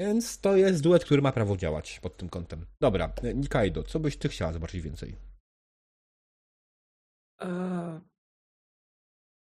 Więc 0.00 0.40
to 0.40 0.56
jest 0.56 0.82
duet, 0.82 1.04
który 1.04 1.22
ma 1.22 1.32
prawo 1.32 1.56
działać 1.56 2.00
pod 2.00 2.16
tym 2.16 2.28
kątem. 2.28 2.66
Dobra, 2.80 3.12
Nikaido, 3.34 3.82
co 3.82 4.00
byś 4.00 4.16
ty 4.16 4.28
chciała 4.28 4.52
zobaczyć 4.52 4.82
więcej? 4.82 5.27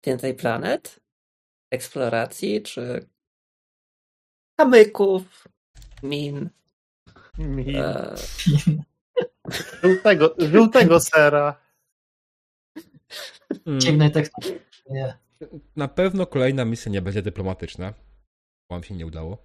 Więcej 0.07 0.35
planet? 0.35 1.01
Eksploracji, 1.71 2.63
czy 2.63 3.09
kamyków, 4.57 5.49
min? 6.03 6.51
Min. 7.39 7.77
E... 7.77 8.15
Żółtego, 9.83 10.35
żółtego 10.39 11.01
sera. 11.01 11.61
Hmm. 13.65 13.81
Dziwnej 13.81 14.13
tekstury. 14.13 14.61
Na 15.77 15.89
pewno 15.89 16.27
kolejna 16.27 16.65
misja 16.65 16.93
nie 16.93 17.03
będzie 17.03 17.23
dyplomatyczna. 17.23 17.95
Wam 18.71 18.83
się 18.83 18.95
nie 18.95 19.07
udało. 19.07 19.39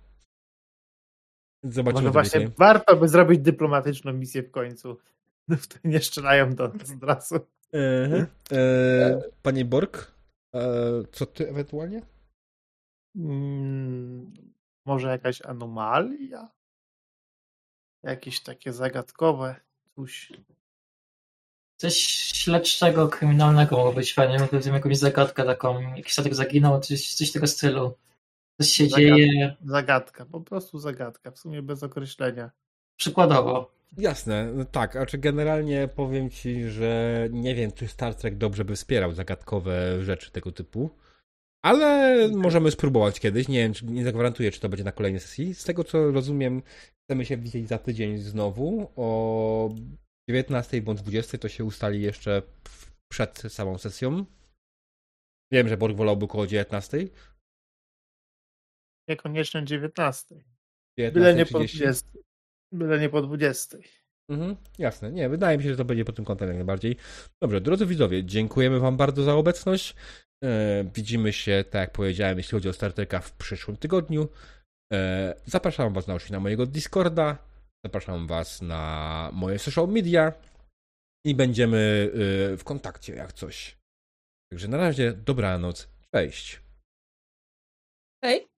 Zobaczymy. 1.64 2.02
Może 2.02 2.12
właśnie 2.12 2.40
misję. 2.40 2.56
warto 2.58 2.96
by 2.96 3.08
zrobić 3.08 3.40
dyplomatyczną 3.40 4.14
misję 4.14 4.44
w 4.44 4.52
końcu. 4.52 4.98
Wtedy 5.62 5.90
nie 5.90 6.00
strzelają 6.00 6.56
do 6.56 6.68
nas 6.68 6.92
od 6.92 7.04
razu. 7.04 7.36
E, 7.74 8.28
e, 8.52 9.22
panie 9.42 9.66
Borg, 9.66 10.12
e, 10.56 10.62
co 11.12 11.26
ty 11.26 11.50
ewentualnie? 11.50 12.02
Hmm, 13.18 14.34
może 14.86 15.08
jakaś 15.08 15.42
anomalia? 15.42 16.50
Jakieś 18.04 18.44
takie 18.44 18.74
zagadkowe 18.74 19.56
coś. 19.96 20.34
Coś 21.78 21.96
śledczego, 22.34 23.08
kryminalnego 23.08 23.78
mogło 23.78 23.94
być 23.94 24.14
fajnie. 24.14 24.48
Powiedzmy 24.50 24.74
jakąś 24.74 24.98
zagadkę 24.98 25.44
taką, 25.46 25.96
jakiś 25.96 26.14
statek 26.14 26.36
zaginął, 26.36 26.80
coś, 26.80 27.14
coś 27.14 27.32
tego 27.32 27.48
stylu. 27.48 27.94
Coś 28.62 28.70
się 28.70 28.90
zagadka, 28.90 29.16
dzieje. 29.16 29.56
Zagadka, 29.66 30.26
po 30.26 30.42
prostu 30.42 30.80
zagadka, 30.80 31.32
w 31.32 31.40
sumie 31.40 31.62
bez 31.62 31.84
określenia. 31.84 32.52
Przykładowo. 32.96 33.81
Jasne, 33.98 34.54
no 34.54 34.66
tak, 34.66 34.96
a 34.96 35.06
czy 35.06 35.18
generalnie 35.18 35.88
powiem 35.88 36.30
ci, 36.30 36.70
że 36.70 37.28
nie 37.32 37.56
wiem, 37.56 37.72
czy 37.72 37.88
Star 37.88 38.16
Trek 38.16 38.38
dobrze 38.38 38.66
by 38.66 38.76
wspierał 38.76 39.14
zagadkowe 39.14 40.04
rzeczy 40.04 40.32
tego 40.32 40.52
typu, 40.52 40.90
ale 41.62 42.28
możemy 42.28 42.72
spróbować 42.72 43.20
kiedyś. 43.20 43.48
Nie 43.48 43.60
wiem, 43.60 43.74
czy, 43.74 43.86
nie 43.86 44.04
zagwarantuję, 44.04 44.52
czy 44.52 44.60
to 44.60 44.70
będzie 44.70 44.84
na 44.84 44.92
kolejnej 44.92 45.22
sesji. 45.22 45.54
Z 45.54 45.64
tego 45.64 45.84
co 45.84 46.12
rozumiem, 46.12 46.62
chcemy 47.04 47.26
się 47.26 47.38
widzieć 47.38 47.68
za 47.68 47.78
tydzień 47.78 48.18
znowu 48.18 48.92
o 48.96 49.70
19 50.30 50.82
bądź 50.82 51.02
20 51.02 51.38
to 51.38 51.50
się 51.50 51.64
ustali 51.64 52.02
jeszcze 52.02 52.42
przed 53.12 53.40
samą 53.40 53.78
sesją. 53.78 54.26
Wiem, 55.52 55.68
że 55.68 55.78
Borg 55.78 55.98
wolałby 55.98 56.26
około 56.26 56.48
19. 56.48 56.98
Niekoniecznie 59.08 59.66
19. 59.66 60.36
19 60.98 61.12
Byle 61.12 61.36
nie 61.36 61.46
po 61.46 61.60
20. 61.60 62.08
Byle 62.72 63.00
nie 63.00 63.10
po 63.10 63.22
20. 63.22 63.78
Mhm, 64.30 64.56
jasne. 64.78 65.12
Nie, 65.12 65.30
wydaje 65.30 65.58
mi 65.58 65.64
się, 65.64 65.70
że 65.70 65.78
to 65.78 65.86
będzie 65.86 66.06
po 66.06 66.12
tym 66.12 66.26
kątem 66.26 66.48
jak 66.48 66.58
najbardziej. 66.58 66.96
Dobrze, 67.42 67.62
drodzy 67.62 67.86
widzowie, 67.86 68.26
dziękujemy 68.26 68.80
Wam 68.80 68.98
bardzo 68.98 69.24
za 69.24 69.36
obecność. 69.36 69.96
E, 70.44 70.84
widzimy 70.96 71.34
się, 71.34 71.64
tak 71.70 71.80
jak 71.80 71.92
powiedziałem, 71.92 72.38
jeśli 72.38 72.52
chodzi 72.52 72.70
o 72.70 72.74
Starterka 72.74 73.20
w 73.20 73.32
przyszłym 73.32 73.78
tygodniu. 73.78 74.28
E, 74.94 75.36
zapraszam 75.46 75.94
Was 75.94 76.08
na, 76.08 76.18
na 76.30 76.40
mojego 76.40 76.66
Discorda, 76.66 77.38
zapraszam 77.86 78.28
Was 78.28 78.62
na 78.62 79.30
moje 79.34 79.60
social 79.60 79.88
media 79.88 80.34
i 81.26 81.36
będziemy 81.36 82.12
e, 82.54 82.58
w 82.58 82.64
kontakcie 82.64 83.16
jak 83.16 83.34
coś. 83.34 83.78
Także 84.52 84.68
na 84.68 84.78
razie 84.78 85.14
dobranoc, 85.14 85.88
cześć. 86.16 86.62
Hej. 88.24 88.51